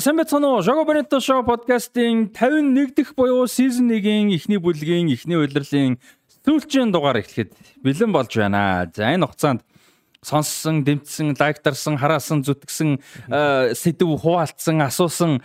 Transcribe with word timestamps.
За 0.00 0.04
сайн 0.04 0.16
байцгаана 0.16 0.48
уу? 0.48 0.62
Шого 0.64 0.86
Бенето 0.88 1.20
шоу 1.20 1.42
подкастын 1.44 2.30
51 2.32 2.94
дахь 2.96 3.12
буюу 3.14 3.44
season 3.44 3.92
1-ийн 3.92 4.32
эхний 4.32 4.56
бүлгийн 4.56 5.12
эхний 5.12 5.36
удирлын 5.36 6.00
сүүлчийн 6.40 6.88
дугаар 6.88 7.20
эхлэхэд 7.20 7.52
бэлэн 7.84 8.08
болж 8.08 8.32
байна. 8.32 8.88
За 8.96 9.12
энэ 9.12 9.28
хугацаанд 9.28 9.60
сонссон, 10.20 10.84
дэмжсэн, 10.84 11.32
лайктарсан, 11.32 11.96
хараасан, 11.96 12.44
зүтгэсэн, 12.44 13.00
сэдв 13.72 14.20
хуваалцсан, 14.20 14.84
асуусан, 14.84 15.40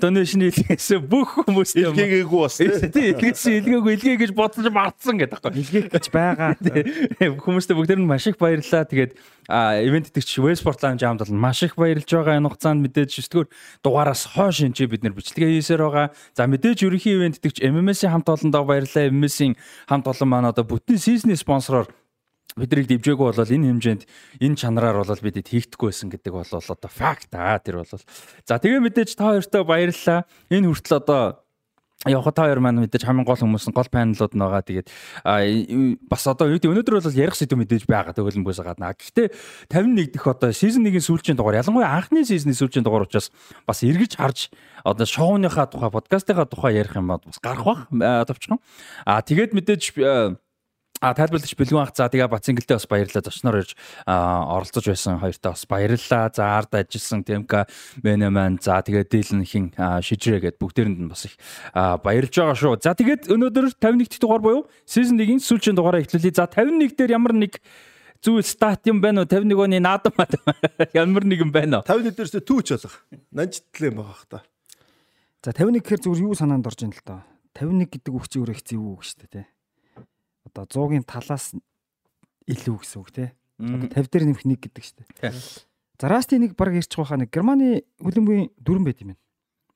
донешн 0.00 0.48
хийлгэсэн 0.48 1.04
бүх 1.04 1.44
хүмүүс 1.44 1.76
илгээгээгүй 1.76 2.40
бас 2.40 2.56
тийм 2.56 3.12
илгээсэн, 3.12 3.60
илгээгүй, 3.60 3.92
илгээ 4.00 4.16
гэж 4.24 4.32
бодсож 4.32 4.72
мартсан 4.72 5.20
гэдэг 5.20 5.36
байхгүй. 5.36 5.52
Илгээх 5.60 5.88
гэж 5.92 6.06
байгаа. 6.16 6.56
Хүмүүстээ 7.44 7.76
бүгдээр 7.76 8.00
нь 8.00 8.08
маш 8.08 8.24
их 8.24 8.40
баярлалаа. 8.40 8.88
Тэгээд 8.88 9.20
ивент 9.84 10.08
итгэж 10.08 10.40
Westport 10.40 10.80
Lounge 10.80 11.04
хамт 11.04 11.20
бол 11.20 11.36
маш 11.36 11.60
их 11.60 11.76
баярлж 11.76 12.08
байгаа. 12.08 12.40
Энэ 12.40 12.48
хугацаанд 12.48 12.80
мэдээж 12.80 13.20
9 13.20 13.52
дугаараас 13.84 14.32
хойш 14.32 14.64
энэ 14.64 14.88
бид 14.88 15.04
нэр 15.04 15.12
бичлэгээ 15.12 15.60
хийсээр 15.60 15.84
байгаа. 15.84 16.06
За 16.32 16.48
мэдээж 16.48 16.88
ерөнхий 16.88 17.20
ивент 17.20 17.36
итгэж 17.36 17.60
MMS-ийн 17.60 18.16
хамт 18.16 18.32
олондоо 18.32 18.64
баярлалаа. 18.64 19.12
MMS-ийн 19.12 19.60
хамт 19.90 20.06
олон 20.08 20.28
маань 20.30 20.48
одоо 20.48 20.64
бүтэн 20.64 20.96
сизний 20.96 21.36
спонсороор 21.36 21.90
бидрийг 22.56 22.86
дивжээгүй 22.90 23.26
бол 23.30 23.36
энэ 23.36 23.68
хэмжээнд 23.70 24.02
энэ 24.40 24.58
чанараар 24.58 25.02
бол 25.02 25.24
бидэд 25.26 25.50
хийхдэггүй 25.50 25.88
байсан 25.90 26.08
гэдэг 26.10 26.32
бол 26.34 26.50
одоо 26.50 26.90
факт 26.90 27.30
аа 27.34 27.58
тэр 27.62 27.82
бол 27.82 27.90
за 27.90 28.54
тэгээ 28.58 28.80
мэдээж 28.82 29.14
та 29.14 29.34
хоёртой 29.34 29.62
баярлалаа 29.62 30.26
энэ 30.50 30.66
хүртэл 30.66 30.98
одоо 30.98 31.22
явах 32.08 32.32
та 32.32 32.48
хоёр 32.48 32.64
маань 32.64 32.80
мэдээж 32.80 33.04
хамгийн 33.04 33.28
гол 33.28 33.36
хүмүүс 33.36 33.68
нь 33.68 33.76
гол 33.76 33.92
панелууд 33.92 34.32
нь 34.32 34.40
байгаа. 34.40 34.64
Тэгээд 34.64 34.88
бас 36.08 36.24
одоо 36.24 36.48
юу 36.48 36.56
гэдэг 36.56 36.72
өнөөдөр 36.72 36.96
бол 36.96 37.12
ярих 37.12 37.36
сэдв 37.36 37.60
мэдээж 37.60 37.84
байгаа 37.84 38.16
төгөлбөөс 38.16 38.64
гадна. 38.64 38.96
Гэхдээ 38.96 39.28
51 39.68 40.16
дэх 40.16 40.24
одоо 40.24 40.48
сизон 40.48 40.88
1-ийн 40.88 41.04
сүүлчийн 41.04 41.36
дугаар 41.36 41.60
ялангуяа 41.60 42.00
анхны 42.00 42.24
сизны 42.24 42.56
сүүлчийн 42.56 42.88
дугаар 42.88 43.04
учраас 43.04 43.28
бас 43.68 43.84
эргэж 43.84 44.16
харж 44.16 44.48
одоо 44.80 45.04
шоуныхаа 45.04 45.68
тухай 45.68 45.92
подкастынхаа 45.92 46.48
тухай 46.48 46.80
ярих 46.80 46.96
юм 46.96 47.12
бас 47.12 47.36
гарах 47.36 47.68
бах 47.68 47.80
товчхон. 48.24 48.64
А 49.04 49.20
тэгээд 49.20 49.52
мэдээж 49.52 49.92
А 51.00 51.14
тайлбарлагч 51.16 51.56
бэлгүүн 51.56 51.80
ах 51.80 51.96
за 51.96 52.12
тэгээ 52.12 52.28
Бацингэлтэй 52.28 52.76
бас 52.76 52.84
баярлалаа 52.84 53.24
зочноор 53.24 53.64
ирж 53.64 53.72
оролцож 54.04 54.84
байсан 54.84 55.16
хоёртаа 55.16 55.56
бас 55.56 55.64
баярлалаа. 55.64 56.28
За 56.28 56.44
ард 56.60 56.76
ажилласан 56.76 57.24
Темка 57.24 57.64
Бенеман 58.04 58.60
за 58.60 58.84
тэгээ 58.84 59.08
Дилэн 59.08 59.48
хин 59.48 59.72
шижрээ 59.72 60.52
гэд 60.52 60.60
бүгдээрэнд 60.60 61.00
нь 61.00 61.08
бас 61.08 61.24
их 61.24 61.40
баярлж 61.72 62.36
байгаа 62.36 62.52
шүү. 62.52 62.84
За 62.84 62.92
тэгээд 62.92 63.32
өнөөдөр 63.32 63.80
51 63.80 64.12
дахь 64.12 64.20
дугаар 64.20 64.44
буюу 64.44 64.68
season 64.84 65.16
1-ийн 65.16 65.40
сүүлчийн 65.40 65.72
дугаараа 65.72 66.04
эхлүүлье. 66.04 66.36
За 66.36 66.44
51 66.44 66.92
дээр 66.92 67.16
ямар 67.16 67.32
нэг 67.32 67.64
зүйл 68.20 68.44
стат 68.44 68.84
юм 68.84 69.00
байна 69.00 69.24
уу? 69.24 69.30
51 69.32 69.56
оны 69.56 69.80
наадам 69.80 70.12
ямар 70.92 71.24
нэг 71.24 71.40
юм 71.40 71.48
байна 71.48 71.80
уу? 71.80 71.88
51 71.88 72.12
дээрс 72.12 72.44
түүч 72.44 72.76
болох. 72.76 73.00
Нанжтлаа 73.32 73.88
юм 73.88 74.04
байгаа 74.04 74.20
хта. 74.20 74.44
За 75.40 75.56
51 75.56 75.80
гэхээр 75.80 76.04
зүгээр 76.04 76.28
юу 76.28 76.36
санаанд 76.36 76.68
орж 76.68 76.84
ин 76.84 76.92
л 76.92 77.00
доо. 77.08 77.24
51 77.56 77.88
гэдэг 77.88 78.12
үг 78.12 78.28
чи 78.28 78.36
өөрөө 78.36 78.52
их 78.52 78.60
зэв 78.68 78.84
үг 78.84 79.00
шүү 79.00 79.24
дээ 79.32 79.48
одоо 80.50 80.90
100-ийн 80.90 81.06
талаас 81.06 81.54
илүү 82.50 82.76
гэсэн 82.82 82.98
үг 83.00 83.10
тий. 83.14 83.28
Одоо 83.60 83.88
50 83.92 84.10
дээр 84.10 84.24
нэмэх 84.26 84.44
1 84.44 84.58
гэдэг 84.58 84.82
шүү 84.84 84.96
дээ. 84.98 85.32
За 86.00 86.08
Расти 86.08 86.40
нэг 86.40 86.56
баг 86.56 86.74
ирчих 86.74 86.96
байхаа 86.96 87.20
нэг 87.20 87.30
Германы 87.30 87.84
хөлбөмбөгийн 88.00 88.50
дүрэн 88.56 88.84
байт 88.84 89.00
юм 89.04 89.14
байна. 89.14 89.22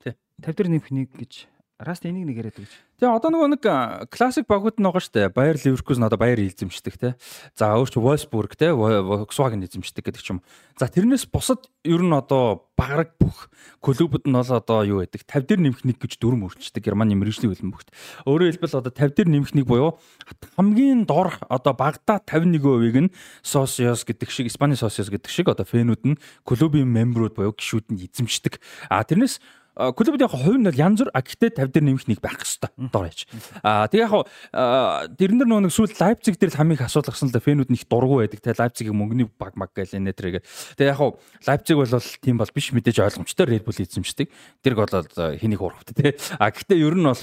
Тий. 0.00 0.14
50 0.40 0.56
дээр 0.56 0.70
нэмэх 0.72 0.88
1 0.88 1.20
гэж 1.20 1.32
Раст 1.74 2.06
энийг 2.06 2.30
нэг 2.30 2.38
яриад 2.38 2.54
гэж. 2.54 2.70
Тэгээ 3.02 3.18
одоо 3.18 3.34
нөгөө 3.34 3.50
нэг 3.58 3.62
классик 4.14 4.46
багууд 4.46 4.78
байгаа 4.78 5.02
штэ. 5.02 5.26
Баяр 5.34 5.58
Ливеркузен 5.58 6.06
одоо 6.06 6.14
баяр 6.14 6.38
эзэмшдэг 6.38 6.94
те. 6.94 7.18
За 7.58 7.74
өөрч 7.74 7.98
Wolfsburg 7.98 8.54
те, 8.54 8.70
Volkswagen 8.70 9.58
эзэмшдэг 9.66 10.06
гэдэг 10.06 10.22
ч 10.22 10.38
юм. 10.38 10.46
За 10.78 10.86
тэрнээс 10.86 11.26
бусад 11.26 11.66
ер 11.82 11.98
нь 11.98 12.14
одоо 12.14 12.70
баграг 12.78 13.18
бүх 13.18 13.50
клубуд 13.82 14.22
нь 14.22 14.38
бол 14.38 14.46
одоо 14.54 14.86
юу 14.86 15.02
гэдэг 15.02 15.26
50 15.26 15.50
дээр 15.50 15.60
нэмэх 15.66 15.82
нэг 15.82 15.98
гэж 15.98 16.22
дүрм 16.22 16.46
өөрчдөг 16.46 16.78
Германы 16.78 17.18
мэрэгжлийн 17.18 17.50
хөлбөмбөгт. 17.50 17.90
Өөрөөр 18.22 18.54
хэлбэл 18.54 18.78
одоо 18.78 18.92
50 18.94 19.18
дээр 19.18 19.30
нэмэх 19.34 19.50
нэг 19.58 19.66
буюу 19.66 19.98
хамгийн 20.54 21.10
дор 21.10 21.42
одоо 21.50 21.74
багада 21.74 22.22
51%-ийг 22.22 23.10
нь 23.10 23.14
Socios 23.42 24.06
гэдэг 24.06 24.30
шиг 24.30 24.46
Испани 24.46 24.78
Socios 24.78 25.10
гэдэг 25.10 25.26
шиг 25.26 25.50
одоо 25.50 25.66
фэнүүд 25.66 26.02
нь 26.06 26.18
клубын 26.46 26.86
мемберүүд 26.86 27.34
буюу 27.34 27.50
гишүүд 27.50 27.90
нь 27.90 28.06
эзэмшдэг. 28.06 28.62
А 28.90 29.02
тэрнээс 29.02 29.42
клубд 29.74 30.22
яг 30.22 30.30
хувь 30.30 30.54
нь 30.54 30.66
бол 30.66 30.78
янз 30.78 31.02
бүр 31.02 31.10
а 31.10 31.20
гэхдээ 31.20 31.50
50 31.58 31.74
дээр 31.74 31.84
нэмэх 31.90 32.06
нэг 32.06 32.20
байх 32.22 32.38
хэвээр 32.38 32.90
дор 32.94 33.10
яж. 33.10 33.26
А 33.66 33.90
тэгээ 33.90 34.06
яг 34.06 34.14
тэрэн 35.18 35.38
дээр 35.42 35.50
нөгөө 35.50 35.74
сүүл 35.74 35.98
Лайпциг 35.98 36.38
дээр 36.38 36.54
хамгийн 36.54 36.78
их 36.78 36.86
асуудал 36.86 37.10
гсэн 37.10 37.28
л 37.30 37.34
да 37.34 37.42
фэнүүд 37.42 37.74
их 37.74 37.90
дургу 37.90 38.22
байдаг. 38.22 38.38
Тэгээ 38.38 38.60
Лайпцигийн 38.62 38.94
мөнгөний 38.94 39.26
баг 39.34 39.58
маг 39.58 39.74
гээл 39.74 39.98
энэ 39.98 40.14
тэрэг. 40.14 40.46
Тэгээ 40.78 40.94
яг 40.94 41.18
Лайпциг 41.42 41.74
бол 41.74 41.90
тийм 42.22 42.38
бол 42.38 42.54
биш 42.54 42.70
мэдээж 42.70 43.02
ойлгомжтой 43.02 43.46
Red 43.50 43.66
Bull 43.66 43.82
эзэмшдэг. 43.82 44.30
Тэрг 44.62 44.78
бол 44.78 44.94
хэнийг 45.42 45.58
урахт 45.58 45.90
тий. 45.90 46.14
А 46.38 46.54
гэхдээ 46.54 46.78
ер 46.78 46.94
нь 46.94 47.02
бол 47.02 47.18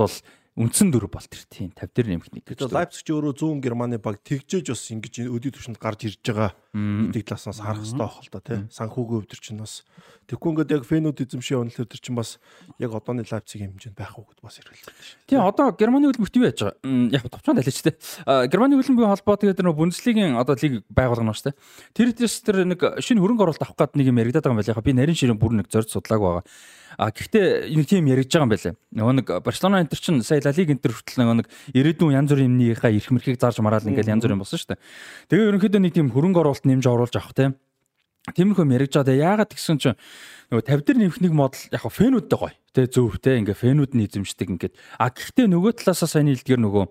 үндсэн 0.60 0.92
дөрв 0.92 1.08
бол 1.08 1.24
тэр 1.24 1.44
тийм 1.48 1.72
50 1.72 1.96
дээр 1.96 2.08
нэмэх 2.12 2.30
нэг 2.36 2.44
гэж. 2.44 2.68
Лайпциг 2.68 3.08
ч 3.08 3.10
өөрөө 3.16 3.40
100 3.40 3.64
Германы 3.64 3.98
баг 4.04 4.20
тэгжээж 4.20 4.76
бас 4.76 4.84
ингэж 4.92 5.16
өдөө 5.32 5.52
төвшөнд 5.56 5.80
гарч 5.80 6.12
ирж 6.12 6.20
байгаа 6.28 6.52
гэдэг 6.76 7.24
талаас 7.24 7.60
харах 7.60 7.80
хэрэгтэй 7.80 8.04
байх 8.04 8.20
л 8.20 8.32
да 8.36 8.40
тий. 8.44 8.60
Санхүүгийн 8.68 9.20
өвдөр 9.24 9.40
чинь 9.40 9.64
бас 9.64 9.88
Тэгэхгүй 10.32 10.52
ингээд 10.56 10.72
яг 10.72 10.84
фэнүүд 10.88 11.24
эзэмшээ 11.28 11.60
онлоор 11.60 11.88
төр 11.92 12.00
чинь 12.00 12.16
бас 12.16 12.40
яг 12.80 12.96
одооны 12.96 13.28
Лайпцигийн 13.28 13.76
хэмжээнд 13.76 14.00
байх 14.00 14.16
уу 14.16 14.24
гэд 14.32 14.40
бас 14.40 14.64
эргэлдэж 14.64 14.88
байна. 14.88 15.28
Тийм 15.28 15.44
одоо 15.44 15.76
Германы 15.76 16.08
хөлбөмбөг 16.08 16.40
юу 16.40 16.48
яаж 16.48 16.60
байгаа? 16.72 17.20
Яг 17.20 17.28
товчхон 17.28 17.60
далиж 17.60 17.80
тээ. 17.84 18.00
Германы 18.48 18.80
хөлбөмбөгийн 18.80 19.12
холбоо 19.12 19.36
тэгээд 19.36 19.60
нөө 19.60 19.76
Бундслигийн 19.76 20.40
одоо 20.40 20.56
лиг 20.56 20.88
байгуулгано 20.88 21.36
шүү 21.36 21.52
дээ. 21.52 21.60
Тэр 21.92 22.10
дэс 22.16 22.36
тэр 22.48 22.64
нэг 22.64 22.80
шинэ 22.80 23.20
хөрөнгө 23.20 23.44
оруулалт 23.44 23.66
авах 23.68 23.76
гэдэг 23.76 24.00
нэг 24.00 24.08
юм 24.08 24.22
яригадаад 24.24 24.48
байгаа 24.48 24.56
юм 24.56 24.72
байна. 24.72 24.88
Би 24.88 24.96
нарийн 24.96 25.20
ширээ 25.20 25.36
бүр 25.36 25.54
нэг 25.60 25.68
зорж 25.68 25.92
судлааг 25.92 26.24
байгаа. 26.24 26.44
А 26.98 27.12
гэхдээ 27.12 27.72
нэг 27.72 27.86
тийм 27.88 28.08
яригдж 28.10 28.34
байгаа 28.36 28.48
юм 28.48 28.52
байлаа. 28.52 28.74
Нөгөө 28.92 29.16
нэг 29.22 29.28
Барселона 29.46 29.82
энтер 29.84 30.00
чинь 30.00 30.24
сая 30.24 30.42
Ла 30.44 30.52
Лиг 30.52 30.72
энтер 30.74 30.92
хүртэл 30.92 31.22
нөгөө 31.22 31.36
нэг 31.40 31.48
ирээдүйн 31.72 32.16
янз 32.18 32.30
бүрийн 32.32 32.52
юмныхаа 32.52 32.92
эрх 32.92 33.12
мэрхийг 33.12 33.40
зарж 33.40 33.64
мараал 33.64 33.88
ингээл 33.88 34.12
янз 34.12 34.24
бүрийн 34.26 34.42
болсон 34.44 34.60
шүү 34.60 34.76
дээ. 34.76 34.84
Тэгээ 35.32 35.50
ерөнхийдөө 35.52 35.82
нэг 35.82 35.94
тийм 35.96 36.12
хөрөнгө 36.12 36.42
оруулалт 36.44 36.68
нэмж 36.68 36.86
оруулж 36.88 37.16
авах 37.16 37.36
тийм 37.36 37.56
Тиймэрхүү 38.22 38.66
мэрэгж 38.70 39.02
байгаа. 39.02 39.18
Яагаад 39.34 39.50
гэсэн 39.58 39.78
чинь 39.82 39.98
нөгөө 40.52 40.68
50 40.68 40.84
дээр 40.84 41.00
нэмэх 41.00 41.20
нэг 41.24 41.32
модал 41.32 41.64
яг 41.72 41.84
фэнүүдтэй 41.88 42.36
гоё. 42.36 42.52
Тэ 42.76 42.88
зөв 42.92 43.16
тэ 43.24 43.40
ингээ 43.40 43.56
фэнүүд 43.56 43.96
нь 43.96 44.04
эзэмшдэг 44.04 44.48
ингээд. 44.52 44.76
А 45.00 45.08
гэхдээ 45.08 45.48
нөгөө 45.48 45.80
талаасаа 45.80 46.12
сайн 46.12 46.28
хэлдгээр 46.28 46.60
нөгөө 46.60 46.86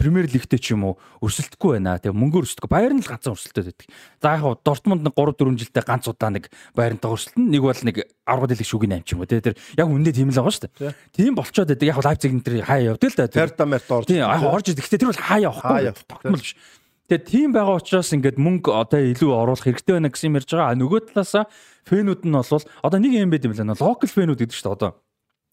Премьер 0.00 0.24
лигтэй 0.24 0.56
ч 0.56 0.72
юм 0.72 0.88
уу 0.88 0.96
өрсөлдөхгүй 1.20 1.80
байна. 1.80 2.00
Тэ 2.00 2.16
мөнгө 2.16 2.44
өрсөлдөхгүй. 2.44 2.72
Баяр 2.72 2.96
нь 2.96 3.04
л 3.04 3.08
ганцхан 3.08 3.36
өрсөлдөд 3.36 3.76
байдаг. 3.76 3.88
За 4.24 4.40
яг 4.40 4.64
Дортмунд 4.64 5.04
нэг 5.04 5.12
3 5.12 5.36
4 5.36 5.52
жилдээ 5.52 5.84
ганц 5.84 6.04
удаа 6.08 6.32
нэг 6.32 6.48
баярнтаа 6.72 7.12
өрсөлдөн. 7.12 7.44
Нэг 7.44 7.60
бол 7.60 7.82
нэг 7.84 7.96
10 8.08 8.48
дэлэг 8.48 8.68
шүгийн 8.68 8.92
8 9.00 9.04
ч 9.04 9.12
юм 9.12 9.20
уу. 9.20 9.28
Тэ 9.28 9.44
тэр 9.44 9.56
яг 9.76 9.88
үндэ 9.92 10.12
тийм 10.16 10.32
л 10.32 10.40
байгаа 10.40 10.52
шүү 10.56 10.64
дээ. 10.72 10.96
Тийм 11.12 11.32
болчоод 11.36 11.68
байдаг. 11.68 11.88
Яг 11.88 12.00
Лайпциг 12.00 12.32
энэ 12.32 12.44
тэр 12.44 12.56
хаа 12.64 12.80
явдаг 12.80 13.08
л 13.12 13.16
да. 13.20 13.28
Терта 13.28 13.64
мерт 13.68 13.88
орж. 13.92 14.08
Тийм 14.08 14.24
яг 14.24 14.44
орж 14.44 14.72
идэг. 14.72 14.80
Гэхдээ 14.80 15.00
тэр 15.04 15.12
бол 15.12 15.24
хаа 15.24 15.40
явахгүй. 15.44 15.92
Тогтмол 16.08 16.40
биш. 16.40 16.56
Тэгээ 17.04 17.28
тийм 17.28 17.52
байгаа 17.52 17.76
учраас 17.76 18.08
ингээд 18.16 18.40
мөнгө 18.40 18.72
одоо 18.72 19.00
илүү 19.12 19.28
оруулах 19.28 19.68
хэрэгтэй 19.68 20.00
байна 20.00 20.08
гэсэн 20.08 20.32
юм 20.32 20.38
ярьж 20.40 20.48
байгаа. 20.56 20.72
Нөгөө 20.72 21.00
талаасаа 21.12 21.44
фэнүүд 21.84 22.24
нь 22.24 22.32
бол 22.32 22.64
одоо 22.80 22.98
нэг 22.98 23.12
юм 23.12 23.28
байт 23.28 23.44
юм 23.44 23.52
лээ. 23.52 23.76
Локал 23.76 24.08
фэнүүд 24.08 24.40
гэдэг 24.40 24.56
чинь 24.56 24.72
одоо 24.72 24.96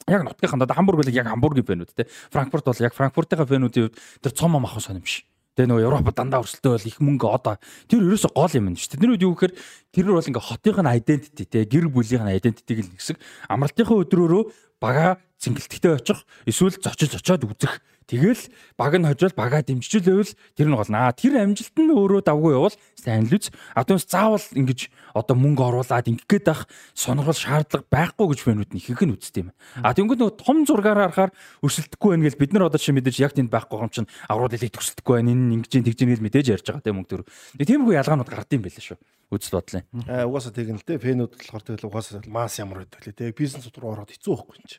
яг 0.07 0.24
нутгийнханд 0.24 0.63
одоо 0.63 0.75
Хамбург 0.80 1.03
бол 1.03 1.12
яг 1.12 1.27
Хамбургийн 1.27 1.68
фэнүүд 1.68 1.92
те. 1.92 2.07
Франкфурт 2.31 2.63
бол 2.71 2.80
яг 2.80 2.95
Франкфуртынхаа 2.95 3.51
фэнүүдийн 3.51 3.92
хувьд 3.92 4.00
тэр 4.24 4.31
цом 4.31 4.56
ам 4.56 4.63
ахын 4.63 4.80
сонь 4.80 5.03
юм 5.03 5.07
шиг. 5.12 5.27
Тэгээ 5.59 5.68
нөгөө 5.68 5.83
Европод 5.92 6.15
дандаа 6.15 6.39
өрсөлдөө 6.39 6.71
бол 6.71 6.88
их 6.88 7.00
мөнгө 7.03 7.27
одоо 7.27 7.59
тэр 7.92 8.00
ерөөсө 8.00 8.31
гол 8.31 8.56
юм 8.56 8.71
шүү 8.71 8.95
дээ. 8.95 9.04
Тэр 9.04 9.12
үед 9.12 9.25
юу 9.27 9.36
гэхээр 9.36 9.54
тэр 9.92 10.07
бол 10.15 10.24
ингээ 10.24 10.47
хотынх 10.47 10.80
нь 10.80 10.92
identity 10.95 11.44
те 11.44 11.68
гэр 11.68 11.92
бүлийнх 11.92 12.24
нь 12.24 12.36
identity-г 12.39 12.80
л 12.80 12.92
нэгсэг 12.95 13.19
амралтынхаа 13.51 14.00
өдрөөрөө 14.07 14.44
бага 14.80 15.19
цэнгэлтгтэй 15.44 16.00
очих 16.00 16.24
эсвэл 16.47 16.80
зочиж 16.80 17.19
очиод 17.19 17.44
үзэх 17.44 17.83
Тэгэл 18.09 18.50
баг 18.77 18.98
нь 18.98 19.06
хожил 19.06 19.33
багаа 19.38 19.62
дэмжижлээвэл 19.62 20.33
тэр 20.57 20.68
нь 20.68 20.75
болно. 20.75 21.07
Аа 21.07 21.13
тэр 21.13 21.38
амжилт 21.38 21.75
нь 21.77 21.94
өөрөө 21.94 22.21
давгүй 22.25 22.53
явал 22.57 22.75
сайн 22.98 23.30
л 23.30 23.38
үз. 23.38 23.53
А 23.77 23.86
түүнээс 23.86 24.09
заавал 24.09 24.48
ингэж 24.57 24.89
одоо 25.13 25.36
мөнгө 25.38 25.62
оруулаад 25.62 26.09
ингэх 26.09 26.27
гээд 26.27 26.48
ах 26.50 26.65
сонирхол 26.98 27.38
шаардлага 27.38 27.86
байхгүй 27.88 28.25
гэж 28.33 28.39
фэнүүд 28.42 28.71
нь 28.74 28.80
ихэнх 28.81 29.03
нь 29.06 29.15
үздэг 29.15 29.42
юм. 29.45 29.50
А 29.86 29.94
тэнгууд 29.94 30.19
нөгөө 30.19 30.38
том 30.42 30.57
зургаараа 30.65 31.13
харахаар 31.13 31.31
өрсөлдөхгүй 31.62 32.09
байна 32.18 32.25
гэж 32.25 32.36
бид 32.42 32.51
нар 32.51 32.68
одоо 32.68 32.81
чинь 32.81 32.98
мэдээж 32.98 33.18
яг 33.21 33.33
тэнд 33.38 33.53
байхгүй 33.53 33.80
юм 33.80 33.94
чинь 33.94 34.09
аврал 34.27 34.51
элег 34.51 34.74
төсөлдөхгүй 34.75 35.13
байна. 35.21 35.31
Энэ 35.31 35.54
ингэж 35.62 35.71
тэгж 35.71 36.00
ингэж 36.01 36.21
мэдээж 36.25 36.47
ярьж 36.57 36.65
байгаа 36.68 36.83
тийм 36.83 36.95
мөнгө 37.00 37.12
төр. 37.15 37.24
Тиймэрхүү 37.62 37.95
ялгаанууд 38.01 38.30
гардыг 38.30 38.57
юм 38.59 38.65
байлаа 38.65 38.83
шүү 38.83 39.00
үзэл 39.31 39.63
бодлоо. 39.63 39.81
Аа 40.12 40.27
угаасаа 40.27 40.51
тэг 40.51 40.75
те 40.83 41.00
фэнүүд 41.00 41.39
болохоор 41.39 41.63
тэгэл 41.63 41.88
угаасаа 41.88 42.19
мас 42.27 42.59
ямар 42.59 42.83
байдаг 42.83 43.00
лээ 43.00 43.15
те 43.15 43.31
бизнес 43.31 43.71
руу 43.80 43.95
ороод 43.95 44.12
хэцүү 44.12 44.36
байхгүй 44.36 44.56
юм 44.59 44.68
чи. 44.68 44.77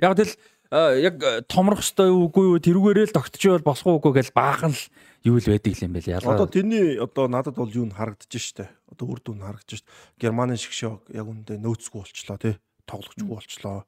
Яг 0.00 0.16
тэгэл 0.16 0.36
яг 0.72 1.20
томрох 1.52 1.84
ёстой 1.84 2.08
үгүй 2.08 2.56
юу 2.56 2.58
тэрүүгээрээ 2.64 3.12
л 3.12 3.16
тогтчих 3.16 3.60
бол 3.60 3.76
болох 3.76 4.00
уугүй 4.00 4.12
гэж 4.24 4.32
баахан 4.32 4.72
л 4.72 4.84
юу 5.28 5.36
л 5.36 5.44
байдаг 5.52 5.76
юм 5.76 5.92
байл 5.92 6.08
ялгаа. 6.08 6.32
Одоо 6.32 6.48
тэрний 6.48 6.96
одоо 6.96 7.28
надад 7.28 7.60
бол 7.60 7.68
юу 7.68 7.84
н 7.84 7.92
харагдаж 7.92 8.32
штэ. 8.32 8.72
Одоо 8.88 9.12
үр 9.12 9.20
дүн 9.20 9.44
харагдаж 9.44 9.84
штэ. 9.84 9.90
Германы 10.16 10.56
шгшог 10.56 11.04
яг 11.12 11.28
үндэ 11.28 11.60
нөөцгүй 11.60 12.00
болчлоо 12.08 12.38
тий. 12.40 12.56
Тоглохчгүй 12.88 13.28
болчлоо. 13.28 13.84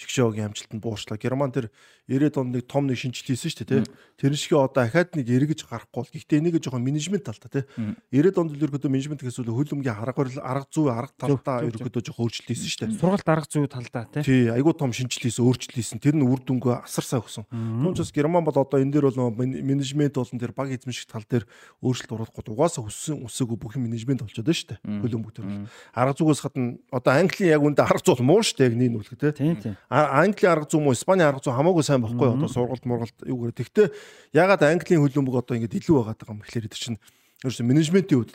Шгшогийн 0.00 0.48
амжилт 0.48 0.72
нь 0.72 0.80
буурчлаа. 0.80 1.20
Герман 1.20 1.52
тэр 1.52 1.68
90-ад 2.10 2.36
онд 2.38 2.54
нэг 2.56 2.66
том 2.66 2.86
нэг 2.90 2.98
шинжил 2.98 3.26
хийсэн 3.30 3.50
шүү 3.52 3.66
дээ 3.66 3.84
тий. 3.84 3.94
Тэр 4.18 4.34
шигээ 4.34 4.58
одоо 4.58 4.82
ахаад 4.82 5.14
нэг 5.14 5.26
эргэж 5.30 5.66
гарахгүй 5.66 6.02
бол 6.02 6.10
гэхдээ 6.10 6.38
энийг 6.42 6.58
жоохон 6.58 6.82
менежмент 6.82 7.22
талтай 7.22 7.62
тий. 7.62 7.64
90-ад 8.10 8.38
онд 8.42 8.50
л 8.54 8.64
ерөөдөө 8.66 8.90
менежмент 8.90 9.22
гэсэн 9.22 9.46
үг 9.46 9.54
хөлөмгийн 9.54 9.94
арга 9.94 10.18
барил 10.18 10.42
арга 10.42 10.66
зүй 10.66 10.90
арга 10.90 11.14
талдаа 11.14 11.62
ерөөдөө 11.62 12.02
жоохон 12.02 12.26
өөрчлөлт 12.26 12.50
хийсэн 12.50 12.70
шүү 12.70 12.80
дээ. 12.90 12.98
Сургалт 12.98 13.28
арга 13.30 13.46
зүй 13.46 13.70
талдаа 13.70 14.04
тий. 14.10 14.22
Тий, 14.22 14.42
айгуу 14.50 14.74
том 14.74 14.90
шинжил 14.90 15.22
хийсэн, 15.22 15.46
өөрчлөлт 15.46 15.78
хийсэн. 15.78 16.02
Тэр 16.02 16.18
нь 16.18 16.26
үр 16.26 16.42
дүнгээ 16.42 16.82
асар 16.82 17.06
сайн 17.06 17.22
өгсөн. 17.22 17.46
Түүнээс 17.46 18.10
Герман 18.10 18.42
бол 18.42 18.58
одоо 18.58 18.78
энэ 18.82 18.92
дээр 18.92 19.10
бол 19.10 19.30
менежмент 19.46 20.18
болон 20.18 20.38
тэр 20.42 20.52
баг 20.52 20.74
эзэмших 20.74 21.06
тал 21.06 21.26
дээр 21.26 21.46
өөрчлөлт 21.82 22.12
оруулахгүй 22.12 22.50
угаасаа 22.52 22.84
хүссэн 22.86 23.26
үсээгүй 23.26 23.58
бүх 23.58 23.78
менежмент 23.78 24.22
болчиход 24.22 24.46
байна 24.46 24.58
шүү 24.58 24.68
дээ. 24.74 24.80
Хөлөмбөг 25.02 25.32
төр. 25.32 25.46
Арга 25.94 26.14
зүгээс 26.18 26.42
гадна 26.42 26.78
одоо 26.90 27.12
Английн 27.16 27.54
яг 27.56 27.62
үндэ 27.62 27.82
арга 27.82 28.02
зүй 28.02 28.22
муу 28.22 28.42
шүү 28.42 28.58
дээ 28.58 28.76
нэг 28.76 28.90
нүлэг 28.92 29.18
тий. 29.18 29.32
Тийм 29.32 29.56
тийм. 29.56 29.74
Английн 29.88 30.52
арга 30.52 30.68
зүй 30.68 30.80
муу, 30.82 30.94
Испани 30.94 31.24
арга 31.24 31.42
зүй 31.42 31.54
хамаагүй 31.54 31.84
сайн 31.84 32.01
байхгүй 32.02 32.28
одоо 32.34 32.48
сургалт 32.50 32.84
мургалт 32.84 33.18
юу 33.24 33.38
гэрэ. 33.46 33.58
Тэгтээ 33.62 33.86
ягаад 34.34 34.62
Английн 34.66 35.02
хөлбөмбөг 35.02 35.36
одоо 35.38 35.54
ингэ 35.56 35.78
илүү 35.78 35.96
байгаа 36.02 36.30
юм 36.30 36.42
гэхлээр 36.42 36.68
тэр 36.68 36.82
чинь 36.82 36.98
ерөөсө 37.42 37.62
менежментийн 37.66 38.18
хувьд 38.22 38.34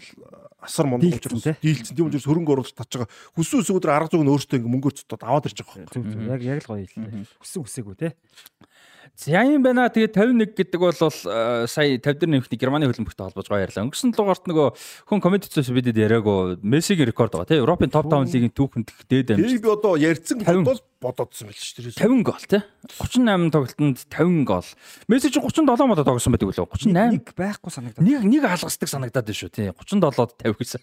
асар 0.61 0.85
мундаг 0.89 1.21
учраас 1.21 1.45
дийлцэн 1.61 1.95
тийм 1.95 2.09
учраас 2.09 2.25
хөрөнгө 2.25 2.53
оруулалт 2.57 2.77
татж 2.77 2.97
байгаа. 2.97 3.11
Хүссэн 3.37 3.61
үсгүүдээр 3.61 3.93
арга 3.93 4.11
зүйг 4.13 4.25
нь 4.25 4.31
өөртөө 4.33 4.57
ингэ 4.57 4.73
мөнгөөр 4.73 4.95
цотод 4.97 5.21
аваад 5.21 5.47
ирж 5.49 5.61
байгаа 5.61 5.85
Зүг 5.93 6.05
зүг. 6.09 6.21
Яг 6.25 6.41
яг 6.41 6.59
л 6.65 6.69
гоё 6.73 6.85
хэллээ. 6.89 7.25
Хүссэн 7.37 7.61
хүсээгүй 7.61 7.95
тий. 8.01 8.11
За 9.17 9.41
юм 9.41 9.63
байна. 9.63 9.89
Тэгээд 9.89 10.13
51 10.13 10.53
гэдэг 10.53 10.77
бол 10.77 10.93
э, 10.93 11.65
сая 11.65 11.97
50 11.97 12.21
дээр 12.21 12.29
нэмэхний 12.37 12.59
Германы 12.59 12.85
хөлбөмбөгтэй 12.85 13.25
холбож 13.25 13.47
гоё 13.49 13.65
ярьлаа. 13.65 13.87
Өнгөрсөн 13.87 14.13
дугаарт 14.13 14.45
нөгөө 14.45 14.67
хүн 15.09 15.21
коммент 15.23 15.47
хийсэн 15.49 15.73
бидэд 15.73 15.97
яриагөө 15.97 16.61
Мессигийн 16.61 17.09
рекорд 17.09 17.33
байгаа 17.33 17.49
тийм 17.49 17.63
Европын 17.65 17.89
топ 17.89 18.05
5 18.11 18.29
лигийн 18.29 18.53
түүхэнд 18.53 18.93
дээд 19.09 19.33
амжилт 19.33 19.63
би 19.63 19.71
одоо 19.73 19.97
ярьцсан 19.97 20.43
бодвол 20.45 20.81
бодоодсон 21.01 21.49
байл 21.49 21.57
шүү 21.57 21.97
дээ. 21.97 22.05
50 22.05 22.25
гол 22.29 22.45
тийм 22.45 22.61
38 22.93 23.49
тоглолтод 23.53 24.05
50 24.05 24.45
гол. 24.45 24.69
Месси 25.09 25.29
ч 25.33 25.37
37 25.41 25.87
модо 25.87 26.03
тогсон 26.05 26.33
байдаг 26.37 26.49
үлээ 26.53 26.67
38 26.67 26.93
Нэг 26.93 27.33
байхгүй 27.37 27.71
санагдаад. 27.73 28.05
нэг 28.05 28.21
нэг 28.21 28.43
алгасдаг 28.45 28.89
санагдаад 28.89 29.25
байна 29.29 29.37
шүү 29.37 29.49
тий 29.49 29.69
37-д 29.73 30.45
50 30.47 30.59
гэсэн. 30.59 30.81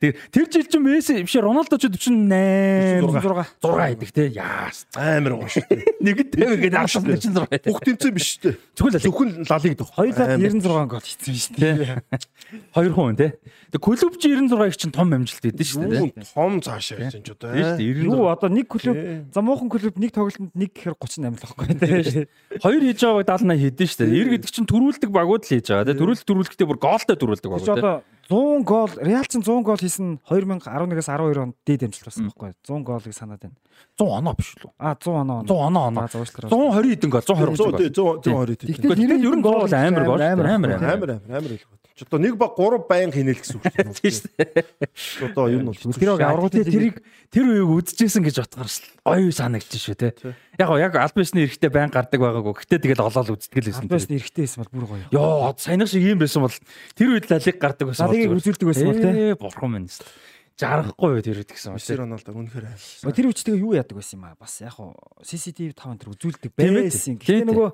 Тэгээ 0.00 0.14
тэр 0.32 0.46
жил 0.52 0.66
ч 0.68 0.74
Месси 0.80 1.22
биш 1.24 1.36
Роналдо 1.40 1.76
ч 1.80 1.88
48 1.88 3.00
6 3.00 3.60
6 3.60 3.74
байдаг 3.74 4.10
тий 4.12 4.28
яас 4.36 4.86
Амар 4.96 5.40
гоо 5.40 5.48
шүү 5.48 5.64
нэг 6.04 6.14
50 6.36 6.60
гэдэг 6.60 6.78
алгасдаг 6.78 7.16
46 7.16 7.40
байдаг. 7.40 7.70
Бүх 7.72 7.80
тэмцээн 7.84 8.14
биш 8.14 8.28
дээ. 8.40 8.54
Зөвхөн 8.76 9.00
Зөвхөн 9.00 9.30
лалиг 9.48 9.74
дөх. 9.80 9.90
Хоёулаа 9.96 10.36
96 10.36 10.92
гол 10.92 11.04
хийсэн 11.04 11.34
шүү 11.34 11.54
тий 11.56 11.72
хоёр 12.74 12.92
хүн 12.94 13.16
тий. 13.16 13.30
Тэгээ 13.72 13.82
клуб 13.82 14.14
чи 14.20 14.26
96-ыг 14.30 14.76
чинь 14.76 14.94
том 14.94 15.10
амжилт 15.10 15.44
өгдөн 15.48 15.66
шүү. 15.66 15.82
Юу 15.94 16.10
том 16.12 16.60
цаашаа 16.62 17.08
явж 17.08 17.18
энэ 17.18 17.24
ч 17.24 17.32
шүү 17.32 17.38
дээ 17.40 18.04
Юу 18.04 18.28
96. 18.28 18.34
одоо 18.34 18.48
нэг 18.52 18.66
клуб 18.68 18.96
за 19.32 19.40
муухан 19.42 19.68
клуб 19.72 19.96
нэг 19.98 20.10
тоглолтод 20.14 20.54
нэг 20.54 20.70
гэхээр 20.76 20.94
38 20.94 21.32
л 21.32 21.42
байхгүй 21.42 21.66
тий. 21.80 22.26
Хоёр 22.62 22.82
хийж 22.84 23.00
байгааг 23.02 23.40
70 23.40 23.54
80 23.54 23.62
хэдэн 23.62 23.88
шүү 23.88 23.98
дээ. 24.00 24.14
90 24.14 24.32
гэдэг 24.34 24.50
чинь 24.50 24.68
төрүүлдэг 24.68 25.10
багууд 25.10 25.42
л 25.44 25.50
хийж 25.50 25.66
байгаа 25.70 25.86
тий. 25.88 25.98
Төрүүлэх 25.98 26.24
төрүүлэхдээ 26.24 26.68
бүр 26.68 26.80
гоолтой 26.80 27.16
төрүүлдэг 27.18 27.50
багууд 27.50 27.78
тий. 27.78 27.92
Одоо 28.30 28.58
100 28.58 28.64
гол 28.64 28.90
Реал 29.00 29.24
чин 29.28 29.42
100 29.42 29.62
гол 29.62 29.76
хийсэн 29.76 30.20
2011-аас 30.28 31.08
12 31.08 31.38
онд 31.42 31.54
дээд 31.66 31.84
амжилт 31.84 32.04
болсон 32.08 32.30
байхгүй 32.30 32.52
100 32.64 32.82
голыг 32.84 33.14
санаад 33.14 33.40
байна. 33.42 33.56
100 33.98 34.18
оноо 34.18 34.34
биш 34.34 34.54
үү? 34.60 34.70
А 34.78 34.94
100 34.96 35.12
оноо. 35.12 35.38
100 35.44 35.54
оноо 35.54 35.84
оноо. 35.88 36.08
За 36.08 36.18
зуушлаараа. 36.18 36.50
120 36.50 36.94
хэдэн 36.94 37.10
гол 37.10 37.22
120 37.22 37.92
100 37.92 38.02
гол. 38.02 38.20
100 38.20 38.32
120 38.32 38.64
Гэхдээ 38.64 38.80
тийм. 38.80 38.98
Гэхдээ 38.98 39.24
ер 39.24 39.36
нь 39.36 39.42
гол 39.44 39.68
амар 39.68 40.04
гол. 40.04 40.20
амар 40.20 40.46
Амар 40.46 40.46
амар. 40.48 40.70
амар. 40.72 40.94
Амар 40.94 41.10
амар 41.20 41.36
амар 41.36 41.52
л. 41.52 41.64
Ч 41.94 42.02
одоо 42.02 42.18
нэг 42.18 42.34
баг 42.34 42.58
3 42.58 42.90
баян 42.90 43.14
хийнэл 43.14 43.38
гэсэн 43.38 43.62
үг 43.62 43.70
шүү 43.70 43.94
Тийм 43.94 44.10
шүү 44.10 44.30
дээ. 44.34 45.30
Одоо 45.30 45.46
юу 45.46 45.62
нь 45.62 45.68
бол 45.70 45.78
Үлгэрийг 45.78 46.26
аврагуудын 46.26 46.66
тэрийг 46.66 46.96
тэр 47.30 47.46
үеийг 47.46 47.70
үзчихсэн 47.70 48.26
гэж 48.26 48.36
утгаар 48.42 48.66
л 48.66 48.82
оюу 49.06 49.30
санагдчих 49.30 49.78
шүү 49.78 49.96
те. 50.02 50.10
Яг 50.58 50.66
гоо 50.74 50.82
яг 50.82 50.98
альбисны 50.98 51.46
эрэхтэй 51.46 51.70
байн 51.70 51.94
гардаг 51.94 52.18
байгаагүй. 52.18 52.66
Гэтэ 52.66 52.82
тэгэл 52.82 52.98
олоод 52.98 53.38
үздэг 53.38 53.62
л 53.62 53.70
байсан. 53.70 53.86
Альбаст 53.86 54.10
эрэхтэй 54.10 54.42
байсан 54.42 54.66
бол 54.66 54.74
бүр 54.74 54.86
гоё. 54.90 55.06
Йоо 55.14 55.54
саяных 55.54 55.86
шиг 55.86 56.02
юм 56.02 56.18
байсан 56.18 56.42
бол 56.42 56.56
тэр 56.98 57.08
үед 57.14 57.30
лалиг 57.30 57.56
гардаг 57.62 57.86
байсан. 57.86 58.10
Лалигийг 58.10 58.34
үзүүлдэг 58.42 58.66
байсан 58.74 58.86
бол, 58.90 58.98
те. 58.98 59.38
Бурхан 59.38 59.70
минь. 59.70 59.86
Жаргахгүй 60.54 61.18
юу 61.18 61.22
тэр 61.26 61.42
үед 61.42 61.50
гэсэн 61.50 61.74
Месси. 61.74 61.98
Роналдо 61.98 62.30
үнэхээр. 62.30 62.66
Өө, 63.02 63.10
Тэр 63.10 63.26
үчтэйгээ 63.34 63.58
юу 63.58 63.74
яадаг 63.74 63.98
байсан 63.98 64.22
юм 64.22 64.30
аа 64.30 64.38
бас 64.38 64.54
яг 64.62 64.78
хуу 64.78 64.94
CCTV 65.26 65.74
5 65.74 65.98
энэ 65.98 66.14
үзүүлдэг 66.14 66.50
байсан. 66.54 67.18
Гэхдээ 67.18 67.42
нөгөө 67.42 67.68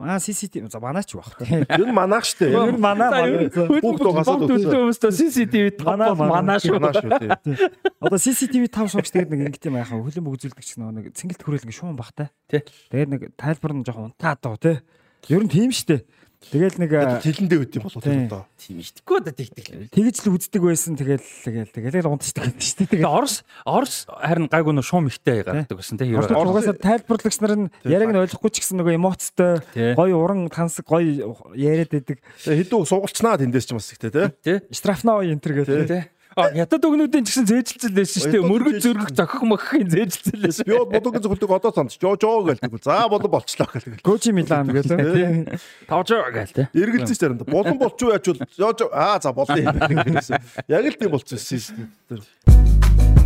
маа 0.00 0.16
CCTV 0.16 0.64
за 0.72 0.80
манаач 0.80 1.12
юу 1.12 1.20
бах. 1.20 1.36
Юу 1.76 1.92
манаах 1.92 2.24
штэ. 2.24 2.56
Нь 2.56 2.80
манаа 2.80 3.20
Бүх 3.52 4.00
дугасаад 4.00 4.48
Хүмүүстээ 4.48 5.12
CCTV 5.12 5.64
Манаа, 5.84 6.16
топ 6.16 6.24
манаа 6.24 6.56
шүү. 6.56 6.80
Одоо 8.08 8.16
CCTV 8.16 8.64
5 8.72 8.96
суугч 8.96 9.12
тэгээд 9.12 9.36
нэг 9.36 9.40
ингэт 9.52 9.68
юм 9.68 9.76
яхаа 9.76 10.00
хөлбөмбөг 10.00 10.40
үзүүлдэг 10.40 10.64
ч 10.64 10.80
нөгөө 10.80 10.94
нэг 10.96 11.06
цэнгэлт 11.20 11.44
хөрөөл 11.44 11.64
ингээ 11.68 11.80
шуун 11.84 12.00
бахтай. 12.00 12.32
Тий. 12.48 12.64
Тэгээд 12.96 13.12
нэг 13.12 13.20
тайлбар 13.36 13.76
нь 13.76 13.84
жоохон 13.84 14.16
унтаад 14.16 14.40
доо 14.40 14.56
тий. 14.56 14.80
Ер 15.28 15.44
нь 15.44 15.52
тийм 15.52 15.68
штэ. 15.68 16.00
Тэгэл 16.46 16.78
нэг 16.78 16.90
Тэлэндээ 17.24 17.58
үт 17.58 17.72
юм 17.74 17.82
болоо 17.88 18.02
Тийм. 18.04 18.26
одоо. 18.30 18.42
Тийм 18.54 18.78
итгэхгүй 18.78 19.18
да 19.24 19.32
тэгдэг. 19.34 19.66
тэгж 19.90 20.16
л 20.22 20.32
үздэг 20.36 20.62
байсан 20.62 20.94
тэгэл 20.94 21.24
тэгэл 21.24 21.72
тэгэл 21.74 22.06
унтчихдаг 22.06 22.54
гэдэг 22.54 22.62
штэ. 22.62 22.86
Тэгээ 22.86 23.08
Орос 23.08 23.42
Орос 23.66 24.06
харин 24.06 24.46
гайгүй 24.46 24.72
нөө 24.76 24.86
шуум 24.86 25.10
ихтэй 25.10 25.42
гардаг 25.42 25.74
гэсэн 25.74 25.98
тийм. 25.98 26.20
Орос 26.20 26.30
угаасаа 26.30 26.76
тайлбарлагч 26.78 27.38
нар 27.42 27.54
нь 27.56 27.70
яг 27.88 28.06
нь 28.06 28.20
ойлгохгүй 28.20 28.50
ч 28.54 28.62
гэсэн 28.62 28.78
нөгөө 28.78 28.94
эмоцтой 28.94 29.58
гоё 29.74 30.16
уран 30.22 30.46
тансаг 30.52 30.86
гоё 30.86 31.34
яриад 31.56 31.90
байдаг. 31.90 32.22
Хэдүү 32.44 32.80
суулцнаа 32.86 33.40
тэндээс 33.42 33.66
ч 33.66 33.74
бас 33.74 33.90
ихтэй 33.90 34.10
тий. 34.14 34.26
Тий. 34.44 34.56
Штрафна 34.70 35.18
ой 35.18 35.34
энэ 35.34 35.42
төр 35.42 35.64
гэдэг. 35.64 35.88
Тий. 35.90 36.02
А 36.36 36.52
ятад 36.52 36.84
өгнүүдийн 36.84 37.24
ч 37.24 37.32
гэсэн 37.32 37.48
зээжилцэл 37.48 37.96
байсан 37.96 38.20
шүү 38.20 38.32
дээ. 38.36 38.44
Мөргөж 38.44 38.76
зөргөх 38.84 39.08
зохих 39.16 39.40
моххийн 39.48 39.88
зээжилцэл 39.88 40.44
байсан. 40.44 40.68
Бол 40.68 40.92
бодогын 40.92 41.22
зөвлөдөг 41.24 41.48
одоо 41.48 41.72
санд 41.72 41.96
жоо 41.96 42.12
жоо 42.20 42.44
гэлдэг. 42.44 42.76
За 42.84 43.08
болон 43.08 43.32
болчлоо 43.32 43.64
гэлдэг. 43.72 44.04
Кочи 44.04 44.36
Милан 44.36 44.68
гэдэг. 44.68 45.56
Тавжаа 45.88 46.28
гээл 46.28 46.52
те. 46.60 46.68
Эргэлзэж 46.76 47.16
тарина. 47.16 47.40
Болон 47.48 47.80
болчуу 47.80 48.12
яач 48.12 48.28
бол 48.28 48.44
жоо 48.52 48.76
жоо 48.76 48.92
аа 48.92 49.16
за 49.16 49.32
болоо 49.32 49.56
юм. 49.56 49.80
Яг 50.68 50.84
л 50.84 51.00
тийм 51.00 51.16
болчихсон 51.16 51.40
систем. 51.40 51.88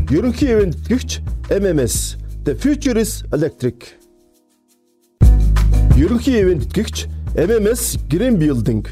Ерөнхий 0.06 0.54
ивент 0.54 0.78
гихч 0.86 1.18
MMS 1.50 2.14
The 2.46 2.54
Future 2.54 2.94
is 2.94 3.26
Electric. 3.34 3.98
Ерөнхий 5.98 6.38
ивент 6.46 6.70
гихч 6.70 7.10
MMS 7.34 7.98
Green 8.06 8.38
Building. 8.38 8.86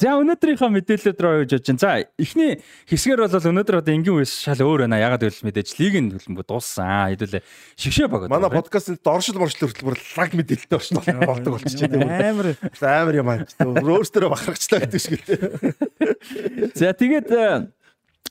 За 0.00 0.14
өнөөдрийнхөө 0.16 0.70
мэдээлэлд 0.80 1.20
рүү 1.20 1.32
явж 1.44 1.60
чинь. 1.60 1.76
За 1.76 2.00
эхний 2.16 2.56
хэсгээр 2.88 3.20
бол 3.20 3.48
өнөөдөр 3.52 3.84
одоо 3.84 3.92
энгийн 3.92 4.16
үес 4.16 4.32
шал 4.32 4.56
өөр 4.56 4.88
байна. 4.88 4.96
Ягаад 4.96 5.28
гэвэл 5.28 5.44
мэдээж 5.44 5.76
лигийн 5.76 6.08
төлбөр 6.16 6.46
дууссан. 6.48 7.12
Хэдүүлээ 7.12 7.44
шигшээ 7.76 8.08
баг. 8.08 8.32
Манай 8.32 8.48
подкастт 8.48 9.04
доршил 9.04 9.36
моршил 9.36 9.68
хөтөлбөр 9.68 10.00
лаг 10.00 10.32
мэдээлэлтэй 10.32 10.76
оршин 10.80 11.04
болдог 11.28 11.52
болчихжээ. 11.60 12.00
Амар 12.00 12.56
Амар 12.80 13.14
юм 13.20 13.28
аа. 13.28 13.44
Өөрөөсөө 13.60 14.32
бахархчлаа 14.32 14.88
гэдэг 14.88 15.00
шиг 15.04 15.20
л. 15.20 15.76
За 16.80 16.96
тэгээд 16.96 17.28
э, 17.28 17.68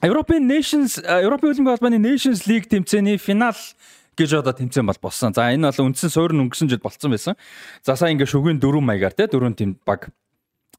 European 0.10 0.50
Nations 0.50 0.98
э, 0.98 1.22
Европын 1.22 1.54
хөлбөмбөг 1.54 1.78
албаны 1.78 2.02
Nations 2.02 2.50
League 2.50 2.66
тэмцээний 2.66 3.22
финал 3.22 3.54
гэж 4.18 4.42
одоо 4.42 4.58
тэмцээн 4.58 4.90
бол 4.90 4.98
болсон. 4.98 5.38
За 5.38 5.54
энэ 5.54 5.70
бол 5.70 5.94
үндсэн 5.94 6.10
суурь 6.10 6.34
өнгөрсөн 6.34 6.66
жил 6.66 6.82
болцсон 6.82 7.14
байсан. 7.14 7.38
За 7.86 7.94
сая 7.94 8.10
ингээ 8.18 8.26
шүгэн 8.26 8.58
дөрвөн 8.58 8.90
маягаар 8.90 9.14
те 9.14 9.30
дөрвөн 9.30 9.54
тим 9.54 9.78
баг 9.86 10.10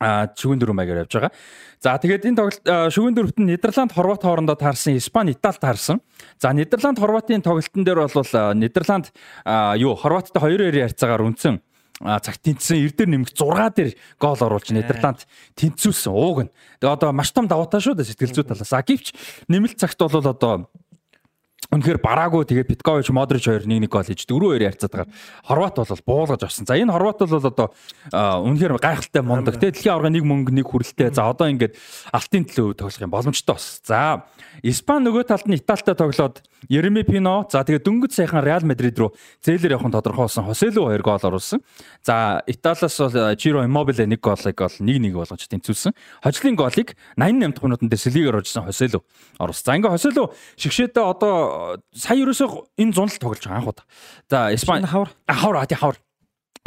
шүгэн 0.00 0.58
дөрвөн 0.60 0.78
маягаар 0.80 1.04
явж 1.04 1.12
байгаа. 1.12 1.32
За 1.80 1.96
тэгээд 2.00 2.24
энэ 2.24 2.38
тоглолт 2.40 2.64
шүгэн 2.64 3.14
дөрөвт 3.14 3.38
нь 3.40 3.52
Нидерланд, 3.52 3.92
Хорват 3.92 4.24
хоорондоо 4.24 4.56
таарсан, 4.56 4.96
Испани, 4.96 5.36
Итали 5.36 5.60
таарсан. 5.60 6.00
За 6.40 6.52
Нидерланд, 6.56 6.96
Хорватын 6.96 7.44
тоглолтын 7.44 7.84
дээр 7.84 8.08
бол 8.08 8.32
Нидерланд 8.56 9.12
юу 9.76 9.94
Хорваттай 9.94 10.40
2-2 10.40 10.88
харьцаагаар 10.88 11.28
үнсэн 11.28 11.60
а 12.00 12.16
цагт 12.16 12.40
тэнцсэн 12.40 12.80
эрдэр 12.80 13.08
нэмэх 13.12 13.36
6 13.36 13.76
дээр 13.76 13.92
гол 14.16 14.40
оруулж 14.40 14.72
Нидерланд 14.72 15.28
тэнцүүлсэн 15.60 16.12
ууг 16.12 16.48
нь. 16.48 16.50
Тэгээ 16.80 16.96
одоо 16.96 17.12
маш 17.12 17.28
том 17.28 17.44
давуу 17.44 17.68
таа 17.68 17.80
шүү 17.80 18.00
дээ 18.00 18.08
сэтгэл 18.08 18.40
зүй 18.40 18.46
талаас. 18.48 18.72
А 18.72 18.80
гэвч 18.80 19.12
нэмэлт 19.52 19.76
цагт 19.76 20.00
бол 20.00 20.16
одоо 20.16 20.64
Үнэхээр 21.70 22.02
бараагүй 22.02 22.42
тэгээ 22.50 22.66
Питкович 22.66 23.14
Модрич 23.14 23.46
хоёр 23.46 23.62
нэг 23.62 23.86
нэг 23.86 23.90
гол 23.94 24.02
хийж 24.02 24.26
4-2 24.26 24.58
ярцаад 24.58 24.90
байгаа. 24.90 25.10
Хорват 25.46 25.78
бол 25.78 26.02
буулгаж 26.02 26.42
авсан. 26.42 26.66
За 26.66 26.74
энэ 26.74 26.90
Хорват 26.90 27.22
бол 27.22 27.46
одоо 27.46 27.70
үнэхээр 28.10 28.74
гайхалтай 28.82 29.22
мундаг. 29.22 29.54
Тэгээ 29.54 29.78
дэлхийн 29.78 29.94
аварга 29.94 30.10
нэг 30.10 30.26
мөнгө 30.26 30.50
нэг 30.50 30.66
хүрэлтэй. 30.66 31.14
За 31.14 31.30
одоо 31.30 31.46
ингээд 31.46 31.78
алтын 32.10 32.42
төлөө 32.42 32.74
тоглох 32.74 33.06
юм 33.06 33.14
боломжтой 33.14 33.54
бас. 33.54 33.78
За 33.86 34.26
Испани 34.66 35.06
нөгөө 35.06 35.30
талд 35.30 35.46
нь 35.46 35.54
Италитай 35.54 35.94
тоглоод 35.94 36.42
Ереми 36.68 37.06
Пино 37.06 37.46
за 37.48 37.62
тэгээ 37.64 37.80
дөнгөж 37.86 38.12
сайхан 38.12 38.44
Реал 38.44 38.66
Мадрид 38.66 38.98
руу 38.98 39.14
зээлэр 39.40 39.78
явахын 39.78 39.94
тодорхой 39.94 40.28
болсон. 40.28 40.44
Хосело 40.44 40.90
хоёр 40.90 41.00
гол 41.00 41.22
оруулсан. 41.22 41.62
За 42.02 42.42
Италиас 42.50 42.98
бол 42.98 43.38
Жиро 43.38 43.64
Иммобиле 43.64 44.04
нэг 44.04 44.20
голыг 44.20 44.58
бол 44.58 44.68
1-1 44.68 45.14
болгож 45.14 45.48
тэнцүүлсэн. 45.48 45.94
Хожлын 46.20 46.56
голыг 46.58 46.98
88 47.16 47.54
дахь 47.54 47.64
минутанд 47.64 47.94
Селигээр 47.96 48.42
оржсэн 48.42 48.66
Хосело 48.68 49.00
оруулсан. 49.38 49.64
За 49.64 49.76
ингээ 49.78 49.94
Хосело 49.96 50.34
шигшээдээ 50.60 51.04
одоо 51.06 51.59
сая 51.94 52.18
ерөөсөө 52.20 52.48
энэ 52.78 52.92
зунд 52.94 53.12
л 53.14 53.22
тоглож 53.22 53.44
байгаа 53.44 53.60
анхудаа. 53.60 53.84
За 54.30 54.50
Испани 54.54 54.86
хавар. 54.86 55.10
А, 55.26 55.34
хавар 55.34 55.56
а 55.62 55.66
тий 55.66 55.76
хавар. 55.78 55.98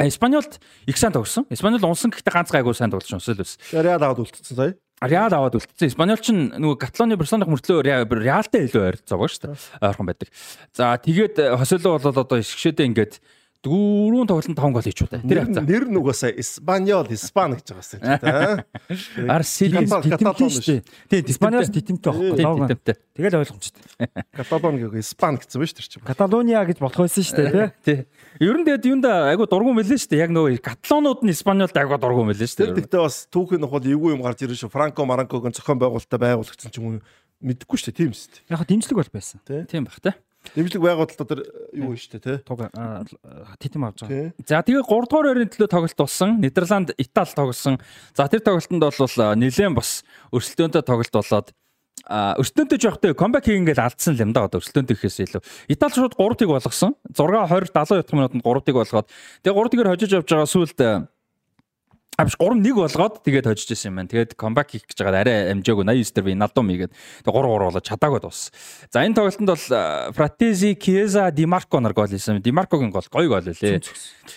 Испаниолд 0.00 0.58
их 0.86 0.98
сайн 0.98 1.12
тогсон. 1.12 1.46
Испаниол 1.50 1.84
унсан 1.86 2.10
гэхдээ 2.10 2.32
ганц 2.34 2.50
гайгүй 2.50 2.74
сайн 2.74 2.90
тоглож 2.90 3.08
Хоселоос. 3.14 3.58
Реал 3.72 4.02
аваад 4.02 4.18
үлдсэн 4.26 4.56
сая. 4.56 4.74
Реал 5.02 5.30
аваад 5.30 5.54
үлдсэн. 5.54 5.86
Испаниол 5.86 6.18
ч 6.18 6.34
нөгөө 6.34 6.76
Каталоны 6.82 7.14
Барселоныг 7.14 7.48
мөртлөө 7.48 7.78
Ре- 7.86 8.02
Реалтай 8.08 8.66
илүү 8.66 8.82
ойрцоогоо 8.90 9.28
шүү 9.30 9.54
дээ. 9.54 9.54
Ойрхон 9.86 10.06
байдаг. 10.10 10.28
За 10.74 10.98
тэгээд 10.98 11.38
Хосело 11.62 11.94
бол 11.98 12.10
одоо 12.10 12.42
шгшээдээ 12.42 12.86
ингээд 12.90 13.14
дөрөв 13.64 14.28
тоглолтод 14.28 14.60
5 14.60 14.76
гол 14.76 14.84
хийчихв. 14.84 15.08
Тэр 15.08 15.38
хавцаа. 15.40 15.64
нэр 15.64 15.84
нь 15.88 15.96
угаасаа 15.96 16.30
Испаньол, 16.36 17.08
Испан 17.08 17.56
гэж 17.56 17.68
байгаа 17.72 18.60
юм. 18.60 19.30
Арсенал 19.32 19.88
Титэмтэй 20.04 20.48
шүү 20.52 20.64
дээ. 20.68 20.80
тий 21.10 21.20
Испаниас 21.32 21.72
титэмтэй 21.72 22.12
байхгүй 22.12 22.76
тий. 22.84 22.96
Тэгэл 23.16 23.40
ойлгомжтой. 23.40 23.82
Каталон 24.36 24.76
гэх 24.76 25.00
Испан 25.00 25.40
гэсэн 25.40 25.64
шүү 25.64 25.76
дээ. 25.80 25.88
чинь. 25.96 26.04
Каталониа 26.04 26.60
гэж 26.68 26.78
болох 26.84 27.00
байсан 27.08 27.24
шүү 27.24 27.36
дээ, 27.40 27.72
тий. 27.80 28.04
Тий. 28.04 28.44
Ер 28.44 28.56
нь 28.60 28.64
тэгээд 28.68 28.84
юунда 28.84 29.32
айгу 29.32 29.48
дургуун 29.48 29.80
мэлэн 29.80 29.96
шүү 29.96 30.10
дээ. 30.12 30.24
Яг 30.28 30.30
нөгөө 30.34 30.60
каталонууд 30.60 31.24
нь 31.24 31.32
Испаниолд 31.32 31.72
айгу 31.72 31.96
дургуун 31.96 32.28
мэлэн 32.34 32.48
шүү 32.50 32.58
Тэр 32.60 32.70
дээ. 32.74 32.78
тэгтээ 32.84 33.00
бас 33.00 33.16
түүхийн 33.32 33.62
нохол 33.64 33.84
эвгүй 33.86 34.12
юм 34.12 34.22
гарч 34.26 34.44
ирэн 34.44 34.58
шүү. 34.58 34.72
Франко 34.74 35.06
Маранкогийн 35.06 35.54
зохион 35.54 35.78
байгуулалтаа 35.78 36.18
байгуулагдсан 36.20 36.70
ч 36.74 36.76
юм 36.82 36.98
уу 36.98 37.02
мэдэхгүй 37.44 37.78
шүү 37.78 37.92
дээ. 37.92 37.98
Тийм 38.00 38.12
шүү 38.12 38.28
дээ. 38.34 38.42
Яг 38.50 38.58
хаа 38.58 38.68
дэмжлэг 38.68 38.98
бол 38.98 39.12
байсан. 39.14 39.38
Тийм 39.46 39.84
бах 39.86 40.00
тий. 40.00 40.14
Дэмжлэг 40.52 40.82
байгуулалтаа 40.84 41.26
тэр 41.26 41.40
юу 41.72 41.96
шүү 41.96 42.20
дээ, 42.20 42.22
тий. 42.22 42.36
Туг 42.44 42.68
титэм 43.58 43.88
авч 43.88 44.04
байгаа. 44.04 44.36
За 44.44 44.60
тэгээ 44.60 44.84
3 44.84 45.08
дугаар 45.08 45.26
байрны 45.32 45.48
төлөө 45.48 45.70
тоглолт 45.72 45.96
болсон. 45.96 46.36
Нидерланд, 46.44 46.92
Итали 47.00 47.32
тоглосон. 47.32 47.80
За 48.12 48.28
тэр 48.28 48.44
тоглолтод 48.44 48.84
бол 48.84 49.34
нэлээд 49.40 49.72
бас 49.72 50.04
өрсөлдөөнтэй 50.36 50.84
тоглолт 50.84 51.14
болоод 51.16 51.48
а 52.04 52.36
өрсөлдөөнтэй 52.36 52.78
жоохтой 52.84 53.16
камбэк 53.16 53.48
хийгээд 53.48 53.80
алдсан 53.80 54.18
юм 54.20 54.36
да 54.36 54.44
одоо 54.44 54.60
өрсөлдөөнтэй 54.60 54.92
гэхээс 54.92 55.24
илүү. 55.24 55.42
Итали 55.72 55.96
шууд 55.96 56.16
3-ыг 56.20 56.50
болгосон. 56.52 56.92
6 57.08 57.16
20 57.16 57.72
70 57.72 58.12
минутанд 58.12 58.44
3-ыг 58.44 58.76
болгоод 58.76 59.08
тэгээ 59.40 59.56
3-ыг 59.56 59.88
хожиж 59.88 60.10
явж 60.12 60.28
байгаа 60.28 60.48
сүулт 60.50 60.76
Авш 62.14 62.36
3-1 62.38 62.78
болгоод 62.78 63.26
тэгээд 63.26 63.50
хожиж 63.50 63.74
исэн 63.74 63.90
юм 63.90 63.96
байна. 63.98 64.10
Тэгээд 64.14 64.38
камбэк 64.38 64.70
хийх 64.70 64.86
гэж 64.86 65.02
байгаа 65.02 65.26
арай 65.26 65.50
амжаагүй 65.50 65.82
89 65.82 66.14
дээр 66.14 66.26
Виналдум 66.30 66.70
игээд 66.70 66.94
тэгээд 66.94 67.26
3-3 67.26 67.66
болоод 67.66 67.82
чадаагүй 67.90 68.20
дууссан. 68.22 68.54
За 68.94 69.02
энэ 69.02 69.18
тоглолтод 69.18 69.50
бол 69.50 69.66
Фратези, 70.14 70.78
Киеза, 70.78 71.26
Димарко 71.34 71.82
нар 71.82 71.90
гол 71.90 72.06
хийсэн. 72.06 72.38
Димаркогийн 72.38 72.94
гол 72.94 73.02
гоё 73.10 73.26
гол 73.26 73.50
үлээ. 73.50 73.82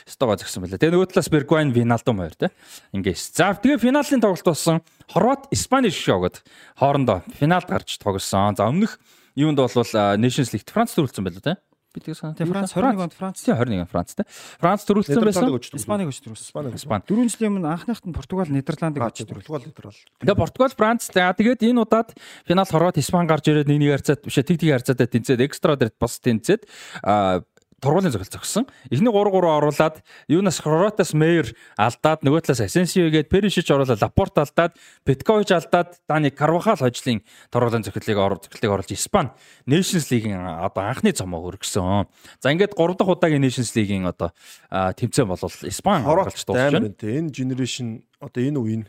Стого 0.10 0.34
згсэн 0.42 0.66
байлаа. 0.66 0.82
Тэгээ 0.82 0.94
нөгөө 0.98 1.10
талаас 1.14 1.30
Бергвайн, 1.30 1.70
Виналдум 1.70 2.18
хоёр 2.18 2.34
те. 2.34 2.50
Ингээс. 2.98 3.38
За 3.38 3.54
тэгээ 3.54 3.78
финалийн 3.78 4.26
тоглолт 4.26 4.42
болсон. 4.42 4.82
Хорват, 5.14 5.46
Испани 5.54 5.94
шогод 5.94 6.42
хоорондоо 6.82 7.22
финалд 7.38 7.70
гарч 7.70 8.02
тоглосон. 8.02 8.58
За 8.58 8.66
өмнөх 8.66 8.98
юунд 9.38 9.62
бол 9.62 9.70
Nations 9.70 10.50
League 10.50 10.66
Франц 10.66 10.98
төрүүлсэн 10.98 11.22
байлаа 11.22 11.46
те. 11.46 11.54
Би 11.98 12.06
тэгээ 12.06 12.14
санаа. 12.14 12.38
Франц 12.38 12.72
21 12.78 13.02
онд 13.02 13.14
Франц 13.18 13.42
Тий 13.42 13.54
21 13.58 13.90
Франц 13.90 14.14
те. 14.14 14.24
Франц 14.62 14.86
төрүүлсэн 14.86 15.18
байсан. 15.18 15.50
Испанийг 15.74 16.14
өч 16.14 16.22
төрүүлсэн. 16.22 16.78
Испани. 16.78 17.02
Дөрвөн 17.10 17.32
жилийн 17.34 17.58
өмнө 17.58 17.74
анхныхт 17.74 18.06
нь 18.06 18.14
Португал, 18.14 18.54
Нидерландыг 18.54 19.02
Аа, 19.02 19.10
өч 19.10 19.26
төрүүлсэн. 19.26 19.50
Португал 19.50 19.66
бол. 19.74 19.98
Тэгээ 20.22 20.38
Португал, 20.38 20.74
Франц 20.78 21.10
за 21.10 21.34
тэгээд 21.34 21.66
энэ 21.66 21.82
удаад 21.82 22.14
финал 22.46 22.70
Хорват, 22.70 23.02
Испани 23.02 23.26
гарч 23.26 23.50
ирээд 23.50 23.66
нэг 23.66 23.82
нэг 23.82 23.90
харьцаад 23.98 24.22
биш 24.22 24.38
тэг 24.38 24.62
тэг 24.62 24.70
харьцаатай 24.78 25.10
тэнцээд 25.10 25.42
экстра 25.42 25.74
дээр 25.74 25.90
бас 25.98 26.22
тэнцээд 26.22 26.70
а 27.02 27.42
тургуулын 27.82 28.12
зохиол 28.12 28.32
зогссон. 28.32 28.66
Эхний 28.90 29.12
3-3 29.12 29.46
оруулаад 29.46 30.02
юунаас 30.28 30.58
Хорватаас 30.66 31.14
Мейер 31.14 31.54
алдаад 31.78 32.26
нөгөө 32.26 32.42
талаас 32.50 32.62
Асенсио 32.66 33.12
гээд 33.14 33.30
Перишич 33.30 33.70
оруулаад 33.70 34.02
Лапорт 34.02 34.38
алдаад 34.42 34.74
Петкович 35.06 35.54
алдаад 35.54 36.02
Дани 36.10 36.34
Карвахал 36.34 36.82
хожлын 36.82 37.22
тургуулын 37.54 37.86
зохиолыг 37.86 38.18
орж 38.18 38.50
зохиолыг 38.50 38.82
оруулж 38.82 38.92
Испани 38.98 39.30
Nations 39.70 40.10
League-ийн 40.10 40.42
одоо 40.42 40.90
анхны 40.90 41.14
цомоо 41.14 41.46
өргөсөн. 41.54 42.10
За 42.42 42.50
ингээд 42.50 42.74
3 42.74 42.98
дахь 42.98 43.14
удаагийн 43.14 43.46
Nations 43.46 43.70
League-ийн 43.78 44.10
одоо 44.10 44.34
тэмцээн 44.74 45.30
болвол 45.30 45.54
Испани 45.70 46.02
байна 46.02 46.90
те. 46.98 47.22
Энэ 47.22 47.30
генерашн 47.30 48.02
одоо 48.18 48.42
энэ 48.42 48.58
үеийн 48.58 48.84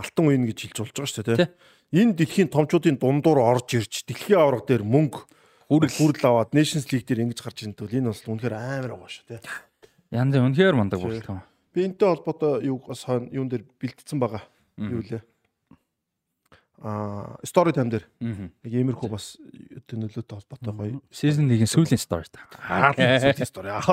алтан 0.00 0.32
үеийн 0.32 0.48
гэж 0.48 0.72
хэлж 0.72 0.76
болж 0.80 0.96
байгаа 0.96 1.12
шүү 1.12 1.24
дээ. 1.28 1.52
Энэ 1.92 2.16
дэлхийн 2.16 2.48
томчуудын 2.48 2.96
дундуур 2.96 3.44
орж 3.44 3.76
ирж 3.76 4.08
дэлхийн 4.08 4.40
аварга 4.40 4.64
дээр 4.64 4.84
мөнгө 4.86 5.28
хүрэл 5.70 5.94
хүрэл 5.94 6.26
аваад 6.26 6.50
Nations 6.50 6.90
League 6.90 7.06
дээр 7.06 7.30
ингэж 7.30 7.46
гарч 7.46 7.62
ирэн 7.62 7.78
төл 7.78 7.94
энэ 7.94 8.10
бас 8.10 8.26
үнэхээр 8.26 8.54
амар 8.58 8.98
байгаа 8.98 9.06
шүү, 9.06 9.26
тий. 9.30 9.38
Янз 10.10 10.34
үнэхээр 10.34 10.74
мундаг 10.74 10.98
болтгоо. 10.98 11.46
Би 11.70 11.86
энэтэй 11.86 12.10
холбоотой 12.10 12.66
юу 12.66 12.82
бас 12.82 13.06
юун 13.06 13.46
дээр 13.46 13.62
бэлдсэн 13.78 14.18
байгаа. 14.18 14.42
Юу 14.82 15.06
лээ? 15.06 15.22
Аа, 16.80 17.36
story 17.44 17.74
time 17.76 17.92
дээр 17.92 18.04
нэг 18.24 18.72
иймэрхүү 18.72 19.08
бас 19.12 19.36
өдөө 19.36 20.00
нөлөөтэй 20.00 20.32
холбоотой 20.32 20.72
гоё. 20.72 21.00
Season 21.12 21.44
1-ийн 21.44 21.68
сүүлийн 21.68 22.00
story 22.00 22.24
та. 22.32 22.40
Аа, 22.56 22.96
тийм 22.96 23.44
story. 23.44 23.68
Аа, 23.68 23.84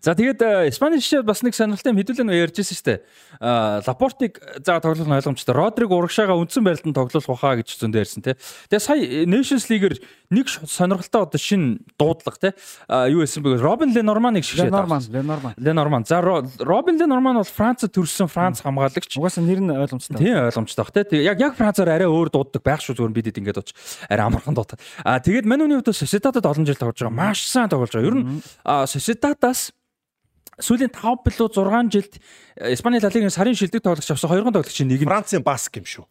За 0.00 0.16
тэгээд 0.16 0.40
э, 0.40 0.68
Испани 0.72 0.96
жишээ 0.96 1.20
бас 1.20 1.44
нэг 1.44 1.52
сонирхолтой 1.52 1.92
мэдүүлэл 1.92 2.24
нөө 2.24 2.40
ярьжсэн 2.48 2.80
шүү 2.80 2.86
дээ. 2.88 2.98
А 3.44 3.84
Лапортыг 3.84 4.40
за 4.64 4.80
тоглох 4.80 5.04
нь 5.04 5.16
ойлгомжтой. 5.20 5.52
Родриг 5.52 5.92
урагшаага 5.92 6.32
үндсэн 6.40 6.64
байралтанд 6.64 6.96
тоглох 6.96 7.28
баха 7.28 7.60
гэж 7.60 7.76
зөндөө 7.76 8.00
ярьсан 8.00 8.24
тий. 8.24 8.40
Тэгээд 8.72 8.80
сая 8.80 9.04
э, 9.04 9.28
Nations 9.28 9.68
League-ээр 9.68 10.00
нэг 10.32 10.48
сонирхолтой 10.48 11.28
одоо 11.28 11.36
шин 11.36 11.84
дуудлага 12.00 12.40
тий. 12.40 12.52
А 12.88 13.04
юу 13.04 13.20
байсан 13.20 13.44
бэ? 13.44 13.60
Робин 13.60 13.92
Ленорманыг 13.92 14.48
шигшээд 14.48 14.72
Ленорман, 14.72 15.04
Ленорман. 15.12 15.52
Ленорман. 15.60 16.02
За 16.08 16.24
Робин 16.24 16.96
Ленорман 16.96 17.36
бол 17.36 17.44
Францад 17.44 17.92
төрсэн 17.92 18.32
Франц 18.32 18.64
хамгаалагч. 18.64 19.12
Угаасаа 19.20 19.44
нэр 19.44 19.60
нь 19.60 19.70
ойлгомжтой. 19.76 20.16
Тийм 20.16 20.40
ойлгомжтой 20.40 20.82
бах 20.82 20.92
те. 20.96 21.04
Яг 21.20 21.36
яг 21.40 21.54
Францаар 21.66 21.90
арай 21.98 22.06
өөр 22.06 22.30
дууддаг 22.30 22.62
байх 22.62 22.78
шүү 22.78 22.94
зүгээр 22.94 23.14
бидэд 23.18 23.38
ингээд 23.42 23.58
бооч 23.58 23.70
арай 24.06 24.22
амархан 24.30 24.54
дуудаад. 24.54 24.78
А 25.02 25.18
тэгээд 25.18 25.50
мань 25.50 25.66
үний 25.66 25.76
хувьд 25.82 25.90
Sociedad-д 25.90 26.46
олон 26.46 26.62
жил 26.62 26.78
тоглож 26.78 27.02
байгаа. 27.02 27.10
Маш 27.10 27.42
сайн 27.50 27.66
тоглож 27.66 27.90
байгаа. 27.90 28.06
Ер 28.06 28.14
нь 28.22 28.38
Sociedad-аас 28.86 29.74
сүүлийн 30.62 30.88
5 30.94 31.26
билүү 31.26 31.48
6 31.52 31.90
жилд 31.92 32.14
э, 32.56 32.72
Испани 32.72 32.96
Ла 33.02 33.10
Лигийн 33.12 33.34
сарын 33.34 33.52
шилдэг 33.58 33.82
тоглогч 33.84 34.08
авсан 34.08 34.30
2 34.30 34.46
тоглогчийн 34.46 34.88
нэг 34.88 35.02
нь 35.04 35.10
Францын 35.10 35.42
баск 35.44 35.76
юм 35.76 35.84
шүү. 35.84 36.06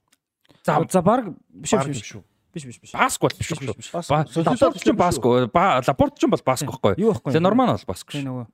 за 0.68 0.84
За 0.92 1.02
баг 1.02 1.32
биш 1.50 1.72
биш 1.72 2.04
шүү. 2.14 2.22
Биш 2.54 2.64
биш 2.70 2.78
биш. 2.84 2.92
Баск 2.94 3.20
бол 3.22 3.34
биш 3.34 3.50
Биш, 3.50 3.90
шүү. 3.90 4.46
Лапорт 4.46 4.78
ч 4.84 4.92
баск. 4.94 5.24
ба- 5.52 5.82
Лапорт 5.82 6.14
ч 6.20 6.28
бас 6.30 6.42
баск 6.46 6.66
байхгүй. 6.70 6.94
Юу 7.02 7.12
байхгүй. 7.18 7.34
Ленорман 7.34 7.74
бол 7.74 7.86
баск 7.90 8.12
нөгөө 8.14 8.46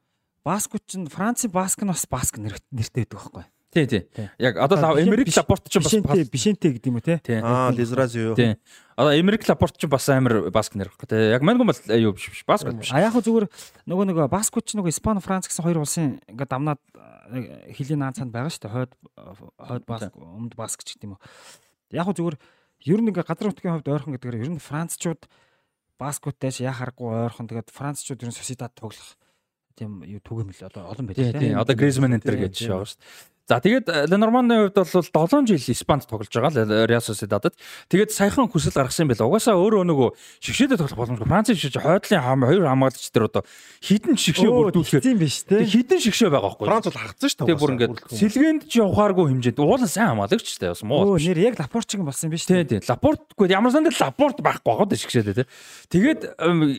Баскууд 0.42 0.82
чинь 0.90 1.06
Францын 1.06 1.52
Баск 1.54 1.84
нь 1.84 1.92
бас 1.92 2.06
Баск 2.10 2.40
нэр- 2.40 2.58
нэртэй 2.74 3.06
байдаг 3.06 3.20
байхгүй. 3.20 3.44
Тий, 3.72 3.88
тий. 3.88 4.08
Яг 4.38 4.58
одоо 4.58 5.00
Эмерик 5.00 5.32
Лапорт 5.32 5.70
ч 5.72 5.80
бас 5.80 5.96
Бишэнтэй, 6.28 6.76
гэдэг 6.76 6.88
юм 6.92 7.00
уу 7.00 7.06
те? 7.06 7.24
тий. 7.24 7.40
Аа, 7.40 7.72
Лизразио. 7.72 8.36
Тий. 8.36 8.60
Одоо 9.00 9.16
Эмерик 9.16 9.48
Лапорт 9.48 9.80
ч 9.80 9.88
бас 9.88 10.10
амар 10.12 10.52
баск 10.52 10.76
нэр 10.76 10.92
байхгүй 10.92 11.08
тий. 11.08 11.32
Яг 11.32 11.42
манган 11.42 11.72
бол 11.72 11.80
юу 11.96 12.12
биш 12.12 12.28
биш 12.36 12.44
баск 12.44 12.68
биш. 12.68 12.92
А 12.92 13.00
яг 13.00 13.16
хөө 13.16 13.24
зүгээр 13.24 13.48
нөгөө 13.88 14.06
нөгөө 14.12 14.28
Баскууд 14.28 14.68
чинь 14.68 14.84
нөгөө 14.84 14.92
Испани, 14.92 15.24
Франц 15.24 15.48
гэсэн 15.48 15.64
хоёр 15.64 15.80
улсын 15.88 16.20
ингээд 16.28 16.52
дамнаад 16.52 16.84
э, 17.32 17.72
хилийн 17.72 18.04
наацанд 18.04 18.36
байгаа 18.36 18.52
шүү 18.52 18.68
дээ. 18.68 18.76
Хойд 18.76 18.92
хойд 19.56 19.86
Баск, 19.88 20.12
өмнөд 20.20 20.56
Баск 20.60 20.84
ч 20.84 21.00
гэдэг 21.00 21.08
юм 21.08 21.16
уу. 21.16 21.24
Яг 21.96 22.12
хөө 22.12 22.20
зүгээр 22.20 22.38
ер 22.92 23.00
нь 23.00 23.08
ингээд 23.08 23.30
газар 23.32 23.48
нутгийн 23.48 23.80
хувьд 23.80 23.88
ойрхон 23.88 24.14
гэдгээр 24.20 24.42
ер 24.44 24.52
нь 24.52 24.60
Францчууд 24.60 25.32
Баскуудтай 25.96 26.52
яа 26.60 26.76
харахгүй 26.76 27.08
ойрхон 27.32 27.48
тэгээд 27.48 27.72
Францчууд 27.72 28.20
ер 28.20 28.30
нь 28.30 28.36
Sociedad 28.36 28.74
тоглох 28.76 29.16
тийм 29.78 30.04
юу 30.04 30.20
түгээмэл 30.20 30.68
одоо 30.68 30.92
олон 30.92 31.08
байдаг 31.08 31.32
Тий, 31.32 31.34
тий. 31.40 31.54
Одоо 31.56 31.76
Гризман 31.76 32.18
энэ 32.18 32.26
төр 32.26 32.38
гэж 32.42 32.54
Тийм, 32.58 32.70
байгаа 32.76 32.90
шүү 32.90 33.00
дээ. 33.00 33.41
За 33.50 33.60
тэгээд 33.60 33.88
э, 33.90 34.06
Ленорманы 34.08 34.70
хувьд 34.70 35.12
бол 35.12 35.28
7 35.28 35.48
жил 35.48 35.58
Испанд 35.58 36.06
тоглож 36.06 36.30
байгаа 36.30 36.86
Реал 36.86 37.02
Сосидадад. 37.02 37.58
Тэгээд 37.90 38.14
саяхан 38.14 38.48
хүсэл 38.48 38.72
гаргасан 38.72 39.10
байна. 39.10 39.26
Угаасаа 39.26 39.58
өөрөө 39.58 39.84
нөгөө 39.86 40.10
шигшээдэ 40.46 40.78
тоглох 40.78 40.98
боломжгүй. 40.98 41.26
Францын 41.26 41.58
шигшээ 41.58 41.82
хойдлын 41.82 42.22
хам 42.22 42.46
хоёр 42.46 42.66
хамгаалагч 42.70 43.10
дээр 43.10 43.26
одоо 43.28 43.44
хідэн 43.82 44.16
шигшээ 44.16 44.52
бүрдүүлэхээр 44.52 45.04
тийм 45.04 45.18
биш 45.18 45.42
те. 45.48 45.66
хідэн 45.66 46.00
шигшээ 46.00 46.30
байгаа 46.30 46.54
байхгүй. 46.54 46.66
Франц 46.70 46.86
бол 46.86 47.02
хагцсан 47.02 47.30
шүү 47.34 47.48
дээ. 47.50 47.58
Бүр 47.58 47.74
ингээд 47.76 47.96
сэлгээнд 48.14 48.62
ч 48.70 48.74
явахааргүй 48.78 49.26
хэмжээнд 49.34 49.60
уулын 49.60 49.90
сайн 49.90 50.10
хамгаалагч 50.14 50.46
ч 50.46 50.56
дээ 50.62 50.72
бас 50.78 50.84
муу. 50.86 51.02
Оо 51.02 51.18
нэр 51.18 51.40
яг 51.42 51.56
Лапорчгийн 51.58 52.06
болсон 52.06 52.30
юм 52.30 52.34
биш 52.38 52.46
Тий, 52.46 52.64
тий. 52.64 52.80
Лапортгүй 52.80 53.50
ямар 53.50 53.74
санд 53.74 53.90
лапорт 53.90 54.38
байхгүй 54.40 54.70
байгаа 54.70 54.86
даа 54.86 55.02
шигшээдэ 55.02 55.34
тий. 55.34 55.48
Тэгээд 55.90 56.22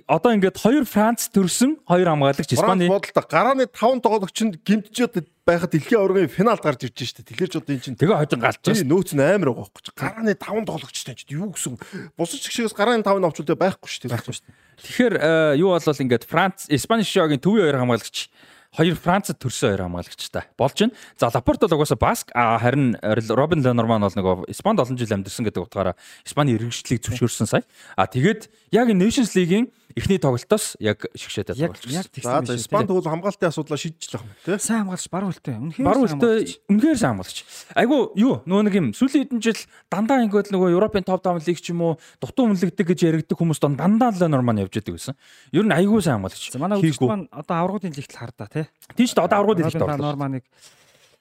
одоо 0.06 0.30
ингээд 0.30 0.56
хоёр 0.62 0.84
Франц 0.86 1.28
төрсөн 1.32 1.82
хоёр 1.84 2.06
хамгаалагч 2.06 2.54
Испани 2.54 2.86
Испани 2.86 2.88
бодлоо 2.88 3.24
гарааны 3.28 3.64
5 3.66 4.02
тоглогчинд 4.04 4.54
гимтжээд 4.62 5.31
байхад 5.42 5.74
дэлхийн 5.74 5.98
аваргын 5.98 6.30
финалд 6.30 6.62
гарч 6.62 6.86
ирж 6.86 7.02
штэ. 7.02 7.26
Тэгэхээр 7.26 7.50
ч 7.50 7.56
одоо 7.58 7.74
эн 7.74 7.82
чинь 7.82 7.98
тэгээ 7.98 8.14
хожин 8.14 8.38
галж 8.38 8.62
байгаа. 8.62 8.86
нөөц 8.86 9.10
нь 9.10 9.22
амар 9.22 9.50
байгаа 9.50 9.74
байхгүй. 9.74 9.94
Гарааны 9.98 10.32
5 10.38 10.70
тоглогчтой 10.70 11.14
ч 11.18 11.26
юу 11.34 11.50
гэсэн 11.50 11.74
бусад 12.14 12.40
чигшээс 12.46 12.74
гарааны 12.78 13.02
5-ын 13.02 13.26
авчултай 13.26 13.58
байхгүй 13.58 13.90
штэ. 13.90 14.06
Байхгүй 14.06 14.34
штэ. 14.38 14.54
Тэгэхээр 14.86 15.14
э, 15.18 15.58
юу 15.58 15.74
болвол 15.74 16.02
ингээд 16.06 16.30
Франц 16.30 16.70
Испани 16.70 17.02
шогийн 17.02 17.42
төвийн 17.42 17.66
хоёр 17.66 17.82
хамгаалагч 17.82 18.30
хоёр 18.72 18.96
Францад 18.96 19.36
төрсөн 19.36 19.76
хоёр 19.76 19.82
хамгаалагчтай 19.84 20.44
болж 20.56 20.78
байна. 20.80 20.96
За 21.20 21.28
Лапорт 21.28 21.60
бол 21.60 21.76
угаасаа 21.76 22.00
Баск 22.00 22.32
а 22.32 22.56
харин 22.56 22.96
Робин 23.02 23.60
Ленорман 23.60 24.00
бол 24.00 24.16
нөгөө 24.16 24.48
Испанд 24.48 24.80
олон 24.80 24.96
жил 24.96 25.12
амьдэрсэн 25.12 25.44
гэдэг 25.44 25.68
утгаараа 25.68 25.94
Испани 26.24 26.56
иргэншлийг 26.56 27.04
зөвшөөрсөн 27.04 27.50
сая. 27.50 27.64
А 28.00 28.08
тэгээд 28.08 28.48
яг 28.72 28.88
Nations 28.88 29.36
League-ийн 29.36 29.68
эхний 29.96 30.18
тоглолтоос 30.18 30.76
яг 30.80 31.04
шигшээтэй 31.14 31.56
Яг 31.56 31.76
тоглож 31.76 31.92
яг 31.92 32.06
гисэн. 32.12 32.46
За 32.46 32.46
за. 32.46 32.54
Испани 32.56 32.86
тэгвэл 32.88 33.08
хамгаалтын 33.08 33.48
асуудлаа 33.48 33.78
шийдчихлээ 33.78 34.22
юм 34.22 34.30
тий. 34.44 34.58
сайн 34.58 34.88
хамгаалагч 34.88 35.08
баруун 35.12 35.32
хөлтэй. 35.32 35.54
Үнэхээр 35.58 35.86
Баруун 35.86 36.08
хамгаалагч. 36.08 36.50
үнэхээр 36.68 36.98
сайн 36.98 37.12
хамгаалагч. 37.12 37.38
Айгу 37.76 37.96
юу 38.16 38.34
нөгөө 38.46 38.64
нэг 38.68 38.74
юм 38.76 38.86
сүүлийн 38.96 39.22
хэдэн 39.28 39.40
жил 39.42 39.60
дандаа 39.92 40.24
ингээд 40.24 40.52
нөгөө 40.52 40.68
Европын 40.72 41.04
топ 41.04 41.22
5 41.22 41.46
лиг 41.46 41.58
ч 41.60 41.72
юм 41.72 41.80
уу 41.82 41.92
дутуу 42.20 42.48
үнэлэгдэг 42.50 42.86
гэж 42.88 43.00
яригддаг 43.08 43.36
хүмүүс 43.36 43.60
дон 43.60 43.76
дандаа 43.76 44.12
Ленорман 44.16 44.62
явж 44.62 44.78
идэг 44.80 44.96
гэсэн. 44.96 45.14
Ер 45.52 45.64
нь 45.66 45.74
айгу 45.76 46.00
сайн 46.00 46.20
хамгаалагч. 46.20 46.52
За 46.52 46.58
манай 46.58 46.80
үзэгч 46.80 47.00
маань 47.04 47.28
одоо 47.28 47.56
аврагуудын 47.60 47.92
лигт 47.92 48.16
хардаа 48.16 48.48
тий. 48.48 48.66
Шүү 48.96 49.18
дээ 49.18 49.26
одоо 49.28 49.38
хэлж 49.44 49.76
Робин 49.76 49.90
орлоо. 49.92 50.12
Норманыг 50.12 50.44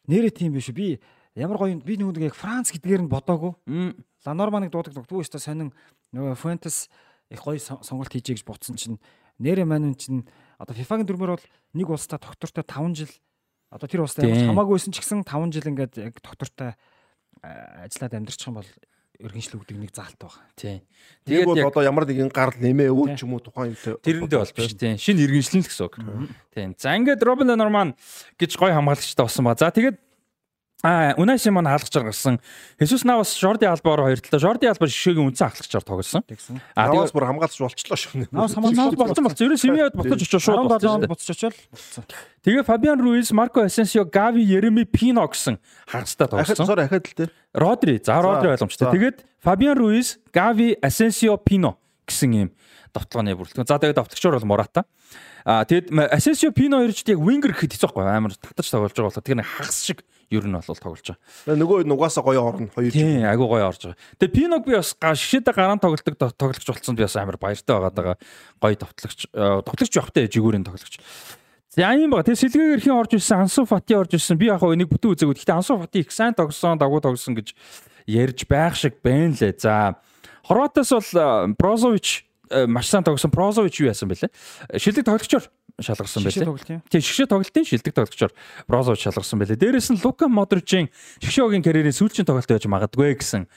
нэрээ 0.07 0.31
тийм 0.31 0.53
биш? 0.53 0.71
Би 0.71 0.99
ямар 1.35 1.57
гоё 1.57 1.79
би 1.79 1.95
нөгөө 1.97 2.27
яг 2.27 2.35
Франц 2.35 2.71
гэдгээр 2.75 3.07
нь 3.07 3.11
бодоагүй. 3.11 3.53
Ланорманыг 4.25 4.71
дуудаг 4.71 4.93
дутгүй 4.93 5.23
өстө 5.23 5.39
сонин 5.41 5.71
нөгөө 6.13 6.35
Fuentes 6.37 6.89
их 7.31 7.41
гоё 7.41 7.57
сон- 7.57 7.81
сонголт 7.81 8.11
хийжээ 8.11 8.35
гэж 8.37 8.43
бодсон 8.45 8.75
чинь 8.75 8.99
нэрээ 9.39 9.65
маань 9.65 9.95
чинь 9.95 10.27
Одоо 10.61 10.77
FIFA-гийн 10.77 11.09
дүрмээр 11.09 11.33
бол 11.33 11.47
нэг 11.73 11.87
улстай 11.89 12.21
доктортой 12.21 12.61
5 12.61 12.93
жил 12.93 13.09
одоо 13.73 13.87
тэр 13.89 14.05
улстай 14.05 14.29
ч 14.29 14.45
хамаагүйсэн 14.45 14.93
ч 14.93 15.01
гэсэн 15.01 15.25
5 15.25 15.49
жил 15.57 15.71
ингээд 15.73 15.93
яг 15.97 16.21
доктортой 16.21 16.77
ажиллаад 17.41 18.13
амьдарчих 18.13 18.45
юм 18.45 18.61
бол 18.61 18.69
өргөншлөгдөг 19.21 19.77
нэг 19.77 19.89
заалт 19.93 20.17
байгаа. 20.21 20.45
Тийм. 20.57 20.81
Тэгээд 21.25 21.45
бол 21.49 21.65
одоо 21.65 21.81
ямар 21.81 22.05
нэгэн 22.05 22.29
гарал 22.29 22.57
нэмээ 22.61 22.89
өвөл 22.93 23.13
ч 23.17 23.25
юм 23.25 23.33
уу 23.37 23.41
тухайн 23.41 23.73
юмтай 23.73 23.97
тэрэндээ 24.01 24.37
бол 24.41 24.53
биш 24.53 24.73
тийм. 24.77 24.97
Шинэ 24.97 25.21
иргэншлэн 25.25 25.61
л 25.61 25.69
гэсэн 25.69 25.85
үг. 25.89 25.95
Тийм. 26.53 26.69
За 26.77 26.93
ингээд 26.97 27.21
Робин 27.25 27.49
Норман 27.53 27.93
гэж 28.37 28.57
гой 28.57 28.73
хамгаалагчтай 28.73 29.25
болсон 29.25 29.45
ба. 29.45 29.57
За 29.57 29.69
тэгээд 29.73 29.97
А 30.83 31.13
Унайс 31.17 31.45
маань 31.45 31.69
хаалгач 31.69 31.93
гаргасан. 31.93 32.39
Хесус 32.79 33.03
Навас 33.05 33.37
Жорди 33.37 33.65
Албаар 33.65 34.01
хоёр 34.01 34.19
талаа. 34.19 34.41
Жорди 34.41 34.65
Албаар 34.65 34.89
шишээгийн 34.89 35.29
үнцэн 35.29 35.53
хаалгачаар 35.53 35.85
тоглосон. 35.85 36.23
А 36.73 36.89
Навас 36.89 37.13
бүр 37.13 37.25
хамгаалч 37.29 37.57
болчлоо 37.61 37.97
шүү. 38.01 38.25
Навас 38.33 38.57
хамгаалч 38.57 38.97
болсон 38.97 39.23
болсон. 39.29 39.45
Ерөөс 39.45 39.61
Симеад 39.61 39.93
буцаж 39.93 40.25
очиж 40.25 40.41
шууд 40.41 40.65
болчихсон. 40.65 41.05
буцаж 41.05 41.29
очил. 41.37 41.53
Тэгээ 42.41 42.65
Фабиан 42.65 42.97
Руис, 42.97 43.29
Марко 43.29 43.61
Асенсио, 43.61 44.09
Гави, 44.09 44.41
Ереми 44.41 44.85
Пино 44.89 45.27
гэсэн 45.29 45.61
хагастай 45.85 46.27
тоглосон. 46.27 46.65
Ахад 46.65 46.79
ахад 46.89 47.05
л 47.05 47.13
те. 47.13 47.29
Родри, 47.53 48.01
за 48.01 48.17
Родри 48.17 48.49
ойлгомжтой. 48.49 48.89
Тэгээд 48.89 49.21
Фабиан 49.45 49.77
Руис, 49.77 50.17
Гави, 50.33 50.73
Асенсио, 50.81 51.37
Пино 51.37 51.77
гэсэн 52.09 52.33
юм 52.33 52.49
довтлооны 52.91 53.35
бүрэлдэхүүн. 53.37 53.67
За 53.67 53.79
тэгээд 53.79 53.97
довтлогчор 54.01 54.35
бол 54.35 54.49
Мората. 54.49 54.83
А 55.45 55.63
тэгэд 55.65 55.93
Асенсио 56.11 56.51
Пино 56.51 56.81
хоёрч 56.81 57.05
яг 57.07 57.19
вингер 57.21 57.55
гэхэд 57.55 57.77
хэцүү 57.77 57.87
байхгүй 57.93 58.09
амар 58.09 58.35
татаж 58.35 58.67
тоглож 58.67 58.93
байгаа 58.93 59.09
болохоор 59.09 59.25
тэр 59.25 59.37
нэг 59.39 59.47
хагас 59.47 59.79
шиг 59.85 60.03
ер 60.31 60.47
нь 60.47 60.55
бол 60.55 60.63
тоглож 60.63 61.03
байгаа. 61.11 61.59
Нөгөө 61.59 61.83
нугасаа 61.85 62.23
гоё 62.23 62.41
орно 62.41 62.71
хоёр. 62.71 62.91
Тийм, 62.91 63.27
агүй 63.27 63.47
гоё 63.51 63.67
орж 63.67 63.91
байгаа. 63.91 63.99
Тэгээ 64.17 64.35
Пиног 64.35 64.63
би 64.63 64.73
бас 64.79 64.95
шишээдэ 64.95 65.51
гараан 65.51 65.83
тоглолдог 65.83 66.15
тоглогч 66.39 66.63
болсон 66.63 66.95
би 66.95 67.03
бас 67.03 67.15
амар 67.19 67.35
баяртай 67.35 67.75
байгаа 67.75 67.91
даа. 67.91 68.15
Гоё 68.63 68.75
товтлогч 68.79 69.27
товтлогч 69.35 69.93
явахтай 69.99 70.31
жигүүрийн 70.31 70.63
тоглогч. 70.63 71.03
За 71.71 71.91
юм 71.95 72.11
ба. 72.11 72.23
Тэгээ 72.23 72.41
сэлгээр 72.51 72.75
эрхийн 72.83 72.99
орж 72.99 73.15
ирсэн 73.15 73.47
Ансу 73.47 73.63
Фати 73.63 73.95
орж 73.95 74.11
ирсэн. 74.19 74.35
Би 74.35 74.51
яг 74.51 74.59
нэг 74.59 74.91
бүтэн 74.91 75.15
үзээгүй. 75.15 75.39
Гэхдээ 75.39 75.55
Ансу 75.55 75.79
Фати 75.79 76.03
их 76.03 76.11
сайн 76.11 76.35
тогсон, 76.35 76.75
дагуу 76.75 76.99
тогсон 76.99 77.31
гэж 77.31 77.55
ярьж 78.11 78.43
байх 78.43 78.75
шиг 78.75 78.99
байна 78.99 79.31
лээ. 79.39 79.55
За 79.55 79.95
Хорватаас 80.43 80.91
бол 80.91 81.55
Брозович 81.55 82.27
маш 82.67 82.91
сайн 82.91 83.07
тогсон. 83.07 83.31
Брозович 83.31 83.79
юу 83.79 83.87
яасан 83.87 84.11
бэлээ? 84.11 84.35
Шилдэг 84.75 85.07
тоглогчор 85.07 85.47
шалгарсан 85.83 86.23
байлээ. 86.25 86.81
Тийм 86.87 87.01
шгшээ 87.01 87.27
тоглолтын 87.27 87.65
шилдэг 87.65 87.93
тоглогчор 87.93 88.31
Брозович 88.65 89.05
шалгарсан 89.05 89.37
байлээ. 89.41 89.59
Дээрээс 89.59 89.89
нь 89.93 90.01
Лука 90.01 90.31
Модричийн 90.31 90.89
шгшөөгийн 91.19 91.65
карьерийн 91.65 91.93
сүүлчийн 91.93 92.25
тоглолт 92.25 92.49
байж 92.49 92.65
магадгүй 92.65 93.17
гэсэн 93.19 93.49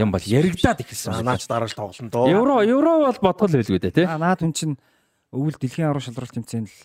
юм 0.00 0.10
бол 0.10 0.24
яригадаад 0.24 0.82
ихэлсэн. 0.82 1.22
Наач 1.26 1.46
дараа 1.46 1.68
л 1.68 1.76
тоглоно 1.76 2.10
доо. 2.10 2.26
Евро 2.30 2.62
евро 2.64 3.06
бол 3.06 3.20
бодгол 3.20 3.54
байлгүй 3.54 3.78
дээ 3.82 3.94
тий. 3.94 4.06
Наад 4.06 4.40
хүн 4.40 4.54
чинь 4.54 4.74
өвөл 5.34 5.58
дэлхийн 5.58 5.90
аврал 5.90 6.02
шалралт 6.02 6.34
тэмцээнд 6.34 6.70
л 6.70 6.80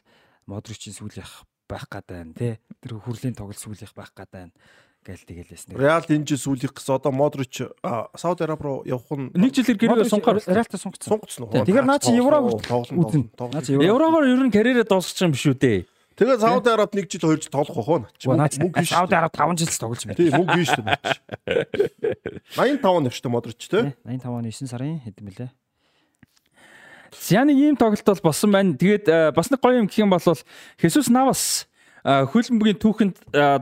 Модричийн 0.50 0.98
сүүлийнх 0.98 1.48
байх 1.70 1.88
гад 1.88 2.06
байна 2.10 2.34
тий. 2.36 2.60
Тэр 2.84 3.00
хүрлийн 3.00 3.38
тоглолт 3.38 3.62
сүүлийнх 3.62 3.96
байх 3.96 4.12
гад 4.12 4.30
байна 4.34 4.52
гээл 5.02 5.26
тэгэлээсэн. 5.26 5.74
Реал 5.74 6.06
энэ 6.06 6.30
жил 6.30 6.38
сүүлийнх 6.38 6.78
гэсэн 6.78 7.02
одоо 7.02 7.10
Модрич 7.10 7.66
Сауд 8.14 8.42
Араб 8.46 8.62
руу 8.62 8.78
явах 8.86 9.10
нь 9.18 9.34
нэг 9.34 9.50
жилээр 9.58 10.06
гэрээ 10.06 10.06
сунгаар 10.06 10.38
Реалтай 10.46 10.78
сунгацсан. 10.78 11.10
Сунгацсан 11.10 11.42
уу? 11.50 11.66
Тэгэхээр 11.66 11.88
наа 11.90 11.98
чи 11.98 12.14
Евро 12.14 12.38
үзэн. 12.46 13.34
Еврогоор 13.82 14.30
ер 14.30 14.42
нь 14.46 14.54
карьерээ 14.54 14.86
дуусгах 14.86 15.26
юм 15.26 15.34
биш 15.34 15.50
үү 15.50 15.58
дээ. 15.58 15.80
Тэгээ 16.22 16.38
Сауд 16.38 16.70
Араб 16.70 16.94
нэг 16.94 17.10
жил 17.10 17.26
хоёр 17.26 17.42
жил 17.42 17.50
тоглох 17.50 17.82
واخ 17.82 18.06
наач. 18.30 18.62
Мөнгө 18.62 18.78
биш. 18.78 18.94
Сауд 18.94 19.10
Араб 19.10 19.34
5 19.34 19.58
жил 19.58 19.74
тоглож 19.74 20.06
байна. 20.06 20.18
Тийм 20.22 20.32
мөнгө 20.38 20.58
биш 20.62 20.72
наач. 20.78 21.08
85 22.54 22.86
он 22.86 23.10
өвчтэй 23.10 23.32
Модрич 23.34 23.62
те. 23.66 23.98
85 24.06 24.30
оны 24.30 24.54
9 24.54 24.70
сарын 24.70 25.02
хэдэн 25.02 25.26
бэлээ. 25.26 25.50
Зяны 27.18 27.58
ийм 27.58 27.74
тоглолт 27.74 28.06
бол 28.06 28.30
болсон 28.30 28.54
байна. 28.54 28.78
Тэгээд 28.78 29.06
э, 29.10 29.32
бас 29.34 29.50
нэг 29.50 29.66
гоё 29.66 29.82
юм 29.82 29.90
гэх 29.90 29.98
юм 29.98 30.14
бол 30.14 30.22
Хесус 30.78 31.10
Навас 31.10 31.66
хөлбөмбөгийн 32.02 32.80
түүхэнд 32.82 33.16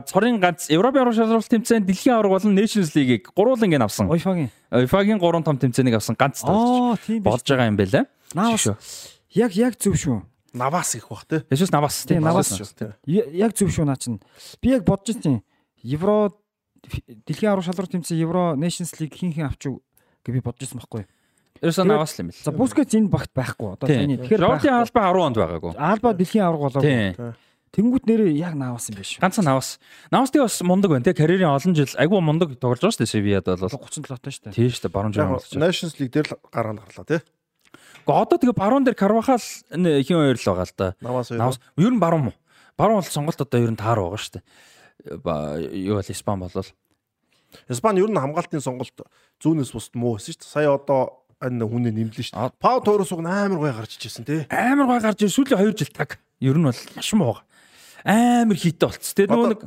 цорын 0.08 0.40
ганц 0.40 0.70
Европын 0.72 1.04
аврал 1.04 1.16
шалралт 1.16 1.48
тэмцээн 1.50 1.84
дэлхийн 1.84 2.16
авраг 2.16 2.40
болон 2.40 2.56
Nations 2.56 2.96
League-ийг 2.96 3.28
гурван 3.36 3.68
ингэ 3.68 3.84
авсан. 3.84 4.08
UEFA-гийн 4.08 4.48
UEFA-гийн 4.72 5.20
гурван 5.20 5.44
том 5.44 5.60
тэмцээнийг 5.60 6.00
авсан 6.00 6.16
ганц 6.16 6.40
болж 6.40 7.04
болж 7.20 7.44
байгаа 7.44 7.68
юм 7.68 7.76
байна. 7.76 8.08
Навас 8.32 9.12
яг 9.36 9.52
яг 9.52 9.76
зөв 9.76 9.94
шүү. 9.94 10.24
Навас 10.56 10.94
их 10.96 11.06
бах 11.12 11.28
тий. 11.28 11.44
Яшус 11.52 11.70
Навас 11.70 12.04
тий. 12.08 12.18
Навас 12.18 12.56
шүү. 12.56 12.96
Яг 13.06 13.52
зөв 13.52 13.68
шүү 13.68 13.84
наа 13.84 14.00
чин. 14.00 14.20
Би 14.64 14.72
яг 14.72 14.88
бодож 14.88 15.20
чинь 15.20 15.44
Евро 15.84 16.32
дэлхийн 16.80 17.52
аврал 17.52 17.64
шалралт 17.68 17.92
тэмцээн 17.92 18.18
Евро 18.24 18.56
Nations 18.56 18.96
League 18.98 19.14
хин 19.14 19.36
хин 19.36 19.46
авчих 19.52 19.78
гэж 20.24 20.32
би 20.32 20.40
бодож 20.40 20.64
байсан 20.64 20.80
байхгүй 20.80 21.04
юу? 21.04 21.10
Ерөөсөө 21.60 21.84
наваас 21.84 22.16
л 22.16 22.20
юм 22.24 22.28
бэл. 22.32 22.40
За 22.40 22.52
Бускетс 22.56 22.96
энэ 22.96 23.12
багт 23.12 23.30
байхгүй 23.36 23.68
одоо 23.76 23.86
таны. 23.86 24.16
Тэгэхээр 24.16 24.40
Жордын 24.40 24.80
албаа 24.80 25.12
10 25.12 25.28
онд 25.28 25.36
байгаагүй. 25.36 25.72
Албаа 25.76 26.12
дэлхийн 26.16 26.44
авраг 26.48 26.62
болоо. 26.72 27.34
Тэнгүүт 27.70 28.02
нэрээ 28.10 28.34
яг 28.34 28.58
наавас 28.58 28.90
юм 28.90 28.98
биш 28.98 29.14
үү? 29.14 29.22
Ганцхан 29.22 29.46
наавас. 29.46 29.78
Наавас 30.10 30.34
тий 30.34 30.42
бас 30.42 30.58
мундаг 30.66 30.90
байна 30.90 31.06
тий. 31.06 31.14
Карьерийн 31.14 31.54
олон 31.54 31.74
жил 31.78 31.86
айгүй 31.94 32.18
мундаг 32.18 32.58
тоглож 32.58 32.82
байгаа 32.82 32.98
шүү 32.98 33.06
дээ 33.06 33.14
Севияд 33.14 33.46
бол. 33.46 33.70
37 33.70 34.10
таа 34.10 34.32
шүү 34.34 34.42
дээ. 34.50 34.54
Тий 34.58 34.66
шүү 34.74 34.82
дээ 34.90 34.94
баруун 34.98 35.14
жиргэн 35.14 35.34
болж 35.38 35.46
байна. 35.54 35.70
Nations 35.70 35.94
League 36.02 36.10
дээр 36.10 36.34
л 36.34 36.42
гараа 36.50 36.74
гарлаа 36.74 37.06
тий. 37.06 37.20
Гэхдээ 38.02 38.22
одоо 38.26 38.36
тэгээ 38.42 38.58
баруун 38.58 38.82
дээр 38.82 38.98
Карвахал 38.98 39.38
хин 39.70 40.02
хоёр 40.02 40.34
л 40.34 40.46
байгаа 40.50 40.66
л 40.66 40.74
да. 40.74 40.88
Хоёр. 40.98 41.54
Ер 41.78 41.92
нь 41.94 42.02
баруун 42.02 42.24
мó. 42.26 42.32
Баруун 42.74 42.98
бол 42.98 43.06
сонголт 43.06 43.38
одоо 43.38 43.58
ер 43.62 43.70
нь 43.70 43.78
таар 43.78 44.02
байгаа 44.02 44.18
шүү 44.18 44.42
дээ. 44.42 44.44
Юу 45.78 45.94
бол 45.94 46.10
Испан 46.10 46.42
болол. 46.42 46.70
Испани 47.70 48.02
ер 48.02 48.10
нь 48.10 48.18
хамгаалтын 48.18 48.66
сонголт 48.66 48.98
зүүнээс 49.38 49.70
бусд 49.70 49.94
муу 49.94 50.18
байсан 50.18 50.34
шүү 50.34 50.42
дээ. 50.42 50.50
Сая 50.58 50.74
одоо 50.74 51.22
энэ 51.38 51.70
хүнээ 51.70 51.94
нэмлэн 51.94 52.18
шүү 52.18 52.34
дээ. 52.34 52.58
Пау 52.58 52.82
Торос 52.82 53.14
уг 53.14 53.22
амар 53.22 53.62
гой 53.62 53.70
гарч 53.70 53.94
ижсэн 53.94 54.26
тий. 54.26 54.42
Амар 54.50 54.90
гой 54.90 54.98
гарч 54.98 55.22
ир 55.22 55.30
сүүлийн 55.30 55.70
2 55.70 55.78
жил 55.78 55.94
таг. 55.94 56.18
Ер 56.42 56.58
нь 56.58 56.66
бол 56.66 56.74
маш 56.74 57.14
муу 57.14 57.38
байгаа 57.38 57.46
амар 58.04 58.56
хийтэй 58.56 58.86
болцсон. 58.88 59.14
Тэгээ 59.16 59.30
нөгөө 59.30 59.50
нэг 59.54 59.60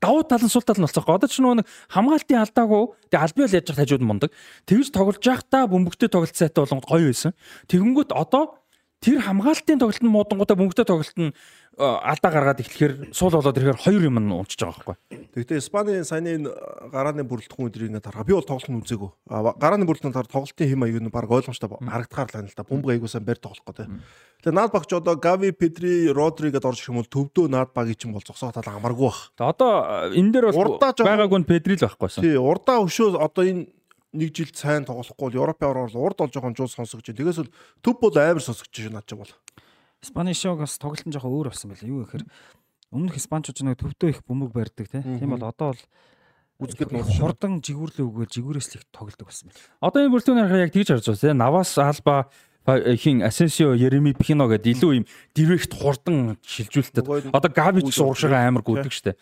давуу 0.00 0.24
тал 0.24 0.40
нь 0.40 0.52
сул 0.52 0.64
тал 0.64 0.80
нь 0.80 0.84
болцохгүй. 0.88 1.14
Одоо 1.16 1.28
ч 1.28 1.40
нөгөө 1.44 1.60
нэг 1.60 1.66
хамгаалтын 1.92 2.40
алдаагүй. 2.40 2.84
Тэгээ 3.12 3.24
албан 3.24 3.44
ёол 3.44 3.56
яаж 3.56 3.68
явах 3.68 3.80
хажууд 3.84 4.04
мундаг. 4.04 4.30
Тэгж 4.64 4.88
тоглож 4.96 5.20
байхдаа 5.20 5.68
бөмбөгтэй 5.68 6.08
тоглолт 6.08 6.36
сайтай 6.36 6.64
болон 6.64 6.80
гоё 6.80 7.06
байсан. 7.12 7.32
Тэгэнгүүт 7.68 8.10
одоо 8.16 8.60
тэр 9.04 9.20
хамгаалтын 9.24 9.80
тоглолт 9.80 10.04
нь 10.04 10.12
муудангуудаа 10.12 10.56
бөмбөгтэй 10.56 10.86
тоглолт 10.88 11.16
нь 11.20 11.32
алдаа 11.80 12.30
гаргаад 12.30 12.60
эхлэхээр 12.60 12.94
суул 13.16 13.32
болоод 13.32 13.56
ирэхээр 13.56 13.80
хоёр 13.80 14.02
юм 14.04 14.20
нь 14.20 14.30
унчиж 14.30 14.60
байгаа 14.60 14.94
байхгүй. 14.94 14.96
Тэгвэл 15.32 15.56
Испаний 15.56 16.04
саяны 16.04 16.52
гарааны 16.92 17.24
бүрэлдэхүүн 17.24 17.68
өдрийг 17.72 17.88
ингээд 17.88 18.06
хараа. 18.12 18.28
Би 18.28 18.36
бол 18.36 18.44
тоглолт 18.44 18.68
нь 18.68 18.80
үзээгүй. 18.84 19.10
Гарааны 19.32 19.88
бүрэлдэхүүн 19.88 20.14
таар 20.14 20.28
тоглолтын 20.28 20.68
хэм 20.68 20.84
аяг 20.84 21.00
нь 21.00 21.08
баг 21.08 21.32
ойлгомжтой 21.32 21.72
харагдахаар 21.80 22.28
л 22.28 22.36
байна 22.36 22.50
л 22.52 22.58
да. 22.58 22.68
Бөмбөг 22.68 22.90
аягуулсан 22.92 23.24
барь 23.24 23.40
тоглох 23.40 23.64
гэдэг. 23.64 23.88
Тэгээ 24.44 24.56
наад 24.56 24.72
багч 24.72 24.90
одоо 24.92 25.16
Гави, 25.16 25.52
Педри, 25.52 26.12
Родри 26.12 26.52
гэдээ 26.52 26.68
орж 26.68 26.80
ирэх 26.80 26.92
юм 26.92 27.00
бол 27.00 27.12
төвдөө 27.12 27.46
наад 27.48 27.72
багийн 27.72 27.96
ч 27.96 28.04
юм 28.08 28.16
бол 28.16 28.24
зогсоох 28.24 28.56
тал 28.56 28.68
амаргүй 28.68 29.08
бах. 29.08 29.32
Тэгээ 29.36 29.52
одоо 29.52 29.72
энэ 30.12 30.32
дээр 30.32 30.46
бол 30.52 30.80
байгаагүй 30.80 31.38
нь 31.40 31.48
Педри 31.48 31.76
л 31.76 31.84
байхгүйсэн. 31.84 32.24
Тий, 32.24 32.36
урдаа 32.40 32.80
өшөө 32.80 33.20
одоо 33.20 33.44
энэ 33.44 33.68
нэг 34.12 34.34
жилд 34.34 34.56
сайн 34.58 34.84
тоглохгүй 34.86 35.30
бол 35.30 35.38
Европын 35.46 35.70
ороор 35.70 35.94
урд 35.94 36.18
болж 36.18 36.34
байгаа 36.34 36.54
жуус 36.56 36.74
сонсогч. 36.74 37.14
Тэгээс 37.14 37.46
бол 37.46 37.52
төв 37.78 37.94
бол 38.02 38.16
амар 38.18 38.42
сонсогч 38.42 38.74
шүү 38.74 38.90
наад 38.90 39.06
чинь 39.06 39.22
бол. 39.22 39.30
Испани 40.00 40.34
шог 40.34 40.64
бас 40.64 40.78
тоглолт 40.80 41.04
нь 41.04 41.12
жоохон 41.12 41.32
өөр 41.32 41.52
болсон 41.52 41.70
байлаа. 41.70 41.88
Юу 41.88 42.04
гэхээр 42.04 42.24
өмнөх 42.90 43.16
испанчууд 43.20 43.60
нэг 43.62 43.78
төвдөө 43.78 44.08
их 44.10 44.20
бөмбөг 44.24 44.50
барьдаг 44.50 44.88
тийм 44.88 45.30
бол 45.36 45.44
одоо 45.44 45.76
бол 45.76 45.82
үзэхэд 46.60 46.92
нууц 46.92 47.16
хурдан 47.16 47.60
жигүүрлээ 47.64 48.04
өгөөл 48.04 48.32
жигүүрээс 48.34 48.68
л 48.72 48.76
их 48.80 48.84
тоглодог 48.92 49.28
болсон 49.28 49.48
байна. 49.48 49.60
Одоо 49.80 50.00
энэ 50.04 50.12
бүртгүүнээр 50.12 50.48
хараа 50.48 50.64
яг 50.68 50.72
тэгж 50.74 50.88
харж 50.92 51.06
байна 51.08 51.20
тийм 51.20 51.38
Навас 51.40 51.72
Алба 51.80 52.16
хин 52.96 53.22
Асенсио, 53.22 53.74
Ереми 53.74 54.12
Пино 54.14 54.46
гэдэг 54.50 54.76
илүү 54.76 54.92
юм 55.00 55.04
директ 55.34 55.74
хурдан 55.74 56.36
шилжүүлдэг. 56.44 57.32
Одоо 57.32 57.50
Габи 57.50 57.82
ч 57.86 57.98
урагшаа 57.98 58.46
амар 58.48 58.62
гүдэг 58.62 58.92
штэ. 58.92 59.16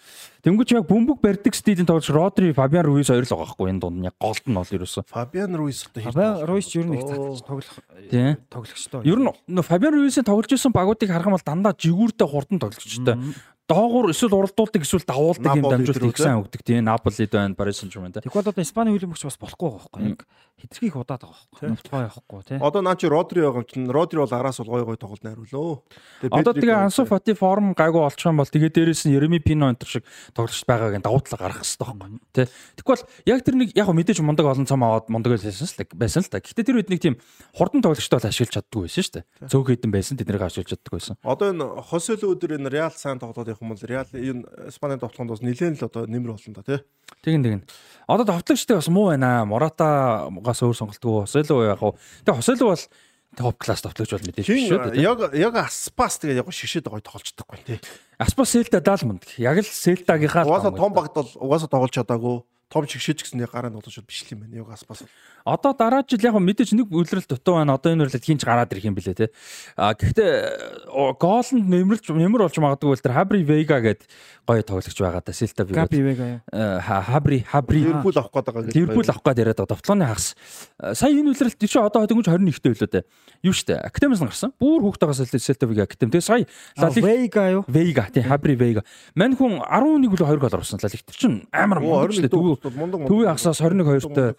Тэнгүүч 0.45 0.75
яг 0.77 0.87
бөмбөг 0.87 1.19
барьдаг 1.23 1.55
стилийн 1.55 1.87
тоглож 1.87 2.11
Родри, 2.11 2.53
Фабиан 2.53 2.87
Руис 2.87 3.11
хоёр 3.11 3.27
л 3.27 3.33
байгаа 3.33 3.53
хгүй 3.53 3.71
энэ 3.75 3.83
дунд 3.83 4.05
яг 4.07 4.15
голд 4.23 4.45
нь 4.47 4.55
бол 4.55 4.71
ерөөсө. 4.71 5.03
Фабиан 5.11 5.53
Руис 5.59 5.89
одоо 5.91 6.03
Фабиан 6.09 6.47
Руис 6.47 6.69
ер 6.79 6.87
нь 6.87 6.95
их 6.95 7.05
тоглох 7.05 7.43
тоглогчтой. 8.49 9.03
Ер 9.03 9.19
нь 9.19 9.63
Фабиан 9.63 9.95
Руисийн 9.99 10.25
тоглож 10.25 10.53
исэн 10.55 10.73
багуудыг 10.73 11.11
харах 11.11 11.27
юм 11.27 11.35
бол 11.35 11.45
дандаа 11.45 11.75
жигүүртэй 11.75 12.29
хурдан 12.29 12.63
тоглогчтой 12.63 13.19
доогуур 13.69 14.11
эсвэл 14.11 14.35
уралдуулдаг 14.35 14.83
эсвэл 14.83 15.05
давуулдаг 15.05 15.57
юм 15.61 15.69
дамжуулт 15.69 16.09
их 16.09 16.17
сайн 16.17 16.41
өгдөг 16.41 16.65
тийм 16.65 16.89
Наполид 16.89 17.31
байна 17.31 17.55
Парис 17.55 17.85
Сен-Жермен 17.85 18.17
тийм. 18.17 18.25
Тэгвэл 18.25 18.49
одоо 18.49 18.65
Испани 18.65 18.97
хөлбөмбөгч 18.97 19.29
бас 19.29 19.37
болохгүй 19.37 19.69
байгаа 19.69 19.85
байхгүй 19.93 20.03
яг 20.09 20.21
хэтэрхийх 20.59 20.97
удаад 20.99 21.23
байгаа 21.23 21.39
байхгүй. 21.39 21.71
Нутгаа 21.71 22.03
явахгүй 22.09 22.43
тийм. 22.43 22.63
Одоо 22.67 22.83
наа 22.83 22.99
чи 22.99 23.07
Родри 23.07 23.47
байгаа 23.47 23.63
юм 23.63 23.69
чинь 23.71 23.87
Родри 23.87 24.19
бол 24.19 24.35
араас 24.35 24.59
бол 24.59 24.75
гой 24.75 24.83
гой 24.83 24.99
тоглолт 24.99 25.23
найруулөө. 25.23 26.35
Одоо 26.35 26.53
тэгээ 26.53 26.83
Ансу 26.83 27.07
Фати 27.07 27.35
форм 27.39 27.79
гайгүй 27.79 28.03
олчих 28.03 28.27
юм 28.27 28.43
бол 28.43 28.51
тэгээ 28.51 28.75
дээрээс 28.75 29.07
нь 29.07 29.15
Ереми 29.15 29.39
Пино 29.39 29.71
энэ 29.71 29.87
шиг 29.87 30.03
тоглогч 30.35 30.67
байгааг 30.67 30.99
давуу 30.99 31.23
тал 31.23 31.39
гаргах 31.39 31.63
хэрэгтэй 31.63 31.79
байхгүй. 31.79 32.19
Тэ. 32.35 32.51
Тэгвэл 32.75 33.07
яг 33.31 33.39
тэр 33.47 33.55
нэг 33.55 33.71
яг 33.79 33.87
мэдээж 33.87 34.19
мундаг 34.19 34.51
олон 34.51 34.67
цам 34.67 34.83
аваад 34.83 35.07
мундаг 35.07 35.39
байсан 35.39 35.55
л 35.55 35.95
байсан 35.95 36.27
л 36.27 36.31
та. 36.33 36.43
Гэхдээ 36.43 36.67
тэр 36.67 36.79
үед 36.83 36.91
нэг 36.91 37.01
тийм 37.07 37.15
хурдан 37.55 37.79
тоглогчтой 37.79 38.19
бол 38.19 38.27
ашиглаж 38.27 38.51
чаддгүй 38.59 38.83
байсан 38.91 39.03
шүү 39.07 39.15
дээ. 39.15 39.25
Цөөх 39.47 39.67
хэдэн 39.79 39.95
байсан 39.95 40.19
тэднийг 40.19 40.43
ашиглаж 40.43 40.75
чаддгүй 40.75 40.99
байсан. 40.99 41.15
Одоо 41.23 41.55
энэ 41.55 41.67
Хосело 41.87 42.35
өдөр 42.35 42.59
энэ 42.59 42.67
Реал 42.75 42.95
сайн 42.99 43.23
тоглоод 43.23 43.47
бол 43.61 43.83
Реал 43.83 44.07
энэ 44.15 44.71
Испанийн 44.71 45.01
тоглоход 45.03 45.35
бас 45.35 45.43
нэлээд 45.43 45.83
л 45.83 45.87
одоо 45.91 46.07
нэмэр 46.07 46.39
болно 46.39 46.55
да 46.55 46.63
тий. 46.63 46.81
Тэгин 47.25 47.43
тэгин. 47.43 47.63
Одоо 48.07 48.25
товтлогчтой 48.27 48.79
бас 48.79 48.89
муу 48.89 49.11
байна. 49.11 49.45
Моратагаас 49.49 50.63
өөр 50.63 50.77
сонголтгүй. 50.79 51.27
Хосело 51.27 51.67
яг 51.67 51.83
уу. 51.83 51.99
Тэгээ 52.23 52.39
Хосело 52.39 52.71
бол 52.71 52.85
топ 53.37 53.59
класс 53.59 53.83
тоглож 53.83 54.11
бол 54.15 54.27
мэдээж 54.29 54.47
биш 54.47 54.69
шүү 54.71 54.95
дээ. 54.95 55.03
яг 55.03 55.19
яг 55.35 55.55
аспас 55.59 56.19
тэгээд 56.23 56.41
яг 56.43 56.49
шигшээд 56.49 56.89
гоё 56.89 57.03
тоглож 57.03 57.29
чадахгүй 57.29 57.59
тий. 57.67 57.79
Аспас 58.19 58.55
Селта 58.55 58.81
даал 58.81 59.03
мунд. 59.05 59.27
Яг 59.37 59.59
л 59.59 59.67
Селтагийнхаа 59.67 60.47
Угаасаа 60.47 60.73
том 60.73 60.93
багт 60.95 61.15
бол 61.15 61.31
угаасаа 61.37 61.69
тоглож 61.69 61.93
чадаагүй. 61.93 62.43
Том 62.69 62.85
шигшээж 62.85 63.25
гэсэн 63.25 63.41
яг 63.41 63.57
гараа 63.57 63.73
нь 63.73 63.81
тоглож 63.81 64.05
биш 64.05 64.29
юм 64.29 64.45
байна. 64.45 64.61
Яг 64.61 64.69
аспас. 64.69 65.01
Одоо 65.49 65.73
дараа 65.73 66.05
жил 66.05 66.21
яг 66.21 66.37
мэдээж 66.37 66.77
нэг 66.77 66.93
үлрэл 66.93 67.25
дутуу 67.25 67.57
байна. 67.57 67.81
Одоо 67.81 67.97
энэ 67.97 68.05
үлрэлд 68.05 68.21
хинч 68.29 68.45
гараад 68.45 68.69
ирэх 68.77 68.85
юм 68.85 68.93
бэлээ 68.93 69.17
те. 69.17 69.33
А 69.73 69.97
гэхдээ 69.97 70.93
о, 70.93 71.17
гоолнд 71.17 71.65
нэмэрч 71.65 72.13
нэмэр 72.13 72.45
болж 72.45 72.61
магадгүй 72.61 72.93
л 72.93 73.01
тэр 73.01 73.17
Хабри 73.17 73.41
Вега 73.41 73.81
гээд 73.81 74.05
гоё 74.45 74.61
тоглогч 74.61 75.01
байгаа 75.01 75.25
да 75.25 75.33
Селта 75.33 75.65
би. 75.65 75.73
Габи 75.73 76.05
Вега 76.05 76.29
юу? 76.29 76.41
Хабри 76.53 77.41
Хабри 77.49 77.89
Ливерпул 77.89 78.13
авах 78.21 78.37
гээд 78.37 78.47
байгаа. 78.53 78.73
Ливерпул 78.77 79.09
авах 79.09 79.25
гээд 79.25 79.41
яриад 79.41 79.57
байгаа. 79.57 79.73
Довтлооны 79.73 80.05
хагас. 80.05 80.37
Э, 80.77 80.93
Сая 80.93 81.17
энэ 81.17 81.33
үлрэлт 81.33 81.57
чи 81.57 81.79
одоо 81.81 82.05
дөнгөж 82.05 82.29
21-т 82.29 82.69
байлоо 82.69 82.89
те. 82.93 83.01
Юу 83.41 83.57
штэ. 83.57 83.81
Академиас 83.81 84.21
нь 84.21 84.29
гарсан. 84.29 84.53
Бүр 84.61 84.85
хүүхдтэйгээс 84.85 85.41
Селта 85.41 85.65
Вега 85.65 85.89
академи. 85.89 86.13
Тэгээ 86.13 86.29
сая 86.29 86.45
Лалиг 86.77 87.01
Вега 87.01 87.49
юу? 87.49 87.65
Вейга 87.65 88.05
тий 88.13 88.21
Хабри 88.21 88.57
Вейга. 88.61 88.85
Мань 89.17 89.33
хүн 89.33 89.65
11 89.65 90.13
үлээ 90.13 90.29
2 90.29 90.37
гол 90.37 90.53
оруулсан. 90.61 90.81
Лалиг 90.85 91.01
тэр 91.09 91.17
чин 91.17 91.49
амар 91.53 91.81
Оо 91.81 92.05
мундаг 92.65 93.07
төвийн 93.07 93.31
хагасаас 93.31 93.61
21 93.63 94.09
2-той. 94.09 94.35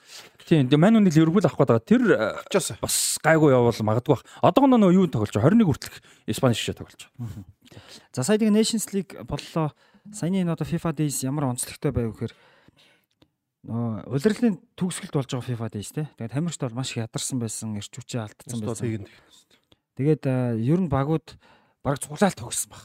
Тийм. 0.50 0.68
Тэгээ 0.68 0.82
мань 0.82 0.98
үнийг 1.00 1.16
Ливерпул 1.16 1.46
авах 1.46 1.58
байгаа. 1.58 1.80
Тэр 1.80 2.02
э, 2.10 2.78
бас 2.82 3.20
гайгүй 3.22 3.54
явбал 3.54 3.86
магадгүй 3.86 4.18
бах. 4.18 4.26
Одоогоо 4.42 4.80
нөө 4.80 4.96
юу 4.98 5.06
тоглож 5.08 5.34
байгаа 5.34 5.54
21 5.54 5.70
хүртэлх 5.70 5.98
Испани 6.26 6.58
шишээ 6.58 6.78
тоглож 6.80 7.06
байгаа. 7.06 7.46
За 8.14 8.24
сая 8.26 8.42
тэгээ 8.42 8.58
Nations 8.58 8.90
League 8.92 9.14
боллоо. 9.24 9.72
Саяны 10.10 10.42
энэ 10.42 10.54
одоо 10.58 10.66
FIFA 10.66 10.98
Days 10.98 11.22
ямар 11.22 11.54
онцлогтой 11.54 11.94
байв 11.94 12.18
гэхээр 12.18 12.34
нөө 13.70 14.10
улирлын 14.10 14.58
төгсгөлт 14.74 15.16
болж 15.16 15.30
байгаа 15.30 15.50
FIFA 15.54 15.68
Days 15.70 15.90
те. 15.94 16.10
Тэгээд 16.18 16.34
тамирчд 16.34 16.64
бол 16.66 16.80
маш 16.82 16.96
их 16.98 17.06
ядарсан 17.06 17.38
байсан, 17.38 17.78
эрч 17.78 17.94
хүчээ 17.94 18.26
алдсан 18.26 18.60
байсан. 18.66 19.06
тэгээд. 20.00 20.24
А, 20.26 20.58
ер 20.58 20.80
нь 20.82 20.90
багууд 20.90 21.38
баг 21.84 22.00
цуглаал 22.02 22.34
тогссон 22.34 22.74
баг. 22.74 22.82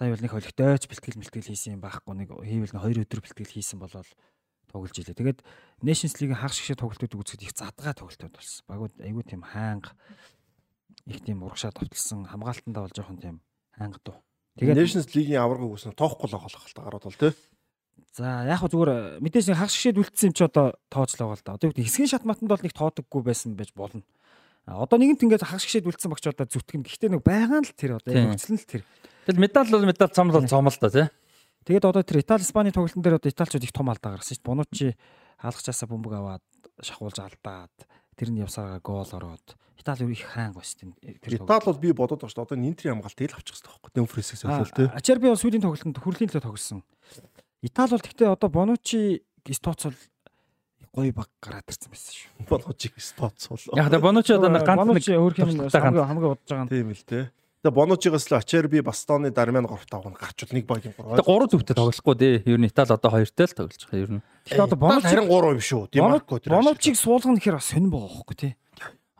Сая 0.00 0.16
бол 0.16 0.24
нэг 0.24 0.32
холигдойч 0.32 0.88
бэлтгэл 0.88 1.20
мэлтгэл 1.20 1.52
хийсэн 1.52 1.76
юм 1.76 1.84
байхгүй 1.84 2.16
нэг 2.16 2.32
хийвэл 2.32 2.72
нэг 2.72 3.04
2 3.04 3.04
өдөр 3.04 3.20
бэлтгэл 3.20 3.52
хийсэн 3.52 3.76
болол 3.76 4.08
тоглож 4.72 4.96
илээ. 4.96 5.12
Тэгээд 5.12 5.44
Nations 5.84 6.16
League-ийн 6.16 6.40
хагас 6.40 6.56
шигшээ 6.56 6.80
тоглолтууд 6.80 7.20
үзэхэд 7.20 7.44
их 7.44 7.52
задгаа 7.52 7.92
тоглолтууд 7.92 8.32
болсон. 8.32 8.64
Багууд 8.64 8.96
айгүй 8.96 9.24
тийм 9.28 9.44
хаанга 9.44 9.92
их 11.04 11.20
тийм 11.20 11.44
урагшаа 11.44 11.76
товтлсон 11.76 12.24
хамгаалтандаа 12.32 12.88
бол 12.88 12.96
жоохон 12.96 13.20
тийм 13.20 13.36
хаанга 13.76 14.00
дуу. 14.00 14.16
Тэгээд 14.56 14.80
Nations 14.80 15.12
League-ийн 15.12 15.44
аваргыг 15.44 15.68
үснэ 15.68 15.92
тоохгүй 15.92 16.32
л 16.32 16.40
та 16.48 16.80
гараад 16.80 17.04
бол 17.04 17.20
тий. 17.20 17.36
за 18.16 18.48
яг 18.48 18.64
хөө 18.64 18.72
зүгээр 18.72 18.90
мэдээж 19.20 19.52
хагас 19.52 19.76
шигшээд 19.76 20.00
үлдсэн 20.00 20.32
юм 20.32 20.36
чи 20.40 20.48
одоо 20.48 20.80
тооцлоо 20.88 21.36
л 21.36 21.44
да. 21.44 21.60
Одоо 21.60 21.76
хэсгийн 21.76 22.08
шатматанд 22.08 22.48
бол 22.48 22.64
нэг 22.64 22.72
тоодоггүй 22.72 23.20
байсан 23.20 23.52
байж 23.52 23.76
болно. 23.76 24.00
Одоо 24.66 24.98
нэгэнт 25.00 25.24
ингээд 25.24 25.46
хагас 25.46 25.64
шигшээд 25.64 25.88
үлдсэн 25.88 26.10
багч 26.12 26.24
одоо 26.28 26.46
зүтгэн. 26.46 26.84
Гэхдээ 26.84 27.10
нэг 27.16 27.22
байгаа 27.24 27.60
нь 27.62 27.68
л 27.68 27.74
тэр 27.74 27.96
одоо 27.96 28.12
нөхцөл 28.12 28.54
нь 28.54 28.60
л 28.60 28.68
тэр. 28.68 28.82
Тэгэл 29.26 29.42
медаль 29.42 29.70
бол 29.72 29.88
медаль 29.88 30.12
цомл 30.12 30.36
бол 30.36 30.46
цомл 30.46 30.76
да 30.80 30.90
тий. 30.90 31.06
Тэгээд 31.64 31.84
одоо 31.84 32.02
тэр 32.04 32.20
Итали 32.24 32.44
Испани 32.44 32.72
тоглолтын 32.72 33.02
дээр 33.02 33.18
одоо 33.20 33.28
италичууд 33.28 33.64
их 33.64 33.72
том 33.74 33.90
алдаа 33.90 34.16
гаргасан 34.16 34.36
шүү 34.36 34.42
дээ. 34.42 34.48
Бонучи 34.48 34.86
хаалгачаасаа 35.40 35.88
бөмбөг 35.92 36.14
аваад 36.16 36.44
шахуулж 36.80 37.18
алдаад 37.20 37.74
тэр 38.16 38.28
нь 38.32 38.40
явсараа 38.40 38.80
гол 38.80 39.04
ороод 39.04 39.56
Итали 39.76 40.08
их 40.08 40.24
хаанг 40.24 40.56
бас 40.56 40.72
тийм 40.76 40.96
тэр 41.00 41.36
Итали 41.40 41.64
бол 41.68 41.80
би 41.80 41.92
бодоод 41.92 42.24
байгаа 42.24 42.32
шүү 42.32 42.40
дээ. 42.40 42.48
Одоо 42.48 42.58
Нинтри 42.60 42.88
хамгаалт 42.88 43.20
ил 43.20 43.36
авчих 43.36 43.56
хэрэгтэй 43.56 43.72
байхгүй. 43.76 43.92
Дэмфресээс 43.96 44.40
солиол 44.44 44.72
тий. 44.72 44.88
Ачаар 44.88 45.20
би 45.20 45.28
бол 45.28 45.40
сүүлийн 45.40 45.64
тоглолтод 45.64 46.00
хүрлийн 46.00 46.30
төлөө 46.32 46.44
тоглосон. 46.48 46.80
Итали 47.60 47.92
бол 47.92 48.04
гэхдээ 48.04 48.28
одоо 48.28 48.48
Бонучи 48.48 49.24
Стоц 49.52 49.84
бол 49.88 49.96
гоё 50.94 51.12
баг 51.14 51.28
гараад 51.40 51.66
ирсэн 51.70 51.90
байсан 51.90 52.12
шүү. 52.14 52.30
Боночиг 52.50 52.94
стооц 52.98 53.46
бол. 53.46 53.62
Яг 53.78 53.90
тэ 53.94 53.98
Бонучи 54.02 54.32
одоо 54.34 54.50
нэг 54.50 54.64
ганц 54.66 54.78
нэг 54.82 54.88
Бонучи 54.90 55.12
өөр 55.14 55.34
юм 55.38 55.50
хамгийн 55.70 56.06
хамгийн 56.08 56.28
бодож 56.34 56.48
байгаа 56.50 56.64
нь 56.66 56.72
Тийм 56.74 56.90
л 56.90 57.04
тий. 57.06 57.24
Тэгээ 57.60 57.76
Боночигоос 57.76 58.24
л 58.32 58.34
Ачерби 58.40 58.80
Бастоны 58.80 59.30
Дармян 59.30 59.68
3 59.68 59.86
тавг 59.86 60.16
гарчвал 60.18 60.50
нэг 60.56 60.64
багийн 60.66 60.94
3. 60.96 61.14
Тэ 61.14 61.26
гурав 61.28 61.48
төвтэй 61.52 61.76
тоглохгүй 61.76 62.14
дээ. 62.16 62.34
Ер 62.48 62.58
нь 62.58 62.66
Итали 62.66 62.90
одоо 62.90 63.10
хоёртой 63.12 63.46
л 63.46 63.54
тоглож 63.54 63.82
байгаа. 63.86 64.00
Ер 64.00 64.10
нь. 64.18 64.22
Тэгэхээр 64.48 64.64
одоо 64.66 64.78
Бонучи 64.80 65.06
харин 65.12 65.28
3 65.28 65.54
юм 65.54 65.60
шүү. 65.60 65.82
Димарко 65.92 66.40
тэр. 66.40 66.50
Бонучиг 66.56 66.96
суулгах 66.98 67.36
нь 67.36 67.42
хэрэг 67.44 67.60
сонирн 67.62 67.92
байгаа 67.92 68.10
байхгүй 68.10 68.36
тий. 68.40 68.52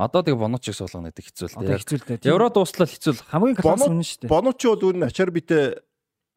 Одоо 0.00 0.20
тэгээ 0.24 0.40
Бонучиг 0.40 0.72
суулгана 0.74 1.12
гэдэг 1.12 1.24
хэцүү 1.28 1.46
л 1.52 1.56
Одоо 1.60 1.68
дээ. 1.68 1.80
хэцүү 1.84 1.96
л 2.00 2.04
дээ. 2.16 2.32
Евро 2.32 2.48
дуслал 2.48 2.88
хэцүү 2.88 3.12
л. 3.12 3.22
хамгийн 3.28 3.56
класс 3.60 3.84
үнэн 3.84 4.02
шүү 4.08 4.18
дээ. 4.24 4.32
Боночи 4.32 4.66
бол 4.72 4.84
өөр 4.88 4.96
нь 4.96 5.04
Ачербитэй 5.04 5.64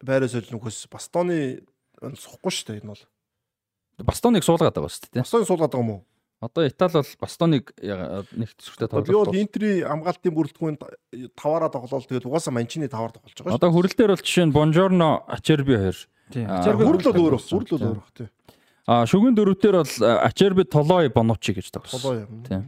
байраа 0.04 0.28
солинохоос 0.28 0.84
Бастоны 0.92 1.64
сухгүй 2.04 2.52
шүү 2.52 2.66
дээ 2.76 2.80
энэ 2.84 2.92
бол. 2.92 3.02
Бастоныг 4.02 4.42
суулгаад 4.42 4.74
байгаа 4.74 4.90
шүү 4.90 5.12
дээ. 5.14 5.22
Бастоны 5.22 5.46
суулгаад 5.46 5.70
байгаа 5.70 5.84
юм 5.86 5.92
уу? 5.94 6.02
Одоо 6.42 6.66
Итали 6.66 6.92
бол 6.98 7.12
Бастоныг 7.20 7.64
нэг 7.78 8.50
төсвөртэй 8.58 8.88
Би 8.90 8.94
бол 8.94 9.06
тоглож 9.06 9.28
байна. 9.30 9.40
Интери 9.40 9.70
хамгаалтын 9.86 10.34
бүрэлдэхүүн 10.34 10.76
таваараа 11.38 11.70
тоглоол 11.72 12.04
тэгээд 12.04 12.26
угаасаа 12.28 12.52
Манчины 12.52 12.90
таваар 12.90 13.14
тоглож 13.14 13.32
байгаа 13.32 13.54
шүү. 13.54 13.58
Одоо 13.62 13.70
хүрэл 13.72 13.96
дээр 13.96 14.12
бол 14.12 14.24
жишээ 14.26 14.46
нь 14.50 14.52
Бонжорно, 14.52 15.08
Ачерби 15.30 15.74
хоёр. 15.78 15.98
Тийм. 16.34 16.46
Аа, 16.50 16.60
Ачаар 16.60 16.76
би 16.76 16.84
Хүрл 16.84 17.00
бол 17.00 17.22
өөр 17.22 17.34
болсон. 17.38 17.54
Хүрл 17.54 17.70
бол 17.70 17.86
өөр 17.88 17.98
баг 18.02 18.12
тий. 18.12 18.28
А 18.84 19.06
шүгэн 19.08 19.34
дөрөвдөр 19.38 19.74
бол 19.80 19.94
Ачерби, 20.28 20.62
Толой, 20.68 21.08
Бонучи 21.08 21.56
гэж 21.56 21.70
тоглосон. 21.72 22.28
юм. 22.28 22.44
Тийм. 22.44 22.62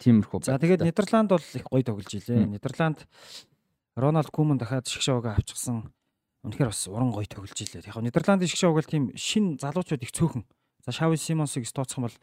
Тиймэрхүү. 0.00 0.44
За 0.44 0.60
тэгээд 0.60 0.84
Нидерланд 0.84 1.32
бол 1.32 1.40
их 1.40 1.64
гоё 1.66 1.82
тоглож 1.82 2.12
илээ. 2.12 2.46
Нидерланд 2.46 3.08
Рональд 3.96 4.30
Куман 4.30 4.58
дахиад 4.58 4.86
шгшоога 4.86 5.34
авчихсан. 5.34 5.92
Үнэхээр 6.40 6.72
бас 6.72 6.88
уран 6.88 7.12
гоё 7.12 7.28
тоглож 7.28 7.52
илээ. 7.52 7.84
Яг 7.84 7.96
нь 8.00 8.08
Нидерландын 8.08 8.48
шгшоог 8.48 8.80
бол 8.80 8.88
тийм 8.88 9.12
шин 9.12 9.60
залуучууд 9.60 10.00
их 10.00 10.12
цөөхөн. 10.16 10.48
За 10.84 10.92
Шави 10.92 11.20
Симонсыг 11.20 11.68
стооцох 11.68 12.00
юм 12.00 12.06
бол 12.08 12.16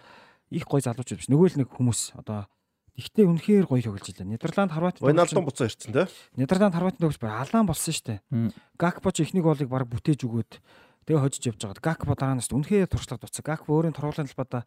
их 0.50 0.66
гоё 0.66 0.82
залуучууд 0.82 1.22
биш. 1.22 1.30
Нөгөө 1.30 1.48
л 1.54 1.60
нэг 1.62 1.70
хүмүүс 1.70 2.18
одоо 2.18 2.50
Ихтэй 2.98 3.30
үнэхээр 3.30 3.70
гоё 3.70 3.86
тоглож 3.86 4.10
илээ. 4.10 4.26
Нидерланд 4.26 4.74
Хорват 4.74 4.98
Вайналдон 4.98 5.46
буцаа 5.46 5.70
ирсэн 5.70 5.94
тий. 5.94 6.10
Нидерланд 6.34 6.74
Хорватын 6.74 7.06
төгс 7.06 7.22
баг 7.22 7.46
алаан 7.46 7.70
болсон 7.70 7.94
штэ. 7.94 8.26
Мм. 8.34 8.50
Гакпо 8.74 9.14
ч 9.14 9.22
ихний 9.22 9.46
голыг 9.46 9.70
баг 9.70 9.86
бүтээж 9.86 10.26
өгөөд 10.26 10.58
тэгээ 11.06 11.22
хожиж 11.22 11.46
явж 11.46 11.62
байгаад 11.62 11.86
Гакпо 11.86 12.18
дараанаас 12.18 12.50
үнэхээр 12.50 12.90
туршлага 12.90 13.22
дуцсан. 13.22 13.46
Гакпо 13.46 13.70
өөрийн 13.78 13.94
тургуулын 13.94 14.26
талбайда 14.26 14.66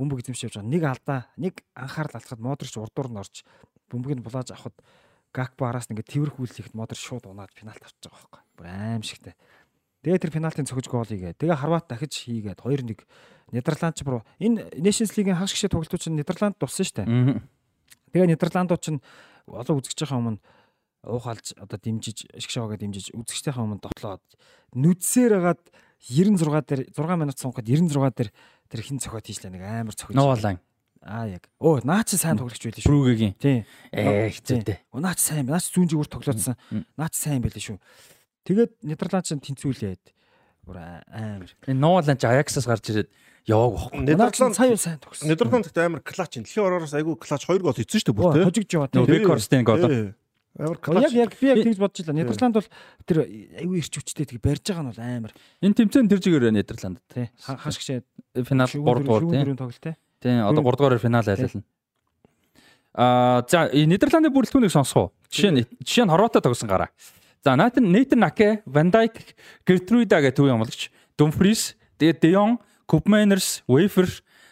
бөмбөг 0.00 0.24
эзэмшиж 0.24 0.48
явж 0.48 0.64
байгаа. 0.64 0.72
Нэг 0.72 0.82
алдаа, 0.88 1.20
нэг 1.36 1.60
анхаарал 1.76 2.16
алдахад 2.16 2.40
Модрич 2.40 2.72
урдуур 2.80 3.08
нь 3.12 3.20
орж 3.20 3.44
бөмбөгийг 3.92 4.24
булааж 4.24 4.48
авахд 4.56 4.80
Гакпо 5.36 5.68
араас 5.68 5.92
нь 5.92 5.98
ингээд 5.98 6.08
тэрхүүлэхэд 6.08 6.72
Модрич 6.72 7.04
шууд 7.04 7.28
унаад 7.28 7.52
пенальт 7.52 7.84
авч 7.84 8.00
байгаа 8.00 8.16
байхгүй. 8.16 8.47
Бүр 8.58 8.66
аимшигтай. 8.66 9.38
Тэгээ 10.02 10.18
тэр 10.18 10.32
пенальтын 10.34 10.66
цогж 10.66 10.90
гол 10.90 11.06
хийгээ. 11.06 11.38
Тэгээ 11.38 11.58
Хорват 11.62 11.86
дахиж 11.86 12.26
хийгээд 12.26 12.58
2-1 12.58 13.06
Нидерланд 13.54 13.96
ч 13.96 14.04
бүр 14.04 14.26
энэ 14.42 14.74
Nations 14.82 15.14
League-ийн 15.16 15.38
хагас 15.38 15.54
гişэ 15.54 15.72
тоглолтууд 15.72 16.02
чинь 16.02 16.18
Нидерланд 16.18 16.58
дуссан 16.60 16.84
штэ. 16.84 17.06
Мгм. 17.06 17.46
Тэгээ 18.12 18.34
Нидерландууд 18.36 18.82
чинь 18.82 19.00
олон 19.48 19.78
үзэгчийн 19.80 20.18
өмнө 20.18 20.40
уухалж 21.06 21.56
одоо 21.56 21.78
дэмжиж 21.78 22.28
шгшоогоо 22.36 22.76
дэмжиж 22.76 23.14
үзэгчдийн 23.14 23.56
өмнө 23.56 23.80
дотлоод 23.80 24.24
нүдсээр 24.74 25.32
хагаад 25.40 25.62
96 26.04 26.66
дээр 26.68 26.82
6 26.92 27.16
минут 27.16 27.38
сунгахад 27.38 27.64
96 27.64 28.12
дээр 28.18 28.30
тэр 28.68 28.80
хин 28.82 28.98
цохоод 29.00 29.24
хийжлээ 29.24 29.52
нэг 29.54 29.62
амар 29.64 29.96
цохиж. 29.96 30.14
Новолан. 30.14 30.60
Аа 31.00 31.30
яг. 31.30 31.48
Оо 31.62 31.80
наач 31.82 32.12
сайн 32.18 32.36
тоглогч 32.36 32.60
байлээ 32.60 32.82
шүү. 32.84 32.90
Брүгэгийн. 32.90 33.34
Тийм. 33.38 33.64
Ээ 33.94 34.34
хэцүүтэй. 34.34 34.78
Оо 34.92 35.00
наач 35.00 35.22
сайн. 35.22 35.46
Наач 35.46 35.70
зүүн 35.70 35.88
жигүүр 35.88 36.10
тоглоодсан. 36.10 36.58
Мм. 36.74 36.84
Наач 36.98 37.14
сайн 37.14 37.40
байлээ 37.40 37.64
шүү. 37.72 37.78
Тэгээд 38.48 38.72
э, 38.72 38.86
Нидерланд 38.88 39.28
ч 39.28 39.36
тэнцүүлээд 39.36 40.04
амар. 40.72 41.52
Энэ 41.68 41.76
Нуулан 41.76 42.16
ч 42.16 42.24
Аяксаас 42.24 42.64
гарч 42.64 42.88
ирээд 42.88 43.12
яваг 43.44 43.92
واخгүй. 43.92 44.00
Нидерланд 44.08 44.56
сайн 44.56 44.80
сайн 44.80 44.96
төгссөн. 45.04 45.28
Нидерланд 45.28 45.68
гэхдээ 45.68 45.84
амар 45.84 46.00
клач 46.00 46.32
юм. 46.40 46.48
Дэлхийн 46.48 46.64
ороороос 46.64 46.96
айгүй 46.96 47.16
клач 47.20 47.44
2 47.44 47.60
гол 47.60 47.76
хийсэн 47.76 48.00
шүү 48.00 48.08
дээ 48.08 48.16
бүр 48.16 48.32
тэ. 48.32 48.48
Хожигч 48.48 48.70
яваад. 48.72 48.92
Бекорстен 49.04 49.64
гол. 49.68 49.84
Э, 49.84 50.12
амар 50.56 50.78
клач. 50.80 51.12
Яг 51.12 51.12
яг 51.12 51.32
би 51.36 51.46
яг 51.48 51.60
тэгж 51.60 51.80
бодож 51.80 52.00
байлаа. 52.04 52.16
Э. 52.16 52.20
Нидерланд 52.24 52.56
бол 52.56 52.68
тэр 53.04 53.18
айгүй 53.24 53.76
ирч 53.80 53.92
хүчтэй 53.96 54.26
тэг 54.28 54.40
барьж 54.40 54.64
байгаа 54.64 54.84
нь 54.84 54.90
бол 54.92 55.00
амар. 55.00 55.32
Энэ 55.64 55.76
тэмцээнд 55.76 56.08
тэр 56.12 56.20
жигээр 56.24 56.52
Нидерланд 56.52 56.98
тий. 57.08 57.28
Хашгшээ 57.44 58.00
финал 58.48 58.68
3 58.68 58.80
дугаар 58.80 59.28
тий. 59.28 59.44
тоглолт 59.56 59.80
тий. 59.80 59.96
Тий 60.24 60.36
одоо 60.40 60.64
3 60.64 60.76
дугаар 60.76 61.00
финал 61.00 61.24
айлална. 61.24 61.64
Аа 62.96 63.44
за 63.48 63.70
Нидерландын 63.72 64.32
бүрэлдэхүүнийг 64.32 64.72
сонсох 64.72 64.96
уу? 64.96 65.08
Жишээ 65.30 65.52
нь 65.52 65.64
жишээ 65.84 66.04
нь 66.04 66.12
Хорватад 66.12 66.42
тогсон 66.42 66.68
гараа. 66.68 66.90
За 67.44 67.56
Натан 67.56 67.92
Нейтан 67.92 68.20
Наке, 68.20 68.62
Ван 68.66 68.90
Дайк, 68.90 69.12
Гертруда 69.66 70.20
гэх 70.20 70.34
төв 70.34 70.48
ямлагч, 70.48 70.90
Думфрис, 71.16 71.76
тэгээд 71.98 72.20
Деон, 72.20 72.58
Купмайнерс, 72.86 73.62
Вейфер, 73.68 74.08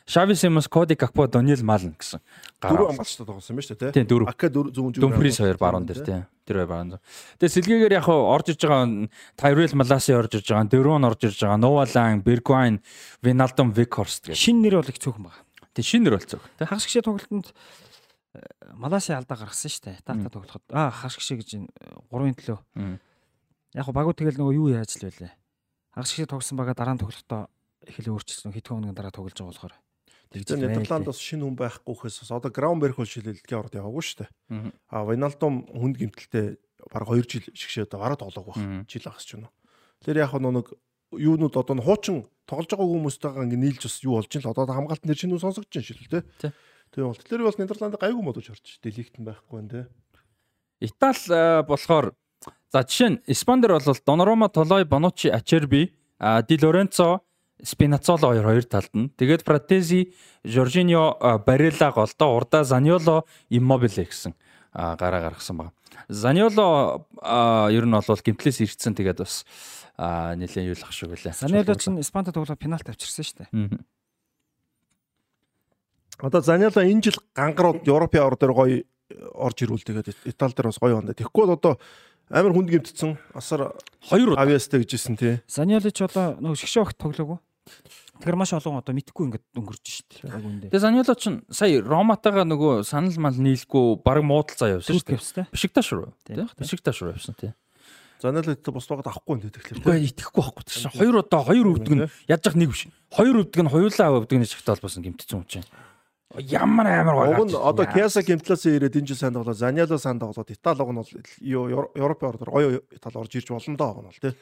Шави 0.07 0.35
Симонс, 0.35 0.69
Коди 0.69 0.95
Какпо, 0.95 1.27
Дониел 1.27 1.65
Малн 1.65 1.97
гэсэн 1.99 2.21
Дөрөв 2.63 2.79
гараа. 2.79 2.91
амгаалчтай 2.95 3.27
тоглосон 3.27 3.57
юм 3.57 3.61
шүү 3.61 3.75
дээ 3.75 3.91
тий. 3.91 3.93
Тийм 3.93 4.07
дөрөв. 4.07 4.29
Ака 4.31 4.47
дөрөв 4.49 4.73
зүүн 4.73 4.93
жүг. 4.95 5.03
Думфрис 5.03 5.39
хоёр 5.43 5.59
баруун 5.59 5.85
дээр 5.85 6.01
тийм. 6.07 6.23
Тэр 6.47 6.57
хоёр 6.63 6.69
баруун. 6.71 7.01
Тэгээ 7.43 7.55
сэлгээгээр 7.59 7.95
яг 7.99 8.07
орж 8.09 8.47
иж 8.55 8.61
байгаа 8.63 9.11
Тайрел 9.35 9.75
Маласи 9.75 10.15
орж 10.15 10.33
иж 10.39 10.47
байгаа, 10.47 10.71
Дөрон 10.71 11.05
орж 11.05 11.21
иж 11.27 11.37
байгаа, 11.43 11.59
Новалан, 11.59 12.23
Бергвайн, 12.23 12.81
Виналдом, 13.21 13.75
Викхорст 13.75 14.31
гэх. 14.31 14.39
Шин 14.39 14.63
нэр 14.63 14.79
бол 14.79 14.89
их 14.89 14.97
цөөхөн 14.97 15.27
байна. 15.27 15.43
Тэг 15.75 15.85
шинээр 15.85 16.17
болцоо. 16.17 16.41
Тэг 16.57 16.69
хагас 16.71 16.87
гişээ 16.87 17.03
тоглолтод 17.05 17.53
Маласи 18.77 19.13
алдаа 19.13 19.39
гаргасан 19.39 19.71
шүү 19.71 19.85
дээ. 19.87 20.05
Тата 20.05 20.31
тоглоход 20.31 20.65
аа 20.73 20.91
хагас 20.91 21.17
гişээ 21.17 21.39
гэж 21.41 21.51
энэ 21.57 21.69
3-ын 22.11 22.37
төлөө. 22.37 22.59
Яг 23.77 23.87
багуу 23.93 24.15
тэгэл 24.17 24.41
нөгөө 24.41 24.55
юу 24.57 24.69
яаж 24.73 24.97
л 24.97 25.09
байлээ. 25.09 25.33
Хагас 25.95 26.11
гişээ 26.13 26.31
тогсон 26.31 26.57
бага 26.59 26.75
дараа 26.75 26.95
нь 26.97 27.03
тоглохдоо 27.03 27.49
их 27.87 27.99
л 28.03 28.13
өөрчлөсөн. 28.17 28.53
Хэдхэн 28.53 28.77
хоногийн 28.83 28.97
дараа 28.97 29.13
тоглож 29.15 29.37
байгаа 29.37 29.53
болохоор. 29.53 29.75
тэгж 30.33 30.47
Тэгээ 30.53 30.69
Нидерланд 30.69 31.07
бас 31.07 31.21
шинэ 31.23 31.45
хүн 31.47 31.57
байхгүйхээс 31.57 32.17
бас 32.27 32.31
одоо 32.35 32.51
Граунберг 32.51 32.97
бол 32.99 33.07
шилэлдгийн 33.07 33.61
орд 33.63 33.79
яваагүй 33.79 34.03
шүү 34.03 34.19
дээ. 34.27 34.31
А 34.91 35.07
Виналдум 35.07 35.55
хүнд 35.71 35.97
гимтэлтэй 35.97 36.59
баг 36.91 37.07
2 37.07 37.25
жил 37.25 37.47
шигшээд 37.55 37.95
бараг 37.95 38.19
тоглоог 38.19 38.53
байх. 38.53 38.91
Жил 38.91 39.07
ахс 39.07 39.25
ч 39.25 39.39
юм 39.39 39.47
уу. 39.47 39.55
Тэр 40.03 40.19
яг 40.21 40.35
нэг 40.35 40.75
юунууд 41.15 41.55
одоо 41.57 41.79
хуучин 41.79 42.27
тоглож 42.47 42.71
байгаа 42.71 42.91
хүмүүстэйгээ 42.91 43.45
ингээ 43.47 43.63
нийлж 43.63 43.83
бас 43.87 43.97
юу 44.03 44.19
болж 44.19 44.31
ин 44.35 44.43
л 44.43 44.51
одоо 44.51 44.67
хамгаалт 44.67 45.07
нэр 45.07 45.19
шинэ 45.19 45.39
сонсогдож 45.39 45.71
байна 45.71 45.87
шил 45.87 46.03
л 46.03 46.53
Тэгээ 46.97 47.13
бол 47.13 47.21
тэр 47.29 47.43
бол 47.45 47.59
Нидерланд 47.61 48.01
гайгүй 48.01 48.23
модож 48.25 48.49
орч. 48.57 48.81
Делигт 48.81 49.21
нь 49.21 49.29
байхгүй 49.29 49.61
нэ 49.61 49.69
те. 49.69 49.81
Итали 50.81 51.61
болохоор 51.69 52.17
за 52.73 52.81
жишээ 52.89 53.09
нь 53.13 53.21
Испандер 53.29 53.77
бол 53.77 54.01
Донорома, 54.01 54.49
Толой, 54.49 54.89
Бонучи, 54.89 55.29
Ачерби, 55.29 55.93
Ди 56.17 56.57
Лоренцо, 56.57 57.21
Спинацоло 57.61 58.33
хоёр 58.33 58.45
хоёр 58.45 58.65
талд 58.65 58.93
нь. 58.97 59.13
Тэгээд 59.13 59.45
Фратези, 59.45 60.17
Жоржиньо, 60.45 61.21
Барелла 61.45 61.93
голдоо 61.93 62.37
урдаа 62.37 62.65
Заниоло, 62.65 63.25
Иммобиле 63.53 64.09
гэсэн 64.09 64.33
гараа 64.73 65.21
гаргасан 65.21 65.57
байна. 65.57 65.73
Заниоло 66.09 67.05
ер 67.73 67.85
нь 67.85 67.93
бол 67.93 68.25
гимтлээс 68.25 68.65
ирсэн 68.65 68.97
тэгээд 68.97 69.21
бас 69.21 69.45
нэлээд 69.97 70.77
юулах 70.77 70.93
шиг 70.93 71.13
үлээ. 71.13 71.33
Заниоло 71.33 71.77
ч 71.77 71.93
Испанта 72.01 72.33
тоглоод 72.33 72.61
пенальт 72.61 72.89
авчирсан 72.89 73.25
шүү 73.25 73.37
дээ. 73.45 73.81
Одоо 76.21 76.41
Заниоло 76.41 76.81
энэ 76.81 77.03
жил 77.03 77.19
гангарууд 77.37 77.85
Европын 77.85 78.25
ор 78.25 78.37
дээр 78.41 78.53
гоё 78.57 78.77
орж 79.37 79.59
ирүүл 79.63 79.85
тэгээд 79.85 80.33
Итали 80.33 80.55
дээр 80.57 80.69
бас 80.73 80.81
гоё 80.81 80.97
байна. 80.97 81.13
Тэгэхгүй 81.13 81.45
бол 81.45 81.57
одоо 81.57 81.75
амар 82.33 82.53
хүнд 82.57 82.73
гимтсэн 82.73 83.21
асар 83.37 83.77
хоёр 84.09 84.33
авьяастай 84.35 84.81
гэжсэн 84.81 85.17
тий. 85.21 85.39
Заниоло 85.45 85.93
ч 85.93 86.01
одоо 86.01 86.41
нөгөө 86.41 86.57
шгшээ 86.57 86.83
огт 86.89 86.97
тоглоогүй. 86.97 87.39
Тэгэхээр 88.17 88.39
маш 88.41 88.57
олон 88.57 88.81
одоо 88.81 88.95
мэдхгүй 88.97 89.25
ингээд 89.29 89.47
өнгөрч 89.61 89.85
шít. 89.85 90.11
Тэгээ 90.25 90.81
Заниоло 90.81 91.15
ч 91.21 91.37
сая 91.53 91.85
Роматагаа 91.85 92.49
нөгөө 92.49 92.81
санал 92.89 93.21
мал 93.21 93.37
нийлгүй 93.37 94.01
баг 94.01 94.25
муудалцаа 94.25 94.81
явсан 94.81 94.97
шүү 94.97 95.45
дээ. 95.45 95.53
Бишикташ 95.53 95.93
руу. 95.93 96.17
Бишикташ 96.25 96.97
руу 97.05 97.13
явсан 97.13 97.37
тий. 97.37 97.53
Заниоло 98.23 98.57
итэ 98.57 98.73
бус 98.73 98.89
багт 98.89 99.05
авахгүй 99.05 99.37
нэ 99.37 99.53
тэгэхээр. 99.53 99.85
Үгүй 99.85 100.09
итгэхгүй 100.09 100.41
байхгүй 100.41 100.65
чинь. 100.65 100.89
Хоёр 100.97 101.21
удаа 101.21 101.45
хоёр 101.45 101.67
өвдөг 101.77 101.93
нь 101.93 102.09
яаж 102.25 102.43
яах 102.49 102.57
нэг 102.57 102.73
биш. 102.73 102.89
Хоёр 103.13 103.45
өвдөг 103.45 103.61
нь 103.61 103.69
хоёулаа 103.69 104.17
өвдөг 104.25 104.39
нь 104.41 104.49
шигтэй 104.49 104.73
холбоосон 104.73 105.05
гимтсэн 105.05 105.37
юм 105.37 105.45
чинь. 105.45 105.69
Ямар 106.35 106.87
амар 106.87 107.15
гоё. 107.15 107.39
Уг 107.39 107.47
нь 107.47 107.55
одоо 107.55 107.87
Киаса 107.87 108.23
гимтлээс 108.27 108.67
ирээд 108.67 108.99
энэ 108.99 109.07
жил 109.15 109.17
сайн 109.17 109.33
тоглоо. 109.33 109.55
Заниоло 109.55 109.99
сайн 109.99 110.19
тоглоод 110.19 110.51
Итали 110.51 110.83
уг 110.83 110.91
нь 110.91 110.99
бол 110.99 111.13
Европын 111.95 112.29
ордоор 112.35 112.51
гоё 112.51 112.69
Итали 112.91 113.17
орж 113.17 113.33
ирж 113.39 113.49
болно 113.55 113.77
доо 113.79 113.95
гоо 113.95 114.03
нь 114.03 114.11
бол 114.11 114.21
тий. 114.21 114.35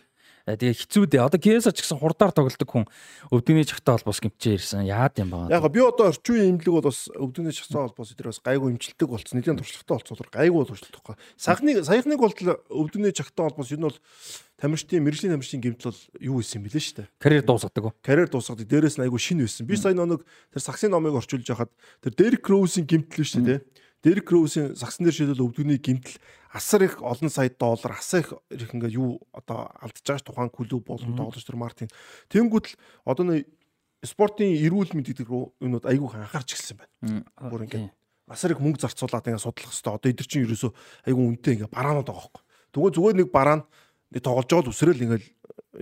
Э, 0.44 0.61
тэгээ 0.61 0.77
хэцүү 0.77 1.05
дээ. 1.09 1.25
Одоо 1.25 1.40
Киеса 1.40 1.73
ч 1.73 1.81
гэсэн 1.81 2.01
хурдаар 2.01 2.33
тоглодог 2.33 2.68
хүн 2.68 2.85
өвдөгний 3.33 3.64
чагтаа 3.64 3.97
холбоос 3.97 4.20
гимчээ 4.20 4.61
ирсэн. 4.61 4.85
Яад 4.85 5.16
юм 5.16 5.33
баа. 5.33 5.49
Яг 5.49 5.64
би 5.73 5.81
одоо 5.81 6.12
орчин 6.12 6.37
үеийн 6.37 6.61
имлэг 6.61 6.68
бол 6.68 6.88
бас 6.88 7.09
өвдөгний 7.16 7.57
чагтаа 7.57 7.88
холбоос 7.88 8.12
эдгээр 8.12 8.29
бас 8.29 8.40
гайгүй 8.44 8.68
имчилдэг 8.77 9.09
болцсон. 9.09 9.40
Нэлийн 9.40 9.57
туршлагатай 9.57 9.97
болцсон. 9.97 10.29
Гайгүй 10.29 10.64
болчихлоо. 10.68 11.16
Саяхны 11.40 11.81
саяхныг 11.81 12.20
бол 12.20 12.33
өвдөгний 12.37 13.16
чагтаа 13.16 13.49
холбоос 13.49 13.73
энэ 13.73 13.88
бол 13.88 13.97
тамирчдын 14.61 15.03
мэрэгжлийн 15.03 15.35
тамирчдын 15.35 15.62
гимтэл 15.62 15.90
бол 15.90 16.03
юу 16.23 16.38
исэн 16.40 16.62
юм 16.62 16.67
бэлээ 16.71 16.83
шүү 16.83 16.97
дээ. 17.03 17.09
Карьер 17.19 17.45
дуусгадаг. 17.45 17.85
Карьер 18.01 18.29
дуусгадаг. 18.31 18.67
Дээрээс 18.71 18.97
нь 18.99 19.05
айгүй 19.05 19.19
шинэ 19.19 19.45
байсан. 19.45 19.67
Би 19.67 19.75
сая 19.75 19.95
нэг 19.99 20.23
тэр 20.55 20.62
саксын 20.62 20.95
номыг 20.95 21.19
орчуулж 21.19 21.47
яхад 21.51 21.75
тэр 22.01 22.14
Дерек 22.14 22.47
Роусын 22.47 22.87
гимтэл 22.87 23.27
шүү 23.27 23.43
дээ. 23.43 23.61
Дерек 24.05 24.31
Роусын 24.31 24.79
сагсан 24.79 25.09
дээр 25.09 25.17
шийдэл 25.17 25.43
өвдөгний 25.43 25.83
гимтэл 25.83 26.23
асар 26.55 26.87
их 26.87 27.03
олон 27.03 27.31
сая 27.31 27.51
доллар 27.51 27.99
асар 27.99 28.23
их 28.23 28.71
ингээ 28.71 28.95
юу 28.95 29.19
одоо 29.35 29.75
алдж 29.83 29.99
байгаа 30.07 30.19
ш 30.19 30.23
тухайн 30.23 30.51
клуб 30.55 30.87
болон 30.87 31.19
тоглож 31.19 31.43
тэр 31.43 31.59
Мартин. 31.59 31.90
Тэнгүүт 32.31 32.67
л 32.71 32.79
одоо 33.11 33.27
нэг 33.27 33.51
спортын 34.07 34.55
эрүүл 34.55 34.95
мэнд 34.95 35.11
гэдэг 35.11 35.27
рүү 35.27 35.59
юмуд 35.67 35.83
айгүй 35.83 36.14
анхаарч 36.14 36.55
эхэлсэн 36.55 36.79
байна. 36.79 37.27
Бүр 37.51 37.67
ингээ 37.67 37.90
асар 38.31 38.55
их 38.55 38.62
мөнгө 38.62 38.87
зарцуулаад 38.87 39.27
ингээ 39.27 39.43
судлах 39.43 39.73
хэвээр 39.75 39.99
одоо 39.99 40.11
эдгэр 40.14 40.29
чинь 40.31 40.47
ерөөсөө 40.47 40.71
айгүй 41.11 41.25
үнэтэй 41.35 41.53
ингээ 41.59 41.75
бараанууд 41.75 42.07
байгаа 42.07 42.23
хөөхгүй. 42.23 42.43
Тэгвэл 42.71 42.95
зүгээр 42.95 43.17
нэг 43.19 43.29
бараан 43.35 43.61
нэг 43.62 43.71
тоглож 44.22 44.46
байгаа 44.46 44.66
л 44.66 44.72
үсрээл 44.74 45.05
ингээл 45.09 45.29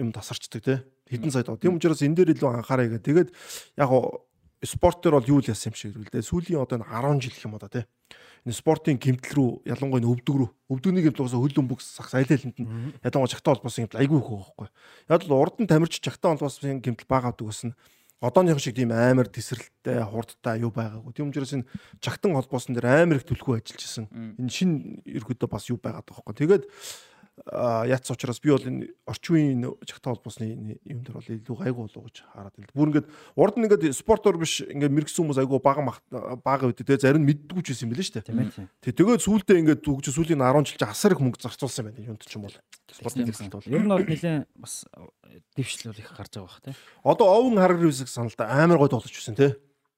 юм 0.00 0.12
тасарчдаг 0.12 0.62
те. 0.64 0.74
Хэдэн 1.10 1.32
сая. 1.32 1.44
Тийм 1.44 1.76
учраас 1.76 2.00
энэ 2.00 2.16
дээр 2.22 2.32
илүү 2.38 2.48
анхаараа 2.62 2.88
гэх. 2.88 3.04
Тэгээд 3.04 3.30
яг 3.76 3.90
спорт 4.64 5.02
төр 5.02 5.18
бол 5.18 5.28
юу 5.28 5.40
л 5.42 5.50
яасан 5.50 5.72
юм 5.72 5.76
шиг 5.76 5.96
л 5.98 6.08
дээ. 6.08 6.24
Сүүлийн 6.24 6.62
одоо 6.62 6.80
10 6.80 7.20
жил 7.20 7.34
гэх 7.34 7.44
юм 7.44 7.56
одоо 7.58 7.68
те 7.68 7.84
энэ 8.42 8.58
спортын 8.58 8.98
гимтэл 8.98 9.38
рүү 9.38 9.50
ялангуяа 9.70 10.02
өвдөг 10.02 10.34
рүү 10.34 10.50
өвдөгний 10.74 11.06
гимтэл 11.06 11.30
уусаа 11.30 11.38
хөл 11.38 11.62
өмбөг 11.62 11.78
сагс 11.78 12.14
айл 12.18 12.26
айланд 12.26 12.58
нь 12.58 12.66
ядангуяа 12.98 13.30
чагтаа 13.30 13.54
холбоосон 13.54 13.86
гимтэл 13.86 14.02
айгүй 14.02 14.18
их 14.18 14.26
байхгүй. 14.26 14.68
Яг 15.14 15.22
л 15.22 15.36
урд 15.38 15.56
нь 15.62 15.70
тамирч 15.70 16.02
чагтаа 16.02 16.34
холбоосон 16.34 16.82
гимтэл 16.82 17.06
баагаад 17.06 17.38
үгсэн 17.38 17.70
одооных 18.18 18.58
шиг 18.58 18.74
тийм 18.74 18.90
амар 18.90 19.30
тесрэлттэй 19.30 20.02
хурдтай 20.02 20.58
юу 20.58 20.74
байгаагүй. 20.74 21.14
Тийм 21.14 21.30
учраас 21.30 21.54
энэ 21.54 21.70
чагтан 22.02 22.34
холбоосон 22.34 22.74
дээр 22.74 23.06
амар 23.06 23.22
их 23.22 23.30
төлхөө 23.30 23.62
ажиллаж 23.62 23.82
исэн. 23.86 24.10
Энэ 24.42 24.50
шин 24.50 24.70
ерөөдөө 25.06 25.46
бас 25.46 25.70
юу 25.70 25.78
байгаад 25.78 26.06
байгаа 26.10 26.26
байхгүй. 26.26 26.38
Тэгээд 26.42 26.62
яац 27.48 28.10
учраас 28.12 28.40
би 28.44 28.52
бол 28.52 28.60
энэ 28.60 28.92
орчин 29.08 29.32
үеийн 29.34 29.64
чагтаа 29.88 30.12
холбоосны 30.12 30.76
юм 30.84 31.00
дээр 31.00 31.16
бол 31.16 31.32
илүү 31.32 31.56
гайгүй 31.64 31.82
болов 31.88 32.04
гэж 32.04 32.16
хараад 32.28 32.54
байна. 32.60 32.76
Бүр 32.76 32.88
ингээд 32.92 33.08
урд 33.40 33.56
нь 33.56 33.64
ингээд 33.66 33.96
спортоор 33.96 34.36
биш 34.36 34.60
ингээд 34.60 34.92
мэрэгсэн 34.92 35.24
хүмүүс 35.24 35.40
айгүй 35.40 35.58
бага 35.64 35.80
бага 36.44 36.68
үед 36.68 36.84
тэгээ 36.84 37.00
зарим 37.00 37.24
мэддэггүй 37.24 37.64
ч 37.64 37.82
юм 37.82 37.96
билээ 37.96 38.04
шүү 38.04 38.20
дээ. 38.20 38.68
Тэг 38.84 38.94
тэгээд 39.00 39.24
сүүлдээ 39.24 39.60
ингээд 39.64 39.80
түгж 39.80 40.12
сүүлийн 40.12 40.44
10 40.44 40.76
жил 40.76 40.84
асар 40.84 41.16
их 41.16 41.24
мөнгө 41.24 41.40
зарцуулсан 41.40 41.88
байна 41.88 42.04
юунд 42.04 42.20
ч 42.20 42.36
юм 42.36 42.44
бол. 42.44 42.56
Спортын 42.92 43.24
төгсөлт 43.24 43.56
бол. 43.56 43.72
Ер 43.72 43.80
нь 43.80 43.88
бол 43.88 44.04
нэлээд 44.04 44.52
бас 44.60 44.84
дэвшлэл 45.56 45.96
их 45.96 46.12
гарч 46.12 46.36
байгаа 46.36 46.52
бах 46.52 46.60
тий. 46.60 46.76
Одоо 47.00 47.26
овн 47.32 47.56
харгар 47.56 47.88
висэг 47.88 48.12
саналда 48.12 48.44
амар 48.44 48.76
гой 48.76 48.92
тоглож 48.92 49.08
байсан 49.08 49.34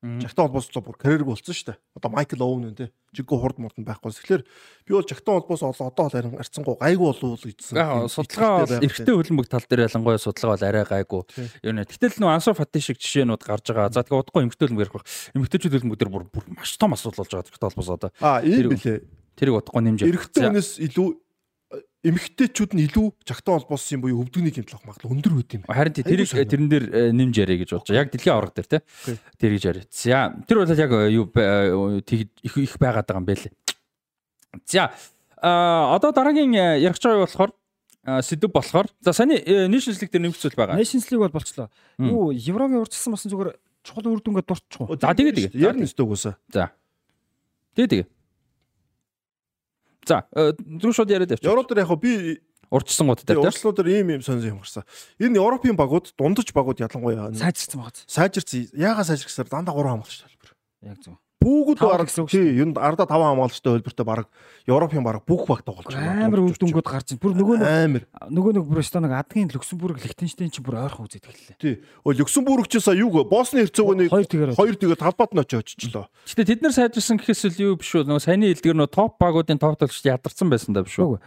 тий. 0.05 0.27
Жагтан 0.29 0.45
холбоослоо 0.47 0.83
бүр 0.85 0.97
карьерг 1.01 1.27
болсон 1.27 1.57
шүү 1.57 1.73
дээ. 1.73 1.79
Одоо 1.97 2.11
Майкл 2.13 2.45
Оуэн 2.45 2.69
үү 2.69 2.77
те. 2.77 2.87
Жиггүй 3.17 3.39
хурд 3.41 3.57
мурдан 3.57 3.89
байхгүй. 3.89 4.13
Тэгэхээр 4.13 4.43
би 4.45 4.93
бол 4.93 5.09
жагтан 5.09 5.41
холбоос 5.41 5.65
одоо 5.65 5.89
одоо 5.89 6.07
харин 6.13 6.37
арцсангуу 6.37 6.77
гайгүй 6.77 7.09
болов 7.09 7.25
уу 7.25 7.41
гэсэн. 7.41 7.81
Судалгаа 8.13 8.69
бол 8.69 8.85
эрэгтэй 8.85 9.15
хөлбөмбөг 9.17 9.49
тал 9.49 9.65
дээр 9.65 9.89
ялангуяа 9.89 10.21
судалгаа 10.21 10.55
бол 10.61 10.69
арай 10.69 10.85
гайгүй. 10.85 11.23
Юу 11.65 11.73
нэ. 11.73 11.89
Гэтэл 11.89 12.21
нөө 12.21 12.37
ансуу 12.37 12.53
фати 12.53 12.85
шиг 12.85 13.01
жишээнүүд 13.01 13.43
гарч 13.49 13.65
байгаа. 13.73 13.89
За 13.89 14.05
тэгээ 14.05 14.21
удахгүй 14.21 14.45
эмэгтэй 14.45 14.69
хөлбөмбөг 14.69 14.85
ярих 14.85 14.95
байх. 15.01 15.09
Эмэгтэйчүүд 15.33 15.75
хөлбөмбөг 15.81 15.99
дээр 15.99 16.13
бүр 16.13 16.45
маш 16.53 16.77
том 16.77 16.93
асуудал 16.93 17.25
болж 17.25 17.33
байгаа 17.33 17.49
жагтан 17.49 17.71
холбоос 17.73 17.91
одоо. 17.97 18.11
Аа 18.21 18.45
ийм 18.45 18.77
билээ. 18.77 19.01
Тэрийг 19.35 19.59
удахгүй 19.59 19.83
нэмж. 19.83 20.07
Эрэгтэй 20.07 20.47
хүнээс 20.47 20.71
илүү 20.79 21.09
эмэгтэйчүүд 22.05 22.77
нь 22.77 22.85
илүү 22.85 23.07
жагтан 23.25 23.57
холбоосон 23.57 24.05
буюу 24.05 24.21
өвдөгний 24.25 24.53
гэмтэл 24.53 24.77
авах 24.77 25.01
магадлал 25.01 25.15
өндөр 25.17 25.33
байт 25.41 25.55
юм. 25.57 25.63
Харин 25.65 25.95
тэрийг 25.97 26.29
тэрэн 26.29 26.69
дээр 26.69 26.85
э, 26.93 27.01
нэмж 27.17 27.35
яриа 27.41 27.59
гэж 27.65 27.71
болж 27.73 27.89
байгаа. 27.89 28.03
Яг 28.05 28.13
дэлхийн 28.13 28.35
авраг 28.37 28.53
дээр 28.53 28.69
те. 28.69 28.79
Тэр 29.41 29.51
гэж 29.57 29.65
яриа. 29.65 29.85
За 29.89 30.37
тэр 30.45 30.61
бол 30.61 30.69
яг 30.69 30.93
э, 30.93 31.09
юу 31.09 31.25
их 32.05 32.55
их 32.61 32.75
байгаад 32.77 33.09
байгаа 33.09 33.25
юм 33.25 33.29
бэ 33.29 33.35
лээ. 33.41 33.55
За 34.69 34.93
одоо 35.41 36.13
дараагийн 36.13 36.53
э, 36.53 36.85
ярих 36.85 37.01
байгаа 37.01 37.25
болохоор 37.25 37.53
сэдв 38.21 38.53
болохоор 38.53 38.87
за 39.01 39.17
саний 39.17 39.41
League 39.41 40.13
дээр 40.13 40.29
нэмэгцүүл 40.29 40.61
байгаа. 40.61 40.77
League 40.77 41.25
бол 41.25 41.33
болчлоо. 41.33 41.73
Юу 41.97 42.37
Еврогийн 42.37 42.85
урьдчилсан 42.85 43.17
басан 43.17 43.33
зүгээр 43.33 43.57
чухал 43.85 44.13
үр 44.13 44.21
дүнгээ 44.21 44.45
дуртчихгүй. 44.45 44.97
За 45.01 45.13
тэгээ 45.17 45.33
тэгээ. 45.33 45.57
Ярина 45.57 45.89
өстөө 45.89 46.05
үгүйсэ. 46.05 46.33
За. 46.53 46.73
Тэгээ 47.77 47.91
тэгээ. 47.93 48.07
За 50.07 50.25
зүг 50.33 50.95
шууд 50.95 51.11
яриад 51.11 51.35
явчих. 51.35 51.49
Европ 51.49 51.69
дээр 51.69 51.85
яг 51.85 51.93
би 52.01 52.41
урчсан 52.71 53.09
гууд 53.09 53.25
дээр 53.25 53.39
тийм. 53.41 53.49
Урчлууд 53.49 53.77
дээр 53.77 53.91
ийм 53.91 54.09
ийм 54.15 54.23
сонир 54.23 54.55
юм 54.55 54.61
гарсан. 54.61 54.85
Энэ 55.19 55.41
Европын 55.41 55.77
багууд 55.77 56.13
дундаж 56.19 56.53
багууд 56.53 56.81
ялангуяа 56.81 57.33
сайжирсан 57.33 57.81
багууд. 57.81 57.99
Сайжирсан. 58.07 58.69
Яага 58.75 59.05
сайжирсаар 59.05 59.49
дандаа 59.49 59.75
3 59.75 59.89
хамгаалч 59.89 60.23
талбар. 60.23 60.51
Яг 60.83 60.99
зөв 61.03 61.17
бүгд 61.45 61.79
бараг 61.85 62.09
тий 62.09 62.57
юунд 62.57 62.81
ардаа 62.81 63.05
5 63.05 63.21
хамгаалагчтай 63.21 63.73
хөлбөртөө 63.77 64.07
бараг 64.09 64.27
Европын 64.65 65.05
бараг 65.05 65.23
бүх 65.29 65.45
баг 65.45 65.61
тоглож 65.61 65.93
байгаа. 65.93 66.25
Амар 66.25 66.41
дүнгууд 66.57 66.89
гарч 66.89 67.13
ин. 67.13 67.21
Бүр 67.21 67.37
нөгөө 67.37 67.57
нэг 67.61 68.09
нөгөө 68.33 68.53
нэг 68.57 68.65
бүр 68.65 68.81
өстө 68.81 69.05
нэг 69.05 69.13
адгийн 69.13 69.53
Люксембург, 69.53 70.01
Лихтенштейн 70.01 70.49
ч 70.49 70.65
бүр 70.65 70.81
ойрхон 70.89 71.05
үзээд 71.05 71.29
эхэллээ. 71.29 71.61
Тий. 71.61 71.75
Өө 72.01 72.17
Люксембург 72.25 72.65
ч 72.73 72.81
сая 72.81 72.97
юу 72.97 73.13
Босны 73.29 73.61
Херцеговины 73.61 74.09
хоёр 74.09 74.77
тэгээд 74.81 75.05
талбайд 75.05 75.37
нь 75.37 75.43
очиж 75.45 75.77
очилоо. 75.77 76.09
Гэтэ 76.25 76.49
тэд 76.49 76.61
нар 76.65 76.73
сайжирсан 76.73 77.21
гэхээс 77.21 77.61
л 77.61 77.61
юу 77.61 77.77
биш 77.77 77.93
үү? 77.93 78.09
Нөгөө 78.09 78.25
саяны 78.25 78.49
хэлдгэр 78.57 78.79
нөгөө 78.81 78.95
топ 78.97 79.21
багуудын 79.21 79.61
топ 79.61 79.77
тоглогч 79.77 80.01
ядарсан 80.01 80.49
байсан 80.49 80.73
даа 80.73 80.89
биш 80.89 80.97
үү? 80.97 81.21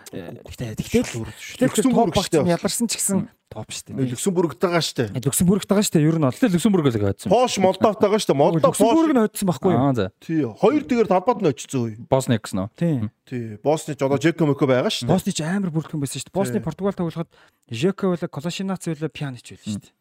Гэтэ 0.49 0.81
тэгтэл 0.81 1.29
Люксембург 1.61 2.17
багч 2.17 2.33
ядарсан 2.33 2.89
ч 2.89 2.97
гэсэн 2.97 3.36
топ 3.47 3.71
шүү 3.71 3.95
дээ. 3.95 4.11
Люксембургт 4.11 4.59
байгаа 4.59 4.83
шүү 4.83 4.95
дээ. 4.97 5.23
Люксембургт 5.23 5.67
байгаа 5.67 5.85
шүү 5.87 5.95
дээ. 5.95 6.07
Ер 6.07 6.17
нь 6.19 6.25
бол 6.27 6.35
Люксембургоос 6.35 6.95
л 6.95 7.05
хойдсон. 7.07 7.31
Пош 7.31 7.53
Молдовт 7.63 7.99
байгаа 8.03 8.19
шүү 8.19 8.29
дээ. 8.31 8.39
Молдов 8.39 8.71
Люксембург 8.75 9.11
нь 9.15 9.21
хойдсон 9.23 9.47
байхгүй 9.47 9.71
юу? 9.71 9.79
Аа 9.79 9.93
за. 9.95 10.05
Тий. 10.19 10.43
Хоёр 10.43 10.81
тэгэр 10.83 11.07
талбад 11.07 11.39
нь 11.41 11.49
очсон 11.51 11.81
үе. 11.87 11.95
Босни 12.11 12.35
гэсэн 12.35 12.59
үү? 12.59 12.69
Тий. 12.75 12.95
Тий. 13.23 13.45
Босни 13.63 13.95
ч 13.95 14.01
одоо 14.03 14.19
Жеко 14.19 14.43
Мөкө 14.43 14.67
байгаа 14.67 14.91
шүү 14.91 15.07
дээ. 15.07 15.13
Босни 15.15 15.31
ч 15.31 15.39
амар 15.41 15.71
бүртгэн 15.71 15.99
байсан 16.03 16.19
шүү 16.19 16.27
дээ. 16.27 16.37
Босни 16.37 16.59
Португал 16.59 16.95
тоглоход 16.95 17.29
Жеко 17.71 18.11
байла 18.11 18.27
Колошинац 18.27 18.83
байла 18.83 19.07
Пьянич 19.07 19.47
байла 19.47 19.63
шүү 19.63 19.79
дээ. 19.79 19.93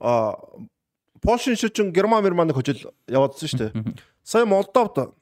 Аа 0.00 0.36
Пошин 1.22 1.54
шичин 1.54 1.92
Герман 1.92 2.24
Германыг 2.24 2.56
хожил 2.56 2.90
яваадсан 3.06 3.48
шүү 3.48 3.60
дээ. 3.70 3.94
Сая 4.24 4.44
Молдовт 4.44 5.14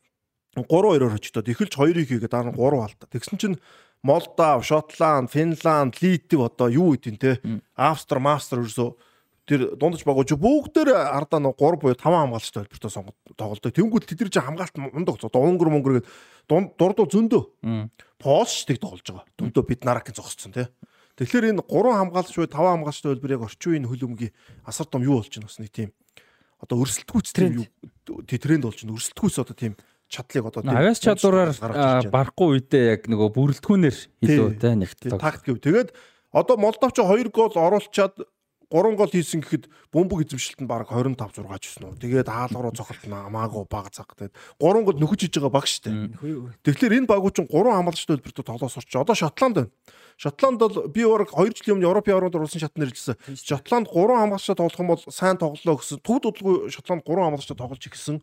3-2-оор 0.56 1.12
хожигдоод 1.12 1.46
эхэлж 1.46 1.76
2-ыг 1.76 2.08
хийгээд 2.08 2.32
дараа 2.32 2.50
нь 2.50 2.56
3 2.56 2.80
алдаа. 2.80 3.06
Тэгсэн 3.12 3.36
чинь 3.38 3.56
Молдав, 4.02 4.64
Шотланд, 4.64 5.30
Финланд, 5.30 6.00
Литв 6.00 6.40
одоо 6.40 6.68
юу 6.68 6.96
гэдэг 6.96 7.16
те 7.20 7.40
Австри, 7.76 8.20
Мастер 8.20 8.64
ерөөсөө 8.64 8.96
тэр 9.50 9.74
дундаж 9.74 10.06
багууч 10.06 10.32
бүгдээр 10.38 10.94
ардаа 10.94 11.42
нэг 11.42 11.58
3 11.58 11.82
буюу 11.82 11.98
5 11.98 12.00
хамгаалагчтай 12.00 12.64
хэлбэртээ 12.64 12.94
сонгоод 12.94 13.18
тоглолдог. 13.34 13.74
Тэнгүүд 13.74 14.06
тэд 14.06 14.20
нар 14.22 14.30
чинь 14.30 14.46
хамгаалт 14.46 14.76
мундаг. 14.78 15.18
Одоо 15.18 15.42
унгар 15.42 15.68
мөнгөр 15.74 15.94
гээд 15.98 16.08
дурдуу 16.78 17.06
зөндөө. 17.10 17.42
Полштэй 18.22 18.78
тоглож 18.78 19.02
байгаа. 19.04 19.26
Дүндөө 19.34 19.64
бид 19.66 19.82
наракын 19.82 20.14
зогсцсон 20.14 20.54
тий. 20.54 20.70
Тэгэхээр 21.18 21.50
энэ 21.50 21.66
3 21.66 21.98
хамгаалагч 21.98 22.36
буюу 22.38 22.46
5 22.46 22.56
хамгаалагчтай 22.56 23.10
хэлбэр 23.10 23.34
яг 23.34 23.42
орчин 23.42 23.70
үеийн 23.74 23.90
хөлөмгийн 23.90 24.32
асар 24.64 24.86
том 24.86 25.02
юу 25.02 25.18
болж 25.18 25.34
байна 25.34 25.50
бас 25.50 25.58
нэг 25.58 25.74
тийм 25.74 25.90
одоо 26.62 26.76
өрсөлдөхүйц 26.80 27.28
тийм 27.34 27.52
юу 27.60 27.66
тренд 28.24 28.64
болж 28.64 28.78
байна. 28.86 28.94
Өрсөлдөхүйц 28.94 29.36
одоо 29.42 29.56
тийм 29.58 29.74
чадлыг 30.10 30.50
одоо 30.50 30.66
авиас 30.66 30.98
чадвараар 30.98 31.54
барахгүй 32.10 32.58
үедээ 32.58 32.84
яг 32.98 33.02
нөгөө 33.06 33.30
бүрэлдэхүүнээр 33.30 33.96
илүү 34.26 34.48
те 34.58 34.74
нэгт 34.74 35.06
тактик. 35.16 35.62
Тэгээд 35.62 35.94
одоо 36.34 36.56
Молдовч 36.58 36.98
2 36.98 37.30
гол 37.30 37.54
оруулчаад 37.54 38.18
3 38.70 38.94
гол 38.94 39.10
хийсэн 39.10 39.42
гэхэд 39.42 39.66
бөмбөг 39.90 40.30
эзэмшилт 40.30 40.62
нь 40.62 40.70
баг 40.70 40.86
25 40.86 41.18
6 41.18 41.42
гэсэн 41.42 41.82
үү. 41.90 41.98
Тэгээд 42.06 42.30
хаалга 42.30 42.62
руу 42.62 42.70
цохолт 42.70 43.02
намаагүй 43.02 43.66
баг 43.66 43.90
цаг. 43.90 44.14
Тэгээд 44.14 44.34
3 44.62 44.86
гол 44.86 44.98
нөхөж 44.98 45.26
хийж 45.26 45.34
байгаа 45.42 45.54
баг 45.58 45.66
штэ. 45.66 45.90
Тэгэхээр 46.62 47.02
энэ 47.02 47.10
багууд 47.10 47.34
чинь 47.34 47.50
3 47.50 47.66
хамгаалагчтай 47.66 48.14
төлбөртөө 48.14 48.46
тоглоос 48.46 48.78
орч. 48.78 48.94
Одоо 48.94 49.18
Шотланд 49.18 49.54
байна. 49.58 49.70
Шотланд 50.14 50.62
бол 50.62 50.86
би 50.86 51.02
ураг 51.02 51.34
2 51.34 51.50
жилийн 51.50 51.82
өмнө 51.82 51.90
Европын 51.90 52.14
авралд 52.14 52.38
орсон 52.38 52.62
шатнд 52.62 52.78
нэрлсэн. 52.78 53.18
Шотланд 53.34 53.90
3 53.90 54.06
хамгаалагчтай 54.22 54.54
тоглох 54.54 54.78
юм 54.78 54.90
бол 54.94 55.02
сайн 55.10 55.34
тоглолоо 55.34 55.76
гэсэн. 55.82 55.98
Төвд 56.06 56.30
удалгүй 56.30 56.70
Шотланд 56.70 57.02
3 57.02 57.26
хамгаалагчтай 57.26 57.58
тоглож 57.58 57.82
ирсэн. 57.82 58.22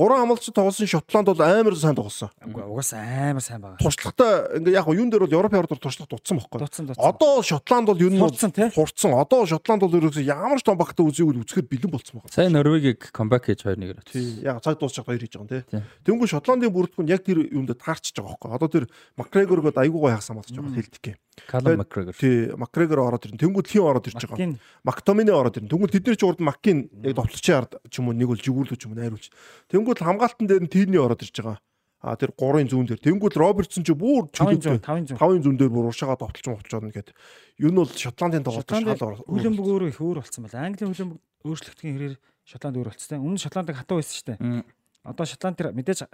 Гурван 0.00 0.22
амлалч 0.24 0.48
тоглосон 0.48 0.88
Шотланд 0.88 1.28
бол 1.28 1.42
амар 1.44 1.76
сайн 1.76 1.92
тоглосон. 1.92 2.30
Угаасаа 2.40 3.36
амар 3.36 3.44
сайн 3.44 3.60
байгаа. 3.60 3.76
Туршлагатай 3.84 4.56
ингээ 4.56 4.80
яг 4.80 4.88
юун 4.88 5.12
дээр 5.12 5.28
бол 5.28 5.36
Европын 5.36 5.60
ордор 5.60 5.76
туршлага 5.76 6.16
дутсан 6.16 6.40
байхгүй. 6.40 6.96
Одоо 6.96 7.44
Шотланд 7.44 7.92
бол 7.92 8.00
юу 8.00 8.08
нь 8.08 8.16
Сурцсан 8.16 8.48
тий. 8.48 8.72
сурцсан. 8.72 9.12
Одоо 9.12 9.44
Шотланд 9.44 9.84
бол 9.84 9.92
ерөөсөө 9.92 10.24
ямар 10.24 10.56
ч 10.56 10.64
том 10.64 10.80
багтаа 10.80 11.04
үзийг 11.04 11.28
үл 11.28 11.44
үзэхэд 11.44 11.68
бэлэн 11.68 11.92
болцсон 11.92 12.16
байна. 12.16 12.32
Сайн 12.32 12.56
Норвегийг 12.56 13.12
камбэк 13.12 13.44
хийж 13.52 13.60
2-1-ээр 13.68 14.00
Тий. 14.08 14.40
Яг 14.40 14.64
цаг 14.64 14.80
дуусчих 14.80 15.04
хоёр 15.04 15.20
хийж 15.20 15.36
байгаа 15.36 15.60
юм 15.60 15.68
тий. 15.68 15.84
Тэнгүү 16.08 16.32
Шотландын 16.32 16.72
бүрэлдэхүүн 16.72 17.12
яг 17.12 17.20
тэр 17.20 17.44
юунд 17.44 17.76
таарчж 17.76 18.16
байгаа 18.16 18.40
байхгүй. 18.40 18.56
Одоо 18.56 18.68
тэр 18.72 18.84
Макгрегоргод 19.20 19.76
айгуугаа 19.76 20.16
хагас 20.16 20.32
хамгаалж 20.32 20.56
байгаа 20.56 20.80
хэлдэг 20.80 21.04
юм. 21.12 21.20
Калам 21.48 21.80
Макгрегор. 21.80 22.14
Тий, 22.16 22.50
Макгрегор 22.56 23.00
ороод 23.06 23.24
ирнэ. 23.24 23.40
Тэнгүүд 23.40 23.66
хин 23.70 23.86
ороод 23.86 24.08
ирж 24.10 24.26
байгаа. 24.26 24.58
Мактомины 24.84 25.32
ороод 25.32 25.56
ирнэ. 25.56 25.70
Тэнгүүд 25.70 25.94
тэдний 25.96 26.16
ч 26.18 26.22
урд 26.26 26.44
Маккин 26.44 26.90
яг 27.06 27.14
довтлогчийн 27.16 27.56
ард 27.56 27.80
ч 27.88 28.02
юм 28.02 28.10
уу 28.10 28.16
нэг 28.18 28.28
бол 28.28 28.40
жигүүрлүү 28.40 28.76
ч 28.76 28.84
юм 28.84 28.92
уу 28.92 29.00
найруулж. 29.00 29.32
Тэнгүүд 29.72 30.04
хамгаалтан 30.04 30.46
дээр 30.50 30.64
нь 30.66 30.72
Тирний 30.72 31.00
ороод 31.00 31.22
ирж 31.24 31.36
байгаа. 31.40 31.58
А 32.00 32.16
тэр 32.16 32.32
3-ын 32.32 32.64
зүүн 32.72 32.88
дээр. 32.88 33.04
Тэнгүүд 33.04 33.36
Робертсон 33.36 33.84
ч 33.84 33.92
бүр 33.92 34.24
чөлөөтэй 34.32 34.80
5-ын 34.80 35.44
зүүн 35.44 35.56
дээр 35.60 35.68
бүр 35.68 35.92
уршаага 35.92 36.16
довтлож 36.16 36.48
мовтлж 36.48 36.72
байгаа 36.72 36.88
нэгэд. 36.88 37.12
Юу 37.60 37.68
нь 37.68 37.76
бол 37.76 37.92
Шотландын 37.92 38.40
тоглолт 38.40 38.72
шал 38.72 39.20
хөлбөмбөг 39.20 39.66
өөрөө 39.68 39.88
их 39.92 40.00
өөр 40.00 40.24
болсон 40.24 40.48
байна. 40.48 40.72
Английн 40.72 40.96
хөлбөмбөг 40.96 41.20
өөрчлөгдсөн 41.44 41.92
хэрээр 41.92 42.16
Шотланд 42.48 42.80
өөр 42.80 42.88
болцсон. 42.88 43.20
Өмнө 43.20 43.44
Шотландыг 43.44 43.76
хатуу 43.76 44.00
байсан 44.00 44.16
шүү 44.16 44.28
дээ. 44.32 44.64
Одоо 45.04 45.24
Шотланд 45.28 45.56
тэр 45.60 45.76
мэдээж 45.76 46.08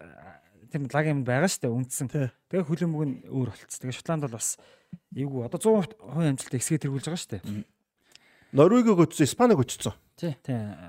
тэр 0.75 0.83
лаг 0.91 1.07
юм 1.07 1.23
байгаа 1.23 1.47
шүү 1.47 1.63
дээ 1.63 1.77
үндсэн. 1.79 2.11
Тэгээ 2.51 2.67
хөлбөмбөг 2.67 3.03
нь 3.07 3.15
өөр 3.31 3.49
болцсон. 3.55 3.79
Тэгээ 3.87 3.99
Шотланд 4.03 4.27
бол 4.27 4.35
бас 4.35 4.59
эвгүй 5.15 5.47
одоо 5.47 5.59
100% 5.59 5.97
амжилттай 6.07 6.61
хэсгээ 6.61 6.83
тэргүүлж 6.85 7.07
байгаа 7.07 7.21
шүү 7.21 7.33
дээ. 7.37 7.65
Норвегийг 8.57 9.01
өчсөн, 9.05 9.27
Испанийг 9.27 9.61
өчсөн. 9.61 9.95
Тий. 10.17 10.35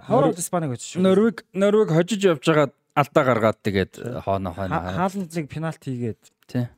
Хоороо 0.08 0.32
Испанийг 0.32 0.78
өчсөн. 0.78 1.04
Норвег 1.04 1.44
Норвег 1.54 1.92
хожиж 1.92 2.24
явж 2.24 2.46
байгаа 2.46 2.72
алдаа 2.96 3.24
гаргаад 3.28 3.60
тэгээд 3.62 3.94
хооно 4.24 4.54
хооно. 4.56 4.80
Хаалнцыг 4.96 5.50
пенальт 5.52 5.84
хийгээд 5.84 6.22
тий. 6.48 6.70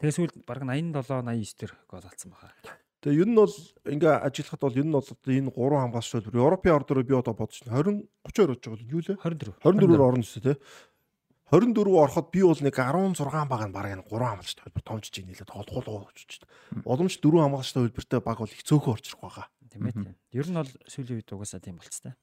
Тэгээ 0.00 0.16
сүүл 0.16 0.32
баг 0.48 0.64
87 0.64 0.96
89 0.96 1.60
дээр 1.60 1.72
гол 1.90 2.06
алдсан 2.08 2.32
баха. 2.32 2.54
Тэгээ 3.00 3.20
ер 3.20 3.28
нь 3.28 3.36
бол 3.36 3.54
ингээ 3.88 4.14
ажиллахад 4.28 4.60
бол 4.60 4.76
ер 4.76 4.84
нь 4.84 4.92
бол 4.92 5.08
энэ 5.08 5.52
гурван 5.52 5.82
хамгаалагч 5.88 6.12
төлбөр 6.12 6.40
Европын 6.40 6.76
ордоор 6.76 7.00
би 7.00 7.16
одоо 7.16 7.32
бодож 7.32 7.60
байна 7.64 7.80
20 7.80 8.08
30 8.28 8.48
орж 8.48 8.60
байгаа 8.60 8.92
юу 8.92 9.00
лээ 9.00 9.16
24 9.16 9.56
24-оор 9.64 10.04
орно 10.04 10.24
шүү 10.24 10.42
дээ 10.44 10.56
24 11.50 11.90
ороход 11.98 12.30
би 12.30 12.42
бол 12.46 12.60
нэг 12.62 12.74
16 12.78 13.26
баг 13.50 13.62
нь 13.66 13.74
баг 13.74 13.86
энэ 13.90 14.06
3 14.06 14.10
хамгаалагч 14.10 14.54
төлбөр 14.54 14.84
томжиж 14.86 15.18
ийн 15.18 15.28
нэлээд 15.34 15.50
толгуулгуу 15.50 16.06
очиж 16.06 16.38
байна. 16.46 16.82
Боломж 16.86 17.14
4 17.18 17.42
хамгаалагч 17.42 17.70
төлбөртэй 17.74 18.20
баг 18.22 18.38
бол 18.38 18.54
их 18.54 18.62
цөөхөн 18.62 18.94
орж 18.94 19.06
ирэх 19.10 19.20
байгаа. 19.20 19.46
Тийм 19.70 19.86
ээ. 19.86 20.14
Ер 20.34 20.46
нь 20.46 20.58
бол 20.58 20.72
сүүлийн 20.86 21.18
үед 21.22 21.30
угаасаа 21.30 21.62
тийм 21.62 21.78
болцтой. 21.78 22.14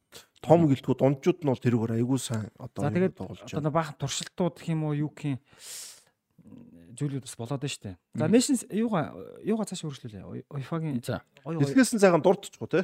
Том 0.44 0.68
гэлтгүү 0.68 0.96
дунджууд 0.96 1.40
нь 1.44 1.52
бол 1.52 1.64
тэрүүгээр 1.64 1.96
айгүй 2.00 2.20
сайн 2.20 2.52
одоо 2.60 2.88
тоглож 2.88 3.52
байна. 3.52 3.60
Одоо 3.64 3.72
баахан 3.72 3.96
туршилтууд 4.00 4.56
гэх 4.60 4.72
юм 4.72 4.84
уу 4.84 4.96
юу 4.96 5.12
гэх 5.16 5.36
юм 5.36 5.40
зүйлүүд 6.98 7.24
бас 7.24 7.36
болоод 7.40 7.62
байна 7.64 7.72
шүү 7.72 7.84
дээ. 7.88 7.96
За 8.20 8.28
Nations 8.28 8.62
юугаа 8.68 9.16
юугаа 9.44 9.68
цааш 9.70 9.84
үргэлжлүүлээ. 9.88 10.52
UEFA-гийн 10.52 11.00
за. 11.04 11.22
Дэлхээс 11.46 11.96
нь 11.96 12.02
сайхан 12.04 12.24
дурдчихгүй 12.24 12.68
те. 12.68 12.82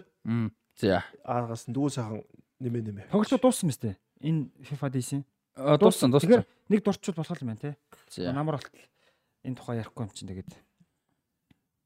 За. 0.79 1.03
Аагаас 1.27 1.67
нь 1.67 1.75
дүү 1.75 1.87
сайхан 1.91 2.23
нэмэ 2.63 2.79
нэмэ. 2.87 3.03
Тоглолт 3.11 3.41
дууссан 3.41 3.67
мэт 3.67 3.83
ээ. 3.83 3.95
Энэ 4.23 4.47
FIFA 4.63 4.87
дийсэн. 4.95 5.21
Дууссан 5.55 6.09
дууссан. 6.09 6.43
Тэгэхээр 6.43 6.47
нэг 6.73 6.81
дурчвал 6.81 7.17
болох 7.21 7.41
юм 7.41 7.49
байна 7.53 7.61
те. 7.61 7.77
Намар 8.33 8.57
болтол 8.57 8.81
энэ 9.45 9.57
тухай 9.57 9.77
ярихгүй 9.81 10.03
юм 10.05 10.11
чинь 10.13 10.29
тэгээд. 10.33 10.51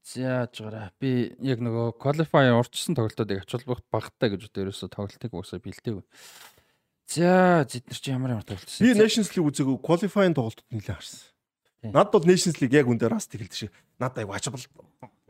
За 0.08 0.48
жаараа 0.48 0.88
би 0.96 1.36
яг 1.44 1.60
нөгөө 1.60 2.00
qualifier 2.00 2.56
орчсон 2.56 2.96
тоглолтуудыг 2.96 3.44
ач 3.44 3.50
холбогд 3.52 3.84
багтаа 3.92 4.32
гэж 4.32 4.48
одоо 4.48 4.64
ерөөсө 4.64 4.88
тоглолтыг 4.88 5.36
уусаа 5.36 5.60
бэлдээгүй. 5.60 6.00
За 7.12 7.68
зэд 7.68 7.92
нар 7.92 8.00
чи 8.00 8.08
ямар 8.08 8.30
ямар 8.40 8.46
тоглолт 8.48 8.72
Би 8.80 8.96
Nations 8.96 9.28
League 9.36 9.52
үзээгүй 9.52 9.76
qualifying 9.84 10.32
тоглолтууд 10.32 10.64
нэлээд 10.72 10.96
харсан. 10.96 11.92
Над 11.92 12.08
бол 12.08 12.24
Nations 12.24 12.56
League 12.56 12.72
яг 12.72 12.88
үндэ 12.88 13.04
раст 13.04 13.36
хэлдэг 13.36 13.52
шиг. 13.52 13.72
Над 14.00 14.16
аяг 14.16 14.32
ач 14.32 14.48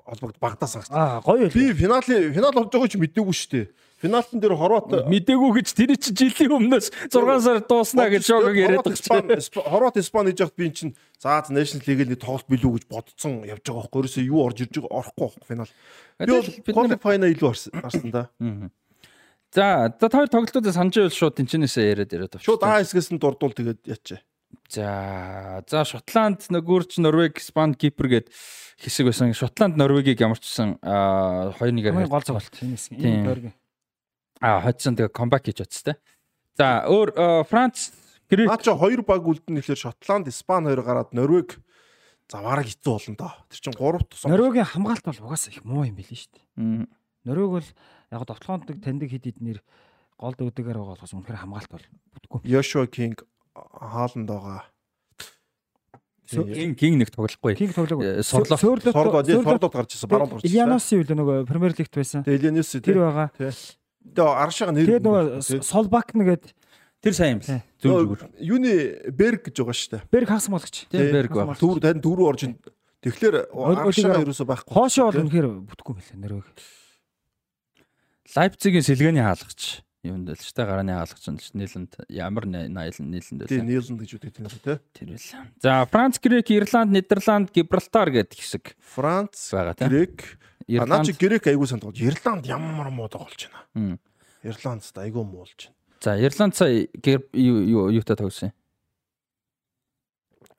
холбогд 0.09 0.41
багтаа 0.41 0.69
сангаж. 0.69 0.89
Аа 0.91 1.21
гоё. 1.21 1.53
Би 1.53 1.73
финалийн 1.77 2.33
финал 2.33 2.57
болж 2.57 2.73
байгааг 2.73 2.91
ч 2.91 2.97
мэдээгүй 2.97 3.37
шүү 3.37 3.53
дээ. 3.53 3.67
Финалтын 3.99 4.39
дээр 4.39 4.55
Хорват 4.55 5.11
мдээгүй 5.11 5.51
гэж 5.59 5.69
тэр 5.75 5.91
чи 5.99 6.15
жилийн 6.15 6.55
өмнөөс 6.55 7.11
6 7.11 7.43
сар 7.43 7.59
дууснаа 7.67 8.07
гэж 8.07 8.31
шогог 8.31 8.55
яриад 8.55 8.87
байгаа. 8.87 9.43
Хорват 9.67 9.99
Испани 9.99 10.31
хийж 10.31 10.47
яхад 10.47 10.55
би 10.55 10.71
чинь 10.71 10.95
заа 11.19 11.43
National 11.51 11.83
League-ийн 11.83 12.15
тоглолт 12.15 12.47
билүү 12.47 12.79
гэж 12.79 12.85
бодсон 12.87 13.43
явж 13.43 13.67
байгаа 13.67 13.91
байхгүй. 13.91 13.99
Ерөөсөө 14.07 14.23
юу 14.23 14.39
орж 14.47 14.63
ирж 14.63 14.75
байгаа 14.79 15.03
орохгүй 15.03 15.27
байхгүй 15.27 15.47
финал. 15.51 15.71
Би 16.23 16.31
бол 16.31 16.79
qualify-на 16.79 17.27
илүү 17.35 17.49
арсан 17.83 18.11
да. 18.15 18.31
За 19.51 19.91
за 19.99 20.07
хоёр 20.15 20.31
тоглолтуудаа 20.31 20.73
санаж 20.79 20.95
байвал 20.95 21.19
шууд 21.19 21.35
тэнчнээсээ 21.43 21.91
яриад 21.91 22.15
яриад 22.15 22.39
авчих. 22.39 22.47
Шууд 22.47 22.63
А 22.63 22.79
хэсгээс 22.79 23.11
нь 23.11 23.19
дурдуул 23.19 23.51
тэгээд 23.51 23.83
ячаа. 23.83 24.23
За 24.69 25.65
за 25.69 25.85
Шотланд 25.85 26.49
нөгөөрч 26.53 27.01
Норвег, 27.01 27.41
Испани, 27.41 27.75
Кипр 27.75 28.09
гээд 28.09 28.29
хэсэг 28.81 29.09
байсан. 29.09 29.33
Шотланд 29.33 29.77
Норвегийг 29.81 30.21
ямарчсан 30.21 30.77
2-1-ээр 30.85 32.09
гол 32.09 32.25
цогт 32.25 32.61
энэ 32.61 32.77
хэсэг. 32.77 33.01
Энэ 33.01 33.25
дөрөв 33.25 33.53
А 34.41 34.61
хоцсон 34.63 34.95
тэгээ 34.95 35.11
камбэк 35.11 35.51
хийж 35.51 35.65
оцтой. 35.65 35.97
За 36.55 36.85
өөр 36.87 37.45
Франц 37.49 37.91
Грек 38.29 38.47
наа 38.47 38.61
чи 38.61 38.71
хоёр 38.71 39.03
баг 39.03 39.25
үлдэн 39.25 39.57
нэхлээр 39.57 39.81
Шотланд, 39.81 40.29
Испани 40.29 40.69
хоёр 40.69 40.85
гараад 40.85 41.17
Норвег 41.17 41.57
заваараг 42.29 42.69
хэцүү 42.69 42.93
болно 42.93 43.17
доо. 43.17 43.33
Тэр 43.49 43.59
чин 43.59 43.73
гуравт 43.73 44.13
тусаа. 44.13 44.29
Норвегийн 44.29 44.69
хамгаалт 44.69 45.05
бол 45.05 45.33
угаасаа 45.33 45.53
их 45.57 45.65
муу 45.65 45.89
юм 45.89 45.97
билээ 45.97 46.13
шүү 46.13 46.33
дээ. 46.37 46.87
Норвег 47.25 47.51
бол 47.57 47.69
яг 48.13 48.23
довтлоонд 48.29 48.69
таньдаг 48.85 49.09
хэд 49.09 49.25
хэднэр 49.33 49.59
гол 50.21 50.37
дөгдөгээр 50.37 50.77
байгаа 50.77 50.93
болохоос 50.93 51.17
үнэхээр 51.17 51.41
хамгаалт 51.41 51.73
бол 51.73 51.87
бүтггүй. 52.15 52.41
Йошуа 52.45 52.85
Кинг 52.87 53.25
хааланд 53.73 54.29
байгаа. 54.29 54.63
Кинг 56.29 56.77
Кинг 56.77 56.97
нэг 57.01 57.11
тоглохгүй. 57.11 57.57
Кинг 57.57 57.73
тоглоагүй. 57.73 58.21
Сорлоо. 58.21 58.59
Сорлоо. 58.61 59.25
Сорлоод 59.25 59.73
гарч 59.73 59.97
ирсэн. 59.97 60.09
Баруун 60.13 60.31
гарч 60.37 60.45
ирсэн. 60.45 60.53
Ильяноси 60.53 61.01
үл 61.01 61.09
нөгөө 61.09 61.47
Премьер 61.49 61.73
Лигт 61.73 61.95
байсан. 61.97 62.21
Ильяноси 62.29 62.83
тэр 62.85 63.01
байгаа. 63.01 63.33
Тэгээ 63.33 64.29
аршаага 64.29 64.77
нэр. 64.77 64.85
Тэгээд 64.85 65.07
нөгөө 65.09 65.65
Солбак 65.65 66.13
нэгэд 66.13 66.53
тэр 67.01 67.15
сайн 67.17 67.41
юм 67.41 67.41
л. 67.41 67.65
Зүг 67.81 67.91
зүгээр. 67.97 68.21
Юуны 68.45 68.73
Берг 69.09 69.49
гэж 69.49 69.57
байгаа 69.57 69.77
шүү 69.81 69.91
дээ. 69.97 70.03
Берг 70.13 70.29
хагас 70.29 70.49
молгоч. 70.53 70.85
Тийм 70.93 71.09
Берг 71.17 71.33
баг. 71.33 71.57
Түр 71.57 71.81
тань 71.81 72.05
дөрөв 72.05 72.29
орж 72.29 72.45
ин. 72.45 72.61
Тэгэхээр 73.01 73.49
аршаага 73.49 74.21
ерөөсөө 74.27 74.49
байхгүй. 74.53 74.75
Хоошоо 74.77 75.09
бол 75.09 75.23
үнэхээр 75.25 75.49
бүтггүй 75.65 75.95
мэлээ 75.97 76.19
нэрвэг. 76.19 76.49
Лайпцигийн 78.37 78.85
сэлгээний 78.85 79.25
хаалгач 79.25 79.81
юунд 80.07 80.31
л 80.31 80.39
ч 80.39 80.55
та 80.55 80.63
гарааны 80.63 80.95
хаалгач 80.95 81.27
нь 81.27 81.43
л 81.43 81.57
нийлэнд 81.59 82.07
ямар 82.07 82.47
найлан 82.47 83.11
нийлэнд 83.11 83.43
байлаа. 83.43 83.51
Тийм 83.51 83.67
нийлэнд 83.67 83.99
гэж 83.99 84.11
үгтэй 84.15 84.31
тийм 84.31 84.47
үү? 84.47 84.79
Тэр 84.95 85.09
үл. 85.19 85.27
За 85.59 85.83
Франц, 85.91 86.23
Грек, 86.23 86.47
Ирланд, 86.55 86.95
Нидерланд, 86.95 87.51
Гибралтар 87.51 88.15
гэдэг 88.15 88.39
хэсэг. 88.39 88.79
Франц. 88.79 89.51
Грек, 89.51 90.39
Ирланд 90.71 91.07
чи 91.11 91.19
Грек 91.19 91.47
айгуу 91.51 91.67
санд 91.67 91.83
тоглож. 91.83 91.99
Ирланд 91.99 92.47
ямар 92.47 92.91
муу 92.95 93.11
тоглож 93.11 93.51
байна. 93.75 93.99
Ирланд 94.47 94.87
ч 94.87 94.95
айгуу 94.95 95.27
муу 95.27 95.43
болж 95.43 95.67
байна. 95.67 95.75
За 95.99 96.15
Ирланд 96.15 96.55
сая 96.55 96.87
юу 97.35 97.91
юутай 97.91 98.15
тогсон 98.15 98.55
юм? 98.55 98.57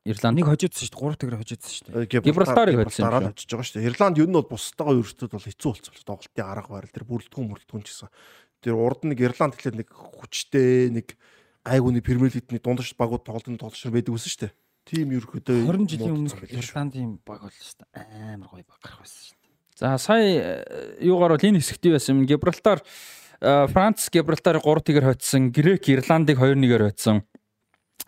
Ирланд 0.07 0.39
нэг 0.39 0.47
хожигдсон 0.47 0.87
шүү 0.87 0.95
дээ. 0.95 1.03
3 1.05 1.19
тэгэр 1.21 1.37
хожигдсон 1.43 1.73
шүү 1.75 1.85
дээ. 1.91 2.23
Гибралтарыг 2.23 2.75
хоцсон 2.81 3.03
юм 3.03 3.11
шүү. 3.13 3.29
Хожиж 3.29 3.49
байгаа 3.51 3.67
шүү 3.67 3.75
дээ. 3.77 3.87
Ирланд 3.91 4.15
юу 4.17 4.27
нь 4.31 4.35
бол 4.35 4.47
бусдаагаа 4.47 4.95
өрсөлдөд 4.95 5.33
бол 5.35 5.45
хэцүү 5.45 5.69
болцсон. 5.69 5.93
Тоглолтын 6.07 6.47
арга 6.49 6.71
барил 6.71 6.95
тэр 6.95 7.05
бүрэлдэхүүн 7.05 7.49
бүрэлдэхүүн 7.51 7.83
ч 7.83 7.87
гэсэн. 7.93 8.09
Тэр 8.59 8.75
урд 8.75 9.07
нь 9.07 9.15
нэг 9.15 9.19
Ирланд 9.23 9.55
гэхлээр 9.55 9.79
нэг 9.83 9.89
хүчтэй 9.91 10.91
нэг 10.91 11.15
гайгууны 11.63 12.03
Премьер 12.03 12.31
Лигний 12.35 12.59
дундаж 12.59 12.91
багууд 12.99 13.23
тоглолтын 13.23 13.59
тоглолчор 13.59 13.93
байдаг 13.95 14.15
байсан 14.15 14.31
шүү 14.31 14.41
дээ. 14.47 14.53
Тим 14.89 15.13
ерөөхдөө 15.15 15.57
20 15.69 15.87
жилийн 15.87 16.15
өмнөх 16.17 16.43
Ирландын 16.49 17.19
баг 17.23 17.45
бол 17.45 17.53
шүү 17.53 17.87
дээ. 17.87 18.35
Амар 18.35 18.49
гоё 18.51 18.65
баг 18.67 18.79
гарах 18.83 18.99
байсан 19.05 19.21
шүү 19.23 19.37
дээ. 19.37 19.51
За 19.79 19.95
сая 19.95 20.65
юугаар 20.99 21.37
бол 21.37 21.47
энэ 21.47 21.61
хэсэгт 21.63 21.87
байсан 21.87 22.19
юм. 22.19 22.27
Гибралтар 22.27 22.83
Франц 23.39 24.11
Гибралтарыг 24.11 24.67
3-1-ээр 24.67 25.05
хоцсон, 25.07 25.51
Грек 25.55 25.87
Ирландыг 25.87 26.35
2-1-ээр 26.43 26.91
хоцсон. 26.91 27.23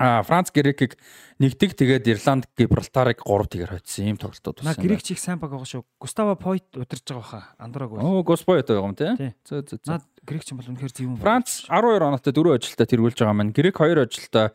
А 0.01 0.23
Франц 0.25 0.49
Грекийг 0.49 0.97
нэгдэг 1.37 1.77
тэгээд 1.77 2.09
Ирланд 2.09 2.49
Гибралтарыг 2.57 3.21
3-1-ээр 3.21 3.69
хоцсон 3.77 4.05
ийм 4.09 4.17
тоглолтууд 4.17 4.65
Наа 4.65 4.73
болсон. 4.73 4.81
грек 4.81 5.05
чиг 5.05 5.21
сайн 5.21 5.37
баг 5.37 5.53
байгаа 5.53 5.69
шүү. 5.69 5.85
Густаво 6.01 6.33
Пойт 6.33 6.65
удирж 6.73 7.05
байгаа 7.05 7.21
баха. 7.21 7.41
Андораг 7.61 7.93
бол. 7.93 8.01
Оо, 8.01 8.25
Госпойт 8.25 8.65
байгаа 8.65 8.89
юм 8.89 8.97
тий. 8.97 9.29
Зөө 9.45 9.61
зөө. 9.61 9.85
Наад 9.85 10.05
грек 10.25 10.41
ч 10.41 10.53
юм 10.53 10.57
бол 10.57 10.69
үнэхээр 10.73 10.89
зөв 10.89 11.05
юм. 11.05 11.15
Франц 11.21 11.69
12 11.69 12.01
оноотой 12.01 12.33
4 12.33 12.57
ажилтаа 12.57 12.87
тэргүүлж 12.89 13.17
байгаа 13.21 13.37
маань. 13.37 13.53
Грек 13.53 13.77
2 13.77 14.09
ажилтаа 14.09 14.47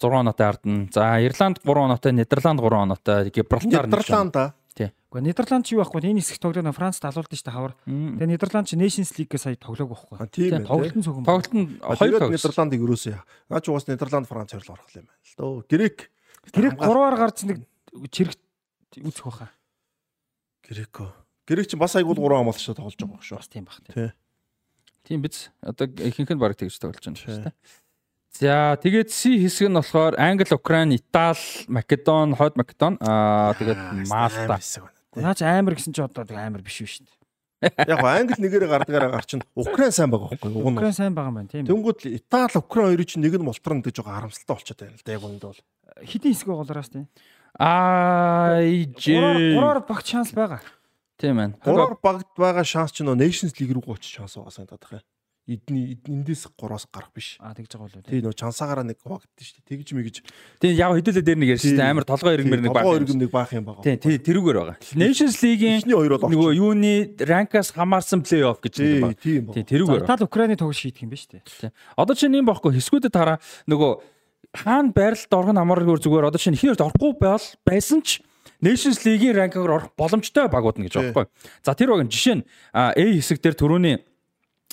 6 0.00 0.20
оноотой 0.24 0.46
ардна. 0.48 0.88
За 0.88 1.20
Ирланд 1.20 1.60
3 1.60 1.84
оноотой, 1.84 2.12
Нидерланд 2.16 2.60
3 2.64 2.82
оноотой, 2.88 3.28
Гибралтар 3.28 3.84
1 3.92 4.08
оноотой. 4.08 4.56
Гэхдээ 5.14 5.30
Нидерланд 5.30 5.62
ч 5.62 5.78
юу 5.78 5.86
байхгүй 5.86 6.10
энэ 6.10 6.18
хэсэг 6.18 6.42
тоглоод 6.42 6.74
Франц 6.74 6.98
далуулдаг 6.98 7.38
шүү 7.38 7.46
дээ 7.46 7.54
хавар. 7.54 7.74
Тэгээ 7.86 8.30
Нидерланд 8.34 8.66
ч 8.66 8.74
Nations 8.74 9.14
League-гээ 9.14 9.38
сая 9.38 9.54
тоглоог 9.54 9.94
байхгүй. 9.94 10.18
А 10.18 10.26
тийм 10.26 10.58
ээ. 10.58 10.66
Тоглолт 10.66 10.96
нь 10.98 11.06
цогон. 11.06 11.22
Тоглолт 11.22 11.52
нь 11.54 11.66
Хоёр 11.78 12.18
2 12.18 12.18
тоглолт. 12.18 12.34
Нидерландыг 12.34 12.80
өрөөсөө 12.82 13.12
яа. 13.14 13.22
Наа 13.46 13.62
ч 13.62 13.66
уус 13.70 13.86
Нидерланд 13.86 14.26
Франц 14.26 14.50
хоёрлоо 14.58 14.74
орох 14.74 14.90
юм 14.90 15.06
байна 15.06 15.22
л 15.22 15.34
дөө. 15.38 15.70
Грек 15.70 15.96
Грек 16.50 16.74
3-аар 16.82 17.14
гарч 17.14 17.38
нэг 17.46 17.58
чирэг 18.10 18.34
үүсэх 18.98 19.24
баха. 19.30 19.46
Греко. 20.66 21.06
Грек 21.46 21.66
ч 21.70 21.78
бас 21.78 21.94
айгуул 21.94 22.18
3 22.18 22.34
хамгаалч 22.42 22.66
тоглож 22.74 22.98
байгаа 22.98 23.22
шүү. 23.22 23.38
Бас 23.38 23.46
тийм 23.46 23.64
бах 23.70 23.78
тийм. 23.86 23.94
Тий. 23.94 24.10
Тийм 25.06 25.22
биз. 25.22 25.54
Одоо 25.62 25.86
ихэнх 25.94 26.34
нь 26.34 26.42
баг 26.42 26.58
тэгж 26.58 26.74
тоглож 26.82 27.06
байна 27.06 27.22
Тий. 27.22 27.22
шүү 27.22 27.38
дээ. 27.46 27.54
За 28.34 28.74
тэгээд 28.82 29.14
C 29.14 29.38
хэсэг 29.38 29.70
нь 29.70 29.78
болохоор 29.78 30.18
Англи, 30.18 30.50
Украин, 30.50 30.90
Итали, 30.90 31.38
Македон, 31.70 32.34
Хойд 32.34 32.58
Македон, 32.58 32.98
аа 32.98 33.54
тэгээд 33.54 34.10
Малта. 34.10 34.58
Наач 35.14 35.40
амар 35.42 35.74
гэсэн 35.78 35.94
чи 35.94 36.02
одоо 36.02 36.24
амар 36.34 36.62
биш 36.62 36.82
шүү 36.82 37.06
дээ. 37.06 37.24
Яг 37.88 38.00
гоо 38.00 38.10
англи 38.12 38.36
нэгээрээ 38.38 38.70
гардагаараа 38.70 39.12
гар 39.14 39.26
чинь 39.26 39.44
Украин 39.56 39.94
сайн 39.94 40.10
байгаа 40.12 40.36
байхгүй 40.36 40.50
юу? 40.52 40.68
Украин 40.68 40.92
сайн 40.92 41.14
байгаа 41.14 41.32
юм 41.32 41.38
байна 41.40 41.52
тийм. 41.52 41.64
Тэнгүүд 41.64 41.98
л 42.04 42.16
Итали, 42.18 42.58
Украин 42.60 42.88
хоёрын 42.92 43.08
чинь 43.08 43.24
нэг 43.24 43.34
нь 43.38 43.46
мултран 43.46 43.80
гэж 43.80 43.96
байгаа 44.02 44.16
харамсалтай 44.20 44.52
болчиход 44.52 44.80
байна 44.84 44.98
л 44.98 45.04
да 45.06 45.14
яг 45.16 45.24
үүнд 45.24 45.44
бол. 45.48 45.60
Хэдийн 46.04 46.34
хэсэг 46.34 46.48
голоороос 46.50 46.90
тийм. 46.92 47.06
Аа 47.56 48.60
ижээ. 48.60 49.56
3-аар 49.56 49.80
багт 49.86 50.06
шанс 50.10 50.34
байгаа. 50.34 50.60
Тийм 51.16 51.38
байна. 51.38 51.54
Гураар 51.62 51.96
багт 52.02 52.28
байгаа 52.36 52.66
шанс 52.66 52.92
чинь 52.92 53.06
нөө 53.08 53.22
Nations 53.22 53.54
League 53.56 53.72
рүү 53.72 53.86
гоч 53.86 54.02
шанс 54.04 54.34
байгаа 54.36 54.52
санагдаад 54.52 54.84
байна. 54.90 55.06
Эдний 55.44 56.00
эндээс 56.08 56.48
3-аас 56.56 56.88
гарах 56.88 57.12
биш. 57.12 57.36
Аа 57.36 57.52
тэгж 57.52 57.76
байгаа 57.76 57.84
болоо 57.84 58.00
тийм. 58.00 58.12
Тий 58.16 58.20
нөө 58.24 58.32
чансаагаараа 58.32 58.86
нэг 58.88 58.96
хуваагдсан 59.04 59.44
шүү 59.44 59.60
дээ. 59.60 59.68
Тэгж 59.76 59.88
мэгж 59.92 60.16
Тийм 60.56 60.72
яг 60.72 60.90
хэдүүлээ 60.96 61.20
дээр 61.20 61.36
нэг 61.36 61.50
ярьж 61.52 61.64
Тий. 61.68 61.76
байна. 61.76 61.92
Амар 61.92 62.06
толгой 62.08 62.32
иргмэр 62.40 62.60
нэг 62.64 62.72
баг. 62.72 62.80
Толгой 62.88 62.98
иргэм 63.04 63.20
нэг 63.20 63.28
баах 63.28 63.52
юм 63.52 63.64
байгаа. 63.68 63.84
Тийм 63.84 63.98
тий 64.00 64.16
тэрүүгээр 64.24 64.56
байгаа. 64.56 64.76
Nations 64.96 65.36
League-ийн 65.44 65.84
нөгөө 65.84 66.50
юуны 66.56 66.92
ранкаас 67.20 67.76
хамаарсан 67.76 68.24
плей-офф 68.24 68.64
гэж 68.64 68.72
Тий, 68.72 68.88
нэг 68.88 69.20
байна. 69.20 69.52
Тий 69.52 69.64
тэрүүгээр. 69.68 70.08
Итали 70.08 70.24
Украины 70.24 70.56
тоглож 70.56 70.80
шийдэх 70.80 71.04
юм 71.04 71.12
ба 71.12 71.20
шүү 71.20 71.30
дээ. 71.36 71.44
Тий. 71.44 71.70
Одоо 71.92 72.14
чинь 72.16 72.32
юм 72.40 72.48
байхгүй 72.48 72.72
хэсгүүдэд 72.80 73.12
хараа 73.12 73.36
нөгөө 73.68 73.92
хаана 74.64 74.96
байралд 74.96 75.28
орох 75.28 75.52
нь 75.52 75.60
амаргүй 75.60 76.00
зүгээр 76.00 76.28
одоо 76.32 76.40
чинь 76.40 76.56
ихнэрд 76.56 76.80
орохгүй 76.80 77.12
байл 77.20 77.44
байсан 77.68 78.00
ч 78.00 78.24
Nations 78.64 79.04
League-ийн 79.04 79.36
ранкаар 79.36 79.68
орох 79.76 79.92
боломжтой 79.98 80.48
багууд 80.48 80.80
нь 80.80 80.88
гэж 80.88 80.94
Тий. 80.96 81.12
байхгүй. 81.12 81.26
За 81.60 81.76
тэр 81.76 81.92
баг 81.92 82.08
жишээ 82.08 82.40
нь 82.40 82.44
а, 82.72 82.96
A 82.96 83.02
хэсэг 83.12 83.44
дээр 83.44 83.58
түрүүний 83.60 84.00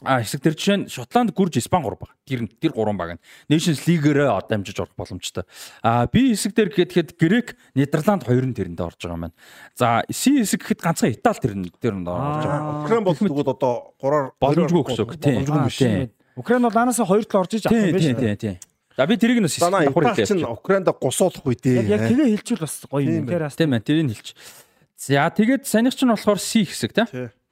а 0.02 0.22
хэсэг 0.22 0.42
дээр 0.42 0.56
жишээ 0.58 0.78
нь 0.82 0.86
Шотланд 0.90 1.32
гүрж 1.38 1.58
Испани 1.62 1.86
3 1.86 1.98
баг. 2.02 2.10
Тэр 2.26 2.42
нь- 2.46 2.52
тэр 2.58 2.74
3 2.74 2.98
баг 2.98 3.10
нь 3.16 3.22
Nations 3.50 3.86
League-ээр 3.86 4.28
дамжиж 4.50 4.78
орох 4.82 4.96
боломжтой. 4.98 5.46
А 5.86 6.08
B 6.10 6.34
хэсэг 6.34 6.54
дээр 6.58 6.70
гэхэд 6.74 7.18
Грек, 7.22 7.54
Нидерланд 7.78 8.26
хоёр 8.26 8.46
нь 8.50 8.56
тэрэнд 8.58 8.82
орж 8.82 8.98
байгаа 9.06 9.30
байна. 9.30 9.36
За 9.78 10.02
C 10.10 10.42
хэсэг 10.42 10.66
гэхэд 10.66 10.82
ганцхан 10.82 11.14
Итали 11.14 11.40
тэр 11.42 11.54
нь 11.54 11.70
тэр 11.78 11.94
нь 11.94 12.08
орж 12.10 12.44
байгаа. 12.46 12.62
Аа. 12.62 12.84
Украин 12.86 13.04
бол 13.06 13.16
тэгвэл 13.16 13.54
одоо 13.54 13.94
3-аар 14.02 14.26
Боломжгүй 14.42 14.84
гэсэн 14.90 15.04
үг. 15.06 15.14
Боломжгүй 15.22 15.64
биш. 15.70 15.78
тийм. 15.78 16.10
Украин 16.36 16.62
бол 16.66 16.78
анаасаа 16.82 17.06
хоёр 17.06 17.26
тал 17.30 17.42
орж 17.46 17.54
иж 17.60 17.66
авах 17.70 17.78
Тий, 17.78 17.86
юм 17.86 17.94
ба 17.94 18.00
тий, 18.00 18.10
шүү 18.10 18.18
дээ. 18.18 18.36
тий, 18.36 18.50
тий. 18.58 18.58
За 18.98 19.06
би 19.08 19.16
тэрийг 19.18 19.40
нь 19.40 19.48
бас 19.48 19.58
давхар 19.58 20.16
хэлээ. 20.18 20.50
Украинд 20.50 20.88
гусуулах 20.98 21.46
үе 21.46 21.56
дээ. 21.56 21.88
Яг 21.90 22.02
тэгээ 22.10 22.28
хэлчихвэл 22.42 22.66
бас 22.66 22.76
гоё 22.90 23.06
Тийм 23.06 23.22
юм. 23.22 23.28
Тэр 23.30 23.44
бас 23.46 23.56
Тийм 23.56 23.72
ээ, 23.74 23.80
тэрийг 23.86 24.08
хэлж. 24.18 24.30
За 25.02 25.30
тэгээд 25.30 25.64
санийх 25.66 25.96
чинь 25.96 26.10
болохоор 26.14 26.38
C 26.40 26.66
хэсэг 26.66 26.92
тийм. 26.94 27.08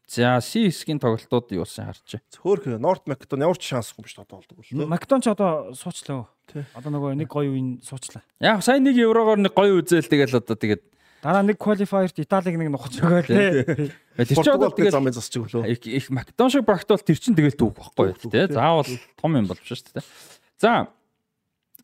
За 0.09 0.41
C 0.41 0.65
хэсгийн 0.65 0.97
тоглолтууд 0.97 1.53
юу 1.53 1.61
болсон 1.61 1.85
харж. 1.85 2.17
Хөөх 2.33 2.65
Норт 2.81 3.05
Македон 3.05 3.45
ямар 3.45 3.61
ч 3.61 3.69
шансгүй 3.69 4.09
биш 4.09 4.17
одоо 4.17 4.41
болдог 4.41 4.57
л. 4.57 4.89
Македон 4.89 5.21
ч 5.21 5.29
одоо 5.29 5.69
суучлаа. 5.77 6.25
Одоо 6.73 6.89
нөгөө 6.89 7.13
нэг 7.13 7.29
гоё 7.29 7.53
үеийн 7.53 7.77
суучлаа. 7.85 8.25
Яг 8.41 8.65
сайн 8.65 8.81
нэг 8.89 8.97
еврогоор 8.97 9.37
нэг 9.37 9.53
гоё 9.53 9.77
үзэл 9.77 10.09
тэгэл 10.09 10.41
одоо 10.41 10.57
тэгээд 10.57 10.81
Дараа 11.21 11.43
нэг 11.45 11.61
qualifier-т 11.61 12.25
Италиг 12.25 12.57
нэг 12.57 12.73
нухаж 12.73 12.97
байгаа 12.97 13.21
л 13.21 13.29
тий. 13.29 13.93
тэр 14.17 14.37
чинь 14.39 14.55
одоо 14.55 14.73
тэгэл 14.73 14.97
замын 14.97 15.13
засчих 15.13 15.45
өглөө. 15.45 15.67
их 15.77 16.09
Македон 16.09 16.49
шиг 16.49 16.65
багт 16.65 16.89
бол 16.89 17.05
тэр 17.05 17.19
чинь 17.21 17.37
тэгэл 17.37 17.59
түүх 17.59 17.75
байхгүй 17.77 18.15
тий. 18.33 18.47
Заавал 18.49 18.89
том 19.19 19.31
юм 19.37 19.45
болж 19.45 19.61
шүү 19.61 19.99
дээ. 19.99 20.07
За 20.57 20.89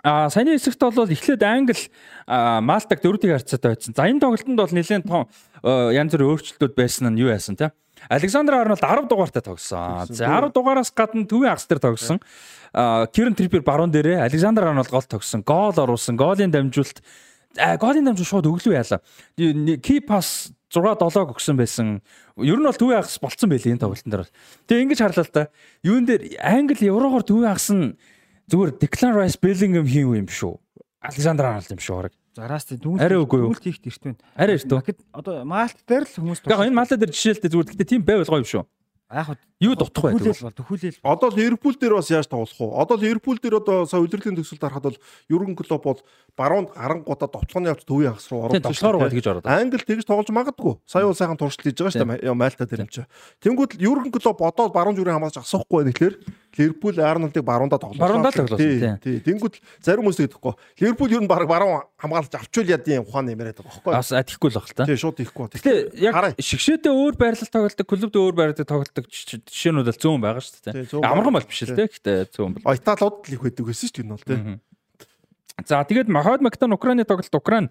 А 0.05 0.29
саяны 0.29 0.55
хэсэгт 0.55 0.81
бол 0.81 1.09
эхлээд 1.09 1.41
Англи 1.41 1.89
Малтаг 2.29 3.01
дөрөвдгийг 3.01 3.41
харьцаатай 3.41 3.73
байсан. 3.73 3.93
За 3.97 4.05
энэ 4.05 4.21
тоглолтод 4.21 4.55
бол 4.55 4.73
нэлээд 4.73 5.03
том 5.09 5.25
янз 5.65 6.13
бүрийн 6.13 6.29
өөрчлөлтүүд 6.29 6.73
байсан 6.77 7.09
нь 7.09 7.19
юу 7.25 7.33
яасан 7.33 7.57
те? 7.57 7.73
Александр 8.09 8.53
Арнольд 8.53 8.81
10 8.81 9.09
дугаартай 9.09 9.41
тогссон. 9.41 10.05
За 10.09 10.25
10 10.25 10.53
дугаараас 10.53 10.91
гадна 10.91 11.25
төвийн 11.25 11.53
агс 11.53 11.65
дээр 11.67 11.79
тогссон. 11.79 12.19
Кирен 12.73 13.35
Триппер 13.35 13.61
баруун 13.61 13.91
дээрээ 13.91 14.21
Александр 14.23 14.67
Арнольд 14.67 14.89
гол 14.89 15.01
тогссон. 15.01 15.41
Гол 15.41 15.73
оруулсан. 15.73 16.17
Голын 16.17 16.51
дамжуулалт 16.51 17.01
голын 17.55 18.05
дамжуулалт 18.05 18.29
шууд 18.29 18.49
өглөө 18.51 18.75
яалаа. 18.75 18.99
Ки 19.81 19.99
пас 19.99 20.51
6 20.69 20.99
7 20.99 21.31
өгсөн 21.31 21.55
байсан. 21.55 22.01
Ер 22.37 22.59
нь 22.59 22.67
бол 22.67 22.75
төвийн 22.75 22.99
агс 22.99 23.15
болцсон 23.19 23.49
байлээ 23.49 23.79
энэ 23.79 23.83
тоглолтын 23.83 24.11
дээр. 24.11 24.29
Тэгээ 24.67 24.83
ингэж 24.83 24.99
харлаа 24.99 25.23
л 25.23 25.31
та. 25.31 25.47
Юун 25.83 26.03
дээр 26.03 26.35
Англи 26.43 26.91
еврогоор 26.91 27.23
төвийн 27.23 27.55
агс 27.55 27.71
нь 27.71 27.95
зүгээр 28.51 28.75
Declan 28.75 29.15
Rice 29.15 29.39
Bellingham 29.39 29.87
хийв 29.87 30.11
юм 30.11 30.27
шүү. 30.27 30.59
Александр 30.99 31.47
Арнольд 31.47 31.71
юм 31.71 31.79
шүү. 31.79 32.11
Зараас 32.35 32.67
юу? 33.39 33.47
дүнэлт 33.55 33.63
хийх 33.63 33.79
эрт 33.79 34.03
байна. 34.03 34.19
Арай 34.35 34.59
эрт? 34.59 34.67
Макед 34.67 34.99
одоо 35.15 35.45
Малт 35.47 35.79
дээр 35.87 36.03
л 36.03 36.15
хүмүүс 36.19 36.43
Яг 36.51 36.59
энэ 36.67 36.75
малаа 36.75 36.99
дээр 36.99 37.15
жишээлтэй 37.15 37.47
зүгээр 37.47 37.67
гэхдээ 37.71 37.91
тийм 37.95 38.03
байвал 38.03 38.27
гоё 38.27 38.43
юм 38.43 38.49
шүү. 38.51 38.63
яг 39.15 39.39
Юу 39.63 39.75
дутх 39.79 40.01
бай 40.03 40.11
тэгвэл. 40.19 40.35
бол 40.43 40.59
төхүүлэл 40.59 40.99
Одоо 40.99 41.29
Ливерпул 41.31 41.75
дээр 41.79 41.95
бас 41.95 42.11
яаж 42.11 42.27
тоглох 42.27 42.59
вэ? 42.59 42.75
Одоо 42.75 42.97
Ливерпул 42.99 43.39
дээр 43.39 43.63
одоо 43.63 43.85
сая 43.87 44.03
удирдлагын 44.03 44.35
төгсөлд 44.35 44.59
харахад 44.59 44.83
бол 44.83 44.99
Юрген 45.31 45.55
Клоп 45.55 45.83
бол 45.85 45.99
баруунд 46.35 46.69
гарангуудаа 46.75 47.29
товтлооны 47.31 47.71
явц 47.71 47.83
төвийн 47.87 48.11
хагас 48.11 48.27
руу 48.31 48.51
Тийм 48.51 48.59
оруулж 48.59 48.67
туслаар 48.67 48.95
гоо 48.99 49.09
тэгж 49.09 49.27
ороод. 49.31 49.45
Англи 49.47 49.83
тэгж 49.87 50.03
тоглож 50.05 50.29
магадгүй. 50.35 50.73
Сая 50.85 51.07
бол 51.07 51.15
сайхан 51.15 51.39
туршилт 51.39 51.63
хийж 51.63 51.79
байгаа 51.79 51.93
шүү 51.95 52.19
дээ 52.19 52.35
Мальта 52.35 52.67
дээр 52.67 52.83
юм 52.83 52.91
чи. 52.91 53.03
Тэнгүүд 53.39 53.79
л 53.79 53.83
Юрген 53.87 54.11
Клоп 54.11 54.41
одоо 54.43 54.67
баруун 54.69 54.95
зүрийн 54.99 55.15
хамгаалж 55.15 55.39
асуухгүй 55.39 55.87
байх 55.87 55.95
тэгэхээр 55.95 56.15
Ливерпул 56.55 56.95
Арнольдыг 57.03 57.43
баруундаа 57.43 57.79
тоглуулсан. 57.79 57.99
Баруундаа 57.99 58.31
л 58.31 58.39
тоглуулсан, 58.39 58.99
Тий. 59.03 59.19
тий. 59.19 59.19
Тэнгүүд 59.27 59.53
л 59.55 59.63
зарим 59.83 60.07
хүмүүс 60.07 60.19
тэгэхгүй. 60.23 60.53
Ливерпул 60.79 61.11
ер 61.11 61.19
нь 61.23 61.27
баг 61.27 61.43
баруун 61.51 61.83
хамгаалж 61.99 62.31
авчвал 62.31 62.67
яд 62.71 62.87
юм 62.87 63.03
ухааны 63.03 63.35
юм 63.35 63.43
яриад 63.43 63.59
байгаа 63.59 63.75
байхгүй. 63.75 63.91
Бас 63.91 64.11
атихгүй 64.15 64.49
л 64.51 64.59
баг 64.59 64.67
л 64.67 64.75
та. 64.75 64.87
Тий 64.87 64.95
шууд 64.95 65.19
ихгүй. 65.19 65.51
Гэтэ 65.51 65.99
яг 65.99 66.15
шигшээдээ 66.39 66.95
өөр 66.95 67.15
байрлал 67.19 67.51
тоглолдог, 67.51 67.85
клубд 67.91 68.15
өөр 68.15 68.35
байрлал 68.39 68.63
тоглолдог 68.71 69.03
жиш- 69.11 69.43
жишээнүүд 69.51 69.87
бол 69.91 69.99
зөөн 69.99 70.21
байгаа 70.23 70.43
шүү 70.47 70.63
дээ. 70.71 71.03
Амархан 71.03 71.35
бол 71.35 71.43
биш 71.51 71.59
л 71.67 71.75
дээ. 71.75 71.91
Гэтэ 71.91 72.13
зөөн 72.39 72.51
бол. 72.55 72.71
Италиуд 72.71 73.15
л 73.27 73.33
их 73.35 73.41
байдаг 73.43 73.63
гэсэн 73.67 73.87
шүү 73.91 73.95
дээ 73.99 74.03
энэ 74.07 74.15
бол 74.15 74.23
тий. 74.23 74.39
За 75.63 75.83
тэгээд 75.87 76.11
Махад 76.11 76.41
Македон 76.41 76.73
Украины 76.75 77.05
тоглолт 77.05 77.33
Украин 77.35 77.69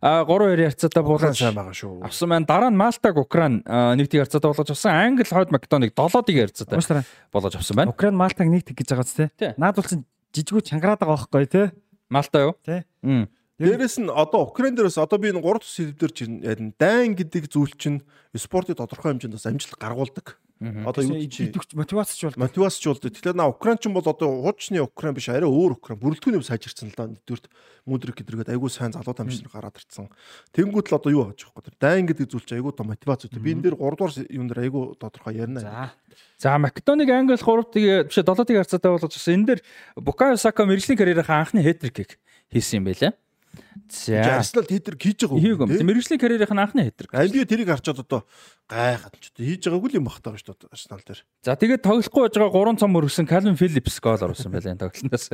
а 0.00 0.24
3-2 0.24 0.60
ярцаатай 0.60 1.02
буулгаж 1.02 1.36
сайн 1.36 1.54
байгаа 1.56 1.72
шүү. 1.72 2.04
авсан 2.04 2.28
байна. 2.28 2.46
Дараа 2.46 2.70
нь 2.70 2.76
Малтаг 2.76 3.16
Украин 3.16 3.64
а, 3.64 3.96
нэг 3.96 4.08
тийг 4.08 4.24
ярцаатай 4.24 4.48
болгож 4.48 4.70
авсан. 4.70 4.92
Англи 4.92 5.24
Хойд 5.24 5.50
Македоныг 5.52 5.92
7-ыг 5.96 6.36
ярцаатай 6.36 7.04
болгож 7.32 7.54
авсан 7.56 7.76
байна. 7.76 7.90
Украин 7.90 8.16
Малтаг 8.16 8.48
нэг 8.48 8.64
тэг 8.64 8.76
гэж 8.76 8.92
байгаа 8.92 9.08
ч 9.08 9.12
Тий. 9.16 9.28
тий. 9.36 9.52
Наад 9.56 9.76
бол 9.76 9.88
чинь 9.88 10.04
жижигүү 10.36 10.62
чангараад 10.68 11.00
байгаа 11.00 11.16
байхгүй 11.16 11.48
тий. 11.48 11.66
Малта 12.12 12.38
юу? 12.44 12.54
Тий. 12.64 12.84
Мм. 13.02 13.28
Дээрэс 13.56 13.96
нь 14.04 14.12
одоо 14.12 14.44
Украин 14.52 14.76
дээрээс 14.76 15.00
одоо 15.00 15.16
би 15.16 15.32
энэ 15.32 15.40
3 15.40 15.64
тус 15.64 15.76
хэлбэр 15.80 16.12
чинь. 16.12 16.72
Дайн 16.76 17.16
гэдэг 17.16 17.48
зүйл 17.48 17.72
чинь 17.80 18.04
спортын 18.36 18.76
тодорхой 18.76 19.16
хэмжээнд 19.16 19.32
бас 19.32 19.48
амжилт 19.48 19.80
гаргуулдаг. 19.80 20.36
Одоо 20.60 21.04
юу 21.04 21.28
чи 21.28 21.52
мотивацч 21.76 22.24
бол 22.24 22.48
мотивацч 22.48 22.80
болдог. 22.88 23.12
Тэгэхээр 23.12 23.36
на 23.36 23.52
Украин 23.52 23.76
ч 23.76 23.92
юм 23.92 24.00
бол 24.00 24.08
одоо 24.08 24.40
хуучны 24.40 24.80
Украин 24.80 25.12
биш 25.12 25.28
арай 25.28 25.44
өөр 25.44 25.76
Украин. 25.76 26.00
Бүрэлдэхүүний 26.00 26.40
сайжирсан 26.40 26.88
л 26.88 26.96
да. 26.96 27.12
Нэгдүгürt 27.12 27.52
мудрик 27.84 28.16
гэдэргээд 28.16 28.56
айгүй 28.56 28.72
сайн 28.72 28.96
залуу 28.96 29.12
тамирчин 29.12 29.52
гараад 29.52 29.76
ирсэн. 29.76 30.08
Тэнгүүд 30.56 30.88
л 30.88 30.96
одоо 30.96 31.12
юу 31.12 31.28
яаж 31.28 31.44
байгаа 31.44 31.60
вэ? 31.60 31.76
Дайн 31.76 32.08
гэдэг 32.08 32.32
зүйл 32.32 32.48
чинь 32.48 32.64
айгүй 32.64 32.72
том 32.72 32.88
мотивац 32.88 33.28
үүтэй. 33.28 33.36
Би 33.36 33.52
энэ 33.52 33.68
дээр 33.68 33.76
3 33.76 34.00
дугаар 34.00 34.12
юм 34.32 34.46
дээр 34.48 34.60
айгүй 34.64 34.84
тодорхой 34.96 35.34
ярина. 35.36 35.60
за 35.60 35.92
За 36.40 36.56
Македоныг 36.56 37.12
Англи 37.12 37.36
3-ыг 37.36 38.08
биш 38.08 38.16
7-ыг 38.16 38.56
харьцаатай 38.56 38.90
болгож 38.96 39.12
авсан. 39.12 39.34
Энэ 39.36 39.46
дээр 39.46 39.60
Букайо 40.00 40.40
Сака 40.40 40.64
мэрэгжлийн 40.64 40.96
карьерийнхаа 40.96 41.44
анхны 41.44 41.60
хэтрик 41.60 42.16
хийсэн 42.48 42.80
юм 42.80 42.88
байлаа. 42.88 43.12
За. 43.86 44.42
Арсенал 44.42 44.66
хийдэр 44.66 44.96
хийж 44.98 45.26
байгаа 45.26 45.66
юм. 45.66 45.70
тий? 45.70 45.86
Мэрэгжлийн 45.86 46.20
карьерийнх 46.20 46.54
нь 46.54 46.62
анхны 46.62 46.82
хэтрик. 46.90 47.14
NBA 47.14 47.46
тэрийг 47.46 47.68
харчаад 47.70 48.02
одоо 48.02 48.26
гайхаад 48.66 49.14
ч 49.20 49.30
одоо 49.30 49.44
хийж 49.46 49.62
байгаагүй 49.66 49.96
юм 49.96 50.06
багтаа 50.10 50.34
шүү 50.34 50.58
дээ 50.58 50.74
Арсенал 50.74 51.02
дээр. 51.06 51.20
За 51.46 51.54
тэгээд 51.54 51.86
тоглохгүй 51.86 52.22
байж 52.26 52.34
байгаа 52.34 52.74
3 52.74 52.82
цом 52.82 52.98
өргөсөн 52.98 53.26
Калвин 53.30 53.56
Филлипс 53.60 53.96
гол 54.02 54.18
оруулсан 54.18 54.50
байлаа 54.50 54.74
энэ 54.74 54.82
тоглолтоос. 54.82 55.26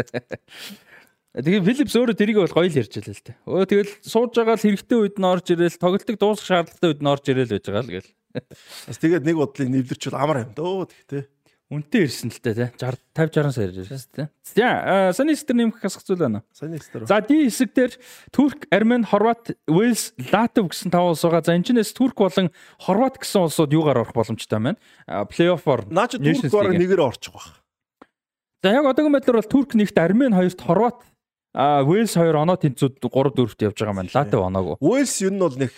Тэгээд 1.33 1.65
Филлипс 1.65 1.97
өөрөө 1.97 2.17
тэрийг 2.21 2.39
бол 2.45 2.53
гоё 2.53 2.69
л 2.69 2.77
ярьж 2.77 2.93
байлаа 2.93 3.17
л 3.17 3.25
дээ. 3.25 3.37
Өө 3.49 3.65
тэгэл 3.65 3.93
сууж 4.05 4.33
байгаа 4.37 4.57
л 4.61 4.65
хэрэгтэй 4.69 4.99
үед 5.01 5.17
нь 5.17 5.25
орж 5.25 5.47
ирэл 5.49 5.81
тоглолтыг 5.81 6.17
дуусгах 6.21 6.45
шаардлагатай 6.45 6.89
үед 6.93 7.01
нь 7.01 7.09
орж 7.09 7.25
ирэл 7.33 7.53
байж 7.57 7.65
байгаа 7.65 7.85
л 7.89 7.95
гээл. 7.97 8.11
Бас 8.85 8.99
тэгээд 9.01 9.25
нэг 9.25 9.37
бодлыг 9.41 9.69
нэвлэрчвэл 9.73 10.21
амар 10.21 10.45
юм 10.45 10.53
дөө 10.53 10.93
тий. 11.09 11.25
Үнтэй 11.73 12.05
ирсэн 12.05 12.29
л 12.29 12.37
тээ 12.37 12.77
60 12.77 13.01
50 13.17 13.49
60 13.49 13.57
сая 13.57 13.73
ирсэн 13.73 14.13
тээ. 14.13 14.29
За 14.45 14.69
э, 15.09 15.17
саний 15.17 15.33
эсдэр 15.33 15.57
нэмэх 15.57 15.81
хасах 15.81 16.05
зүйл 16.05 16.21
байна. 16.21 16.45
Саний 16.53 16.77
эсдэр. 16.77 17.09
За 17.09 17.25
ди 17.25 17.49
хэсэг 17.49 17.73
дээр 17.73 17.93
Турк, 18.29 18.69
Армен, 18.69 19.09
Хорват, 19.09 19.57
Уэлс, 19.65 20.13
Латв 20.29 20.69
гэсэн 20.69 20.93
таван 20.93 21.17
улс 21.17 21.25
байгаа. 21.25 21.41
За 21.41 21.57
энэчнээс 21.57 21.97
Турк 21.97 22.21
болон 22.21 22.53
Хорват 22.77 23.17
гэсэн 23.17 23.49
улсууд 23.49 23.73
юугаар 23.73 24.05
орох 24.05 24.13
боломжтой 24.13 24.61
байна? 24.61 24.77
Плей-оффор. 25.09 25.89
Наач 25.89 26.21
Турк 26.21 26.53
бараг 26.53 26.77
нэгээр 26.77 27.01
орчих 27.09 27.33
واخ. 27.33 27.65
За 28.61 28.77
яг 28.77 28.85
одоогийн 28.85 29.17
байдлаар 29.17 29.41
бол 29.41 29.49
Турк 29.49 29.73
нэгт, 29.73 29.97
Армен 29.97 30.37
хоёрт, 30.37 30.61
Хорват, 30.61 31.01
Уэлс 31.57 32.21
хоёр 32.21 32.37
оноо 32.37 32.61
тэнцүүд 32.61 33.01
3 33.01 33.33
4-т 33.33 33.65
явж 33.65 33.81
байгаа 33.81 33.97
маань. 33.97 34.13
Латв 34.13 34.37
оноогүй. 34.37 34.77
Уэлс 34.77 35.25
ер 35.25 35.33
нь 35.33 35.41
бол 35.41 35.57
нэг 35.57 35.73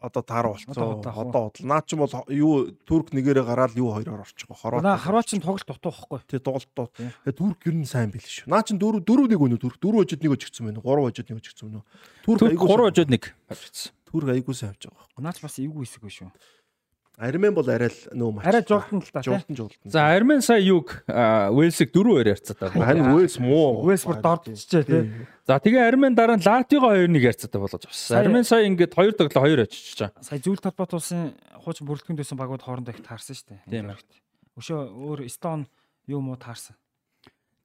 одоо 0.00 0.22
таараа 0.22 0.52
болцоо. 0.54 1.00
Одоо 1.00 1.50
бодол. 1.50 1.66
Наа 1.66 1.82
чи 1.86 1.96
бол 1.96 2.10
юу 2.28 2.70
Турк 2.86 3.12
нэгээрээ 3.12 3.44
гараад 3.44 3.76
юу 3.76 3.92
хоёроор 3.94 4.26
орчих 4.26 4.48
гоо. 4.48 4.56
Хорват. 4.56 4.82
Наа 4.82 4.96
Хорват 4.96 5.26
чинь 5.26 5.40
тоглолт 5.40 5.66
дутуу 5.66 5.92
байхгүй. 5.92 6.20
Тий 6.26 6.38
тоглолт 6.38 6.70
дут. 6.74 6.92
Тэгээ 6.96 7.36
Турк 7.36 7.60
ер 7.66 7.74
нь 7.74 7.86
сайн 7.86 8.10
бил 8.10 8.22
шүү. 8.24 8.50
Наа 8.50 8.62
чин 8.62 8.78
4 8.78 9.04
4 9.04 9.30
нэг 9.30 9.40
өнө 9.40 9.58
Турк 9.62 9.78
4 9.78 10.02
хожид 10.02 10.22
нэг 10.22 10.32
өжигдсэн 10.34 10.66
байна. 10.66 10.80
3 10.82 11.06
хожид 11.06 11.26
нэг 11.30 11.38
өжигдсэн 11.42 11.66
байна. 11.70 11.82
Турк 12.24 12.40
3 12.42 12.58
хожид 12.58 13.08
нэг 13.10 13.22
авчихсан. 13.46 13.92
Турк 14.06 14.28
айгуу 14.30 14.54
сайн 14.54 14.72
авч 14.72 14.86
байгаа 14.86 15.02
байхгүй. 15.02 15.22
Наач 15.22 15.38
бас 15.42 15.58
эвгүй 15.58 15.84
хэсэг 15.86 16.06
шүү. 16.06 16.30
Армен 17.16 17.54
бол 17.56 17.64
арай 17.72 17.88
л 17.88 18.00
нөө 18.12 18.30
мач. 18.36 18.44
Арай 18.44 18.60
жолтон 18.60 19.00
л 19.00 19.08
та. 19.08 19.22
Жолтон 19.24 19.56
жолтон. 19.56 19.80
За 19.88 20.12
Армен 20.12 20.42
сая 20.44 20.60
юг 20.60 21.00
Уэлсийг 21.08 21.88
4-2 21.88 22.28
ярьцаатай. 22.28 22.68
Харин 22.76 23.08
Уэлс 23.16 23.40
муу. 23.40 23.80
Уэлс 23.88 24.04
бүр 24.04 24.20
дордчихжээ 24.20 24.84
тий. 24.84 25.24
За 25.48 25.56
тэгээ 25.56 25.80
Армен 25.80 26.12
дараа 26.12 26.36
нь 26.36 26.44
Латвиго 26.44 26.92
2-1 26.92 27.16
ярьцаатай 27.16 27.56
болгож 27.56 27.88
авсан. 27.88 28.20
Армен 28.20 28.44
сая 28.44 28.68
ингээд 28.68 28.92
2 28.92 29.16
тоглоо 29.16 29.48
2 29.48 29.64
очиж 29.64 29.96
чаа. 29.96 30.12
Сая 30.20 30.44
зүйл 30.44 30.60
толгойд 30.60 30.92
улсын 30.92 31.32
хуучин 31.64 31.88
бүрэлдэхүүн 31.88 32.20
дэсэн 32.20 32.36
багууд 32.36 32.60
хоорондоо 32.60 32.92
их 32.92 33.00
таарсан 33.00 33.32
шүү 33.32 33.48
дээ. 33.48 33.64
Тийм 33.64 33.96
ээ. 33.96 34.00
Өшөө 34.60 34.80
өөр 34.92 35.24
Эстон 35.24 35.64
юу 36.04 36.20
муу 36.20 36.36
таарсан. 36.36 36.76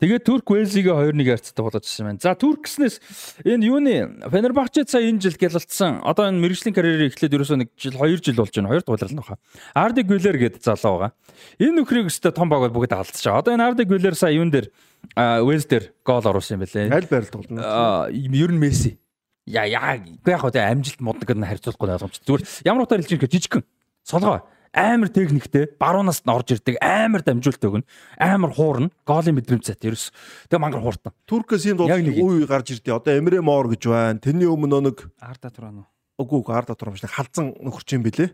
Тэгээд 0.01 0.25
Турк 0.25 0.49
Уэлсигээ 0.49 1.13
2-1 1.13 1.29
ярцтай 1.29 1.61
болгож 1.61 1.85
ирсэн 1.85 2.05
байна. 2.09 2.17
За 2.17 2.33
Турк 2.33 2.65
гэснээс 2.65 2.97
энэ 3.45 3.69
юуны 3.69 3.93
Фенербахче 4.33 4.81
сая 4.89 5.05
энэ 5.05 5.21
жил 5.21 5.37
гялалтсан. 5.37 6.01
Одоо 6.01 6.25
энэ 6.25 6.41
мэрэгжлийн 6.41 6.73
карьерийг 6.73 7.13
эхлээд 7.13 7.37
ерөөсөө 7.37 7.57
нэг 7.61 7.69
жил 7.77 7.93
2 7.93 8.17
жил 8.17 8.41
болж 8.41 8.49
байна. 8.49 8.73
Хоёр 8.73 8.81
дугаарл 8.81 9.13
нь 9.13 9.21
баха. 9.21 9.37
Арди 9.77 10.01
Гүлэр 10.01 10.41
гэдэг 10.41 10.65
залуу 10.65 11.05
байгаа. 11.05 11.13
Энэ 11.61 11.85
нөхрийг 11.85 12.09
өстой 12.09 12.33
том 12.33 12.49
баг 12.49 12.65
бол 12.65 12.81
бүгд 12.81 12.97
алдчихаа. 12.97 13.45
Одоо 13.45 13.53
энэ 13.53 13.61
Арди 13.61 13.85
Гүлэр 13.85 14.17
сая 14.17 14.33
юун 14.33 14.49
дээр 14.49 14.73
Уэлс 15.13 15.69
дээр 15.69 15.93
гол 16.01 16.25
оруулсан 16.25 16.57
юм 16.57 16.65
байлээ. 16.65 16.89
Аль 16.89 17.05
байралд 17.05 17.29
тоглоно? 17.29 18.09
Ер 18.09 18.49
нь 18.49 18.57
Месси. 18.57 18.97
Я. 19.45 19.69
Гэхдээ 19.69 20.33
яг 20.33 20.41
хөө 20.41 20.57
амжилт 20.57 20.97
модног 20.97 21.29
нь 21.29 21.45
харьцуулахгүй 21.45 21.93
ойлгомжтой. 21.93 22.25
Зүгээр 22.25 22.43
ямар 22.65 22.89
утгаар 22.89 23.05
хэлж 23.05 23.21
байгаа 23.21 23.33
жижигхэн. 23.37 23.63
Солгоо 24.01 24.41
амар 24.73 25.09
техниктэй 25.11 25.67
баруунаас 25.79 26.23
нь 26.23 26.31
орж 26.31 26.55
ирдэг 26.55 26.79
амар 26.79 27.21
дамжуулт 27.21 27.59
өгнө 27.59 27.87
амар 28.19 28.51
хуурна 28.55 28.91
голын 29.03 29.35
мэдрэмж 29.35 29.67
цат 29.67 29.83
ерөөс. 29.83 30.11
Тэгээ 30.47 30.63
мангар 30.63 30.83
хууртан. 30.83 31.15
Туркээс 31.27 31.67
энд 31.75 31.83
бол 31.83 31.91
үе 31.91 32.47
гарч 32.47 32.79
ирдээ 32.79 32.95
одоо 32.95 33.13
Эмре 33.19 33.43
Мор 33.43 33.67
гэж 33.67 33.83
байна. 33.91 34.23
Тэрний 34.23 34.47
өмнө 34.47 34.79
нэг 34.91 35.11
Арда 35.19 35.51
Туран 35.51 35.83
уу 35.83 35.87
үгүй 36.23 36.39
үгүй 36.39 36.55
Арда 36.55 36.75
Туран 36.75 36.95
биш 36.95 37.03
халзан 37.03 37.51
нөхөрч 37.59 37.99
юм 37.99 38.05
бэлээ. 38.07 38.31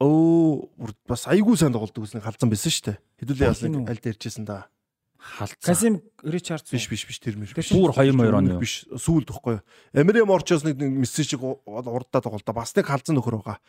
Өө 0.00 0.96
бас 1.04 1.28
айгүй 1.28 1.60
сайн 1.60 1.76
тоглолдог 1.76 2.08
гэсэн 2.08 2.24
халзан 2.24 2.48
байсан 2.48 2.72
шүү 2.72 2.84
дээ. 2.88 2.96
Хэдүүлээ 3.20 3.50
яс 3.52 3.60
нэг 3.66 3.84
аль 3.84 4.00
дээрчээсэн 4.00 4.48
да. 4.48 4.72
Халцсан 5.20 5.60
Касим 5.60 5.94
Ричардс 6.24 6.72
биш 6.72 6.88
биш 6.88 7.04
биш 7.04 7.20
тэр 7.20 7.36
мэр 7.36 7.52
бүр 7.52 7.92
2002 7.92 8.32
оны 8.32 8.56
биш 8.56 8.88
сүүлд 8.88 9.28
тахгүй 9.28 9.60
Эмре 9.92 10.24
Морчоос 10.24 10.64
нэг 10.64 10.80
мессеж 10.80 11.36
шиг 11.36 11.44
урдаа 11.44 12.24
тоглолтоо 12.24 12.56
бас 12.56 12.72
нэг 12.72 12.88
халзан 12.88 13.20
нөхөр 13.20 13.44
байгаа 13.44 13.60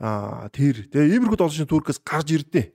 Аа 0.00 0.48
тэр. 0.50 0.86
Тэгээ 0.90 1.18
иймэрхүү 1.18 1.38
долшин 1.38 1.68
Туркээс 1.70 2.02
гарч 2.02 2.34
ирдээ. 2.34 2.72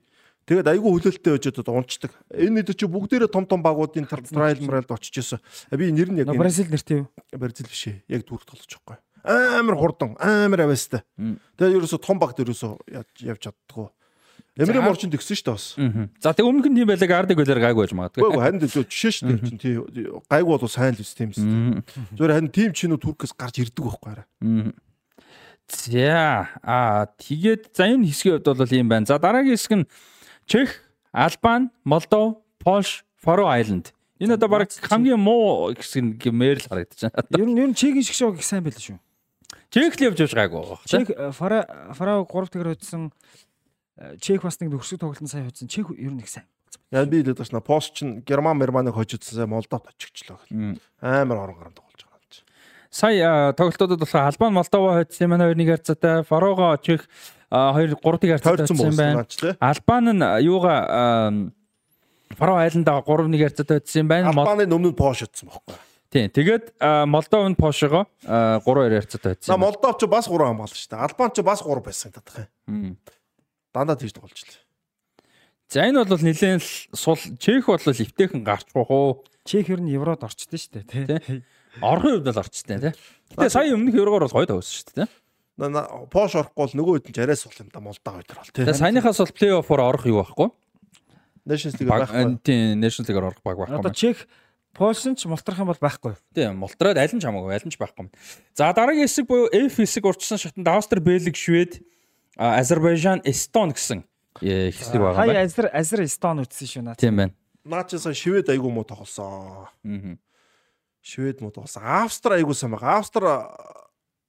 Тэгээд 0.50 0.66
айгүй 0.66 0.90
хүлээлттэй 0.90 1.32
байж 1.36 1.46
одоо 1.52 1.78
унцдаг. 1.78 2.12
Энэ 2.34 2.66
хэд 2.66 2.80
чи 2.80 2.90
бүгдээрээ 2.90 3.30
том 3.30 3.46
том 3.46 3.62
багуудын 3.62 4.10
трайл 4.10 4.66
мрайлд 4.66 4.90
очиж 4.90 5.22
исэн. 5.22 5.40
Би 5.70 5.92
нэр 5.94 6.10
нь 6.10 6.26
яг 6.26 6.34
Бразил 6.34 6.66
нэртэй 6.72 7.06
юу? 7.06 7.08
Бразил 7.38 7.70
биш 7.70 7.86
ээ. 7.86 8.02
Яг 8.10 8.26
Турк 8.26 8.50
толж 8.50 8.66
байгаа. 8.66 8.98
Амар 9.62 9.78
хурдан, 9.78 10.18
амар 10.18 10.66
авьяастай. 10.66 11.06
Тэгээд 11.60 11.78
ерөөсө 11.78 12.02
том 12.02 12.18
багт 12.18 12.42
ерөөсө 12.42 12.82
явж 12.90 13.40
чаддгүй. 13.46 13.94
Эмрэ 14.60 14.82
морчин 14.82 15.12
тгсэн 15.14 15.38
шүү 15.38 15.46
дээ 15.46 15.54
бас. 15.54 15.66
За 16.20 16.34
тэг 16.34 16.50
өмнөх 16.50 16.66
нь 16.68 16.76
тийм 16.82 16.90
байлаг 16.90 17.12
ардаг 17.14 17.38
байлаар 17.38 17.62
гайгүй 17.70 17.86
байж 17.86 17.94
магадгүй. 17.96 18.26
Үгүй 18.28 18.42
харин 18.42 18.60
жишээ 18.66 19.14
шүү 19.14 19.28
дээ 19.30 19.40
чинь 19.46 19.62
тий 19.62 19.74
гайгүй 20.28 20.52
бол 20.52 20.66
сайн 20.68 20.98
л 20.98 21.04
үс 21.06 21.14
тийм 21.16 21.32
юм. 21.32 21.84
Зүгээр 22.18 22.34
харин 22.34 22.52
тийм 22.52 22.72
чинүү 22.76 23.00
Туркээс 23.00 23.38
гарч 23.40 23.56
ирдэг 23.64 23.86
байхгүй 23.86 24.10
арай. 24.18 24.26
За 25.70 26.50
аа 26.66 27.06
тэгээд 27.18 27.72
за 27.78 27.88
энэ 27.88 28.10
хэсгийн 28.10 28.42
хувьд 28.42 28.58
бол 28.58 28.74
ийм 28.74 28.90
байна. 28.90 29.06
За 29.06 29.22
дараагийн 29.22 29.56
хэсэг 29.56 29.74
нь 29.78 29.90
Чех, 30.50 30.82
Албан, 31.14 31.72
Молдов, 31.86 32.42
Польш, 32.58 33.06
Фаро 33.22 33.48
Айленд. 33.48 33.94
Энэ 34.20 34.34
одоо 34.34 34.50
баг 34.50 34.68
хамгийн 34.68 35.22
муу 35.22 35.72
хэсэг 35.78 36.18
гэмээр 36.18 36.60
л 36.60 36.68
харагдаж 36.68 37.00
байна. 37.14 37.24
Ер 37.38 37.48
нь 37.48 37.60
ер 37.60 37.70
нь 37.70 37.78
Чехийн 37.78 38.04
шиг 38.04 38.18
шоу 38.18 38.34
их 38.34 38.44
сайн 38.44 38.66
байл 38.66 38.74
шүү. 38.74 38.98
Чех 39.70 39.94
л 39.96 40.06
явж 40.10 40.18
явж 40.26 40.34
гайгүй 40.34 40.58
байгаа. 40.58 40.82
Чех 40.90 41.08
Фаро 41.38 42.26
3 42.26 42.50
тэгэр 42.50 42.74
хоцсон 42.74 43.14
Чех 44.20 44.42
бас 44.42 44.60
нэг 44.60 44.74
нөхсөг 44.74 45.00
тоглолтын 45.00 45.30
сайн 45.30 45.46
хоцсон. 45.46 45.70
Чех 45.70 45.94
ер 45.94 46.12
нь 46.12 46.20
их 46.20 46.30
сайн. 46.30 46.50
Яа 46.92 47.06
би 47.06 47.22
хэлээд 47.22 47.38
байна. 47.38 47.62
Пост 47.62 47.94
ч 47.94 48.04
Герман 48.26 48.60
Германыг 48.60 48.96
хожидсан 48.96 49.36
сайн 49.36 49.50
Молдовт 49.50 49.88
очихчлоо. 49.88 50.40
Амар 51.02 51.38
орон 51.38 51.58
гаранд 51.60 51.78
тоглож 51.78 52.02
байгаа 52.02 52.18
юм 52.18 52.28
чи. 52.32 52.42
Сая 52.90 53.54
тоглолтуудад 53.54 54.00
болохоор 54.02 54.34
Албан 54.34 54.54
Молдова 54.54 54.98
хоцсон 54.98 55.30
маань 55.30 55.54
2-1 55.54 55.66
харьцаатай, 55.70 56.24
Фарого 56.26 56.78
Чех 56.82 57.06
2 57.54 57.94
3-1 58.02 58.34
харьцаатай 58.34 58.66
хоцсон 58.66 58.96
байна. 58.98 59.26
Албан 59.62 60.06
нь 60.10 60.26
юугаа 60.42 61.54
Фаро 62.34 62.58
айландаа 62.58 63.06
3-1 63.06 63.38
харьцаатай 63.38 63.78
хоцсон 63.78 64.08
байна. 64.10 64.34
Албаны 64.34 64.66
өмнө 64.66 64.90
нь 64.90 64.98
Пош 64.98 65.22
хоцсон 65.22 65.54
байхгүй. 65.54 65.78
Тийм. 66.10 66.34
Тэгээд 66.34 66.82
Молдовын 67.06 67.54
Пошого 67.54 68.10
3-2 68.26 68.66
харьцаатай 68.66 69.38
хоцсон. 69.38 69.54
За 69.54 69.58
Молдов 69.62 69.94
ч 70.02 70.10
бас 70.10 70.26
3 70.26 70.50
хамгаалсан 70.50 70.78
шүү 70.82 70.90
дээ. 70.90 71.06
Албан 71.06 71.30
ч 71.30 71.46
бас 71.46 71.62
3 71.62 71.86
байсан 71.86 72.10
татах 72.10 72.50
юм. 72.66 72.98
Дандаа 73.70 74.02
тийж 74.02 74.18
тоглож 74.18 74.42
л. 74.42 74.58
За 75.70 75.86
энэ 75.86 76.02
бол 76.10 76.18
нэлээд 76.18 76.66
сул 76.98 77.22
Чех 77.38 77.70
бол 77.70 77.78
эвтэйхэн 77.78 78.42
гарчгүй 78.42 78.82
хуу. 78.90 79.22
Чех 79.46 79.70
ер 79.70 79.78
нь 79.78 79.94
еврод 79.94 80.26
орчдөө 80.26 80.58
шүү 80.58 80.82
дээ 80.82 81.22
тий. 81.22 81.46
Орхон 81.82 82.20
хувьд 82.20 82.28
бол 82.30 82.42
орчтой 82.44 82.80
тий. 82.80 82.94
Гэтэ 83.36 83.50
сая 83.50 83.74
өмнөх 83.74 83.96
еврогоор 83.96 84.28
бол 84.28 84.36
гоё 84.40 84.48
тавьсан 84.48 84.74
шүү 84.74 84.86
дээ 84.96 85.08
тий. 85.08 85.12
Пош 86.10 86.36
орохгүй 86.40 86.60
бол 86.64 86.76
нөгөө 86.80 86.94
хэд 87.04 87.16
ч 87.16 87.20
арай 87.20 87.36
сул 87.36 87.56
юм 87.60 87.70
да 87.74 87.80
Молдов 87.84 88.14
хоёр 88.16 88.26
бол 88.28 88.50
тий. 88.52 88.64
Тэгээ 88.64 88.80
саяныхаас 88.80 89.20
бол 89.20 89.36
плей-оффоор 89.36 89.82
орох 89.84 90.06
юу 90.08 90.24
байхгүй. 90.24 90.50
Nations 91.50 91.76
League 91.80 91.92
байхгүй. 91.92 92.40
Тийм, 92.44 92.80
Nations 92.80 93.08
League-оор 93.10 93.34
орох 93.34 93.44
баг 93.44 93.58
байхгүй. 93.58 93.80
Одоо 93.80 93.92
Чех 93.92 94.28
Польшин 94.74 95.16
ч 95.18 95.26
мултрах 95.26 95.60
юм 95.60 95.68
бол 95.68 95.82
байхгүй. 95.82 96.14
Тийм, 96.32 96.62
мултраад 96.62 96.96
аль 96.96 97.12
нь 97.12 97.20
ч 97.20 97.26
хамаагүй, 97.26 97.52
аль 97.58 97.66
нь 97.66 97.74
ч 97.74 97.78
байхгүй. 97.82 98.08
За 98.54 98.72
дараагийн 98.72 99.10
хэсэг 99.10 99.26
буюу 99.28 99.50
F 99.52 99.82
хэсэг 99.82 100.06
урьдчилан 100.06 100.40
шатанд 100.40 100.70
Австри, 100.70 101.02
Бельги, 101.02 101.34
Швед, 101.34 101.82
Азербайжан, 102.38 103.20
Эстон 103.26 103.74
гэсэн 103.74 104.06
хэсэг 104.40 105.02
байгаа 105.02 105.26
байна. 105.26 105.34
Хай 105.34 105.44
Азер 105.44 105.68
Азер 105.74 106.00
Эстон 106.06 106.46
үтсэн 106.46 106.68
шүү 106.70 106.84
наа. 106.86 106.96
Тийм 106.96 107.18
байна. 107.18 107.34
Наа 107.66 107.84
чи 107.84 107.98
сая 107.98 108.14
Швед 108.14 108.48
айгуу 108.48 108.72
муу 108.72 108.86
тоглосон. 108.86 109.68
Аа. 109.84 110.16
Швед 111.02 111.42
муу 111.42 111.52
тоглосон. 111.52 111.84
Австри 111.84 112.40
айгуу 112.40 112.54
сайн 112.54 112.74
байгаа. 112.76 113.00
Австри 113.00 113.28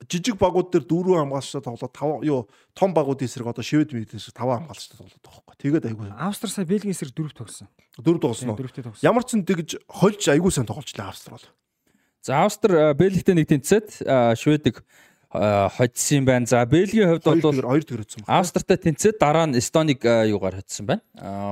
жижиг 0.09 0.39
багууд 0.41 0.73
дээр 0.73 0.85
дөрөв 0.89 1.21
хамгаалчтай 1.21 1.63
тоглоод 1.63 1.93
тав 1.93 2.25
юу 2.25 2.49
том 2.75 2.95
багуудын 2.95 3.29
эсрэг 3.29 3.47
одоо 3.47 3.63
Швед 3.63 3.93
мэдээс 3.93 4.33
тав 4.33 4.49
хамгаалчтай 4.49 4.97
тоглоод 4.97 5.21
байгаа 5.21 5.43
байхгүй. 5.45 5.61
Тэгээд 5.61 5.85
айгуу. 5.93 6.09
Австри 6.17 6.51
сая 6.51 6.65
Бельгийн 6.65 6.97
эсрэг 6.97 7.13
дөрөв 7.13 7.37
тогсон. 7.37 7.69
Дөрөв 8.01 8.21
тоглосон. 8.23 8.57
Дөрөвтэй 8.57 8.85
тогсон. 8.87 9.05
Ямар 9.05 9.23
ч 9.29 9.37
зэн 9.37 9.45
тэгж 9.45 9.77
хольж 9.87 10.23
айгуу 10.33 10.51
сайн 10.51 10.67
тоглолчлаа 10.67 11.13
Австри 11.13 11.37
бол. 11.37 11.47
За 12.25 12.45
Австри 12.45 12.95
Бельгтэй 12.97 13.35
нэг 13.37 13.47
тэнцээд 13.53 14.03
Шведийг 14.41 14.83
хоцсон 15.31 16.17
юм 16.17 16.25
байна. 16.25 16.47
За 16.49 16.65
Бельгийн 16.67 17.21
хувьд 17.21 17.25
бол 17.45 17.61
2 17.61 17.85
төгөр 17.87 18.03
хоцсон 18.03 18.25
байна. 18.25 18.41
Австртай 18.41 18.77
тэнцээд 18.81 19.21
дараа 19.21 19.47
нь 19.47 19.55
Эстоныг 19.61 20.03
юугаар 20.03 20.59
хоцсон 20.59 20.91
байна. 20.91 21.03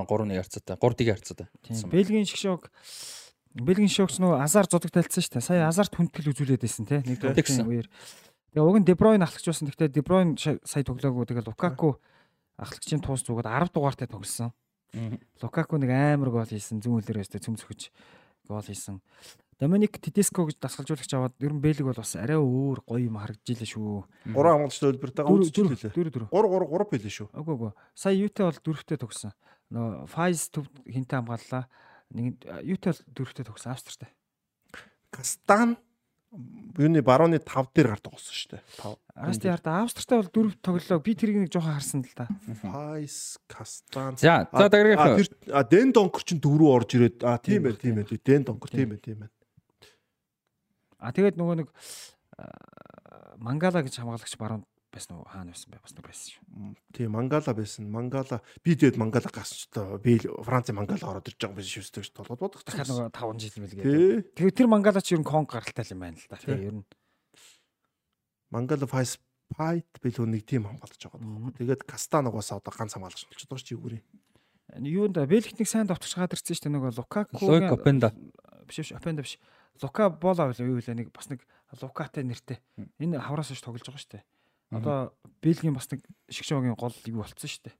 3-1 0.09 0.35
харьцаатай. 0.35 0.77
3-1 0.81 1.15
харьцаатай. 1.15 1.47
Бельгийн 1.93 2.27
шгшог 2.27 2.73
Бельгийн 3.55 3.89
шогч 3.89 4.21
нөө 4.21 4.43
Азар 4.43 4.69
зудаг 4.69 4.93
тайлцсан 4.93 5.25
шүү 5.25 5.41
дээ. 5.41 5.49
Сая 5.49 5.69
Азарт 5.69 5.97
хүндгэл 5.97 6.33
үзүүлээд 6.33 6.63
байсан 6.63 6.85
те. 6.85 7.01
Нэг 7.07 7.23
тоглолтын 7.23 7.65
үеэр. 7.65 7.89
Тэгээ 8.53 8.65
уг 8.69 8.77
нь 8.81 8.87
Дебройн 8.89 9.25
ахлагч 9.25 9.47
байсан. 9.49 9.69
Гэхдээ 9.69 9.93
Дебройн 9.95 10.37
сая 10.37 10.85
тоглоогүй. 10.85 11.25
Тэгээ 11.27 11.49
Лукаку 11.49 11.99
ахлагчийн 12.61 13.01
туус 13.01 13.25
зүгод 13.25 13.49
10 13.49 13.73
дугаартай 13.73 14.09
тоглосон. 14.09 14.53
Лукаку 15.41 15.77
нэг 15.81 15.91
амар 15.91 16.31
гол 16.31 16.49
хийсэн. 16.49 16.81
Зүүн 16.85 17.03
хөлөөр 17.05 17.23
өстэй 17.25 17.41
цөм 17.41 17.57
цөхөж 17.57 17.93
гол 18.49 18.65
хийсэн. 18.65 19.01
Доминик 19.59 19.99
Тедеско 19.99 20.47
гэж 20.47 20.63
дасгалжуулагч 20.63 21.13
аваад 21.19 21.35
ер 21.43 21.51
нь 21.51 21.59
Бэлэг 21.59 21.83
бол 21.83 21.99
бас 21.99 22.15
арай 22.15 22.39
өөр 22.39 22.79
гоё 22.87 23.11
юм 23.11 23.19
харагджилээ 23.19 23.67
шүү. 23.67 24.07
Гурван 24.31 24.63
хамгаалч 24.63 24.79
төлбөртэйгээ 24.79 25.35
үзчихлээ. 25.35 25.93
4 25.99 26.15
4. 26.15 26.31
3 26.31 26.47
3 26.47 26.71
3 26.79 26.95
билээ 26.95 27.15
шүү. 27.19 27.29
Үгүй 27.35 27.55
үгүй. 27.59 27.73
Сая 27.99 28.15
юутай 28.15 28.47
бол 28.47 28.61
дөрөвтэй 28.63 28.99
тогсон. 29.03 29.35
Нөө 29.75 30.07
Файз 30.15 30.47
төв 30.55 30.71
хинтээ 30.87 31.19
хамгааллаа. 31.19 31.67
Нэг 32.15 32.41
юутай 32.65 32.97
дөрөвтэй 33.13 33.45
тогсон 33.45 33.73
Австртай. 33.73 34.09
Кастан 35.13 35.77
юуны 36.77 37.01
барууны 37.01 37.41
5 37.41 37.73
дээр 37.73 37.93
гардаг 37.97 38.13
болсон 38.13 38.37
шүү 38.37 38.51
дээ. 38.57 38.63
5. 38.85 38.97
Расти 39.17 39.49
харда 39.49 39.77
Австртай 39.81 40.21
бол 40.21 40.31
дөрөв 40.33 40.55
тоглолоо. 40.61 41.01
Би 41.01 41.13
тэрийг 41.17 41.37
нэг 41.41 41.53
жоохон 41.53 41.77
харсан 41.77 42.05
л 42.05 42.13
да. 42.17 42.29
Файс, 42.61 43.41
Кастан. 43.49 44.21
За 44.21 44.45
за 44.53 44.69
дараагийнх 44.69 45.33
А 45.49 45.65
Дэн 45.65 45.93
Донкор 45.93 46.23
чинь 46.25 46.41
дөрөв 46.41 46.69
орж 46.69 46.97
ирээд 47.01 47.25
а 47.25 47.41
тийм 47.41 47.65
байх 47.65 47.81
тийм 47.81 47.97
байх. 47.97 48.13
Дэн 48.13 48.45
Донкор 48.45 48.69
тийм 48.69 48.93
байх 48.93 49.01
тийм 49.01 49.25
байх. 49.25 49.33
А 51.01 51.13
тэгээд 51.13 51.41
нөгөө 51.41 51.65
нэг 51.65 51.69
Мангала 53.41 53.81
гэж 53.81 53.97
хамгаалагч 53.97 54.37
баруун 54.37 54.68
байсан 54.93 55.17
уу? 55.19 55.27
Хаана 55.29 55.53
байсан 55.53 55.71
бэ? 55.71 55.81
Бас 55.83 55.93
нэг 55.95 56.05
байсан 56.05 56.29
шүү. 56.33 56.43
Тийм 56.97 57.13
Мангала 57.13 57.53
байсан. 57.55 57.89
Мангала 57.93 58.41
би 58.65 58.75
тэгээд 58.75 58.97
Мангала 58.97 59.29
тоо 59.29 59.99
би 60.01 60.19
Францын 60.19 60.77
Мангала 60.77 61.05
ороод 61.05 61.29
ирж 61.29 61.39
байгаа 61.39 61.55
юм 61.55 61.61
биш 61.61 61.77
шүү 61.77 62.01
дээ 62.01 62.17
толгойд 62.17 62.41
бодох. 62.41 62.65
Дахиад 62.65 62.89
нөгөө 62.89 63.13
5 63.13 63.43
жил 63.43 63.57
мэлгээ. 63.63 64.35
Тэгээд 64.35 64.57
тэр 64.57 64.69
Мангала 64.69 65.01
ч 65.05 65.13
ер 65.13 65.21
нь 65.21 65.29
конг 65.29 65.53
гаралтай 65.53 65.85
юм 65.93 66.01
байна 66.01 66.17
л 66.17 66.29
да. 66.29 66.41
Тийм 66.41 66.61
ер 66.65 66.75
нь. 66.81 66.87
Мангала 68.51 68.87
Файс 68.89 69.21
Пайт 69.49 69.89
билүү 70.05 70.27
нэг 70.29 70.45
тим 70.45 70.69
хамгаалж 70.69 71.01
байгаа. 71.01 71.53
Тэгээд 71.57 71.83
Кастан 71.89 72.29
угаасаа 72.29 72.61
одоо 72.61 72.73
ганц 72.73 72.97
хамгаалагч 72.97 73.29
болчиход 73.29 73.57
байгаа 73.57 73.65
ч 73.65 73.73
юу 73.73 73.89
юунд 74.77 75.17
Бэлгт 75.17 75.57
нэг 75.57 75.69
сайн 75.69 75.89
давтагч 75.89 76.17
гадарсан 76.17 76.53
шүү 76.53 76.69
дээ. 76.69 76.75
Нөгөө 76.77 76.93
Лукаку 77.01 77.41
Лук 77.41 77.73
Опенда 77.73 78.13
биш 78.69 78.85
биш 78.85 78.93
Опенда 78.93 79.25
биш. 79.25 79.41
Лука 79.81 80.13
Бола 80.13 80.53
юу 80.53 80.77
вэ? 80.77 80.93
Нэг 80.93 81.09
бас 81.09 81.33
нэг 81.33 81.41
Лукатай 81.81 82.29
нэртэй. 82.29 82.61
Энэ 83.01 83.17
хавраас 83.17 83.49
ш 83.49 83.65
тоглож 83.65 83.89
байгаа 83.89 84.05
шүү 84.05 84.21
дээ 84.21 84.25
одоо 84.71 85.15
Бэлгийн 85.43 85.75
бас 85.75 85.89
нэг 85.91 86.05
шигшөөгийн 86.29 86.77
гол 86.77 86.95
юу 87.07 87.23
болцсон 87.23 87.49
шүү 87.49 87.71
дээ 87.71 87.77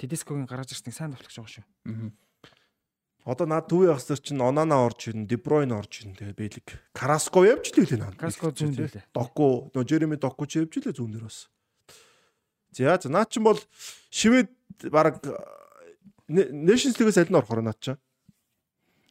Тедискогийн 0.00 0.48
гаргаж 0.48 0.72
ирсэн 0.72 0.94
сайн 0.94 1.12
давтагч 1.12 1.36
байгаа 1.36 1.64
шүү 1.64 2.12
Одоо 3.24 3.46
над 3.46 3.68
төвийн 3.68 3.92
ахсар 3.92 4.16
чинь 4.16 4.40
Онана 4.40 4.80
орж 4.80 5.12
ирнэ, 5.12 5.28
Дебройн 5.28 5.76
орж 5.76 6.00
ирнэ. 6.00 6.16
Тэгээ 6.16 6.40
Бэлэг. 6.40 6.68
Караско 6.96 7.44
явж 7.44 7.68
л 7.76 7.84
үлээ 7.84 8.00
наа. 8.00 8.16
Караско 8.16 8.48
зүүн 8.48 8.72
дээр. 8.72 9.04
Доку, 9.12 9.68
нөө 9.76 9.84
Жереми 9.84 10.16
Доку 10.16 10.48
ч 10.48 10.64
явж 10.64 10.80
лээ 10.80 10.96
зүүн 10.96 11.12
дээр 11.12 11.28
бас. 11.28 11.52
За 12.72 12.96
за 12.96 13.12
наа 13.12 13.28
чинь 13.28 13.44
бол 13.44 13.60
шивэд 14.08 14.48
баг 14.88 15.20
Nations 16.32 16.96
League-с 16.96 17.20
аль 17.20 17.28
нь 17.28 17.36
орох 17.36 17.52
вэ 17.52 17.60
наад 17.60 17.76
чинь? 17.82 18.00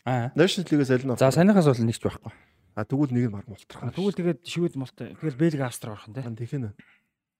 Аа. 0.10 0.34
Nations 0.34 0.66
League-с 0.66 0.90
аль 0.90 1.06
нь 1.06 1.12
орох? 1.14 1.22
За 1.22 1.30
санийхаас 1.30 1.70
бол 1.70 1.78
нэгч 1.78 2.02
байхгүй. 2.02 2.34
А 2.74 2.88
тэгвэл 2.88 3.14
нэг 3.14 3.30
нь 3.30 3.34
мар 3.36 3.46
мултрах. 3.46 3.94
Тэгвэл 3.94 4.18
тэгээд 4.18 4.42
шивэд 4.42 4.74
мултай. 4.74 5.14
Тэгэл 5.22 5.38
Бэлэг 5.38 5.62
Австри 5.70 5.94
орох 5.94 6.10
нь 6.10 6.16
тий. 6.18 6.24
Тэгэх 6.26 6.58
нь. 6.58 6.74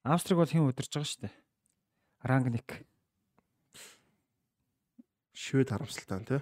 Австриг 0.04 0.40
бол 0.40 0.48
хэн 0.48 0.64
удирж 0.64 0.90
байгаа 0.90 1.10
шүү 1.10 1.22
дээ. 1.28 1.36
Рангник. 2.24 2.70
Шивэд 5.36 5.70
харамсалтай 5.72 6.20
тий. 6.24 6.42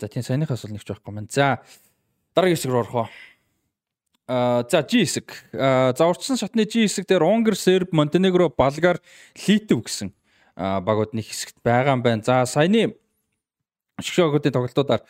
За 0.00 0.08
тийм 0.08 0.24
санийхаас 0.24 0.64
бол 0.64 0.72
нэгч 0.72 0.88
байхгүй 0.88 1.12
маань. 1.12 1.28
За 1.28 1.60
дараагийн 2.32 2.56
хэсэг 2.56 2.72
рүү 2.72 2.80
орох 2.80 2.96
уу? 3.04 3.08
А 4.30 4.64
за 4.64 4.80
G 4.86 5.04
хэсэг. 5.04 5.28
За 5.52 6.04
урдсан 6.08 6.40
шатны 6.40 6.64
G 6.64 6.88
хэсэг 6.88 7.04
дээр 7.04 7.28
Унгар, 7.28 7.56
Серб, 7.56 7.92
Монтенегро, 7.92 8.48
Болгар, 8.48 9.02
Литв 9.36 9.84
гэсэн 9.84 10.14
багууд 10.56 11.12
нэг 11.12 11.28
хэсэгт 11.28 11.60
байгаа 11.64 11.96
юм 11.98 12.02
байна. 12.04 12.24
За 12.24 12.44
саяны 12.48 12.96
шгшөөгүүдийн 14.00 14.54
тоглолтуудаар 14.56 15.04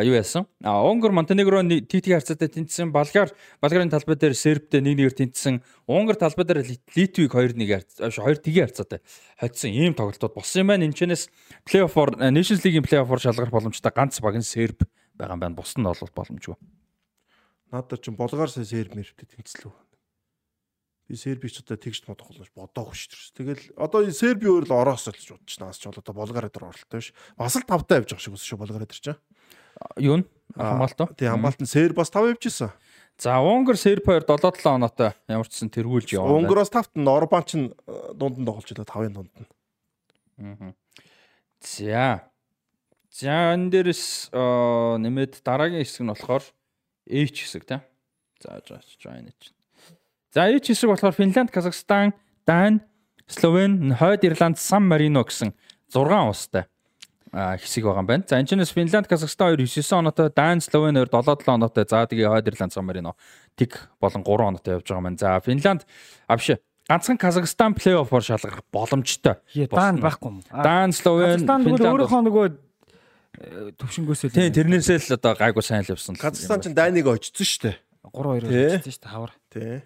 юу 0.00 0.16
яасан? 0.16 0.48
Унгар, 0.64 1.12
Монтенегро 1.12 1.60
TT 1.60 2.16
харьцаатай 2.16 2.48
тэнцсэн, 2.48 2.88
Болгар, 2.88 3.28
Болгарын 3.60 3.92
талбай 3.92 4.16
дээр 4.16 4.32
Сербтэй 4.32 4.80
1-1-ээр 4.80 5.12
тэнцсэн, 5.12 5.60
Унгар 5.84 6.16
талбай 6.16 6.48
дээр 6.48 6.64
Литвийг 6.96 7.36
2-1-ээр 7.36 7.84
2 8.08 8.40
тгийн 8.40 8.72
харьцаатай 8.72 9.04
хоцсон 9.36 9.70
ийм 9.70 9.92
тоглолтууд 9.92 10.32
болсон 10.32 10.64
юм 10.64 10.72
байна. 10.72 10.88
Энэ 10.88 10.96
чэнэс 10.96 11.28
плей-оффор 11.68 12.16
Nations 12.32 12.64
League-ийн 12.64 12.88
плей-оффор 12.88 13.20
шалгарх 13.20 13.52
боломжтой 13.52 13.92
ганц 13.92 14.16
баг 14.24 14.40
нь 14.40 14.46
Серб 14.46 14.88
байгаа 15.18 15.36
юм 15.36 15.40
байна. 15.44 15.58
Бусд 15.60 15.76
нь 15.76 15.84
бол 15.84 15.96
боломжгүй. 15.96 16.56
Надад 17.72 18.04
чинь 18.04 18.16
болгоор 18.20 18.52
серб 18.52 18.92
мэрвтэй 18.92 19.28
тэнцлүү. 19.32 19.72
Би 21.08 21.16
сербич 21.16 21.56
одоо 21.64 21.80
тэгж 21.80 22.04
бодох 22.04 22.28
болж 22.28 22.52
бодоогүй 22.52 22.96
шүү 22.96 23.32
дээ. 23.32 23.36
Тэгэл 23.40 23.64
одоо 23.80 24.00
серби 24.12 24.44
өөр 24.44 24.68
л 24.68 24.76
ороос 24.76 25.08
л 25.08 25.16
гэж 25.16 25.32
бодчих 25.32 25.60
наас 25.60 25.80
ч 25.80 25.88
бол 25.88 25.96
одоо 25.96 26.12
болгоор 26.12 26.52
дээр 26.52 26.68
оролттой 26.68 27.00
биш. 27.00 27.16
Бас 27.32 27.56
л 27.56 27.64
5 27.64 27.88
таа 27.88 28.04
явж 28.04 28.12
байгаа 28.12 28.24
шиг 28.28 28.36
үс 28.36 28.44
шүү 28.44 28.60
болгоор 28.60 28.84
дээр 28.84 29.00
чинь. 29.00 29.20
Юу 29.96 30.20
н 30.20 30.24
хамгаалт. 30.56 31.16
Тий 31.16 31.28
хамгаалт 31.28 31.60
нь 31.62 31.70
серб 31.70 31.96
бас 31.96 32.10
5 32.10 32.36
явж 32.36 32.46
исэн. 32.46 32.70
За 33.18 33.38
Унгар 33.40 33.76
серб 33.76 34.04
2 34.06 34.26
7 34.26 34.62
7 34.62 34.66
оноотой 34.66 35.12
ямар 35.28 35.48
ч 35.48 35.60
сан 35.60 35.70
тэргүүлж 35.70 36.16
яваа. 36.16 36.38
Унгароос 36.38 36.72
5-т 36.72 36.96
нь 36.98 37.08
Орбан 37.08 37.44
ч 37.44 37.50
дунд 38.16 38.36
нь 38.40 38.46
тоглож 38.46 38.66
байлаа 38.66 38.88
5-ын 38.88 39.14
дунд 39.14 39.32
нь. 39.36 39.48
Аа. 40.40 40.74
За. 41.60 42.28
За 43.12 43.54
энэ 43.54 43.70
дээрс 43.70 44.32
нэмээд 44.32 45.44
дараагийн 45.44 45.84
хэсэг 45.84 46.02
нь 46.02 46.12
болохоор 46.12 46.44
H 47.06 47.38
хэсэг 47.46 47.64
тийм. 47.68 47.82
За 48.40 48.58
join 48.98 49.30
чинь. 49.38 49.56
За 50.32 50.48
H 50.48 50.72
хэсэг 50.72 50.88
болохоор 50.90 51.14
Финланд, 51.14 51.52
Казахстан, 51.52 52.16
Дани, 52.46 52.80
Словен, 53.28 53.94
Хойд 53.94 54.24
Ирланд, 54.24 54.58
Сан 54.58 54.88
Марино 54.88 55.22
гэсэн 55.22 55.52
6 55.92 56.08
улстай 56.10 56.71
хэсэг 57.32 57.84
байгаа 57.88 58.04
юм 58.04 58.06
байна. 58.06 58.24
За 58.28 58.36
энэ 58.36 58.64
ч 58.64 58.72
Финланд, 58.76 59.08
Казахстан 59.08 59.56
2 59.56 59.64
9 59.64 59.92
оноотой, 59.96 60.28
Дани, 60.28 60.60
Словен 60.60 60.96
2 61.00 61.08
7 61.08 61.40
7 61.40 61.48
оноотой. 61.48 61.84
За 61.88 62.04
тэгээ 62.04 62.28
Хойд 62.28 62.48
Ирланд, 62.48 62.72
Сан 62.72 62.84
Марино 62.84 63.16
тэг 63.56 63.88
болон 64.00 64.20
3 64.20 64.52
оноотой 64.52 64.74
явж 64.76 64.84
байгаа 64.84 65.00
юм 65.00 65.04
байна. 65.08 65.18
За 65.18 65.40
Финланд 65.40 65.86
а 66.28 66.36
биш 66.36 66.60
ганцхан 66.88 67.16
Казахстан 67.16 67.72
плей-оффор 67.72 68.20
шалгарх 68.20 68.60
боломжтой. 68.68 69.40
Даан 69.48 69.96
байхгүй 69.96 70.28
юм. 70.28 70.42
Даан, 70.52 70.92
Словен, 70.92 71.40
Финланд 71.40 71.88
өөрийнхөө 71.88 72.20
нөгөө 72.28 72.46
төвшнгөөсөө 73.80 74.28
Тийм 74.36 74.52
тэрнээсээ 74.52 75.00
л 75.00 75.16
одоо 75.16 75.32
гайгүй 75.32 75.64
сайн 75.64 75.88
л 75.88 75.96
явсан. 75.96 76.20
Казахстан 76.20 76.60
ч 76.60 76.68
Даниг 76.76 77.08
очсон 77.08 77.32
шүү 77.32 77.72
дээ. 77.72 77.76
3-2 78.12 78.76
очсон 78.76 78.92
шүү 78.92 79.00
дээ 79.00 79.08
хавар. 79.08 79.32
Тий. 79.48 79.80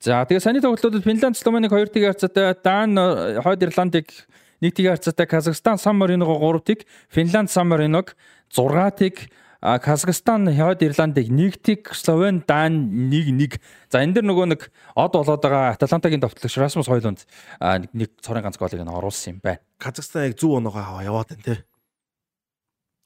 За 0.00 0.24
тэгээ 0.24 0.40
саний 0.40 0.64
тоглолтуудад 0.64 1.04
Финланд, 1.04 1.36
Словеник 1.36 1.68
2 1.68 1.92
тийг 1.92 2.08
харьцаатай, 2.08 2.56
Дан, 2.64 2.96
Хойд 3.44 3.60
Ирландыг 3.60 4.08
1 4.08 4.38
тийг 4.60 4.88
харьцаатай, 4.88 5.26
Казахстан, 5.26 5.78
Сан 5.78 5.96
Мариног 5.96 6.28
3 6.28 6.60
тийг, 6.64 6.86
Финланд, 7.08 7.50
Сан 7.50 7.68
Мариног 7.68 8.16
6 8.50 8.90
тийг 8.98 9.30
Казахстан, 9.60 10.46
Хойд 10.46 10.82
Ирландыг 10.82 11.26
1 11.26 11.62
тийг, 11.62 11.90
Словен, 11.94 12.44
Дан 12.46 13.10
1-1. 13.10 13.58
За 13.90 13.98
энэ 14.02 14.14
дэр 14.14 14.26
нөгөө 14.30 14.46
нэг 14.54 14.70
од 14.94 15.12
болоод 15.12 15.42
байгаа 15.42 15.74
Аталантагийн 15.74 16.22
товтлогч 16.22 16.58
Расмус 16.62 16.86
Хойлунд 16.86 17.26
нэг 17.90 18.10
цорын 18.22 18.46
ганц 18.46 18.54
голыг 18.54 18.78
нь 18.78 18.86
оруулсан 18.86 19.34
юм 19.34 19.40
байна. 19.42 19.58
Казахстан 19.82 20.30
яг 20.30 20.38
100 20.38 20.62
оноогоо 20.62 21.02
яваад 21.02 21.34
байна 21.34 21.42
тий. 21.42 21.58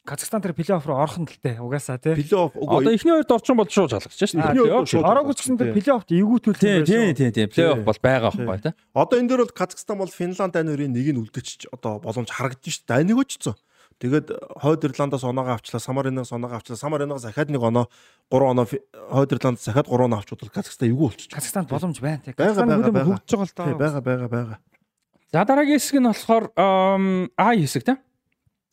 Казахстан 0.03 0.42
тэр 0.42 0.50
плей-офф 0.50 0.82
руу 0.82 0.98
орох 0.98 1.14
нь 1.14 1.30
л 1.30 1.38
дээ. 1.38 1.62
Угаасаа 1.62 1.94
тий. 2.03 2.18
Плей-офф 2.18 2.59
одоо 2.59 2.90
эхний 2.90 3.14
хоёрт 3.14 3.30
орчин 3.30 3.55
бол 3.55 3.70
шууд 3.70 3.94
залгаж 3.94 4.18
шээ. 4.18 4.98
Ороогүй 4.98 5.34
ч 5.38 5.46
гэсэн 5.46 5.59
тэр 5.62 5.70
плей-оффт 5.78 6.11
эвгүүтүүлсэн 6.11 6.82
байсан. 6.82 7.14
Тийм 7.14 7.14
тийм 7.14 7.30
тийм. 7.30 7.48
Плей-офф 7.55 7.86
бол 7.86 8.03
байгаа 8.03 8.34
байхгүй 8.34 8.66
тий. 8.66 8.74
Одоо 8.98 9.16
энэ 9.22 9.28
дээр 9.30 9.42
бол 9.46 9.55
Казахстан 9.55 10.03
бол 10.03 10.11
Финланд 10.11 10.59
айн 10.59 10.74
хоёрын 10.74 10.90
нэг 10.90 11.07
нь 11.07 11.22
үлдээч 11.22 11.70
одоо 11.70 12.03
боломж 12.03 12.34
харагдаж 12.34 12.66
шүү 12.66 12.82
дээ. 12.82 12.98
Айныг 12.98 13.22
очсон. 13.22 13.55
Тэгээд 14.03 14.26
Хойд 14.59 14.82
Ирландаас 14.90 15.22
оноогоо 15.22 15.55
авчлаа, 15.55 15.78
Самариноос 15.78 16.34
оноогоо 16.34 16.59
авчлаа, 16.59 16.74
Самариноос 16.74 17.22
захаад 17.22 17.55
нэг 17.55 17.62
оноо 17.62 17.86
3 18.34 18.42
оноо 18.50 18.66
Хойд 18.66 19.30
Ирландаас 19.38 19.62
захаад 19.62 19.86
3 19.86 20.03
оноо 20.03 20.18
авч 20.18 20.34
бодвол 20.34 20.50
Казахстан 20.50 20.90
эвгүй 20.90 21.14
болчих. 21.14 21.30
Казахстанд 21.30 21.70
боломж 21.70 22.03
байна 22.03 22.18
тий. 22.26 22.34
Казахстан 22.34 22.82
хөгжиж 22.82 23.38
байгаа 23.38 23.46
л 23.46 23.55
доо. 23.55 23.78
Бага 23.78 24.00
бага 24.03 24.26
бага. 24.26 24.59
За 25.30 25.46
дараагийн 25.46 25.78
хэсэг 25.78 26.03
нь 26.03 26.11
болохоор 26.11 26.50
А 26.59 27.55
хэсэг 27.55 27.86
тий. 27.86 27.96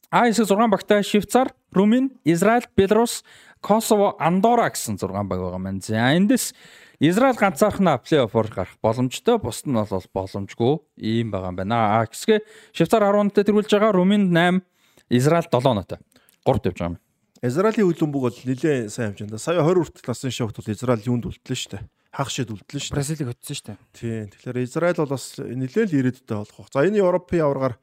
А 0.10 0.26
хэсэг 0.26 0.50
6 0.50 0.70
багтай 0.74 1.04
Швейцар, 1.06 1.54
Румын, 1.72 2.18
Израиль, 2.26 2.66
Беларус, 2.76 3.24
Косово, 3.62 4.18
Андора 4.18 4.70
гэсэн 4.74 4.98
6 4.98 5.14
баг 5.14 5.30
байгаа 5.30 5.62
маань. 5.62 5.82
За 5.86 6.18
эндээс 6.18 6.54
Израиль 7.00 7.38
ганцаархнаа 7.38 8.02
плей-оффор 8.02 8.50
гарах 8.50 8.74
боломжтой, 8.82 9.38
бусд 9.38 9.70
нь 9.70 9.78
бол 9.78 9.86
боломжгүй 9.86 10.82
ийм 10.98 11.30
байгаа 11.30 11.54
юм 11.54 11.58
байна. 11.62 12.02
А 12.02 12.10
хэсгээ 12.10 12.42
Швейцар 12.74 13.06
10 13.06 13.22
оноотой 13.22 13.44
тэргүүлж 13.46 13.70
байгаа, 13.70 13.94
Румын 13.94 14.34
8, 14.34 14.66
Израиль 15.14 15.46
7 15.46 15.62
оноотой. 15.62 16.02
3-т 16.42 16.66
явж 16.74 16.78
байгаа 16.82 16.90
юм. 16.90 16.98
Израилийн 17.40 17.88
хөлбөмбөг 17.88 18.22
бол 18.26 18.40
нэлээд 18.44 18.92
сайн 18.92 19.16
хэмжээнд. 19.16 19.40
Сая 19.40 19.64
20 19.64 19.94
хүртэл 19.94 20.10
насны 20.12 20.34
шогт 20.34 20.60
бол 20.60 20.74
Израиль 20.74 21.08
юунд 21.08 21.24
үлдлээ 21.30 21.56
шүү 21.56 21.72
дээ. 21.72 21.84
Хагас 22.12 22.34
шид 22.36 22.52
үлдлээ 22.52 22.82
шүү 22.84 22.92
дээ. 22.92 22.98
Бразилийг 23.00 23.30
хөтсөн 23.32 23.56
шүү 23.56 23.68
дээ. 23.70 23.78
Тийм. 23.96 24.26
Тэгэхээр 24.34 24.58
Израиль 24.68 25.00
бол 25.00 25.14
бас 25.16 25.26
нэлээд 25.40 25.88
л 25.94 26.00
ирээдүйтэй 26.04 26.36
болох. 26.36 26.68
За 26.68 26.84
энэ 26.84 27.00
Европын 27.00 27.40
аваргаар 27.40 27.76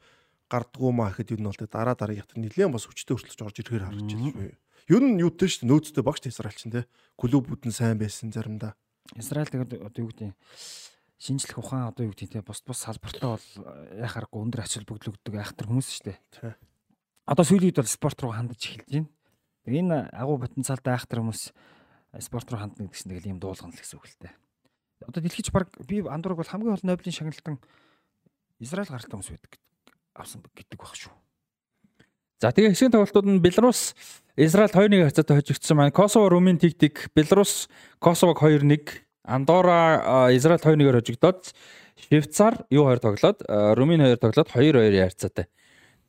гардгуу 0.47 0.93
маа 0.95 1.11
гэхэд 1.11 1.35
юу 1.35 1.41
нь 1.43 1.49
бол 1.51 1.59
дараа 1.67 1.99
дараа 1.99 2.23
ятар 2.23 2.39
нэлээд 2.39 2.71
бас 2.71 2.87
хүчтэй 2.87 3.15
өрсөлдөж 3.19 3.41
орж 3.43 3.57
ирэхээр 3.61 3.85
харагдаж 3.91 4.15
байна 4.15 4.31
шүү. 4.31 4.55
Юу 4.87 5.01
нь 5.03 5.19
шүү 5.19 5.35
дээ 5.35 5.67
нөөцтэй 5.67 6.03
багш 6.07 6.23
Израиль 6.31 6.55
чинь 6.55 6.75
те. 6.75 6.87
Клубүүд 7.19 7.67
нь 7.67 7.75
сайн 7.75 7.99
байсан 7.99 8.31
заримдаа. 8.31 8.79
Израиль 9.19 9.51
тэгээд 9.51 9.83
одоо 9.83 10.01
юу 10.07 10.11
гэдэг 10.15 10.31
шинжлэх 11.19 11.59
ухаан 11.59 11.91
одоо 11.91 12.07
юу 12.07 12.15
гэдэг 12.15 12.39
те 12.39 12.47
бус 12.47 12.63
бус 12.63 12.79
салбартаа 12.79 13.35
бол 13.35 13.49
яхааргүй 13.99 14.39
өндөр 14.47 14.63
ач 14.63 14.79
холбогдол 14.79 15.19
өгдөг 15.19 15.35
айхтар 15.35 15.67
хүмүүс 15.67 15.89
шүү 15.91 16.05
дээ. 16.15 16.55
Одоо 17.27 17.43
сүүлийн 17.43 17.75
үед 17.75 17.81
бол 17.83 17.91
спорт 17.91 18.19
руу 18.23 18.31
хандаж 18.31 18.63
эхэлж 18.63 18.87
байна. 18.87 19.11
Энэ 19.67 19.97
агуу 20.15 20.39
потенциалтай 20.39 20.95
айхтар 20.95 21.27
хүмүүс 21.27 21.51
спорт 22.23 22.47
руу 22.55 22.63
хандна 22.63 22.87
гэсэн 22.87 23.11
нэг 23.11 23.27
юм 23.27 23.43
дуулгана 23.43 23.75
л 23.75 23.81
гэсэн 23.83 23.99
үг 23.99 24.07
л 24.07 24.19
дээ. 24.23 24.35
Одоо 25.11 25.21
дэлхийч 25.27 25.51
баг 25.51 25.75
би 25.83 26.07
андуураг 26.07 26.39
бол 26.39 26.47
хамгийн 26.47 26.79
гол 26.79 26.87
Нобелийн 26.87 27.17
шагналтан 27.19 27.59
Израиль 28.63 28.93
гаралтай 28.93 29.19
хүмүүс 29.19 29.33
байдаг 29.35 29.66
авсан 30.21 30.43
гэдэг 30.43 30.79
баг 30.81 30.95
шүү. 30.97 31.13
За 32.41 32.53
тэгээ 32.53 32.77
хэсгийн 32.77 32.93
тоглолтууд 32.93 33.29
нь 33.33 33.41
Беларус 33.41 33.97
Израиль 34.37 34.69
2-1 34.69 35.09
харьцаатай 35.09 35.41
хожигдсон 35.41 35.77
маань 35.81 35.97
Косово 35.97 36.29
Румын 36.29 36.61
тэгтэг 36.61 37.09
Беларус 37.17 37.73
Косовог 37.97 38.45
2-1 38.45 38.93
Андора 39.25 40.29
Израиль 40.37 40.61
2-1-ээр 40.61 41.01
хожигдоод 41.01 41.57
Швейцар 41.97 42.69
юу 42.69 42.85
хоёр 42.93 43.01
тоглоод 43.01 43.41
Румын 43.49 44.05
хоёр 44.05 44.21
тоглоод 44.21 44.53
2-2 44.53 45.01
харьцаатай 45.01 45.49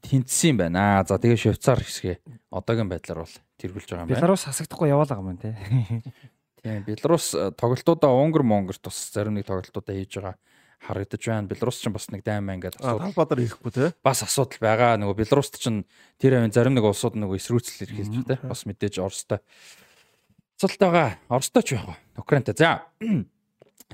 тэнцсэн 0.03 0.59
байна. 0.59 1.03
За 1.07 1.15
тэгээ 1.15 1.39
Швейцар 1.39 1.79
хэсгээ 1.79 2.19
одоогийн 2.51 2.91
байдлаар 2.91 3.23
бол 3.23 3.35
тэргүүлж 3.55 3.87
байгаа 3.87 4.03
юм 4.03 4.09
байна. 4.11 4.19
Беларус 4.19 4.43
хасагдахгүй 4.51 4.91
яваалаа 4.91 5.23
юм 5.23 5.39
те. 5.39 5.55
Тийм 6.63 6.83
Беларус 6.83 7.31
тоглолтуудаа 7.55 8.11
Унгар 8.11 8.43
Монгорт 8.43 8.83
бас 8.83 8.99
зарим 9.15 9.39
нэг 9.39 9.47
тоглолтуудаа 9.47 9.95
хийж 9.95 10.19
байгаа 10.19 10.35
харагдаж 10.81 11.21
байна. 11.25 11.47
Беларус 11.47 11.81
ч 11.81 11.89
бас 11.89 12.09
нэг 12.13 12.23
дайм 12.23 12.49
ингээд 12.53 12.77
талбадар 12.79 13.41
хийхгүй 13.41 13.71
те. 13.73 13.91
Бас 14.03 14.23
асуудал 14.23 14.61
байгаа. 14.61 14.97
Нөгөө 15.01 15.17
Беларуст 15.17 15.57
ч 15.57 15.69
тэр 16.21 16.39
авийн 16.39 16.53
зарим 16.53 16.77
нэг 16.77 16.85
улсууд 16.85 17.17
нөгөө 17.17 17.37
эсрүүцэл 17.39 17.85
эрхэлж 17.87 18.15
те. 18.27 18.37
Бас 18.45 18.65
мэдээж 18.69 19.01
Оростой 19.01 19.41
цолтойгоо 20.57 21.17
Оростой 21.29 21.63
ч 21.63 21.77
яг 21.77 21.97
Украинтай. 22.17 22.55
За 22.57 22.85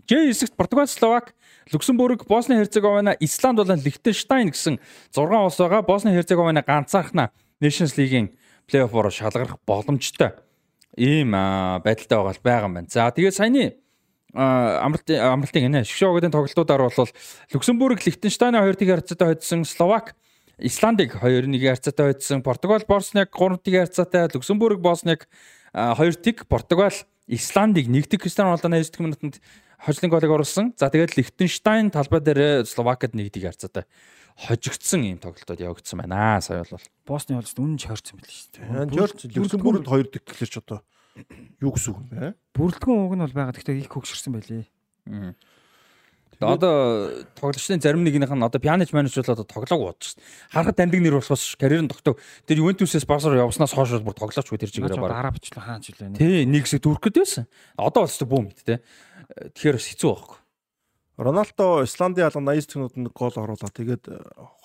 Ж 0.09 0.27
хэсэгт 0.27 0.55
Португал, 0.57 0.87
Словак, 0.87 1.35
Люксембург, 1.71 2.25
Босни 2.27 2.55
Херцеговина, 2.55 3.15
Исланд 3.19 3.57
болон 3.57 3.79
Лихтенштайн 3.79 4.49
гэсэн 4.49 4.79
6 5.13 5.31
улс 5.31 5.57
байгаа. 5.57 5.81
Босни 5.81 6.11
Херцеговина 6.11 6.63
ганцаархна 6.65 7.29
Nations 7.61 7.95
League-ийн 7.95 8.33
плей-оффоор 8.67 9.11
шалгарах 9.11 9.59
боломжтой 9.65 10.33
ийм 10.97 11.31
байдалтай 11.31 12.17
байгаа 12.17 12.41
байгаа 12.43 12.67
юм 12.67 12.73
байна. 12.73 12.89
За 12.89 13.11
тэгээд 13.11 13.35
саяны 13.35 13.77
амралтын 14.33 15.21
амралтын 15.21 15.69
гинэ 15.69 15.85
шгшоогын 15.85 16.33
тоглолтуудаар 16.33 16.89
бол 16.89 17.09
Люксембург, 17.53 18.01
Лихтенштайн 18.01 18.57
2-1 18.57 18.89
харьцаатай 18.89 19.27
хоцсон, 19.33 19.65
Словак 19.65 20.15
Исландыг 20.57 21.15
2-1 21.21 21.53
харьцаатай 21.61 22.13
хоцсон, 22.13 22.41
Португал, 22.41 22.81
Босныг 22.87 23.29
3-1 23.29 23.61
харьцаатай, 23.69 24.29
Люксембург, 24.33 24.79
Босныг 24.81 25.29
2-1, 25.73 26.49
Португал 26.49 26.93
Исландыг 27.27 27.87
нэгдэг 27.87 28.21
Кристиано 28.21 28.57
Роналдо 28.57 28.69
90 28.69 28.99
минутанд 28.99 29.41
хожлын 29.77 30.11
голыг 30.11 30.31
оруулсан. 30.31 30.73
За 30.77 30.89
тэгээд 30.89 31.17
Лихтенштайн 31.17 31.91
талбай 31.91 32.19
дээр 32.19 32.65
Словакад 32.65 33.13
нэгдэг 33.13 33.43
харьцаатай 33.43 33.85
хожигдсан 34.35 35.03
ийм 35.03 35.17
тоглолтод 35.21 35.59
явагдсан 35.59 36.01
байна. 36.01 36.41
Сая 36.41 36.65
бол 36.65 36.81
Босны 37.05 37.37
холст 37.37 37.59
үнэн 37.59 37.77
ч 37.77 37.87
хорцсон 37.87 38.19
байл 38.19 38.33
шүү 38.33 38.49
дээ. 38.57 38.97
Жорж 38.97 39.19
Люксембургт 39.29 39.87
2 39.87 40.09
дэг 40.09 40.23
тэгэхээр 40.25 40.51
ч 40.51 40.57
одоо 40.57 40.81
юу 41.61 41.71
гэсэн 41.73 41.93
үг 41.93 41.99
бэ? 42.09 42.33
Бүрэлдэхүүн 42.57 43.03
уг 43.05 43.13
нь 43.13 43.23
бол 43.23 43.37
байгаа. 43.37 43.53
Гэхдээ 43.53 43.81
их 43.85 43.91
хөгшөрсөн 43.93 44.33
байлээ. 44.33 44.65
Одоо 46.41 47.23
тоглогчдын 47.37 47.79
зарим 47.79 48.03
нэгнийх 48.03 48.33
нь 48.33 48.43
одоо 48.43 48.59
пианыч 48.59 48.91
менеж 48.91 49.15
бол 49.15 49.31
одоо 49.31 49.45
тоглоог 49.45 49.95
бодож 49.95 50.17
шв. 50.17 50.19
Харахад 50.51 50.75
таньдаг 50.75 50.99
нэр 50.99 51.21
болохоос 51.21 51.55
карьерын 51.55 51.87
тогтоог 51.87 52.19
тэр 52.47 52.59
Ювентусээс 52.65 53.05
Барсаар 53.05 53.37
явснаас 53.37 53.71
хойш 53.71 54.01
бүр 54.01 54.17
тоглооч 54.17 54.49
үү 54.49 54.59
тэр 54.59 54.73
чигээр 54.73 54.97
баг. 54.97 55.13
Дараа 55.13 55.33
бичлээ 55.37 55.63
хаан 55.63 55.81
ч 55.85 55.93
үлээ. 55.93 56.17
Тий, 56.17 56.43
нэг 56.49 56.65
хэсэг 56.67 56.83
дүүрэх 56.83 57.03
гээд 57.05 57.21
байсан. 57.21 57.45
Одоо 57.77 58.03
бол 58.03 58.11
ч 58.11 58.25
бүүм 58.25 58.45
мэд 58.49 58.59
те. 58.65 58.81
Тэгэхээр 59.53 59.77
бас 59.77 59.87
хэцүү 59.93 60.09
байхгүй. 60.09 60.37
Роналдо 61.13 61.85
Исландын 61.85 62.25
алга 62.25 62.41
80 62.41 62.89
секундд 62.89 63.13
гол 63.13 63.35
оруулаад 63.37 63.77
тэгээд 63.77 64.03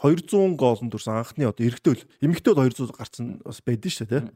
200 0.00 0.56
гоолн 0.56 0.88
дүрсэн 0.88 1.20
анхны 1.20 1.44
одоо 1.44 1.60
эргэдэл 1.60 2.08
эмэгтэй 2.24 2.56
200 2.56 2.96
гарцсан 2.96 3.44
бас 3.44 3.60
байдэн 3.60 3.92
шүү 3.92 4.08
дээ 4.08 4.24
тий. 4.24 4.32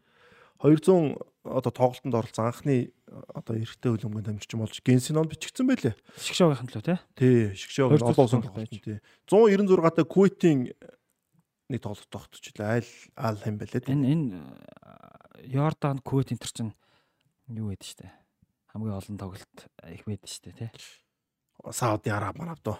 200 0.60 1.16
одоо 1.44 1.72
тоглолтод 1.74 2.14
оролцсон 2.14 2.46
анхны 2.46 2.94
одоо 3.34 3.58
эрэгтэй 3.58 3.90
хөлбөмбөгийн 3.90 4.38
тамирчин 4.38 4.62
болж 4.62 4.78
Генсинон 4.78 5.26
бичигдсэн 5.26 5.66
байлээ. 5.66 5.94
Шгшоогийнх 6.14 6.62
нь 6.62 6.70
л 6.70 6.86
тий. 6.86 6.98
Тий, 7.18 7.40
шгшоог 7.58 7.98
нь 7.98 8.06
олон 8.06 8.42
тоглолт 8.46 8.70
тий. 8.70 9.02
196 9.26 9.98
та 9.98 10.02
Куитийн 10.06 10.70
нэг 11.66 11.80
тоглолт 11.82 12.06
тогтчихлаа. 12.06 12.78
Айл 12.78 12.90
аал 13.18 13.38
хэм 13.42 13.58
байлээ. 13.58 13.90
Энэ 13.90 14.06
энэ 14.06 14.26
Йордан 15.50 15.98
Куит 16.06 16.30
энэ 16.30 16.38
төр 16.38 16.52
чинь 16.54 16.72
юу 17.50 17.74
гэдэг 17.74 17.90
штэ. 17.90 18.06
Хамгийн 18.70 18.98
олон 19.02 19.18
тоглолт 19.18 19.58
их 19.90 20.06
байдаг 20.06 20.30
штэ 20.30 20.54
тий. 20.54 20.70
Сауди 21.74 22.14
Араб 22.14 22.38
марав 22.38 22.62
доо. 22.62 22.78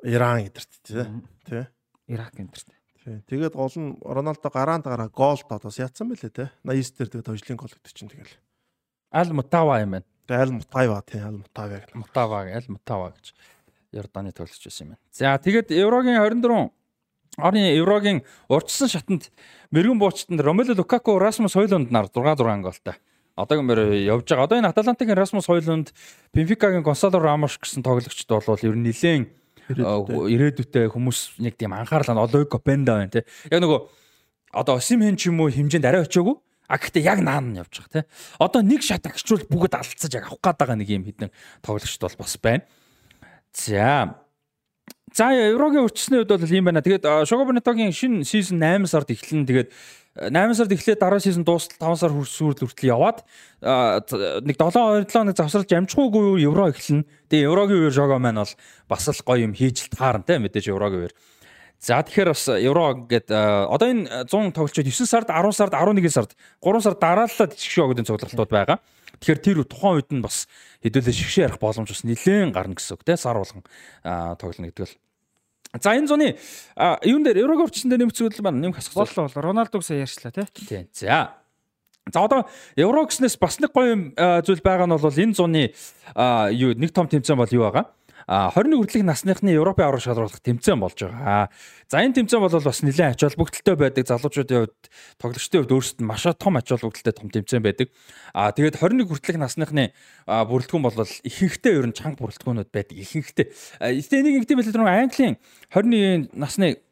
Иран 0.00 0.48
гэдэрт 0.48 0.72
тий. 0.80 1.04
Тий. 1.44 1.64
Ирак 2.08 2.32
гэдэрт. 2.32 2.77
Тий. 3.08 3.24
Тэгээд 3.24 3.56
гол 3.56 3.72
нь 3.72 3.96
Роналдо 4.04 4.52
гараанд 4.52 4.84
гараа 4.84 5.08
гол 5.08 5.40
тоодоос 5.40 5.80
яатсан 5.80 6.12
байлээ 6.12 6.28
те. 6.28 6.52
89 6.60 6.92
дээр 6.92 7.08
тэгээд 7.08 7.28
хожлын 7.32 7.56
гол 7.56 7.72
гэдэг 7.72 7.92
чинь 7.96 8.12
тэгэл. 8.12 8.36
Аль 9.08 9.32
Мутава 9.32 9.80
юм 9.80 9.96
байна. 9.96 10.06
Тэгээд 10.28 10.42
Аль 10.44 10.52
Мутава 10.52 11.00
тий 11.08 11.20
Аль 11.24 11.40
Мутава 11.40 11.68
гэх. 11.80 11.94
Мутава 11.96 12.36
Аль 12.44 12.68
Мутава 12.68 13.16
гэж 13.16 13.32
Йорданы 13.96 14.32
тоглогч 14.36 14.60
байсан 14.60 14.84
юм 14.84 14.90
байна. 14.92 15.00
За 15.08 15.40
тэгээд 15.40 15.72
Еврогийн 15.72 16.20
24 16.20 16.68
орны 17.40 17.58
Еврогийн 17.80 18.18
урьдчилсан 18.52 18.88
шатанд 18.92 19.32
мэрэгэн 19.72 19.98
буучтанд 19.98 20.40
Ромело 20.44 20.76
Лукаку, 20.76 21.16
Расмус 21.16 21.56
Хойлунд 21.56 21.88
нар 21.90 22.12
6 22.12 22.44
6 22.44 22.60
голтой. 22.60 22.94
Одоогийн 23.40 23.64
мөр 23.64 23.80
явж 24.04 24.28
байгаа. 24.28 24.44
Одоо 24.44 24.58
энэ 24.60 24.68
Аталантагийн 24.68 25.16
Расмус 25.16 25.46
Хойлунд, 25.46 25.94
Бенфикагийн 26.34 26.82
Гонсало 26.82 27.16
Рамош 27.22 27.56
гэсэн 27.56 27.80
тоглогчд 27.80 28.28
бол 28.28 28.60
ер 28.60 28.76
нь 28.76 28.84
нэлээд 28.84 29.32
ирээдүйтэй 29.68 30.88
хүмүүс 30.88 31.40
нэг 31.44 31.60
тийм 31.60 31.76
анхаарал 31.76 32.24
олойг 32.24 32.48
Копенда 32.48 32.96
байна 32.96 33.12
те. 33.12 33.24
Яг 33.52 33.60
нөгөө 33.60 33.80
одоо 34.52 34.80
Осимхэн 34.80 35.16
ч 35.20 35.28
юм 35.28 35.44
уу 35.44 35.52
хэмжээнд 35.52 35.84
арай 35.84 36.04
очиагүй. 36.04 36.36
А 36.68 36.76
гэхдээ 36.76 37.04
яг 37.04 37.20
наан 37.24 37.52
нь 37.52 37.60
явж 37.60 37.80
байгаа 37.80 38.04
те. 38.04 38.08
Одоо 38.40 38.60
нэг 38.60 38.84
шат 38.84 39.04
агчвал 39.08 39.44
бүгд 39.48 39.76
алдцаж 39.76 40.12
яг 40.12 40.28
авах 40.28 40.44
гээд 40.44 40.60
байгаа 40.60 40.76
нэг 40.76 40.88
юм 40.92 41.04
хідэн 41.04 41.32
тоглогчд 41.64 42.00
бол 42.04 42.16
бас 42.20 42.36
байна. 42.36 42.64
За. 43.52 44.27
За 45.14 45.30
Еврогийн 45.32 45.86
урьдчилсны 45.86 46.20
үед 46.20 46.28
бол 46.28 46.52
ийм 46.52 46.64
байна. 46.68 46.82
Тэгээд 46.82 47.06
Шогобонитогийн 47.28 47.92
шинэ 47.92 48.24
сизон 48.24 48.60
8 48.60 48.86
сард 48.90 49.08
эхэлнэ. 49.08 49.46
Тэгээд 49.46 49.68
8 50.18 50.54
сард 50.54 50.72
эхлээд 50.74 50.98
дараа 50.98 51.20
сизон 51.22 51.46
дуустал 51.46 51.94
5 51.94 52.02
сар 52.02 52.12
хүрсүүрэл 52.12 52.66
хүртэл 52.66 52.92
яваад 52.92 53.22
нэг 54.44 54.56
7 54.58 55.06
2 55.06 55.06
7 55.06 55.14
хоног 55.14 55.36
завсарлаж 55.38 55.70
амжихгүйгүй 55.70 56.42
евро 56.42 56.68
эхэлнэ. 56.74 57.06
Тэгээ 57.30 57.46
еврогийн 57.46 57.80
үеэр 57.86 57.94
жого 57.94 58.18
маань 58.18 58.42
бол 58.42 58.54
бас 58.90 59.08
л 59.08 59.22
гоё 59.22 59.46
юм 59.46 59.54
хийж 59.54 59.88
таарна 59.94 60.26
те 60.26 60.42
мэдээж 60.42 60.74
еврогийн 60.74 61.06
үеэр. 61.06 61.14
За 61.78 62.02
тэгэхээр 62.02 62.34
бас 62.34 62.44
евро 62.50 62.84
гээд 63.06 63.30
одоо 63.30 63.86
энэ 63.86 64.26
100 64.26 64.50
тоглолчид 64.50 64.90
9 64.90 65.06
сард 65.06 65.30
10 65.30 65.54
сард 65.54 65.72
11 65.72 66.10
сард 66.10 66.34
3 66.58 66.82
сар 66.82 66.94
дараалал 66.98 67.54
жигшээ 67.54 67.86
өгдөн 67.86 68.08
цуглалтууд 68.10 68.50
байгаа. 68.50 68.82
Тэгэхээр 69.18 69.40
тэр 69.42 69.58
тухайн 69.66 69.98
үед 69.98 70.10
нь 70.14 70.22
бас 70.22 70.46
хэдүүлээ 70.82 71.14
шигшээ 71.14 71.46
ярих 71.50 71.58
боломж 71.58 71.90
бас 71.90 72.02
нэлээд 72.06 72.54
гарна 72.54 72.78
гэсэн 72.78 72.94
үг 72.98 73.02
те 73.02 73.18
сар 73.18 73.38
болгон 73.38 73.66
тоглоно 74.38 74.70
гэдэг 74.70 74.86
л 74.86 74.94
За 75.76 75.92
энэ 75.92 76.08
зуны 76.08 76.38
юун 77.04 77.22
дээр 77.24 77.44
Еврог 77.44 77.68
орчсон 77.68 77.92
дээр 77.92 78.08
нэмцүүлэл 78.08 78.40
маань 78.40 78.64
нэмэх 78.64 78.80
асах 78.80 78.96
бол 78.96 79.28
бол 79.28 79.36
Роналдог 79.36 79.84
сая 79.84 80.08
ярьчлаа 80.08 80.32
тий. 80.32 80.88
За. 80.96 81.36
За 82.08 82.24
одоо 82.24 82.48
Евро 82.76 83.04
гэснээс 83.04 83.36
бас 83.36 83.60
нэг 83.60 83.76
гоё 83.76 84.16
зүйл 84.48 84.64
байгаа 84.64 84.88
нь 84.88 84.96
бол 84.96 85.12
энэ 85.12 85.36
зуны 85.36 85.76
юу 86.56 86.72
нэг 86.72 86.90
том 86.96 87.04
тэмцээн 87.04 87.36
бол 87.36 87.52
юу 87.52 87.68
байгаа? 87.68 87.92
21 88.28 88.76
хүртэлх 88.76 89.08
насныхны 89.08 89.56
Европын 89.56 89.88
аврал 89.88 90.04
шалруулах 90.04 90.44
тэмцээн 90.44 90.76
болж 90.76 91.00
байгаа. 91.00 91.48
За 91.88 92.04
энэ 92.04 92.20
тэмцээн 92.20 92.44
бол 92.44 92.52
бас 92.52 92.84
нэлээд 92.84 93.16
ач 93.16 93.24
холбогдолтой 93.24 93.76
байдаг. 93.80 94.04
Залуучуудын 94.04 94.68
хувьд 94.68 94.84
тоглогчдын 95.16 95.60
хувьд 95.64 95.72
өөрсдөд 95.72 96.04
маш 96.04 96.28
том 96.36 96.60
ач 96.60 96.68
холбогдолтой 96.68 97.14
том 97.16 97.32
тэмцээн 97.32 97.64
байдаг. 97.64 97.88
Аа 98.36 98.52
тэгээд 98.52 98.84
21 98.84 99.08
хүртэлх 99.08 99.40
насныхны 99.40 99.96
бүрэлдэхүүн 100.28 100.84
бол 100.84 101.08
ихэнхдээ 101.24 101.72
ер 101.72 101.88
нь 101.88 101.96
чанга 101.96 102.20
бүрэлдэхүүнүүд 102.20 102.68
байдаг. 102.68 103.00
Ихэнхдээ. 103.00 103.46
Эцэг 103.96 104.20
нэг 104.20 104.44
ингэдэм 104.44 104.60
байлээ 104.60 104.76
тэр 104.76 104.84
Английн 104.84 105.34
21 105.72 106.28
насны 106.36 106.84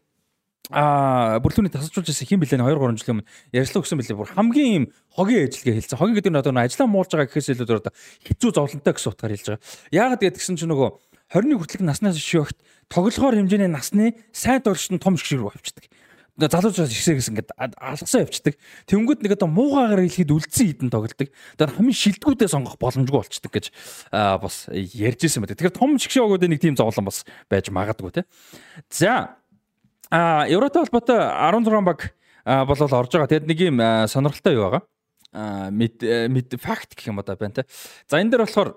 а 0.73 1.39
бүрэлдэхүүний 1.45 1.71
тасалжуулж 1.71 2.11
ирсэн 2.11 2.27
хэм 2.27 2.41
билээ 2.43 2.59
2 2.59 2.75
3 2.75 2.99
жилийн 2.99 3.23
өмнө 3.23 3.29
ярьслаа 3.55 3.81
өгсөн 3.87 4.01
билээ 4.03 4.19
бүр 4.19 4.35
хамгийн 4.35 4.75
юм 4.75 4.85
хогийн 5.15 5.47
ажиллагаа 5.47 5.79
хэлсэн. 5.79 5.99
Хогийн 6.01 6.17
гэдэг 6.19 6.33
нь 6.35 6.41
одоо 6.43 6.53
ажиллаа 6.59 6.89
муулж 6.91 7.11
байгаа 7.15 7.31
гэхээс 7.31 7.55
илүү 7.55 7.87
одоо 7.87 7.95
хэцүү 8.27 8.51
зовлонтой 8.51 8.93
гэсэн 8.99 9.11
утгаар 9.15 9.33
хэлж 9.37 9.47
байгаа. 9.47 9.63
Яагаад 9.95 10.23
гэдгсэн 10.27 10.59
чинь 10.59 10.71
нөгөө 10.75 10.91
21 11.33 11.59
хүртэлх 11.59 11.83
наснаас 11.83 12.19
шивэгт 12.21 12.59
тоглохоор 12.87 13.35
хэмжээний 13.35 13.71
насны 13.71 14.15
сайн 14.31 14.63
дуршин 14.63 15.03
том 15.03 15.19
шиг 15.19 15.43
рүү 15.43 15.51
авчдаг. 15.51 15.91
Залуучаас 16.37 16.93
ихсээ 16.93 17.17
гэсэн 17.17 17.33
ингээд 17.33 17.51
алгасаа 17.57 18.23
явцдаг. 18.23 18.55
Тэнгүүд 18.87 19.25
нэг 19.25 19.35
одоо 19.41 19.49
муугаагаар 19.49 20.05
хэлэхэд 20.05 20.37
үлдсэн 20.37 20.67
хідэн 20.69 20.93
тоглолдог. 20.93 21.33
Тэгээд 21.33 21.75
хамгийн 21.81 21.97
шилдэгүүдээ 21.97 22.49
сонгох 22.53 22.77
боломжгүй 22.77 23.25
болчдөг 23.25 23.53
гэж 23.57 23.67
бас 24.13 24.69
ярьж 24.71 25.21
ирсэн 25.25 25.43
байдаг. 25.43 25.57
Тэгэхээр 25.57 25.81
том 25.81 25.97
шигшээ 25.97 26.23
өгөөд 26.29 26.45
нэг 26.45 26.61
тийм 26.61 26.77
зовлон 26.77 27.09
бас 27.09 27.25
байж 27.49 27.73
магадгүй 27.73 28.21
те. 28.21 28.29
За 28.93 29.41
а 30.13 30.45
Евротой 30.45 30.85
холбоотой 30.85 31.25
16 31.25 31.89
баг 31.89 32.13
болол 32.45 32.93
орж 33.01 33.11
байгаа. 33.17 33.33
Тэгэд 33.33 33.49
нэг 33.49 33.59
юм 33.65 33.81
сонирхолтой 34.07 34.55
юу 34.61 34.69
байгаа? 34.69 34.83
а 35.33 35.71
мэд 35.73 36.57
факт 36.61 36.93
гэх 36.93 37.09
юм 37.09 37.21
одоо 37.25 37.37
байна 37.41 37.65
те. 37.65 37.69
За 38.09 38.21
энэ 38.21 38.31
дээр 38.37 38.45
болохоор 38.45 38.77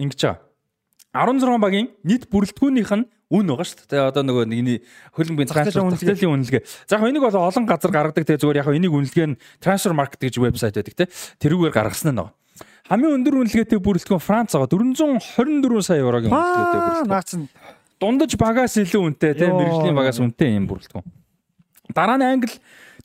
ингэж 0.00 0.20
байгаа 0.24 0.49
16 1.10 1.58
багийн 1.58 1.88
нийт 2.06 2.30
бүрэлдэхүүнийх 2.30 2.92
нь 2.94 3.06
үн 3.30 3.46
байгаа 3.46 3.66
шүү 3.66 3.86
дээ. 3.86 4.10
Одоо 4.10 4.22
нөгөө 4.26 4.44
нэг 4.46 4.86
хөлбөмбөгийн 5.14 5.50
трансфер 5.50 5.86
үнэлгээлийн 5.86 6.34
үнэлгээ. 6.34 6.62
За 6.86 6.98
яг 6.98 7.06
энийг 7.06 7.22
бол 7.22 7.34
олон 7.34 7.66
газар 7.66 7.90
гаргадаг 7.90 8.26
те 8.26 8.38
зүгээр 8.38 8.62
яг 8.62 8.70
энийг 8.70 8.94
үнэлгээ 8.94 9.26
нь 9.30 9.38
Transfer 9.62 9.94
Market 9.94 10.22
гэж 10.22 10.38
вебсайт 10.38 10.74
байдаг 10.74 10.94
те. 10.94 11.06
Тэрүүгээр 11.38 11.74
гаргасан 11.74 12.14
нь 12.14 12.18
нөгөө. 12.18 12.34
Хамгийн 12.90 13.14
өндөр 13.22 13.34
үнэлгээтэй 13.42 13.78
бүрэлдэхүүн 13.78 14.22
Франц 14.22 14.54
байгаа 14.58 14.70
424 14.70 15.86
сая 15.86 16.02
еврогийн 16.02 16.34
үнэлгээтэй 16.34 16.80
бүрэлдэхүүн. 16.82 17.10
Наац 17.10 17.30
нь 17.38 17.46
дундаж 18.02 18.32
багаас 18.34 18.74
илүү 18.82 19.02
үнэтэй 19.14 19.32
те 19.38 19.46
мэрэгжлийн 19.46 19.94
багаас 19.94 20.18
үнэтэй 20.18 20.58
юм 20.58 20.66
бүрэлдэхүүн. 20.66 21.06
Дараа 21.94 22.18
нь 22.18 22.26
Англи 22.26 22.54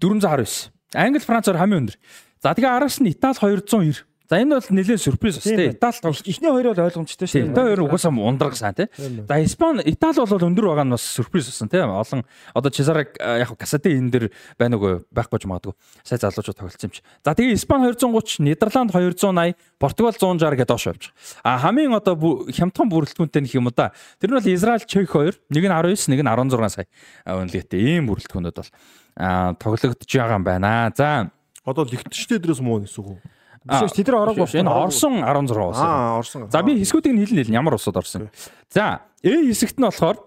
419. 0.02 0.74
Англи 0.98 1.22
Францаар 1.22 1.62
хамгийн 1.62 1.86
өндөр. 1.86 1.98
За 2.42 2.58
тэгээ 2.58 2.74
араас 2.74 2.98
нь 2.98 3.14
Итали 3.14 3.38
290. 3.38 4.06
За 4.30 4.42
энэ 4.42 4.58
бол 4.58 4.70
нэлээд 4.70 5.02
сюрприз 5.02 5.38
бас 5.38 5.46
тийм 5.46 5.72
Итали 5.74 6.00
тоглож 6.02 6.22
Эхний 6.26 6.50
хоёр 6.50 6.74
бол 6.74 6.86
ойлгомжтой 6.86 7.28
шүү 7.28 7.40
Тийм. 7.42 7.54
Тэр 7.54 7.66
хоёр 7.66 7.82
угаасаа 7.86 8.12
ундраг 8.12 8.56
сайн 8.58 8.74
тий. 8.74 8.88
За 8.98 9.36
Испани 9.44 9.86
Итали 9.86 10.18
бол 10.18 10.48
өндөр 10.50 10.66
байгаа 10.72 10.86
нь 10.86 10.94
бас 10.96 11.06
сюрприз 11.06 11.46
болсон 11.50 11.70
тий. 11.70 11.82
Олон 11.82 12.26
одоо 12.54 12.72
Чезараг 12.74 13.14
яг 13.22 13.54
Касати 13.58 13.94
энэ 13.94 14.10
дэр 14.10 14.26
байна 14.58 14.78
уу 14.82 15.06
байхгүй 15.14 15.40
ч 15.40 15.46
магадгүй. 15.46 15.74
Сая 16.02 16.18
залуучууд 16.18 16.58
тоглолцсон 16.58 16.90
юм 16.90 16.94
чи. 16.98 17.02
За 17.22 17.38
тэгээ 17.38 17.54
Испани 17.54 17.94
230, 17.94 18.42
Нидерланд 18.42 18.90
280, 18.90 19.56
Португал 19.78 20.14
160 20.18 20.58
гэдэг 20.58 20.70
доош 20.70 20.86
явж 20.90 21.14
байгаа. 21.14 21.46
А 21.46 21.58
хамгийн 21.62 21.94
одоо 21.94 22.18
хямдхан 22.50 22.90
бүрэлдэхүүнтэй 22.90 23.42
нөх 23.46 23.54
юм 23.54 23.70
да. 23.76 23.94
Тэр 24.18 24.34
нь 24.34 24.38
бол 24.42 24.50
Израиль 24.50 24.90
Чех 24.90 25.14
2, 25.14 25.38
нэг 25.54 25.64
нь 25.64 25.74
19, 25.74 26.10
нэг 26.10 26.22
нь 26.26 26.30
16 26.30 26.74
сая 26.74 26.88
үнэлгээтэй 27.30 27.82
ийм 28.02 28.10
бүрэлдэхүүнүүд 28.10 28.58
бол 28.58 28.72
а 29.16 29.54
тоглогдож 29.56 30.10
байгаа 30.10 30.38
юм 30.42 30.44
байна. 30.44 30.92
За 30.98 31.30
Одоо 31.66 31.84
лигтчтэй 31.90 32.38
дээрээс 32.38 32.62
муу 32.62 32.78
нэсэг 32.78 33.02
үү? 33.02 33.18
Биш 33.66 33.92
тэд 33.98 34.08
нар 34.14 34.30
ороогүй. 34.30 34.46
Энэ 34.46 34.70
Орсон 34.70 35.14
16 35.26 35.58
улс. 35.58 35.78
Аа, 35.82 36.18
орсон. 36.22 36.46
За 36.54 36.62
би 36.62 36.78
хэсгүүдийг 36.78 37.14
нь 37.18 37.22
хэлнэ 37.26 37.42
хэлнэ 37.50 37.58
ямар 37.58 37.74
улсууд 37.76 37.98
орсон. 37.98 38.30
За, 38.70 39.02
Э 39.26 39.42
хэсэгт 39.50 39.82
нь 39.82 39.86
болохоор 39.90 40.22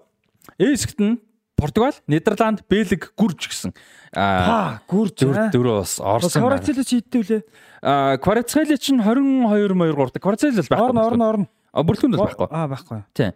Э 0.59 0.75
хэсэгт 0.75 0.99
нь 0.99 1.23
Португал, 1.59 1.95
Нидерланд, 2.07 2.63
Бэлэг, 2.71 3.15
Гүрж 3.19 3.51
гэсэн. 3.51 3.75
Аа, 4.15 4.79
гүрж 4.87 5.19
дөрөв 5.51 5.83
улс 5.83 5.99
орсон. 5.99 6.43
байна. 6.43 6.63
Кварацели 6.63 6.85
чи 6.87 6.99
идтэй 7.03 7.19
үлээ. 7.23 7.43
Аа, 7.83 8.17
Кварацели 8.19 8.79
чинь 8.79 9.03
22 9.03 9.75
2 9.75 9.75
3 9.75 10.23
Кварацели 10.23 10.55
бол 10.55 10.71
байхгүй. 10.71 10.87
Орн 10.87 10.99
орн 10.99 11.23
орн. 11.23 11.45
А 11.73 11.85
бүрэлдэхүүн 11.85 12.17
бол 12.17 12.25
байхгүй. 12.25 12.49
Аа 12.49 12.67
байхгүй. 12.69 13.01
Тийм. 13.13 13.33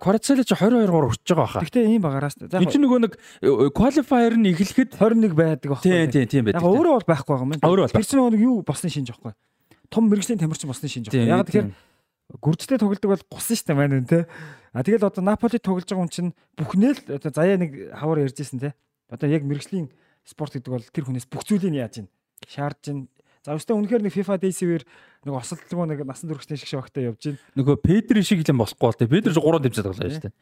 Кварацели 0.00 0.44
чинь 0.44 0.60
22 0.60 0.86
3 0.86 1.08
хүрч 1.08 1.22
байгаа 1.24 1.44
баха. 1.46 1.60
Гэхдээ 1.64 1.84
ийм. 1.88 2.02
За 2.04 2.60
Энд 2.60 2.72
чинь 2.72 2.84
нөгөө 2.84 3.00
нэг 3.06 3.12
qualifier 3.72 4.34
нь 4.36 4.48
эхлэхэд 4.52 5.00
21 5.00 5.32
байдаг 5.32 5.68
байхгүй. 5.72 5.88
тийм 5.88 6.10
тийм 6.12 6.26
тийм 6.28 6.44
байдаг. 6.44 6.60
Яг 6.60 6.68
өөрөө 6.68 6.92
бол 7.00 7.08
байхгүй 7.08 7.32
байгаа 7.32 7.44
юм 7.48 7.52
байна. 7.56 7.64
Өөрөө 7.64 7.84
бол 7.88 7.96
Тэр 7.96 8.04
чинь 8.04 8.20
нөгөө 8.20 8.44
юу 8.44 8.56
босны 8.60 8.88
шинж 8.92 9.08
байхгүй. 9.08 9.32
Том 9.88 10.04
мэрэгжлийн 10.12 10.40
тамирчин 10.40 10.68
босны 10.68 10.88
шинж 10.92 11.08
байхгүй. 11.08 11.26
Яг 11.26 11.48
тэгэхээр 11.48 11.68
тийм. 11.72 12.38
гүржтэй 12.44 12.78
тоглодог 12.78 13.10
бол 13.16 13.24
гусан 13.32 13.56
штэ 13.56 13.72
маань 13.72 13.96
үнэ 14.04 14.10
те. 14.10 14.20
А 14.76 14.84
тэгэл 14.84 15.08
одоо 15.08 15.24
Наполи 15.24 15.56
тоглож 15.56 15.88
байгаа 15.88 16.04
хүн 16.04 16.12
чинь 16.12 16.30
бүхнээ 16.60 16.92
л 16.92 17.00
одоо 17.16 17.30
заяа 17.32 17.56
нэг 17.56 17.96
хавар 17.96 18.26
ярьжсэн 18.28 18.60
те. 18.60 18.74
Одоо 19.08 19.30
яг 19.32 19.46
мэрэгжлийн 19.46 19.88
спорт 20.26 20.58
гэдэг 20.58 20.70
бол 20.74 20.84
тэр 20.84 21.06
хүнээс 21.06 21.30
бүх 21.30 21.46
зүйлийг 21.46 21.72
яаж 21.78 22.04
ийн 22.04 22.08
шаардж 22.44 22.84
ийн. 22.90 23.08
За 23.46 23.54
өстой 23.54 23.78
үнэхээр 23.78 24.02
нэг 24.02 24.12
FIFA 24.12 24.42
Days-ээр 24.42 24.82
нэг 25.26 25.34
осолтлогоо 25.34 25.86
нэг 25.90 26.06
насан 26.06 26.30
туршийн 26.30 26.56
шиг 26.56 26.70
шогтой 26.70 27.10
явж 27.10 27.34
ийн. 27.34 27.38
нөгөө 27.58 27.82
Педри 27.82 28.22
шиг 28.22 28.46
л 28.46 28.50
юм 28.54 28.62
болохгүй 28.62 28.86
бол 28.86 28.96
тийм. 28.96 29.10
Педри 29.10 29.34
3 29.34 29.42
тэмцээд 29.66 29.86
тоглоо 29.90 30.06
шүү 30.06 30.24
дээ. 30.30 30.34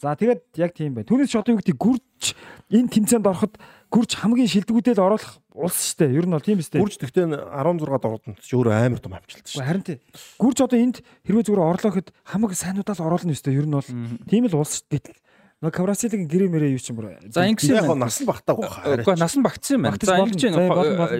За 0.00 0.16
тэгээд 0.16 0.40
яг 0.56 0.72
тийм 0.72 0.96
байна. 0.96 1.04
Түүнээс 1.04 1.28
ч 1.28 1.36
юу 1.36 1.44
гэдэг 1.44 1.76
гүрж 1.76 2.32
энэ 2.72 2.88
тэмцээнд 2.88 3.28
ороход 3.28 3.60
гүрж 3.92 4.10
хамгийн 4.16 4.48
шилдэгүүдэл 4.48 4.96
оруулах 4.96 5.44
улс 5.52 5.92
штэ. 5.92 6.08
Ер 6.08 6.24
нь 6.24 6.32
бол 6.32 6.40
тийм 6.40 6.56
үстэй. 6.64 6.80
Гүрж 6.80 6.96
тэгтээ 7.04 7.28
16-д 7.28 8.08
ордонд 8.08 8.40
ч 8.40 8.48
өөрөө 8.56 8.72
амар 8.80 9.00
том 9.04 9.12
амжилт 9.12 9.44
шүү. 9.44 9.60
Харин 9.60 9.84
тий. 9.84 10.00
Гүрж 10.40 10.58
одоо 10.64 10.80
энд 10.80 11.04
хэрвээ 11.28 11.44
зүгээр 11.44 11.68
орлоо 11.68 11.90
гэхэд 11.92 12.16
хамаг 12.24 12.56
сайнуудаа 12.56 12.96
л 12.96 13.06
оруулна 13.12 13.36
өстой. 13.36 13.52
Ер 13.60 13.68
нь 13.68 13.76
бол 13.76 13.92
тийм 14.24 14.48
л 14.48 14.56
улс 14.56 14.80
штэ. 14.80 15.04
Гэтэл 15.04 15.20
нөгөө 15.60 15.76
Каврасилын 15.76 16.24
гэрээ 16.24 16.48
мэрээ 16.48 16.72
юу 16.72 16.80
ч 16.80 16.88
юм 16.88 16.96
бүр. 17.04 17.20
За 17.28 17.44
ингэсэн 17.44 17.76
Яг 17.76 17.84
юм. 17.84 17.92
хоо 17.92 17.98
нас 18.00 18.16
нь 18.16 18.24
багтаагүй 18.24 18.64
хаа. 18.64 18.96
Үгүй 18.96 19.16
нас 19.20 19.34
нь 19.36 19.44
багтсан 19.44 19.76
юм 19.76 19.82
байна. 19.84 20.00
За 20.00 20.16
ингэж 20.16 20.40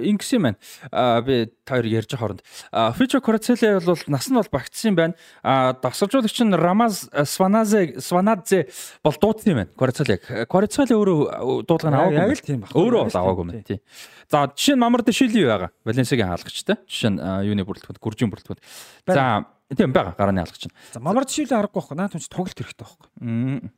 ингэсэн 0.01 0.35
юм 0.41 0.45
байна. 0.49 0.57
Аа 0.89 1.21
би 1.21 1.45
таар 1.61 1.85
ярьж 1.85 2.09
хооронд. 2.17 2.41
Аа 2.73 2.89
Фичо 2.97 3.21
Корацеле 3.21 3.77
бол 3.85 4.01
нас 4.09 4.25
нь 4.25 4.33
бол 4.33 4.49
багтсан 4.49 4.89
юм 4.89 4.95
байна. 4.97 5.13
Аа 5.45 5.77
дасгалжуулагч 5.77 6.41
нь 6.41 6.57
Рамаз 6.57 7.05
Сваназе 7.29 8.01
Сванадзе 8.01 8.65
бол 9.05 9.13
дуудсан 9.13 9.53
юм 9.53 9.57
байна. 9.61 9.71
Корацелег. 9.77 10.25
Корацеле 10.49 10.97
өөрөө 10.97 11.61
дуудлага 11.69 11.93
нь 11.93 11.99
аваагүй. 12.01 12.17
Яг 12.17 12.25
юм 12.25 12.33
л 12.33 12.41
тийм 12.41 12.59
баг. 12.65 12.69
байна. 12.73 12.81
Өөрөө 12.81 13.01
бол 13.05 13.19
аваагүй 13.21 13.45
юм 13.45 13.61
тий. 13.61 13.79
За 14.25 14.49
жишээ 14.49 14.73
нь 14.73 14.81
Мамар 14.81 15.05
Дэшили 15.05 15.45
байгаа. 15.45 15.69
Валенсиагийн 15.85 16.33
хаалгачтай. 16.33 16.81
Жишээ 16.89 17.13
нь 17.13 17.19
аа, 17.21 17.45
юуны 17.45 17.61
бүрэлдэхүүн, 17.61 18.01
гүржийн 18.01 18.33
бүрэлдэхүүн. 18.33 18.61
За 19.05 19.45
тийм 19.77 19.93
байгаа 19.93 20.17
гарааны 20.17 20.41
хаалгач 20.41 20.65
нь. 20.65 20.73
За 20.95 20.99
мамар 21.03 21.29
жишээлээ 21.29 21.61
харахгүй 21.61 21.77
байхгүй. 21.77 21.95
Наа 21.99 22.09
түнч 22.09 22.25
тоглолт 22.31 22.57
хэрэгтэй 22.57 22.81
байхгүй. 22.81 23.07
Мм. 23.21 23.69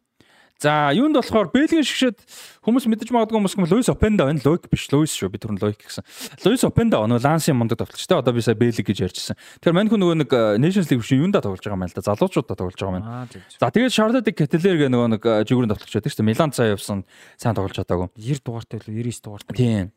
За 0.63 0.95
юунд 0.95 1.19
болохоор 1.19 1.51
Бэлгийн 1.51 1.83
шгшэд 1.83 2.23
хүмүүс 2.63 2.87
мэдэж 2.87 3.11
магадгүй 3.11 3.35
хүмүүс 3.35 3.55
юм 3.59 3.67
Луис 3.67 3.91
Опенда 3.91 4.23
байна. 4.23 4.39
Лойк 4.47 4.71
биш, 4.71 4.87
Луис 4.95 5.11
шүү. 5.11 5.27
Би 5.27 5.41
түрүүн 5.43 5.59
Лойк 5.59 5.83
гэсэн. 5.83 6.07
Луис 6.47 6.63
Опенда 6.63 7.03
оноо 7.03 7.19
Лансын 7.19 7.59
мундаг 7.59 7.83
тоглолчтой. 7.83 8.23
Одоо 8.23 8.31
би 8.31 8.39
сая 8.39 8.55
Бэлэг 8.55 8.87
гэж 8.87 9.03
ярьжсэн. 9.03 9.35
Тэгэхээр 9.59 9.75
мань 9.75 9.91
хүн 9.91 9.99
нөгөө 9.99 10.17
нэг 10.23 10.31
э, 10.31 10.55
Nations 10.63 10.87
League 10.87 11.03
биш 11.03 11.11
юунда 11.11 11.43
тоглож 11.43 11.59
байгаа 11.59 11.75
юм 11.75 11.83
байна 11.83 11.91
л 11.91 11.99
да. 11.99 12.07
Залуучуудаа 12.07 12.55
тоглож 12.55 12.79
байгаа 12.79 12.95
юм 12.95 13.03
байна. 13.03 13.27
За 13.59 13.67
тэгээд 13.75 13.91
Charlotte 13.91 14.31
Kettler 14.31 14.75
гэх 14.79 14.87
нөгөө 14.87 15.09
нэг 15.19 15.23
э, 15.27 15.43
жигүүрэн 15.51 15.71
тоглож 15.75 15.91
байдаг 15.99 16.11
шүү. 16.15 16.27
Милан 16.31 16.55
цаа 16.55 16.71
явсан 16.71 17.03
сайн 17.35 17.59
тоглож 17.59 17.75
чадаагүй. 17.75 18.07
90 18.15 18.47
дугаартай 18.47 18.79
л 18.79 18.87
99 18.87 19.19
дугаартай. 19.19 19.59
Тийм. 19.59 19.91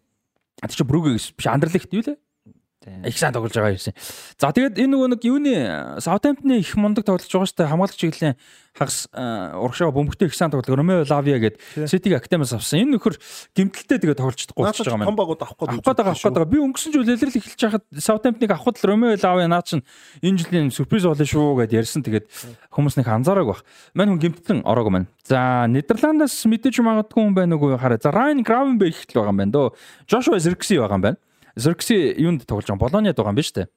А 0.58 0.66
тийч 0.66 0.82
Брүгэ 0.82 1.14
биш 1.14 1.46
Андерлихт 1.46 1.94
юу 1.94 2.02
лээ? 2.02 2.18
Их 2.86 3.18
сайн 3.18 3.34
тоглож 3.34 3.50
байгаа 3.50 3.74
юм. 3.74 3.94
За 4.38 4.52
тэгээд 4.54 4.78
энэ 4.78 4.92
нөгөө 4.94 5.08
нэг 5.18 5.22
юуны 5.26 5.54
Саутамптны 5.98 6.62
их 6.62 6.70
мундаг 6.78 7.02
тоглож 7.02 7.26
байгаа 7.26 7.50
шүү 7.50 7.58
дээ. 7.58 7.70
Хамгаалагч 7.74 7.98
чиглэлийн 7.98 8.36
хагас 8.78 9.08
э, 9.10 9.58
урагшаа 9.58 9.90
бөмбөгтэй 9.90 10.30
их 10.30 10.36
сайн 10.38 10.54
тоглож 10.54 10.70
Ромео 10.70 11.02
Лавиа 11.02 11.38
гэдэг 11.42 11.88
Ситиг 11.90 12.14
Актемас 12.14 12.54
авсан. 12.54 12.86
Энэ 12.86 12.94
нөхөр 12.94 13.18
гимтэлтэй 13.58 13.98
тэгээд 13.98 14.20
тоглож 14.22 14.38
чадахгүй 14.38 14.70
болчихж 14.70 14.86
том 14.86 15.02
байгаа 15.02 15.10
юм. 15.10 15.18
багууд 15.18 15.42
авах 15.42 15.58
гээд 15.58 15.82
гээд 15.82 15.98
байгаа 15.98 16.14
авах 16.14 16.22
гээд 16.22 16.36
байгаа. 16.38 16.52
Би 16.54 16.58
өнгөрсөн 16.62 16.92
жил 16.94 17.10
илрэл 17.10 17.38
эхэлж 17.42 17.62
байхад 17.66 17.84
Саутамптныг 17.90 18.50
авахд 18.54 18.78
л 18.78 18.86
Ромео 18.86 19.18
Лавиа 19.18 19.48
наа 19.50 19.66
чин 19.66 19.82
энэ 20.22 20.38
жилийн 20.46 20.70
сюрприз 20.70 21.10
болно 21.10 21.26
шүү 21.26 21.66
гэдээ 21.66 21.80
ярьсан. 21.82 22.06
Тэгээд 22.06 22.26
хүмүүс 22.70 22.94
нэг 23.02 23.08
анзаараагүй 23.10 23.50
баг. 23.50 23.66
Мань 23.98 24.14
хүн 24.14 24.22
гимтэлэн 24.22 24.62
ороогүй 24.62 24.92
маань. 24.94 25.10
За 25.26 25.66
Нидерландаас 25.66 26.36
мэдээж 26.46 26.84
магадгүй 26.84 27.18
хүн 27.18 27.34
байна 27.34 27.56
уу 27.56 27.74
хараа. 27.74 27.98
За 27.98 28.12
Райн 28.12 28.44
Гравенберг 28.44 28.94
ихтэл 28.94 29.24
байгаа 29.24 29.32
юм 29.32 29.40
байна 29.40 29.52
дөө. 29.56 29.74
Жошуа 30.06 30.38
Зеркси 30.38 30.78
байгаа 30.78 31.00
юм 31.00 31.02
байна. 31.02 31.18
Зеркси 31.56 32.14
юунд 32.20 32.44
тоглож 32.46 32.68
байгаа? 32.68 32.84
Болониад 32.84 33.16
байгаа 33.16 33.32
юм 33.32 33.40
шүү 33.42 33.56
дээ. 33.64 33.68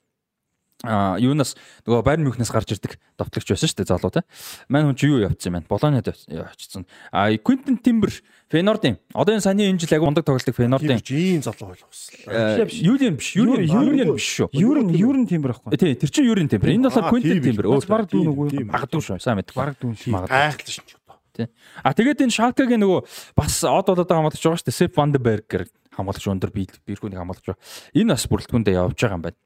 А 0.79 1.19
юунаас 1.19 1.57
нөгөө 1.83 2.03
Байерн 2.07 2.23
Мюнхнээс 2.23 2.51
гарч 2.55 2.71
ирдэг 2.71 2.93
товтлогч 3.19 3.51
байсан 3.51 3.67
шүү 3.67 3.83
дээ 3.83 3.89
залуу 3.91 4.11
те. 4.15 4.23
Мань 4.71 4.87
хүн 4.87 4.95
чи 4.95 5.09
юу 5.11 5.19
явцсан 5.19 5.51
юм 5.51 5.59
бэ? 5.59 5.67
Болониад 5.67 6.07
очсон. 6.07 6.87
А 7.11 7.27
Квинтен 7.35 7.75
Тимбер 7.83 8.15
Фенордын 8.47 8.95
одоо 9.11 9.35
энэ 9.35 9.43
саяны 9.43 9.67
энэ 9.67 9.83
жил 9.83 9.91
яг 9.91 10.07
ундаг 10.07 10.23
тоглолтог 10.23 10.55
Фенордын 10.55 11.03
ийм 11.03 11.43
залуу 11.43 11.75
ойлгосон. 11.75 12.71
Юлиан 12.79 13.19
биш, 13.19 13.35
Юлиан 13.35 13.67
Юлиан 13.67 14.15
биш 14.15 14.23
шүү. 14.39 14.55
Юурн 14.55 14.95
юурн 14.95 15.27
тийм 15.27 15.43
байхгүй. 15.43 15.75
Тий, 15.75 15.99
тэр 15.99 16.09
чинь 16.15 16.31
Юрийн 16.31 16.47
Тимбер. 16.47 16.71
Энэ 16.71 16.87
болохоор 16.87 17.19
Тимбер. 17.19 17.59
биш. 17.59 17.75
Өөр 17.75 17.87
Баг 17.91 18.07
дүүн 18.07 18.31
үгүй. 18.31 18.63
магадгүй 18.71 19.03
шүү. 19.03 19.19
Сайн 19.19 19.35
мэдгүй. 19.43 19.59
Бараг 19.59 19.75
дүүн. 19.83 19.99
Магадгүй. 19.99 20.31
Гайхалтай 20.31 20.73
шүү. 20.79 20.99
Тий. 21.35 21.47
А 21.83 21.91
тэгээд 21.91 22.23
энэ 22.23 22.35
Шалкагийн 22.35 22.79
нөгөө 22.79 23.03
бас 23.35 23.59
од 23.67 23.83
болоод 23.83 24.07
байгаа 24.07 24.31
хамгаалагч 24.31 24.43
байгаа 24.43 24.59
шүү 24.63 24.67
дээ. 24.71 24.79
Сеп 24.79 24.95
Вандербергер 24.95 25.67
хамгаалагч 25.99 26.25
өндөр 26.31 26.51
бие 26.55 26.71
биерхүүний 26.87 27.19
хамгаалагч 27.19 27.45
байгаа. 27.51 27.63
Энэ 27.93 28.15
бас 28.15 28.25
бүрэлдэхүүндээ 28.31 28.79
явж 28.79 28.97
байгаа 28.97 29.17
юм 29.19 29.25
байна. 29.27 29.39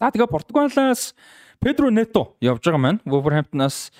За 0.00 0.10
тэгээд 0.12 0.32
Португалаас 0.32 1.02
Педро 1.60 1.90
Нето 1.90 2.36
явж 2.40 2.64
байгаа 2.64 2.80
маань. 2.80 3.00
Wolverhampton-аас 3.04 3.92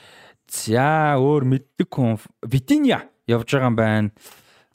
за 0.48 1.16
өөр 1.20 1.44
мэддэг 1.44 1.88
хүн 1.88 2.20
Витиния 2.44 3.08
явж 3.28 3.48
байгаа 3.48 3.70
юм 3.70 3.76
байна. 3.76 4.10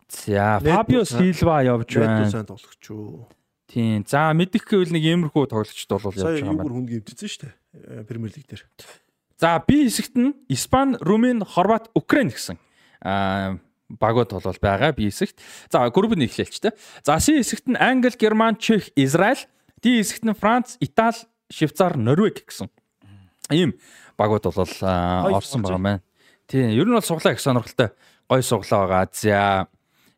За 0.09 0.59
Фабио 0.59 1.05
сайн. 1.05 1.33
Силва 1.33 1.61
явж 1.63 1.89
байна. 1.97 2.29
сайн 2.29 2.45
тоглогч 2.45 2.89
юу. 2.89 3.27
Тийм. 3.71 4.03
За 4.03 4.33
мэдэх 4.35 4.67
гэвэл 4.67 4.91
нэг 4.91 5.03
иймэрхүү 5.05 5.47
тоглогчд 5.47 5.89
бол 5.89 6.11
явж 6.11 6.19
байгаа 6.19 6.43
юм 6.43 6.57
байна. 6.59 6.65
бүр 6.65 6.75
хүнд 6.75 6.89
гимтсэн 6.91 7.29
шүү 7.29 7.41
дээ. 7.47 8.03
Премьер 8.09 8.33
лиг 8.35 8.45
дээр. 8.49 8.65
За 9.39 9.57
би 9.63 9.87
хэсэгт 9.87 10.15
нь 10.19 10.35
Испани, 10.49 10.99
Румын, 10.99 11.45
Хорват, 11.47 11.87
Украин 11.95 12.29
гэсэн 12.29 12.59
аа 13.01 13.57
багууд 13.99 14.31
бол 14.31 14.55
байгаа 14.61 14.91
би 14.93 15.09
хэсэгт. 15.09 15.39
За 15.71 15.89
групп 15.89 16.15
нь 16.15 16.25
эхлэлч 16.27 16.59
тэ. 16.61 16.71
За 17.03 17.19
C 17.19 17.37
хэсэгт 17.39 17.67
нь 17.67 17.77
Англи, 17.79 18.13
Герман, 18.19 18.55
Чех, 18.55 18.89
Израиль, 18.95 19.47
D 19.81 19.99
хэсэгт 19.99 20.23
нь 20.25 20.33
Франц, 20.37 20.77
Итали, 20.79 21.17
Швейцар, 21.51 21.97
Норвег 21.97 22.45
гэсэн. 22.47 22.69
Ийм 23.51 23.75
багууд 24.17 24.43
бол 24.47 24.55
Гоё 24.55 25.35
орсон 25.35 25.61
байгаа 25.61 25.77
маань. 25.79 26.01
Тийм, 26.47 26.69
ер 26.71 26.85
нь 26.87 26.93
бол 26.95 27.01
суглаа 27.01 27.33
их 27.33 27.39
сонирхолтой 27.41 27.91
гой 28.29 28.43
суглаа 28.43 28.87
байгаа. 28.87 29.09
За 29.11 29.67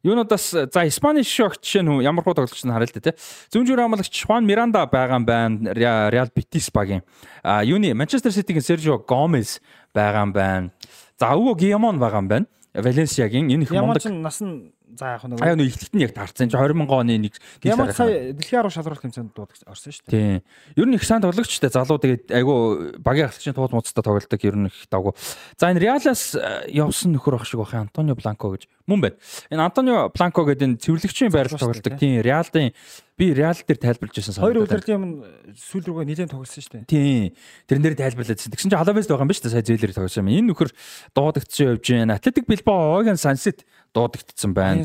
Юунуудаас 0.04 0.52
за 0.52 0.82
Испани 0.84 1.24
шогч 1.24 1.64
жишээ 1.64 1.82
нь 1.82 2.04
ямар 2.04 2.24
хуу 2.28 2.36
тоглогч 2.36 2.60
нь 2.68 2.72
харъя 2.76 2.92
л 2.92 2.96
да 3.00 3.08
тий. 3.08 3.16
Зүүнжүүр 3.56 3.80
амлагч 3.88 4.12
Хуан 4.28 4.44
Миранда 4.44 4.84
байгаа 4.86 5.16
юм 5.16 5.26
байна. 5.26 5.72
Ре- 5.72 6.12
Реал 6.12 6.28
Бетис 6.36 6.68
багийн. 6.76 7.04
А 7.42 7.64
юуны 7.64 7.94
Манчестер 7.96 8.34
Ситигийн 8.36 8.62
Сержио 8.62 9.00
Гомес 9.00 9.62
байгаа 9.96 10.28
юм 10.28 10.34
байна. 10.36 10.70
За 11.18 11.32
өвөө 11.32 11.56
Гиамон 11.56 12.00
байгаа 12.04 12.20
юм 12.20 12.28
байна. 12.28 12.46
Валенсиагийн 12.74 13.50
энэ 13.54 13.64
их 13.64 13.72
Ямар 13.72 13.96
мундаг. 13.96 14.02
ч 14.02 14.10
нас 14.10 14.42
нь 14.42 14.73
за 14.98 15.18
яг 15.18 15.24
нэг 15.26 15.42
Аа 15.42 15.56
нэг 15.56 15.68
ихтгэт 15.74 15.94
нь 15.94 16.04
яг 16.04 16.14
таарсан. 16.14 16.50
20 16.50 16.78
мянган 16.78 17.06
оны 17.06 17.18
нэг 17.18 17.36
Ямар 17.64 17.94
сая 17.94 18.34
дэлхийн 18.34 18.62
арга 18.62 18.74
шалралт 18.74 19.02
тэмцээнд 19.02 19.34
дуудаг 19.34 19.58
орсон 19.66 19.92
шүү 19.94 20.06
дээ. 20.08 20.44
Тийм. 20.44 20.80
Ер 20.80 20.88
нь 20.88 20.96
их 20.96 21.04
сайн 21.04 21.22
тоглогчтой 21.22 21.70
залуу 21.74 21.98
тэгээд 21.98 22.32
айгу 22.32 22.98
багийн 23.02 23.28
ахлагчийн 23.30 23.56
тууд 23.58 23.74
муцтай 23.74 24.04
тоглолдог 24.04 24.42
ер 24.46 24.56
нь 24.56 24.68
их 24.70 24.78
давгүй. 24.90 25.14
За 25.58 25.72
энэ 25.74 25.82
Реалаас 25.82 26.36
э, 26.36 26.70
явсан 26.70 27.14
нөхөр 27.18 27.42
ах 27.42 27.46
шиг 27.46 27.60
бах 27.62 27.74
Антонио 27.74 28.16
Бланко 28.16 28.54
гэж 28.54 28.70
мөн 28.88 29.00
байна. 29.02 29.18
Энэ 29.50 29.66
Антонио 29.66 30.10
Бланко 30.14 30.46
гэдэг 30.46 30.68
энэ 30.68 30.80
цэвэрлэгчийн 30.84 31.32
шүү 31.32 31.60
тоглолдог. 31.60 31.98
Тийм 31.98 32.22
Реалдын 32.22 32.74
би 33.18 33.34
Реал 33.34 33.54
дээр 33.56 33.78
тайлбарлаж 33.78 34.16
байсан 34.18 34.34
Хоёр 34.42 34.58
санагдаад. 34.58 34.82
удирдлагын 34.82 34.98
өмнө 35.06 35.54
сүүл 35.54 35.86
рүүгээ 35.86 36.08
нэлээд 36.10 36.32
тоглосон 36.34 36.64
шүү 36.66 36.74
дээ. 36.74 36.90
Тийм. 36.90 37.38
Тэрэн 37.70 37.84
дээр 37.86 37.98
тайлбарлаадсэн. 38.02 38.50
Тэгсэн 38.50 38.70
чинь 38.74 38.80
Халавест 38.82 39.10
байгаа 39.14 39.24
юм 39.24 39.30
ба 39.30 39.38
шүү 39.38 39.46
дээ. 39.46 39.54
Сая 39.54 39.68
зээлэр 39.70 39.94
тоглосон 39.94 40.22
юм. 40.26 40.34
Энэ 40.34 40.48
нөхөр 40.50 40.70
дуудагдсан 41.14 41.66
явж 41.78 41.86
байна. 41.94 42.18
Атлетик 42.18 42.50
Билбао 42.50 42.98
Огийн 42.98 43.22
Сансит 43.22 43.70
дуудагдсан 43.94 44.54
байна. 44.54 44.84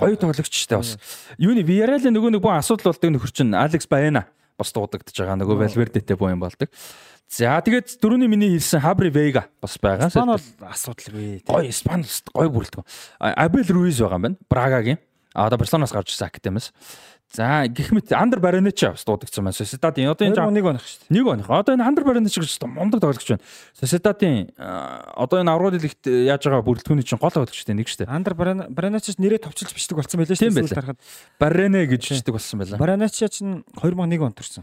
Гоё 0.00 0.16
тоглогчтой 0.16 0.80
бас. 0.80 0.96
Юуны 1.38 1.62
Villarreal 1.62 2.08
нөгөө 2.10 2.34
нэг 2.34 2.42
бүх 2.44 2.56
асуудал 2.56 2.92
болдог 2.92 3.14
нөхөр 3.14 3.32
чинь 3.32 3.54
Алекс 3.54 3.86
Баена 3.86 4.26
бас 4.58 4.72
дуудагдж 4.72 5.12
байгаа. 5.12 5.38
Нөгөө 5.40 5.64
Valverde-тэй 5.64 6.16
боо 6.16 6.32
юм 6.32 6.42
болдог. 6.42 6.70
За 7.28 7.58
тэгээд 7.60 7.98
дөрөвний 7.98 8.28
миний 8.30 8.52
хэлсэн 8.54 8.84
Habri 8.84 9.10
Vega 9.10 9.46
бас 9.60 9.76
байгаа. 9.80 10.08
Испан 10.08 10.30
бол 10.30 10.70
асуудалгүй. 10.70 11.42
Гоё 11.48 11.68
Испан 11.68 12.04
гоё 12.30 12.52
бүрэлдэхүүн. 12.52 12.86
Абел 13.20 13.66
Руиз 13.74 13.98
байгаа 13.98 14.18
юм 14.20 14.26
байна. 14.28 14.36
Брагагийн. 14.48 15.00
А 15.34 15.48
одоо 15.48 15.58
Барселонаас 15.58 15.90
гарч 15.90 16.14
ирсэн 16.14 16.30
академиас. 16.30 16.70
За 17.32 17.66
гэх 17.66 17.90
мэт 17.90 18.12
Андер 18.12 18.38
Баранеча 18.38 18.92
бас 18.94 19.04
дуудагдсан 19.04 19.44
байна. 19.44 19.56
Sociedad-ийн 19.56 20.10
одоо 20.12 20.28
энэ 20.28 20.54
нэг 20.54 20.64
оных 20.64 20.84
шүү 20.86 21.08
дээ. 21.08 21.14
нэг 21.18 21.26
оных. 21.26 21.50
Одоо 21.50 21.74
энэ 21.74 21.86
Андер 21.86 22.04
Баранеч 22.04 22.36
гэж 22.38 22.62
мундаг 22.68 23.00
тоглогч 23.00 23.26
байна. 23.26 23.42
Sociedad-ийн 23.74 24.54
одоо 24.58 25.40
энэ 25.42 25.50
аврал 25.50 25.74
лигт 25.74 26.06
яаж 26.06 26.46
байгаа 26.46 26.62
бүрэлдэхүүний 26.62 27.02
чинь 27.02 27.18
гол 27.18 27.34
тоглогчтой 27.34 27.74
нэг 27.74 27.88
шүү 27.90 28.06
дээ. 28.06 28.14
Андер 28.14 28.34
Баранач 28.38 29.10
нэрээ 29.18 29.42
товчилж 29.42 29.74
бичдэг 29.74 29.98
болсон 29.98 30.22
байлээ 30.22 30.38
шүү 30.38 30.52
дээ. 30.52 30.94
Баране 31.42 31.86
гэж 31.90 32.02
бичдэг 32.14 32.34
болсон 32.38 32.62
байлаа. 32.62 32.78
Баранач 32.78 33.18
чинь 33.18 33.64
2001 33.82 34.22
он 34.22 34.32
төрсэн. 34.32 34.62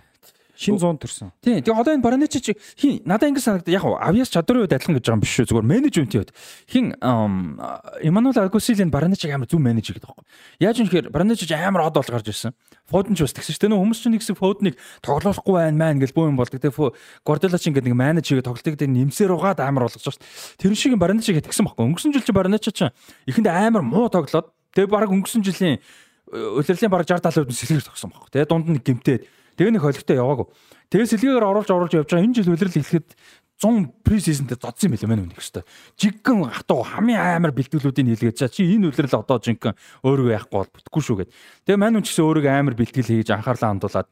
Шин 0.62 0.78
100 0.78 1.01
төрсэн. 1.01 1.34
Тийм. 1.41 1.66
Тэгээ 1.66 1.74
одоо 1.74 1.93
энэ 1.97 2.05
Баранеч 2.05 2.38
чи 2.38 2.53
хин 2.78 3.01
надад 3.01 3.34
ингэ 3.34 3.41
санагдав. 3.41 3.74
Яг 3.74 3.82
авьяас 3.82 4.30
чадрын 4.30 4.62
үед 4.62 4.78
адилхан 4.78 4.93
гэж 4.93 5.09
байгаа 5.09 5.18
юм 5.18 5.24
биш 5.26 5.34
шүү. 5.34 5.49
Зүгээр 5.49 5.66
менежментийн 5.66 6.22
үед. 6.22 6.32
Хин 6.70 6.86
Эммануэл 7.01 8.45
Агусилийн 8.45 8.93
Баранечиг 8.93 9.34
амар 9.34 9.49
зөв 9.49 9.57
менеж 9.57 9.89
хийгээд 9.89 10.05
байгаа 10.05 10.22
юм. 10.22 10.30
Яаж 10.62 10.78
юм 10.78 10.89
хэрэг 10.93 11.09
Баранеч 11.09 11.49
амар 11.49 11.89
од 11.89 11.97
бол 11.97 12.05
гарч 12.14 12.30
ирсэн. 12.30 12.53
Фоден 12.86 13.18
ч 13.18 13.26
бас 13.26 13.34
тэгсэн 13.34 13.57
шүү. 13.57 13.74
Нөө 13.74 13.82
хүмүүс 13.82 13.99
чинь 14.05 14.14
нэг 14.14 14.22
хэсэг 14.22 14.38
Фодныг 14.38 14.78
тоглохгүй 15.01 15.55
байна 15.57 15.78
маа 15.82 15.91
ингээл 15.97 16.14
бөө 16.14 16.30
юм 16.30 16.38
болдог. 16.38 16.62
Тэгээ 16.62 16.93
Гордела 17.26 17.57
ч 17.57 17.66
ингээд 17.74 17.89
нэг 17.89 17.97
менеж 17.97 18.30
хийгээд 18.30 18.45
тоглолтыг 18.45 18.78
тэгээ 18.78 18.93
нэмсээр 19.01 19.34
угаад 19.34 19.66
амар 19.66 19.89
болгож 19.89 20.05
шүү. 20.05 20.22
Тэр 20.62 20.78
шиг 20.78 20.93
Баранечиг 21.01 21.41
тэгсэн 21.41 21.66
байхгүй. 21.66 21.89
Өнгөрсөн 21.89 22.14
жил 22.14 22.22
чи 22.22 22.38
Баранеч 22.38 22.70
чинь 22.70 22.93
эхэнд 23.26 23.49
амар 23.49 23.82
муу 23.82 24.14
тоглоод 24.14 24.53
тэгээ 24.78 24.93
баг 24.93 25.09
өнгөрсөн 25.09 25.41
жилийн 25.41 25.82
улирлын 26.30 26.91
баг 26.91 27.03
60 27.09 27.49
70% 27.49 27.49
нь 27.49 27.57
сэлгэр 27.57 27.88
тогсон 27.89 28.12
байхгүй. 28.14 28.30
Тэгээ 28.30 28.49
дунд 28.51 28.68
нь 28.70 28.80
гимтээд 28.80 29.22
Тэгээ 29.62 29.78
нэг 29.78 29.86
холигтой 29.86 30.18
яваагүй. 30.18 30.49
Тэгээ 30.89 31.09
сэлгээгээр 31.14 31.45
оруулж 31.45 31.70
оруулж 31.70 31.93
явж 31.93 32.09
байгаа 32.09 32.26
энэ 32.26 32.36
жил 32.41 32.49
үлрэл 32.49 32.82
эхлэхэд 32.82 33.14
100 33.62 33.93
пресизонтэй 34.01 34.57
зодсон 34.57 34.89
юм 34.89 34.93
билээ 34.97 35.09
мэн 35.14 35.24
үнэх 35.30 35.38
хэвээр. 35.38 35.70
Жиггэн 36.01 36.49
хатуу 36.49 36.82
хамгийн 36.82 37.22
амар 37.22 37.53
бэлтгэлүүдийг 37.53 38.18
хийлгээд 38.18 38.39
чаа 38.41 38.49
чи 38.49 38.66
энэ 38.66 38.89
үлрэл 38.89 39.22
одоо 39.22 39.38
жинхэнэ 39.38 39.78
өөрөө 40.01 40.34
яахгүй 40.34 40.57
бол 40.66 40.74
бүтэхгүй 40.74 41.01
шүү 41.05 41.18
гэд. 41.22 41.34
Тэгээ 41.70 41.78
мань 41.78 42.01
үн 42.01 42.01
ч 42.01 42.09
гэсэн 42.09 42.26
өөрийгөө 42.26 42.53
амар 42.57 42.74
бэлтгэл 42.74 43.05
хийж 43.22 43.30
анхаарлаа 43.30 43.70
хандуулад 43.70 44.09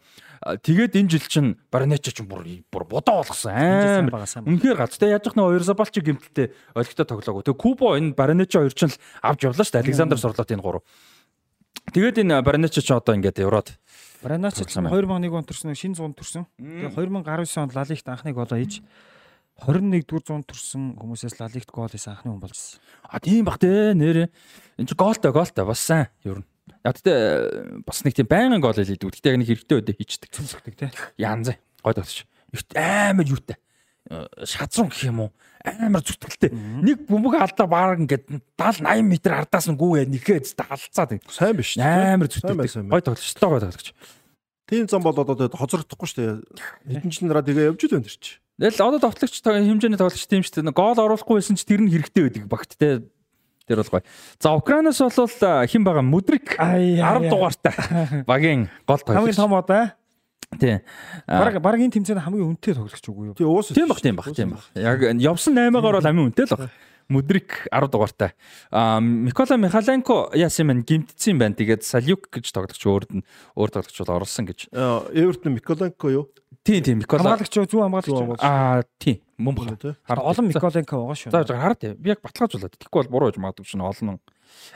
тэгээд 0.62 0.94
энэ 1.02 1.10
жил 1.18 1.26
чинь 1.26 1.50
Барнеч 1.74 2.06
ч 2.06 2.22
бүр 2.22 2.46
бүр 2.70 2.84
бодоо 2.86 3.26
болгосон 3.26 3.58
амар 3.58 4.06
үнэхээр 4.46 4.78
гац. 4.78 5.02
Тэгээ 5.02 5.18
яаж 5.18 5.26
ч 5.26 5.34
нэг 5.34 5.46
хоёр 5.50 5.66
сабалч 5.66 5.98
гимтэлтэй 5.98 6.54
олигтой 6.78 7.06
тоглоагүй. 7.10 7.44
Тэгээ 7.50 7.58
Кубо 7.58 7.98
энэ 7.98 8.14
Барнеч 8.14 8.54
хоёр 8.54 8.70
ч 8.70 8.86
л 8.86 8.94
авч 9.26 9.50
явлаа 9.50 9.66
шүү 9.66 9.82
дээ. 9.82 9.86
Александр 9.90 10.22
Сорлот 10.22 10.54
энэ 10.54 10.62
гурав. 10.62 10.86
Тэгээд 11.90 12.22
энэ 12.22 12.46
Барнеч 12.46 12.78
ч 12.78 12.86
одоо 12.94 13.18
ингээд 13.18 13.42
Еврод 13.42 13.74
Бранач 14.20 14.60
ч 14.60 14.76
2001 14.76 15.32
он 15.32 15.46
төрсөн 15.48 15.72
шинэ 15.72 15.96
100 15.96 16.16
төрсөн. 16.20 16.44
Тэгээ 16.60 16.92
2019 16.92 17.64
онд 17.64 17.76
Лалигт 17.76 18.08
анхны 18.12 18.36
гол 18.36 18.52
хийж 18.52 18.84
21 19.64 20.04
дүр 20.04 20.24
100 20.24 20.44
төрсөн 20.44 20.84
хүмүүсээс 21.00 21.40
Лалигт 21.40 21.72
гол 21.72 21.88
хийсэн 21.88 22.20
анхны 22.20 22.36
хүн 22.36 22.44
болжсэн. 22.44 22.84
А 23.08 23.20
тийм 23.24 23.48
бах 23.48 23.64
те 23.64 23.96
нэр 23.96 24.28
энэ 24.76 24.88
ч 24.88 24.92
голтой 24.92 25.32
голтой 25.32 25.64
бас 25.64 25.80
сайн 25.80 26.12
ер 26.28 26.44
нь. 26.44 26.48
Яг 26.84 27.00
тэ 27.00 27.84
бас 27.88 28.04
нэг 28.04 28.16
тийм 28.16 28.28
байнгын 28.28 28.60
гол 28.60 28.76
хийдэг. 28.76 29.08
Гэхдээ 29.08 29.32
яг 29.32 29.40
нэг 29.40 29.50
хэрэгтэй 29.56 29.78
өдөө 29.80 29.96
хийчдэг. 29.96 30.30
Цэцэгдэг 30.36 30.76
те. 30.76 30.92
Янз 31.16 31.56
гой 31.80 31.94
тогтч. 31.96 32.28
Амар 32.76 33.24
юутай. 33.24 33.56
Шадрун 34.44 34.90
гэх 34.90 35.06
юм 35.06 35.20
уу? 35.28 35.32
амар 35.66 36.04
зүтгэлтэй. 36.04 36.52
Нэг 36.56 37.04
бөмбөг 37.10 37.36
алдаа 37.36 37.68
баг 37.68 38.00
ингээд 38.00 38.32
70 38.56 38.88
80 38.88 39.04
м 39.04 39.12
ардаас 39.44 39.68
нь 39.68 39.76
гүгээ 39.76 40.08
нэхээд 40.08 40.56
халцаад. 40.56 41.20
Сайн 41.28 41.56
биш. 41.60 41.76
Амар 41.76 42.32
зүтгэлтэй. 42.32 42.88
Гой 42.88 43.04
тоглож, 43.04 43.36
гой 43.36 43.60
тоглож. 43.60 43.88
Тийм 44.70 44.88
зам 44.88 45.04
бол 45.04 45.18
одоо 45.18 45.50
хозрогдохгүй 45.52 46.08
шүү 46.08 46.20
дээ. 46.22 47.02
Хэдэн 47.02 47.12
жил 47.12 47.28
нараа 47.28 47.44
тэгээ 47.44 47.70
явж 47.74 47.82
идэв 47.84 48.00
энэ 48.00 48.08
чи. 48.08 48.40
Тэгэл 48.62 48.86
одоо 48.88 49.00
товтлогч 49.02 49.42
хэмжээний 49.42 50.00
тоглогч 50.00 50.24
тийм 50.30 50.46
шүү 50.46 50.64
дээ. 50.64 50.78
Гол 50.78 50.96
оруулахгүй 50.96 51.42
байсан 51.42 51.58
ч 51.58 51.66
тэр 51.66 51.84
нь 51.84 51.92
хэрэгтэй 51.92 52.24
байдаг 52.30 52.46
багт 52.48 52.78
те. 52.78 53.04
Тэр 53.66 53.82
бол 53.82 54.00
гоё. 54.00 54.06
За 54.38 54.54
Украинаас 54.54 55.02
бол 55.02 55.36
хэн 55.68 55.84
байгаа 55.84 56.06
Мудрик 56.06 56.54
10 56.56 57.02
дугаартай 57.34 57.74
багийн 58.30 58.70
гол 58.86 59.02
тоглогч. 59.02 59.34
Хамгийн 59.34 59.42
том 59.42 59.54
одоо 59.58 59.99
Тий. 60.58 60.82
Бараг 61.28 61.62
бараг 61.62 61.80
энэ 61.86 61.94
тэмцээний 61.94 62.26
хамгийн 62.26 62.58
үнэтэй 62.58 62.74
тоглогч 62.74 63.06
үгүй 63.06 63.26
юу? 63.30 63.36
Тий 63.38 63.46
уус. 63.46 63.70
Тийм 63.70 63.86
бах, 63.86 64.02
тийм 64.02 64.16
бах, 64.18 64.34
тийм 64.34 64.58
бах. 64.58 64.66
Яг 64.74 65.06
явсан 65.22 65.54
8-аар 65.54 66.02
бол 66.02 66.02
хамгийн 66.02 66.34
үнэтэй 66.34 66.50
л 66.50 66.58
баг. 66.58 66.74
Мудрик 67.10 67.70
10 67.70 67.90
дугаартай. 67.90 68.34
Аа 68.70 69.02
Микола 69.02 69.58
Михаленко 69.58 70.30
яасан 70.34 70.74
юм 70.74 70.82
гимтсэн 70.82 71.38
байна. 71.38 71.58
Тэгээд 71.58 71.86
Салюк 71.86 72.30
гэж 72.34 72.54
тоглогч 72.54 72.82
өөрд 72.82 73.10
нь 73.18 73.26
өөр 73.58 73.70
тоглогч 73.74 73.98
бол 73.98 74.14
оруулсан 74.18 74.46
гэж. 74.46 74.70
Эвертон 74.74 75.54
Миколенко 75.54 76.10
юу? 76.10 76.30
Тийм 76.62 76.86
тийм 76.86 76.98
Микола. 77.02 77.34
Хамгаалагч 77.34 77.54
зүү 77.54 77.82
хамгаалагч. 77.82 78.42
Аа 78.46 78.86
тийм 79.02 79.22
мөн 79.42 79.58
баг. 79.58 79.98
Олон 80.06 80.50
Миколенко 80.54 81.02
байгаа 81.02 81.18
шүү. 81.18 81.34
За 81.34 81.46
хараа 81.46 81.78
тийм. 81.78 81.98
Би 81.98 82.14
яг 82.14 82.22
баталгаажуулаад. 82.22 82.78
Тэгэхгүй 82.78 83.10
бол 83.10 83.14
буруу 83.14 83.34
гэж 83.34 83.42
магадгүй 83.42 83.66
шин 83.66 83.82
олон. 83.82 84.22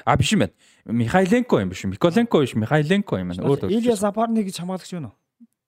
А 0.06 0.18
биш 0.18 0.34
юм 0.34 0.50
байна. 0.50 0.54
Михайленко 0.90 1.62
юм 1.62 1.70
биш. 1.70 1.86
Миколенко 1.86 2.42
биш. 2.42 2.58
Михайленко 2.58 3.22
юм 3.22 3.30
байна. 3.30 3.46
Өөр. 3.46 3.70
Илья 3.70 3.94
Запарны 3.94 4.42
гэж 4.42 4.58
хамгаалагч 4.58 4.90
юу 4.98 5.06
нэ? 5.06 5.14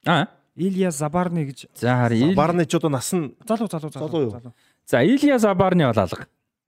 Аа. 0.05 0.27
Илья 0.55 0.91
Забарны 0.91 1.45
гэж. 1.45 1.67
За 1.75 1.95
харъя. 1.99 2.31
Забарны 2.31 2.65
ч 2.65 2.75
одоо 2.77 2.89
нас 2.89 3.11
нь 3.11 3.35
залуу 3.43 3.67
залуу 3.67 3.91
залуу 3.91 4.29
залуу. 4.31 4.53
За 4.87 5.03
Илья 5.03 5.37
Забарны 5.37 5.89
бол 5.91 5.99
алга. 5.99 6.27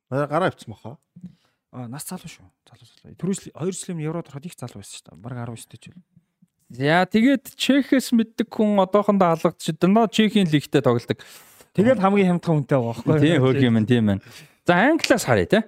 Гараа 0.10 0.50
авчихсан 0.50 0.76
баха. 0.76 0.98
Аа 1.72 1.88
нас 1.88 2.04
залуу 2.04 2.28
шүү. 2.28 2.44
Залуу 2.68 2.86
залуу. 2.86 3.16
Түрүүс 3.16 3.40
2 3.56 3.72
жилийн 3.72 4.04
еврод 4.04 4.28
ороход 4.28 4.46
их 4.46 4.58
залуу 4.60 4.84
байсан 4.84 5.00
шүү 5.00 5.06
дээ. 5.08 5.22
Бараг 5.24 5.48
19 5.48 5.70
тэй 5.72 5.80
ч 5.80 5.86
үл. 5.94 6.02
За 6.68 7.08
тэгээд 7.08 7.56
Чехээс 7.56 8.12
мэддэг 8.12 8.52
хүн 8.52 8.76
одоохондоо 8.84 9.32
алгадчих. 9.32 9.80
Дандаа 9.80 10.12
Чехийн 10.12 10.52
лигтээ 10.52 10.84
тоглодог. 10.84 11.24
Тэгээд 11.78 12.02
хамгийн 12.04 12.28
хямдхан 12.36 12.68
хүнтэй 12.68 12.76
байгаа 12.76 12.92
байхгүй 13.08 13.16
юу? 13.16 13.24
Тийм 13.24 13.40
хөөх 13.40 13.64
юм 13.64 13.86
тийм 13.88 14.04
байна. 14.12 14.22
За 14.68 14.76
Англиас 14.76 15.24
харъя 15.24 15.48
те. 15.48 15.60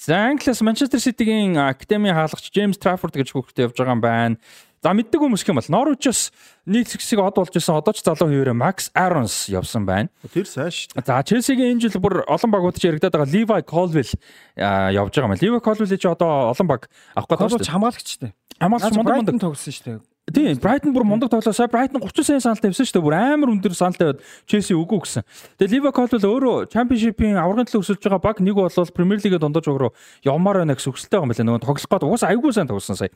За 0.00 0.16
Англиас 0.32 0.62
Манчестер 0.64 0.96
Ситигийн 0.96 1.58
академи 1.60 2.08
хаалгач 2.08 2.48
Джеймс 2.48 2.80
Траффорд 2.80 3.20
гэж 3.20 3.36
хүүхдээ 3.36 3.68
явж 3.68 3.76
байгаа 3.76 3.98
юм 3.98 4.00
байна. 4.00 4.36
За 4.80 4.94
мэддэг 4.96 5.20
хүмүүс 5.20 5.44
юм 5.44 5.60
бол 5.60 5.72
Норвичос 5.76 6.32
нийт 6.64 6.88
хэсэг 6.88 7.20
од 7.20 7.36
болж 7.36 7.52
исэн 7.52 7.76
одоо 7.76 7.92
ч 7.92 8.00
залуу 8.00 8.32
хуваараа 8.32 8.56
Макс 8.56 8.88
Аронс 8.96 9.44
явсан 9.52 9.84
байна. 9.84 10.08
Тэр 10.32 10.48
сайн 10.48 10.72
шүү 10.72 10.96
дээ. 10.96 11.04
За 11.04 11.20
Челсигийн 11.20 11.76
энэ 11.76 11.84
жил 11.84 12.00
бүр 12.00 12.24
олон 12.24 12.48
багууд 12.48 12.80
ч 12.80 12.88
яригадаад 12.88 13.28
байгаа 13.28 13.28
Levi 13.28 13.60
Colville 13.68 14.16
явж 14.56 15.12
байгаа 15.12 15.28
юм. 15.28 15.36
Levi 15.36 15.60
Colville 15.60 16.00
ч 16.00 16.08
одоо 16.08 16.56
олон 16.56 16.64
баг 16.64 16.88
авах 17.12 17.28
гэдэг 17.28 17.52
шүү 17.52 17.60
дээ. 17.60 17.74
Хамгаалагч 17.76 18.08
шүү 18.08 18.20
дээ. 18.24 18.32
Хамгаалагч 18.56 18.96
мундаг 18.96 19.16
мундаг 19.20 19.36
тоглосон 19.44 19.68
шүү 19.76 19.84
дээ. 19.84 20.00
Тийм, 20.30 20.56
Брайтон 20.62 20.94
бүр 20.94 21.04
мундаг 21.04 21.28
тоглосоо. 21.28 21.66
Брайтон 21.68 22.00
30 22.00 22.24
сая 22.24 22.40
саналтай 22.40 22.70
явсан 22.70 22.86
шүү 22.86 22.96
дээ. 22.96 23.04
Бүр 23.04 23.16
амар 23.18 23.50
өндөр 23.50 23.74
саналтай 23.74 24.14
байд 24.14 24.20
Челси 24.46 24.78
үгүй 24.78 25.00
гэсэн. 25.02 25.26
Тэгээ 25.58 25.72
Ливерпул 25.74 26.06
бол 26.06 26.28
өөрөө 26.30 26.70
Чемпионшипийн 26.70 27.34
аврагын 27.40 27.66
төлөө 27.66 27.82
өсөлж 27.82 28.00
байгаа 28.04 28.22
баг 28.22 28.38
нэг 28.38 28.54
бол 28.54 28.70
Премьер 28.94 29.18
Лигээ 29.18 29.42
дундаж 29.42 29.66
өгрөө 29.66 29.90
явмаар 30.22 30.62
байна 30.62 30.78
гэсэн 30.78 30.94
хүсэлтэй 30.94 31.18
байгаа 31.18 31.26
юм 31.26 31.34
байна. 31.34 31.48
Нөгөө 31.50 31.64
тоглох 31.66 31.88
гээд 31.90 32.06
угаасаа 32.06 32.30
айгүй 32.30 32.52
сайн 32.54 32.70
тоглосон 32.70 32.94
сая. 32.94 33.10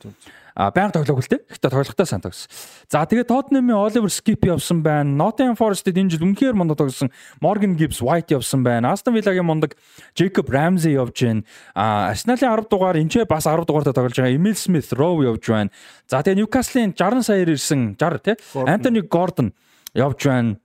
Байнга 0.55 1.03
тоглоог 1.03 1.27
те. 1.27 1.43
Гэхдээ 1.51 1.67
тоглохтой 1.67 2.07
сайн 2.07 2.23
тоглосон. 2.23 2.47
За 2.87 3.03
тэгээ 3.03 3.27
Тоттенхэмийн 3.27 3.75
Оливер 3.75 4.07
Скип 4.07 4.47
явсан 4.47 4.79
байна. 4.79 5.11
Nottingham 5.11 5.59
Forest-д 5.59 5.91
энэ 5.91 6.15
жил 6.15 6.23
үнэхээр 6.23 6.55
мундаг 6.55 6.79
тоглосон. 6.79 7.11
Morgan 7.43 7.75
Gibbs 7.75 7.99
White 7.99 8.31
явсан 8.31 8.63
байна. 8.63 8.95
Aston 8.95 9.19
Villa-гийн 9.19 9.43
мундаг 9.43 9.75
Jacob 10.15 10.47
Ramsey 10.47 10.95
явж 10.95 11.19
байна. 11.19 11.43
А 11.75 12.15
Arsenal-ийн 12.15 12.55
10 12.55 12.71
дугаар 12.71 12.95
энэ 12.95 13.11
ч 13.11 13.19
бас 13.27 13.43
10 13.43 13.67
дугаартай 13.67 13.91
тоглож 13.91 14.15
байгаа. 14.15 14.31
Emil 14.31 14.55
Smith 14.55 14.95
Rowe 14.95 15.27
явж 15.27 15.43
байна. 15.43 15.75
За 16.07 16.23
тэгээ 16.23 16.47
Newcastle-ийн 16.47 16.95
60 16.95 17.27
саяар 17.27 17.51
ирсэн 17.51 17.99
60 17.99 18.23
тий. 18.23 18.35
Антони 18.63 19.03
Гордон 19.03 19.51
явж 19.91 20.23
байна. 20.23 20.55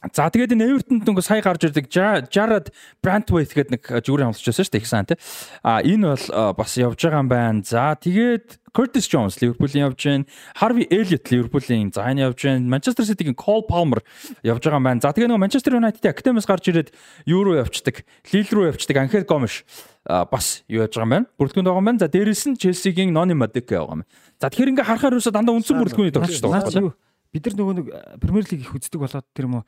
За 0.00 0.32
тэгээд 0.32 0.56
энэ 0.56 0.64
Эвертонд 0.64 1.04
нөгөө 1.04 1.20
сая 1.20 1.44
гарч 1.44 1.68
ирдэг 1.68 1.92
Jared 1.92 2.72
Brantwaite 3.04 3.52
гэдэг 3.52 3.68
нэг 3.76 3.82
жүгүүрийн 4.00 4.32
хамтлагч 4.32 4.48
байсан 4.48 4.64
шүү 4.64 4.72
дээ 4.72 4.80
их 4.80 4.88
сан 4.88 5.04
тий. 5.04 5.20
А 5.60 5.84
энэ 5.84 6.16
бол 6.16 6.56
бас 6.56 6.72
явж 6.80 6.96
байгаа 7.04 7.20
юм 7.20 7.28
байна. 7.28 7.60
За 7.60 7.92
тэгээд 8.00 8.64
Curtis 8.72 9.04
Jones 9.12 9.36
Ливерпулийн 9.44 9.92
явж 9.92 10.00
байна. 10.00 10.24
Harvey 10.56 10.88
Elliott 10.88 11.28
Ливерпулийн 11.28 11.92
за 11.92 12.08
энэ 12.08 12.32
явж 12.32 12.48
байна. 12.48 12.64
Manchester 12.64 13.04
City-гийн 13.04 13.36
Cole 13.36 13.68
Palmer 13.68 14.00
явж 14.40 14.64
байгаа 14.64 14.80
юм 14.80 14.88
байна. 14.88 15.04
За 15.04 15.12
тэгээд 15.12 15.36
нөгөө 15.36 15.44
Manchester 15.44 15.76
United-ийн 15.76 16.14
Academy-с 16.16 16.48
гарч 16.48 16.64
ирээд 16.72 16.88
Euro 17.28 17.60
явцдаг, 17.60 18.00
Lille 18.32 18.52
руу 18.56 18.72
явцдаг 18.72 18.96
Angel 18.96 19.28
Gomes 19.28 19.68
бас 20.08 20.64
юу 20.64 20.80
яаж 20.80 20.96
байгаа 20.96 21.04
юм 21.04 21.12
байна. 21.12 21.28
Бүрэлдэхүүнд 21.36 21.68
байгаа 21.68 21.82
юм 21.84 21.88
байна. 21.92 22.00
За 22.00 22.08
дээрэс 22.08 22.48
нь 22.48 22.56
Chelsea-гийн 22.56 23.12
Noni 23.12 23.36
Madueke 23.36 23.76
байгаа 23.76 24.00
юм. 24.00 24.08
За 24.40 24.48
тэгэхээр 24.48 24.80
ингээ 24.80 24.88
харахаар 24.88 25.20
юусаа 25.20 25.36
дандаа 25.36 25.60
үндсэн 25.60 25.76
бүрэлдэхүүний 25.76 26.14
тогтч 26.16 26.40
байгаа. 26.40 26.96
Бид 27.30 27.46
нар 27.46 27.54
нөгөө 27.54 27.74
нэг 27.78 27.86
Премьер 28.18 28.42
лиг 28.50 28.58
их 28.64 28.74
үздэг 28.74 28.98
болоод 28.98 29.26
тэр 29.30 29.46
юм 29.46 29.62
уу 29.62 29.64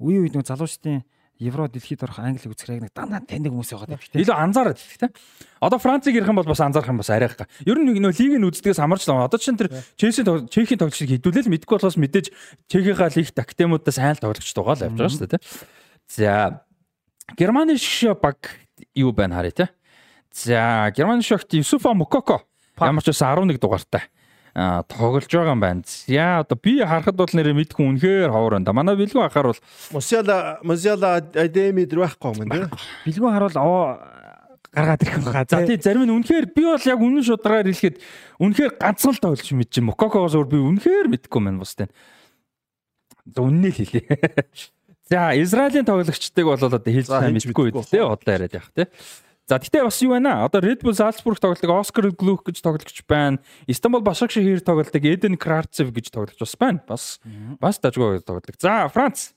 үе 0.00 0.20
үед 0.20 0.34
нөгөө 0.36 0.50
залуучдын 0.50 1.04
Евро 1.38 1.68
дэлхийд 1.68 2.00
орох 2.00 2.18
Англи 2.18 2.48
үзэх 2.48 2.72
яг 2.72 2.80
нэг 2.80 2.92
дандаа 2.96 3.20
таньдаг 3.20 3.52
хүмүүс 3.52 3.68
байгаа 3.76 4.00
тийм. 4.00 4.24
Илүү 4.24 4.36
анзаараад 4.40 4.80
тийм. 4.80 5.12
Одоо 5.60 5.76
Францыг 5.76 6.16
ярих 6.16 6.32
юм 6.32 6.40
бол 6.40 6.48
бас 6.48 6.64
анзаарах 6.64 6.88
юм 6.88 7.00
бас 7.04 7.12
арайх. 7.12 7.36
Ер 7.68 7.76
нь 7.76 7.92
нөө 7.92 8.16
лигийн 8.16 8.48
үздэгээс 8.48 8.80
хамарч 8.80 9.04
лаа. 9.04 9.28
Одоо 9.28 9.36
чинь 9.36 9.60
тэр 9.60 9.68
Челси 10.00 10.24
Чехийн 10.48 10.80
тоглогчийг 10.80 11.20
хэдүүлэл 11.20 11.52
мэдгүй 11.52 11.76
болохоос 11.76 12.00
мэдээж 12.00 12.32
Чехийнхаа 12.72 13.12
лиг 13.12 13.28
тактемуудаа 13.36 13.92
сайн 13.92 14.16
л 14.16 14.24
тоглогч 14.24 14.48
байгаа 14.56 14.80
л 14.80 14.84
явж 14.88 14.96
байгаа 14.96 15.12
шүү 15.12 15.20
дээ 15.28 15.32
тийм. 15.36 15.44
За 16.08 16.64
Германы 17.36 17.76
шиг 17.76 18.16
баг 18.16 18.40
юу 18.96 19.12
байна 19.12 19.36
харъя 19.36 19.52
тийм. 19.52 19.68
За 20.32 20.88
Герман 20.96 21.20
шогт 21.20 21.52
Юсуфа 21.52 21.92
Мукоко 21.92 22.48
ямар 22.80 23.04
ч 23.04 23.12
байсан 23.12 23.36
11 23.36 23.60
дугаартай 23.60 24.08
тоглож 24.56 25.28
байгаа 25.28 25.52
юм 25.52 25.60
байна. 25.60 25.82
За 25.84 26.40
одоо 26.40 26.56
би 26.56 26.80
харахад 26.80 27.16
бол 27.16 27.28
нэрээ 27.28 27.52
мэдгүй 27.52 27.84
үнэхээр 27.84 28.32
ховор 28.32 28.56
байна. 28.56 28.72
Манай 28.72 28.96
бэлгүү 28.96 29.22
ахаар 29.28 29.52
бол 29.52 29.60
Мусяла 30.64 31.20
Адеми 31.20 31.84
дэр 31.84 32.08
байхгүй 32.08 32.32
юм 32.32 32.48
байна. 32.48 32.72
Билгүүн 33.04 33.34
харуул 33.36 33.58
оо 33.60 34.00
гаргаад 34.72 35.02
ирэх 35.04 35.20
байгаа. 35.28 35.44
За 35.44 35.60
тий 35.68 35.76
зарим 35.76 36.08
нь 36.08 36.14
үнэхээр 36.16 36.46
би 36.56 36.64
бол 36.64 36.88
яг 36.88 37.00
үнэн 37.04 37.24
шударгаар 37.28 37.68
хэлэхэд 37.68 37.96
үнэхээр 38.40 38.72
ганцхан 38.80 39.12
л 39.12 39.20
тоглож 39.20 39.48
мэдэж 39.52 39.76
юм. 39.80 39.92
Мукокогоос 39.92 40.36
өөр 40.40 40.48
би 40.48 40.58
үнэхээр 40.60 41.06
мэдгүй 41.12 41.36
юм 41.36 41.46
байна 41.52 41.60
бустай. 41.60 41.88
За 43.28 43.40
үннээ 43.44 43.72
л 43.72 43.78
хэлээ. 43.80 44.04
За 45.12 45.36
Израилийн 45.36 45.84
тоглогчдыг 45.84 46.44
бол 46.48 46.56
одоо 46.56 46.80
хэлж 46.80 47.12
сайн 47.12 47.36
мэдгүй 47.36 47.76
үү 47.76 47.84
те 47.84 48.02
одоо 48.02 48.30
яриад 48.32 48.56
явах 48.56 48.72
те. 48.72 48.88
За 49.46 49.62
тэгтээ 49.62 49.86
бас 49.86 50.02
юу 50.02 50.10
байна 50.10 50.42
аа? 50.42 50.50
Одоо 50.50 50.58
Red 50.58 50.82
Bull 50.82 50.90
Salzburg 50.90 51.38
тоглодог 51.38 51.70
Оскар 51.70 52.10
Глух 52.10 52.42
гэж 52.42 52.58
тоглогч 52.66 52.98
байна. 53.06 53.38
Истанбул 53.70 54.02
Башакшир 54.02 54.58
тоглодог 54.58 54.98
Эден 55.06 55.38
Кравцев 55.38 55.94
гэж 55.94 56.10
тоглогч 56.10 56.38
бас 56.42 56.56
байна. 56.58 56.82
Бас 56.82 57.20
бас 57.62 57.78
дажгүй 57.78 58.26
тоглодог. 58.26 58.58
За 58.58 58.90
Франц. 58.90 59.30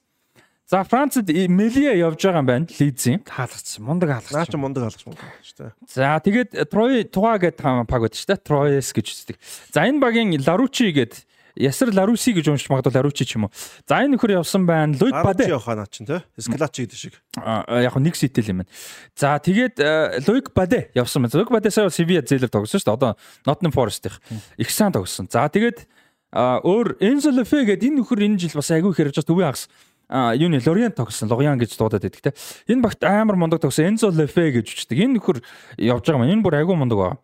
За 0.66 0.84
Францад 0.84 1.30
Мелия 1.30 1.93
явж 1.93 2.26
байгаа 2.26 2.41
юм 2.41 2.45
байна. 2.49 2.66
Лидзийн. 2.74 3.22
Хаалгач 3.22 3.78
мундаг 3.78 4.10
Наа 4.10 4.22
хаалгач. 4.22 4.49
чи 4.49 4.57
мундаг 4.57 4.84
алгаш 4.89 5.05
мундаг 5.05 5.30
шүү 5.45 5.57
дээ. 5.62 5.72
За 5.93 6.18
тэгээд 6.26 6.49
Трой 6.74 7.05
Туга 7.05 7.38
гэдэг 7.38 7.86
баг 7.86 8.01
байдаг 8.01 8.18
шүү 8.18 8.34
дээ. 8.34 8.45
Троес 8.49 8.89
гэж 8.89 9.05
үздэг. 9.14 9.38
За 9.74 9.86
энэ 9.86 10.01
багийн 10.01 10.34
Ларучи 10.41 10.89
гэдэг 10.89 11.22
Ясар 11.56 11.93
Ларуси 11.93 12.34
гэж 12.34 12.50
уншиж 12.52 12.70
магадгүй 12.70 12.93
Ларучи 12.93 13.26
ч 13.26 13.38
юм 13.38 13.47
уу. 13.47 13.54
За 13.88 14.02
энэ 14.04 14.18
нөхөр 14.18 14.38
явсан 14.38 14.66
байна. 14.66 14.97
Луид 15.00 15.16
Баде. 15.16 15.50
явах 15.50 15.68
наа 15.74 15.88
чин 15.89 16.06
те. 16.06 16.24
Скалачи 16.38 16.86
гэдэг 16.86 16.97
шиг. 16.97 17.14
А, 17.38 17.64
яг 17.82 17.95
нэг 17.97 18.16
ситэл 18.16 18.52
юм 18.52 18.58
байна. 18.64 18.72
За 19.16 19.39
тэгээд 19.39 20.28
Луик 20.28 20.54
Баде 20.54 20.89
явсан 20.93 21.24
байна. 21.24 21.38
Луик 21.39 21.52
Баде 21.52 21.72
сая 21.72 21.89
Севиа 21.89 22.22
зээлэр 22.22 22.50
тогсон 22.50 22.80
шүү 22.80 22.86
дээ. 22.86 22.97
Одоо 22.97 23.18
Nottingham 23.45 23.74
Forest-ийнх 23.74 24.20
их 24.58 24.70
сайн 24.70 24.93
тогсон. 24.93 25.28
За 25.32 25.50
тэгээд 25.50 25.88
өөр 26.34 27.02
Enzo 27.02 27.34
Leffe 27.34 27.66
гэдэг 27.66 27.89
энэ 27.89 28.06
нөхөр 28.06 28.22
энэ 28.22 28.38
жил 28.38 28.54
бас 28.62 28.70
айгүй 28.70 28.93
их 28.93 29.02
ярьж 29.02 29.18
байгаа 29.18 29.30
төвийн 29.34 29.50
хагас 29.50 29.66
а 30.10 30.34
юуны 30.34 30.62
Лориан 30.66 30.91
тогсон 30.91 31.30
Лориан 31.30 31.58
гэж 31.58 31.78
дуудаад 31.78 32.02
байдаг 32.02 32.22
те. 32.22 32.34
Энэ 32.70 32.82
багт 32.82 33.02
амар 33.04 33.36
мундаг 33.36 33.62
тогсон 33.62 33.93
Enzo 33.93 34.10
Leffe 34.10 34.54
гэж 34.54 34.66
үчдэг. 34.66 34.97
Энэ 34.97 35.18
нөхөр 35.18 35.41
явж 35.78 36.06
байгаа 36.06 36.22
маань 36.22 36.34
энэ 36.38 36.45
бүр 36.45 36.58
айгүй 36.62 36.76
мундаг 36.78 36.97
байна. 36.97 37.18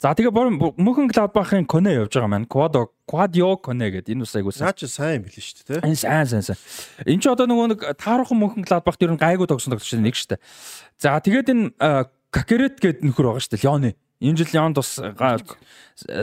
За 0.00 0.14
тэгээ 0.16 0.32
мөнхөн 0.80 1.12
Gladbach-ын 1.12 1.66
Коне 1.68 1.92
явж 2.00 2.16
байгаа 2.16 2.32
маань 2.32 2.48
Quado 2.48 2.88
Quadio 3.04 3.60
Коне 3.60 3.90
гэдэг 3.92 4.16
энэ 4.16 4.24
бас 4.24 4.32
айгүй 4.32 4.52
сайн. 4.56 4.64
Наа 4.64 4.72
чи 4.72 4.88
сайн 4.88 5.20
билээ 5.20 5.44
шүү 5.44 5.60
дээ 5.60 5.76
те. 5.76 5.84
Энэ 5.84 6.00
сайн 6.00 6.24
сайн 6.24 6.40
сайн. 6.40 6.56
Энд 7.04 7.20
чи 7.20 7.28
одоо 7.28 7.44
нөгөө 7.44 7.68
нэг 7.76 7.80
таархан 8.00 8.40
мөнхөн 8.40 8.64
Gladbach 8.64 8.96
ер 8.96 9.12
нь 9.12 9.20
гайгүй 9.20 9.44
тогсон 9.44 9.76
тогтч 9.76 9.92
нэг 10.00 10.16
шүү 10.16 10.40
дээ. 10.40 10.40
За 11.04 11.20
тэгээд 11.20 11.52
энэ 11.52 12.08
Какерет 12.32 12.80
гэдэг 12.80 13.04
нөхөр 13.12 13.28
байгаа 13.28 13.44
шүү 13.44 13.52
дээ. 13.60 13.64
Леоны. 13.68 13.90
Энэ 14.24 14.36
жил 14.40 14.52
Леонд 14.56 14.76
бас 14.80 14.96
га- 14.96 15.36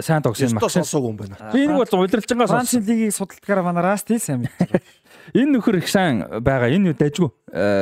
сайн 0.02 0.22
тогсон 0.26 0.58
Максен. 0.58 0.82
сонсоогүй 0.82 1.10
юм 1.14 1.18
байна. 1.22 1.38
Би 1.54 1.68
нэг 1.68 1.78
бол 1.78 2.06
удирдлагаас 2.08 2.50
Францын 2.50 2.82
лигийг 2.82 3.14
судалдгаараа 3.14 3.66
манаараас 3.66 4.06
тий 4.08 4.18
сайн 4.18 4.46
мэдээ. 4.48 4.82
Энэ 5.38 5.58
нөхөр 5.58 5.82
их 5.84 5.90
сайн 5.92 6.24
байгаа. 6.42 6.72
Энэ 6.72 6.94
юу 6.94 6.98
дайжгүй. 6.98 7.30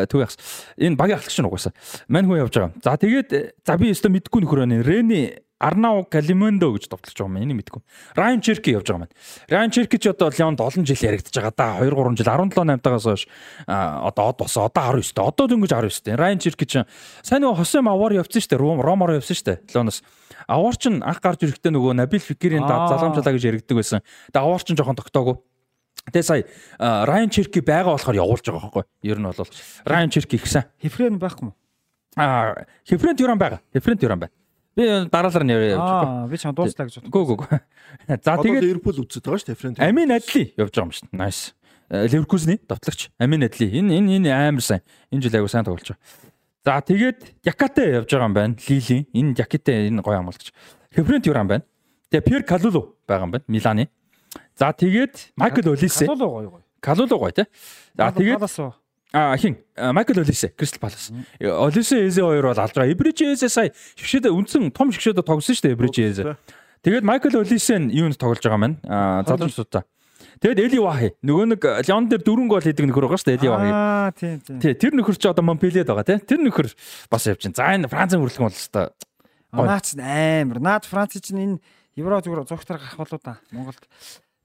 Төв 0.10 0.20
яхс. 0.24 0.36
Энэ 0.80 0.98
багийн 0.98 1.20
ахлагч 1.22 1.38
нь 1.38 1.46
угаасаа. 1.46 1.74
Мань 2.10 2.26
хүн 2.26 2.41
явж 2.41 2.56
байгаа. 2.58 2.74
За 2.82 2.98
тэгээд 2.98 3.30
э, 3.36 3.54
за 3.62 3.78
би 3.78 3.91
өстө 3.93 4.10
мэдгүй 4.10 4.39
нөхөр 4.41 4.64
байна. 4.66 4.82
Рени 4.82 5.45
Арнау 5.60 6.03
Калимондо 6.03 6.74
гэж 6.76 6.91
товтлож 6.91 7.16
байгаа 7.16 7.32
юм. 7.32 7.39
Энийг 7.39 7.58
мэдгүй. 7.64 7.82
Райан 8.12 8.41
Черки 8.43 8.76
явж 8.76 8.91
байгаа 8.91 9.08
маань. 9.08 9.16
Райан 9.47 9.72
Черки 9.72 9.95
ч 9.95 10.12
одоо 10.12 10.28
Леонд 10.28 10.60
олон 10.60 10.84
жил 10.84 10.99
яригдж 10.99 11.32
байгаа 11.32 11.56
да. 11.56 11.80
2 11.80 11.95
3 11.95 12.20
жил 12.20 12.28
17 12.28 12.84
8-тагаас 12.84 13.08
хойш 13.08 13.24
одоо 13.66 14.26
од 14.30 14.38
босоо 14.38 14.68
одоо 14.68 14.99
19 14.99 15.16
тэ. 15.16 15.24
Одоо 15.24 15.47
дөнгөж 15.47 15.72
19 15.72 16.03
тэ. 16.03 16.16
Райан 16.20 16.39
Черки 16.43 16.68
ч 16.68 16.84
сайн 17.24 17.41
нөгөө 17.47 17.64
хосын 17.64 17.88
аваар 17.88 18.20
явсан 18.20 18.43
шүү 18.43 18.51
дээ. 18.51 18.60
Ром 18.60 18.84
Ромоор 18.84 19.16
явсан 19.16 19.32
шүү 19.32 19.47
дээ. 19.47 19.58
Леоноос. 19.72 20.03
Аваар 20.43 20.76
ч 20.76 20.84
анх 20.91 21.20
гарч 21.24 21.39
ирэхдээ 21.47 21.72
нөгөө 21.72 21.93
Набил 22.03 22.20
Фикерийн 22.20 22.68
Аа. 22.68 22.91
залгамжлаа 22.91 23.32
гэж 23.32 23.43
яригддаг 23.47 23.80
байсан. 23.80 24.03
Тэгээ 24.36 24.43
аваар 24.43 24.60
ч 24.60 24.76
жоохон 24.76 24.99
тогтоогүй. 24.99 25.39
Тэгээ 26.12 26.28
сая 26.28 26.43
Райан 26.78 27.32
Черки 27.32 27.64
байгаа 27.64 27.95
болохоор 27.95 28.20
явуулж 28.20 28.43
байгаа 28.43 28.60
байхгүй. 28.60 28.84
Ер 29.08 29.18
нь 29.18 29.26
бол 29.26 29.47
Райан 29.88 30.12
Черки 30.12 30.36
ихсэн. 30.36 30.68
Хефрен 30.84 31.16
байхгүй 31.16 31.49
мó. 31.49 31.53
Аа, 32.20 32.68
Хефрент 32.84 33.20
Юран 33.24 33.39
байгаа. 33.39 33.64
Хефрент 33.74 34.03
Юран 34.03 34.20
байна. 34.20 34.34
Би 34.76 34.84
дараалал 35.07 35.43
нь 35.47 35.53
явж 35.55 35.80
байгаа. 35.80 36.26
Аа 36.26 36.28
би 36.28 36.36
ч 36.36 36.43
дуустлаа 36.51 36.86
гэж 36.88 36.99
бодсон. 36.99 37.11
Гүү 37.11 37.23
гүү. 37.32 37.59
За 38.19 38.36
тэгээд 38.36 38.63
Ливерпул 38.63 38.99
үзэж 39.07 39.23
байгаа 39.23 39.39
шүү 39.39 39.47
дээ 39.47 39.59
Френт. 39.59 39.80
Амин 39.80 40.11
Адли 40.11 40.51
явж 40.59 40.71
байгаа 40.76 40.84
юм 40.84 40.91
шүү 40.91 41.07
дээ. 41.07 41.15
Nice. 41.15 41.55
Ливеркузны 41.88 42.59
давтлагч 42.67 43.07
Амин 43.15 43.47
Адли. 43.47 43.71
Энэ 43.71 44.03
энэ 44.03 44.19
энэ 44.19 44.30
амар 44.36 44.59
сайн. 44.59 44.84
Энэ 45.15 45.23
жил 45.23 45.39
аягүй 45.39 45.47
сайн 45.47 45.63
тоглож 45.63 45.95
байгаа. 45.95 46.03
За 46.65 46.82
тэгээд 46.84 47.19
Якате 47.47 47.84
явж 48.03 48.09
байгаа 48.11 48.28
юм 48.28 48.36
байна. 48.36 48.59
Лилийн. 48.67 49.07
Энэ 49.15 49.32
Якате 49.39 49.88
энэ 49.88 50.03
гоё 50.03 50.19
амгалч. 50.19 50.51
Хефрент 50.91 51.23
Юран 51.23 51.47
байна. 51.47 51.63
Тэгээ 52.11 52.28
Пьер 52.28 52.43
Калулу 52.43 52.99
байгаа 53.07 53.32
юм 53.32 53.32
байна. 53.32 53.47
Миланы. 53.47 53.88
За 54.59 54.76
тэгээд 54.76 55.39
Майкл 55.39 55.71
Олисе. 55.71 56.03
Калулу 56.03 56.28
гоё 56.28 56.49
гоё. 56.51 56.63
Калулу 56.84 57.15
гоё 57.15 57.32
те. 57.32 57.47
За 57.95 58.11
тэгээд? 58.11 58.43
А 59.16 59.38
хин 59.38 59.55
Майкл 59.78 60.20
Олисе 60.20 60.49
Кристал 60.49 60.82
Палас. 60.82 61.09
Олисе 61.39 62.07
Эзе 62.07 62.22
хоёр 62.22 62.51
бол 62.51 62.59
алж 62.59 62.74
байгаа. 62.76 62.91
Эбрич 62.91 63.22
Эзе 63.24 63.47
сая 63.47 63.72
шгшээд 63.95 64.28
үндсэн 64.28 64.76
том 64.76 64.91
шгшээд 64.91 65.24
тогсон 65.24 65.55
шүү 65.55 65.72
дээ 65.72 65.76
Эбрич 65.80 65.99
Эзе. 66.03 66.36
Тэгээд 66.84 67.07
Майкл 67.07 67.32
Олисе 67.32 67.80
нь 67.80 67.95
юунд 67.95 68.20
тоглож 68.20 68.43
байгаа 68.43 68.59
маань 68.59 68.78
а 68.84 69.24
залуучуудаа. 69.24 69.88
Тэгээд 70.43 70.59
Эли 70.68 70.80
Вахи 70.84 71.09
нөгөө 71.24 71.45
нэг 71.55 71.63
Леон 71.88 72.11
дээр 72.11 72.28
дөрвөн 72.28 72.51
гол 72.51 72.59
хийдэг 72.59 72.91
нөхөр 72.91 73.07
байгаа 73.07 73.20
шүү 73.24 73.30
дээ 73.32 73.39
Эли 73.39 73.47
Вахи. 73.55 73.72
Аа 73.72 74.11
тийм 74.11 74.39
тийм. 74.43 74.59
Тий 74.59 74.74
тэр 74.76 74.91
нөхөр 74.99 75.16
чи 75.16 75.32
одоо 75.32 75.47
Монпелиэд 75.47 75.88
байгаа 75.88 76.03
тий. 76.03 76.20
Тэр 76.20 76.43
нөхөр 76.43 76.68
бас 77.07 77.24
явж 77.24 77.47
байна. 77.47 77.55
За 77.55 77.72
энэ 77.72 77.88
Францын 77.88 78.20
хүрэлгэн 78.20 78.43
бол. 78.51 78.91
А, 79.55 79.63
Наач 79.63 79.95
амар. 79.95 80.59
Наад 80.59 80.84
Франц 80.84 81.16
чинь 81.24 81.39
энэ 81.39 81.57
Евро 81.95 82.20
зүгээр 82.20 82.43
зогтор 82.51 82.84
гарах 82.84 82.99
болоо 82.99 83.20
да. 83.24 83.39
Монголд 83.55 83.80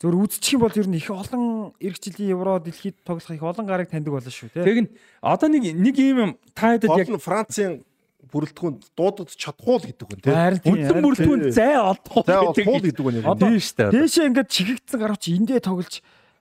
зүгээр 0.01 0.17
үзчих 0.17 0.57
юм 0.57 0.65
бол 0.65 0.73
ер 0.73 0.89
нь 0.89 0.97
их 0.97 1.13
олон 1.13 1.77
эх 1.77 2.01
жилийн 2.01 2.33
Евро 2.33 2.57
дэлхийд 2.57 2.97
тоглох 3.05 3.29
их 3.29 3.45
олон 3.45 3.67
гарыг 3.69 3.93
таньдаг 3.93 4.17
болно 4.17 4.33
шүү 4.33 4.49
тий. 4.49 4.65
Тэг 4.65 4.79
нь 4.85 4.91
одоо 5.21 5.49
нэг 5.53 5.77
нэг 5.77 5.97
юм 6.01 6.41
та 6.57 6.73
хэд 6.73 6.89
яг 6.89 7.21
Францын 7.21 7.85
бүрэлдэхүүнд 8.33 8.97
дуудаж 8.97 9.37
чадахгүй 9.37 9.77
л 9.77 9.87
гэдэг 9.93 10.07
хүн 10.09 10.21
тийм. 10.25 10.73
Үндсэн 10.73 10.89
харин 10.89 11.05
бүрэлдэхүүн 11.05 11.43
тий. 11.45 11.53
зай 11.53 11.77
олдох 11.77 12.25
За 12.25 12.41
олдгүй 12.49 12.77
л 12.81 12.87
гэдэг 12.89 13.05
хүн 13.05 13.17
юм. 13.21 13.29
Тийм 13.37 13.61
шүү 13.61 13.77
дээ. 13.77 13.93
Дээшээ 13.93 14.29
ингээд 14.33 14.49
чигэгдсэн 14.49 14.99
гарав 15.01 15.19
чи 15.21 15.37
эндээ 15.37 15.61
тоглож. 15.61 15.95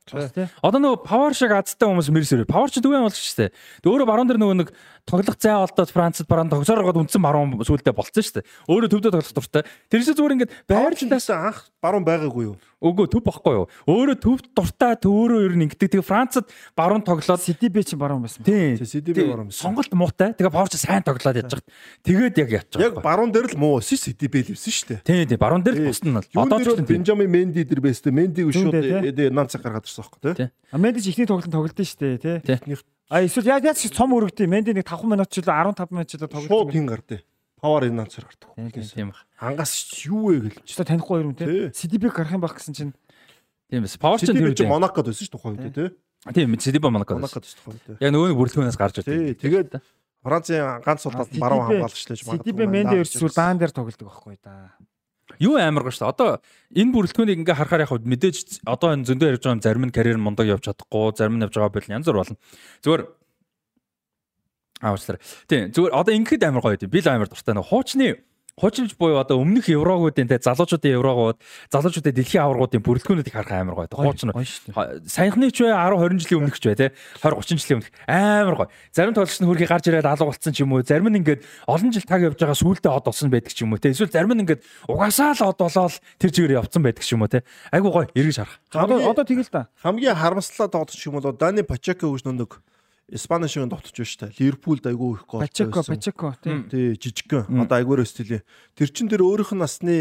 Одоо 0.09 0.79
нөгөө 0.81 1.05
Power 1.05 1.33
шиг 1.37 1.53
азтай 1.53 1.85
хүмүүс 1.85 2.09
мэрсэр. 2.09 2.45
Power 2.49 2.69
ч 2.71 2.81
дүүэн 2.81 3.05
болж 3.05 3.19
штэ. 3.19 3.53
Тэг 3.83 3.89
өөрөө 3.93 4.07
баруун 4.09 4.29
дээр 4.29 4.41
нөгөө 4.41 4.57
нэг 4.57 4.69
тоглох 5.09 5.37
зай 5.41 5.57
олдоод 5.57 5.89
Францад 5.89 6.29
баруун 6.29 6.53
тогсооргоод 6.53 7.01
үндсэн 7.01 7.21
баруун 7.25 7.57
сүулдэ 7.65 7.91
болцсон 7.97 8.23
штэ. 8.23 8.45
Өөрөө 8.69 8.89
төвдөө 8.93 9.11
тоглох 9.17 9.33
дуртай. 9.33 9.65
Тэрээс 9.89 10.13
зүгээр 10.13 10.35
ингээд 10.37 10.53
Байрлалаас 10.69 11.01
байрлалаас 11.01 11.29
анх 11.33 11.57
баруун 11.81 12.05
байгаагүй 12.05 12.43
юу? 12.53 12.55
өгөө 12.79 13.09
төв 13.11 13.23
бохгүй 13.27 13.55
юу. 13.57 13.65
Өөрөө 13.91 14.15
төв 14.23 14.43
дуртай 14.55 14.95
төөрөө 15.03 15.51
ер 15.51 15.55
нь 15.59 15.67
ингээд. 15.67 15.99
Тэг 15.99 16.03
Францад 16.07 16.47
баруун 16.79 17.03
тоглоод 17.03 17.43
Ситибэ 17.43 17.83
чи 17.83 17.99
баруун 17.99 18.23
байсан. 18.23 18.43
тий. 18.43 18.79
CDB 18.79 19.27
баруун 19.27 19.51
байсан. 19.51 19.67
Сонголт 19.67 19.91
муутай. 19.91 20.31
Тэгээ 20.31 20.53
Power 20.55 20.71
ч 20.71 20.79
сайн 20.79 21.03
тоглоод 21.03 21.35
яж 21.35 21.51
хат. 21.51 21.67
Тэгээд 22.07 22.39
яг 22.39 22.49
яж 22.55 22.79
Яг 22.79 23.03
баруун 23.03 23.35
дээр 23.35 23.51
л 23.51 23.59
муу 23.59 23.83
sis 23.83 24.07
CDB 24.07 24.47
л 24.47 24.55
байсан 24.55 24.71
шүү 24.71 24.87
дээ. 24.95 24.99
Тий, 25.03 25.27
тий, 25.27 25.35
баруун 25.35 25.63
дээр 25.63 25.75
л 25.75 25.91
бусна 25.91 26.23
нь. 26.23 26.27
Одоо 26.39 26.59
ч 26.63 26.71
гэсэн 26.71 26.87
тийм. 26.87 27.03
Бенжамин 27.03 27.27
Менди 27.27 27.67
дэр 27.67 27.83
байстэй. 27.83 28.15
Мендиг 28.15 28.47
шууд 28.55 28.79
нанцаг 29.35 29.59
гаргаад 29.59 29.83
ирсэн 29.83 30.03
байхгүй 30.07 30.35
Тий. 30.39 30.47
А 30.71 30.77
Мендич 30.79 31.03
ихний 31.11 31.27
тоглолтод 31.27 31.51
тоглолт 31.51 31.75
нь 31.75 31.83
штэ 31.83 32.15
тий. 32.15 32.39
Тий. 32.39 32.79
А 33.09 33.25
эсвэл 33.25 33.49
яг 33.49 33.65
яг 33.65 33.75
чи 33.75 33.89
цом 33.89 34.13
өргөдөө 34.13 34.45
Менди 34.45 34.73
нэг 34.77 34.85
5 34.85 35.09
минут 35.09 35.33
ч 35.33 35.41
илүү 35.41 35.49
15 35.49 35.89
минут 35.89 36.07
ч 36.07 36.13
илүү 36.15 36.29
Шууд 36.29 36.45
тоглолт. 36.45 36.73
хин 36.73 36.85
гардыг. 36.85 37.25
Павар 37.57 37.89
энэ 37.89 38.05
нанцар 38.05 38.29
гардаг. 38.29 38.53
Тийм 38.93 39.09
ба. 39.09 39.19
Ангаас 39.41 39.73
юу 40.05 40.29
вэ 40.29 40.53
гэлж. 40.53 40.61
Чи 40.69 40.77
танихгүй 40.77 41.25
юм 41.25 41.33
тий. 41.33 41.45
Тий. 41.49 41.73
Ситибэ 41.73 42.13
гарах 42.13 42.37
юм 42.37 42.45
байх 42.45 42.53
гэсэн 42.53 42.77
чинь 42.77 42.93
Тийм 43.69 43.81
бас. 43.81 43.97
Power 43.97 44.21
ч 44.21 44.29
CDB 44.29 44.53
тэр 44.53 44.61
чи 44.61 44.69
Монакод 44.69 45.09
байсан 45.09 45.25
дээ 45.25 45.33
тухайн 45.33 45.57
үед 45.57 45.73
тий. 45.73 45.89
Тийм, 46.33 46.53
Сидиба 46.61 46.89
Монако. 46.93 47.17
Монакод 47.17 47.41
байсан 47.45 47.57
тухайн 47.57 47.77
үед. 47.81 48.01
Яг 48.01 48.11
нөгөө 48.13 48.27
нэг 48.29 48.37
бүрэлдэхүүнээс 48.37 48.77
гарч 48.77 48.95
ирдэг. 49.01 49.41
Тэгээд 49.41 49.71
Францын 50.25 50.81
ганц 50.85 51.01
удаад 51.05 51.29
баруун 51.37 51.65
хамгаалагч 51.65 52.01
лж 52.13 52.25
Ситибэ 52.29 52.65
Менди 52.69 53.01
ерөөсөө 53.01 53.33
даан 53.33 53.57
дээр 53.57 53.73
тоглолдог 53.73 54.05
байхгүй 54.05 54.37
да. 54.41 54.73
Юу 55.37 55.61
амар 55.61 55.85
гоо 55.85 55.93
шүү 55.93 56.09
дээ. 56.09 56.13
Одоо 56.17 56.29
энэ 56.73 56.93
бүрэлдэхүүнийг 56.97 57.39
ингээ 57.45 57.59
харахаар 57.61 57.85
яг 57.85 57.93
мэдээж 58.01 58.65
одоо 58.65 58.89
энэ 58.97 59.05
зөндөө 59.05 59.29
ярьж 59.37 59.43
байгаа 59.45 59.61
зарим 59.61 59.85
нь 59.85 59.93
карьер 59.93 60.17
мундаг 60.17 60.49
явж 60.49 60.65
чадахгүй, 60.65 61.13
зарим 61.13 61.37
нь 61.37 61.45
явж 61.45 61.53
байгаа 61.53 61.73
бол 61.77 61.93
янз 61.93 62.09
бүр 62.09 62.19
болно. 62.25 62.41
Зүгээр 62.81 63.03
Аа 64.79 64.95
уучлаарай. 64.95 65.21
Тийм 65.51 65.75
зүгээр 65.75 65.91
одоо 65.91 66.13
ингэхэд 66.15 66.43
амар 66.47 66.63
гоё 66.63 66.79
юм. 66.79 66.87
Би 66.87 67.03
л 67.03 67.11
амар 67.11 67.27
дуртай 67.27 67.51
нөө 67.51 67.67
хуучны 67.67 68.07
хуучнж 68.59 68.99
буюу 68.99 69.19
одоо 69.23 69.39
өмнөх 69.39 69.71
еврогуудын 69.71 70.27
те 70.27 70.37
залуучуудын 70.43 70.99
еврогууд, 70.99 71.37
залуучуудын 71.71 72.15
дэлхийн 72.15 72.43
аваргуудын 72.43 72.83
бүрэлдэхүүнүүдийг 72.83 73.35
харах 73.35 73.55
амар 73.55 73.75
гоё. 73.75 73.89
Хуучин 73.89 74.35
Гоё 74.35 74.43
шүү 74.43 74.69
дээ. 74.69 74.75
Ха- 74.75 74.99
саяхны 75.07 75.47
ч 75.49 75.63
бай 75.63 75.71
10 75.71 75.95
20 75.95 76.19
жилийн 76.19 76.39
өмнөх 76.43 76.59
ч 76.59 76.65
бай 76.67 76.75
те 76.75 76.87
20 77.23 77.39
30 77.39 77.63
жилийн 77.63 77.77
өмнөх 77.79 77.91
амар 78.05 78.55
гоё. 78.59 78.69
Зарим 78.91 79.13
тоглогч 79.15 79.39
нь 79.39 79.47
хөрхий 79.47 79.69
гарч 79.71 79.85
ирээд 79.87 80.05
алга 80.11 80.27
болцсон 80.27 80.53
ч 80.53 80.59
юм 80.59 80.75
уу. 80.75 80.83
Зарим 80.83 81.07
нь 81.07 81.19
ингээд 81.23 81.41
олон 81.65 81.89
жил 81.95 82.03
таг 82.03 82.21
явж 82.21 82.35
байгаа 82.35 82.59
сүултээ 82.59 82.91
од 82.91 83.05
болсон 83.07 83.31
байдаг 83.31 83.53
ч 83.55 83.63
юм 83.63 83.71
уу 83.71 83.79
те. 83.79 83.95
Эсвэл 83.95 84.11
зарим 84.11 84.35
нь 84.35 84.43
ингээд 84.43 84.61
угаасаа 84.91 85.33
л 85.39 85.47
од 85.47 85.57
болоод 85.57 85.95
тэр 86.19 86.31
чигээр 86.35 86.59
явцсан 86.59 86.83
байдаг 86.83 87.03
ч 87.07 87.15
юм 87.15 87.23
уу 87.23 87.31
те. 87.31 87.47
Айгу 87.71 87.89
гоё 87.89 88.11
эргэж 88.11 88.43
харах. 88.43 88.59
Одоо 88.75 88.99
одоо 89.07 89.23
тэгэл 89.23 89.47
да. 89.47 89.71
хамгийн 89.79 90.19
харамслаа 90.19 90.67
тоглож 90.67 90.99
юм 91.07 91.15
бол 91.15 91.31
Дани 91.31 91.63
Пачака 91.63 92.07
гэж 92.11 92.27
нэг 92.27 92.59
Испани 93.11 93.49
шиг 93.49 93.65
довтож 93.69 93.93
байна 93.93 94.09
шүү 94.09 94.21
дээ. 94.21 94.37
Ливерпулд 94.39 94.85
айгүй 94.85 95.09
их 95.17 95.25
гол. 95.25 95.41
Пачеко, 95.41 95.83
Пачеко 95.83 96.35
тий. 96.43 96.61
Тий, 96.69 96.87
жижигхэн. 96.93 97.65
Одоо 97.65 97.77
айгуур 97.81 98.05
стилийн. 98.05 98.45
Тэр 98.77 98.89
чин 98.93 99.09
тэр 99.09 99.25
өөрийнх 99.25 99.53
нь 99.53 99.61
насны 99.61 99.95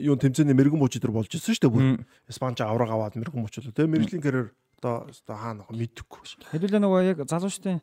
юу 0.00 0.16
тэмцээний 0.16 0.56
мэрэгэн 0.56 0.80
мууч 0.80 0.96
дээр 0.96 1.12
болж 1.12 1.32
ирсэн 1.32 1.56
шүү 1.56 1.64
дээ 1.68 1.72
бүр. 1.72 1.84
Испанч 2.28 2.60
авраг 2.60 2.90
аваад 2.92 3.16
мэрэгэн 3.16 3.40
мууч 3.40 3.60
лөө. 3.60 3.76
Тэгээ 3.76 3.92
мэрэгжлийн 3.92 4.24
карьер 4.24 4.48
одоо 4.80 5.08
одоо 5.08 5.36
хаана 5.36 5.64
мэдэхгүй. 5.72 6.20
Хэдүүлээ 6.52 6.80
нөгөө 6.80 7.00
яг 7.16 7.18
залуучдын 7.24 7.80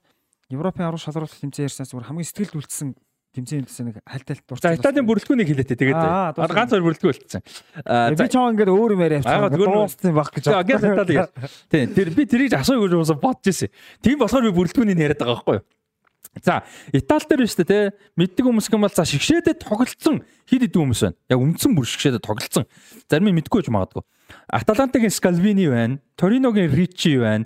Европын 0.53 0.85
аврах 0.85 1.01
шалралт 1.01 1.33
тэмцээн 1.33 1.69
ярьснаас 1.69 1.93
бүр 1.93 2.05
хамгийн 2.05 2.29
сэтгэл 2.29 2.61
үлдсэн 2.61 2.93
тэмцээнд 3.33 3.67
гэсэн 3.67 3.85
нэг 3.89 3.97
хальтайлт 4.05 4.43
дуртай. 4.45 4.75
За 4.75 4.79
Италийн 4.79 5.07
бүрэлдэхүүнийг 5.09 5.49
хэлээтэй 5.49 5.77
тэгээд 5.77 5.97
ганц 6.37 6.69
хоёр 6.69 6.85
бүрэлдэхүүн 6.85 7.11
болчихсон. 7.13 7.41
Аа 7.81 8.13
би 8.13 8.27
чам 8.29 8.53
ингээд 8.53 8.69
өөр 8.69 8.93
юм 8.93 9.01
яриа 9.01 9.19
авчихсан. 9.25 9.57
Дууссан 9.57 10.13
баг 10.13 10.29
гэж. 10.29 10.45
Гэл 10.53 10.85
Итали. 10.93 11.15
Тийм 11.73 11.93
тэр 11.97 12.09
би 12.13 12.23
тэрийг 12.29 12.53
асууя 12.53 12.85
гэж 12.85 13.17
бодож 13.17 13.49
ирсэн. 13.49 13.73
Тийм 14.05 14.21
болохоор 14.21 14.45
би 14.45 14.53
бүрэлдэхүүнийг 14.53 15.01
яриад 15.01 15.17
байгаа 15.17 15.41
байхгүй 15.41 15.57
юу? 15.57 15.65
За 16.41 16.63
Итали 16.89 17.29
дээр 17.29 17.45
шүү 17.45 17.61
дээ 17.61 17.69
те 17.69 17.79
мэддэг 18.17 18.45
хүмүүс 18.49 18.71
юм 18.73 18.81
бол 18.81 18.89
за 18.89 19.05
шигшээдээ 19.05 19.53
тоглолцсон 19.61 20.25
хид 20.49 20.65
хид 20.65 20.73
хүмүүс 20.73 21.01
байна. 21.05 21.17
Яг 21.29 21.39
үндсэн 21.45 21.77
бүр 21.77 21.85
шигшээдээ 21.85 22.25
тоглолцсон. 22.25 22.65
Зарим 23.05 23.29
нь 23.29 23.37
мэдгүй 23.37 23.61
ч 23.61 23.69
магадгүй. 23.69 24.01
Аталантагийн 24.49 25.13
Скалвини 25.13 25.69
байна, 25.69 25.99
Ториногийн 26.17 26.73
Ричи 26.73 27.17
байна, 27.21 27.45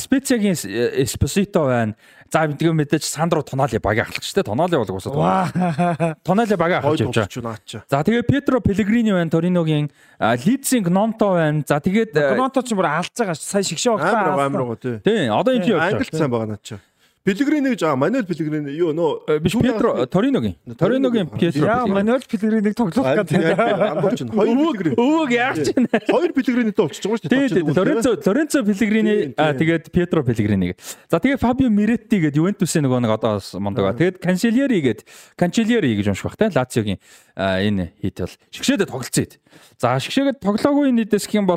Специагийн 0.00 0.56
Эспосито 0.56 1.68
байна. 1.68 1.94
За 2.32 2.48
мэддэг 2.48 2.72
мэдээж 2.72 3.04
Сандро 3.04 3.44
Тоноли 3.44 3.76
багийн 3.76 4.08
ахлагч 4.08 4.32
те 4.32 4.42
Тоноли 4.42 4.72
бол 4.80 4.88
уусаа. 4.88 6.16
Тоноли 6.24 6.56
багийн 6.56 6.80
ахлагч 6.80 7.04
явж 7.04 7.44
байгаа. 7.44 7.84
За 7.84 8.00
тэгээ 8.00 8.24
Петро 8.24 8.60
Пелегрини 8.64 9.12
байна, 9.12 9.28
Ториногийн 9.28 9.92
Лидсинг 10.20 10.88
Нонто 10.88 11.36
байна. 11.36 11.60
За 11.68 11.76
тэгээд 11.76 12.16
Нонто 12.40 12.64
ч 12.64 12.72
бүр 12.72 12.88
алдж 12.88 13.12
байгаа 13.12 13.36
сая 13.36 13.62
шигшээ 13.62 13.92
багтаа. 13.92 14.32
Амар 14.32 14.48
амар 14.48 14.76
тий. 14.80 14.96
Тий, 15.04 15.28
одоо 15.28 15.52
энэ 15.52 15.68
юу 15.68 15.76
явж 15.76 15.92
байгаа. 15.92 16.00
Англид 16.00 16.16
сайн 16.16 16.32
байгаа 16.32 16.48
наа 16.56 16.60
чи. 16.64 16.80
Пелегрини 17.24 17.72
гэж 17.72 17.82
аа 17.88 17.96
Мануэл 17.96 18.28
Пелегрини 18.28 18.68
юу 18.76 18.92
нөө 18.92 19.40
биш 19.40 19.56
Петро 19.56 20.04
Ториногийн 20.04 20.60
Ториногийн 20.76 21.24
Петро 21.32 21.64
яа 21.64 21.86
Мануэл 21.88 22.20
Пелегринийг 22.28 22.76
тоглох 22.76 23.00
гэдэг 23.00 23.56
амбарч 23.96 24.28
нь 24.28 24.28
хоёр 24.28 24.52
Пелегрини 24.52 24.96
өвөг 25.00 25.30
яач 25.32 25.72
чинь 25.72 25.88
хоёр 25.88 26.36
Пелегринитэй 26.36 26.84
болчихж 26.84 27.08
байгаа 27.08 27.24
шүү 27.24 27.32
дээ. 27.32 27.48
Тийм 27.48 27.72
Лоренцо 27.72 28.10
Лоренцо 28.20 28.60
Пелегрини 28.60 29.32
аа 29.40 29.56
тэгээд 29.56 29.88
Петро 29.88 30.20
Пелегрини 30.20 30.76
за 31.08 31.16
тэгээд 31.16 31.40
Фабио 31.40 31.72
Миретти 31.72 32.20
гэдэг 32.20 32.36
Ювентусын 32.44 32.84
нөгөө 32.84 33.00
нэг 33.08 33.16
одоо 33.16 33.40
мондог 33.56 33.96
тэгээд 33.96 34.20
Канчелиери 34.20 34.84
гэдэг. 34.84 35.08
Канчелиери 35.40 35.96
гэж 35.96 36.12
унших 36.12 36.28
бах 36.28 36.36
та 36.36 36.52
Лациогийн 36.52 37.00
энэ 37.40 37.96
хит 38.04 38.20
бол. 38.20 38.36
Шгшээдэ 38.52 38.84
тоглолцсон 38.84 39.24
хэд. 39.24 39.40
За 39.80 39.96
шгшээгээд 39.96 40.44
тоглоогүй 40.44 40.92
нийтэс 40.92 41.24
гэх 41.24 41.40
юм 41.40 41.48
бол 41.48 41.56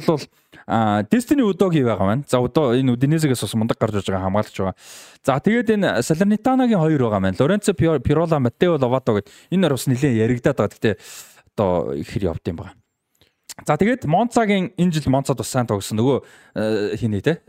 Destiny 0.68 1.44
Udogi 1.48 1.80
байгаа 1.84 2.06
маань. 2.06 2.24
За 2.28 2.44
одоо 2.44 2.76
энэ 2.76 2.92
Udinese-гээс 3.00 3.40
бас 3.40 3.56
мундаг 3.56 3.80
гарч 3.80 4.04
иж 4.04 4.12
байгаа 4.12 4.28
хамгаалагч 4.28 4.58
байгаа. 4.60 4.76
За 5.24 5.40
тэгээд 5.40 5.80
энэ 5.80 6.04
Salernitana-гийн 6.04 6.84
хоёр 6.84 7.08
байгаа 7.08 7.24
маань. 7.24 7.40
Lorenzo 7.40 7.72
Pirola, 7.72 8.44
Matteo 8.44 8.76
Lovato 8.76 9.16
гэд 9.16 9.32
энэ 9.56 9.62
нар 9.64 9.80
бас 9.80 9.88
нэлээд 9.88 10.20
яригадаад 10.28 10.60
байгаа. 10.60 10.76
Гэтэ 10.76 10.92
одоо 11.56 11.96
их 11.96 12.12
хэр 12.12 12.36
явд 12.36 12.44
юм 12.52 12.60
байгаа. 12.60 12.76
За 13.64 13.80
тэгээд 13.80 14.04
Монцагийн 14.06 14.76
энэ 14.76 14.92
жил 14.92 15.08
Монцад 15.08 15.40
бас 15.40 15.48
сайн 15.48 15.72
тогсон. 15.72 16.04
Нөгөө 16.04 17.00
хийнэ 17.00 17.22
те. 17.24 17.40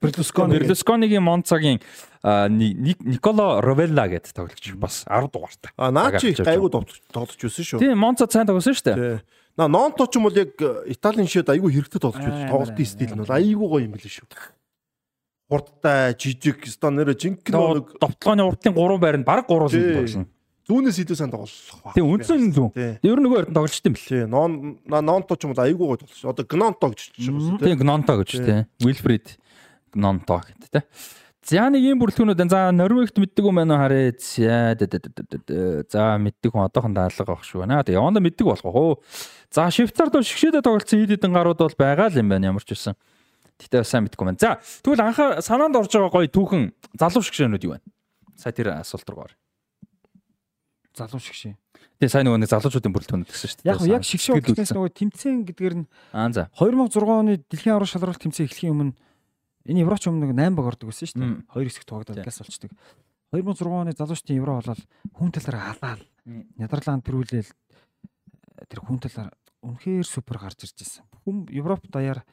Берлускони 0.00 0.56
Берлусконигийн 0.56 1.22
Монцагийн 1.22 1.78
Николо 2.24 3.60
Ровелла 3.60 4.08
гэдэг 4.08 4.32
тоглогч 4.32 4.72
бас 4.74 5.04
10 5.04 5.28
дугаартай. 5.28 5.70
А 5.76 5.92
наачи 5.92 6.32
гайгүй 6.32 6.72
тоглож 6.72 7.36
байсан 7.36 7.64
шүү. 7.64 7.78
Тийм 7.78 8.00
Монцад 8.00 8.32
сайн 8.32 8.48
тогсон 8.48 8.72
шүү 8.72 8.88
дээ. 8.88 9.20
Нонто 9.68 10.06
ч 10.06 10.16
юм 10.16 10.24
бол 10.28 10.36
яг 10.36 10.56
Италийн 10.88 11.28
шид 11.28 11.50
айгүй 11.50 11.74
хэрэгтэй 11.74 12.00
тоглож 12.00 12.24
байсан. 12.24 12.48
Тоглолтын 12.48 12.86
стил 12.86 13.12
нь 13.12 13.22
бол 13.26 13.36
айгүй 13.36 13.68
гоё 13.68 13.84
юм 13.84 13.92
билээ 13.98 14.14
шүү. 14.16 14.28
Хурдтай, 15.50 16.14
жижиг, 16.14 16.62
стон 16.70 16.94
нэрэ 16.94 17.18
жинхэнэ 17.18 17.58
нэг 17.58 17.98
довтлооны 17.98 18.46
урдлын 18.46 18.70
3 18.70 19.02
байранд 19.02 19.26
баг 19.26 19.50
3 19.50 19.66
л 19.66 19.74
тоглосон. 19.74 20.30
Зүүнээс 20.70 21.02
идэ 21.02 21.18
сайн 21.18 21.34
тоглох 21.34 21.50
ба. 21.82 21.90
Тийм 21.90 22.06
үндсэн 22.06 22.54
зүүн. 22.54 22.70
Ер 23.02 23.18
нь 23.18 23.24
нөгөө 23.26 23.50
эрдэнэ 23.50 23.58
тоглож 23.58 23.82
тийм 23.82 23.98
бэл. 23.98 24.30
Нон 24.30 24.78
нонто 24.86 25.34
ч 25.34 25.42
юм 25.42 25.50
бол 25.50 25.66
айгүй 25.66 25.86
гоё 25.90 25.98
тоглож. 25.98 26.22
Одоо 26.22 26.46
гнонто 26.46 26.94
гэж 26.94 27.00
чинь. 27.18 27.58
Тийм 27.58 27.78
гнонто 27.82 28.14
гэж 28.22 28.30
тийм. 28.38 28.70
Wilfred 28.78 29.26
гнонто 29.90 30.38
гэдэг 30.46 30.70
тийм. 30.70 30.86
За 31.50 31.66
нэг 31.66 31.82
ийм 31.82 31.98
бүрэлдэхүүнүүд 31.98 32.52
за 32.52 32.70
Норвегт 32.70 33.16
мэддэг 33.18 33.42
юм 33.42 33.58
байна 33.58 33.80
харъя. 33.80 34.12
За 35.90 36.14
мэддэг 36.20 36.52
хүн 36.52 36.68
одоохон 36.68 36.94
даалга 36.94 37.26
авах 37.26 37.42
шүү 37.42 37.64
байна. 37.64 37.82
Тэгээ 37.82 37.98
яванда 37.98 38.22
мэддэг 38.22 38.46
болох 38.46 38.70
уу. 38.70 39.02
За 39.50 39.66
Швейцард 39.66 40.14
бол 40.14 40.22
шгшээдэ 40.22 40.62
тоглолцсон 40.62 41.02
хэд 41.02 41.18
хэдэн 41.18 41.34
гарууд 41.34 41.58
бол 41.58 41.74
байгаа 41.74 42.06
л 42.06 42.22
юм 42.22 42.30
байна 42.30 42.54
ямар 42.54 42.62
ч 42.62 42.78
үсэн. 42.78 42.94
Гэтэ 43.58 43.82
сайн 43.82 44.06
мэдгүй 44.06 44.22
байна. 44.30 44.38
За 44.38 44.62
тэгвэл 44.86 45.02
анхаар 45.02 45.42
санаанд 45.42 45.74
орж 45.74 45.90
байгаа 45.90 46.22
гоё 46.22 46.30
түүхэн 46.30 46.70
залуу 46.94 47.18
шгшээнүүд 47.26 47.66
юу 47.66 47.74
байна? 47.74 47.86
Сая 48.38 48.54
тэр 48.54 48.78
асуулт 48.78 49.10
руу 49.10 49.26
ор. 49.26 49.34
Залуу 50.94 51.18
шгшээ. 51.18 51.58
Тэгээ 51.98 52.14
сайн 52.14 52.24
нөгөө 52.30 52.40
нэг 52.46 52.50
залуучуудын 52.54 52.94
бүрэлдэхүүн 52.94 53.26
гэсэн 53.26 53.48
шүү 53.50 53.58
дээ. 53.66 53.70
Яг 53.74 53.82
яг 53.90 54.04
шгшээ 54.06 54.38
гэхээс 54.38 54.70
нөгөө 54.70 54.92
тэмцээн 54.94 55.38
гэдгээр 55.50 55.74
нь 55.82 55.86
аа 56.14 56.30
за 56.30 56.46
2006 56.54 56.94
оны 57.10 57.42
дэлхийн 57.42 57.74
аврал 57.74 57.90
шалралт 57.90 58.22
тэмцээн 58.22 58.46
эхлэхийн 58.46 58.72
өмнө 58.72 58.94
энэ 59.66 59.82
Евроч 59.82 60.06
өмнө 60.06 60.30
8 60.30 60.54
баг 60.54 60.66
ордог 60.78 60.94
байсан 60.94 61.10
шүү 61.10 61.18
дээ. 61.20 61.44
Хоёр 61.50 61.66
хэсэг 61.68 61.84
тоглоод 61.90 62.22
галс 62.22 62.40
болчдөг. 62.40 62.70
2006 63.34 63.66
оны 63.66 63.92
залуучдын 63.98 64.38
Евро 64.40 64.62
болол 64.62 64.82
хүн 65.12 65.30
талаар 65.34 65.58
халаал. 65.74 66.02
Нидерланд 66.56 67.04
төрүүлээл 67.04 67.50
тэр 68.66 68.80
хүн 68.80 68.98
талаар 68.98 69.36
үнэхээр 69.64 70.06
супер 70.06 70.40
гарч 70.40 70.64
ирж 70.64 70.76
байсан. 70.78 71.04
Хүн 71.24 71.44
Европ 71.52 71.84
даяар 71.88 72.24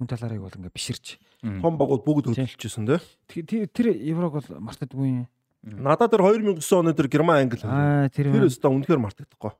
хүн 0.00 0.08
талаарыг 0.08 0.40
бол 0.40 0.56
ингээ 0.56 0.72
биширч. 0.72 1.20
Том 1.40 1.76
багууд 1.76 2.04
бүгд 2.04 2.32
хөдөлчихсэн 2.32 2.88
тий. 3.28 3.66
Тэр 3.68 3.92
Еврог 3.92 4.40
бол 4.40 4.48
мартадаггүй. 4.64 5.28
Надад 5.60 6.16
тэр 6.16 6.24
2009 6.24 6.64
оны 6.80 6.96
тэр 6.96 7.08
Герман 7.12 7.44
Англи. 7.44 7.60
Аа 7.68 8.08
тэр 8.08 8.32
тэр 8.32 8.48
өстө 8.48 8.72
үнэхээр 8.72 8.96
мартагдахгүй. 8.96 9.52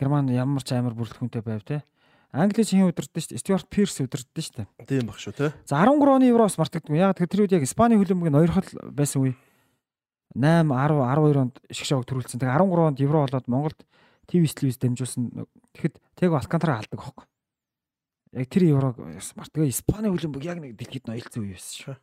Герман 0.00 0.32
ямар 0.32 0.64
ч 0.64 0.72
амар 0.72 0.96
бүрэлдэхүүнтэй 0.96 1.44
байв 1.44 1.60
те. 1.68 1.84
Англи 2.32 2.64
чин 2.64 2.88
удирдсан 2.88 3.20
шүү 3.20 3.36
дээ. 3.36 3.42
Стюарт 3.44 3.68
Пирс 3.68 4.00
удирдсан 4.00 4.32
шүү 4.32 4.56
дээ. 4.64 4.88
Тийм 4.88 5.04
баг 5.12 5.20
шүү 5.20 5.36
те. 5.36 5.52
За 5.68 5.76
13 5.84 6.08
оны 6.08 6.32
Евроос 6.32 6.56
мартагдгүй. 6.56 6.96
Яг 6.96 7.20
тэр 7.20 7.44
үед 7.44 7.52
яг 7.52 7.68
Испани 7.68 8.00
хөлбөмбөгийн 8.00 8.32
хоёр 8.40 8.52
хол 8.56 8.68
байсан 8.88 9.20
үе. 9.28 9.36
8 10.32 10.72
10 10.72 10.72
12 10.72 11.36
онд 11.36 11.60
шгшааг 11.68 12.08
төрүүлсэн. 12.08 12.40
Тэгээ 12.40 12.56
13 12.56 12.88
онд 12.88 13.04
Евро 13.04 13.20
болоод 13.28 13.46
Монголд 13.52 13.84
ТV 14.32 14.48
телевиз 14.48 14.80
дамжуулсан. 14.80 15.28
Тэгэхэд 15.76 16.00
Tego 16.16 16.40
Алкантара 16.40 16.80
алдаг 16.80 17.00
аахгүй. 17.04 17.26
Яг 18.32 18.48
тэр 18.48 18.64
Еврог 18.64 18.96
мартгаа 18.96 19.68
Испани 19.68 20.08
хөлбөмбөг 20.08 20.44
яг 20.48 20.56
нэг 20.64 20.72
дэлхийд 20.80 21.04
ноёлцсон 21.04 21.44
үе 21.44 21.52
байсан 21.52 21.76
шүү. 21.76 21.96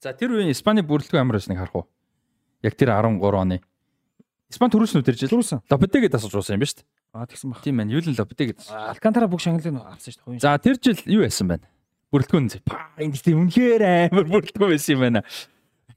За 0.00 0.16
тэр 0.16 0.32
үеийн 0.32 0.56
Испани 0.56 0.80
бүрэлдэхүүн 0.80 1.20
амар 1.20 1.36
байсныг 1.36 1.60
харах 1.60 1.76
уу? 1.76 1.86
Яг 2.64 2.80
тэр 2.80 2.96
13 2.96 3.20
оны. 3.20 3.60
Испани 4.48 4.72
төрүүлсэн 4.72 5.04
үү 5.04 5.04
тэр 5.04 5.20
жил? 5.20 5.32
Төрүүлсэн. 5.36 5.60
Лопетегэд 5.68 6.16
асууж 6.16 6.40
уусан 6.40 6.56
юм 6.56 6.64
ба 6.64 6.68
шүү 6.72 6.80
дээ. 6.80 6.88
Аа 7.12 7.26
тэгсэн 7.28 7.50
баг. 7.52 7.60
Тийм 7.60 7.76
байна. 7.76 7.92
Юулын 7.92 8.16
Лопетегэд. 8.16 8.64
Алкантара 8.72 9.28
бүх 9.28 9.44
шагналыг 9.44 9.84
авсан 9.84 10.16
шүү 10.16 10.40
дээ. 10.40 10.40
За 10.40 10.56
тэр 10.56 10.80
жил 10.80 10.96
юу 11.04 11.28
байсан 11.28 11.46
байна? 11.52 11.68
Бүрэлдэхүүн. 12.08 12.64
Энэ 13.04 13.20
тийм 13.20 13.44
үнэхээр 13.44 13.82
амар 14.08 14.26
бүрэлдэхүүн 14.32 14.72
байсан 14.72 14.96
юм 14.96 15.02
байна. 15.04 15.20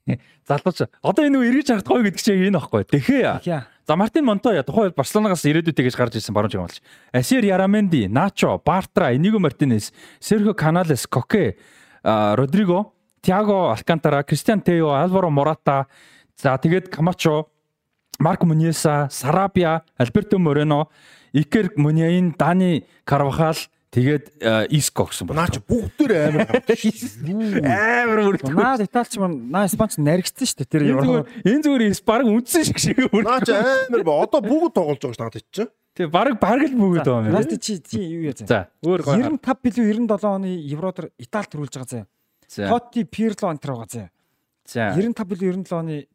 Залууч. 0.04 0.84
Одоо 1.00 1.24
энэ 1.24 1.38
үү 1.40 1.48
эргэж 1.48 1.68
харах 1.72 1.88
гоё 1.88 2.04
гэдэг 2.04 2.20
чинь 2.20 2.52
энэ 2.52 2.60
аахгүй. 2.60 2.84
Тэхээ. 2.84 3.40
За 3.88 3.96
Мартин 3.96 4.24
Монтоя 4.28 4.60
тухайн 4.60 4.92
Барселонагаас 4.92 5.44
ирээдүйтэй 5.48 5.88
гэж 5.88 5.96
гарч 5.96 6.16
ирсэн 6.20 6.36
баруун 6.36 6.52
жигмалч. 6.52 6.80
Асер 7.12 7.44
Яраменди, 7.44 8.08
Начо, 8.08 8.60
Бартра, 8.60 9.16
Эниго 9.16 9.40
Мартинес, 9.40 9.92
Серхио 10.20 10.52
Каналес, 10.52 11.06
Коке, 11.06 11.56
Родриго, 12.02 12.92
Тиаго 13.20 13.72
Алкантара, 13.72 14.22
Кристиан 14.24 14.60
Тео, 14.60 14.92
Альваро 14.92 15.30
Мората, 15.30 15.86
за 16.36 16.56
тэгээд 16.56 16.88
Камачо, 16.88 17.48
Марк 18.18 18.44
Муньеса, 18.44 19.08
Сарабия, 19.10 19.82
Альберто 19.96 20.38
Морено, 20.38 20.88
Икер 21.32 21.72
Муньяин, 21.76 22.34
Дани 22.38 22.84
Карвахал 23.04 23.56
Тэгээд 23.94 24.42
Иско 24.74 25.06
гэсэн 25.06 25.30
байна. 25.30 25.46
Наач 25.46 25.62
бүгдээр 25.62 26.12
амар 26.34 26.50
амар 26.58 28.18
бүрэлдэхүүн. 28.26 28.58
Наад 28.58 28.82
Италич 28.82 29.14
маань 29.22 29.38
наа 29.54 29.70
Испанч 29.70 29.94
наригдсан 30.02 30.50
шүү 30.50 30.58
дээ. 30.66 30.72
Тэр 30.74 30.82
энэ 31.46 31.62
зүгээр 31.62 31.94
баг 32.02 32.26
үндсэн 32.26 32.62
шиг 32.66 32.78
шиг 32.82 32.98
бүрэлдэхүүн. 32.98 33.22
Наач 33.22 33.48
амар 33.54 34.02
ба 34.02 34.12
одоо 34.26 34.42
бүгд 34.42 34.74
тоглож 34.74 34.98
байгаа 34.98 35.14
ш 35.14 35.22
надад 35.22 35.46
чинь. 35.54 35.70
Тэг 35.94 36.10
баг 36.10 36.34
баг 36.42 36.66
л 36.66 36.74
бүгд 36.74 37.06
байгаа 37.06 37.22
юм. 37.22 37.38
Наад 37.38 37.54
чи 37.62 37.78
чи 37.78 38.02
юу 38.02 38.26
яа 38.26 38.34
за. 38.34 38.66
Өөр 38.82 39.06
95 39.06 39.62
билүү 39.62 39.86
97 40.10 40.26
оны 40.26 40.50
Евротер 40.58 41.14
Итали 41.14 41.46
төрүүлж 41.54 41.78
байгаа 41.78 42.02
зэ. 42.50 42.66
Тоти 42.66 43.06
Пирло 43.06 43.54
антер 43.54 43.78
байгаа 43.78 43.86
зэ. 43.86 44.04
За. 44.66 44.90
95 44.98 45.22
билүү 45.22 45.62
97 45.62 45.70
оны 45.70 46.10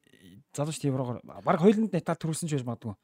залуучт 0.52 0.84
Еврогоор 0.84 1.24
баг 1.24 1.64
хоёуланд 1.64 1.96
Итали 1.96 2.20
төрүүлсэн 2.20 2.52
ч 2.52 2.60
байж 2.60 2.68
магадгүй. 2.68 3.00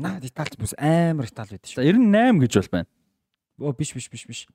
Наад 0.00 0.24
Италич 0.24 0.56
бүс 0.56 0.72
амар 0.80 1.28
Итали 1.28 1.60
байдаг 1.60 1.68
шүү. 1.68 1.84
98 1.84 2.40
гэж 2.40 2.52
бол 2.64 2.72
байна. 2.80 2.88
Оо 3.60 3.72
биш 3.72 3.94
биш 3.94 4.08
биш 4.10 4.26
биш. 4.26 4.46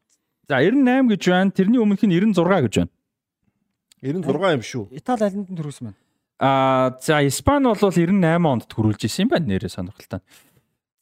За 0.47 0.61
98 0.61 1.09
гэж 1.09 1.23
байна. 1.29 1.51
Тэрний 1.51 1.79
өмнөх 1.81 2.01
нь 2.05 2.13
96 2.13 2.67
гэж 2.67 2.75
байна. 2.77 2.91
96 4.01 4.53
юм 4.57 4.63
шүү. 4.65 4.83
Итали 4.97 5.23
алинд 5.25 5.49
нь 5.49 5.57
төрүүлсэн 5.57 5.89
байна. 5.89 5.97
Аа 6.41 6.97
за 7.01 7.21
Испани 7.25 7.69
бол 7.69 7.77
98 7.77 8.45
онд 8.45 8.65
төрүүлж 8.65 9.05
исэн 9.05 9.25
юм 9.25 9.29
байна 9.29 9.45
нэрээ 9.45 9.69
сонирхолтой. 9.69 10.21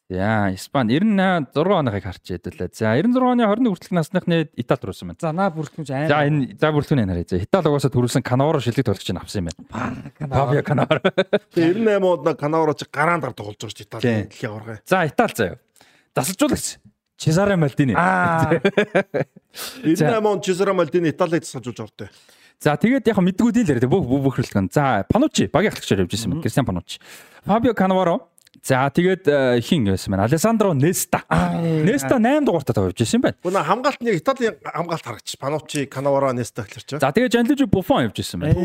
За, 0.10 0.50
Испани 0.50 0.98
96 0.98 1.54
оныхыг 1.54 2.04
харж 2.04 2.34
ядуулаа. 2.34 2.70
За, 2.74 2.98
96 2.98 3.30
оны 3.30 3.46
21 3.46 3.70
хүртэлх 3.70 3.94
насныхны 3.94 4.38
Итали 4.58 4.82
төрүүлсэн 4.82 5.06
байна. 5.14 5.22
За 5.22 5.32
наа 5.32 5.54
бүртгэмж 5.54 5.86
За, 5.86 6.18
аим. 6.26 6.50
энэ 6.50 6.58
за 6.58 6.72
бүртгэн 6.74 7.06
харъя. 7.06 7.28
За, 7.30 7.38
Итали 7.38 7.70
угаасаа 7.70 7.94
төрүүлсэн 7.94 8.26
Канаваро 8.26 8.58
шилдэг 8.60 8.90
тоглогч 8.90 9.06
нь 9.14 9.22
авсан 9.22 9.46
юм 9.46 9.54
байна. 9.70 10.02
Фабио 10.18 10.64
Канаваро. 10.66 11.00
Тэгээ 11.54 11.78
98 11.78 12.26
онд 12.26 12.40
Канаваро 12.42 12.74
чи 12.74 12.90
гараанд 12.90 13.22
гар 13.22 13.34
тоглож 13.38 13.62
байгаа 13.62 13.70
Тийм. 13.70 13.86
Италийн 13.86 14.28
дэлхийн 14.34 14.50
аварга. 14.50 14.82
За, 14.90 15.06
Итали 15.06 15.34
заяа. 15.38 15.60
Засалжуулагч 16.18 16.68
Чезаре 17.20 17.56
Малдини. 17.56 17.94
Аа. 17.98 18.62
98 19.84 20.26
онд 20.26 20.44
Чезаро 20.44 20.74
Малдини 20.74 21.10
Италиг 21.10 21.44
засалжуулж 21.44 21.80
ордог. 21.80 22.08
За 22.64 22.76
тэгээд 22.80 23.08
яг 23.08 23.20
л 23.20 23.28
яриад 23.28 23.88
бүх 23.92 24.08
бүх 24.08 24.24
бүхрэлгэн. 24.24 24.72
За 24.72 25.04
Панучи 25.04 25.52
багийн 25.52 25.72
ахлагчаар 25.76 26.08
явж 26.08 26.16
ирсэн 26.16 26.32
байна. 26.32 26.42
Кристиан 26.44 26.66
Панучи. 26.66 27.00
Фабио 27.44 27.74
Канаваро. 27.74 28.32
За 28.64 28.88
тэгээд 28.88 29.28
э, 29.28 29.60
хин 29.60 29.84
байсан 29.84 30.12
байна. 30.12 30.24
Алессандро 30.28 30.74
Неста. 30.74 31.24
Неста 31.60 32.20
8 32.20 32.48
дугаартай 32.48 32.76
тавьж 32.76 33.00
ирсэн 33.04 33.20
байна. 33.20 33.36
Гүн 33.44 33.64
хамгаалт 33.64 34.00
нэг 34.00 34.20
Италийн 34.20 34.56
хамгаалт 34.64 35.04
харагч. 35.04 35.36
Панучи, 35.40 35.86
Канаваро, 35.88 36.32
Неста 36.32 36.64
гэхэлч. 36.64 37.00
За 37.00 37.12
тэгээд 37.12 37.36
Жанлижи 37.36 37.68
Буфон 37.68 38.08
явж 38.08 38.20
ирсэн 38.20 38.40
байна. 38.40 38.60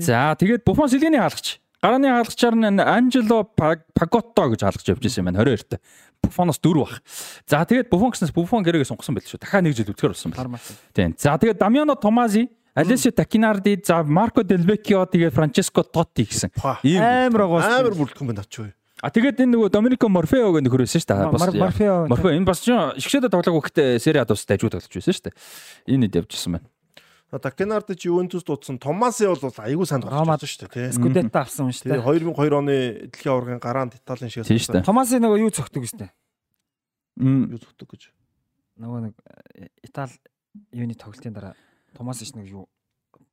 За 0.00 0.36
тэгээд 0.36 0.64
Буфон 0.64 0.88
сэлгээний 0.88 1.20
хаалгач. 1.20 1.60
Гарааны 1.82 2.08
хаалгачаар 2.12 2.54
нь 2.54 2.80
Анжело 2.80 3.48
Паготто 3.48 4.52
гэж 4.52 4.60
хаалгач 4.60 4.86
явж 4.92 5.02
ирсэн 5.08 5.24
байна 5.24 5.40
22-т. 5.40 5.80
Буфоноос 6.22 6.58
4 6.62 6.78
бах. 6.80 7.02
За 7.46 7.64
тэгээд 7.66 7.90
Буфон 7.90 8.14
гэснээс 8.14 8.32
Буфон 8.32 8.62
гэрээгээ 8.62 8.88
сонгосон 8.88 9.18
байл 9.18 9.26
шүү. 9.26 9.42
Дахиад 9.42 9.66
нэг 9.66 9.74
жил 9.76 9.90
үлдэхэр 9.90 10.14
болсон 10.14 10.30
байна. 10.32 10.58
Тийм. 10.94 11.14
За 11.18 11.36
тэгээд 11.36 11.58
Дамиано 11.58 11.94
Томази, 11.98 12.48
Алесио 12.74 13.12
Такинарди, 13.12 13.76
за 13.84 14.02
Марко 14.02 14.42
Делвекио 14.42 15.04
тэгээд 15.04 15.34
Франческо 15.34 15.82
Тотти 15.82 16.24
гэсэн. 16.24 16.54
Ийм. 16.86 17.02
Амар 17.02 17.44
байгаа. 17.50 17.82
Амар 17.82 17.94
бүрдэх 17.98 18.22
юм 18.22 18.32
байна 18.32 18.46
очив. 18.46 18.72
А 19.02 19.10
тэгээд 19.10 19.42
энэ 19.42 19.58
нөгөө 19.58 19.68
Доминико 19.74 20.06
Морфео 20.06 20.54
гэх 20.54 20.62
нөхөр 20.62 20.86
байсан 20.86 21.02
шүү 21.02 21.10
дээ. 21.10 21.34
Бас 21.34 21.50
Морфео. 21.58 22.06
Морфео 22.06 22.30
энэ 22.38 22.46
бас 22.46 22.62
ч 22.62 22.70
шгшэдэ 23.02 23.34
тоглоог 23.34 23.58
өгөхтэй 23.66 23.98
Сери 23.98 24.22
А 24.22 24.24
тустай 24.24 24.54
ажуу 24.54 24.70
тоглож 24.70 24.86
байсан 24.94 25.10
шүү 25.10 25.26
дээ. 25.26 25.34
Энэ 25.90 26.06
хэд 26.06 26.22
явжсэн 26.22 26.54
байна. 26.54 26.70
Такенард 27.38 27.88
чи 27.96 28.08
Ювентус 28.08 28.44
дуудсан 28.44 28.76
Томаси 28.76 29.24
бол 29.24 29.40
айгүй 29.40 29.86
сайн 29.88 30.02
Ромад. 30.04 30.40
тоглож 30.40 30.52
шүү 30.52 30.68
дээ 30.68 30.72
тий. 30.72 30.92
Скудетто 30.92 31.38
авсан 31.40 31.68
юм 31.68 31.72
шүү 31.72 31.88
дээ. 31.88 32.04
2002 32.04 32.52
оны 32.52 32.76
дэлхийн 33.08 33.32
аваргын 33.32 33.60
гараанд 33.62 33.96
Италийн 33.96 34.28
шиг 34.28 34.44
Тийм 34.44 34.60
шүү 34.60 34.76
дээ. 34.76 34.84
Томасын 34.84 35.24
нөгөө 35.24 35.40
юу 35.40 35.52
цогтөг 35.52 35.82
гэжтэй. 35.86 36.10
Мм, 37.16 37.52
юу 37.52 37.60
зүгтэг 37.60 37.88
гэж. 37.88 38.02
Нөгөө 38.80 39.00
нэг 39.04 39.14
э, 39.56 39.68
Итали 39.84 40.16
юуны 40.72 40.96
тоглолтын 40.96 41.32
дараа 41.36 41.54
Томас 41.96 42.24
ш 42.24 42.32
нэг 42.32 42.48
юу 42.48 42.68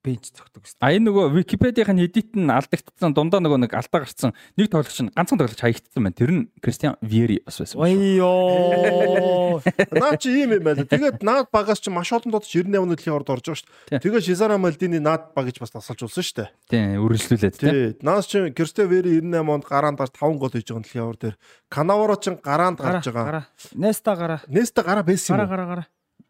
бенч 0.04 0.32
цогтөг 0.32 0.64
гэжтэй. 0.64 0.80
А 0.80 0.96
энэ 0.96 1.12
нөгөө 1.12 1.26
Википедийн 1.36 2.00
эдит 2.00 2.32
нь 2.36 2.48
алдагдсан 2.48 3.12
дундаа 3.12 3.44
нөгөө 3.44 3.68
нэг 3.68 3.74
алдаа 3.76 4.08
гарсан 4.08 4.32
нэг 4.56 4.72
тоглогч 4.72 5.00
нь 5.04 5.12
ганцхан 5.12 5.40
тоглогч 5.40 5.60
хаягдсан 5.60 6.00
байна. 6.04 6.16
Тэр 6.16 6.32
нь 6.32 6.44
Кристиан 6.64 6.96
Виери 7.04 7.44
бас 7.44 7.60
байсан. 7.60 7.84
Ойё. 7.84 9.60
Наад 9.92 10.20
чи 10.24 10.32
ийм 10.40 10.56
юм 10.56 10.64
байна. 10.64 10.88
Тэгээд 10.88 11.20
наад 11.20 11.52
багаас 11.52 11.84
чи 11.84 11.92
маш 11.92 12.12
олон 12.16 12.32
дот 12.32 12.48
98 12.48 12.80
оны 12.80 12.96
дэлхийн 12.96 13.12
аваргад 13.12 13.36
орж 13.40 13.46
байгаа 13.52 13.60
шүү 13.60 13.68
дээ. 13.92 14.00
Тэгээд 14.00 14.24
Шизара 14.24 14.56
Малдини 14.56 15.00
наад 15.04 15.36
баг 15.36 15.52
гэж 15.52 15.60
бас 15.60 15.76
тасалжуулсан 15.76 16.24
шүү 16.24 16.38
дээ. 16.40 16.50
Тийм, 16.72 17.04
үргэлжлүүлээд 17.04 17.56
тийм. 17.60 17.72
Тий. 17.72 17.88
Наас 18.00 18.26
чи 18.32 18.40
Кристо 18.56 18.88
Вери 18.88 19.20
98 19.20 19.52
онд 19.52 19.66
гараанд 19.68 20.00
гарч 20.00 20.16
5 20.16 20.40
гол 20.40 20.54
хийж 20.56 20.68
байгаа 20.72 20.84
дэлхийн 20.88 21.04
авар 21.04 21.20
дээр. 21.20 21.36
Канаваро 21.68 22.16
ч 22.16 22.32
гараанд 22.40 22.80
гарч 22.80 23.04
байгаа. 23.12 23.26
Гараа. 23.28 23.46
Неста 23.76 24.16
гараа. 24.16 24.40
Неста 24.48 24.80
гараа 24.84 25.04
байсан 25.04 25.36
Гараа 25.36 25.44
юм. 25.44 25.52
гараа 25.52 25.68
гараа. 25.68 25.88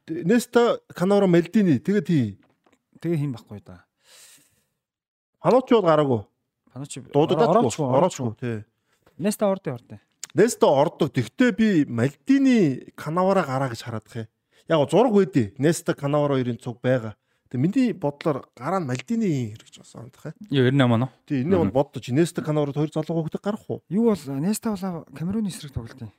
Неста 0.10 0.62
Канаваро 0.98 1.28
Малдини 1.30 1.78
тэгээд 1.78 2.08
тий. 2.10 2.26
Тэгээ 3.00 3.20
хин 3.24 3.32
байхгүй 3.36 3.62
да. 3.64 3.86
Паночи 5.40 5.74
бол 5.74 5.88
гараагүй. 5.88 6.22
Паночи 6.74 7.02
Дуудаад 7.14 7.56
ороочгүй. 7.64 8.34
Тий. 8.40 8.58
Неста 9.18 9.48
ордын 9.48 9.74
ордын. 9.78 10.02
Неста 10.36 10.68
ордог. 10.68 11.14
Тэгтээ 11.16 11.52
би 11.56 11.86
Малдини 11.88 12.92
Канавара 12.96 13.44
гараа 13.48 13.72
гэж 13.72 13.84
хараад 13.88 14.06
байгаа. 14.08 14.28
Яг 14.68 14.90
зураг 14.92 15.14
байдیں۔ 15.16 15.56
Неста 15.58 15.96
Канаваро 15.96 16.36
хоёрын 16.36 16.60
цуг 16.60 16.82
байгаа. 16.84 17.16
Тэгээ 17.50 17.64
миний 17.64 17.94
бодлоор 17.94 18.46
гараа 18.54 18.84
нь 18.84 18.86
Малдини 18.86 19.56
гэж 19.56 19.80
бас 19.80 19.96
ондох. 19.96 20.36
Юу 20.52 20.68
98 20.70 20.94
оноо. 20.94 21.10
Тэгээ 21.26 21.44
энэ 21.48 21.58
бол 21.58 21.72
боддож 21.82 22.06
Неста 22.12 22.44
Канаваро 22.44 22.76
хоёр 22.76 22.92
залуу 22.94 23.24
хөөхдөг 23.24 23.42
гарах 23.42 23.64
уу? 23.68 23.82
Юу 23.90 24.14
бол 24.14 24.24
Неста 24.38 24.76
бол 24.76 25.08
Камеруны 25.16 25.50
эсрэг 25.50 25.74
тоглолт 25.74 26.00
юм. 26.04 26.12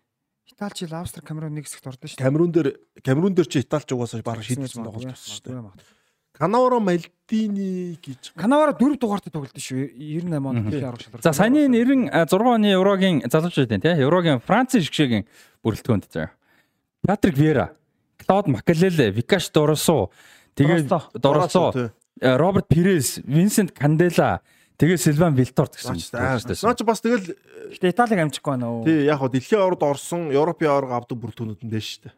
Италич 0.51 0.83
ил 0.83 0.95
Австри 0.95 1.23
Камерун 1.23 1.55
нэг 1.55 1.65
хэсэгт 1.71 1.87
ордон 1.87 2.11
шүү. 2.11 2.19
Камерун 2.19 2.51
дээр 2.51 2.75
Камерун 3.05 3.35
дээр 3.39 3.47
чи 3.47 3.63
Италич 3.63 3.93
угаасаа 3.95 4.21
бараг 4.27 4.43
шийдсэн 4.43 4.83
тоглож 4.83 5.07
байсан 5.07 5.31
шүү 5.31 5.45
дээ. 5.47 6.00
Канаваро 6.41 6.81
Малдини 6.81 7.99
гэж 8.01 8.33
Канавара 8.33 8.73
4 8.73 8.97
дугаартай 8.97 9.29
тоглолт 9.29 9.53
шүү. 9.61 9.93
98 9.93 10.49
онд 10.49 10.65
дэлхийн 10.65 10.89
арга 10.89 11.05
шалралт. 11.05 11.23
За 11.23 11.33
саяны 11.37 11.69
96 11.69 12.09
оны 12.33 12.73
Еврогийн 12.73 13.21
залуучууд 13.29 13.69
тийм 13.69 13.85
Еврогийн 13.85 14.41
Франц 14.41 14.73
шгшэгийн 14.73 15.29
бүрэлдэхүүнд 15.61 16.09
заяа. 16.09 16.33
Патрик 17.05 17.37
Вера, 17.37 17.77
Клод 18.25 18.49
Макалеле, 18.49 19.11
Викаш 19.11 19.51
Доросо, 19.53 20.09
тэгээд 20.57 20.89
Доросо, 21.21 21.93
э, 22.21 22.37
Роберт 22.37 22.69
Пирес, 22.69 23.21
Винсент 23.25 23.73
Кандела, 23.73 24.41
тэгээд 24.81 25.01
Сильван 25.01 25.35
Вилторт 25.35 25.77
гэсэн. 25.77 26.01
Наа 26.17 26.75
чи 26.75 26.85
бас 26.85 27.01
тэгэл 27.05 27.37
Гэтэ 27.71 27.93
Италиг 27.93 28.19
амжихгүй 28.19 28.57
байна 28.57 28.81
уу? 28.81 28.85
тий 28.85 29.05
яг 29.05 29.21
хоо 29.21 29.29
дэлхийн 29.29 29.61
авард 29.61 29.83
орсон 29.85 30.33
Европын 30.33 30.73
аварга 30.73 30.97
авдаг 30.97 31.21
бүрэлдэхүүнүүд 31.21 31.63
нь 31.63 31.71
дэш 31.71 32.01
шүү 32.01 32.03
дээ. 32.09 32.15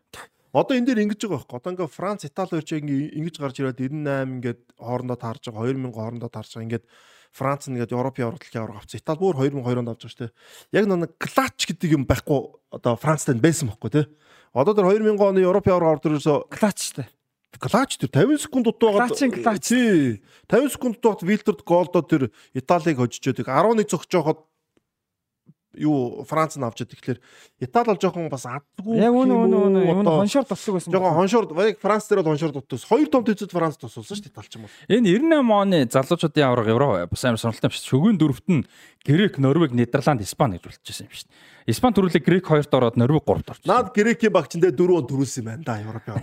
Одоо 0.52 0.76
энэ 0.76 0.86
дээр 0.92 1.02
ингэж 1.08 1.20
байгаа 1.24 1.48
байхгүй. 1.48 1.56
Одоо 1.56 1.72
ингээ 1.72 1.88
Франц, 1.88 2.20
Итали 2.28 2.52
хоёр 2.60 2.66
ч 2.68 2.76
ингэж 2.76 3.36
гарч 3.40 3.56
ирээд 3.56 3.80
98 3.80 4.36
ингээд 4.36 4.60
хоорондоо 4.76 5.16
таарж 5.16 5.48
байгаа 5.48 5.72
2000 5.72 5.96
хоорондоо 5.96 6.28
таарж 6.28 6.50
байгаа 6.52 6.66
ингээд 6.68 6.84
Франц 7.32 7.72
нэгээд 7.72 7.96
Европын 7.96 8.28
аварга 8.28 8.44
дэлхийн 8.44 8.60
аварга 8.60 8.84
авсан. 8.84 9.00
Итали 9.00 9.16
бүр 9.16 9.36
2002 9.40 9.80
онд 9.80 9.88
авч 9.88 10.04
байгаа 10.04 10.12
шүү 10.12 10.20
дээ. 10.28 10.32
Яг 10.76 10.84
нэг 10.92 11.12
клач 11.16 11.58
гэдэг 11.64 11.90
юм 11.96 12.04
байхгүй 12.04 12.40
одоо 12.68 12.92
Францтай 13.00 13.32
байсан 13.40 13.72
байхгүй 13.72 13.90
тий. 13.96 14.04
Одоо 14.52 14.76
тэр 14.76 14.92
2000 14.92 15.16
оны 15.16 15.40
Европын 15.40 15.72
аварга 15.72 15.96
ордор 15.96 16.12
ерөөсө 16.20 16.52
Клач 16.52 16.78
шүү 16.84 16.96
дээ. 17.00 17.08
Клач 17.56 17.96
тэр 17.96 18.12
50 18.12 18.44
секунд 18.44 18.68
дутуугаад 18.68 19.08
Клачын 19.08 19.32
клач. 19.32 19.64
тий 19.64 20.20
50 20.52 20.76
секунд 20.76 21.00
дутуугаад 21.00 21.24
Вилтерд 21.24 21.60
голдоо 21.64 22.04
тэр 22.04 22.28
Италиг 22.52 23.00
хожижөөд 23.00 23.48
11 23.48 23.88
зогсож 23.88 24.12
байхад 24.12 24.44
юу 25.74 26.24
Франц 26.28 26.56
нь 26.56 26.64
авчиад 26.64 26.92
тэгэхээр 26.92 27.18
Итали 27.64 27.86
бол 27.88 28.00
жоохон 28.00 28.28
бас 28.28 28.44
адгүй 28.44 28.96
Яг 29.00 29.12
үнэ 29.16 29.32
үнэ 29.32 29.56
үнэ 29.56 29.80
одоо 30.04 30.20
хоншоор 30.20 30.44
тослог 30.44 30.76
байсан. 30.76 30.92
жоохон 30.92 31.16
хоншоор 31.16 31.44
яг 31.68 31.78
Франц 31.80 32.04
дээр 32.08 32.20
бол 32.22 32.32
хоншоор 32.36 32.52
дутус 32.52 32.84
хоёр 32.84 33.08
том 33.08 33.24
төцөд 33.24 33.50
Франц 33.52 33.80
тусуулсан 33.80 34.16
шүү 34.16 34.24
дээ 34.28 34.32
Италич 34.36 34.52
юм 34.58 34.64
бол 34.68 34.74
Энэ 34.92 35.08
98 35.16 35.48
оны 35.48 35.78
залуучуудын 35.88 36.44
аварга 36.44 36.70
Евро 36.76 36.88
бас 37.08 37.24
амар 37.24 37.40
сонирхолтой 37.40 37.68
юм 37.68 37.76
шиг. 37.76 37.88
Шөгийн 37.88 38.16
дөрөвт 38.20 38.48
нь 38.52 38.62
Грек, 39.04 39.38
Норвег, 39.38 39.72
Нидерланд, 39.74 40.22
Испани 40.22 40.58
гэж 40.58 40.62
болчихсон 40.78 41.06
юм 41.08 41.12
шиг. 41.12 41.26
Испани 41.66 41.94
төрүүлээ 41.96 42.22
Грек 42.22 42.46
2-т 42.46 42.70
ороод 42.76 42.96
Норвег 42.96 43.24
3-т 43.26 43.50
орчихсон. 43.50 43.66
наад 43.66 43.90
Грекийн 43.94 44.30
багчиндээ 44.32 44.70
дөрөв 44.78 45.08
төрүүлсэн 45.10 45.42
юм 45.42 45.46
байна 45.50 45.62
да 45.66 45.74
Европын 45.82 46.22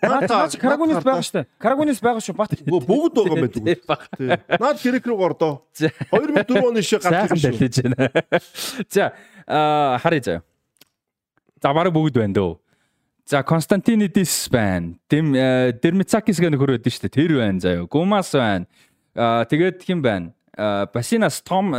Наад 0.00 0.24
наад 0.32 0.56
Карагунис 0.56 1.04
байгаа 1.04 1.20
шүү 1.20 1.36
дээ. 1.36 1.46
Карагунис 1.60 2.00
байгаа 2.00 2.22
шүү. 2.24 2.36
Бат. 2.36 2.56
бүгд 2.64 3.12
байгаа 3.12 3.44
юм. 3.44 3.52
Тий. 3.52 4.56
Наад 4.56 4.80
Грек 4.80 5.04
рүү 5.04 5.18
гордоо 5.20 5.52
За. 5.76 5.92
2004 6.12 6.64
оны 6.64 6.80
шиг 6.80 7.04
ирсэн 7.04 7.36
шүү. 7.36 7.44
далиж 7.44 7.76
байна. 7.84 8.08
За, 8.88 9.12
аа 9.44 9.98
харъя 10.00 10.22
заяа. 10.24 10.42
За 11.60 11.72
бараг 11.76 11.92
бүгд 11.92 12.16
байна 12.16 12.32
дөө. 12.32 12.56
За 13.28 13.42
Константинидис 13.44 14.48
байна. 14.52 14.96
Дэм 15.08 15.32
Дермицакис 15.80 16.40
гэх 16.40 16.52
нөхөр 16.52 16.76
байдсан 16.76 16.92
шүү 16.92 17.04
дээ. 17.08 17.16
Тэр 17.20 17.32
байна 17.40 17.60
заяа. 17.60 17.84
Гумас 17.84 18.32
байна. 18.32 18.64
Аа 19.16 19.44
тэгээд 19.44 19.84
хин 19.84 20.00
байна. 20.04 20.32
Басинас 20.92 21.40
Том 21.42 21.72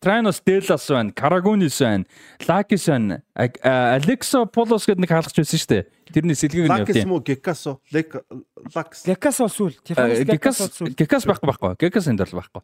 Трайнос 0.00 0.42
Делас 0.44 0.88
байна. 0.88 1.12
Карагунис 1.12 1.78
байна. 1.80 2.04
Лакис 2.46 2.86
байна. 2.86 3.22
Алексо 3.34 4.46
Полос 4.46 4.86
гэдэг 4.86 5.00
нэг 5.00 5.10
хаалгач 5.10 5.36
байсан 5.40 5.58
шүү 5.58 5.70
дээ. 5.72 5.84
Тэрний 6.12 6.36
сэлгийг 6.36 6.68
нь 6.68 6.70
явуулсан. 6.70 7.08
муу 7.08 7.20
Гекасо 7.24 7.80
Лек 7.90 8.14
Лакс 8.74 9.04
Гекас 9.08 9.38
бол 9.40 9.48
сүүл. 9.48 9.74
Гекас 9.82 10.60
Гекас 10.94 11.24
байхгүй 11.24 11.48
байхгүй. 11.48 11.76
Гекас 11.80 12.06
энэ 12.06 12.20
дэр 12.22 12.36
байхгүй. 12.36 12.62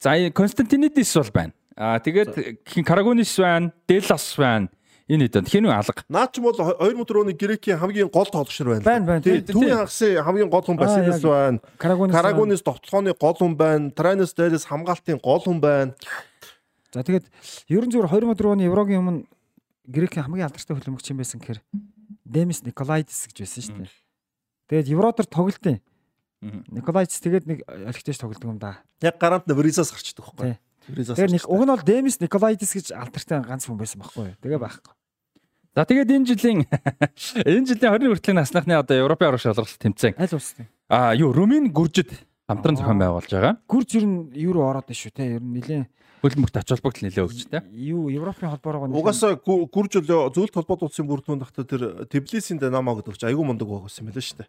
За 0.00 0.16
энэ 0.16 0.32
Константинидис 0.32 1.14
бол 1.14 1.30
байна. 1.32 1.52
Аа 1.76 2.00
тэгээд 2.00 2.64
хин 2.66 2.84
Карагунис 2.84 3.36
байна, 3.38 3.72
Делас 3.86 4.34
байна. 4.36 4.68
Энэ 5.12 5.28
хэд 5.28 5.48
хин 5.52 5.66
алга. 5.68 6.02
Наад 6.08 6.32
ч 6.32 6.40
юм 6.40 6.48
бол 6.48 6.56
2004 6.56 7.20
оны 7.20 7.32
Грекийн 7.36 7.78
хамгийн 7.78 8.08
гол 8.08 8.24
тоглогч 8.26 8.58
нар 8.60 8.80
байна. 8.80 8.84
Байна, 8.86 9.04
байна. 9.06 9.22
Түүний 9.22 9.76
хагасын 9.76 10.24
хамгийн 10.24 10.48
гол 10.48 10.64
хүн 10.64 10.78
яг. 10.80 11.20
байна. 11.20 11.58
Карагунис. 11.76 12.62
Товтлооны 12.62 13.12
гол 13.12 13.36
хүн 13.36 13.56
байна. 13.56 13.90
Трайнес 13.90 14.32
дээрээс 14.32 14.64
хамгаалтын 14.66 15.20
гол 15.20 15.42
хүн 15.44 15.60
байна. 15.60 15.92
За 16.92 17.00
тэгээд 17.00 17.24
ерөн 17.72 17.88
зүгээр 17.88 18.36
2004 18.36 18.52
оны 18.52 18.68
Еврогийн 18.68 19.00
өмнө 19.00 19.24
Грекийн 19.88 20.28
хамгийн 20.28 20.46
алдартай 20.46 20.76
хөлбөмбөгч 20.76 21.08
юм 21.08 21.18
байсан 21.24 21.40
гэхээр 21.40 21.60
Демис 22.28 22.60
Николайдис 22.68 23.32
гэж 23.32 23.36
байсан 23.40 23.62
шүү 23.64 23.76
дээ. 23.80 23.92
Тэгээд 24.68 24.92
Евротор 24.92 25.24
тоглолтын. 25.24 25.80
Николайдис 26.68 27.16
тэгээд 27.24 27.48
нэг 27.48 27.58
олигтойч 27.64 28.20
тоглодог 28.20 28.44
юм 28.44 28.60
да. 28.60 28.84
Яг 29.00 29.16
гарант 29.16 29.48
нь 29.48 29.56
Веризас 29.56 29.88
гарчдаг 29.88 30.20
байхгүй. 30.20 30.60
Веризас. 30.86 31.16
Тэгээд 31.16 31.36
нэг 31.40 31.44
уг 31.48 31.62
нь 31.64 31.72
бол 31.72 31.80
Демис 31.80 32.20
Николайдис 32.20 32.76
гэж 32.76 32.92
алдартай 32.92 33.40
ганц 33.40 33.64
хүн 33.64 33.80
байсан 33.80 33.98
байхгүй 34.04 34.36
юу? 34.36 34.38
Тэгээ 34.44 34.60
байхгүй. 34.60 34.92
За 35.72 35.88
тэгээд 35.88 36.12
энэ 36.12 36.28
жилийн 36.28 36.60
энэ 37.48 37.66
жилийн 37.72 37.96
20 37.96 38.12
хүртэлх 38.12 38.36
насныхны 38.36 38.76
одоо 38.76 39.00
Европын 39.00 39.32
аврах 39.32 39.40
шалралт 39.40 39.80
тэмцээн. 39.80 40.20
Аль 40.20 40.36
улсын? 40.36 40.68
Аа 40.92 41.16
юу 41.16 41.32
Румын 41.32 41.72
гүржид 41.72 42.12
хамтран 42.44 42.76
зохион 42.76 43.00
байгуулж 43.00 43.32
байгаа. 43.32 43.56
Гүрж 43.64 43.96
ер 43.96 44.04
нь 44.04 44.36
юу 44.36 44.52
руу 44.60 44.68
ороод 44.68 44.92
байна 44.92 45.00
шүү 45.00 45.16
те. 45.16 45.40
Ер 45.40 45.42
нь 45.42 45.56
нилээн 45.56 45.86
хөлбөмбөгт 46.22 46.56
ач 46.62 46.68
холбогдол 46.70 47.04
нэлээ 47.10 47.26
өгч 47.26 47.40
тэ. 47.50 47.66
Юу 47.74 48.06
Европын 48.08 48.54
холбоороо 48.54 48.86
нэг- 48.86 48.98
Угаасаа 49.02 49.36
гү- 49.42 49.66
гүрж 49.66 49.98
өглөө 50.00 50.30
зөвлөлт 50.32 50.54
холбоот 50.54 50.82
улсын 50.86 51.06
бүрдүүн 51.10 51.42
дахта 51.42 51.66
тэр 51.66 52.06
Тбилисийн 52.06 52.62
Динамо 52.62 52.94
гэдэг 52.96 53.18
чинь 53.18 53.30
айгүй 53.34 53.42
мундаг 53.42 53.66
байх 53.66 53.82
байсан 53.90 54.06
юм 54.06 54.14
байна 54.14 54.22
шүү 54.22 54.38
дээ. 54.38 54.48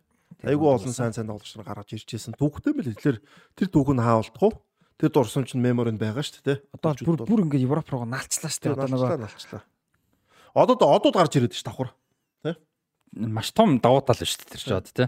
Айгүй 0.53 0.67
олон 0.69 0.93
сайн 0.93 1.13
сайн 1.13 1.27
тоглогч 1.27 1.51
нар 1.57 1.65
гаргаж 1.65 1.89
байсан. 1.89 2.33
Түүхтэй 2.37 2.71
мэл 2.77 2.93
тэгэхээр 2.93 3.17
тэр 3.57 3.67
түүх 3.73 3.89
нь 3.89 4.05
хаалтах 4.05 4.43
уу? 4.45 4.53
Тэр 5.01 5.09
дурсамж 5.09 5.49
нь 5.57 5.65
меморинд 5.65 5.97
байгаа 5.97 6.21
шүү 6.21 6.45
дээ. 6.45 6.57
одоо 6.77 6.93
бүр 6.93 7.17
бүр 7.25 7.39
ингээд 7.49 7.65
Европ 7.65 7.89
руу 7.89 8.05
налцлаа 8.05 8.53
шүү 8.53 8.61
дээ. 8.61 8.73
Одоо 8.77 8.87
нөгөө 8.93 9.17
налчлаа. 9.25 9.63
Одоо 10.53 10.77
одод 10.93 11.13
гарч 11.17 11.33
ирээд 11.41 11.57
ш 11.57 11.65
давхар. 11.65 11.97
маш 13.15 13.51
том 13.51 13.79
давуу 13.79 14.01
тал 14.01 14.15
шүү 14.17 14.41
дээ 14.41 14.51
тэр 14.53 14.61
ч 14.61 14.71
одоо 14.73 14.93
тий. 14.93 15.07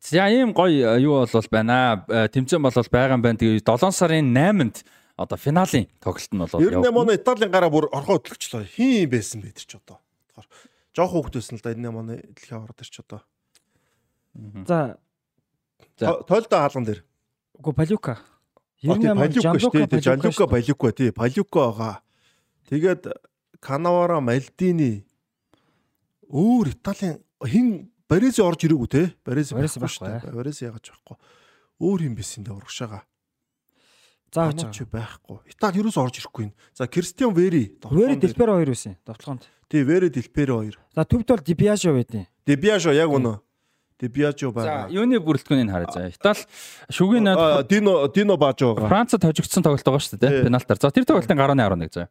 За 0.00 0.28
ийм 0.30 0.52
гоё 0.54 0.98
э, 0.98 1.00
юу 1.02 1.26
бол 1.26 1.48
байна 1.50 2.06
аа. 2.08 2.28
Тэмцээн 2.28 2.62
бол 2.62 2.70
байгаа 2.70 3.14
юм 3.16 3.22
байна. 3.22 3.38
Тэгээ 3.38 3.62
7 3.62 3.90
сарын 3.90 4.26
8-нд 4.34 4.76
одоо 5.16 5.36
финалийн 5.40 5.88
тоглолт 6.00 6.32
нь 6.32 6.38
бол 6.38 6.48
98 6.48 6.92
оны 6.92 7.12
Италийн 7.16 7.50
гараа 7.50 7.72
бүр 7.72 7.88
орхоо 7.92 8.20
хөтлөгчлөө. 8.20 8.64
Хин 8.68 9.08
байсан 9.10 9.40
бэ 9.40 9.56
тэр 9.56 9.66
ч 9.66 9.72
одоо. 9.80 9.98
Тэгэхээр 10.36 10.48
жоох 10.96 11.12
хүүхдээс 11.16 11.50
нь 11.52 11.58
л 11.58 11.64
да 11.64 11.72
98 11.72 11.96
оны 11.96 12.14
дэлхийн 12.36 12.56
аваад 12.60 12.76
тэр 12.76 12.88
ч 12.92 12.96
одоо. 13.00 13.20
за 14.68 15.00
За. 15.98 16.20
Тойлдо 16.28 16.56
хаалган 16.60 16.84
дээр. 16.84 17.00
үгүй 17.56 17.72
Палюка. 17.72 18.20
А, 18.20 18.94
тий, 19.00 19.08
Палюка 19.08 19.56
шүү 19.56 19.72
дээ. 19.72 19.88
тий, 19.88 20.00
Жанлука 20.04 20.46
Палюка. 20.46 20.92
Тий, 20.92 21.10
Палюка 21.10 21.60
байгаа. 21.72 21.94
Тэгээд 22.68 23.16
Канавара 23.60 24.20
Мальдини 24.20 25.06
өөр 26.28 26.76
Италийн 26.76 27.24
хин 27.40 27.88
Барези 28.08 28.44
орж 28.44 28.68
ирээгүй 28.68 28.88
те. 28.92 29.02
Барези 29.24 29.56
байхгүй 29.56 29.80
дээ. 30.04 30.36
Барези 30.36 30.68
яагаад 30.68 30.84
байхгүй. 30.84 31.16
Өөр 31.80 32.00
юм 32.04 32.14
байсан 32.14 32.44
дээ 32.44 32.54
урагшаага. 32.54 33.00
За 34.34 34.50
Пануч 34.50 34.80
байхгүй. 34.90 35.38
Итали 35.48 35.78
юус 35.80 35.96
орж 35.96 36.18
ирэхгүй. 36.20 36.52
За 36.74 36.86
Кристиан 36.86 37.32
Вери. 37.34 37.72
Вэри 37.82 38.16
Делперо 38.16 38.54
хоёр 38.58 38.68
байсан. 38.68 38.96
Довтлогонд. 39.06 39.42
Тий, 39.70 39.82
Вери 39.82 40.08
Делперо 40.08 40.58
хоёр. 40.60 40.78
За 40.94 41.04
төвд 41.04 41.26
бол 41.28 41.38
Дибиажо 41.44 41.92
байдیں۔ 41.94 42.26
Дебиажо 42.46 42.92
яг 42.92 43.08
үнэ. 43.10 43.40
Дебиажо 44.00 44.52
За 44.52 44.60
байгаа. 44.60 44.90
юуны 44.92 45.16
бүрэлдэхүүнийг 45.24 45.70
харъя 45.72 45.88
заа. 45.92 46.08
Итали 46.12 46.44
шүгийн 46.92 47.24
А, 47.28 47.62
найд 47.64 47.68
Дино 47.68 48.08
Дино 48.12 48.36
Бажо 48.36 48.74
байгаа. 48.76 48.88
Францад 48.88 49.22
хожигдсон 49.24 49.62
тоглолт 49.62 49.84
байгаа 49.84 50.00
шүү 50.04 50.18
дээ. 50.20 50.44
Пеналтаар. 50.44 50.78
За 50.82 50.90
тэр 50.90 51.04
тоглолтын 51.08 51.36
гарааны 51.38 51.62
11 51.64 51.94
заа. 51.94 52.08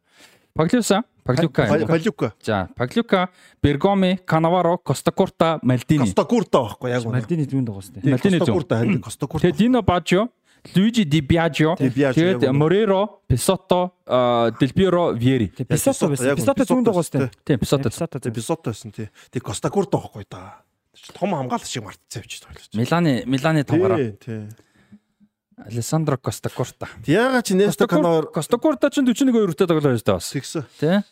Паглюса, 0.56 1.04
Паглюка, 1.26 1.68
Палюка. 1.68 2.32
за 2.42 2.70
Паглюка, 2.78 3.28
Бергоми, 3.62 4.18
Канаваро, 4.26 4.78
Костакурта, 4.78 5.60
Мальдини. 5.62 6.00
Костакурта 6.08 6.60
байхгүй 6.64 6.90
яг 6.90 7.04
үнэ. 7.04 7.12
Мальдини 7.12 7.44
зүүн 7.44 7.66
дагуулсан 7.68 8.00
Тий, 8.02 8.10
Мальдини 8.10 8.40
зүүн. 8.40 8.46
Костакурта 8.48 8.78
харин 8.80 9.02
Костакурта. 9.04 9.44
Тэгээ 9.52 9.58
Дино 9.58 9.82
Бажо, 9.84 10.30
Луиджи 10.76 11.04
Ди 11.06 11.22
Биажо, 11.22 11.76
тэгээд. 11.78 12.52
Мореро, 12.52 13.20
Писотто, 13.28 13.92
Дел 14.08 14.72
Пиеро, 14.74 15.14
Виери. 15.14 15.48
Писото 15.52 16.10
байсан. 16.10 16.36
Писото 16.36 16.66
зүүн 16.66 16.84
дагуулсан. 16.84 17.30
Тийм 17.46 17.60
Писотто. 17.60 17.90
Писото 17.90 18.20
Тэ 18.20 18.32
бисото 18.32 18.72
байсан 18.72 18.92
тий. 18.92 19.10
Тэг 19.32 19.44
Костакурта 19.44 19.98
байхгүй 19.98 20.26
да. 20.30 20.62
Том 21.14 21.32
хамгаалагч 21.36 21.68
шиг 21.70 21.84
мартцсан 21.84 22.24
явчих 22.24 22.42
тойлож. 22.42 22.70
Миланы 22.74 23.24
Миланы 23.26 23.64
тоглороо. 23.64 23.98
Тий, 23.98 24.12
тий. 24.26 24.50
Алессандро 25.58 26.18
Костакурта. 26.18 26.88
Яга 27.06 27.42
чи 27.42 27.54
Неста 27.54 27.88
Канавар 27.88 28.32
Костакурта 28.32 28.90
ч 28.90 29.00
41 29.00 29.32
2-тэй 29.54 29.68
тоглож 29.68 29.84
байсан 29.84 30.16
бас. 30.16 30.32
тэгсэн. 30.32 30.66
Тий. 30.80 31.04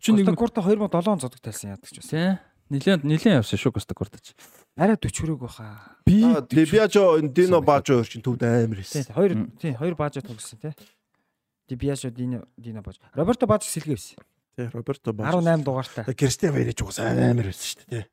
41 0.00 0.24
Костакурта 0.24 0.60
2007 0.62 1.20
зодог 1.20 1.40
тайлсан 1.40 1.70
яадаг 1.76 1.90
ч 1.90 2.00
байсан. 2.00 2.10
тий. 2.10 2.38
Нилээн 2.72 3.04
нилээн 3.04 3.44
явсан 3.44 3.60
шүү 3.60 3.76
Костакурта 3.76 4.16
ч. 4.16 4.32
Арай 4.80 4.96
40 4.96 5.12
хүрээгүй 5.12 5.44
баха. 5.44 6.00
Би 6.08 6.24
Дебиажо 6.48 7.20
Дино 7.20 7.60
Бажо 7.60 8.00
хоёр 8.00 8.08
чинь 8.08 8.24
төвд 8.24 8.40
амар 8.48 8.80
Тий, 8.80 9.04
хэлсэн. 9.04 9.12
хоёр 9.12 9.30
тий, 9.60 9.72
хоёр 9.76 9.94
баажо 9.94 10.24
тогсон 10.24 10.56
тий. 10.56 10.72
Дибиажо 11.68 12.08
Дино 12.08 12.48
Дино 12.56 12.80
бааж. 12.80 12.96
Роберто 13.12 13.44
бааж 13.46 13.68
сэлгээ 13.68 13.92
байсан. 13.92 14.16
Тий, 14.56 14.66
Роберто 14.72 15.12
Бажо. 15.12 15.36
18 15.44 15.64
дугаартай. 15.68 16.04
Кристиан 16.16 16.56
Вэрэж 16.56 16.80
угс 16.80 16.96
амар 16.96 17.52
байсан 17.52 17.68
шүү 17.76 17.84
дээ. 17.92 18.06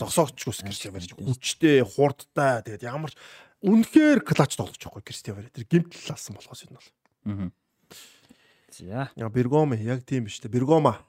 Зогсоогч 0.00 0.40
ус 0.48 0.64
Кристиан 0.64 0.96
Вэрэж 0.96 1.12
хүчтэй, 1.20 1.84
хурдтай 1.84 2.64
тэгээд 2.64 2.88
ямар 2.88 3.12
ч 3.12 3.20
үнэхээр 3.60 4.24
клач 4.24 4.56
тоглож 4.56 4.80
байгаа 4.80 5.04
Кристиан 5.04 5.36
Вэрэ. 5.36 5.52
Тэр 5.52 5.68
гимтэл 5.68 6.16
алсан 6.16 6.32
болохоос 6.40 6.64
энэ 6.64 6.80
бол. 6.80 6.88
Мгм. 7.28 7.48
За. 8.72 9.12
Я 9.12 9.28
Бергоме 9.28 9.76
яг 9.76 10.00
тийм 10.08 10.24
биш 10.24 10.40
үү? 10.40 10.48
Бергома. 10.48 11.04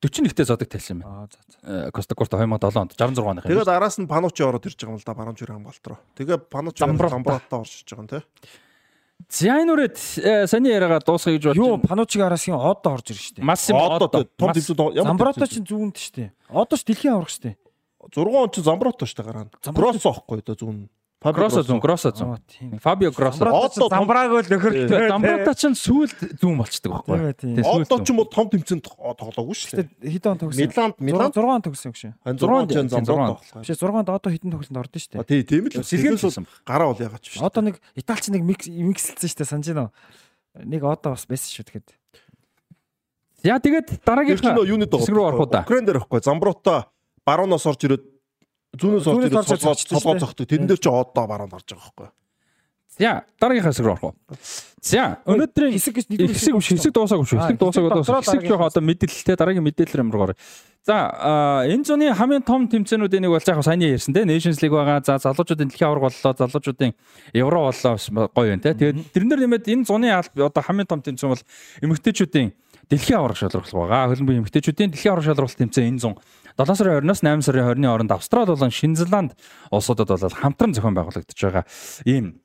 41-тэй 0.00 0.44
зодог 0.44 0.68
тайлсан 0.68 1.00
юм. 1.00 1.08
Аа 1.08 1.28
за 1.30 1.38
за. 1.48 1.88
Э, 1.88 1.90
Костакурта 1.90 2.36
2007 2.36 2.76
онд 2.80 2.92
66 2.96 3.18
оных 3.24 3.44
юм. 3.44 3.50
Тэгээд 3.50 3.68
араас 3.68 3.96
нь 3.98 4.06
Панучи 4.06 4.42
ороод 4.42 4.66
ирж 4.66 4.76
байгаа 4.76 4.94
юм 4.94 5.00
л 5.00 5.06
да 5.06 5.14
барамжир 5.14 5.48
хамгаалт 5.52 5.86
руу. 5.86 5.98
Тэгээ 6.16 6.38
Панучи 6.50 6.82
орж 6.84 7.00
ирж 7.00 7.88
байгаа 7.88 8.02
юм 8.02 8.08
тий. 8.08 8.22
За 9.28 9.48
энэ 9.48 9.72
үрээд 9.72 9.96
э, 10.22 10.46
саний 10.46 10.70
яриагаа 10.76 11.00
дуусгая 11.00 11.40
гэж 11.40 11.56
Юу 11.56 11.76
бодчих. 11.80 11.88
Панучиг 11.88 12.20
арасын 12.22 12.54
одо 12.54 12.92
орж 12.92 13.10
ирж 13.10 13.22
штэ. 13.32 13.42
Массим 13.42 13.74
Одоо 13.76 14.06
одоо 14.06 14.24
том 14.24 14.52
тэмцүүд 14.52 14.78
ямар 14.94 15.16
Замброто 15.16 15.46
ч 15.48 15.58
зүүнт 15.64 15.96
штэ. 15.96 16.30
Одоо 16.52 16.76
ч 16.76 16.84
дэлхийн 16.84 17.16
аврах 17.16 17.32
штэ. 17.32 17.56
6 18.12 18.22
он 18.22 18.50
ч 18.52 18.60
Замброто 18.62 19.08
шүү 19.08 19.16
дээ 19.18 19.26
гараа. 19.26 19.48
Замброто- 19.64 19.98
Гроссо 19.98 20.12
ихгүй 20.20 20.38
одоо 20.44 20.54
зүүн. 20.54 20.88
Гроссо. 21.32 21.62
зүүн, 21.62 21.80
Гроссо 21.80 22.10
зүүн. 22.12 22.78
Фабио 22.78 23.10
ч 23.10 23.18
Одоо 23.18 23.88
замбрааг 23.90 24.30
л 24.30 24.46
нөхөр. 24.46 24.74
Замбрата 25.08 25.52
ч 25.56 25.72
сүүлд 25.74 26.38
зүүн 26.38 26.56
болчдөг 26.60 26.90
байхгүй. 26.92 27.62
Одоо 27.62 27.98
ч 28.04 28.08
юм 28.12 28.20
уу 28.22 28.28
том 28.28 28.46
тэмцээнд 28.52 28.84
тоглоогүй 28.86 29.56
шүү 29.56 29.82
дээ. 29.82 30.12
Хэдэн 30.12 30.30
он 30.30 30.38
тогсон? 30.38 30.60
Миланд 30.60 30.94
Миланд 31.00 31.34
6 31.34 31.46
он 31.46 31.62
тогсон 31.62 31.90
гэж. 31.92 32.14
хан 32.22 32.36
6 32.36 32.46
6 32.76 32.94
он 32.94 33.04
зургаан. 33.04 33.38
Замброто. 33.40 33.60
Биш 33.64 33.70
6-нд 33.74 34.08
одоо 34.12 34.30
хэдэн 34.30 34.50
тоглолтод 34.52 34.76
ордон 34.76 35.00
штэ. 35.00 35.18
А 35.18 35.24
тий 35.24 35.42
тийм 35.42 35.66
л. 35.66 35.82
Сэлгэн 35.82 36.46
гараа 36.66 36.92
бол 36.92 37.00
ягаад 37.00 37.22
ч 37.22 37.34
биш. 37.34 37.42
Одоо 37.42 37.62
нэг 37.64 37.80
Италич 37.96 38.28
нэг 38.30 38.42
микс 38.44 38.66
миксэлсэн 38.68 39.30
штэ 39.30 39.44
санаж 39.46 39.66
байна 39.72 39.88
уу? 39.88 40.64
Нэг 40.64 40.82
одоо 40.84 41.16
бас 41.16 41.26
байсан 41.26 41.50
шүү 41.50 41.64
тэгэхэд. 41.68 41.88
За 43.44 43.60
тэгээд 43.60 43.88
дараагийнхаа 44.02 44.64
юуны 44.64 44.86
доо. 44.86 45.00
Украин 45.04 45.84
дээр 45.86 46.02
ихгүй 46.02 46.20
Замброто 46.24 46.90
барууноос 47.26 47.66
орж 47.66 47.84
ирээд 47.84 48.15
зүүнээс 48.76 49.06
орж 49.08 49.50
ирээд 49.56 49.88
дээ. 49.90 50.20
зогтөг. 50.20 50.46
Тэрэн 50.46 50.68
дээр 50.68 50.80
ч 50.80 50.86
одоо 50.86 51.24
баруунд 51.26 51.56
орж 51.56 51.68
байгаа 51.68 51.84
байхгүй. 51.90 52.08
За 52.96 53.24
дараагийнхаа 53.40 53.72
хэсэг 53.72 53.84
рүү 53.84 53.92
орох 53.92 54.04
уу. 54.08 54.14
За 54.80 55.20
өнөөдрийн 55.28 55.76
хэсэг 55.76 55.94
гэж 56.00 56.06
нэг 56.08 56.32
хэсэг 56.32 56.56
биш 56.56 56.68
хэсэг 56.72 56.92
дуусаагүй 56.96 57.28
шүү. 57.28 57.40
Хэсэг 57.44 57.58
дуусаагүй 57.60 57.90
хэсэг 57.92 57.98
дуусаа. 58.00 58.16
дотроо 58.16 58.24
Хэсэг 58.24 58.48
жоох 58.48 58.64
одоо 58.72 58.82
мэдээлэлтэй 58.88 59.36
дараагийн 59.36 59.66
мэдээлэл 59.68 60.08
рүү 60.08 60.24
орё. 60.32 60.36
За 60.86 60.96
энэ 61.68 61.84
зуны 61.84 62.08
хамгийн 62.14 62.40
том 62.40 62.64
тэмцээнүүдийн 62.72 63.28
нэг 63.28 63.36
бол 63.36 63.42
яг 63.42 63.60
сайн 63.60 63.84
ярьсан 63.84 64.16
те 64.16 64.24
Nations 64.24 64.62
League 64.64 64.72
байгаа. 64.72 65.04
За 65.04 65.20
залуучуудын 65.20 65.68
дэлхийн 65.68 65.92
аварга 65.92 66.08
боллоо. 66.08 66.32
Залуучуудын 66.40 66.92
Евро 67.36 67.58
боллоо 67.68 68.28
гоё 68.32 68.54
юм 68.54 68.60
те. 68.64 68.72
Тэгээд 68.72 69.12
тэрнэр 69.12 69.40
нэмээд 69.44 69.66
энэ 69.66 69.84
зуны 69.84 70.08
аль 70.08 70.30
одоо 70.32 70.62
хамгийн 70.62 70.88
том 70.88 71.02
тэмцээн 71.04 71.36
бол 71.36 71.42
эмэгтэйчүүдийн 71.84 72.48
дэлхийн 72.88 73.18
аварга 73.18 73.36
шалралт 73.36 73.74
байгаа. 73.74 74.08
Хөлбөмбөгийн 74.14 74.40
эмэгтэйчүүдийн 74.46 74.90
дэлхийн 74.94 75.12
аварга 75.12 75.28
шалралт 75.34 75.58
тэмцээн 75.58 75.90
энэ 75.90 76.00
зун 76.00 76.14
7 76.56 76.76
сарын 76.76 77.04
20-наас 77.04 77.20
8 77.20 77.44
сарын 77.44 77.64
20-ны 77.68 77.86
хооронд 77.86 78.12
Австрали 78.16 78.50
болон 78.52 78.72
Шинзланд 78.72 79.36
улсуудад 79.70 80.08
бол 80.08 80.32
хамтран 80.32 80.72
зохион 80.72 80.96
байгуулагдаж 80.96 81.36
байгаа 81.36 81.64
ийм 82.04 82.40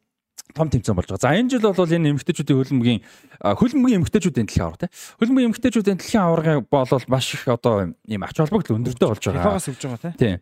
том 0.54 0.68
тэмцээн 0.70 0.96
болж 0.96 1.08
байгаа. 1.08 1.24
За 1.24 1.36
энэ 1.36 1.50
жил 1.50 1.64
бол 1.64 1.88
энэ 1.88 2.12
эмэгтэйчүүдийн 2.12 2.60
хөлбөмбөгийн 2.60 3.02
хөлбөмбөгийн 3.40 4.00
эмэгтэйчүүдийн 4.04 4.48
дэлхийн 4.48 4.66
аварга 4.68 4.88
тий. 4.88 4.92
Хөлбөмбөгийн 5.20 5.50
эмэгтэйчүүдийн 5.56 5.98
дэлхийн 5.98 6.24
аварга 6.28 6.54
бол 6.60 7.04
маш 7.08 7.34
их 7.34 7.48
одоо 7.48 7.96
ийм 8.04 8.24
ач 8.28 8.36
холбогдол 8.36 8.78
өндөртэй 8.84 9.08
болж 9.08 9.24
байгаа. 9.24 9.44
Фифагаас 9.48 9.68
өгж 9.72 9.84
байгаа 9.88 10.12
тий. 10.20 10.36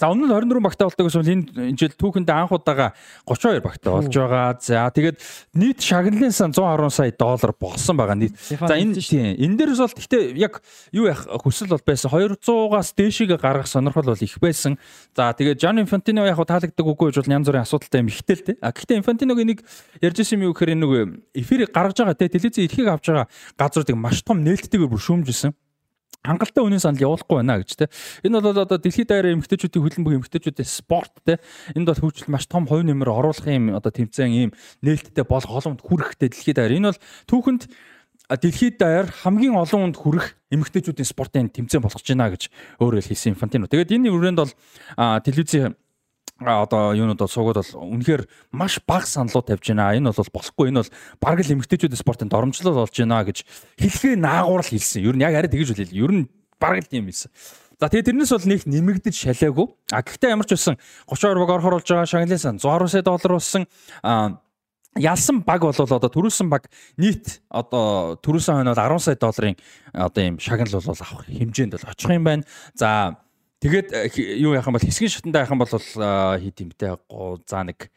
За 0.00 0.10
өмнө 0.10 0.26
нь 0.26 0.34
24 0.34 0.60
багтаа 0.64 0.88
болдог 0.88 1.06
гэсэн 1.06 1.24
энэ 1.24 1.78
жил 1.78 1.94
түүхэндээ 1.94 2.34
анх 2.34 2.52
удаага 2.54 2.92
32 3.26 3.62
багтаа 3.62 3.90
болж 4.00 4.14
байгаа. 4.14 4.56
За 4.58 4.90
тэгээд 4.90 5.18
нийт 5.54 5.78
шагналын 5.80 6.34
сан 6.34 6.52
110 6.52 6.90
сая 6.90 7.12
доллар 7.14 7.52
болсон 7.54 7.96
байгаа 7.96 8.18
нийт. 8.18 8.34
За 8.38 8.74
энэ 8.74 8.98
тийм 8.98 9.38
энэ 9.38 9.56
дээрээс 9.58 9.80
бол 9.80 9.96
гэхдээ 9.98 10.22
яг 10.38 10.62
юу 10.92 11.06
яах 11.06 11.26
хүсэл 11.42 11.70
бол 11.70 11.84
байсан 11.84 12.10
200-аас 12.10 12.94
дээшийг 12.94 13.36
гаргах 13.38 13.70
сонирхол 13.70 14.10
бол 14.10 14.20
их 14.20 14.38
байсан. 14.38 14.78
За 15.16 15.32
тэгээд 15.32 15.60
Жан 15.60 15.78
Инфантино 15.80 16.26
яг 16.26 16.38
таалагддаг 16.42 16.86
үгүй 16.86 17.10
гэж 17.14 17.22
бол 17.22 17.34
янз 17.34 17.46
бүрийн 17.48 17.64
асуудалтай 17.64 18.00
юм 18.02 18.10
ихтэй 18.10 18.36
л 18.36 18.44
тий. 18.44 18.56
А 18.60 18.74
гэхдээ 18.74 19.00
Инфантиногийн 19.00 19.48
нэг 19.54 19.60
ярьж 20.02 20.18
ирсэн 20.20 20.42
юм 20.42 20.50
юу 20.50 20.54
гэхээр 20.54 20.74
нэг 20.74 21.24
эфирийг 21.34 21.70
гаргаж 21.70 22.02
байгаа 22.02 22.18
тий 22.18 22.28
телевизийн 22.28 22.66
эрхийг 22.68 22.88
авч 22.90 23.10
байгаа 23.10 23.26
газруудыг 23.58 23.96
маш 23.96 24.22
том 24.22 24.42
нээлттэйгээр 24.42 24.90
бүр 24.90 25.02
шүүмжилсэн 25.02 25.54
хангалттай 26.22 26.62
үнийн 26.62 26.82
санал 26.82 27.02
явуулахгүй 27.02 27.36
байна 27.42 27.58
гэж 27.58 27.70
те. 27.74 27.90
Энэ 28.22 28.40
бол 28.40 28.54
одоо 28.54 28.78
дэлхийд 28.78 29.08
даяар 29.10 29.34
эмгтээчүүдийн 29.34 29.82
хөдөлмөрийн 29.82 30.20
эмгтээчүүдийн 30.22 30.68
спорт 30.68 31.14
те. 31.26 31.40
Энд 31.74 31.88
бол 31.90 31.98
хөгжил 31.98 32.30
маш 32.30 32.46
том 32.46 32.68
хувь 32.68 32.86
нэмэр 32.86 33.10
оруулах 33.10 33.48
юм 33.50 33.74
одоо 33.74 33.90
тэмцээн 33.90 34.32
ийм 34.32 34.50
нээлттэй 34.84 35.24
бол 35.26 35.42
голомт 35.42 35.82
хүрэхтэй 35.82 36.30
дэлхийд 36.30 36.56
даяар. 36.60 36.76
Энэ 36.78 36.88
бол 36.94 37.02
түүхэнд 37.28 37.62
дэлхийд 38.30 38.80
даяар 38.80 39.08
хамгийн 39.12 39.52
олон 39.52 39.92
хүнд 39.92 39.98
хүрэх 40.00 40.26
эмгтээчүүдийн 40.48 41.08
спортын 41.08 41.52
тэмцээн 41.52 41.84
болгож 41.84 42.06
байна 42.08 42.32
гэж 42.32 42.48
өөрөө 42.80 43.04
хэлсэн 43.04 43.36
Инфантино. 43.36 43.68
Тэгээд 43.68 43.92
энэ 44.00 44.08
үрээнд 44.08 44.40
бол 44.40 44.52
телевизийн 44.96 45.76
одоо 46.40 46.92
юунууд 46.92 47.18
бол 47.18 47.30
суугаад 47.30 47.62
бол 47.62 47.94
үнэхээр 47.94 48.26
маш 48.52 48.80
бага 48.86 49.06
саналууд 49.06 49.46
тавьж 49.46 49.70
байна. 49.70 49.94
Энэ 49.94 50.10
бол 50.10 50.34
болохгүй. 50.34 50.68
Энэ 50.70 50.82
бол 50.82 50.92
бараг 51.22 51.40
л 51.46 51.54
эмгтээчүүдийн 51.54 52.02
спортын 52.02 52.28
доромжлол 52.28 52.74
болж 52.74 52.94
байна 52.94 53.22
гэж 53.22 53.46
хэлхээ 53.78 54.18
наагуурал 54.18 54.66
хэлсэн. 54.66 55.06
Ер 55.06 55.14
нь 55.14 55.22
яг 55.22 55.34
арай 55.38 55.50
тэгэж 55.50 55.72
үл 55.72 55.78
хэлээ. 55.78 56.02
Ер 56.02 56.12
нь 56.12 56.22
бараг 56.58 56.84
л 56.84 56.90
тийм 56.90 57.06
хэлсэн. 57.06 57.30
За 57.78 57.86
тэгээ 57.86 58.10
тэрнээс 58.10 58.32
бол 58.34 58.50
нэг 58.50 58.60
нэмэгдэж 58.66 59.14
шалаагүй. 59.14 59.66
А 59.94 60.02
гэхдээ 60.02 60.34
ямар 60.34 60.46
ч 60.46 60.58
байсан 60.58 60.74
32 61.06 61.38
баг 61.42 61.50
орохоор 61.54 61.78
болж 61.78 61.86
байгаа 61.86 62.06
шагналын 62.10 62.38
сан 62.38 62.58
110 62.58 62.90
сая 62.90 63.02
доллар 63.06 63.32
болсон. 63.38 63.62
А 64.02 64.42
ялсан 64.98 65.42
баг 65.42 65.62
бол 65.62 65.74
одоо 65.74 66.10
төрүүлсэн 66.10 66.50
баг 66.50 66.70
нийт 66.98 67.42
одоо 67.50 68.18
төрүүлсэн 68.22 68.62
хойно 68.62 68.74
бол 68.74 68.98
10 68.98 69.02
сая 69.02 69.16
долларын 69.18 69.56
одоо 69.92 70.22
ийм 70.22 70.38
шагнал 70.38 70.70
бол 70.70 70.94
авах 70.94 71.26
хэмжээнд 71.26 71.74
бол 71.74 71.90
очих 71.90 72.10
юм 72.10 72.24
байна. 72.24 72.44
За 72.74 73.18
тэгээд 73.64 73.88
э, 73.96 74.12
юу 74.44 74.52
яах 74.52 74.68
юм 74.68 74.76
бол 74.76 74.84
хэсгийн 74.84 75.08
шатанда 75.08 75.42
яах 75.42 75.52
юм 75.56 75.64
бол 75.64 75.72
хийд 75.72 76.56
юм 76.60 76.70
те. 76.76 76.92
За 77.48 77.64
нэг 77.64 77.88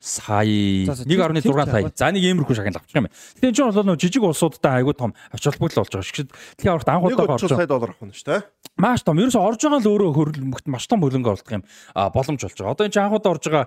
сая 0.00 0.88
1.6 0.88 1.44
сая. 1.44 1.92
За 1.92 2.08
нэг 2.08 2.24
иймэрхүү 2.24 2.56
шагнал 2.56 2.80
авчих 2.80 2.96
юм 2.96 3.04
байна. 3.04 3.16
Тэгэхээр 3.36 3.52
энэ 3.52 3.56
ч 3.56 3.60
бол 3.60 3.84
нөө 3.84 4.00
жижиг 4.00 4.24
улсуудтай 4.24 4.80
айгүй 4.80 4.96
том 4.96 5.12
ач 5.28 5.44
холбогдол 5.44 5.84
болж 5.84 5.92
байгаа 5.92 6.08
шүү. 6.08 6.32
Тэгэхээр 6.56 6.72
аврагт 6.72 6.88
анх 6.88 7.04
удаа 7.04 7.36
орж 7.36 7.44
байгаа 7.44 7.68
доллар 7.68 7.92
авах 7.92 8.08
нь 8.08 8.16
шүү 8.16 8.28
дээ. 8.32 8.40
Маш 8.80 9.04
том. 9.04 9.20
Ерөөсө 9.20 9.44
орж 9.44 9.60
байгаа 9.60 9.80
л 9.84 9.90
өөрөө 9.92 10.10
хөрөлмөгт 10.16 10.66
маш 10.72 10.88
том 10.88 11.04
хөрөнгө 11.04 11.30
оруулах 11.36 11.52
юм 11.52 11.64
боломж 12.16 12.40
болж 12.40 12.56
байгаа. 12.56 12.72
Одоо 12.72 12.84
энэ 12.88 12.96
анх 12.96 13.16
удаа 13.20 13.32
орж 13.36 13.44
байгаа 13.44 13.64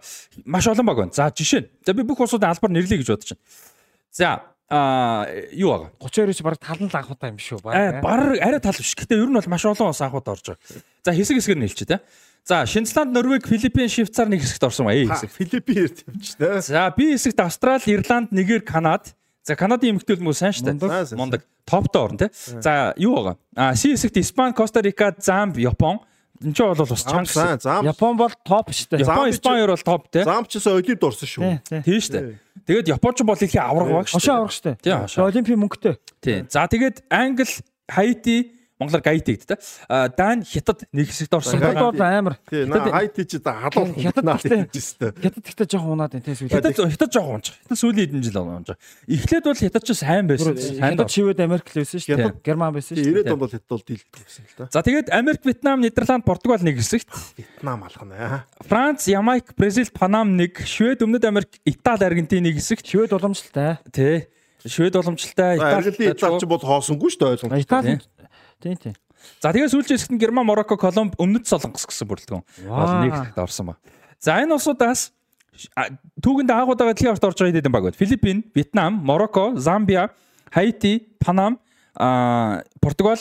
маш 0.50 0.66
олон 0.66 0.86
баг 0.90 0.98
байна. 0.98 1.14
За 1.14 1.30
жишээ 1.30 1.62
нь. 1.62 1.70
За 1.86 1.94
би 1.94 2.02
бүх 2.02 2.18
улсуудын 2.18 2.50
албаар 2.50 2.74
нэрлэе 2.74 2.98
гэж 2.98 3.14
бодож 3.14 3.30
байна. 3.38 3.46
За 4.10 4.53
а 4.74 5.30
юу 5.54 5.70
байгаа 5.70 5.90
32-ч 6.02 6.42
баг 6.42 6.58
тал 6.58 6.82
нь 6.82 6.90
л 6.90 6.98
анхудаа 6.98 7.30
юм 7.30 7.38
шүү 7.38 7.62
баг 7.62 8.02
баг 8.02 8.42
арай 8.42 8.58
тал 8.58 8.74
биш 8.74 8.98
гэтээ 8.98 9.22
ер 9.22 9.30
нь 9.30 9.38
бол 9.38 9.52
маш 9.54 9.66
олон 9.70 9.94
улс 9.94 10.02
анхудаа 10.02 10.34
орж 10.34 10.50
байгаа 10.50 10.82
за 11.06 11.12
хэсэг 11.14 11.38
хэсгээр 11.38 11.60
нь 11.62 11.68
хэлчихэ 11.70 11.92
те 11.94 12.00
За 12.44 12.66
Шинзланд, 12.68 13.14
Норвег, 13.16 13.48
Филиппин, 13.48 13.88
Швейцар 13.88 14.28
нэг 14.28 14.44
хэсэгт 14.44 14.68
орсон 14.68 14.84
ба. 14.84 14.92
хэсэг. 14.92 15.32
Филиппин 15.32 15.78
эрт 15.80 16.04
явчихсан. 16.04 16.60
За 16.60 16.92
би 16.92 17.16
хэсэгт 17.16 17.40
Австрали, 17.40 17.88
Ирланд, 17.88 18.36
Нигер, 18.36 18.60
Канад. 18.60 19.16
За 19.48 19.56
Канадын 19.56 19.96
эмэгтэй 19.96 20.20
хүмүүс 20.20 20.44
сайн 20.44 20.52
шүү 20.52 20.76
дээ. 20.76 21.16
Мундаг. 21.16 21.48
Топтой 21.64 22.04
орно 22.04 22.20
те. 22.20 22.28
За 22.36 22.92
юу 23.00 23.16
байгаа? 23.16 23.38
А 23.56 23.76
Си 23.80 23.96
хэсэгт 23.96 24.20
Испани, 24.20 24.52
Коста 24.52 24.84
Рика, 24.84 25.16
Замб, 25.16 25.56
Япон. 25.56 26.04
Энд 26.44 26.56
ч 26.56 26.60
бол 26.60 26.76
бас 26.76 27.04
чанга. 27.08 27.56
Япон 27.88 28.18
бол 28.20 28.36
топ 28.44 28.76
шүү 28.76 28.92
дээ. 28.92 29.08
Япон, 29.08 29.32
Испани 29.32 29.64
бол 29.64 29.80
топ 29.80 30.12
те. 30.12 30.28
Замб 30.28 30.52
ч 30.52 30.60
гэсэн 30.60 30.76
олимпиад 30.76 31.04
орсон 31.08 31.28
шүү. 31.32 31.44
Тийм 31.88 32.00
шүү 32.04 32.12
дээ. 32.12 32.36
Тэгээд 32.64 32.88
Японч 32.96 33.18
бол 33.28 33.36
их 33.36 33.56
авраг 33.60 33.90
баг 33.92 34.08
шүү. 34.08 34.18
Хошоо 34.18 34.36
авраг 34.48 34.54
шүү. 34.56 34.80
Тийм. 34.80 35.04
Олимпийн 35.20 35.60
мөнгөтэй. 35.60 35.96
Тийм. 36.24 36.48
За 36.48 36.64
тэгээд 36.68 37.04
Англи, 37.12 37.48
Хаити, 37.92 38.38
Монголоор 38.84 39.04
гайти 39.04 39.40
гэдэг 39.40 39.48
та. 39.48 40.12
Дан 40.12 40.44
хятад 40.44 40.84
нэг 40.92 41.08
хэсэгт 41.08 41.34
орсон 41.34 41.64
байгаа. 41.64 41.90
Хятад 41.90 41.96
бол 41.96 42.04
амар. 42.04 42.36
Тий, 42.52 42.68
хайти 42.68 43.24
ч 43.24 43.40
халуун 43.40 43.96
хятад 43.96 44.28
гэжтэй. 44.70 45.12
Хятад 45.24 45.44
ихтэй 45.48 45.68
жоохон 45.72 45.96
унаад 45.96 46.12
байна 46.12 46.26
тий 46.28 46.36
сүүлийн. 46.36 46.60
Хятад 46.60 46.76
хятад 46.76 47.12
жоохон 47.16 47.40
унж. 47.40 47.48
Хятад 47.64 47.80
сүүлийн 47.80 48.12
хэдэн 48.12 48.24
жил 48.28 48.44
унж. 48.44 48.76
Эхлээд 49.08 49.46
бол 49.48 49.56
хятад 49.56 49.84
ч 49.88 49.90
сайн 49.96 50.28
байсан. 50.28 50.54
Хятад 50.54 51.10
шивэд 51.10 51.40
Америк 51.40 51.68
л 51.72 51.80
байсан 51.80 52.00
шүү 52.04 52.18
дээ. 52.20 52.44
Герман 52.44 52.74
байсан 52.76 52.94
шүү 53.00 53.24
дээ. 53.24 53.24
90-ад 53.24 53.32
онд 53.34 53.40
бол 53.40 53.54
хятад 53.54 53.70
бол 53.72 53.84
дийлдэг 53.88 54.14
байсан 54.20 54.44
л 54.44 54.54
да. 54.58 54.68
За 54.74 54.82
тэгээд 54.84 55.08
Америк, 55.14 55.42
Вьетнам, 55.46 55.82
Нидерланд, 55.82 56.26
Португал 56.26 56.62
нэг 56.62 56.78
хэсэгт. 56.78 57.08
Вьетнам 57.38 57.84
алхана. 57.84 58.46
Франц, 58.60 59.08
Ямайк, 59.08 59.56
Бразил, 59.56 59.88
Панам 59.94 60.36
нэг, 60.36 60.60
Швед, 60.66 61.02
Өмнөд 61.02 61.26
Америк, 61.26 61.50
Итали, 61.66 62.04
Аргентин 62.04 62.44
нэг 62.44 62.60
хэсэгт. 62.60 62.86
Швед 62.88 63.14
уламжлалтай. 63.14 63.80
Тий. 63.92 64.28
Швед 64.66 64.96
уламжлалтай. 64.96 65.58
Итали 65.58 65.92
Итали 65.92 66.40
ч 66.40 66.48
бол 66.48 66.62
хоосонгүй 66.64 67.12
шүү 67.12 67.20
дээ 67.20 67.32
ойлгомжтой. 67.36 67.64
Итали. 67.64 68.00
Тий, 68.64 68.76
тий. 68.80 68.96
За 69.44 69.52
тэгээ 69.52 69.72
сүүлчийн 69.72 70.00
хэсэгт 70.00 70.20
Герман, 70.20 70.48
Марокко, 70.48 70.80
Колумб, 70.80 71.20
Өмнөд 71.20 71.48
Солонгос 71.48 71.84
гэсэн 71.84 72.08
бүрэлдэхүүн. 72.08 72.44
Бол 72.72 72.94
нэг 73.04 73.12
хэсэгт 73.12 73.40
орсон 73.44 73.72
ба. 73.72 73.76
За 74.24 74.40
энэ 74.40 74.56
улсуудаас 74.56 75.12
түүгэнд 76.24 76.52
агуудаа 76.52 76.96
дэлхийн 76.96 77.12
орт 77.12 77.28
орж 77.28 77.44
байгаа 77.44 77.60
хэдэн 77.60 77.76
баг 77.76 77.84
байна. 77.92 78.00
Филиппин, 78.00 78.48
Вьетнам, 78.56 79.04
Марокко, 79.04 79.52
Замбиа, 79.60 80.16
Хаити, 80.48 81.12
Панам, 81.20 81.60
Португал, 82.80 83.20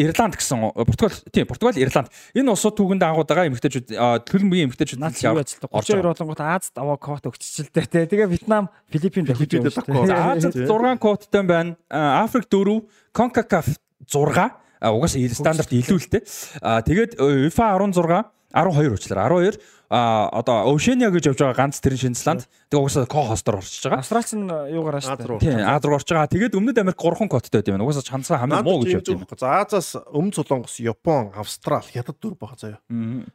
Ирланд 0.00 0.34
гэсэн 0.36 0.72
Португал 0.74 1.16
тийм 1.30 1.46
Португал 1.46 1.76
Ирланд. 1.76 2.08
Энэ 2.34 2.50
улсууд 2.50 2.76
түүгэнд 2.78 3.04
агуудаага 3.04 3.46
эмэгтэйчүүд 3.50 3.94
төлөмбөгийн 4.26 4.70
эмэгтэйчүүд 4.70 5.00
наад 5.02 5.18
явж 5.18 5.60
32 5.60 6.02
болонгот 6.02 6.40
Азад 6.40 6.76
аваа 6.80 6.96
квот 6.96 7.26
өгччихэлтэй 7.28 7.84
тий. 7.84 8.06
Тэгээ 8.08 8.32
Вьетнам 8.32 8.70
Филиппин 8.88 9.28
Филиппин 9.28 9.68
Азад 9.68 10.56
6 10.56 10.98
квоттой 11.00 11.44
байна. 11.44 11.76
Африк 11.90 12.48
4 12.48 12.80
CONCACAF 13.12 13.76
6 14.08 14.69
угаасаа 14.80 15.28
стандарт 15.36 15.72
илүү 15.76 15.98
л 16.00 16.08
те. 16.08 16.24
А 16.64 16.80
тэгээд 16.80 17.20
э, 17.20 17.52
UEFA 17.52 17.76
16 17.76 18.32
12 18.50 18.90
хүчлэр 18.96 19.20
12 19.20 19.60
а 19.90 20.30
одоо 20.30 20.70
Овшения 20.70 21.10
гэж 21.10 21.34
явж 21.34 21.38
байгаа 21.42 21.66
ганц 21.66 21.82
тэр 21.82 21.98
Шинзланд 21.98 22.46
тэгээ 22.70 22.78
угаасаа 22.78 23.10
ко-хостор 23.10 23.58
орчиж 23.58 23.90
байгаа. 23.90 23.98
Австралич 24.06 24.30
нь 24.38 24.46
юугаар 24.46 25.02
ааш 25.02 25.06
таа. 25.10 25.38
Тийм, 25.42 25.58
Азруу 25.66 25.98
орж 25.98 26.06
байгаа. 26.06 26.30
Тэгээд 26.30 26.54
Өмнөд 26.54 26.78
Америк 26.78 27.02
3 27.02 27.26
кодтой 27.26 27.58
байд 27.58 27.70
юм. 27.74 27.82
Угаасаа 27.82 28.06
чанцаа 28.06 28.38
хамгийн 28.38 28.62
муу 28.62 28.86
гэж 28.86 29.02
явж 29.02 29.06
байгаа. 29.18 29.34
За 29.34 29.66
Азаас 29.66 29.98
Өмнө 30.14 30.34
Солонгос, 30.38 30.78
Япон, 30.78 31.34
Австрал 31.34 31.82
хятад 31.82 32.22
дүр 32.22 32.38
байгаа 32.38 32.78
заяа. 32.78 32.78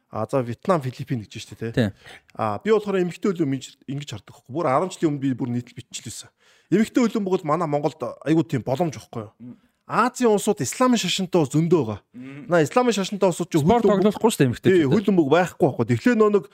Аа 0.08 0.24
за 0.24 0.40
Вьетнам, 0.40 0.80
Филиппин 0.80 1.28
гэж 1.28 1.44
штэ 1.44 1.76
тий. 1.76 1.92
Аа 2.32 2.56
би 2.64 2.72
болохоор 2.72 3.04
эмгтээ 3.04 3.36
хөлөө 3.36 3.84
ингэж 3.84 4.08
хардаг. 4.16 4.40
Бүр 4.48 4.64
10 4.64 4.96
жилийн 4.96 5.12
өмнө 5.12 5.20
би 5.20 5.36
бүр 5.36 5.52
нийтл 5.52 5.76
биччихлээсэн. 5.76 6.32
Эмгтээ 6.72 7.04
хөлөө 7.04 7.20
бол 7.20 7.44
манай 7.44 7.68
Монголд 7.68 8.00
айгүй 8.24 8.48
тийм 8.48 8.64
боломж 8.64 8.96
واخхой 8.96 9.28
юу. 9.28 9.60
Азийн 9.86 10.34
улсууд 10.34 10.60
исламын 10.66 10.98
шашинтай 10.98 11.46
зөндөө 11.46 11.82
байгаа. 11.86 12.00
На 12.50 12.62
исламын 12.66 12.94
шашинтай 12.96 13.30
улсууд 13.30 13.50
ч 13.54 13.62
хөл 13.62 13.86
тоглохгүй 13.86 14.30
шүү 14.34 14.40
дээ 14.42 14.48
эмэгтэй. 14.50 14.72
Тий, 14.74 14.86
хөл 14.90 15.06
бөмбөг 15.06 15.28
байхгүй 15.30 15.62
байхгүй. 15.62 15.86
Тэгэхээр 15.94 16.18
нөө 16.18 16.30
нэг 16.34 16.44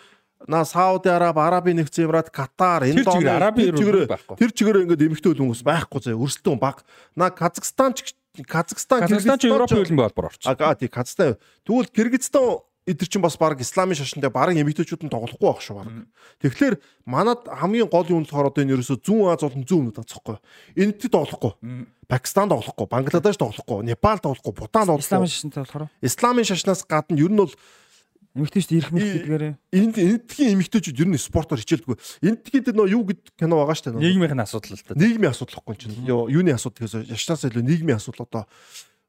на 0.45 0.61
Сауди 0.69 1.09
Араб, 1.09 1.41
Арабын 1.41 1.81
нэгдсэн 1.81 2.05
Эмират, 2.05 2.29
Катар, 2.29 2.85
Индонез 2.85 3.33
Арабын 3.33 3.73
байхгүй. 4.05 4.37
Тэр 4.37 4.51
чигээр 4.53 4.85
ингээд 4.85 5.07
эмэгтэй 5.09 5.33
хөл 5.33 5.43
хүмүүс 5.49 5.65
байхгүй 5.65 6.01
заяа. 6.05 6.21
Өрсөлдөөн 6.21 6.61
баг. 6.61 6.85
На 7.17 7.33
Казахстан 7.33 7.97
ч 7.97 8.13
Казахстан 8.45 9.09
Казахстан 9.09 9.39
ч 9.41 9.49
Европын 9.49 9.81
хөлбөмбөг 9.81 10.07
албар 10.13 10.29
орчих. 10.33 10.49
Аа 10.53 10.77
тий 10.77 10.93
Казахстан. 10.93 11.41
Тэгвэл 11.65 11.89
Кыргызстан 11.89 12.65
эдгэр 12.87 13.09
чинь 13.09 13.23
бас 13.23 13.39
баг 13.39 13.61
исламын 13.63 13.95
шашинтай 13.95 14.31
баг 14.31 14.57
эмэгтэйчүүд 14.59 15.07
нь 15.07 15.13
тоглохгүй 15.13 15.49
байх 15.49 15.63
шүү 15.63 15.77
баг. 15.79 15.89
Тэгэхээр 16.43 16.75
манад 17.07 17.47
хамгийн 17.47 17.87
гол 17.87 18.09
юм 18.11 18.27
болохоор 18.27 18.51
одоо 18.51 18.63
энэ 18.67 18.75
ерөөсө 18.75 18.99
зүүн 18.99 19.31
Аз 19.31 19.47
болон 19.47 19.63
зүүн 19.63 19.83
өмнөд 19.95 20.03
ацхгүй. 20.03 20.37
Энд 20.83 20.99
тоглохгүй. 20.99 21.53
Пакистан 22.11 22.51
тоглохгүй, 22.51 22.87
Бангладеш 22.91 23.39
тоглохгүй, 23.39 23.87
Непал 23.87 24.19
тоглохгүй, 24.19 24.53
Бутан 24.53 24.91
тоглохгүй. 24.91 25.07
Исламын 25.07 25.31
шашинтай 25.31 25.63
болохоор 25.63 25.89
Исламын 26.03 26.45
шашнаас 26.45 26.83
гадна 26.83 27.17
ер 27.23 27.31
нь 27.31 27.39
бол 27.39 27.55
эмэгтэйчүүд 28.33 28.77
ирэх 28.81 28.93
мэт 28.97 29.09
гэдгээр 29.29 29.45
энд 29.77 29.97
эндхийн 30.01 30.53
эмэгтэйчүүд 30.57 31.01
ер 31.05 31.09
нь 31.13 31.21
спортоор 31.21 31.61
хичээлдэггүй. 31.61 31.97
Эндхийн 32.25 32.65
дээр 32.65 32.77
нөө 32.81 32.93
юу 32.97 33.05
гэдэг 33.05 33.37
кино 33.37 33.61
байгаа 33.61 33.77
шүү 33.77 33.93
дээ. 33.93 34.09
Нийгмийн 34.09 34.41
асуудал 34.41 34.73
л 34.73 34.85
та. 34.89 34.97
Нийгмийн 34.97 35.33
асуудал 35.37 35.61
гэхгүй 35.61 35.77
чинь. 35.77 36.01
Юуны 36.09 36.57
асуудал 36.57 36.81
гэсэн 36.81 37.13
яшнаас 37.13 37.45
илүү 37.45 37.61
нийгмийн 37.61 38.01
асуудал 38.01 38.25
одоо 38.25 38.45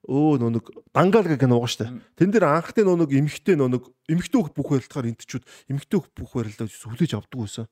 өө 0.04 0.40
нөө 0.40 0.52
нэг 0.60 0.66
дангаалга 0.92 1.40
кино 1.40 1.60
байгаа 1.64 1.72
штэ. 1.72 1.92
Тэн 2.20 2.32
дээр 2.36 2.46
анхны 2.52 2.84
нэг 2.84 3.12
эмхтэй 3.12 3.56
нэг 3.56 3.84
эмхтэй 4.12 4.40
хөх 4.44 4.52
бүх 4.52 4.76
барилдахаар 4.76 5.12
энтчүүд 5.16 5.44
эмхтэй 5.72 6.00
хөх 6.00 6.12
бүх 6.12 6.32
барилдаа 6.36 6.68
сүлээж 6.68 7.16
авдаг 7.16 7.40
байсан. 7.40 7.68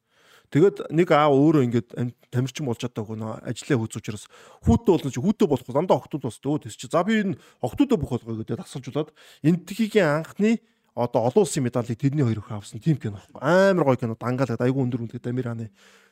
Тэгээд 0.51 0.91
нэг 0.91 1.07
аав 1.15 1.31
өөрөө 1.31 1.63
ингээд 1.63 1.89
тамирчин 2.27 2.67
болж 2.67 2.83
чадаагүй 2.83 3.15
нөө 3.15 3.47
ажиллаа 3.47 3.79
хөөц 3.87 3.95
учраас 4.03 4.27
хүүтэй 4.67 4.91
болно 4.91 5.11
чи 5.11 5.23
хүүтэй 5.23 5.47
болохгүй 5.47 5.75
дандаа 5.79 5.99
охтууд 6.03 6.27
бас 6.27 6.43
өө 6.43 6.67
тэс 6.67 6.75
чи 6.75 6.91
за 6.91 7.07
би 7.07 7.23
энэ 7.23 7.39
охтуудаа 7.63 7.95
бүх 7.95 8.19
болгоё 8.19 8.43
гэдэг 8.43 8.59
тасалжуулаад 8.59 9.15
энтхигийн 9.47 10.27
анхны 10.27 10.59
одоо 10.95 11.27
олон 11.27 11.43
улсын 11.43 11.63
медалийг 11.63 11.99
тэрний 11.99 12.23
хоёр 12.23 12.39
их 12.39 12.51
авсан 12.51 12.79
тийм 12.79 12.97
кино 12.97 13.19
амар 13.39 13.85
гоё 13.85 13.97
кино 13.97 14.15
дангаалаад 14.19 14.61
айгүй 14.61 14.83
өндөр 14.83 15.07
үнэтэй 15.07 15.31
Американы 15.31 15.71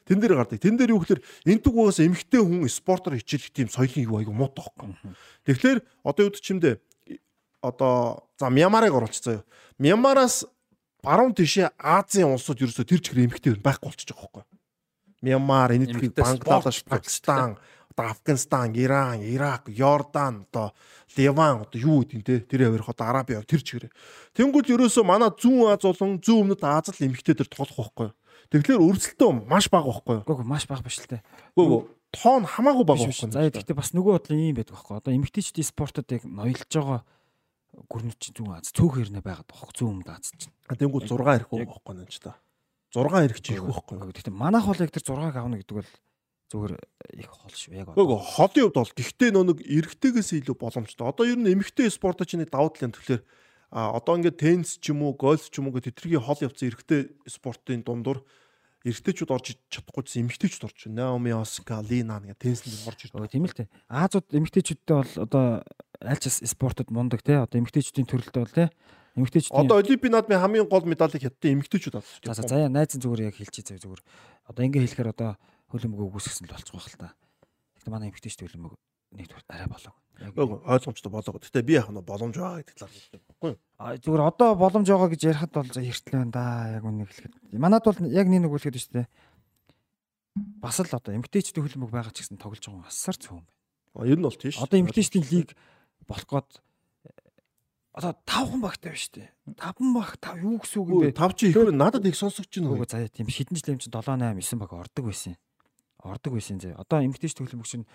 Тэн 0.09 0.17
дээр 0.17 0.41
гардаг. 0.41 0.57
Тэн 0.57 0.73
дээр 0.73 0.97
юу 0.97 1.05
гэхээр 1.05 1.21
энтэг 1.45 1.69
угаас 1.69 2.01
эмгтэй 2.01 2.41
хүн 2.41 2.65
спортоор 2.65 3.21
хичээлэх 3.21 3.53
тийм 3.53 3.69
соёлын 3.69 4.09
юу 4.09 4.17
айгу 4.17 4.33
муутай 4.33 4.65
байхгүй. 4.65 5.13
Тэгэхээр 5.45 5.79
одоо 6.01 6.23
юу 6.25 6.33
чимдээ 6.33 6.81
одоо 7.61 8.25
за 8.41 8.49
Мьянмарыг 8.49 8.89
оруулчих 8.89 9.21
заяа. 9.21 9.45
Мьянмараас 9.77 10.49
баруун 11.05 11.37
тишээ 11.37 11.77
Азийн 11.77 12.33
улсууд 12.33 12.57
ерөөсө 12.57 12.89
тэр 12.89 13.05
чигээр 13.05 13.29
эмгтэй 13.29 13.53
байхгүй 13.61 13.85
болчихж 13.85 14.09
байгаа 14.17 14.25
байхгүй. 14.33 14.43
Мьянмар, 15.21 15.77
энэтхэг 15.77 16.15
Бангладеш, 16.17 16.81
Пакистан, 16.89 17.59
одоо 17.91 18.05
Афганистан, 18.13 18.75
Иран, 18.75 19.21
Ирак, 19.21 19.67
Йордан, 19.67 20.45
одоо 20.49 20.73
Ливан 21.17 21.61
одоо 21.65 21.79
юу 21.79 22.05
гэдэг 22.05 22.23
те 22.23 22.39
тэр 22.39 22.69
явах 22.69 22.89
одоо 22.89 23.07
Араби 23.09 23.33
яв 23.33 23.45
тэр 23.45 23.61
чигээр. 23.61 23.89
Тэнгүүд 24.37 24.69
ерөөсө 24.69 25.03
манай 25.03 25.33
зүүн 25.33 25.73
Аз 25.73 25.81
болон 25.81 26.21
зүүн 26.21 26.53
өмнөд 26.53 26.63
Аз 26.63 26.93
л 26.93 27.05
эмгтэй 27.05 27.33
дээр 27.33 27.49
тоглох 27.49 27.91
байхгүй. 27.91 28.09
Тэгэхээр 28.53 28.81
өрсөлдөө 28.81 29.29
маш 29.49 29.69
бага 29.73 29.89
байхгүй 29.89 30.21
юу? 30.21 30.25
Үгүй 30.25 30.45
маш 30.45 30.65
бага 30.69 30.85
биш 30.85 31.01
л 31.01 31.09
те. 31.09 31.21
Үгүй 31.57 31.89
тоон 32.13 32.45
хамаагүй 32.45 32.85
бага 32.85 33.09
байхгүй. 33.09 33.33
За 33.33 33.45
гэхдээ 33.45 33.77
бас 33.77 33.93
нөгөө 33.93 34.13
бодлоо 34.21 34.37
юм 34.37 34.55
байдаг 34.57 34.73
байхгүй. 34.73 34.95
Одоо 34.97 35.11
эмэгтэйчдийн 35.13 35.69
спортод 35.69 36.09
яг 36.09 36.23
ноёлж 36.25 36.69
байгаа 36.69 37.01
гүрнүүд 37.89 38.17
чинь 38.17 38.35
зүүн 38.37 38.57
Аз 38.57 38.73
цөөхөр 38.73 39.09
нэ 39.13 39.21
байгаад 39.21 39.49
байгаа. 39.49 39.73
Зүүн 39.77 39.91
өмнөд 40.01 40.09
Аз 40.09 40.33
чинь. 40.33 40.53
Тэнгүүл 40.65 41.05
6 41.05 41.21
ирэх 41.37 41.49
байхгүй 41.49 41.93
нэ 41.93 42.09
ч 42.09 42.17
та. 42.21 42.37
6 42.93 43.25
ирэх 43.29 43.39
чи 43.41 43.53
их 43.53 43.65
байхгүй. 43.65 43.97
Гэхдээ 44.09 44.33
манайх 44.33 44.65
бол 44.65 44.81
яг 44.81 44.89
тэр 44.89 45.05
6-ыг 45.05 45.37
авна 45.37 45.61
гэдэг 45.61 45.77
бол 45.77 45.91
зүгээр 46.49 46.73
их 47.21 47.29
хол 47.29 47.53
шүү 47.53 47.73
яг. 47.77 47.93
Үгүй 47.93 48.17
холын 48.17 48.63
хувьд 48.69 48.77
бол 48.77 48.93
гэхдээ 48.97 49.29
нөө 49.33 49.45
нэг 49.53 49.59
эргэтэйгээс 49.65 50.29
илүү 50.41 50.57
боломжтой. 50.57 51.05
Одоо 51.05 51.25
ер 51.29 51.37
нь 51.37 51.49
эмэгтэй 51.53 51.89
спортч 51.93 52.33
нэг 52.35 52.49
давуу 52.49 52.73
талын 52.73 52.93
тэгэхээр 52.93 53.21
А 53.69 53.93
одоо 53.93 54.17
ингээд 54.17 54.41
теннис 54.41 54.81
ч 54.81 54.89
юм 54.89 55.05
уу, 55.05 55.13
гольф 55.13 55.45
ч 55.53 55.61
юм 55.61 55.69
уу 55.69 55.77
гэх 55.77 55.93
тэтгэрийн 55.93 56.25
хол 56.25 56.41
явцсан 56.41 56.73
эрэгтэй 56.73 57.13
спортын 57.29 57.85
дундуур 57.85 58.25
эрэгтэйчүүд 58.81 59.29
орж 59.29 59.61
чадахгүйсэн 59.69 60.25
эмэгтэйчүүд 60.25 60.65
орж 60.65 60.77
байна. 60.89 61.13
Наоми 61.13 61.37
Оска, 61.37 61.77
Лина 61.85 62.17
гэх 62.17 62.41
теннисэнд 62.41 62.89
орж 62.89 63.13
ирдэг. 63.13 63.29
Тийм 63.29 63.45
л 63.45 63.53
те. 63.53 63.69
Аазууд 63.93 64.25
эмэгтэйчүүдтэй 64.33 64.95
бол 64.97 65.13
одоо 65.21 65.45
аль 66.01 66.17
ч 66.17 66.33
спортод 66.49 66.89
мундаг 66.89 67.21
те. 67.21 67.45
Одоо 67.45 67.61
эмэгтэйчүүдийн 67.61 68.09
төрөлтөө 68.09 68.41
бол 68.41 68.57
те. 68.57 68.73
Эмэгтэйчүүдийн 69.13 69.69
Одоо 69.69 69.77
Олимпийн 69.85 70.13
наадмын 70.17 70.41
хамгийн 70.41 70.65
гол 70.65 70.89
медалийг 70.89 71.29
хятадын 71.29 71.61
эмэгтэйчүүд 71.61 71.93
авсан. 71.93 72.25
За 72.25 72.33
за 72.33 72.49
заяа 72.49 72.73
найзан 72.73 73.05
зүгээр 73.05 73.29
яг 73.29 73.37
хэлчихье 73.37 73.77
зүгээр. 73.77 74.01
Одоо 74.49 74.61
ингээ 74.65 74.81
хэлэхээр 74.81 75.13
одоо 75.13 75.37
хөлөмгөө 75.69 76.05
үгүйсгэсэн 76.09 76.49
л 76.49 76.53
болчих 76.53 76.73
واخ 76.75 76.87
л 76.89 76.99
та. 76.99 77.13
Гэтэ 77.79 77.89
манай 77.93 78.09
эмгтэй 78.09 78.33
шүү 78.33 78.49
хөлөмөг 78.49 78.73
нэг 79.15 79.27
төрт 79.29 79.47
арай 79.49 79.69
болоо. 79.69 79.93
Үгүй 80.19 80.59
ойлгомжтой 80.67 81.11
болоо. 81.11 81.39
Гэтэ 81.39 81.63
би 81.63 81.79
яг 81.79 81.89
нь 81.89 82.01
боломж 82.03 82.35
байгаа 82.35 82.59
гэдэг 82.59 82.75
талаар 82.75 82.91
хэлдэг 82.91 83.21
байхгүй 83.23 83.49
юу? 83.55 83.59
А 83.79 83.95
зүгээр 83.95 84.23
одоо 84.27 84.49
боломж 84.59 84.87
байгаа 84.91 85.09
гэж 85.15 85.21
ярихад 85.23 85.53
бол 85.55 85.71
за 85.71 85.81
эртэл 85.81 86.13
байна 86.19 86.31
да. 86.35 86.45
Яг 86.75 86.83
үнийг 86.83 87.07
хэлэхэд. 87.07 87.33
Манад 87.55 87.87
бол 87.87 87.97
яг 88.03 88.27
нэг 88.27 88.41
нэг 88.43 88.51
үлэхэд 88.51 88.75
шүү 88.75 88.93
дээ. 88.99 89.07
Бас 90.59 90.77
л 90.83 90.91
одоо 90.91 91.15
эмгтэйчдийн 91.15 91.63
хөлөмөг 91.63 91.89
байгаа 91.89 92.11
ч 92.11 92.27
гэсэн 92.27 92.35
тоглож 92.35 92.63
байгаа 92.67 92.91
асар 92.91 93.15
цөөн 93.15 93.47
байна. 93.47 93.55
А 93.95 94.05
ер 94.05 94.19
нь 94.19 94.27
бол 94.27 94.35
тийш. 94.35 94.59
Одоо 94.59 94.77
эмгтэйчдийн 94.83 95.25
лиг 95.31 95.55
болох 96.03 96.27
гээд 96.27 96.49
э, 96.59 97.11
одоо 97.95 98.11
5 98.27 98.51
хон 98.51 98.61
багтай 98.61 98.91
байна 98.91 98.99
шүү 98.99 99.13
дээ. 99.17 99.29
5 99.55 99.95
баг 99.95 100.11
5 100.19 100.43
юу 100.43 100.57
гэсэн 100.59 100.77
үг 100.83 100.89
юм 100.91 101.01
бэ? 101.07 101.15
5 101.15 101.39
чи 101.39 101.43
ихээр 101.49 101.71
надад 101.71 102.05
их 102.05 102.19
сонсогч 102.19 102.59
нь. 102.59 102.67
Үгүй 102.67 102.87
заяа 102.91 103.07
тийм 103.07 103.31
шидэнжлэм 103.31 103.79
чи 103.79 103.87
7 103.87 104.19
8 104.19 104.35
9 104.35 104.59
баг 104.59 104.71
ордог 104.75 105.05
байсан 105.07 105.33
юм. 105.33 105.39
Ордог 106.03 106.33
байсан 106.33 106.59
зэ. 106.59 106.75
Одоо 106.79 107.03
эмгтээч 107.03 107.35
төлөмөг 107.35 107.67
чинь 107.67 107.85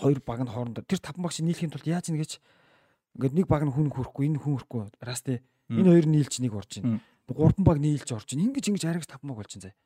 хоёр 0.00 0.18
баг 0.24 0.40
нь 0.44 0.52
хоорондоо 0.52 0.84
тэр 0.84 1.00
5 1.00 1.20
баг 1.20 1.32
чинь 1.32 1.46
нийлэхийн 1.48 1.72
тулд 1.72 1.84
яаж 1.84 2.08
нэгэж 2.08 2.40
ингээд 3.18 3.34
нэг 3.36 3.46
баг 3.46 3.68
нь 3.68 3.72
хүн 3.74 3.92
хөрөхгүй 3.92 4.32
энэ 4.32 4.40
хүн 4.40 4.56
хөрөхгүй 4.56 4.80
расти 5.04 5.44
энэ 5.68 5.88
хоёр 5.92 6.06
нийлж 6.08 6.34
нэг 6.40 6.52
орж 6.56 6.80
ийн. 6.80 7.04
Гурван 7.28 7.64
баг 7.64 7.78
нийлж 7.82 8.08
орж 8.08 8.32
ийн. 8.32 8.48
Ингиж 8.48 8.72
ингэж 8.72 8.84
аригс 8.88 9.10
5 9.12 9.20
баг 9.28 9.44
болж 9.44 9.52
ийн 9.52 9.64
зэ. 9.68 9.76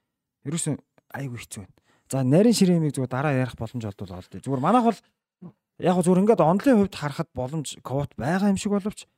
Ерөөсөн 0.46 0.78
айгүй 1.10 1.38
хэцүү 1.42 1.66
байна. 1.66 1.74
За 2.06 2.22
нарийн 2.22 2.54
ширээмийг 2.54 2.94
зүгээр 2.94 3.10
дараа 3.10 3.34
ярих 3.34 3.58
боломж 3.58 3.84
олдвол 3.90 4.18
олдё. 4.22 4.38
Зүгээр 4.38 4.62
манайх 4.62 4.86
бол 4.86 5.00
яг 5.82 5.96
зүгээр 5.98 6.22
ингээд 6.22 6.46
онлын 6.46 6.78
хувьд 6.78 6.94
харахад 6.94 7.30
боломж 7.34 7.68
квот 7.82 8.14
байгаа 8.14 8.54
юм 8.54 8.60
шиг 8.60 8.70
боловч 8.70 9.10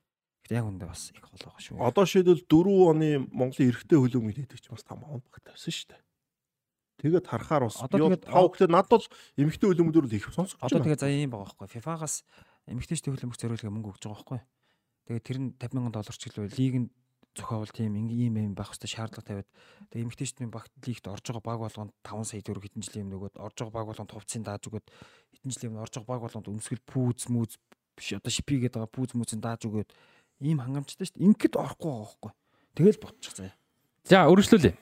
Гэтэ 0.44 0.60
яг 0.60 0.68
үндэ 0.68 0.84
бас 0.84 1.08
их 1.08 1.24
хол 1.24 1.40
байгаа 1.40 1.62
шүү. 1.64 1.80
Одоо 1.80 2.04
шийдэл 2.04 2.44
4 2.44 2.68
оны 2.92 3.08
Монголын 3.32 3.72
эрэгтэй 3.72 3.96
хөлөөмөд 3.96 4.36
хийдэг 4.44 4.60
ч 4.60 4.68
бас 4.68 4.84
5 4.84 5.00
он 5.00 5.24
багтаа 5.24 5.56
байсан 5.56 5.72
шүү 5.72 5.88
дээ. 5.88 6.00
Тэгээд 7.00 7.26
харахаар 7.26 7.64
бас 7.66 7.76
Одоо 7.82 7.98
тэгээд- 8.10 8.24
тав 8.30 8.46
гэхдээ 8.54 8.70
надад 8.70 8.90
бол 8.94 9.06
эмэгтэй 9.38 9.66
хөлөөмөдөр 9.70 10.04
л 10.06 10.14
их 10.14 10.28
Одоо 10.62 10.78
байна. 10.78 10.84
тэгээ 10.94 11.00
за 11.02 11.08
юм 11.10 11.30
байгаа 11.34 11.46
байхгүй. 11.50 11.68
FIFA-гаас 11.74 12.14
эмэгтэйчтэй 12.70 13.10
хөлбөмбөг 13.12 13.38
зориулга 13.40 13.70
мөнгө 13.74 13.90
өгж 13.92 14.02
байгаа 14.06 14.14
байхгүй. 14.14 14.40
Тэгээ 15.10 15.22
тэр 15.26 15.38
нь 15.42 15.48
50 15.58 15.82
сая 15.84 15.92
доллар 15.92 16.16
ч 16.16 16.22
гэлөө 16.30 16.46
лигэнд 16.54 16.88
зохиовол 17.34 17.72
тийм 17.74 17.92
ийм 17.98 18.34
ийм 18.38 18.54
байх 18.54 18.70
хэвээр 18.70 18.94
шаардлага 18.94 19.26
тавиад 19.26 19.48
тэгээ 19.90 20.04
эмэгтэйчдийн 20.06 20.50
багт 20.54 20.70
лигт 20.86 21.04
орж 21.10 21.24
байгаа 21.34 21.42
баг 21.42 21.58
болгонд 21.66 21.92
5 22.06 22.24
сая 22.30 22.40
төгрөг 22.46 22.62
хэдэн 22.70 22.82
жилийн 22.86 23.04
өмнө 23.10 23.18
өгөөд 23.18 23.36
орж 23.42 23.56
байгаа 23.58 23.74
баг 23.74 23.86
болгонд 23.90 24.12
хувцсыг 24.14 24.42
дааж 24.46 24.62
өгөөд 24.70 24.86
хэдэн 25.34 25.50
жилийн 25.50 25.70
өмнө 25.74 25.82
орж 25.82 25.94
байгаа 25.98 26.10
баг 26.14 26.22
болгонд 26.30 26.46
өмсгөл 26.46 26.82
пүүз 26.86 27.26
мүүз 27.26 27.52
биш 27.98 28.08
одоо 28.14 28.30
шипи 28.30 28.54
гэдэг 28.62 28.78
байгаа 28.78 28.94
пүүз 28.94 29.10
мүүзийг 29.18 29.42
дааж 29.42 29.60
өгөөд 29.66 29.90
ийм 30.46 30.58
хангамжтай 30.62 31.04
шүү 31.10 31.18
дээ. 31.18 31.26
Ингээд 31.26 31.54
орохгүй 31.58 31.90
байгаа 31.90 32.06
байхгүй. 32.06 32.32
Тэгэл 32.78 33.02
ботчих 33.02 33.34
заяа. 33.34 33.54
За 34.06 34.30
үргэлжлүүлье. 34.30 34.72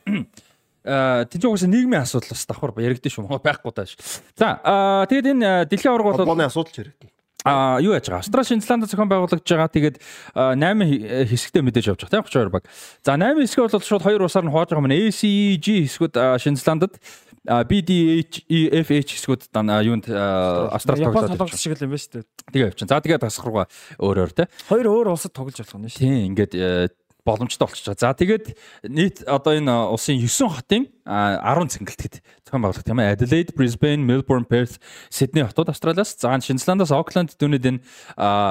Аа 0.82 1.24
тийч 1.30 1.46
угаасаа 1.46 1.70
нийгмийн 1.70 2.02
асуудал 2.02 2.34
бас 2.34 2.46
давхар 2.46 2.74
яригдэн 2.74 3.12
шүү. 3.14 3.38
Байхгүй 3.38 3.70
тааш. 3.70 3.94
За 4.34 4.58
аа 4.66 5.06
тэгээд 5.06 5.30
энэ 5.30 5.46
а, 5.46 5.64
дэлхийн 5.64 5.94
аварга 5.94 6.10
бол 6.10 6.18
Холбооны 6.26 6.50
асуудал 6.50 6.74
ч 6.74 6.82
яригдана. 6.82 7.10
а 7.44 7.78
юу 7.78 7.94
яаж 7.94 8.06
байгаа? 8.06 8.22
Австрали 8.22 8.46
Шинзланд 8.46 8.90
зохион 8.90 9.10
байгуулагдж 9.10 9.46
байгаа. 9.46 9.70
Тэгээд 9.70 9.96
8 10.34 11.30
хэсэгтээ 11.30 11.62
мэдээж 11.62 11.86
явж 11.94 12.02
байгаа 12.06 12.22
тийм 12.22 12.26
32 12.26 12.50
баг. 12.50 12.64
За 13.02 13.14
8 13.14 13.46
хэсгээ 13.46 13.66
бол 13.66 13.86
шууд 13.86 14.02
хоёр 14.02 14.22
усаар 14.26 14.46
нь 14.46 14.50
хувааж 14.50 14.70
байгаа 14.74 14.86
юм. 14.86 14.94
ACEG 14.94 15.66
хэсгүүд 15.86 16.14
Шинзландд 16.42 16.98
BDH 17.42 18.46
EFH 18.46 19.18
хэсгүүд 19.18 19.50
дан 19.50 19.66
юунд 19.82 20.06
Австрали 20.06 21.02
тоглоод 21.02 21.34
толгоос 21.34 21.58
шиг 21.58 21.74
л 21.74 21.90
юм 21.90 21.90
ба 21.90 21.98
шүү 21.98 22.22
дээ. 22.22 22.26
тэгээ 22.54 22.66
явчихсан. 22.70 22.86
За 22.86 23.02
тэгээд 23.02 23.22
тасах 23.26 23.46
руугаа 23.50 23.66
өөр 23.98 24.16
өөр 24.22 24.30
тийм. 24.30 24.48
Хоёр 24.70 24.86
өөр 24.86 25.10
улсад 25.10 25.34
тоглож 25.34 25.58
болох 25.58 25.78
нь 25.82 25.90
шүү. 25.90 25.98
Тийм 26.06 26.14
ингээд 26.30 26.54
э, 26.54 26.94
боломжтой 27.24 27.66
болчихж 27.66 27.86
байгаа. 27.86 28.00
За 28.02 28.14
тэгээд 28.18 28.46
нийт 28.90 29.22
одоо 29.26 29.54
энэ 29.54 29.70
улсын 29.94 30.18
9 30.18 30.26
хотын 30.50 30.90
а, 31.06 31.38
10 31.54 31.78
цэнгэлтэд 31.78 32.14
зохион 32.42 32.62
байгуулалт 32.66 32.86
тийм 32.86 32.98
ээ. 32.98 33.14
Adelaide, 33.14 33.54
Brisbane, 33.54 34.02
Melbourne, 34.02 34.46
Perth, 34.46 34.82
Sydney 35.06 35.46
хотууд 35.46 35.70
Австралиас, 35.70 36.18
за 36.18 36.34
Шинзландаас 36.42 36.90
Auckland 36.90 37.34
дүүнэд 37.38 37.64
энэ 37.68 37.80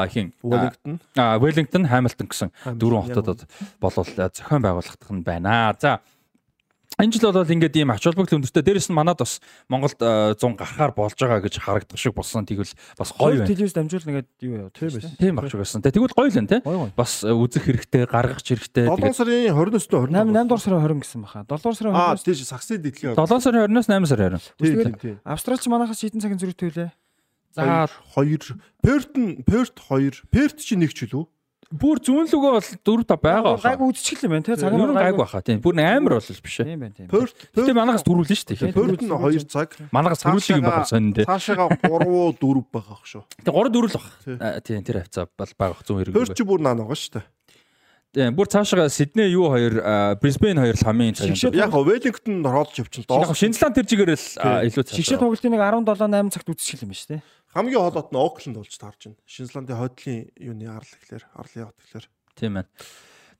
хин 0.07 0.31
Wellington. 0.39 0.99
Wellington, 1.15 1.83
Hamilton 1.91 2.27
гэсэн 2.31 2.49
дөрвөн 2.79 3.11
хотод 3.11 3.47
болвол 3.83 4.07
э, 4.07 4.29
зохион 4.31 4.63
байгуулагдах 4.63 5.11
нь 5.11 5.23
байна. 5.23 5.75
За 5.75 5.99
Энэ 7.01 7.17
жил 7.17 7.33
бол 7.33 7.41
ингээд 7.49 7.73
ийм 7.81 7.89
ач 7.89 8.05
холбогдол 8.05 8.37
өндөртэй. 8.37 8.61
Дээрэс 8.61 8.93
нь 8.93 8.95
манад 8.95 9.17
бас 9.17 9.41
Монголд 9.65 9.97
э, 9.97 10.37
100 10.37 10.53
гарахаар 10.53 10.93
болж 10.93 11.17
байгаа 11.17 11.41
гэж 11.41 11.57
харагдах 11.57 11.97
шиг 11.97 12.13
болсон. 12.13 12.45
Тэгвэл 12.45 12.69
бас 12.93 13.09
гоё 13.17 13.41
байна. 13.41 13.49
телевиз 13.49 13.73
дамжуулна 13.73 14.21
гэдэг 14.21 14.45
юу 14.45 14.53
яа. 14.53 14.69
Тийм 14.69 14.89
байсан. 14.93 15.11
Тийм 15.17 15.33
багч 15.41 15.53
байсан. 15.57 15.81
Тэгвэл 15.81 16.13
гоё 16.13 16.29
л. 16.29 16.45
Гоё 16.61 16.61
гоё. 16.61 16.91
Бас 16.93 17.25
э, 17.25 17.33
үзэх 17.33 17.65
хэрэгтэй, 17.65 18.05
гаргах 18.05 18.45
хэрэгтэй. 18.45 18.85
7 18.85 19.17
сарын 19.17 19.49
29-нд 19.49 20.13
8 20.13 20.29
8 20.29 20.45
дугаар 20.45 20.61
сарын 20.61 20.81
20 20.85 21.01
гэсэн 21.01 21.21
баха. 21.25 21.41
7 21.41 21.57
дугаар 21.57 21.75
сарын 21.81 21.95
Аа 21.97 22.13
20. 22.13 22.21
тийш 22.21 22.45
саксны 22.45 22.77
дэлхийн 22.77 23.17
7 23.17 23.41
сарын 23.41 23.65
20-наас 23.65 23.89
8 23.89 24.05
сарын 24.05 24.37
20. 24.37 24.53
Тийм 24.61 24.61
Үсгээр- 24.61 24.85
тийм 24.85 24.97
тийм. 25.01 25.17
Австралч 25.25 25.65
манахаас 25.65 25.97
шийдэн 25.97 26.21
цагийн 26.21 26.37
зөрүүтэй 26.37 26.69
үлээ. 26.69 26.89
За 27.57 27.89
2 28.13 28.61
Перт 28.85 29.11
нь 29.17 29.41
Перт 29.41 29.73
2 29.89 30.21
Перт 30.29 30.57
чи 30.61 30.77
нэг 30.77 30.93
ч 30.93 31.09
үлээ. 31.09 31.25
Бүр 31.71 32.01
зүүн 32.03 32.27
лүгөө 32.27 32.51
бол 32.51 32.67
4 32.83 33.07
та 33.07 33.15
байгаа 33.15 33.55
баха. 33.55 33.71
Гайг 33.71 33.81
үзчихэл 33.87 34.27
юм 34.27 34.33
байна 34.35 34.45
те. 34.45 34.55
Цаг 34.59 34.75
нь 34.75 34.91
гайг 34.91 35.17
баха 35.17 35.41
тийм. 35.41 35.61
Бүр 35.63 35.79
амар 35.79 36.19
бол 36.19 36.27
биш 36.43 36.57
ээ. 36.59 36.67
Тийм 36.67 36.79
байна 36.83 36.95
тийм. 36.95 37.07
Гэтэ 37.07 37.73
манагаас 37.73 38.03
дөрвөл 38.03 38.27
нь 38.27 38.35
шүү 38.35 38.47
дээ. 38.51 38.75
Перт 38.75 39.01
нь 39.01 39.11
2 39.11 39.47
цаг. 39.47 39.69
Манагаас 39.95 40.21
дөрвөлийг 40.27 40.59
юм 40.59 40.67
баха 40.67 40.83
сонин 40.85 41.13
дээ. 41.15 41.25
Цаашаага 41.25 41.79
3 41.79 42.35
4 42.35 42.63
байгаа 42.75 42.95
ах 42.99 43.05
шүү. 43.07 43.23
Тэг 43.39 43.53
3 43.55 43.71
дөрвөл 43.71 43.95
бах. 43.95 44.09
Тийм. 44.27 44.37
Тийм 44.67 44.81
тэр 44.83 44.97
хавцаа 45.07 45.25
бол 45.31 45.53
байгаа 45.55 45.83
зүүн 45.87 45.99
хэрэг. 46.03 46.15
Перт 46.19 46.35
чи 46.35 46.43
бүр 46.43 46.59
наа 46.59 46.75
байгаа 46.75 46.99
шүү 46.99 47.13
дээ. 47.19 47.25
Тийм 48.11 48.35
бүр 48.35 48.47
цаашаа 48.51 48.91
Сидней 48.91 49.31
юу 49.31 49.47
хоёр 49.47 50.19
Brisbane 50.19 50.59
хоёр 50.59 50.75
л 50.75 50.83
хамгийн. 50.83 51.15
Шигшээ 51.15 51.55
Яг 51.55 51.71
Wellington 51.71 52.43
роолж 52.43 52.75
явчихсан. 52.75 53.07
Яг 53.07 53.31
Доос 53.31 53.39
Шинзланд 53.39 53.79
тэр 53.79 53.87
жигээр 53.87 54.11
л 54.11 54.27
илүү 54.67 54.83
цаашаа. 54.83 54.99
Шигшээ 54.99 55.19
тоглолтын 55.23 55.55
нэг 55.55 55.63
17 55.63 56.11
8 56.11 56.35
цагт 56.35 56.51
үзчихэл 56.51 56.83
юм 56.83 56.91
байна 56.91 56.99
шүү 56.99 57.11
дээ. 57.15 57.21
Хамгийн 57.51 57.83
хоолойт 57.83 58.11
нь 58.11 58.21
Auckland 58.21 58.57
болж 58.57 58.75
таарч 58.79 59.01
байна. 59.11 59.19
Шинзландын 59.27 59.79
хойдлын 59.79 60.31
юуны 60.39 60.65
арал 60.71 60.87
гэхлээр 60.87 61.25
арлын 61.35 61.65
хот 61.67 61.79
гэхлээр. 61.83 62.07
Тийм 62.39 62.51
байна. 62.55 62.69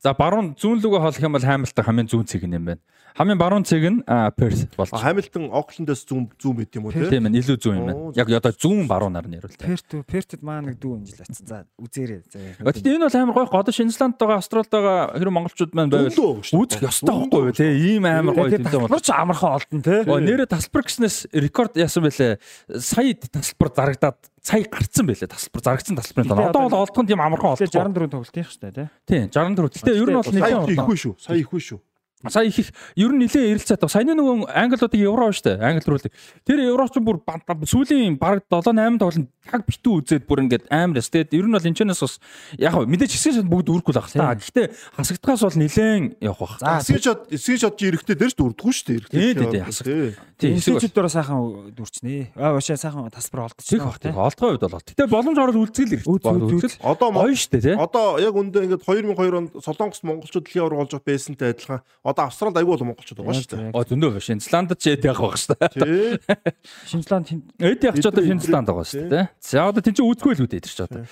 За 0.02 0.15
баруун 0.18 0.56
зүүн 0.57 0.80
лүгөө 0.82 0.98
холох 1.03 1.22
юм 1.22 1.36
бол 1.38 1.44
Хамилтон 1.45 1.86
хамгийн 1.86 2.07
зүүн 2.10 2.26
цэг 2.26 2.41
юм 2.49 2.65
байна. 2.65 2.82
Хамгийн 3.14 3.38
баруун 3.38 3.61
цэг 3.69 3.84
нь 3.86 3.99
Perth 4.34 4.73
болж. 4.73 4.90
Хамилтон 4.98 5.52
Auckland-аас 5.53 6.02
зүүн 6.10 6.26
зүүн 6.41 6.56
байт 6.57 6.73
юм 6.73 6.88
уу 6.90 6.94
те? 6.95 7.06
Тийм 7.06 7.28
байна. 7.30 7.38
Илүү 7.38 7.57
зүүн 7.61 7.78
юм 7.78 7.86
байна. 7.86 8.14
Яг 8.18 8.32
одоо 8.34 8.49
зүүн 8.49 8.90
баруунаар 8.90 9.30
нь 9.30 9.38
ярил. 9.38 9.53
Перт 9.61 9.94
Пертэд 10.10 10.41
маа 10.41 10.57
нэг 10.65 10.82
дүү 10.82 11.06
инжил 11.06 11.22
атсан. 11.22 11.45
За 11.45 11.57
үзээрэй. 11.78 12.26
За. 12.34 12.41
Гэхдээ 12.65 12.98
энэ 12.98 13.06
бол 13.06 13.19
амар 13.22 13.36
гоё. 13.45 13.61
Одоо 13.61 13.73
Шинзланд 13.78 14.18
байгаа, 14.18 14.41
Австралид 14.41 14.73
байгаа 14.73 14.98
хэрэг 15.22 15.34
монголчууд 15.38 15.73
маань 15.78 15.94
байвал 15.94 16.41
үзэх 16.41 16.82
ёстой 16.82 17.14
байхгүй 17.22 17.45
юу 17.45 17.53
те. 17.53 17.69
Ийм 17.69 18.10
амар 18.10 18.34
гоё 18.34 18.49
Тэгээд 18.49 18.73
тэмдэг 18.73 18.82
бол. 18.82 18.90
тасалбарч 18.90 19.07
амархан 19.14 19.82
те. 19.86 20.02
Оо 20.10 20.18
нэрэ 20.18 20.49
тасалбар 20.49 20.82
гэснээс 20.82 21.30
рекорд 21.30 21.78
яасан 21.78 22.10
бэлээ. 22.10 22.41
Сая 22.82 23.14
тасалбар 23.14 23.69
зарагдаад 23.69 24.18
сая 24.42 24.66
гарцсан 24.66 25.06
бэлээ. 25.06 25.30
Тасалбар 25.30 25.62
зарагдсан 25.62 25.96
тасалбарын 26.02 26.30
тоо. 26.30 26.50
Одоо 26.50 26.62
бол 26.66 26.82
олдхон 26.82 27.06
тийм 27.06 27.22
амархан 27.22 27.54
олдсон. 27.54 27.70
64 27.70 28.10
тоглолт 28.10 28.38
юм 28.42 28.46
шүү 28.50 28.62
дээ 28.66 28.74
те. 28.74 28.86
Тийм 29.06 29.30
64. 29.30 29.86
Гэтэ 29.86 29.94
ер 29.94 30.10
нь 30.10 30.18
бол 30.18 30.34
нэлээд 30.34 30.74
их 30.74 31.02
шүү. 31.02 31.14
Сая 31.22 31.38
ихгүй 31.38 31.62
шүү. 31.62 31.80
Сая 32.30 32.45
их 32.45 32.60
их 32.60 32.69
ер 32.95 33.10
нь 33.15 33.23
нэлээд 33.26 33.57
эрэлцээ 33.57 33.77
тав. 33.81 33.89
Саяны 33.89 34.14
нөгөө 34.14 34.52
англиудыг 34.53 34.99
евро 35.02 35.31
шүү 35.34 35.57
дээ. 35.57 35.64
Англи 35.64 35.88
рүүлэг. 35.89 36.14
Тэр 36.45 36.60
евроч 36.69 36.93
бүр 37.02 37.18
сүүлийн 37.65 38.19
баг 38.22 38.45
7 38.52 38.76
8 38.77 38.99
тоглолт 39.02 39.30
таг 39.41 39.65
битүү 39.65 39.93
үзээд 40.06 40.23
бүр 40.30 40.45
ингээд 40.45 40.69
амар 40.69 41.02
эс. 41.02 41.10
Тэгээд 41.10 41.34
ер 41.34 41.45
нь 41.49 41.56
бол 41.57 41.65
энэчнээс 41.65 42.02
бас 42.06 42.15
яг 42.61 42.77
мэдээж 42.77 43.11
хэсгээс 43.18 43.45
бүгд 43.49 43.73
үргэхгүй 43.73 43.93
л 43.95 44.02
ах 44.02 44.11
та. 44.14 44.38
Гэхдээ 44.38 44.68
хасагдхаас 45.02 45.41
бол 45.41 45.57
нэлээд 45.57 46.22
явах 46.22 46.61
бах. 46.61 46.84
Скриншот 46.85 47.34
скриншот 47.34 47.76
чи 47.81 47.89
эрэхтэй 47.89 48.15
дэрс 48.15 48.35
дурдгүй 48.38 48.72
шүү 48.72 48.85
дээ. 48.85 48.99
Тий, 49.10 49.34
тий, 49.34 49.41
тий, 49.41 49.49
Тий. 49.52 49.61
хасагт. 49.65 50.19
Тийм 50.38 50.53
Институт 50.57 50.93
дээр 50.93 51.10
сайхан 51.10 51.73
дүрчнээ. 51.73 52.38
Аа 52.38 52.53
уушаа 52.57 52.77
сайхан 52.77 53.10
тасалбар 53.10 53.49
Тэг 53.57 53.81
бах. 53.81 53.98
олдчихсон. 53.98 54.18
Олдгой 54.22 54.49
хувьд 54.57 54.65
бол. 54.69 54.81
Гэтэ 54.85 55.06
боломж 55.10 55.38
орол 55.41 55.60
үлцгэл 55.65 55.89
хэрэгтэй. 55.89 56.77
Одоо 56.81 57.10
Гоё 57.11 57.35
штэ 57.38 57.61
тий. 57.61 57.76
Одоо 57.77 58.18
яг 58.22 58.34
үндэ 58.38 58.65
ингээд 58.65 58.85
2002 58.85 59.38
онд 59.38 59.52
Солонгос 59.61 60.02
монголчууд 60.06 60.45
дэлхийн 60.45 60.65
аварга 60.65 60.81
болж 60.85 60.93
байсантай 61.06 61.53
адилхан 61.53 61.81
одоо 62.12 62.28
Австралид 62.28 62.60
аягүй 62.60 62.76
бол 62.76 62.88
монголчууд 62.92 63.20
байгаа 63.24 63.40
шүү 63.40 63.52
дээ. 63.52 63.72
О 63.72 63.82
зөндөө 63.88 64.12
биш. 64.20 64.30
Зландд 64.46 64.76
ч 64.76 64.92
яд 64.92 65.08
явах 65.08 65.32
байх 65.32 65.40
шүү 65.40 65.56
дээ. 65.56 66.20
Тэнд 67.32 67.44
Эд 67.58 67.82
яг 67.88 67.96
ч 67.96 68.06
одоо 68.06 68.24
Финланд 68.24 68.68
байгаа 68.68 68.86
шүү 68.86 69.08
дээ. 69.08 69.26
За 69.40 69.66
одоо 69.72 69.82
тэн 69.82 69.96
чинь 69.96 70.08
үзгүй 70.12 70.36
л 70.36 70.44
үүдээ 70.44 70.62
тэр 70.62 70.76
ч 70.76 70.82
одоо. 70.84 71.08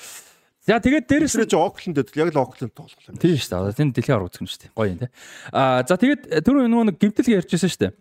За 0.70 0.78
тэгээд 0.78 1.08
дээрэс 1.10 1.34
Тэр 1.40 1.50
чи 1.50 1.58
Auckland 1.58 1.96
дээр 1.98 2.30
яг 2.30 2.30
л 2.36 2.44
Auckland 2.44 2.74
тоглох 2.76 3.02
юм. 3.08 3.18
Тийм 3.18 3.34
шүү 3.40 3.50
дээ. 3.50 3.62
Одоо 3.64 3.74
тэн 3.74 3.90
дэлхийн 3.96 4.22
үзэх 4.22 4.42
юм 4.44 4.50
шүү 4.52 4.62
дээ. 4.68 4.72
Гоё 4.78 4.90
юм 4.94 5.00
тий. 5.02 5.10
Аа 5.50 5.82
за 5.82 5.96
тэгээд 5.98 6.22
түрүү 6.46 6.68
нөгөө 6.70 6.86
нэг 6.94 6.98
гимтэл 7.02 7.34
ярьжсэн 7.42 7.72
шүү 7.74 7.82
дээ. 7.90 7.94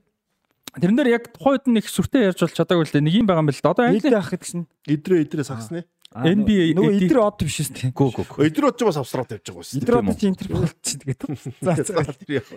Тэрэн 0.76 0.96
дээр 0.98 1.10
яг 1.16 1.24
тухайд 1.32 1.64
нэг 1.70 1.88
сүртэй 1.88 2.28
ярьж 2.28 2.44
бол 2.44 2.52
чадаагүй 2.52 2.84
л 2.84 2.92
дээ. 2.92 3.06
Нэг 3.08 3.14
юм 3.16 3.26
байгаа 3.28 3.42
юм 3.42 3.48
бэл 3.48 3.62
дээ. 3.62 3.72
Одоо 3.72 3.84
нийлдээ 3.88 4.12
англи 4.12 4.20
ах 4.20 4.32
гэдгсэн. 4.34 4.62
Идрээ 4.84 5.20
идрээ 5.24 5.46
сагсны. 5.48 5.80
NBA 6.08 6.72
нөгөө 6.72 7.04
идэр 7.04 7.20
од 7.20 7.42
биш 7.44 7.60
үү? 7.68 7.92
гүү 7.92 8.08
гүү. 8.16 8.24
гүү. 8.32 8.46
Идрээ 8.48 8.72
ч 8.72 8.80
бас 8.88 8.96
Австралид 8.96 9.32
явж 9.36 9.44
байгаа 9.44 9.60
байсан. 9.60 9.76
Идэр 9.76 9.96
од 10.00 10.16
чи 10.16 10.26
интер 10.28 10.46
болчих 10.56 10.96
тэгээд. 11.04 11.20
За 11.60 11.72
за. 11.84 12.02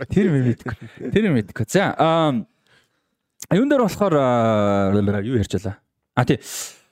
Тэр 0.08 0.26
юм 0.32 0.36
мэдгүй. 0.48 0.76
Тэр 1.12 1.24
юм 1.28 1.36
мэдгүй. 1.36 1.66
За 1.68 1.92
аа 1.92 2.32
юун 3.52 3.68
дээр 3.68 3.84
болохоор 3.84 4.16
юу 5.28 5.36
ярьж 5.36 5.52
байлаа. 5.60 5.76
А 6.16 6.24
тий. 6.24 6.40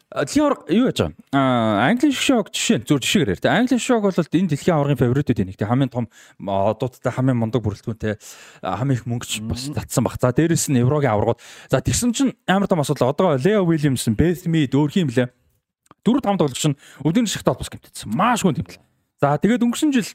Дэлхийн 0.10 0.42
аварга 0.42 0.74
юу 0.74 0.90
яаж 0.90 0.98
байгаа? 0.98 1.14
Аа 1.38 1.94
Английн 1.94 2.18
шок 2.18 2.50
жишээ 2.50 2.82
зөв 2.82 2.98
жишээгээр 2.98 3.46
тэ. 3.46 3.54
Английн 3.54 3.78
шок 3.78 4.02
бол 4.02 4.18
энэ 4.18 4.50
дэлхийн 4.50 4.74
аваргын 4.74 4.98
фаворитууд 4.98 5.38
нэг. 5.46 5.54
Тэ 5.54 5.70
хамгийн 5.70 5.94
том 5.94 6.10
одуудтай 6.42 7.14
хамгийн 7.14 7.38
мундаг 7.38 7.62
бүрэлдэхүүнтэй 7.62 8.18
хамгийн 8.66 8.98
их 8.98 9.06
мөнгөч 9.06 9.46
бас 9.46 9.70
татсан 9.70 10.10
баг. 10.10 10.18
За 10.18 10.34
дээрэс 10.34 10.74
нь 10.74 10.82
Еврогийн 10.82 11.14
аваргууд. 11.14 11.38
За 11.70 11.78
тэгсэн 11.78 12.18
чинь 12.18 12.34
амар 12.50 12.66
том 12.66 12.82
асуудал. 12.82 13.14
Одоо 13.14 13.38
Лео 13.38 13.62
Уильямсон, 13.62 14.18
Mead 14.18 14.74
өөрхийн 14.74 15.14
блэ. 15.14 15.30
4 16.02 16.26
5 16.26 16.42
тоглогч 16.42 16.66
нь 16.66 16.80
өвдөний 17.06 17.30
шигт 17.30 17.46
холбос 17.46 17.70
гэмтсэн. 17.70 18.10
Маш 18.10 18.42
хүн 18.42 18.58
гэмтэл. 18.58 18.82
За 19.22 19.38
тэгээд 19.38 19.62
өнгөрсөн 19.62 19.94
жил 19.94 20.10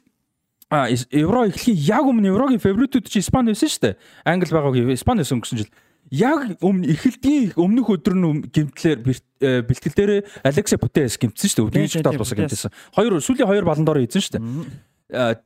евро 1.15 1.47
эхлэхийн 1.47 1.77
яг 1.77 2.03
өмнө 2.03 2.35
еврогийн 2.35 2.59
фаворитууд 2.59 3.07
чи 3.07 3.23
Испани 3.23 3.55
байсан 3.55 3.69
шүү 3.69 3.95
дээ. 3.95 3.99
Англи 4.25 4.51
байгаагийн 4.51 4.91
Испани 4.91 5.23
өнгөрсөн 5.23 5.61
жил 5.61 5.71
яг 6.11 6.61
өмнө 6.61 6.91
эхэлдгийн 6.93 7.57
өмнөх 7.57 7.87
өдөр 7.97 8.15
нь 8.15 8.45
гимтлэр 8.53 8.99
э, 9.41 9.61
бэлтгэл 9.65 9.97
дээр 9.97 10.11
Алекса 10.45 10.77
Путес 10.77 11.17
гимтсэн 11.17 11.49
шүү 11.49 11.69
дээ. 11.69 11.69
Өдрийн 11.69 11.89
шигт 11.89 12.05
толбосоо 12.05 12.37
гимтсэн. 12.37 12.73
Хоёр 12.93 13.17
сүүлийн 13.21 13.49
хоёр 13.49 13.65
баландороо 13.65 14.05
эзэн 14.05 14.21
шүү 14.21 14.33
дээ. 14.37 14.43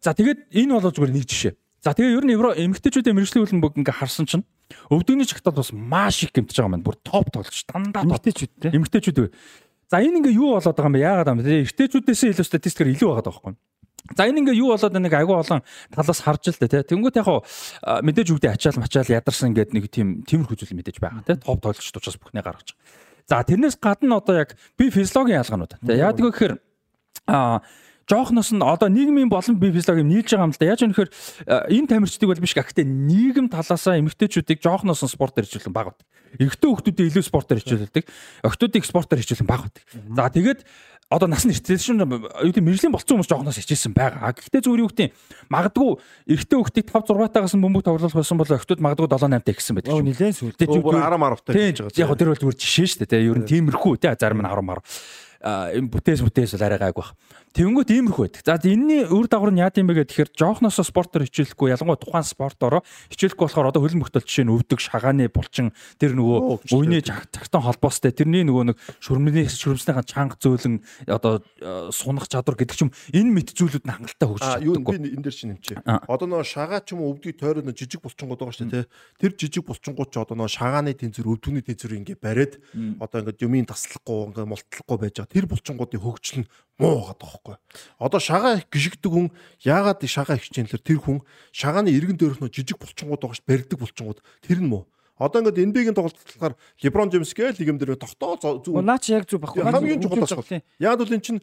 За 0.04 0.12
тэгээд 0.12 0.52
энэ 0.52 0.72
бол 0.76 0.84
зүгээр 0.92 1.16
нэг 1.16 1.26
жишээ. 1.28 1.54
За 1.80 1.96
тэгээ 1.96 2.16
ер 2.20 2.26
нь 2.28 2.36
евро 2.36 2.52
эмгтээчүүдийн 2.60 3.16
мэрэгжлийн 3.16 3.44
хөлбөмбөг 3.48 3.80
ингээ 3.80 4.00
харсан 4.04 4.28
чинь 4.28 4.44
өвдөгний 4.92 5.24
чагтад 5.24 5.56
бас 5.56 5.72
маш 5.72 6.28
их 6.28 6.36
гимтэж 6.36 6.60
байгаа 6.60 6.76
маань 6.76 6.84
бүр 6.84 7.00
топ 7.00 7.32
тоглож 7.32 7.64
дандаа 7.64 8.04
эмгтээчүүд 8.04 8.52
те. 8.60 8.68
Эмгтээчүүд. 8.76 9.32
За 9.88 10.04
энэ 10.04 10.20
ингээ 10.20 10.36
юу 10.36 10.60
болоод 10.60 10.76
байгаа 10.76 10.92
юм 10.92 10.96
бэ? 11.00 11.08
Яагаад 11.08 11.32
юм 11.32 11.40
бэ? 11.40 11.64
Эмгтээчүүдээс 11.64 12.36
илүү 12.36 12.48
статистикээр 12.52 12.94
илүү 13.00 13.08
байгаа 13.16 13.32
байхгүй 13.32 13.52
юу? 13.56 13.60
За 14.16 14.26
энэ 14.26 14.42
ингээ 14.44 14.60
юу 14.60 14.74
болоод 14.74 14.96
нэг 14.96 15.14
айгүй 15.14 15.36
олон 15.36 15.62
талаас 15.94 16.20
харж 16.24 16.54
л 16.54 16.60
дээ 16.60 16.84
тий. 16.84 16.96
Тэнгүүт 16.96 17.20
яг 17.20 17.30
мэдээж 18.04 18.28
үгдээ 18.34 18.54
ачаал 18.56 18.80
мачаал 18.82 19.10
ядарсан 19.10 19.54
гэдэг 19.54 19.74
нэг 19.76 19.86
тийм 19.92 20.24
тиймэрхүү 20.26 20.56
зүйл 20.56 20.78
мэдээж 20.80 20.98
байгаа 21.00 21.24
тий. 21.28 21.38
Топ 21.38 21.60
тоглогч 21.62 21.92
учраас 21.92 22.18
бүхнээ 22.18 22.44
гаргаж 22.44 22.74
байгаа. 22.74 23.10
За 23.30 23.46
тэрнээс 23.46 23.78
гадна 23.78 24.18
одоо 24.18 24.42
яг 24.42 24.58
би 24.74 24.90
физиологийн 24.90 25.46
ялгаанууд. 25.46 25.78
Тий. 25.86 26.02
Яадаг 26.02 26.24
вэ 26.26 26.32
гэхээр 26.34 26.54
а 27.30 27.62
жоохноос 28.10 28.50
нь 28.50 28.66
одоо 28.66 28.90
нийгмийн 28.90 29.30
болон 29.30 29.62
би 29.62 29.70
физиологи 29.70 30.02
нийлж 30.02 30.34
байгаа 30.34 30.50
юм 30.50 30.54
л 30.54 30.58
да. 30.58 30.66
Яаж 30.66 30.82
өнөхөр 30.82 31.10
энэ 31.70 31.90
тамирчдыг 31.94 32.26
бол 32.26 32.42
биш 32.42 32.58
гэхдээ 32.58 32.86
нийгэм 32.90 33.54
талаасаа 33.54 34.02
эмэгтэйчүүдийг 34.02 34.66
жоохноос 34.66 35.06
нь 35.06 35.14
спортоор 35.14 35.46
хичээлэн 35.46 35.76
баг 35.78 35.94
бат. 35.94 36.02
Эрэгтэй 36.42 36.70
хүмүүсийг 36.74 36.98
илүү 37.06 37.26
спортоор 37.26 37.62
хичээлдэг. 37.62 38.06
Охтуудыг 38.42 38.86
спортоор 38.86 39.22
хичээлэн 39.22 39.46
баг 39.46 39.70
бат. 39.70 39.78
За 39.94 40.26
тэгээд 40.34 40.66
одоо 41.10 41.28
нас 41.28 41.42
нь 41.42 41.50
ирсэн 41.50 41.78
шин 41.82 41.98
юу 41.98 42.54
тийм 42.54 42.70
мэржлийн 42.70 42.94
болцсон 42.94 43.18
хүмүүс 43.18 43.30
жоохноос 43.34 43.58
хичээсэн 43.58 43.98
байгаа. 43.98 44.30
Гэхдээ 44.30 44.62
зүгээр 44.62 44.84
юу 44.86 44.90
гэдэг 44.94 45.10
магадгүй 45.50 45.90
эрэгтэй 46.30 46.58
хүүхдийг 46.62 46.86
5 46.86 47.10
6 47.18 47.34
таагаас 47.34 47.56
нь 47.58 47.64
бөмбөг 47.66 47.82
тоглох 47.82 48.14
байсан 48.14 48.38
бол 48.38 48.46
охтууд 48.46 48.78
магадгүй 48.78 49.10
7 49.10 49.26
8 49.26 49.42
таа 49.42 49.56
гэсэн 49.58 49.74
байдаг. 49.74 49.94
Оо 49.98 50.06
нилээн 50.06 50.38
сүлдээ. 50.38 50.70
Бүр 50.70 51.02
10 51.02 51.18
10 51.18 51.42
таа. 51.42 51.54
Тийм. 51.58 51.90
Яг 51.98 52.14
тэр 52.14 52.30
бол 52.30 52.42
зүгээр 52.46 52.58
жишээ 52.62 52.88
шүү 52.94 53.10
дээ. 53.10 53.26
Ер 53.26 53.38
нь 53.42 53.50
тиймэрхүү 53.50 53.94
тий 53.98 54.14
зарим 54.22 54.46
нь 54.46 54.50
10 54.54 54.62
10 54.62 54.86
энэ 55.44 55.88
бүтээс 55.88 56.20
бүтээс 56.20 56.60
бол 56.60 56.66
арай 56.68 56.80
гайг 56.80 56.96
баг. 57.00 57.16
Тэнгүүт 57.56 57.90
иймэрхүү 57.90 58.24
байдаг. 58.30 58.44
За 58.46 58.60
энэний 58.62 59.08
үр 59.10 59.26
дагавар 59.26 59.56
нь 59.56 59.64
яа 59.64 59.74
гэм 59.74 59.90
бэ 59.90 60.06
гэхээр 60.06 60.36
жоохносоо 60.38 60.86
спортоор 60.86 61.26
хичээлэхгүй 61.26 61.74
ялангуяа 61.74 61.98
тухайн 61.98 62.28
спортоор 62.28 62.86
хичээлэхгүй 63.10 63.46
болохоор 63.48 63.72
одоо 63.74 63.82
хөлн 63.82 64.04
мөхтөл 64.06 64.22
жишээ 64.22 64.46
нь 64.46 64.54
өвдөг 64.54 64.78
шагааны 64.78 65.32
булчин 65.34 65.74
тэр 65.98 66.14
нөгөө 66.14 66.70
үений 66.76 67.02
цагтан 67.02 67.66
холбоостой 67.66 68.14
тэрний 68.14 68.46
нөгөө 68.46 68.70
нэг 68.70 68.78
шүрмний 69.02 69.50
шүрмснийхаа 69.50 70.06
чанга 70.06 70.38
зөөлөн 70.38 70.84
одоо 71.10 71.42
э, 71.58 71.90
сунах 71.90 72.30
чадвар 72.30 72.54
гэдэг 72.54 72.76
ч 72.78 72.86
юм 72.86 72.94
энэ 73.16 73.34
мэд 73.34 73.50
зүйлүүд 73.58 73.86
нь 73.88 73.94
хангалттай 73.98 74.28
хөгжиж. 74.30 74.62
Юу 74.62 74.78
би 74.78 75.10
энэ 75.10 75.26
дээр 75.26 75.34
чинь 75.34 75.58
нэмчээ. 75.58 76.06
Одоо 76.06 76.28
нөгөө 76.30 76.46
шагаа 76.46 76.86
ч 76.86 76.94
юм 76.94 77.02
уу 77.02 77.18
өвдөгийг 77.18 77.42
тойроо 77.42 77.66
жижиг 77.74 78.06
булчингууд 78.06 78.40
байгаа 78.46 78.54
шүү 78.54 78.70
дээ. 78.70 78.86
Тэр 79.18 79.32
жижиг 79.34 79.66
булчингууд 79.66 80.14
ч 80.14 80.22
одоо 80.22 80.38
нөгөө 80.38 80.54
шагааны 80.54 80.94
тэнцвэр 80.94 81.34
өвдөгний 81.34 81.66
тэнцвэр 81.66 81.98
ингээ 81.98 82.18
бариад 82.22 82.54
одоо 83.02 83.26
ингээ 83.26 83.42
юмын 83.48 83.66
таслахгүй 83.66 84.30
ингээ 84.30 84.46
мултлахгүй 84.46 84.98
байж 85.02 85.16
байгаа. 85.18 85.29
Тэр 85.30 85.46
булчингуудын 85.46 86.02
хөгжил 86.02 86.42
нь 86.44 86.50
муу 86.82 87.06
байгаа 87.06 87.16
байхгүй. 87.22 87.56
Одоо 88.02 88.20
шагаа 88.20 88.58
их 88.58 88.68
гიშгдэг 88.74 89.12
хүн 89.14 89.30
яагаад 89.62 90.02
шагаа 90.04 90.42
их 90.42 90.50
хичээнлэр 90.50 90.82
тэр 90.82 91.00
хүн 91.00 91.22
шагааны 91.54 91.94
эргэн 91.94 92.18
дээрх 92.18 92.42
нөө 92.42 92.50
жижиг 92.50 92.82
булчингууд 92.82 93.22
байгаа 93.22 93.38
ш 93.38 93.46
барьдаг 93.46 93.78
булчингууд 93.78 94.20
тэр 94.42 94.60
нь 94.60 94.70
муу. 94.70 94.90
Одоо 95.20 95.44
ингээд 95.44 95.60
NBA-гийн 95.70 95.98
тоглолтоор 96.00 96.56
LeBron 96.80 97.12
James 97.12 97.36
гээл 97.36 97.60
нэг 97.60 97.68
юм 97.68 97.78
дээр 97.78 98.00
тогтоо 98.00 98.40
зүг. 98.40 98.80
Наа 98.80 98.98
чи 98.98 99.12
яг 99.12 99.28
зүг 99.28 99.44
баггүй. 99.44 99.68
Хамгийн 99.68 100.00
чухал 100.00 100.24
асуудал. 100.24 100.64
Яг 100.80 100.96
бол 100.96 101.12
эн 101.12 101.22
чин 101.22 101.38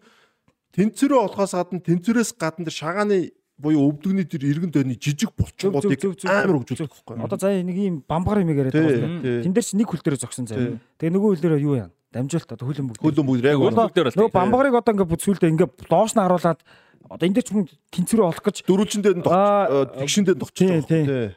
тэнцвэрээ 0.73 1.21
олохоос 1.29 1.53
гадна 1.53 1.85
тэнцвэрээс 1.85 2.41
гадна 2.41 2.73
шагааны 2.73 3.37
буюу 3.61 3.93
өвдөгний 3.93 4.25
тэр 4.25 4.49
эргэн 4.49 4.73
дойрны 4.73 4.97
жижиг 4.97 5.33
булчингуудыг 5.37 6.25
амар 6.25 6.61
хөгжүүлдэг 6.61 6.89
байхгүй. 6.89 7.17
Одоо 7.25 7.39
заяа 7.41 7.65
нэг 7.65 7.77
юм 7.77 8.01
бамбар 8.05 8.45
юм 8.45 8.53
яриад 8.53 8.77
байгаа. 8.77 9.45
Тэн 9.45 9.53
дээр 9.53 9.65
чи 9.65 9.77
нэг 9.77 9.89
хөл 9.89 10.05
дээр 10.05 10.21
зогсон 10.21 10.49
заяа. 10.49 10.77
Тэгээ 11.01 11.13
нөгөө 11.17 11.31
хөл 11.37 11.45
дээр 11.45 11.61
юу 11.65 11.77
яа? 11.81 11.89
Дамжуулт 12.17 12.51
одоо 12.57 12.67
хөлөн 12.67 12.89
бүгд 12.91 13.01
хөлөн 13.05 13.27
бүгд 13.29 13.45
яг 13.45 13.61
бүгдээр 13.61 14.09
бол 14.09 14.19
нөгөө 14.25 14.33
бамбарыг 14.33 14.75
одоо 14.81 14.93
ингээд 14.97 15.13
бүцүүлдэ 15.13 15.51
ингээд 15.53 15.73
доош 15.93 16.13
нь 16.17 16.23
харуулад 16.25 16.61
одоо 17.07 17.25
энэ 17.29 17.37
дээр 17.37 17.47
ч 17.47 17.51
хүн 17.53 17.69
тэнцвэрээ 17.93 18.27
олох 18.27 18.43
гэж 18.43 18.57
дөрвөлжин 18.65 19.03
дээр 19.05 19.17
нь 19.21 19.27
тэгшин 19.27 20.25
дээр 20.25 20.37
нь 20.37 20.43
тогтчих. 20.43 20.89
Тийм. 20.89 21.37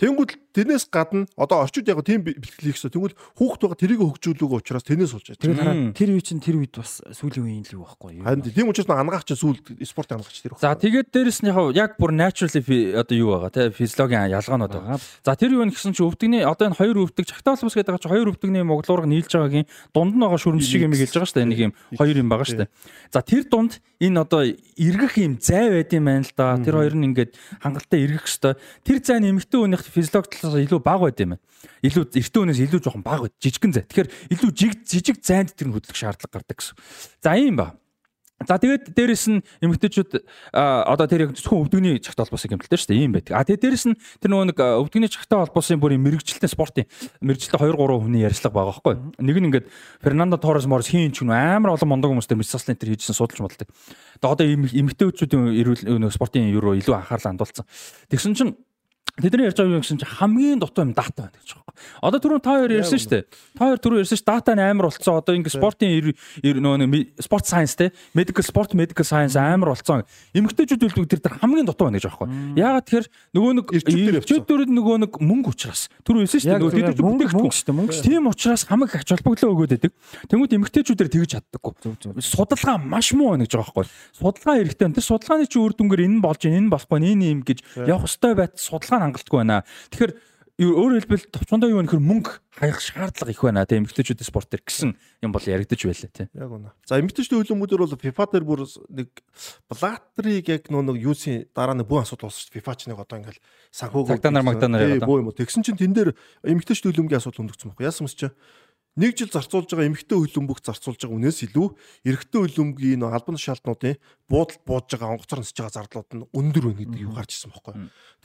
Тэнгүүд 0.00 0.30
тэрнээс 0.54 0.90
гадна 0.90 1.26
одоо 1.36 1.62
орчууд 1.64 1.86
яг 1.86 2.02
тийм 2.02 2.26
бэлтгэл 2.26 2.66
хийх 2.70 2.76
гэсэн. 2.78 2.90
Тэнгүүд 2.90 3.14
хүүхд 3.38 3.60
байгаа 3.64 3.78
тэрийг 3.78 4.00
хөгжүүлүүг 4.02 4.52
учраас 4.58 4.84
тэрнээс 4.86 5.12
болж 5.14 5.26
байгаа. 5.30 5.42
Тэр 5.42 5.54
хараа 5.54 5.74
тэр 5.94 6.10
үе 6.14 6.22
чинь 6.22 6.42
тэр 6.42 6.56
үед 6.58 6.74
бас 6.74 7.00
сүүлийн 7.14 7.44
үеийн 7.46 7.64
л 7.70 7.74
юу 7.78 7.84
байхгүй 7.86 8.10
юу? 8.18 8.26
Харин 8.26 8.42
тийм 8.44 8.68
учраас 8.68 8.90
ангаач 8.90 9.30
спорт 9.30 9.64
спорт 9.86 10.10
ангаач 10.12 10.36
тэр. 10.42 10.58
За 10.58 10.74
тэгээд 10.74 11.08
дээрэс 11.14 11.40
нь 11.46 11.52
яг 11.74 11.96
бүр 11.96 12.12
naturally 12.14 12.94
одоо 12.98 13.16
юу 13.16 13.30
байгаа 13.38 13.50
те 13.54 13.70
физиологийн 13.70 14.30
ялгаанууд 14.34 14.74
байгаа. 14.74 14.98
За 15.22 15.38
тэр 15.38 15.54
юу 15.54 15.64
нэгсэн 15.64 15.94
чи 15.94 16.02
өвдөгний 16.02 16.42
одоо 16.42 16.70
энэ 16.70 16.78
хоёр 16.78 17.06
өвдөг 17.06 17.24
чагтаалбас 17.30 17.74
гэдэг 17.74 17.94
байгаа 17.94 18.02
чи 18.02 18.10
хоёр 18.10 18.30
өвдөгний 18.34 18.64
моглуурга 18.66 19.06
нийлж 19.06 19.30
байгаагийн 19.30 19.66
дунд 19.94 20.14
нь 20.18 20.22
байгаа 20.22 20.40
шүрмс 20.40 20.66
шиг 20.66 20.82
юм 20.82 20.94
хэлж 20.94 21.14
байгаа 21.14 21.30
шүү 21.30 21.38
дээ. 21.38 21.50
Нэг 21.50 21.60
юм 21.70 21.72
хоёр 21.94 22.16
юм 22.18 22.28
байгаа 22.28 22.46
шүү 22.48 22.60
дээ. 22.64 22.70
За 23.14 23.20
тэр 23.22 23.44
дунд 23.46 23.78
энэ 24.00 24.20
одоо 24.20 24.42
эргэх 24.46 25.14
юм 25.20 25.38
зай 25.38 25.70
байд 25.70 25.92
юм 25.94 26.04
байна 26.08 26.26
л 26.26 26.34
да. 26.34 26.58
Тэр 26.58 26.74
хоёр 26.80 26.94
нь 26.96 27.06
ингээд 27.12 27.32
хангалттай 27.60 28.00
эргэх 28.04 28.26
хэвээр. 28.26 28.56
Тэр 28.84 28.98
зай 29.04 29.18
нэмэгтэй 29.20 29.60
өнөх 29.60 29.84
физиологи 29.84 30.39
талаас 30.40 30.64
илүү 30.64 30.80
бага 30.80 31.06
байд 31.06 31.20
юм 31.20 31.36
байна. 31.36 31.44
Илүү 31.84 32.04
эртний 32.16 32.42
үнээс 32.42 32.64
илүү 32.66 32.80
жоохон 32.80 33.04
бага 33.04 33.28
байд. 33.28 33.36
Жижигэн 33.38 33.76
зай. 33.76 33.84
Тэгэхээр 33.84 34.10
илүү 34.34 34.50
жижиг 34.88 35.18
зайд 35.20 35.52
тэр 35.52 35.70
хөдлөх 35.70 35.96
шаардлага 35.96 36.40
гардаг 36.40 36.56
гэсэн. 36.56 36.74
За 37.20 37.36
ийм 37.36 37.60
ба. 37.60 37.76
За 38.48 38.56
тэгээд 38.56 38.96
дээрэс 38.96 39.24
нь 39.28 39.44
эмэгтэйчүүд 39.60 40.24
одоо 40.56 41.04
тэр 41.04 41.28
яг 41.28 41.36
зөвхөн 41.36 41.60
өвдөгний 41.60 42.00
чагт 42.00 42.16
холбоосын 42.24 42.56
гэмтэлтэй 42.56 42.78
шүү 42.80 42.88
дээ 42.88 43.00
ийм 43.04 43.12
байдаг. 43.12 43.36
А 43.36 43.44
тэгээд 43.44 43.60
дээрэс 43.68 43.84
нь 43.92 44.00
тэр 44.16 44.32
нөгөө 44.32 44.48
нэг 44.48 44.58
өвдөгний 44.80 45.12
чагтай 45.12 45.44
холбоосын 45.44 45.76
бүрийн 45.76 46.00
мэрэгчлэлтэй 46.00 46.48
спортын 46.48 46.88
мэрэгчлэлтэй 47.20 47.60
2 47.60 47.76
3 47.76 48.00
хүний 48.00 48.24
ярьцлага 48.24 48.56
байгаа 48.56 48.80
байхгүй. 48.80 48.94
Нэг 49.20 49.36
нь 49.36 49.46
ингээд 49.52 49.66
Фернандо 50.00 50.40
Торрес 50.40 50.64
Морс 50.64 50.88
хийн 50.88 51.12
ч 51.12 51.20
гэнэ 51.20 51.60
амар 51.60 51.76
олон 51.76 51.92
мондог 51.92 52.16
хүмүүстэй 52.16 52.40
мисаслен 52.40 52.80
тэр 52.80 52.96
хийжсэн 52.96 53.12
судалж 53.12 53.44
бодлоо. 53.44 53.68
Тэгээд 53.68 54.24
одоо 54.24 54.46
эмэгтэйчүүдийн 54.48 55.60
эрүүл 55.60 56.08
спортын 56.08 56.48
юу 56.48 56.72
илүү 56.80 56.96
анхаарлаа 56.96 57.36
хандуулсан. 57.36 57.68
Тэгсэн 58.08 58.32
чинь 58.32 58.56
Тэдний 59.18 59.46
ярьж 59.50 59.58
байгаа 59.58 59.74
юм 59.74 59.82
гэсэн 59.82 59.98
чинь 59.98 60.14
хамгийн 60.20 60.58
дутуу 60.62 60.86
юм 60.86 60.94
дата 60.94 61.26
байна 61.26 61.34
гэж 61.34 61.50
байгаа. 61.58 61.74
Одоо 62.04 62.18
түрүүн 62.20 62.42
та 62.44 62.54
хоёр 62.60 62.70
ярьсан 62.70 63.00
шүү 63.00 63.10
дээ. 63.10 63.24
Та 63.56 63.62
хоёр 63.66 63.80
түрүү 63.80 63.98
ярьсан 64.04 64.18
шүү 64.20 64.28
дата 64.30 64.54
нь 64.54 64.62
амар 64.62 64.86
болцсон. 64.90 65.18
Одоо 65.18 65.34
ингэ 65.34 65.50
спортын 65.50 65.90
нөгөө 66.44 67.24
спорт 67.24 67.46
сайенс 67.48 67.74
те 67.76 67.90
medical 68.14 68.44
sport 68.44 68.74
medical 68.76 69.04
science 69.04 69.34
амар 69.36 69.72
болцсон. 69.74 70.04
Эмэгтэйчүүд 70.34 70.84
үлддэг 70.86 71.08
тэр 71.10 71.20
тэр 71.20 71.34
хамгийн 71.40 71.66
дутуу 71.66 71.88
байна 71.88 71.98
гэж 71.98 72.06
байхгүй. 72.06 72.28
Яагаад 72.60 72.84
тэгэхээр 72.86 73.06
нөгөө 73.34 73.52
нэг 73.58 73.66
ирчүүдүүд 74.20 74.70
нөгөө 74.76 74.96
нэг 75.04 75.12
мөнгө 75.20 75.50
учраас 75.52 75.88
түрүү 76.04 76.24
ярьсан 76.24 76.40
шүү 76.40 76.48
дээ. 76.50 76.60
Тэд 76.60 77.00
бүтээгдэхүүн 77.00 77.18
мөнгө 77.34 77.54
шүү 77.56 77.66
дээ. 77.66 77.78
Мөнгө. 77.80 78.02
Тийм 78.04 78.24
учраас 78.30 78.62
хамаг 78.68 78.94
ач 78.94 79.08
холбогдлоо 79.10 79.50
өгөөд 79.54 79.72
байдаг. 79.74 79.92
Тэнгүүд 80.30 80.56
эмэгтэйчүүдээр 80.60 81.10
тэгж 81.10 81.30
чаддаггүй. 81.40 81.72
Судалгаа 82.20 82.76
маш 82.78 83.12
муу 83.16 83.34
байна 83.34 83.44
гэж 83.46 83.56
байгаа 83.56 83.72
байхгүй. 83.72 83.86
Судалгаа 84.16 84.54
хэрэгтэй. 84.60 84.88
Тэр 84.90 85.04
судалгааны 85.04 85.46
чи 85.48 85.58
үр 85.60 85.72
дүнгээр 85.74 86.04
энэ 86.06 86.20
болж 86.20 86.42
энэ 86.44 86.70
болохгүй 86.70 86.98
энэ 87.00 87.24
юм 87.30 87.40
гэж 87.46 87.58
явах 87.88 88.06
ёстой 88.06 88.34
байт 88.36 88.54
судалгаа 88.60 88.99
хангалтгүй 89.08 89.38
байна. 89.40 89.64
Тэгэхээр 89.90 90.12
өөрөөр 90.60 91.00
хэлбэл 91.08 91.32
товчондоо 91.32 91.72
юу 91.72 91.80
нөхөр 91.80 92.04
мөнгө 92.04 92.32
хаях 92.52 92.84
шаардлага 92.84 93.32
их 93.32 93.40
байна 93.40 93.64
тийм 93.64 93.88
эмэгтэйчүүдийн 93.88 94.28
спорт 94.28 94.52
төр 94.52 94.60
гэсэн 94.60 94.92
юм 95.24 95.32
бол 95.32 95.40
яригдаж 95.40 95.80
байлаа 95.80 96.12
тийм. 96.12 96.28
Яг 96.36 96.52
үнэ. 96.52 96.72
За 96.84 97.00
эмэгтэйчүүдийн 97.00 97.48
хөлбөмбөдөр 97.48 97.80
бол 97.80 97.96
FIFA 97.96 98.24
дээр 98.28 98.44
бүр 98.44 98.60
нэг 98.92 99.08
Блаттерыг 99.72 100.44
яг 100.52 100.68
нөө 100.68 100.84
нэг 100.84 100.96
юусын 101.00 101.48
дараа 101.56 101.72
нь 101.72 101.80
бүх 101.80 102.04
асуудал 102.04 102.28
болсон 102.28 102.44
шүү. 102.44 102.60
FIFA 102.60 102.76
ч 102.76 102.80
нэг 102.92 103.00
одоо 103.00 103.16
ингээл 103.24 103.40
санхүүг 103.72 104.12
Магданаар 104.12 104.44
Магданаар 104.44 104.84
яг 104.84 105.00
одоо. 105.00 105.08
Бөө 105.08 105.20
юм 105.24 105.28
уу. 105.32 105.38
Тэгсэн 105.40 105.64
чинь 105.64 105.80
тэн 105.80 105.96
дээр 105.96 106.12
эмэгтэйчүүдийн 106.44 106.92
хөлбөмбөгийн 106.92 107.20
асуудал 107.24 107.40
хөндөгцсөн 107.40 107.68
байхгүй. 107.72 107.88
Яасан 107.88 108.04
юм 108.04 108.12
чи 108.12 108.28
нэг 108.98 109.14
жил 109.14 109.30
зарцуулж 109.30 109.70
байгаа 109.70 109.86
эмэгтэй 109.86 110.18
хөлбөмбөг 110.18 110.58
зарцуулж 110.66 110.98
байгаа 110.98 111.18
үнээс 111.20 111.46
илүү 111.46 111.66
эрэгтэй 112.10 112.40
хөлбөмбөгийн 112.42 113.06
албан 113.06 113.38
тушаалтнуудын 113.38 113.98
буудалд 114.26 114.62
бууж 114.66 114.86
байгаа 114.90 115.14
онгоцоор 115.14 115.40
нисэж 115.46 115.56
байгаа 115.62 115.76
зардлууд 115.78 116.10
нь 116.10 116.26
өндөр 116.34 116.64
байна 116.66 116.80
гэдэг 116.82 117.00
юу 117.06 117.14
гарч 117.14 117.30
ирсэн 117.38 117.54
байхгүй. 117.54 117.74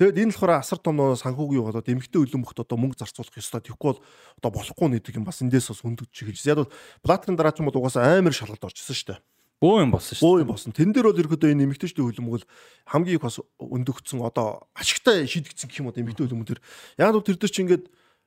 Тэгээд 0.01 0.19
энэ 0.25 0.33
болохоор 0.33 0.53
асар 0.57 0.79
том 0.81 0.97
санхүүгийн 0.97 1.59
юу 1.61 1.67
болоод 1.69 1.85
эмэгтэй 1.85 2.19
хөлбөмбөгт 2.25 2.63
одоо 2.65 2.77
мөнгө 2.81 2.97
зарцуулах 2.97 3.37
ёстой. 3.37 3.61
Тэгэхгүй 3.61 3.89
бол 3.93 4.01
одоо 4.41 4.51
болохгүй 4.57 4.87
нэгдэг 4.89 5.17
юм 5.21 5.25
бас 5.29 5.45
эндээс 5.45 5.69
бас 5.69 5.85
хөндөгч 5.85 6.15
хэлж. 6.25 6.41
Яг 6.49 6.57
бол 6.65 6.73
платрын 7.05 7.37
дараа 7.37 7.53
ч 7.53 7.61
юм 7.61 7.69
бол 7.69 7.77
угаасаа 7.77 8.17
амар 8.17 8.33
шалгалт 8.33 8.65
орчихсон 8.65 8.97
шүү 8.97 9.09
дээ. 9.13 9.21
Бөө 9.63 9.87
юм 9.87 9.91
болсон 9.95 10.17
шүү. 10.19 10.25
Бөө 10.25 10.41
юм 10.43 10.49
болсон. 10.51 10.71
Тэн 10.75 10.91
дээр 10.91 11.07
бол 11.07 11.21
ерөөдөө 11.23 11.49
энэ 11.55 11.63
эмэгтэйчдийн 11.63 12.05
хөлбөмбөг 12.05 12.33
бол 12.35 12.49
хамгийн 12.91 13.15
их 13.15 13.23
бас 13.23 13.39
өндөгцсөн 13.55 14.19
одоо 14.19 14.67
ашигтай 14.75 15.23
шийдэгдсэн 15.23 15.71
гэх 15.71 15.79
юм 15.79 15.87
уу 15.87 15.95
эмэгтэй 15.95 16.27
хөлбөмбөг 16.27 16.59
төр. 16.59 16.61
Яг 16.99 17.15
л 17.15 17.23
тэр 17.23 17.39
дээр 17.39 17.53
чи 17.55 17.63
ингээд 17.63 17.85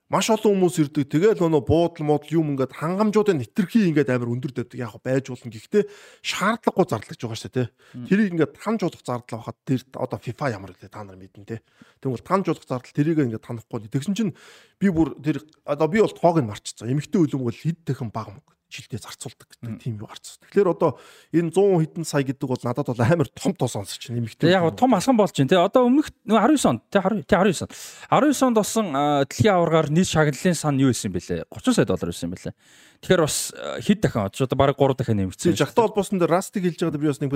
маш 0.09 0.32
олон 0.32 0.56
хүмүүс 0.56 0.76
ирдэг. 0.80 1.05
Тэгэл 1.05 1.36
нөгөө 1.44 1.68
буудал 1.68 2.05
модл 2.09 2.32
юм 2.32 2.56
ингээд 2.56 2.72
хангамжуудын 2.80 3.44
нэвтрхий 3.44 3.93
ингээд 3.93 4.09
амар 4.09 4.32
өндөр 4.32 4.52
давдаг 4.56 4.80
яг 4.80 4.97
байж 5.05 5.28
болно. 5.28 5.52
Гэхдээ 5.52 5.85
шаардлагагүй 6.24 6.86
зарлаж 6.89 7.20
байгаа 7.20 7.39
шүү 7.39 7.52
дээ. 7.52 7.68
Тэрийг 8.09 8.32
ингээд 8.32 8.56
танжуулах 8.56 9.05
зардал 9.05 9.36
байхад 9.44 9.59
тэр 9.68 9.80
одоо 9.93 10.18
FIFA 10.18 10.47
ямар 10.56 10.72
вэ 10.72 10.89
та 10.89 11.05
нар 11.05 11.20
мэднэ 11.20 11.44
те. 11.44 11.60
Тэгвэл 12.01 12.24
танжуулах 12.24 12.64
зардал 12.64 12.97
тэрийг 12.97 13.20
ингээд 13.20 13.44
танахгүй. 13.44 13.85
Тэгсэн 13.93 14.16
чинь 14.16 14.32
би 14.80 14.89
бүр 14.89 15.12
тэр 15.20 15.44
одоо 15.68 15.89
би 15.93 16.01
бол 16.01 16.16
тоог 16.16 16.40
нь 16.40 16.48
марчсан. 16.48 16.89
Эмэгтэй 16.89 17.20
үлэм 17.28 17.44
бол 17.44 17.52
хэд 17.52 17.85
дахин 17.85 18.09
бага 18.09 18.32
мөнгө 18.32 18.57
жилдээ 18.69 19.01
зарцуулдаг 19.01 19.49
гэдэг 19.49 19.81
тийм 19.81 19.97
юу 19.97 20.09
гарцсан. 20.09 20.39
Тэгэхээр 20.45 20.69
одоо 20.69 21.01
энэ 21.32 21.51
100 21.53 21.82
хэдэн 21.82 22.05
сая 22.05 22.24
гэдэг 22.24 22.49
бол 22.49 22.62
надад 22.62 22.93
бол 22.93 23.01
амар 23.01 23.28
том 23.32 23.53
тоо 23.57 23.69
сонсож 23.69 23.97
байна 24.09 24.20
нэмэгтэй. 24.20 24.53
Яг 24.53 24.77
том 24.77 24.93
алхан 24.93 25.16
болж 25.16 25.32
байна 25.32 25.49
те. 25.49 25.57
Одоо 25.57 25.89
өмнөх 25.89 26.12
19 26.28 26.69
онд 26.69 26.82
те 26.93 27.01
19 27.01 27.65
онд 27.65 27.73
19 28.12 28.45
онд 28.45 28.57
болсон 28.61 28.86
дэлхийн 29.24 29.57
аваргаар 29.57 29.89
нийт 29.89 30.09
шагналын 30.12 30.57
сан 30.57 30.77
юу 30.77 30.93
исэн 30.93 31.12
бэлээ? 31.12 31.49
30 31.49 31.81
сая 31.81 31.89
доллар 31.89 32.12
исэн 32.12 32.28
бэлээ. 32.28 32.53
Тэгэхээр 33.01 33.23
бас 33.24 33.36
хэд 33.81 33.99
дахин 34.05 34.28
одоо 34.28 34.57
баг 34.59 34.77
3 34.77 35.01
дахин 35.01 35.16
нэмэгдсэн. 35.16 35.57
Жагтаа 35.57 35.89
холбоосон 35.89 36.20
дээр 36.20 36.35
растыг 36.35 36.69
хэлж 36.69 36.85
байгаад 36.85 37.01
би 37.01 37.09
бас 37.09 37.20
нэг 37.24 37.32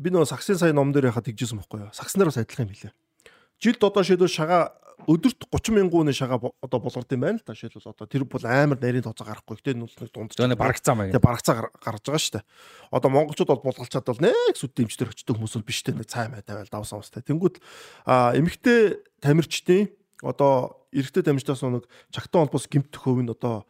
би 0.00 0.08
нөгөө 0.08 0.32
саксын 0.32 0.56
сая 0.56 0.72
ном 0.72 0.96
дээр 0.96 1.12
яхад 1.12 1.28
тэгжсэн 1.28 1.60
байхгүй 1.60 1.84
юу? 1.84 1.92
Сакснаар 1.92 2.30
бас 2.32 2.38
адилхан 2.40 2.70
юм 2.70 2.72
билээ. 2.72 2.94
Жилд 3.60 3.84
одоо 3.84 4.02
шийдвэл 4.02 4.32
шагаа 4.32 4.72
өдөрт 5.04 5.48
30 5.52 5.76
мянган 5.76 6.12
шагаа 6.12 6.52
одоо 6.60 6.80
болгоод 6.80 7.12
юм 7.12 7.20
байна 7.20 7.38
л 7.40 7.44
да. 7.44 7.52
Жишээлбэл 7.52 7.92
одоо 7.92 8.06
тэр 8.08 8.24
бол 8.24 8.44
амар 8.44 8.80
нарийн 8.80 9.04
тооцоо 9.04 9.28
гарахгүй. 9.28 9.60
Гэтэ 9.60 9.76
нүл 9.76 9.92
нэг 10.00 10.12
дунд. 10.12 10.32
Тэгээ 10.32 10.56
барагцаа 10.56 10.94
маяг. 10.96 11.12
Тэгээ 11.12 11.24
барагцаа 11.28 11.54
гарч 11.68 12.04
байгаа 12.08 12.20
шүү 12.20 12.34
дээ. 12.40 12.44
Одоо 12.92 13.10
монголчууд 13.12 13.50
бол 13.52 13.64
булгалчаад 13.68 14.08
бол 14.08 14.24
нэг 14.24 14.56
сүд 14.56 14.72
дэмжтэр 14.76 15.12
очдог 15.12 15.36
хүмүүс 15.36 15.54
бол 15.56 15.68
биш 15.68 15.80
дээ. 15.84 16.04
Цай 16.04 16.28
май 16.32 16.40
тавиал 16.44 16.72
давсан 16.72 17.00
устай. 17.00 17.24
Тэнгүүд 17.24 17.60
эмэгтэй 18.08 19.00
тамирчдын 19.20 19.92
одоо 20.24 20.80
эрэгтэй 20.92 21.24
тамирчдаас 21.24 21.64
нэг 21.64 21.84
чагтан 22.12 22.48
холбоос 22.48 22.68
гимт 22.68 22.92
төхөв 22.92 23.24
нь 23.24 23.32
одоо 23.32 23.64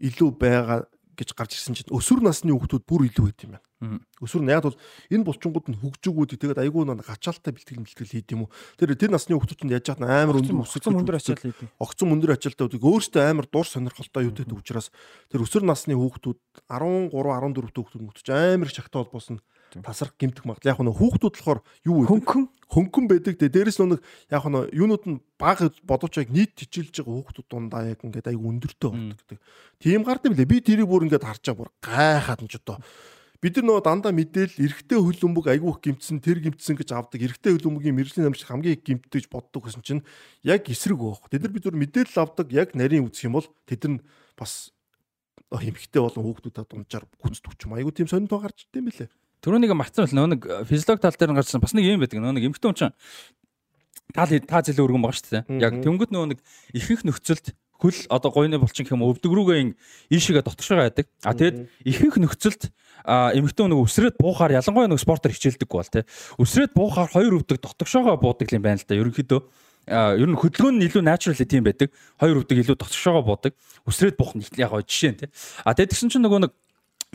илүү 0.00 0.30
байгаа 0.36 0.88
гэж 1.20 1.36
гарч 1.36 1.60
ирсэн 1.60 1.76
чинь 1.76 1.92
өсвөр 1.92 2.24
насны 2.24 2.56
хүүхдүүд 2.56 2.84
бүр 2.88 3.04
илүү 3.12 3.24
байт 3.28 3.44
юм 3.44 3.52
байна. 3.54 4.00
Өсвөр 4.20 4.44
нь 4.44 4.52
яг 4.52 4.64
бол 4.64 4.76
энэ 5.12 5.24
булчингууд 5.24 5.66
нь 5.68 5.80
хөгжөөгүүд 5.80 6.36
тэгээд 6.40 6.60
айгүй 6.64 6.84
нэг 6.88 7.04
ачаалттай 7.04 7.52
бэлтгэл 7.52 7.84
бэлтгэл 7.84 8.12
хийд 8.16 8.32
юм 8.32 8.44
уу. 8.44 8.52
Тэр 8.80 8.96
тэр 8.96 9.12
насны 9.12 9.36
хүүхдүүд 9.36 9.64
нь 9.68 9.72
яаж 9.72 9.86
яах 9.92 10.00
нь 10.00 10.08
амар 10.08 10.40
өндөр 10.40 10.64
өсөлт 10.64 10.88
өндөр 10.88 11.16
ачаалт 11.16 11.44
хийдэг. 11.44 11.68
Огцон 11.80 12.12
өндөр 12.12 12.36
ачаалттай 12.36 12.64
үүдэг 12.68 12.84
өөртөө 12.84 13.22
амар 13.24 13.46
дур 13.48 13.68
сонирхолтой 13.68 14.28
юу 14.28 14.36
гэдэг 14.36 14.56
учраас 14.56 14.92
тэр 15.32 15.44
өсвөр 15.44 15.64
насны 15.64 15.96
хүүхдүүд 15.96 16.40
13 16.68 17.12
14 17.12 17.72
хүүхдүүд 17.72 18.04
мөтөж 18.04 18.26
амар 18.32 18.68
их 18.68 18.76
шахтаа 18.76 19.00
холбоос 19.04 19.28
нь 19.32 19.40
тасрах 19.80 20.12
гимтэх 20.20 20.44
магадлал 20.44 20.76
яг 20.76 20.80
нь 20.84 20.92
хүүхдүүд 20.92 21.34
болохоор 21.40 21.60
юу 21.88 22.04
вэ? 22.04 22.08
Хөнгөн 22.10 22.44
хөнгөн 22.70 23.06
байдаг. 23.10 23.34
Дээрээс 23.36 23.82
нь 23.82 23.98
нэг 23.98 24.00
яг 24.30 24.44
нь 24.46 24.58
юунууд 24.70 25.04
нь 25.10 25.18
баг 25.36 25.58
бодож 25.82 26.14
яг 26.22 26.30
нийт 26.30 26.54
тижүүлж 26.54 27.02
байгаа 27.02 27.14
хүүхдүүд 27.26 27.48
дундаа 27.50 27.82
яг 27.90 28.00
ингээд 28.06 28.30
аяг 28.30 28.40
өндөртэй 28.40 28.88
болдог 28.90 29.18
гэдэг. 29.26 29.38
Тийм 29.82 30.06
гардаг 30.06 30.30
билээ. 30.32 30.46
Би 30.46 30.62
тэрийг 30.62 30.86
бүр 30.86 31.10
ингээд 31.10 31.26
харж 31.26 31.42
байгаа 31.50 31.58
бүр 31.58 31.70
гайхаад 31.82 32.40
нь 32.46 32.50
ч 32.50 32.62
одоо 32.62 32.78
бид 33.40 33.56
нар 33.56 33.64
нөгөө 33.64 33.84
дандаа 33.88 34.12
мэдээл 34.12 34.60
эрэгтэй 34.60 35.00
хөлбөмбөг 35.00 35.46
айгүйх 35.48 35.80
гимтсэн 35.80 36.20
тэр 36.20 36.44
гимтсэн 36.44 36.76
гэж 36.76 36.92
авдаг 36.92 37.24
эрэгтэй 37.24 37.56
хөлбөмбөгийн 37.56 37.96
мэрэгжлийн 37.96 38.28
амжилт 38.28 38.52
хамгийн 38.52 38.76
их 38.76 38.84
гимтдэж 38.84 39.32
боддог 39.32 39.64
гэсэн 39.64 39.80
чинь 39.80 40.04
яг 40.44 40.68
эсрэг 40.68 41.00
байхгүй. 41.00 41.32
Тэд 41.32 41.48
нар 41.48 41.54
бид 41.56 41.64
нар 41.64 41.76
мэдээлэл 41.80 42.20
авдаг 42.20 42.52
яг 42.52 42.76
нарийн 42.76 43.08
үзэх 43.08 43.32
юм 43.32 43.40
бол 43.40 43.48
тэд 43.64 43.88
нар 43.88 44.04
бас 44.36 44.76
хэмхтэй 45.48 46.04
болон 46.04 46.24
хүүхдүүдэд 46.28 46.68
дунджаар 46.68 47.08
гүцдэг 47.16 47.56
ч 47.56 47.64
юм 47.64 47.80
айгүй 47.80 47.92
тийм 47.96 48.12
сонирхол 48.12 48.44
гарч 48.44 48.68
ирдэм 48.68 48.92
билээ. 48.92 49.08
Төрөнийг 49.40 49.72
марцсан 49.72 50.04
бол 50.04 50.16
нөө 50.16 50.28
нэг 50.36 50.40
физиолог 50.68 51.00
тал 51.00 51.16
дээр 51.16 51.32
гарсан 51.36 51.60
бас 51.64 51.72
нэг 51.72 51.88
юм 51.88 52.00
байдаг. 52.00 52.20
Нөө 52.20 52.36
нэг 52.36 52.44
эмхтэн 52.52 52.76
хүн 52.76 52.92
тал 54.12 54.30
та 54.44 54.60
зэлээ 54.60 54.84
өргөн 54.84 55.00
байгаа 55.00 55.16
шүү 55.16 55.32
дээ. 55.48 55.64
Яг 55.64 55.74
тэнгууд 55.80 56.12
нөө 56.12 56.26
нэг 56.34 56.38
ихэнх 56.76 57.08
нөхцөлд 57.08 57.56
хөл 57.80 58.00
одоо 58.12 58.30
гойны 58.30 58.60
булчин 58.60 58.84
гэх 58.84 58.92
юм 58.92 59.06
өвдөг 59.08 59.32
рүүгээ 59.32 59.72
ийшээгээ 60.12 60.44
дотгошоо 60.44 60.76
байдаг. 60.84 61.08
А 61.24 61.32
тэгэд 61.32 61.72
ихэнх 61.88 62.20
нөхцөлд 62.20 62.68
эмэгтэй 63.08 63.66
нэг 63.72 63.80
өсрээд 63.80 64.20
буухаар 64.20 64.60
ялангуяа 64.60 64.92
нэг 64.92 65.00
спортоор 65.00 65.32
хичээлдэггүй 65.32 65.78
бол 65.80 65.88
тий. 65.88 66.04
Өсрээд 66.36 66.76
буухаар 66.76 67.08
хоёр 67.08 67.40
өвдөг 67.40 67.64
дотгошоогоо 67.64 68.20
буудаг 68.20 68.52
юм 68.52 68.60
байна 68.60 68.76
л 68.76 68.84
да. 68.84 69.00
Ерөнхийдөө 69.00 69.40
ер 70.20 70.28
нь 70.28 70.36
хөдөлгөөн 70.36 70.76
нь 70.76 70.86
илүү 70.92 71.02
natural 71.08 71.40
тийм 71.40 71.64
байдаг. 71.64 71.88
Хоёр 72.20 72.44
өвдөг 72.44 72.60
илүү 72.60 72.76
дотгошоогоо 72.76 73.24
буудаг. 73.24 73.56
Өсрээд 73.88 74.20
буух 74.20 74.36
нь 74.36 74.44
яг 74.60 74.76
жишээ 74.84 75.10
нь 75.16 75.18
тий. 75.24 75.28
А 75.64 75.72
тэгэд 75.72 75.96
тэгсэн 75.96 76.12
чинь 76.12 76.24
нөгөө 76.28 76.44
нэг 76.44 76.52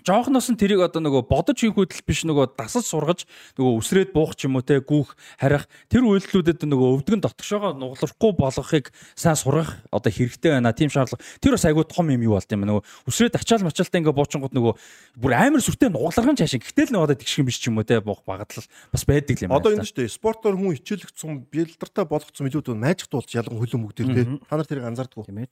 жоохноос 0.06 0.54
нь 0.54 0.60
тэрийг 0.62 0.86
одоо 0.86 1.02
нөгөө 1.02 1.26
бодож 1.26 1.58
хийх 1.58 1.74
хөдөл 1.74 2.06
биш 2.06 2.22
нөгөө 2.30 2.54
дасаж 2.54 2.86
сургаж 2.86 3.26
нөгөө 3.58 3.74
үсрээд 3.82 4.10
буух 4.14 4.38
ч 4.38 4.46
юм 4.46 4.62
уу 4.62 4.62
те 4.62 4.78
гүүх 4.78 5.18
харих 5.42 5.66
тэр 5.90 6.06
үйлдэлүүдэд 6.06 6.62
нөгөө 6.62 6.90
өвдгөн 7.02 7.26
дотгошоогоо 7.26 7.74
нуглахгүй 7.74 8.32
болгохыг 8.38 8.94
сайн 9.18 9.34
сургах 9.34 9.82
одоо 9.90 10.14
хэрэгтэй 10.14 10.54
байна. 10.54 10.78
Тийм 10.78 10.94
шаардлага. 10.94 11.26
Тэр 11.42 11.58
бас 11.58 11.66
айгүй 11.66 11.86
том 11.90 12.06
юм 12.14 12.22
юу 12.22 12.38
болт 12.38 12.54
юм 12.54 12.70
нөгөө 12.70 12.86
үсрээд 13.10 13.34
ачаал 13.42 13.66
мачаалтай 13.66 14.06
ингээ 14.06 14.14
буучингууд 14.14 14.54
нөгөө 14.54 14.74
бүр 15.18 15.34
амар 15.34 15.66
сүртэй 15.66 15.90
нугларган 15.90 16.38
чаашин. 16.38 16.62
Гэтэл 16.62 16.94
нөгөө 16.94 17.08
одоо 17.10 17.18
тэгших 17.18 17.42
юм 17.42 17.50
биш 17.50 17.58
ч 17.58 17.74
юм 17.74 17.82
уу 17.82 17.90
те 17.90 17.98
буух 17.98 18.22
багтлал 18.30 18.70
бас 18.94 19.04
байдаг 19.10 19.42
юм 19.42 19.50
байна. 19.50 19.58
Одоо 19.58 19.74
энэ 19.74 19.90
шүү 19.90 20.06
дээ. 20.06 20.14
Спортоор 20.22 20.54
хүн 20.54 20.78
хичээлэгцэн 20.78 21.50
бэлдэртэй 21.50 22.06
болгоцсон 22.06 22.46
илүү 22.46 22.78
найжт 22.78 23.10
болж 23.10 23.34
ялган 23.34 23.58
хөлөө 23.58 23.80
мөгдөр 23.82 24.06
те. 24.14 24.24
Та 24.46 24.54
нар 24.54 24.70
тэрийг 24.70 24.86
анзаардгүй. 24.86 25.26
Тийм 25.26 25.42
ээ. 25.42 25.50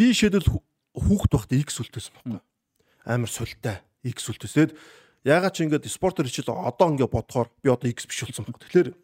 Би 0.00 0.16
шийдэл 0.16 0.48
хүүхд 0.96 1.32
багтаа 1.36 1.60
X 1.60 1.84
үлдээсэн 1.84 2.16
байхгүй 2.16 2.40
амар 3.06 3.30
султай 3.30 3.80
X. 4.02 4.26
Тэгэд 4.26 4.74
ягаад 5.24 5.54
ч 5.54 5.64
ингээд 5.64 5.86
спортер 5.86 6.26
хичээл 6.26 6.52
одоо 6.52 6.90
ингээд 6.90 7.14
бодохоор 7.14 7.48
би 7.62 7.70
одоо 7.70 7.88
X 7.90 8.06
биш 8.06 8.26
болсон 8.26 8.50
баг. 8.50 8.58
Тэгэхээр 8.60 8.94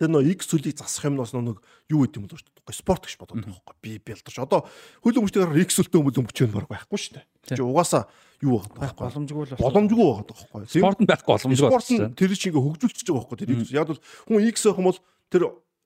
тэр 0.00 0.08
нөө 0.10 0.32
X 0.34 0.48
сүлийг 0.50 0.76
засах 0.80 1.12
юмнаас 1.12 1.36
нэг 1.36 1.60
юу 1.92 2.04
гэдэг 2.04 2.18
юм 2.18 2.26
бол 2.26 2.40
дээ. 2.40 2.72
Спорт 2.72 3.04
гэж 3.04 3.20
бодоод 3.20 3.44
байгаа 3.44 3.60
байхгүй. 3.60 3.76
Би 3.84 3.90
бэлдэрч. 4.00 4.36
Одоо 4.40 4.64
хөл 5.04 5.20
өмчтэйгээр 5.20 5.64
X 5.68 5.70
сүлтэй 5.76 6.00
өмөл 6.00 6.20
өмчөө 6.24 6.48
баг 6.50 6.68
байхгүй 6.72 6.98
шүү 6.98 7.12
дээ. 7.20 7.24
Чи 7.54 7.62
угаасаа 7.62 8.08
юу 8.40 8.64
байгаа 8.64 8.80
байхгүй. 8.80 9.04
Боломжгүй 9.04 9.44
л 9.44 9.60
боломжгүй 9.60 10.04
байгаа 10.08 10.26
байхгүй. 10.32 10.60
Спорт 10.72 10.98
нь 11.04 11.08
байхгүй 11.08 11.32
боломжгүй. 11.36 11.68
Спорт 11.68 11.90
нь 11.92 12.16
тэр 12.16 12.32
чинь 12.32 12.50
ингээд 12.50 12.64
хөгжүүлчихэж 12.64 13.08
байгаа 13.12 13.20
байхгүй. 13.28 13.38
Тэр 13.44 13.76
яг 13.76 13.88
бол 13.92 14.00
хүн 14.00 14.48
X 14.48 14.56
авах 14.64 14.80
юм 14.80 14.88
бол 14.88 15.00
тэр 15.28 15.42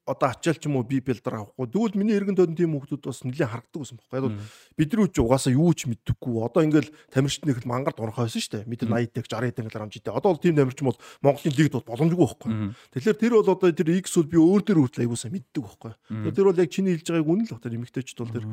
одоо 0.09 0.32
ачаал 0.32 0.56
ч 0.56 0.66
юм 0.66 0.80
уу 0.80 0.89
би 0.89 0.98
бэлдэр 1.05 1.36
авахгүй. 1.36 1.68
Тэгвэл 1.68 1.98
миний 2.01 2.16
эргэн 2.16 2.35
тойрон 2.35 2.56
тийм 2.56 2.72
хүмүүс 2.72 2.97
бас 3.05 3.20
нэлээд 3.28 3.52
харагдаг 3.52 3.78
байсан 3.78 4.01
байхгүй. 4.01 4.16
Яг 4.18 4.40
бидний 4.74 5.05
үуч 5.05 5.16
угаасаа 5.20 5.52
юу 5.52 5.72
ч 5.76 5.85
мэддэггүй. 5.86 6.35
Одоо 6.40 6.64
ингээл 6.64 6.90
тамирчны 7.12 7.52
их 7.52 7.68
мангар 7.68 7.93
дурхай 7.93 8.26
байсан 8.26 8.40
шүү 8.40 8.52
дээ. 8.59 8.70
Бид 8.72 8.82
80-д 8.89 9.20
60-д 9.28 9.60
ингээл 9.60 9.85
амжидээ. 9.85 10.16
Одоо 10.16 10.30
бол 10.32 10.40
тийм 10.40 10.56
тамирч 10.56 10.80
бол 10.80 10.98
Монголын 11.20 11.55
лигд 11.55 11.74
бол 11.76 11.89
боломжгүй 11.93 12.24
байхгүй. 12.24 12.51
Тэгэхээр 12.97 13.20
тэр 13.20 13.32
бол 13.36 13.52
одоо 13.52 13.68
тэр 13.68 13.89
X 14.01 14.16
бол 14.16 14.32
би 14.32 14.39
өөр 14.40 14.62
дээр 14.64 14.80
хүртэл 14.80 15.02
аягуулсаа 15.05 15.30
мэддэг 15.30 15.62
байхгүй. 15.62 15.93
Тэр 16.32 16.44
бол 16.48 16.59
яг 16.59 16.70
чиний 16.72 16.97
хэлж 16.97 17.09
байгааг 17.12 17.28
үнэн 17.28 17.47
л 17.47 17.55
байна. 17.60 17.76
Эмэгтэйчд 17.78 18.18
бол 18.18 18.32
тэр 18.32 18.47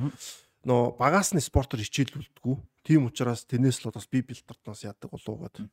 нөө 0.65 0.81
багаас 0.99 1.31
нь 1.31 1.39
спортоор 1.39 1.81
хичээлүүлдэггүй. 1.81 2.55
Тийм 2.85 3.09
учраас 3.09 3.49
тэрнээс 3.49 3.81
л 3.81 3.89
бас 3.89 4.05
би 4.05 4.21
бэлтартнаас 4.21 4.85
яадаг 4.85 5.09
болов 5.09 5.41
гэдэг. 5.41 5.65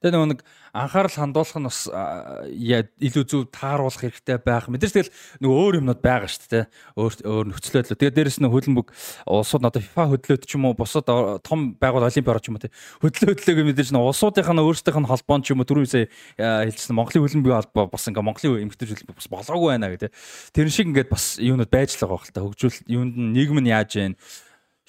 Тэгээ 0.00 0.16
нөгөө 0.16 0.28
нэг 0.32 0.40
анхаарал 0.72 1.12
хандуулах 1.12 1.60
нь 1.60 1.68
бас 1.68 1.86
илүү 1.86 3.24
зөв 3.28 3.52
тааруулах 3.52 4.00
хэрэгтэй 4.00 4.40
байх. 4.40 4.66
Мэдээж 4.72 4.96
тэгэл 4.96 5.12
нөгөө 5.44 5.58
өөр 5.60 5.78
юмнууд 5.84 6.00
байгаа 6.00 6.26
шүү 6.26 6.48
дээ. 6.50 6.64
Өөр 6.96 7.12
өөр 7.20 7.46
нөхцөлөд. 7.52 7.94
Тэгээ 8.00 8.16
дээрэс 8.16 8.40
нь 8.40 8.48
хөлбөмбөг 8.48 8.88
улсууд 9.28 9.68
одоо 9.68 9.80
FIFA 9.84 10.08
хөдлөөд 10.08 10.42
ч 10.48 10.56
юм 10.56 10.72
уу 10.72 10.74
бусад 10.74 11.04
том 11.44 11.76
байгуул 11.76 12.08
олимпиар 12.08 12.40
ч 12.40 12.48
юм 12.48 12.56
уу 12.56 12.64
тий. 12.64 12.72
Хөдлөө 13.04 13.36
хөдлөөг 13.36 13.60
мэдээж 13.70 13.92
нь 13.92 14.00
улсуудынх 14.00 14.50
нь 14.50 14.64
өөрсдийнх 14.64 14.98
нь 15.04 15.10
холбоон 15.14 15.44
ч 15.44 15.52
юм 15.52 15.60
уу 15.60 15.68
түрүүсээ 15.68 16.04
хэлсэн 16.40 16.96
Монголын 16.96 17.22
хөлбөмбөгийн 17.28 17.60
холбоо 17.60 17.84
бас 17.92 18.08
ингээ 18.08 18.24
Монголын 18.24 18.64
эмэгтэй 18.66 18.88
хөлбөмбөг 18.88 19.20
бас 19.20 19.28
болоогүй 19.28 19.68
байна 19.76 19.92
гэдэг. 19.92 20.10
Тэр 20.56 20.66
шиг 20.72 20.88
ингээд 20.90 21.12
бас 21.12 21.36
юунууд 21.36 21.68
байж 21.68 21.92
л 21.94 22.08
байгаа 22.08 22.24
хэл 22.24 22.34
та 22.34 22.40
хөгжүүл 22.40 22.88
юунд 22.88 23.14
нь 23.14 23.30
нийгэм 23.36 23.60
нь 23.62 23.68
яаж 23.68 23.94
вэ? 23.94 24.16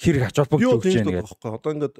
Хэрэг 0.02 0.34
ач 0.34 0.36
холбогдол 0.42 0.82
өгч 0.82 0.98
яах 0.98 1.30
гэдэг. 1.30 1.46
Одоо 1.46 1.72
ингээд 1.78 1.96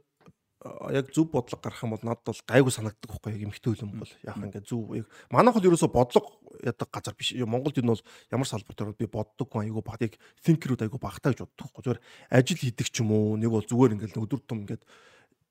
яг 0.94 1.14
зөв 1.14 1.30
бодлого 1.30 1.62
гарах 1.62 1.84
юм 1.86 1.94
бол 1.94 2.06
надад 2.06 2.26
бол 2.26 2.42
гайгүй 2.50 2.74
санагддаг 2.74 3.10
байхгүй. 3.10 3.34
Яг 3.34 3.44
эмхтэй 3.50 3.74
хөлөм 3.74 4.02
бол. 4.02 4.14
Яг 4.26 4.38
ингээд 4.42 4.66
зөв 4.66 4.94
яг 4.98 5.06
манайх 5.30 5.58
бол 5.58 5.68
ерөөсө 5.70 5.90
бодлого 5.90 6.30
ядаг 6.66 6.90
газар 6.90 7.14
биш. 7.18 7.34
Монголд 7.34 7.78
энэ 7.78 7.94
бол 7.94 8.04
ямар 8.30 8.48
салбар 8.50 8.78
дээр 8.78 8.94
би 8.98 9.06
боддоггүй 9.06 9.70
айгүй 9.70 9.84
баг 9.86 10.02
яг 10.02 10.18
тинкерүүд 10.46 10.86
айгүй 10.86 11.02
багтаа 11.02 11.34
гэж 11.34 11.46
боддог 11.46 11.66
байхгүй. 11.70 11.82
Зүгээр 11.86 12.02
ажил 12.30 12.62
хийдэг 12.62 12.88
ч 12.90 13.02
юм 13.02 13.14
уу? 13.14 13.38
Нэг 13.38 13.50
бол 13.54 13.66
зүгээр 13.66 13.94
ингээд 13.98 14.22
өдөр 14.22 14.42
тум 14.46 14.66
ингээд 14.66 14.86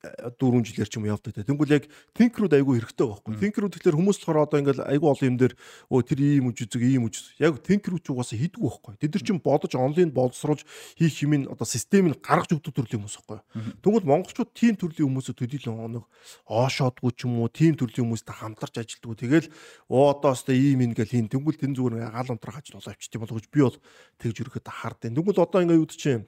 дөрвөн 0.01 0.65
жилээр 0.65 0.89
ч 0.89 0.97
юм 0.97 1.05
явдаг 1.05 1.37
те. 1.37 1.45
Тэнгүүл 1.45 1.77
яг 1.77 1.85
тинкрүүд 2.17 2.57
айгүй 2.57 2.81
хэрэгтэй 2.81 3.05
байхгүй. 3.05 3.37
Тинкрүүд 3.37 3.73
тэгэхээр 3.77 3.99
хүмүүс 4.01 4.19
болохоор 4.25 4.49
одоо 4.49 4.59
ингээл 4.65 4.89
айгүй 4.89 5.09
олон 5.13 5.29
юм 5.29 5.37
дээр 5.37 5.55
өө 5.93 6.01
тэр 6.09 6.21
ийм 6.25 6.49
үжиг 6.49 6.73
ийм 6.81 7.05
үжиг. 7.05 7.37
Яг 7.37 7.61
тинкрүүд 7.61 8.01
ч 8.01 8.09
угаасаа 8.09 8.41
хийдгүү 8.41 8.65
байхгүй. 8.65 8.95
Тэд 8.97 9.13
нар 9.13 9.25
чинь 9.29 9.45
бодож 9.45 9.73
онлайн 9.77 10.09
боловсруулж 10.09 10.65
хийх 10.97 11.21
юм 11.21 11.53
одоо 11.53 11.69
системийг 11.69 12.25
гаргаж 12.25 12.57
өгдөг 12.57 12.73
төрлийн 12.73 13.05
хүмүүс 13.05 13.17
байхгүй. 13.29 13.41
Тэнгүүл 13.85 14.09
монголчууд 14.09 14.51
тийм 14.57 14.75
төрлийн 14.81 15.05
хүмүүсөд 15.13 15.37
төдийлөн 15.37 16.01
нэг 16.01 16.05
оошоодгүй 16.49 17.13
ч 17.13 17.29
юм 17.29 17.45
уу 17.45 17.53
тийм 17.53 17.77
төрлийн 17.77 18.09
хүмүүстэй 18.09 18.41
хамтарч 18.41 18.81
ажилддаг. 18.81 19.21
Тэгэл 19.21 19.53
оо 19.93 20.17
одоо 20.17 20.33
өстой 20.33 20.57
ийм 20.57 20.81
ингээл 20.81 21.13
хийн. 21.13 21.29
Тэнгүүл 21.29 21.61
тэн 21.61 21.77
зүгээр 21.77 22.09
гал 22.09 22.33
унтрах 22.33 22.57
ажил 22.57 22.81
болоо 22.81 22.97
авчт 22.97 23.13
юм 23.13 23.21
болгож 23.29 23.47
би 23.53 23.61
бол 23.61 23.77
тэгж 24.17 24.37
өрөхөд 24.49 24.65
хардیں۔ 24.65 25.13
Тэнгүүл 25.13 25.45
одоо 25.45 25.61
ингээ 25.61 25.77
юу 25.77 25.85
гэж 25.85 26.01
чинь 26.01 26.25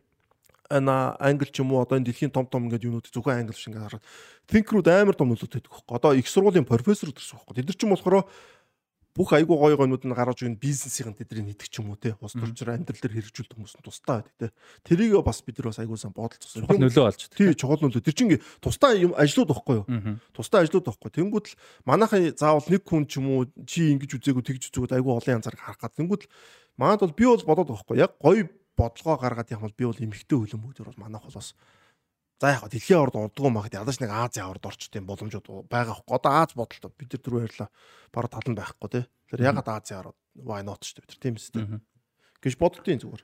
ана 0.72 1.16
англи 1.20 1.52
ч 1.52 1.60
юм 1.60 1.76
уу 1.76 1.84
одоо 1.84 2.00
энэ 2.00 2.08
дэлхийн 2.08 2.32
том 2.32 2.48
том 2.48 2.66
ингээд 2.66 2.88
юунууд 2.88 3.12
зөвхөн 3.12 3.44
англи 3.44 3.52
шиг 3.52 3.76
ингээд 3.76 4.00
хараад. 4.00 4.04
Group 4.48 4.88
амар 4.88 5.16
том 5.16 5.28
нөлөөтэй 5.28 5.60
байдаг 5.60 5.72
хөөхгүй. 5.76 5.96
Одоо 6.00 6.12
их 6.16 6.26
сургуулийн 6.28 6.64
профессор 6.64 7.12
гэсэн 7.12 7.36
хөөхгүй. 7.36 7.60
Тэд 7.60 7.68
нар 7.68 7.76
ч 7.76 7.82
юм 7.84 7.92
болохоор 7.92 8.24
бүх 9.12 9.32
айгуу 9.36 9.60
гоё 9.60 9.76
гойнууд 9.76 10.08
нь 10.08 10.16
гаргаж 10.16 10.40
өгнө 10.40 10.56
бизнесийн 10.56 11.12
тэдний 11.12 11.52
нэгдэг 11.52 11.68
ч 11.68 11.84
юм 11.84 11.92
уу 11.92 12.00
те 12.00 12.16
ус 12.16 12.32
төрчөр 12.32 12.72
амьдрал 12.72 12.96
дээр 12.96 13.16
хэрэгжүүлдэг 13.20 13.56
хүмүүс 13.60 13.76
нь 13.76 13.84
тустай 13.84 14.24
байдаг 14.24 14.32
те. 14.40 14.48
Тэрийг 14.88 15.20
бас 15.20 15.44
бид 15.44 15.60
нар 15.60 15.68
бас 15.68 15.80
айгуу 15.84 16.00
сан 16.00 16.16
бодолцсон 16.16 16.64
чухал 16.64 16.80
нөлөө 16.80 17.04
олж 17.12 17.20
тий 17.28 17.52
чухал 17.52 17.80
нөлөө. 17.84 18.00
Тэр 18.08 18.16
чинь 18.16 18.40
тустай 18.64 19.04
юм 19.04 19.12
ажлууд 19.12 19.52
байхгүй 19.52 19.76
юу? 19.84 19.86
Тустай 20.32 20.64
ажлууд 20.64 20.88
байхгүй. 20.88 21.12
Тэнгууд 21.12 21.44
л 21.44 21.56
манайхын 21.84 22.32
заавал 22.40 22.64
нэг 22.72 22.88
хүн 22.88 23.04
ч 23.04 23.20
юм 23.20 23.26
уу 23.36 23.44
чи 23.68 23.92
ингэж 23.92 24.16
үзээгүй 24.16 24.44
тэгж 24.48 24.72
үзээгүй 24.72 24.96
айгуу 24.96 25.20
олон 25.20 25.44
янзаар 25.44 25.60
харах 25.60 25.76
гад. 25.76 25.92
Тэнгууд 25.92 26.24
л 26.24 26.30
манад 26.80 27.04
бол 27.04 27.12
би 27.12 27.28
бол 27.28 27.44
бодоод 27.44 27.68
байхгүй. 27.68 28.00
Яг 28.00 28.16
гоё 28.16 28.48
бодлогоо 28.76 29.16
гаргаад 29.20 29.52
явах 29.52 29.70
бол 29.72 29.78
би 29.78 29.84
бол 29.86 30.04
эмхтэй 30.04 30.38
хөлбөмбөгдөр 30.38 30.88
бол 30.90 31.02
манайх 31.02 31.24
бол 31.26 31.38
бас 31.38 31.54
За 32.42 32.50
яг 32.58 32.66
дэлхийн 32.66 32.98
орд 32.98 33.14
урдгуу 33.14 33.54
магад 33.54 33.78
ядаж 33.78 34.02
нэг 34.02 34.10
Азийн 34.10 34.50
орд 34.50 34.66
орчт 34.66 34.90
юм 34.98 35.06
боломжууд 35.06 35.70
байгаа 35.70 35.94
хөө. 35.94 36.10
Одоо 36.10 36.32
Аз 36.42 36.58
бодолтой 36.58 36.90
бид 36.98 37.14
нар 37.14 37.22
түрүү 37.22 37.40
ярьлаа. 37.46 37.68
Бараг 38.10 38.34
талан 38.34 38.58
байхгүй 38.58 38.88
тий. 38.90 39.04
Тэр 39.30 39.46
ягаад 39.46 39.68
Азийн 39.70 40.02
орд 40.02 40.18
why 40.34 40.58
not 40.66 40.82
шүү 40.82 40.98
дээ 40.98 41.06
бид 41.06 41.12
нар 41.14 41.22
тийм 41.22 41.38
үстэй. 41.38 41.62
Гэж 42.42 42.54
боддtiin 42.58 42.98
зүгээр. 42.98 43.22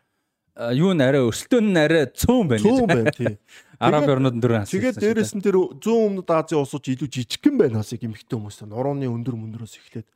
Юу 0.58 0.90
н 0.90 1.02
арай 1.06 1.22
өрсөлдөөн 1.22 1.66
нь 1.70 1.78
арай 1.78 2.04
цөөн 2.10 2.46
байна. 2.50 2.64
Цөөн 2.66 2.86
байна 2.90 3.12
тий. 3.14 3.34
Араб 3.78 4.10
орнууд 4.10 4.42
дөрөв 4.42 4.66
асуусан. 4.66 4.74
Тэгээд 4.74 4.98
дээрэс 4.98 5.32
нь 5.38 5.44
тэр 5.46 5.54
зүүн 5.54 6.18
өмнөд 6.18 6.30
Азийн 6.34 6.58
улсууд 6.66 6.82
илүү 6.82 7.06
жижигхэн 7.14 7.54
байна 7.54 7.78
бас 7.78 7.94
гэмхтэй 7.94 8.34
хүмүүс. 8.34 8.66
Нурууны 8.66 9.06
өндөр 9.06 9.38
мөндрөөс 9.38 9.78
эхлээд 9.78 10.08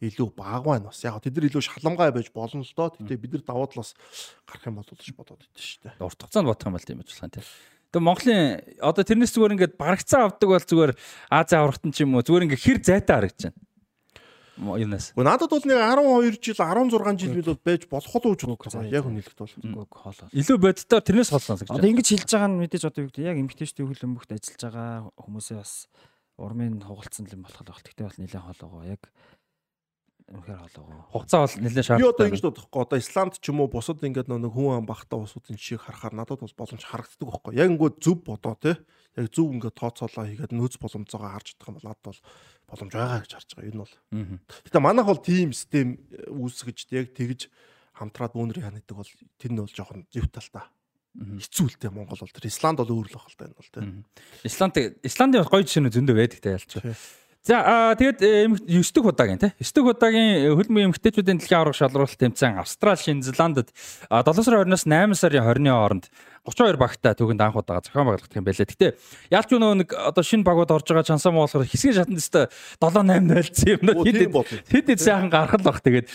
илүү 0.00 0.28
баг 0.32 0.64
байна 0.64 0.88
бас. 0.88 1.04
Яг 1.04 1.20
тэд 1.20 1.36
нар 1.36 1.52
илүү 1.52 1.60
шаламгай 1.68 2.16
байж 2.16 2.32
болно 2.32 2.64
л 2.64 2.72
доо. 2.72 2.88
Тэгтээ 2.96 3.20
бид 3.20 3.32
нар 3.36 3.44
даваад 3.44 3.76
л 3.76 3.80
бас 3.84 3.92
гарах 4.48 4.64
юм 4.72 4.80
болов 4.80 4.96
гэж 4.96 5.12
бодоод 5.12 5.44
идэв 5.44 5.60
шүү 5.68 5.80
дээ. 5.84 6.00
Урт 6.00 6.16
хугацаанд 6.24 6.48
бодох 6.48 6.64
юм 6.64 6.76
бол 6.80 6.88
тийм 6.88 7.04
ажиллах 7.04 7.28
юм 7.28 7.34
тий. 7.36 7.44
Тэгээ 7.92 8.06
Монголын 8.08 8.40
одоо 8.80 9.04
тэрнээс 9.04 9.34
зүгээр 9.36 9.54
ингээд 9.60 9.76
барагцаа 9.76 10.32
авдаг 10.32 10.48
бол 10.48 10.64
зүгээр 10.64 10.92
Ази 11.28 11.54
аврагтан 11.60 11.92
ч 11.92 12.08
юм 12.08 12.16
уу 12.16 12.24
зүгээр 12.24 12.44
ингээд 12.48 12.64
хэр 12.64 12.78
зайтай 12.80 13.14
харагдаж 13.20 13.52
байна. 13.52 13.58
Юунаас. 14.60 15.12
Гэхдээ 15.16 15.24
надад 15.24 15.50
бол 15.50 15.64
нэг 15.64 15.80
12 15.80 16.44
жил 16.44 16.58
16 16.60 17.18
жил 17.20 17.40
бол 17.40 17.60
байж 17.64 17.82
болох 17.88 18.12
уу 18.12 18.36
гэж 18.36 18.42
боддог. 18.44 18.84
Яг 18.92 19.04
үнэлэхэд 19.08 19.40
бол. 19.40 19.88
Хоолоо. 19.88 20.28
Илүү 20.36 20.58
боддоор 20.60 21.02
тэрнээс 21.02 21.32
хоолсон 21.32 21.56
гэж. 21.64 21.72
Одоо 21.72 21.88
ингэж 21.88 22.08
хэлж 22.12 22.28
байгаа 22.28 22.50
нь 22.52 22.60
мэдээж 22.60 22.84
одоо 22.84 23.00
юу 23.00 23.10
гэдэг 23.10 23.24
яг 23.24 23.38
эмгтээчтэй 23.40 23.84
хөлбөмбөгт 23.88 24.30
ажиллаж 24.36 24.60
байгаа 24.60 24.92
хүмүүсээ 25.16 25.56
бас 25.56 25.72
урмын 26.40 26.80
хугалцсан 26.84 27.24
юм 27.32 27.44
болох 27.44 27.64
л 27.80 27.86
тэгтээ 27.88 28.06
бол 28.08 28.20
нэлээд 28.20 28.44
хоолоогоо 28.44 28.84
яг 28.88 29.02
Үнэхээр 30.30 30.62
хоолойгоо. 30.62 31.10
Хугацаа 31.10 31.40
бол 31.42 31.56
нэлээд 31.58 31.86
шаардлагатай. 31.90 32.06
Би 32.06 32.14
одоо 32.14 32.26
ингэж 32.30 32.44
бодохгүй. 32.46 32.80
Одоо 32.86 32.98
Исланд 33.02 33.34
ч 33.42 33.50
юм 33.50 33.58
уу 33.60 33.68
бусад 33.70 33.98
ингээд 33.98 34.30
нэг 34.30 34.54
хүн 34.54 34.78
ам 34.78 34.86
бахта 34.86 35.18
усуудын 35.18 35.58
жишээг 35.58 35.82
харахаар 35.90 36.14
надад 36.14 36.40
бол 36.46 36.54
боломж 36.54 36.82
харагддаг 36.86 37.26
байхгүй. 37.26 37.52
Яг 37.58 37.68
ингээд 37.74 37.96
зөв 37.98 38.22
бодоо 38.22 38.54
те. 38.54 38.78
Яг 39.18 39.26
зөв 39.34 39.50
ингээд 39.50 39.74
тооцоолоо 39.74 40.24
хийгээд 40.30 40.54
нөөц 40.54 40.78
боломжоогоо 40.78 41.30
харж 41.34 41.46
чадах 41.58 41.68
юм 41.68 41.76
бол 41.82 41.88
надад 41.90 42.06
бол 42.06 42.20
боломж 42.70 42.92
байгаа 42.94 43.20
гэж 43.26 43.32
харж 43.34 43.50
байгаа. 43.58 43.70
Энэ 43.74 43.82
бол. 43.82 43.94
Гэтэ 44.70 44.78
манайх 44.78 45.06
бол 45.10 45.18
team 45.18 45.50
систем 45.50 45.98
үүсгэж 46.30 46.78
яг 46.94 47.10
тэгж 47.10 47.50
хамтраад 47.98 48.32
бөөнөр 48.38 48.62
хандаг 48.62 48.94
бол 48.94 49.10
тэр 49.34 49.50
нь 49.50 49.58
бол 49.58 49.74
жоохон 49.74 50.06
зөв 50.14 50.30
тал 50.30 50.50
та 50.54 50.70
хэцүүлтэй 51.18 51.90
Монгол 51.90 52.22
бол 52.22 52.30
тэр 52.30 52.46
Исланд 52.46 52.78
бол 52.78 53.02
өөр 53.02 53.10
л 53.10 53.18
баг 53.18 53.26
л 53.26 53.34
та 53.34 53.44
энэ 53.50 53.58
бол 53.58 53.70
тийм. 53.74 54.06
Исланд 54.46 54.74
Исландын 55.02 55.42
гоё 55.42 55.66
жишээнүүд 55.66 55.96
зөндөө 55.98 56.16
байдаг 56.16 56.38
та 56.38 56.54
ялч. 56.54 56.70
За 57.40 57.56
аа 57.64 57.96
тэгээд 57.96 58.20
9 58.68 58.92
дэх 58.92 59.04
удаагийн 59.08 59.40
тий 59.40 59.52
9 59.56 59.72
дэх 59.72 59.86
удаагийн 59.88 60.52
хөлбөмбөгийн 60.60 60.92
эмэгтэйчүүдийн 60.92 61.38
дэлхийн 61.40 61.60
аврах 61.64 61.78
шалралт 61.80 62.20
тэмцээн 62.20 62.60
Австрали, 62.60 63.00
Шинэ 63.00 63.24
Зеландд 63.24 63.72
7 64.12 64.44
сарын 64.44 64.68
20-наас 64.68 64.84
8 64.84 65.16
сарын 65.16 65.48
20-ны 65.48 65.72
хооронд 65.72 66.04
32 66.48 66.80
багтай 66.80 67.12
түүхэнд 67.12 67.42
анх 67.44 67.56
удаа 67.60 67.84
зохион 67.84 68.08
байгуулагдах 68.08 68.38
юм 68.40 68.46
байлээ. 68.48 68.64
Гэтэ 68.64 68.88
ялч 69.28 69.48
нөгөө 69.52 69.76
нэг 69.84 69.92
одоо 69.92 70.24
шинэ 70.24 70.44
багууд 70.48 70.72
орж 70.72 70.88
байгаа 70.88 71.04
чансаа 71.04 71.36
муу 71.36 71.44
болохоор 71.44 71.68
хэсгийн 71.68 72.00
шатанд 72.00 72.16
өстө 72.16 72.48
7 72.80 73.04
8 73.04 73.28
0 73.28 73.76
юм 73.76 73.80
уу 73.92 74.04
хэд 74.08 74.88
хэд 74.88 75.00
сайхан 75.04 75.28
гарах 75.28 75.60
л 75.60 75.68
баг. 75.68 75.84
Тэгээд 75.84 76.08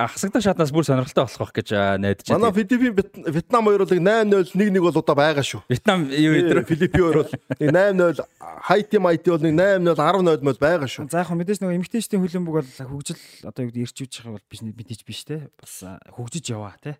хасагдах 0.00 0.40
шатнаас 0.40 0.72
бүр 0.72 0.88
сонирхолтой 0.88 1.28
болох 1.28 1.52
байх 1.52 1.52
гэж 1.60 1.68
найдаж 2.00 2.24
байна. 2.24 2.40
Манай 2.40 2.56
Филиппин 2.56 2.96
Вьетнам 3.28 3.68
хоёр 3.68 3.84
бол 3.84 3.92
8 3.92 4.32
0 4.32 4.48
1 4.56 4.72
1 4.72 4.80
бол 4.80 4.96
удаа 4.96 5.16
байгаа 5.16 5.44
шүү. 5.44 5.60
Вьетнам 5.68 6.08
юу 6.08 6.32
өдр 6.40 6.64
Филиппин 6.64 7.00
хоёр 7.04 7.16
бол 7.20 7.30
8 7.60 8.00
0 8.00 8.24
Хайти 8.64 8.96
Майти 8.96 9.28
бол 9.28 9.44
8 9.44 9.52
0 9.52 9.92
10 9.92 10.24
0 10.24 10.40
мөл 10.40 10.56
байгаа 10.56 10.88
шүү. 10.88 11.12
За 11.12 11.20
яг 11.20 11.28
мэдээж 11.28 11.60
нөгөө 11.60 11.76
эмгтээчдийн 11.84 12.24
хөлбөмбөг 12.24 12.54
бол 12.64 12.70
хөгжил 12.96 13.20
одоо 13.44 13.68
юу 13.68 13.68
гэдэг 13.68 13.84
ирчүүж 13.92 14.12
байгаа 14.24 14.40
бол 14.40 14.48
биш 14.48 14.64
мэдээж 14.64 15.00
биш 15.04 15.20
те. 15.28 15.52
Бас 15.60 15.84
хөгжиж 16.16 16.48
яваа 16.48 16.72
те. 16.80 16.96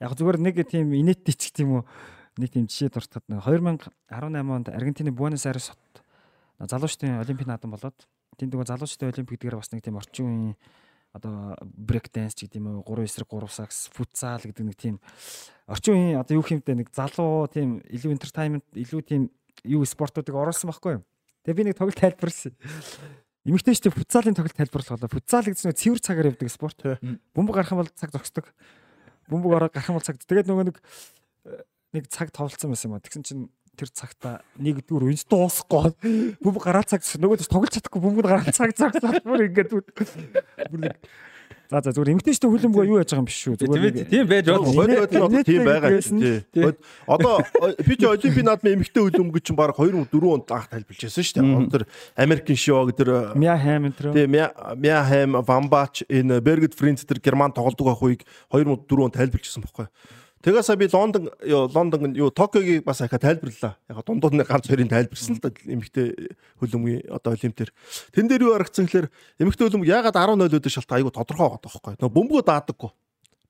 Яг 0.00 0.16
зүгээр 0.16 0.38
нэг 0.40 0.56
тийм 0.64 0.96
инээдтэй 0.96 1.36
ч 1.36 1.52
гэх 1.52 1.68
юм 1.68 1.80
уу 1.80 1.84
нэг 2.40 2.50
тийм 2.56 2.64
жишээ 2.64 2.88
дуртахад 2.88 3.28
2018 3.28 3.92
онд 4.08 4.68
Аргентины 4.72 5.12
Буэнос 5.12 5.44
Айрес 5.44 5.76
хот 5.76 6.00
залуучдын 6.56 7.20
олимпийн 7.20 7.52
наадам 7.52 7.76
болоод 7.76 7.96
тэнд 8.40 8.56
нөгөө 8.56 8.68
залуучдын 8.72 9.12
олимпик 9.12 9.36
гэдгээр 9.36 9.60
бас 9.60 9.72
нэг 9.76 9.84
тийм 9.84 10.00
орчин 10.00 10.24
үеийн 10.24 10.56
одоо 11.12 11.52
брейк 11.60 12.08
данс 12.08 12.32
ч 12.32 12.48
гэдэг 12.48 12.64
юм 12.64 12.80
уу 12.80 12.84
3 12.86 13.04
эсрэг 13.04 13.28
3 13.28 13.52
сакс 13.52 13.92
футзал 13.92 14.40
гэдэг 14.40 14.64
нэг 14.64 14.76
тийм 14.80 14.96
орчин 15.68 15.94
үеийн 16.00 16.20
одоо 16.22 16.34
юу 16.38 16.44
хэмтэй 16.48 16.80
нэг 16.80 16.88
залуу 16.96 17.50
тийм 17.52 17.84
илүү 17.92 18.16
entertainment 18.16 18.64
илүү 18.72 19.00
тийм 19.04 19.22
юу 19.68 19.84
спортуудыг 19.84 20.32
оруулсан 20.32 20.70
байхгүй 20.70 20.92
юу. 20.96 21.04
Тэгээ 21.44 21.58
би 21.60 21.64
нэг 21.68 21.76
тоглолт 21.76 22.00
тайлбарласан. 22.00 22.54
Эмэгтэйчтэй 23.44 23.92
футзалын 23.92 24.36
тоглолт 24.36 24.56
тайлбарлах 24.56 24.96
болоо. 24.96 25.12
Футзал 25.12 25.44
гэдэг 25.44 25.66
нь 25.66 25.76
цэвэр 25.76 26.00
цагаар 26.00 26.30
явдаг 26.30 26.48
спорт. 26.48 26.78
Бөмбөг 27.34 27.54
гарах 27.56 27.72
юм 27.74 27.80
бол 27.82 27.92
цаг 27.92 28.12
зогсдог 28.12 28.52
бөмбөг 29.30 29.56
ороод 29.56 29.72
гарах 29.72 29.90
юм 29.90 29.96
бол 29.96 30.04
цаг. 30.04 30.18
Тэгээд 30.20 30.50
нөгөө 30.50 30.66
нэг 30.68 30.76
нэг 31.94 32.04
цаг 32.10 32.34
товлцсон 32.34 32.74
байсан 32.74 32.90
юм 32.90 32.98
а. 32.98 33.02
Тэгсэн 33.02 33.24
чинь 33.24 33.46
тэр 33.80 33.90
цагта 33.94 34.42
нэгдүгээр 34.60 35.08
үнс 35.08 35.24
дуусахгүй 35.24 36.36
бөмбөг 36.42 36.64
гараад 36.66 36.90
цаг 36.90 37.00
нөгөө 37.00 37.48
тоглож 37.48 37.72
чадахгүй 37.78 38.02
бөмбөг 38.02 38.26
гараад 38.28 38.52
цаг 38.52 38.74
цаг 38.76 39.22
бүр 39.24 39.48
ингээд 39.48 39.70
бүр 39.72 39.84
нэг 40.84 41.00
За 41.70 41.78
за 41.78 41.94
зүгээр 41.94 42.18
эмгтээчтэй 42.18 42.50
хөлбөмбөгөө 42.50 42.88
юу 42.90 42.98
яаж 42.98 43.14
байгаа 43.14 43.22
юм 43.22 43.28
биш 43.30 43.38
шүү. 43.46 43.54
Зүгээр 43.62 44.10
тийм 44.10 44.26
байж 44.26 44.46
болно. 44.50 44.74
Бодит 44.74 45.46
тийм 45.46 45.62
байгаа 45.62 46.02
тийм. 46.02 46.74
Одоо 47.06 47.46
би 47.86 47.94
ч 47.94 48.02
олимпийн 48.10 48.46
наадмын 48.50 48.74
эмгтээ 48.74 49.02
хөлбөмбөг 49.06 49.38
чинь 49.46 49.54
баг 49.54 49.78
2 49.78 50.02
4 50.10 50.34
онд 50.34 50.50
анх 50.50 50.66
тайлбарлажсэн 50.66 51.22
шүү 51.22 51.34
дээ. 51.38 51.46
Одоо 51.46 51.70
тэр 51.70 51.84
Америкийн 52.18 52.58
шоу 52.58 52.90
тэр 52.90 53.38
Мя 53.38 53.54
Хэм 53.54 53.86
энэ 53.86 54.02
тийм 54.02 54.34
Мя 54.82 54.98
Хэм 55.06 55.30
Вамбач 55.46 56.02
энэ 56.10 56.42
Бергет 56.42 56.74
Фринц 56.74 57.06
тэр 57.06 57.22
Герман 57.22 57.54
тоглодог 57.54 57.86
байх 57.86 58.02
үеиг 58.02 58.26
2 58.50 58.66
4 58.66 59.06
онд 59.06 59.14
тайлбарлажсэн 59.14 59.62
байхгүй. 59.62 59.86
Тэгээсээ 60.40 60.76
би 60.80 60.88
Лондон 60.88 61.28
Лондон 61.44 62.16
юу 62.16 62.32
Токиогийн 62.32 62.80
бас 62.80 63.04
ахаа 63.04 63.20
тайлбарлаа. 63.20 63.76
Яг 63.92 64.00
дундууд 64.08 64.32
нь 64.32 64.40
ганц 64.40 64.64
хоёрын 64.72 64.88
тайлбарсан 64.88 65.36
л 65.36 65.44
да 65.44 65.52
эмэгтэй 65.52 66.16
хөлөмгийн 66.64 67.12
одоо 67.12 67.36
олимпиэр. 67.36 67.68
Тэн 68.16 68.24
дээр 68.24 68.48
юу 68.48 68.56
аргацсан 68.56 68.88
гэхээр 68.88 69.12
эмэгтэй 69.36 69.68
хөлөмг 69.68 69.84
ягаад 69.84 70.16
10-0 70.16 70.48
өдөр 70.48 70.72
шалт 70.72 70.92
айгу 70.96 71.12
тодорхой 71.12 71.44
байгаа 71.44 71.60
байхгүй. 71.60 71.92
Нөгөө 72.00 72.16
бөмбөгөө 72.16 72.44
даадаггүй. 72.48 72.90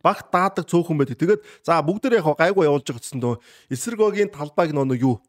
Багт 0.02 0.26
даадаг 0.34 0.66
цөөхөн 0.66 0.98
байдаг. 0.98 1.18
Тэгээд 1.22 1.42
за 1.62 1.78
бүгд 1.78 2.10
яг 2.10 2.26
гайгүй 2.26 2.66
явуулж 2.66 2.86
байгаа 2.90 3.02
гэсэн 3.06 3.22
дөө 3.22 3.38
эсэргөөгийн 3.70 4.34
талбайг 4.34 4.74
нөгөө 4.74 4.98
юу 4.98 5.22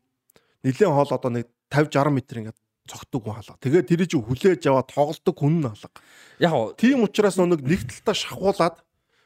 нэлээд 0.65 0.89
хоол 0.89 1.13
одоо 1.13 1.29
нэг 1.29 1.45
50 1.69 1.93
60 1.93 2.09
м 2.09 2.17
ингээд 2.17 2.57
цогтөг 2.89 3.21
хаалга. 3.21 3.61
Тэгээд 3.61 3.85
тэр 3.85 4.01
чинь 4.09 4.25
хүлээж 4.25 4.65
аваад 4.65 4.89
тоглолтог 4.89 5.35
хүн 5.37 5.61
нь 5.61 5.67
хаалга. 5.69 5.93
Яг 6.41 6.53
тийм 6.81 7.05
учраас 7.05 7.37
нөгөө 7.37 7.61
нэг 7.61 7.81
талдаа 7.85 8.15
шахуулаад 8.17 8.75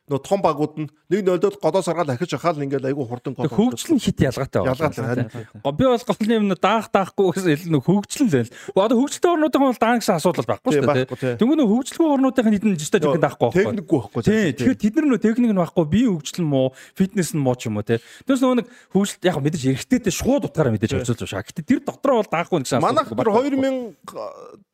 нөө 0.05 0.21
том 0.21 0.41
багууд 0.41 0.73
нь 0.77 0.89
нэг 1.09 1.25
нөлөөд 1.25 1.57
голоос 1.57 1.89
аргаал 1.89 2.13
ахиж 2.13 2.37
ахаал 2.37 2.61
ингээл 2.61 2.93
айгүй 2.93 3.05
хурдан 3.09 3.33
гол. 3.33 3.49
Хөгжил 3.49 3.97
нь 3.97 4.01
хит 4.01 4.21
ялгаатай 4.21 4.61
байна. 4.61 4.77
Ялгаатай. 4.77 5.49
Би 5.65 5.83
бол 5.89 6.05
голны 6.05 6.33
юм 6.37 6.53
даах 6.53 6.93
даахгүй 6.93 7.33
гэсэн 7.33 7.73
илүү 7.73 7.81
хөгжил 7.81 8.29
л 8.29 8.33
байл. 8.37 8.53
Одоо 8.77 9.01
хөгжилтэй 9.01 9.31
орнуудын 9.33 9.65
бол 9.65 9.81
даан 9.81 9.97
гэсэн 9.97 10.21
асуудал 10.21 10.45
байхгүй 10.45 10.77
шүү 10.77 10.85
дээ. 11.09 11.41
Тэнгүү 11.41 11.57
нөө 11.57 11.69
хөгжилгүй 11.73 12.09
орнуудын 12.13 12.53
хэдэн 12.53 12.77
жиштэй 12.77 13.01
жихэн 13.01 13.21
даахгүй 13.25 13.49
байхгүй. 13.49 13.65
Техникгүй 13.65 13.99
байхгүй. 14.05 14.21
Тийм. 14.29 14.53
Тэгэхээр 14.61 14.77
тэд 14.85 14.93
нар 14.93 15.07
нөө 15.09 15.21
техник 15.25 15.49
нь 15.49 15.57
байхгүй, 15.57 15.85
бие 15.89 16.05
хөгжил 16.05 16.45
нь 16.45 16.49
муу, 16.53 16.69
фитнес 16.93 17.33
нь 17.33 17.41
муу 17.41 17.57
ч 17.57 17.65
юм 17.65 17.81
уу 17.81 17.85
те. 17.85 17.97
Тэрс 18.29 18.45
нөө 18.45 18.61
нэг 18.61 18.69
хөгжилт 18.93 19.25
яг 19.25 19.41
мэдээж 19.41 19.63
эргэжтэйтэй 19.73 20.13
шууд 20.13 20.45
утгаараа 20.45 20.73
мэдээж 20.77 21.01
хөгжүүлж 21.01 21.33
байгаа. 21.33 21.49
Гэтэ 21.49 21.65
тэр 21.65 21.81
дотроо 21.81 22.21
бол 22.21 22.29
даахгүй 22.29 22.61
гэсэн 22.61 22.77
асуудал. 22.77 22.93
Манайх 22.93 23.09
тэр 23.09 23.29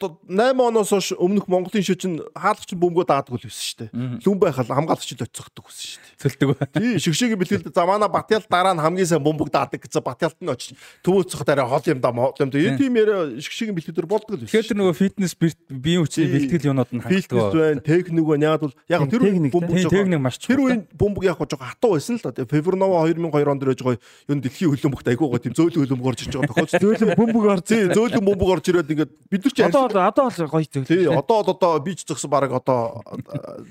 2008 0.01 0.59
оноос 0.59 0.91
өмнөх 1.15 1.45
Монголын 1.47 1.85
шижин 1.85 2.19
хаалгач 2.35 2.73
бөмбөгөө 2.73 3.05
даадаг 3.07 3.37
л 3.37 3.45
байсан 3.45 3.63
шүү 3.63 3.77
дээ. 3.85 4.25
Лүн 4.25 4.39
байхал 4.41 4.65
хамгаалагч 4.65 5.20
л 5.21 5.25
оцсогддог 5.29 5.65
гэсэн 5.69 5.85
шүү 5.85 6.01
дээ. 6.01 6.17
Цөлдөг 6.21 6.47
ба. 6.49 6.65
Тий, 6.73 6.97
шигшээгийн 6.97 7.39
бэлгэлд 7.39 7.69
за 7.69 7.85
манай 7.85 8.09
Батял 8.09 8.43
дараа 8.49 8.73
нь 8.73 8.81
хамгийн 8.81 9.05
сайн 9.05 9.21
бөмбөг 9.21 9.53
даадаг 9.53 9.79
гэсэн 9.85 10.01
Батялт 10.01 10.39
нь 10.41 10.49
очиж 10.49 10.73
төвөөцөх 11.05 11.45
дараа 11.45 11.69
хол 11.69 11.85
юм 11.85 12.01
да 12.01 12.09
мод 12.11 12.41
юм 12.41 12.49
да. 12.49 12.57
Энэ 12.57 12.81
тийм 12.81 12.97
яриа 12.97 13.37
шигшээгийн 13.37 13.77
бэлгэлдэр 13.77 14.07
болдог 14.09 14.41
л. 14.41 14.43
Тэгэхээр 14.49 14.67
тэр 14.73 14.77
нөгөө 14.81 14.95
фитнес 14.97 15.33
биеийн 15.37 16.01
хүчний 16.01 16.29
бэлтгэл 16.33 16.69
юунууд 16.73 16.91
нь 16.91 17.01
хангалттай. 17.05 17.61
Байна, 17.61 17.81
техник 17.85 18.25
байна. 18.25 18.45
Яг 18.51 18.61
бол 18.65 18.73
яг 18.89 19.01
тэр 19.05 19.21
бөмбөг 19.53 19.89
техник 19.89 20.19
маш 20.19 20.35
чухал. 20.41 20.57
Тэр 20.57 20.61
үеийн 20.65 20.81
бөмбөг 20.97 21.23
яг 21.29 21.37
жоо 21.37 21.59
хатуу 21.61 21.93
байсан 21.95 22.17
л 22.17 22.25
да. 22.25 22.45
Феврнова 22.45 23.05
2002 23.05 23.51
онд 23.51 23.61
ирэж 23.61 23.79
байгаа 23.85 24.01
юу 24.01 24.39
дэлхийн 24.41 24.71
хөлбөмбөгт 24.73 25.07
айгуугаа 25.11 25.41
тийм 25.41 25.53
зөөлөн 25.53 25.81
хөлбөмбөг 25.85 26.09
орж 26.09 26.19
ирж 26.25 26.33
байгаа 26.35 26.49
тохиолдол. 26.49 26.81
Зөөлөн 26.81 27.17
бөмбөг 27.19 27.45
орж. 27.51 27.65
Тий, 27.67 27.83
зөөлөн 27.91 28.25
бөмбөг 28.25 28.49
орж 28.55 28.65
ирээд 28.71 28.91
ингээд 28.91 29.11
бид 29.29 29.41
нар 29.45 29.53
ч 29.53 29.59
одоо 29.61 29.83
одоо 29.91 30.27
л 30.31 30.49
гоё 30.49 30.65
зөөлөн. 30.65 30.89
Тий, 30.89 31.05
одоо 31.07 31.39
одоо 31.45 31.71
бич 31.83 32.03
зөксөн 32.07 32.29
баг 32.31 32.51
одоо 32.51 33.03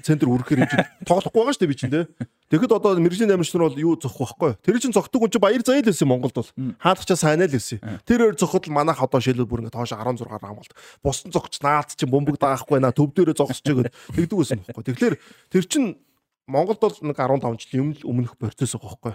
центр 0.02 0.28
үргэхээр 0.28 0.62
юм 0.64 0.70
чинь 0.70 0.86
тоглохгүй 1.06 1.39
байгаа 1.40 1.54
шүү 1.56 1.62
дээ 1.64 1.72
би 1.72 1.78
чинь 1.80 1.94
те. 1.94 2.00
Тэгэхэд 2.52 2.72
одоо 2.76 2.98
мэрэгжлийн 3.00 3.32
амжилт 3.32 3.56
нар 3.56 3.66
бол 3.70 3.80
юу 3.80 3.94
зогхгүй 3.96 4.26
байхгүй. 4.26 4.52
Тэр 4.60 4.78
чинь 4.82 4.94
зогтөг 4.94 5.20
хүн 5.22 5.32
чинь 5.32 5.44
баяр 5.44 5.62
заяа 5.64 5.80
л 5.80 5.90
байсан 5.90 6.08
Монголд 6.10 6.36
бол. 6.36 6.50
Хаалгачаа 6.76 7.16
сайн 7.16 7.40
л 7.40 7.50
байсан. 7.50 7.78
Тэр 8.04 8.20
өөр 8.28 8.36
зогход 8.36 8.68
л 8.68 8.74
манайх 8.74 9.00
одоо 9.00 9.20
шилбэл 9.22 9.48
бүр 9.48 9.64
ингээд 9.64 9.76
тоошо 9.78 9.96
16-аар 9.96 10.42
хамгаалт. 10.42 10.74
Бусдын 11.00 11.32
зогч 11.32 11.62
наалт 11.62 11.94
чинь 11.96 12.10
бөмбөг 12.10 12.36
даахгүй 12.36 12.82
наа 12.82 12.92
төв 12.92 13.14
дээрээ 13.14 13.38
зогсож 13.38 13.64
байгаад 13.64 13.94
тэгдэг 14.12 14.36
байсан 14.36 14.60
байхгүй. 14.66 14.84
Тэгэхээр 14.92 15.14
тэр 15.50 15.64
чинь 15.70 15.88
Монголд 16.50 16.80
бол 16.82 16.96
нэг 17.06 17.16
15 17.16 17.62
жилийн 17.62 17.94
өмнөх 18.02 18.34
процесс 18.34 18.74
байгаа 18.74 18.98
байхгүй. 18.98 19.14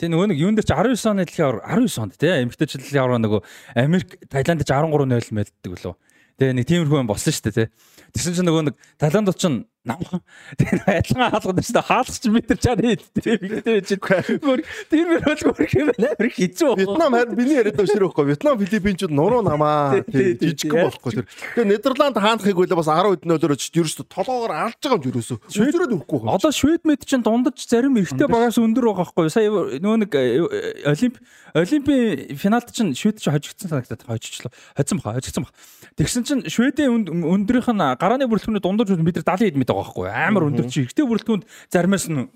Тэ 0.00 0.08
нөгөө 0.08 0.32
нэг 0.32 0.38
юун 0.40 0.56
дээр 0.56 0.64
чи 0.64 0.72
19 0.72 1.12
оны 1.12 1.24
дэлхийн 1.28 1.46
авар 1.52 1.60
19 1.68 2.00
онд 2.00 2.16
тий 2.16 2.32
эмэгтэйчил 2.32 2.80
дэлхийн 2.80 3.04
авар 3.04 3.20
нөгөө 3.20 3.40
Америк 3.76 4.16
Таиланд 4.32 4.64
63 4.64 4.88
0 4.88 5.36
мэддэг 5.36 5.72
лөө. 5.84 5.94
Тэ 6.40 6.56
нэг 6.56 6.64
тиймэрхүү 6.64 7.04
юм 7.04 7.10
болсон 7.12 7.28
шүү 7.28 7.44
дээ 7.52 7.56
тий. 7.60 7.68
Тэгсэн 8.16 8.40
чинь 8.40 8.48
нөгөө 8.48 8.72
нэг 8.72 8.76
Таиландд 8.96 9.36
чинь 9.36 9.68
намхан 9.84 10.20
тэр 10.54 10.78
адилхан 10.86 11.30
хаалгад 11.34 11.58
шүү 11.66 11.74
дээ 11.74 11.86
хаалгач 11.90 12.24
метр 12.30 12.56
60 12.56 12.86
хэд 12.86 13.02
тийм 13.18 13.40
ихтэй 13.50 13.74
байж 13.82 13.90
байна. 13.98 14.62
Тэр 14.92 15.06
мөр 15.10 15.22
гөрх 15.26 15.74
юм 15.74 15.90
байна. 15.90 16.10
Амар 16.14 16.30
хэцүү. 16.30 16.70
Вьетнам 16.78 17.16
харин 17.18 17.34
миний 17.34 17.58
яриад 17.58 17.82
өшрөө 17.82 18.06
байхгүй. 18.06 18.26
Вьетнам 18.30 18.62
Филиппинчууд 18.62 19.10
нуруу 19.10 19.42
намаа 19.42 19.98
жижиг 20.06 20.70
болохгүй 20.70 21.18
тэр. 21.18 21.26
Тэгээ 21.26 21.66
Нидерланд 21.66 22.16
хаанахыг 22.22 22.62
үл 22.62 22.74
бас 22.78 22.90
10 22.94 23.10
хэдэн 23.10 23.34
өдөр 23.34 23.56
очиж 23.58 23.74
ерөөсө 23.74 24.06
толгоогоор 24.06 24.54
алж 24.70 24.78
байгаа 24.78 25.02
юм 25.02 25.10
ерөөсө. 25.10 25.34
Шведрээд 25.50 25.94
өгөхгүй. 25.98 26.30
Одоо 26.30 26.54
Швед 26.54 26.86
мэд 26.86 27.02
чинь 27.02 27.26
дундаж 27.26 27.58
зарим 27.66 27.98
эрэгтэй 27.98 28.30
багаас 28.30 28.62
өндөр 28.62 28.86
байгаа 28.86 29.10
байхгүй. 29.10 29.34
Сая 29.34 29.50
нөгөө 29.50 29.98
нэг 30.06 30.14
э, 30.14 30.86
олимп 30.94 31.18
олимпийн 31.54 32.36
финалд 32.38 32.70
чинь 32.70 32.94
Швед 32.94 33.18
чинь 33.18 33.34
хожигдсан 33.34 33.68
санагдаад 33.68 34.06
хожигчлоо. 34.06 34.52
Хоцсон 34.76 35.02
баха, 35.02 35.18
хожигдсан 35.18 35.44
баха. 35.44 35.54
Тэгсэн 35.96 36.24
чинь 36.24 36.42
Шведийн 36.48 37.04
өндөрийнх 37.12 37.68
нь 37.68 37.84
гарааны 38.00 38.24
бүрэлдэхүүний 38.24 38.64
дундаж 38.64 38.88
бид 38.96 39.20
нар 39.20 39.36
70 39.36 39.52
хэд 39.52 39.58
мэд 39.60 39.71
байгаа 39.72 39.88
байхгүй 39.88 40.08
амар 40.12 40.46
өндөр 40.52 40.66
чи 40.68 40.84
ихтэй 40.84 41.04
бүрэлдэхүүнд 41.08 41.44
заримаас 41.72 42.06
нь 42.12 42.28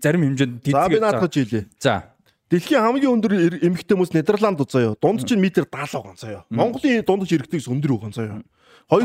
зарим 0.00 0.24
хэмжээнд 0.24 0.64
За 0.72 0.88
би 0.88 0.98
наадах 0.98 1.28
жилээ. 1.28 1.68
За 1.78 2.16
Дэлхийн 2.48 2.80
хамгийн 2.80 3.12
өндөр 3.20 3.60
эмэгтэй 3.60 3.92
хүмүүс 3.92 4.16
Нидерланд 4.16 4.64
заяа. 4.72 4.96
Дунд 4.96 5.20
чинь 5.28 5.36
метр 5.36 5.68
70 5.68 6.00
байгаа 6.00 6.16
заяа. 6.16 6.42
Монголын 6.48 7.04
дундч 7.04 7.36
эрэгтэйгс 7.36 7.68
өндөр 7.68 7.92
байгаа 7.92 8.12
заяа. 8.16 8.40
2 8.88 9.04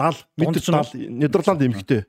70 0.00 0.24
метр 0.40 0.60
70 0.64 1.12
Нидерланд 1.12 1.60
эмэгтэй. 1.60 2.08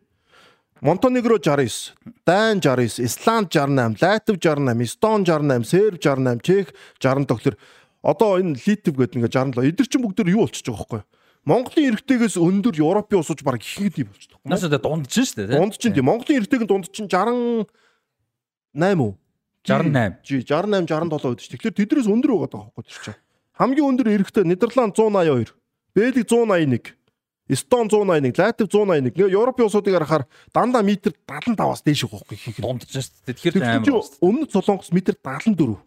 Монтенегро 0.82 1.38
69, 1.38 1.94
Дайн 2.26 2.62
69, 2.62 3.04
Исланд 3.06 3.52
68, 3.52 4.02
Латв 4.02 4.40
68, 4.40 4.82
Эстон 4.82 5.26
68, 5.26 5.64
Серб 5.68 6.00
68, 6.02 6.42
Чех 6.42 6.74
60 6.98 7.28
тогтор. 7.28 7.58
Одоо 8.02 8.40
энэ 8.40 8.58
Литв 8.66 8.96
гэдэг 8.96 9.20
ингээ 9.20 9.30
67. 9.30 9.76
Эдгэр 9.76 9.88
чинь 9.92 10.02
бүгд 10.02 10.26
юу 10.26 10.48
болчихж 10.48 10.72
байгаа 10.72 10.82
байхгүй 10.82 11.00
юу? 11.04 11.08
Монголын 11.42 11.98
эрэгтэйгээс 11.98 12.38
өндөр 12.38 12.78
Европын 12.78 13.22
усууч 13.22 13.42
баг 13.42 13.58
ихэнгний 13.66 14.06
болчихдог. 14.06 14.38
Наас 14.46 14.62
одоо 14.62 14.78
дундч 14.78 15.10
шүү 15.10 15.50
дээ. 15.50 15.58
Дунд 15.58 15.74
чинь 15.74 15.94
тийм 15.98 16.06
Монголын 16.06 16.38
эрэгтэйг 16.38 16.70
дунд 16.70 16.94
чинь 16.94 17.10
68 17.10 17.66
уу? 19.02 19.18
68. 19.66 20.22
Жи 20.22 20.46
68 20.46 20.86
67 20.86 21.18
байдаг 21.18 21.42
ш. 21.42 21.50
Тэгэхээр 21.50 21.78
тэдрээс 21.82 22.10
өндөр 22.14 22.32
байгаа 22.38 22.50
даа 22.54 22.64
байхгүй 22.70 22.86
тэр 22.86 23.02
чинь. 23.02 23.20
Хамгийн 23.58 23.90
өндөр 23.90 24.08
эрэгтэй 24.14 24.46
Нидерланд 24.46 24.94
182, 24.94 25.54
Бэлэг 25.98 26.26
181, 26.30 26.94
Эстон 27.50 27.90
181, 27.90 28.38
Латв 28.38 28.70
181. 28.70 29.12
Ингээ 29.12 29.34
Европын 29.34 29.66
улсуудыг 29.66 29.94
харахаар 29.98 30.26
дандаа 30.54 30.82
метр 30.82 31.14
75-аас 31.26 31.82
дээш 31.86 32.06
байгаа 32.06 32.22
байхгүй 32.26 32.38
их. 32.38 32.62
Дундч 32.62 32.90
шүү 32.90 33.26
дээ. 33.28 33.36
Тэгэхээр 33.38 33.56
амар. 33.66 34.06
Өмнөд 34.22 34.50
Солонгос 34.54 34.94
метр 34.94 35.18
74. 35.18 35.78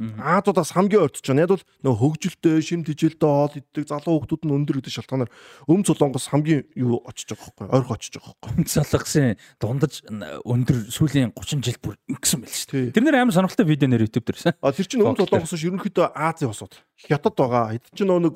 Аазуудаас 0.00 0.72
хамгийн 0.72 1.04
ойртож 1.04 1.26
байна. 1.28 1.44
Яг 1.44 1.52
бол 1.52 1.64
нөө 1.84 1.94
хөгжилтэй, 2.00 2.62
шим 2.64 2.84
тижилтэй 2.88 3.28
хоол 3.28 3.52
иддэг 3.52 3.84
залуу 3.84 4.24
хүмүүс 4.24 4.48
нь 4.48 4.54
өндөр 4.56 4.80
гэдэг 4.80 4.94
шалтгаанаар 4.96 5.30
өм 5.68 5.84
солонгос 5.84 6.32
хамгийн 6.32 6.64
юу 6.72 7.04
очиж 7.04 7.36
байгаа 7.36 7.52
байхгүй 7.52 7.68
ойрхон 7.68 7.96
очиж 8.00 8.12
байгаа 8.16 8.32
байхгүй. 8.40 8.50
Өм 8.56 8.64
солонгосын 8.64 9.36
дундаж 9.60 9.92
өндөр 10.08 10.76
сүүлийн 10.88 11.36
30 11.36 11.60
жил 11.60 11.78
бүр 11.84 12.00
ингэсэн 12.08 12.40
байл 12.40 12.56
шүү 12.56 12.72
дээ. 12.72 12.94
Тэр 12.96 13.04
нэр 13.04 13.20
амар 13.20 13.36
сонирхолтой 13.36 13.68
видео 13.68 13.88
нэр 13.92 14.08
YouTube 14.08 14.24
дээрсэн. 14.24 14.56
А 14.56 14.72
тэр 14.72 14.88
чинь 14.88 15.04
өм 15.04 15.20
солонгос 15.20 15.52
ш 15.52 15.68
ерөнхийдөө 15.68 16.16
Азийн 16.16 16.48
улсууд. 16.48 16.80
Хятад 16.96 17.36
байгаа. 17.36 17.76
Хэд 17.76 17.92
чинь 17.92 18.08
нөө 18.08 18.20
нэг 18.24 18.34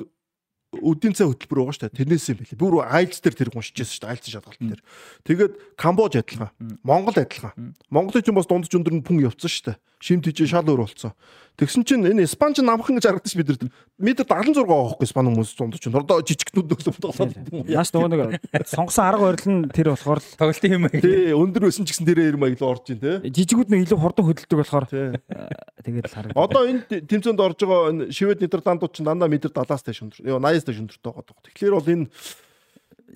үдийн 0.81 1.15
цай 1.15 1.27
хөтөлбөр 1.29 1.61
байгаа 1.65 1.75
шүү 1.77 1.89
дээ. 1.89 1.99
Тэрнээс 2.03 2.29
юм 2.33 2.39
билий. 2.41 2.59
Бүр 2.59 2.75
айлц 2.83 3.21
дээр 3.23 3.37
тэр 3.39 3.51
уншижсэн 3.55 3.87
шүү 3.87 4.03
дээ. 4.03 4.11
Айлц 4.11 4.27
шалгалт 4.31 4.63
дээр. 4.63 4.83
Тэгээд 5.23 5.53
Камбож 5.79 6.15
адилхан. 6.19 6.51
Монгол 6.83 7.15
адилхан. 7.15 7.75
Монголын 7.91 8.25
чинь 8.25 8.35
бас 8.35 8.49
дундч 8.51 8.75
өндөр 8.75 8.95
нь 8.99 9.05
пүн 9.07 9.23
явцсан 9.23 9.51
шүү 9.51 9.65
дээ. 9.71 9.79
Шим 10.05 10.21
тийж 10.21 10.45
шал 10.45 10.69
өөр 10.69 10.85
болцсон. 10.85 11.17
Тэгсэн 11.57 11.87
чинь 11.87 12.05
энэ 12.05 12.27
Испан 12.27 12.53
ч 12.53 12.61
намхан 12.61 12.99
гэж 12.99 13.07
харагдаж 13.09 13.35
бид 13.39 13.49
нар 13.49 13.71
метр 13.97 14.27
76 14.29 14.67
байгаа 14.69 14.91
байхгүй 14.91 15.07
Испан 15.07 15.29
хүмүүс 15.31 15.53
дундч. 15.57 15.87
Одоо 15.89 16.19
жижигтнүүд 16.21 16.67
нөлөө 16.67 16.99
тоглоод. 16.99 17.33
Яаш 17.71 17.95
нөгөө 17.95 18.11
нэг 18.11 18.67
сонгосон 18.69 19.07
арга 19.07 19.31
барил 19.31 19.49
нь 19.49 19.71
тэр 19.71 19.95
болохоор 19.95 20.21
л 20.21 20.29
тоглолтын 20.35 20.75
юм 20.77 20.85
аа. 20.91 20.99
Тий, 20.99 21.31
өндөр 21.33 21.71
өсөн 21.71 21.87
ч 21.89 21.95
гэсэн 21.95 22.11
тэрээр 22.11 22.37
юм 22.37 22.45
аялал 22.45 22.75
орж 22.75 22.91
ийн 22.91 23.01
те. 23.01 23.23
Жижигүүд 23.23 23.71
нь 23.71 23.87
илүү 23.87 23.97
хурдан 24.03 24.27
хөдөлдөг 24.29 24.59
болохоор 24.61 24.87
тэгээд 24.91 26.05
л 26.11 26.17
харагдав. 26.19 26.43
Одоо 26.43 26.63
энэ 26.69 27.07
тэмцээнд 27.07 27.41
орж 27.41 27.59
байгаа 27.63 28.11
Швед 28.11 28.43
Нидерландууд 28.43 28.93
ч 28.93 29.01
дандаа 29.07 29.31
метр 29.31 29.55
70-аас 29.55 29.87
тааш 29.87 30.05
өндөр. 30.05 30.27
Яа 30.27 30.43
80-аас 30.43 30.67
тааш 30.69 30.79
өндөртэй 30.85 31.07
байгаа. 31.07 31.39
Тэгэхээр 31.49 31.77
бол 31.79 31.93
энэ 31.95 32.11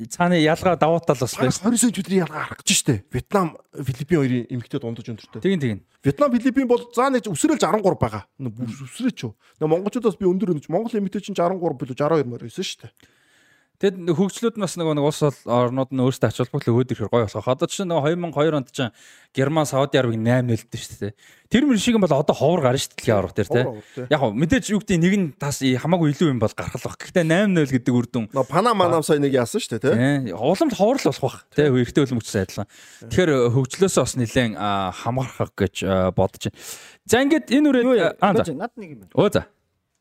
цааны 0.09 0.39
ялгаа 0.39 0.77
даваатал 0.77 1.17
бас 1.19 1.35
байна. 1.37 1.53
20 1.53 1.79
см 1.79 2.15
ялгаа 2.15 2.45
харах 2.47 2.63
гэж 2.63 2.71
штэ. 2.77 2.95
Вьетнам, 3.13 3.59
Филиппин 3.75 4.19
хоёрын 4.19 4.47
эмэгтэй 4.49 4.81
дундаж 4.81 5.09
өндөртэй. 5.09 5.43
Тийм 5.43 5.61
тийм. 5.61 5.79
Вьетнам, 6.05 6.33
Филиппин 6.33 6.69
бол 6.69 6.83
заа 6.95 7.11
нэг 7.11 7.27
өсрөөл 7.27 7.59
13 7.59 7.99
байгаа. 7.99 8.27
Өсрөөч 8.39 9.19
юу. 9.27 9.35
Нэг 9.61 9.69
монголчуудаас 9.69 10.21
би 10.21 10.29
өндөр 10.29 10.55
өнөж 10.55 10.71
Монгол 10.71 10.95
эмэгтэй 10.95 11.25
чинь 11.25 11.35
63 11.35 11.79
билүү 11.81 11.97
62 11.99 12.29
мөр 12.29 12.47
байсан 12.47 12.65
штэ. 12.65 12.93
Тэгэд 13.79 14.11
хөгжлүүд 14.11 14.57
бас 14.59 14.75
нэг 14.75 14.91
нэг 14.91 15.07
улс 15.07 15.23
орнууд 15.47 15.95
нь 15.95 16.03
өөрсдөө 16.03 16.27
ач 16.27 16.43
холбогдол 16.43 16.75
өгөөд 16.83 16.93
ирэх 16.99 17.15
гоё 17.15 17.31
болох. 17.31 17.47
Одоо 17.47 17.71
чинь 17.71 17.87
нэг 17.87 18.03
2002 18.03 18.59
онд 18.59 18.75
чинь 18.75 18.91
Герман, 19.31 19.71
Сауди 19.71 20.03
Арабыг 20.03 20.19
8 20.19 20.51
нөлдсөн 20.51 20.83
шүү 20.83 20.99
дээ. 20.99 21.15
Тэр 21.47 21.63
мөр 21.63 21.79
шиг 21.79 21.95
юм 21.95 22.03
бол 22.03 22.11
одоо 22.11 22.35
ховор 22.35 22.67
гарна 22.67 22.83
шүү 22.83 22.99
дээ 22.99 23.15
аврах 23.15 23.39
дээр 23.39 23.47
тий. 23.47 24.11
Яг 24.11 24.19
хөө 24.19 24.35
мэдээж 24.35 24.75
юу 24.75 24.83
гэдэг 24.83 24.99
нэг 24.99 25.15
нь 25.15 25.27
тас 25.39 25.63
хамаагүй 25.63 26.11
илүү 26.11 26.27
юм 26.35 26.43
бол 26.43 26.51
гарах 26.59 26.75
л 26.75 26.91
баг. 26.91 26.99
Гэхдээ 26.99 27.23
8-0 27.23 27.71
гэдэг 27.79 27.95
үр 27.95 28.07
дүн. 28.11 28.27
Панама 28.51 28.91
нам 28.91 29.07
сая 29.07 29.23
нэг 29.23 29.39
яасан 29.39 29.63
шүү 29.63 29.79
дээ 29.79 29.95
тий. 29.95 30.35
Уламж 30.35 30.75
ховор 30.75 30.99
л 30.99 31.07
болох 31.07 31.23
бах. 31.23 31.47
Тий. 31.55 31.71
Эрэгтэй 31.71 32.03
хөлмөгчсөн 32.03 32.43
адилхан. 32.51 32.69
Тэгэхээр 33.15 33.31
хөгжлөөсөө 33.55 34.03
бас 34.03 34.15
нэлээд 34.19 34.59
хамаарах 34.59 35.55
гэж 35.55 35.77
бодож 36.19 36.51
байна. 36.51 36.59
За 37.07 37.23
ингээд 37.23 37.47
энэ 37.55 37.69
үрээд 37.71 38.19
аа 38.19 38.35
над 38.35 38.75
нэг 38.75 38.91
юм 38.91 39.01
байна. 39.07 39.15
Өө 39.15 39.31
за. 39.31 39.47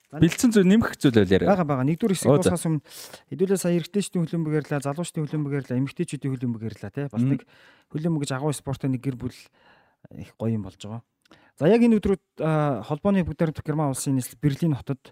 Бэлдсэн 0.08 0.56
зүйл 0.56 0.68
нэмэх 0.72 0.96
зүйл 0.96 1.20
байл 1.20 1.36
яриа. 1.36 1.52
Бага 1.52 1.68
бага. 1.68 1.84
Нэгдүгээр 1.84 2.16
хэсэг 2.16 2.32
дуусахаас 2.32 2.64
өмнө 2.64 2.84
хэдүүлээ 3.28 3.60
сая 3.60 3.76
эрэгтэйчдийн 3.76 4.24
хөлбөмбөгөөрлөө, 4.24 4.80
залуучдын 4.88 5.24
хөлбөмбөгөөрлөө, 5.28 5.80
эмэгтэйчүүдийн 5.84 6.32
хөлбөмбөгөөрлөө 6.32 6.92
тий. 6.96 7.06
Бас 7.12 7.24
нэг 7.28 7.44
хөлбөмбөг 7.92 8.24
гэж 8.24 8.32
агуу 8.40 8.56
спортын 8.56 8.96
нэг 8.96 9.04
гэр 9.04 9.20
бүл 9.20 9.36
их 9.36 10.32
гоё 10.40 10.56
юм 10.56 10.64
болж 10.64 10.80
байгаа. 10.80 11.04
За 11.60 11.68
яг 11.68 11.84
энэ 11.84 12.00
өдрүүд 12.00 12.24
холбооны 12.88 13.28
бүгдээр 13.28 13.52
Герман 13.66 13.92
улсын 13.92 14.16
нийслэл 14.16 14.40
Берлин 14.40 14.80
хотод 14.80 15.12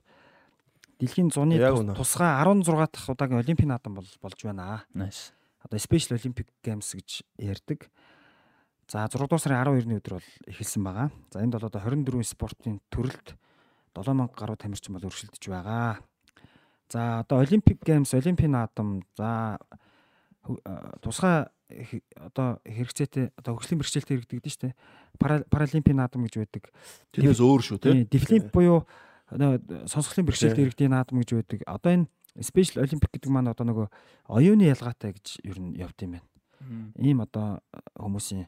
дэлхийн 1.02 1.28
зуны 1.28 1.60
тусгай 1.92 2.32
16 2.40 2.64
дахь 2.64 3.10
удаагийн 3.12 3.44
олимпийн 3.44 3.76
наадам 3.76 4.00
болж 4.00 4.40
байна. 4.48 4.86
Nice. 4.96 5.36
Одоо 5.60 5.76
Special 5.82 6.16
Olympic 6.16 6.48
Games 6.64 6.88
гэж 6.94 7.26
ярьдаг. 7.42 7.90
За 8.88 9.10
6 9.10 9.18
дугаар 9.18 9.42
сарын 9.42 9.60
12-ны 9.66 9.98
өдөр 10.00 10.22
бол 10.22 10.30
эхэлсэн 10.48 10.84
байгаа. 10.86 11.10
За 11.34 11.42
энд 11.42 11.58
бол 11.58 11.66
одоо 11.66 11.82
24 11.82 12.24
спортын 12.24 12.80
төрөлд 12.94 13.36
7000 13.96 14.36
гаруй 14.36 14.58
тамирчин 14.60 14.96
бол 14.96 15.08
өршөлдөж 15.08 15.48
байгаа. 15.48 16.04
За 16.92 17.24
одоо 17.24 17.42
Olympic 17.42 17.80
Games, 17.82 18.14
Олимпийн 18.14 18.52
наадам, 18.52 19.02
за 19.18 19.58
тусгай 21.02 21.48
одоо 22.20 22.62
хэрэгцээтэй 22.62 23.34
одоо 23.34 23.58
хөгжлийн 23.58 23.80
бэрхшээлтэй 23.82 24.22
хэрэгдэгдэж 24.22 24.54
штэ. 24.54 24.76
Паралимпийн 25.18 25.98
наадам 25.98 26.28
гэж 26.28 26.38
байдаг. 26.38 26.70
Тэрнээс 27.10 27.42
өөр 27.42 27.62
шүү 27.66 27.78
тий. 27.82 28.06
Дефлимп 28.06 28.54
буюу 28.54 28.86
сонсголын 29.90 30.30
бэрхшээлтэй 30.30 30.66
иргэдийн 30.70 30.94
наадам 30.94 31.26
гэж 31.26 31.30
байдаг. 31.34 31.66
Одоо 31.66 31.92
энэ 32.06 32.10
Special 32.36 32.84
Olympic 32.84 33.16
гэдэг 33.16 33.32
маань 33.32 33.50
одоо 33.50 33.66
нөгөө 33.66 33.88
оюуны 34.28 34.68
ялгаатай 34.68 35.16
гэж 35.16 35.40
ер 35.48 35.58
нь 35.58 35.80
явд 35.80 35.98
юм 36.04 36.20
байна. 36.20 36.28
Ийм 37.00 37.24
одоо 37.24 37.64
хүмүүсийн 37.96 38.46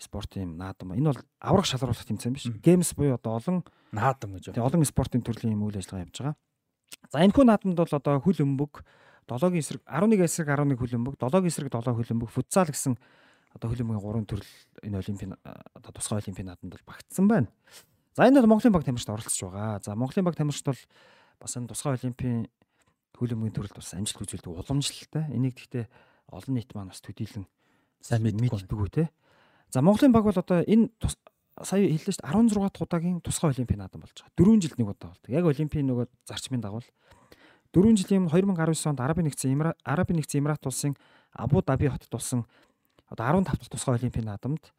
спортын 0.00 0.56
наадам. 0.56 0.96
Энэ 0.96 1.12
бол 1.12 1.20
аврах 1.38 1.68
шалруулах 1.68 2.04
тэмцээн 2.08 2.34
биш. 2.34 2.48
Games 2.64 2.96
буюу 2.96 3.14
одоо 3.14 3.36
олон 3.36 3.58
наадам 3.92 4.34
гэж. 4.34 4.56
Тэгээ 4.56 4.64
олон 4.64 4.84
спортын 4.88 5.20
төрлийн 5.20 5.54
юм 5.54 5.68
үйл 5.68 5.76
ажиллагаа 5.76 6.04
явьж 6.08 6.16
байгаа. 6.18 6.36
За 7.12 7.20
энэ 7.20 7.34
хүү 7.36 7.44
наадамд 7.44 7.76
бол 7.76 7.94
одоо 8.00 8.14
хөл 8.20 8.40
өмбөг, 8.40 8.82
долоогийн 9.28 9.60
эсрэг 9.62 9.82
11 9.84 10.24
эсрэг 10.24 10.48
11 10.48 10.80
хөл 10.80 10.96
өмбөг, 10.96 11.14
долоогийн 11.20 11.52
эсрэг 11.52 11.70
7 11.70 11.94
хөл 11.94 12.12
өмбөг, 12.16 12.30
футзал 12.32 12.72
гэсэн 12.72 12.96
одоо 13.54 13.68
хөл 13.70 13.82
өмбөгийн 13.84 14.04
гурван 14.04 14.26
төрөл 14.26 14.52
энэ 14.82 14.98
олимпийн 14.98 15.36
одоо 15.44 15.92
тусгай 15.92 16.22
олимпийн 16.22 16.48
наадамд 16.48 16.74
бол 16.74 16.88
багтсан 16.88 17.26
байна. 17.28 17.48
За 18.16 18.26
энэ 18.26 18.40
бол 18.40 18.56
Монголын 18.56 18.72
баг 18.72 18.84
тамирчид 18.84 19.10
оролцож 19.10 19.38
байгаа. 19.42 19.80
За 19.84 19.94
Монголын 19.94 20.24
баг 20.24 20.36
тамирчид 20.36 20.66
бол 20.66 20.82
бас 21.40 21.56
энэ 21.56 21.70
тусгай 21.70 21.98
олимпийн 21.98 22.48
хөл 23.18 23.34
өмбөгийн 23.34 23.54
төрөлд 23.54 23.76
бас 23.76 23.94
амжилт 23.94 24.22
үзүүлдэг 24.22 24.50
уламжлалтай. 24.50 25.24
Энийг 25.34 25.58
гэхдээ 25.58 25.86
олон 26.30 26.54
нийт 26.54 26.74
маань 26.74 26.90
бас 26.94 27.02
төдийлөн 27.02 27.46
сайн 28.00 28.22
мэддэг 28.22 28.70
үү 28.70 28.90
те. 28.90 29.10
За 29.70 29.82
Монголын 29.82 30.12
баг 30.12 30.24
бол 30.24 30.34
одоо 30.34 30.62
энэ 30.66 30.90
сая 31.62 31.86
хэллээ 31.86 32.14
шүү 32.14 32.26
дээ 32.26 32.34
16 32.34 32.58
дахь 32.58 32.82
удаагийн 32.82 33.20
тусгай 33.22 33.54
олимпийн 33.54 33.80
наадам 33.80 34.02
болж 34.02 34.16
байгаа. 34.18 34.34
4 34.34 34.62
жилд 34.62 34.78
нэг 34.78 34.88
удаа 34.90 35.10
болдог. 35.14 35.30
Яг 35.30 35.44
олимпийн 35.46 35.86
нөгөө 35.86 36.06
зарчмын 36.26 36.60
дагуу 36.60 36.82
4 37.70 37.94
жилийн 37.94 38.26
2019 38.26 38.90
онд 38.90 39.00
Арабын 39.00 39.30
нэгдсэн 39.30 39.74
Арабын 39.86 40.16
нэгдсэн 40.18 40.40
Эмират 40.42 40.66
улсын 40.66 40.98
Абу 41.30 41.62
Даби 41.62 41.86
хотод 41.86 42.10
болсон 42.10 42.46
одоо 43.06 43.26
15 43.30 43.46
дахь 43.46 43.70
тусгай 43.70 43.94
олимпийн 43.94 44.26
наадамд 44.26 44.72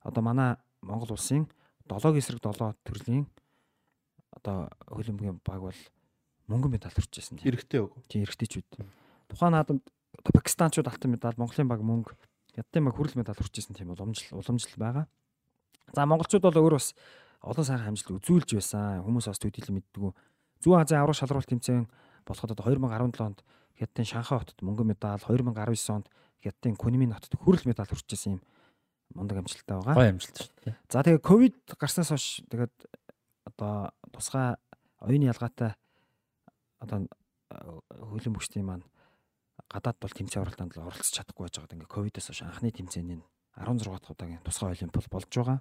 одоо 0.00 0.22
манай 0.24 0.56
Монгол 0.80 1.12
улсын 1.12 1.44
7 1.84 2.16
эсрэг 2.16 2.40
7 2.40 2.80
төрлийн 2.84 3.28
одоо 4.32 4.70
хөлбөмбөгийн 4.88 5.40
баг 5.44 5.60
бол 5.60 5.80
мөнгөн 6.48 6.72
медаль 6.72 6.94
хүрчээсэн 6.94 7.36
тийм. 7.36 7.44
Хэрэгтэй 7.44 7.80
үг. 7.84 7.92
Тийм 8.08 8.24
эргэжтэйчүүд. 8.24 8.68
Тухайн 9.28 9.52
наадамд 9.52 9.84
одоо 10.16 10.32
Пакистанчууд 10.32 10.88
алтан 10.88 11.10
медаль, 11.12 11.36
Монголын 11.36 11.68
баг 11.68 11.82
мөнгө, 11.84 12.14
Хятадын 12.60 12.84
баг 12.84 12.94
хүрэл 12.96 13.16
медаль 13.16 13.38
хүрчээсэн 13.40 13.72
тийм 13.72 13.96
уламжлал 13.96 14.44
уламжлал 14.44 14.76
байгаа. 14.76 15.06
За 15.96 16.04
монголчууд 16.04 16.44
бол 16.44 16.60
өөр 16.60 16.76
бас 16.76 16.92
олон 17.40 17.64
сайхан 17.64 17.96
амжилт 17.96 18.20
үзүүлж 18.20 18.60
байсан. 18.60 19.00
Хүмүүс 19.00 19.32
бас 19.32 19.40
төдийлэн 19.40 19.80
мэддэг. 19.80 20.12
Зүүн 20.60 20.84
Азийн 20.84 21.00
аврах 21.00 21.16
шалралт 21.16 21.48
тэмцээн 21.48 21.88
болоход 22.28 22.52
одоо 22.52 22.64
2017 22.68 23.24
онд 23.24 23.40
Хятадын 23.80 24.04
Шанхай 24.04 24.38
хотод 24.44 24.60
мөнгөн 24.60 24.92
медаль, 24.92 25.24
2019 25.24 25.96
онд 25.96 26.06
Хятадын 26.44 26.76
Кунмин 26.76 27.16
хотод 27.16 27.32
хүрэл 27.40 27.64
медаль 27.64 27.88
хүрчээсэн 27.88 28.36
юм 28.36 28.40
мундаг 29.16 29.40
амжилттай 29.40 29.80
байгаа. 29.80 29.96
Гой 29.96 30.08
амжилт 30.12 30.36
шүү 30.36 30.52
дээ. 30.68 30.76
За 30.92 31.00
тэгээ 31.00 31.24
ковид 31.24 31.56
гарснаас 31.80 32.12
хойш 32.12 32.44
тэгээд 32.52 32.74
одоо 33.48 33.90
тусгай 34.12 34.60
оюуны 35.00 35.32
ялгаатай 35.32 35.74
одоо 36.78 37.08
хөлөн 37.88 38.36
бөхчдийн 38.36 38.68
маань 38.68 38.84
гадаад 39.70 39.98
бол 40.02 40.10
тэмцээн 40.10 40.42
оролтонд 40.42 40.74
л 40.74 40.82
оролцож 40.82 41.14
чадахгүй 41.14 41.46
байж 41.46 41.54
байгаа. 41.62 41.76
Ингээ 41.78 41.94
ковидоос 41.94 42.26
хойш 42.26 42.42
анхны 42.42 42.74
тэмцээний 42.74 43.22
16 43.54 43.86
дахь 43.86 44.10
удаагийн 44.10 44.42
тусгай 44.42 44.74
олимпиад 44.74 45.06
болж 45.06 45.30
байгаа. 45.30 45.58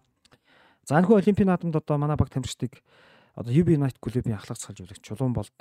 За 0.89 0.97
энэхүү 0.97 1.21
олимпийн 1.21 1.49
наадамд 1.53 1.77
одоо 1.77 1.97
манай 2.01 2.17
баг 2.17 2.33
тамирчдыг 2.33 2.81
одоо 3.37 3.53
UB 3.53 3.69
United 3.77 4.01
клубын 4.01 4.33
ахлах 4.33 4.57
цалжуулагч 4.57 5.05
Чулуун 5.05 5.33
болд 5.37 5.53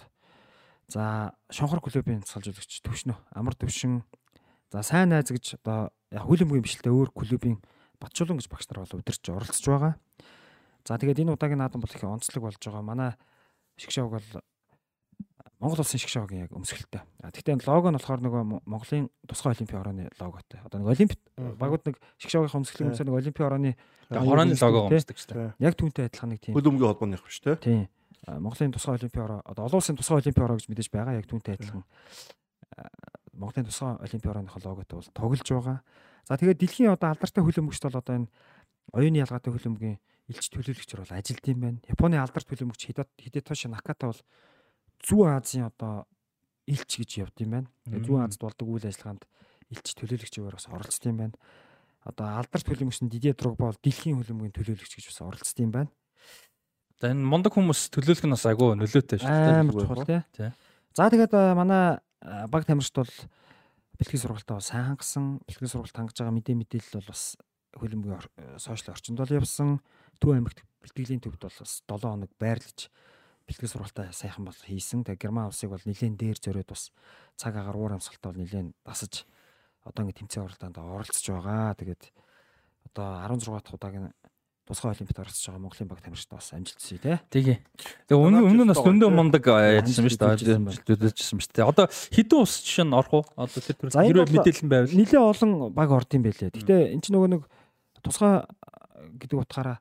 за 0.88 1.36
Шонхор 1.52 1.84
клубын 1.84 2.24
цалжуулагч 2.24 2.80
Төвшнө 2.80 3.14
Амар 3.36 3.52
Төвшин 3.52 4.08
за 4.72 4.82
сайн 4.82 5.12
найз 5.12 5.28
гэж 5.28 5.60
одоо 5.60 5.92
яг 6.08 6.24
хөлбөмбөгийн 6.24 6.64
бишлэлтэй 6.64 6.92
өөр 6.92 7.12
клубын 7.12 7.60
Батчулан 8.00 8.38
гэж 8.40 8.48
багш 8.48 8.66
нар 8.70 8.86
бол 8.86 8.96
удирч 9.02 9.24
оролцож 9.28 9.66
байгаа. 9.66 9.94
За 10.86 10.96
тэгээд 10.96 11.26
энэ 11.26 11.34
удаагийн 11.34 11.58
наадам 11.58 11.82
бол 11.82 11.90
их 11.90 12.04
онцлог 12.04 12.42
болж 12.46 12.62
байгаа. 12.62 12.82
Манай 12.82 13.10
шгшавг 13.76 14.10
бол 14.14 14.28
Монгол 15.58 15.82
улсын 15.82 15.98
шгшавгийн 15.98 16.46
яг 16.46 16.52
өмсгөлтэй. 16.54 17.02
А 17.22 17.34
тэгтээ 17.34 17.66
лого 17.66 17.90
нь 17.90 17.98
болохоор 17.98 18.22
нөгөө 18.22 18.42
Монголын 18.62 19.10
тусгай 19.26 19.58
олимпийн 19.58 19.82
орооны 19.82 20.06
логотой. 20.14 20.62
Одоо 20.62 20.78
нэг 20.78 20.94
олимпиад 20.94 21.22
багууд 21.58 21.82
нэг 21.82 21.96
шгшавгийн 22.22 22.62
өмсгөлийн 22.62 22.90
өмсөөр 22.94 23.08
нэг 23.10 23.18
олимпийн 23.18 23.48
орооны 23.50 23.70
хорооны 24.06 24.54
лого 24.54 24.86
өмсдөг 24.86 25.18
шүү 25.18 25.34
дээ. 25.34 25.50
Яг 25.58 25.74
түүнтэй 25.74 26.06
адилхан 26.06 26.30
нэг 26.30 26.40
тийм. 26.46 26.54
Хөлбөмбөгийн 26.54 26.90
холбооных 26.94 27.26
биш 27.26 27.42
үү? 27.42 27.58
Тийм. 27.58 27.90
Монголын 28.38 28.70
тусгай 28.70 28.94
олимпийн 29.02 29.24
ороо 29.26 29.40
одоо 29.42 29.62
олон 29.66 29.78
улсын 29.82 29.98
тусгай 29.98 30.22
олимпийн 30.22 30.46
ороо 30.46 30.56
гэж 30.62 30.66
мэдээж 30.70 30.88
байгаа. 30.94 31.18
Яг 31.18 31.26
түүнтэй 31.26 31.58
адилхан. 31.58 31.82
Монголын 33.34 33.66
тусгай 33.66 33.98
олимпийн 33.98 34.30
орооных 34.30 34.54
логотой 34.62 34.96
бол 35.02 35.10
тоглож 35.10 35.42
байгаа. 35.42 35.78
За 36.22 36.38
тэгээд 36.38 36.62
дэлхийн 36.62 36.94
одоо 36.94 37.10
алдартай 37.10 37.42
хөлбөмбөгчд 37.42 37.86
бол 37.90 37.98
одоо 37.98 38.14
энэ 38.14 38.30
оюуны 38.92 39.22
ялгаатай 39.22 39.50
хөлбөмбөгийн 39.50 39.98
элч 40.28 40.44
төлөөлөгчөр 40.52 41.00
бол 41.02 41.16
ажилт 41.16 41.44
юм 41.48 41.58
байна. 41.62 41.78
Японы 41.88 42.20
алдарт 42.20 42.48
төлөөлөгч 42.48 42.82
Хидетоши 43.16 43.68
Наката 43.72 44.12
бол 44.12 44.20
Зүүн 45.04 45.38
Азийн 45.38 45.68
одоо 45.68 46.06
элч 46.68 47.00
гэж 47.00 47.10
явд 47.22 47.36
юм 47.42 47.50
байна. 47.54 47.68
Тэгээ 47.86 48.06
Зүүн 48.06 48.24
Азад 48.26 48.42
болдог 48.42 48.66
үйл 48.68 48.86
ажиллагаанд 48.88 49.24
элч 49.72 49.86
төлөөлөгчөөр 49.96 50.54
бас 50.56 50.68
оролцдог 50.68 51.08
юм 51.08 51.18
байна. 51.22 51.36
Одоо 52.08 52.26
алдарт 52.40 52.64
төлөөлөгч 52.66 53.00
нь 53.04 53.12
Дидье 53.12 53.32
Дрогба 53.36 53.70
бол 53.70 53.80
дэлхийн 53.82 54.16
хөлбөмбөгийн 54.16 54.56
төлөөлөгч 54.56 54.92
гэж 54.96 55.06
бас 55.12 55.20
оролцдог 55.24 55.62
юм 55.64 55.72
байна. 55.72 55.90
За 56.98 57.12
энэ 57.12 57.22
мундаг 57.22 57.54
хүмүүс 57.54 57.94
төлөөлөх 57.94 58.26
нь 58.26 58.34
бас 58.34 58.46
агуу 58.48 58.74
нөлөөтэй 58.74 59.18
шүү 59.22 59.28
дээ. 59.28 60.52
За 60.96 61.06
тэгээд 61.12 61.34
манай 61.54 62.00
баг 62.50 62.66
тамирчд 62.66 62.96
бол 62.98 63.14
бэлтгэл 64.02 64.24
сургалтаа 64.24 64.58
сайн 64.58 64.94
хангасан. 64.94 65.38
Бэлтгэл 65.46 65.70
сургалт 65.70 65.94
хангаж 65.94 66.16
байгаа 66.18 66.34
мэдээ 66.34 66.56
мэдээлэл 66.58 66.98
бол 66.98 67.12
бас 67.14 67.22
хөлбөмбөгийн 67.78 68.58
сошиал 68.58 68.94
орчинд 68.98 69.18
бол 69.22 69.30
явсан. 69.30 69.78
Төв 70.18 70.34
аймагт 70.34 70.66
бэлтгэлийн 70.82 71.22
төвд 71.22 71.38
бол 71.38 71.58
бас 71.62 71.82
7 71.86 72.02
хоног 72.02 72.32
байрлаж 72.40 72.90
бэлтгэл 73.48 73.72
сургалтаа 73.72 74.12
сайхан 74.12 74.44
бол 74.44 74.54
хийсэн. 74.54 75.08
Тэгээ 75.08 75.24
Герман 75.24 75.48
улсыг 75.48 75.72
бол 75.72 75.80
нэлээд 75.80 76.20
дээр 76.20 76.38
зөрөөд 76.38 76.68
бас 76.68 76.92
цаг 77.40 77.56
агаар 77.56 77.80
уур 77.80 77.96
амьсгалтаа 77.96 78.36
бол 78.36 78.42
нэлээд 78.44 78.76
дасаж 78.84 79.24
одоо 79.88 80.04
ингэ 80.04 80.20
тэмцээн 80.20 80.44
оролтоонд 80.44 80.76
оролцож 80.76 81.24
байгаа. 81.24 81.72
Тэгээд 81.80 82.02
одоо 82.92 83.24
16 83.24 83.64
дахь 83.64 83.72
удаагийн 83.72 84.12
тусгай 84.68 84.92
олимпиад 84.92 85.24
оролцож 85.24 85.44
байгаа 85.48 85.64
Монголын 85.64 85.88
баг 85.88 86.00
тамирчид 86.04 86.28
бас 86.28 86.52
амжилтсий 86.52 87.00
тий. 87.00 87.16
Тэгээ. 87.32 87.58
Тэгээ 88.12 88.20
өмнө 88.20 88.44
өмнө 88.44 88.64
нь 88.68 88.72
бас 88.76 88.84
дөндөө 88.84 89.10
мундаг 89.16 89.44
яжсан 89.48 90.04
биз 90.04 90.20
дээ. 90.20 90.60
Амжилтдажсэн 90.60 91.40
биз 91.40 91.48
дээ. 91.48 91.64
Одоо 91.64 91.88
хэдэн 91.88 92.36
ус 92.44 92.52
жишээ 92.68 92.84
нь 92.84 92.92
орох 92.92 93.12
уу? 93.16 93.24
Одоо 93.32 93.60
тэр 93.64 93.76
төр 93.80 93.96
хэрвээ 93.96 94.28
мэдээлэл 94.28 94.68
байвал 94.68 94.92
нэлээ 94.92 95.24
олон 95.24 95.50
баг 95.72 95.88
орд 95.88 96.12
юм 96.12 96.22
байлээ. 96.28 96.52
Гэтэ 96.52 96.92
эн 96.92 97.00
чинь 97.00 97.16
нөгөө 97.16 97.30
нэг 97.32 97.42
тусгай 98.04 98.44
гэдэг 99.16 99.40
утгаараа 99.40 99.80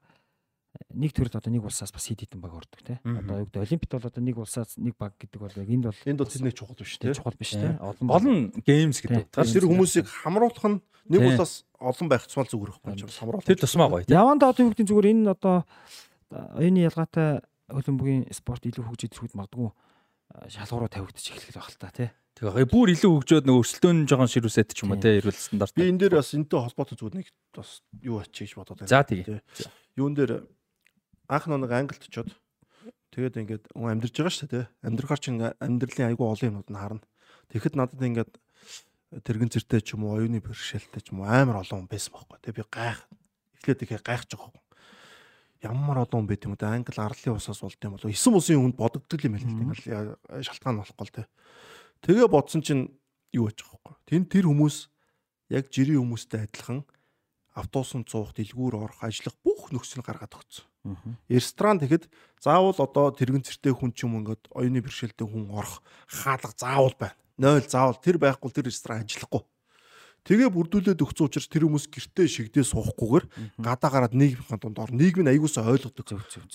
нэг 0.93 1.11
төрөл 1.13 1.37
одоо 1.37 1.51
нэг 1.51 1.63
улсаас 1.65 1.91
бас 1.91 2.07
хэд 2.07 2.25
хэдэн 2.27 2.41
баг 2.41 2.53
ордог 2.57 2.81
тий. 2.81 2.97
Одоо 3.03 3.43
юу 3.43 3.47
гэдэг 3.47 3.63
олимпиад 3.63 3.93
бол 3.97 4.09
одоо 4.09 4.23
нэг 4.23 4.37
улсаас 4.37 4.77
нэг 4.77 4.95
баг 4.97 5.13
гэдэг 5.17 5.39
бол 5.41 5.53
яг 5.53 5.69
энд 5.69 5.85
бол 5.89 6.01
энд 6.05 6.19
бол 6.21 6.31
тэрний 6.31 6.55
чухал 6.55 6.77
биш 6.77 6.97
тий. 6.97 7.13
Чухал 7.13 7.37
биш 7.37 7.53
тий. 7.55 7.71
Олон 7.79 8.53
геймс 8.65 9.01
гэдэг. 9.01 9.31
Тэр 9.33 9.65
хүмүүсийг 9.67 10.07
хамруулах 10.07 10.65
нь 10.67 10.81
нэг 11.09 11.21
улсаас 11.21 11.65
олон 11.79 12.07
байх 12.09 12.27
цумал 12.27 12.49
зүгээр 12.49 12.71
байхгүй 12.73 12.95
ч 12.97 13.03
хамруулах. 13.07 13.45
Тэр 13.45 13.59
тусмаа 13.61 13.89
гоё 13.89 14.03
тий. 14.05 14.15
Яванда 14.15 14.49
одоо 14.51 14.63
юу 14.65 14.71
гэдэг 14.73 14.87
зүгээр 14.89 15.11
энэ 15.13 15.31
одоо 15.33 15.65
оюуны 16.31 16.83
ялгаатай 16.83 17.41
хөлбөмбөгийн 17.71 18.31
спорт 18.35 18.63
илүү 18.67 18.83
хөгжиж 18.87 19.11
ирэхэд 19.15 19.35
магадгүй 19.35 19.69
шалгуураа 20.51 20.91
тавигдчих 20.91 21.39
эхлэх 21.39 21.55
байх 21.55 21.71
л 21.71 21.79
та 21.79 21.91
тий. 21.91 22.09
Тэгээ 22.37 22.69
бүр 22.69 22.93
илүү 22.93 23.11
хөгжөөд 23.17 23.45
нөгөө 23.49 23.61
өрсөлдөөн 23.65 23.99
жоохон 24.05 24.29
ширүүсэт 24.29 24.69
ч 24.77 24.85
юм 24.85 24.93
уу 24.93 25.01
те 25.01 25.17
эрүүл 25.17 25.33
стандарт. 25.33 25.73
Би 25.73 25.89
энэ 25.89 26.05
дээр 26.05 26.21
бас 26.21 26.37
энэтэй 26.37 26.59
холбоотой 26.61 26.97
зүгээр 27.01 27.17
нэг 27.17 27.27
бас 27.49 27.81
юу 28.05 28.21
ачиж 28.21 28.53
гэж 28.53 28.61
бодоод 28.61 28.85
байна. 28.85 28.93
За 28.93 29.01
тэгээ. 29.01 29.41
Юун 29.97 30.13
дээр 30.13 30.45
анх 31.27 31.45
нэг 31.47 31.71
англид 31.71 32.03
очиод 32.07 32.31
тэгээд 33.11 33.39
ингээд 33.43 33.63
амьдарч 33.75 34.15
байгаа 34.15 34.33
шүү 34.33 34.49
дээ. 34.51 34.65
Амьдрахаар 34.83 35.21
чинь 35.21 35.39
амьдралын 35.39 36.09
айгүй 36.11 36.27
олон 36.27 36.47
юмнууд 36.49 36.69
нь 36.71 36.79
харна. 36.79 37.03
Тэгэхэд 37.51 37.75
надад 37.75 38.01
ингээд 38.03 38.31
тэрэгэн 39.23 39.51
зэртэй 39.51 39.81
ч 39.83 39.95
юм 39.95 40.07
уу, 40.07 40.19
оюуны 40.19 40.43
бэрхшээлтэй 40.43 41.01
ч 41.01 41.11
юм 41.15 41.23
уу 41.23 41.31
амар 41.31 41.63
олон 41.63 41.87
хүн 41.87 41.91
байсан 41.91 42.11
байхгүй. 42.11 42.37
Тэгээ 42.43 42.57
би 42.59 42.63
гайх. 42.67 42.99
Эхлээд 43.59 43.83
ихе 43.83 43.97
гайхаж 44.03 44.29
байгаа 44.35 44.51
юм. 44.51 44.63
Ямар 45.63 45.97
олон 46.03 46.27
хүн 46.27 46.29
байт 46.29 46.43
юм 46.45 46.53
бэ? 46.53 46.67
Англи 46.67 46.99
арлын 46.99 47.39
усаас 47.39 47.63
болд 47.63 47.79
юм 47.81 47.95
болов. 47.95 48.11
Эсэн 48.11 48.35
усын 48.35 48.59
хүнд 48.61 48.77
бодогддог 48.77 49.21
юм 49.23 49.39
тийм 49.39 49.73
шалтгаан 49.73 50.83
болохгүй 50.83 51.05
л 51.07 51.15
те. 51.15 51.23
Тэгээ 52.03 52.27
бодсон 52.27 52.61
чинь 52.61 52.91
юу 53.31 53.47
байгаа 53.49 53.79
байхгүй. 53.79 53.95
Тэн 54.05 54.23
тэр 54.27 54.45
хүмүүс 54.51 54.77
яг 55.49 55.71
жирийн 55.71 56.03
хүмүүстэй 56.03 56.45
адилхан 56.45 56.83
автобусанд 57.57 58.07
суух, 58.07 58.37
дэлгүүр 58.37 58.77
орох, 58.77 59.01
ажиллах 59.01 59.33
бүх 59.41 59.73
нөхцөл 59.73 60.05
гаргаад 60.05 60.37
өгсөн. 60.37 60.65
Ресторан 61.27 61.81
тэгэхэд 61.81 62.05
заавал 62.39 62.77
одоо 62.77 63.11
тэрэгэн 63.11 63.43
цэртэй 63.43 63.73
хүн 63.73 63.91
ч 63.91 64.05
юм 64.05 64.21
ингээд 64.21 64.53
оюуны 64.53 64.79
бэрхшээлтэй 64.85 65.27
хүн 65.27 65.49
орох 65.51 65.81
хаалга 66.07 66.53
заавал 66.55 66.95
байна. 66.95 67.17
0 67.37 67.65
заавал 67.67 67.99
тэр 67.99 68.17
байхгүй 68.21 68.51
тэр 68.53 68.69
ресторан 68.69 69.03
ажиллахгүй. 69.03 69.43
Тэгээ 70.27 70.51
бүрдүүлээд 70.51 70.99
өгсөн 70.99 71.31
учраас 71.31 71.47
тэр 71.47 71.63
хүмүүс 71.71 71.87
гэртээ 71.87 72.27
шигдээ 72.27 72.65
суухгүйгээр 72.67 73.25
гадаа 73.63 73.89
гараад 73.89 74.11
нийгмийн 74.11 74.59
дунд 74.59 74.75
ор 74.75 74.91
нийгэм 74.91 75.23
нь 75.23 75.31
аягуулсаа 75.31 75.71
ойлгодог. 75.71 76.03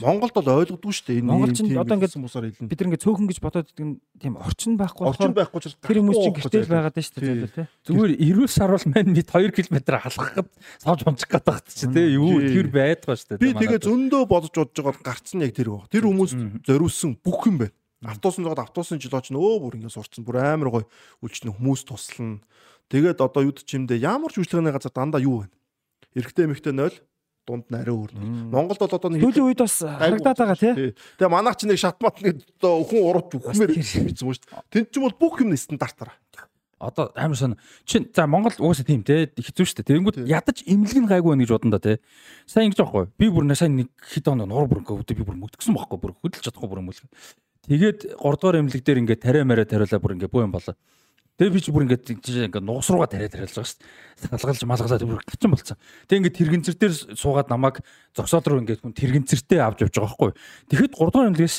Монголд 0.04 0.36
бол 0.36 0.60
ойлгодгүй 0.60 0.92
шүү 0.92 1.06
дээ. 1.08 1.18
Энэ 1.24 1.28
Монгол 1.32 1.56
чинь 1.56 1.72
одоо 1.80 1.96
ингээд 1.96 2.20
бусаар 2.20 2.52
хэлнэ. 2.52 2.68
Бид 2.68 2.82
ингээд 2.84 3.00
цөөхөн 3.00 3.28
гэж 3.32 3.38
бодоод 3.40 3.72
идэг 3.72 3.96
тийм 4.20 4.36
орчин 4.36 4.76
байхгүй 4.76 5.08
орчин 5.08 5.32
байхгүй 5.32 5.56
учраас 5.56 5.76
тэр 5.80 6.04
хүмүүс 6.04 6.20
чинь 6.20 6.36
гэртээ 6.36 6.62
л 6.68 6.72
байгаад 6.76 7.00
шүү 7.00 7.24
дээ. 7.56 7.68
Зүгээр 7.88 8.12
эрүүл 8.20 8.52
саруул 8.52 8.86
маань 8.92 9.16
бид 9.16 9.28
2 9.32 9.56
км 9.56 9.76
халахад 9.96 10.48
савж 10.76 11.00
унчих 11.08 11.32
гээд 11.32 11.48
багт 11.48 11.66
чи 11.72 11.88
тээ 11.88 12.20
юу 12.20 12.44
тэр 12.44 12.68
байдгаа 12.68 13.16
шүү 13.16 13.28
дээ. 13.34 13.40
Би 13.40 13.56
тэгээ 13.56 13.80
зөндөө 13.88 14.22
бодож 14.28 14.52
бодож 14.52 14.76
байгаа 14.84 15.00
гарцсан 15.00 15.40
яг 15.40 15.56
тэр. 15.56 15.72
Тэр 15.88 16.04
хүмүүс 16.12 16.36
зориулсан 16.68 17.16
бүх 17.24 17.48
юм 17.48 17.64
байна. 17.64 17.72
Автобусын 18.02 18.42
зогод 18.42 18.58
автобусын 18.58 18.98
жилооч 18.98 19.30
нөө 19.30 19.62
бүр 19.62 19.78
ингэ 19.78 19.94
сурцсан. 19.94 20.26
Бүр 20.26 20.42
амар 20.42 20.74
гоё 20.74 20.86
үлчнэ 21.22 21.54
хүмүүс 21.54 21.86
туслана 21.86 22.42
Тэгээд 22.90 23.20
одоо 23.20 23.42
юуд 23.46 23.62
чимдээ 23.62 24.02
ямар 24.02 24.32
ч 24.32 24.42
үйлчлэгээний 24.42 24.72
газар 24.72 24.92
дандаа 24.94 25.22
юу 25.22 25.44
байна? 25.44 25.54
Эрэгтэй 26.16 26.44
эмэгтэй 26.48 26.72
0 26.72 26.90
дунд 27.46 27.66
нь 27.70 27.74
арай 27.74 27.94
өөр. 27.94 28.12
Монголд 28.50 28.78
бол 28.78 28.94
одоо 28.94 29.10
нэг 29.10 29.22
төлөв 29.22 29.50
үед 29.50 29.60
бас 29.62 29.82
харагдаад 29.82 30.38
байгаа 30.38 30.58
тий. 30.58 30.94
Тэгээ 31.18 31.32
манайх 31.32 31.58
ч 31.58 31.66
нэг 31.66 31.78
шатмат 31.78 32.22
нэг 32.22 32.38
одоо 32.58 32.86
хүн 32.86 33.02
урууд 33.02 33.34
үхмээр 33.34 33.74
бичсэн 33.74 34.06
шүү 34.14 34.46
дээ. 34.46 34.62
Тэнд 34.70 34.88
ч 34.90 34.94
юм 34.98 35.06
бол 35.10 35.18
бүх 35.18 35.42
юм 35.42 35.50
стандартаар. 35.58 36.14
Одоо 36.82 37.10
амар 37.14 37.38
сон 37.38 37.58
чин 37.86 38.10
за 38.14 38.26
Монгол 38.26 38.54
угаасаа 38.58 38.86
тийм 38.86 39.02
те 39.02 39.30
хэцүү 39.34 39.66
шүү 39.66 39.76
дээ. 39.82 39.90
Тэнгүүд 39.90 40.16
ядаж 40.26 40.62
имлэг 40.66 40.98
нь 40.98 41.10
гайгүй 41.10 41.30
байна 41.34 41.42
гэж 41.46 41.50
бодон 41.54 41.70
да 41.74 41.78
те. 41.78 41.98
Сайн 42.46 42.70
ингэж 42.70 42.78
байхгүй. 42.82 43.06
Би 43.18 43.30
бүр 43.30 43.46
сайн 43.54 43.78
нэг 43.78 43.88
хэд 44.02 44.26
хоног 44.26 44.50
нуур 44.50 44.66
бүр 44.66 44.82
ингээ 44.82 45.14
би 45.14 45.26
бүр 45.26 45.38
мөдгсөн 45.46 45.78
байхгүй. 45.78 45.98
Бүр 46.02 46.14
хөдөлж 46.18 46.42
чадахгүй 46.42 46.66
бүр 46.66 46.82
юм 46.82 46.90
л. 46.90 47.02
Тэгээд 47.70 48.18
3 48.18 48.34
дугаар 48.34 48.58
имлэг 48.66 48.82
дээр 48.82 48.98
ингээ 48.98 49.22
тариа 49.22 49.46
мараа 49.46 49.62
тариулаа 49.62 50.02
бүр 50.02 50.18
ингээ 50.18 50.30
боо 50.30 50.42
юм 50.42 50.50
болоо. 50.50 50.74
Тэгээ 51.42 51.58
би 51.58 51.58
ч 51.58 51.74
бүр 51.74 51.90
ингээд 51.90 52.06
ингээд 52.22 52.62
нуус 52.62 52.86
руугаа 52.86 53.10
тариад 53.10 53.34
тариалж 53.34 53.50
байгаа 53.50 53.66
шүү 53.66 53.82
дээ. 53.82 54.38
Салгалж 54.38 54.62
малгалаад 54.62 55.02
бүр 55.02 55.18
гачин 55.26 55.50
болцсон. 55.50 55.78
Тэгээ 56.06 56.18
ингээд 56.22 56.38
тэрэгэнцэр 56.38 56.76
дээр 56.78 56.94
суугаад 57.18 57.50
намайг 57.50 57.82
зогсоод 58.14 58.46
руу 58.46 58.62
ингээд 58.62 58.86
хүн 58.86 58.94
тэрэгэнцэртэй 58.94 59.58
авч 59.58 59.82
явж 59.82 59.94
байгаа 59.98 60.06
байхгүй. 60.06 60.30
Тэгэхэд 60.70 60.94
3 60.94 61.10
дугаар 61.10 61.30
имлэгээс 61.34 61.56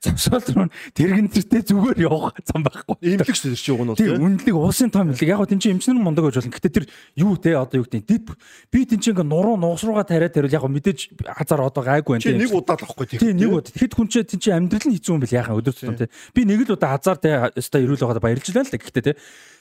завсаал 0.00 0.42
руу 0.54 0.68
тэрэгнэртэй 0.94 1.62
зүгээр 1.66 1.98
явах 2.06 2.36
зам 2.44 2.62
байхгүй. 2.66 2.96
Имлэг 3.00 3.36
шүү 3.36 3.52
дээ 3.54 3.72
уг 3.74 3.82
нь 3.82 3.90
бол 3.90 3.96
Тийм 3.96 4.22
үнэлэг 4.22 4.56
уусын 4.56 4.90
том 4.90 5.10
имлэг. 5.10 5.28
Яг 5.28 5.38
гоо 5.40 5.48
тэн 5.48 5.60
чинь 5.60 5.76
эмчнэр 5.76 6.00
мундаг 6.00 6.28
гэж 6.28 6.40
болно. 6.42 6.56
Гэтэ 6.56 6.68
тэр 6.70 6.84
юу 7.16 7.36
те 7.36 7.56
одоо 7.56 7.82
юу 7.82 7.86
гэдэг 7.88 8.04
дид 8.06 8.26
би 8.72 8.84
тэн 8.84 9.00
чинь 9.00 9.12
ингээ 9.16 9.26
нуруу 9.26 9.56
нуус 9.56 9.82
руугаа 9.84 10.04
тариад 10.04 10.34
тэрвэл 10.36 10.56
яг 10.56 10.62
гоо 10.62 10.72
мэдээж 10.72 10.98
хазар 11.26 11.60
одоо 11.64 11.82
гайгүй 11.84 12.18
байна. 12.18 12.24
Чи 12.24 12.36
нэг 12.36 12.52
удаа 12.52 12.76
л 12.76 12.84
авахгүй 12.84 13.06
тийм 13.06 13.36
нэг 13.36 13.50
удаа. 13.50 13.72
Тэгэхэд 13.72 13.96
хүн 13.96 14.08
чинь 14.08 14.28
тэн 14.28 14.40
чинь 14.40 14.56
амьдрал 14.56 14.86
нь 14.88 14.96
хэцүү 14.96 15.12
юм 15.16 15.22
бэл 15.24 15.38
яхаа 15.38 15.58
өдөр 15.58 15.74
тутам 15.74 15.96
те. 15.96 16.12
Би 16.36 16.44
нэг 16.44 16.68
л 16.68 16.76
удаа 16.76 16.96
хазар 16.96 17.18
те 17.18 17.30
өстой 17.56 17.84
ирүүл 17.86 18.02
байгаад 18.04 18.24
баярлжлаа 18.24 18.64
л 18.64 18.70
да. 18.70 18.78
Гэхдээ 18.78 19.04
те 19.04 19.14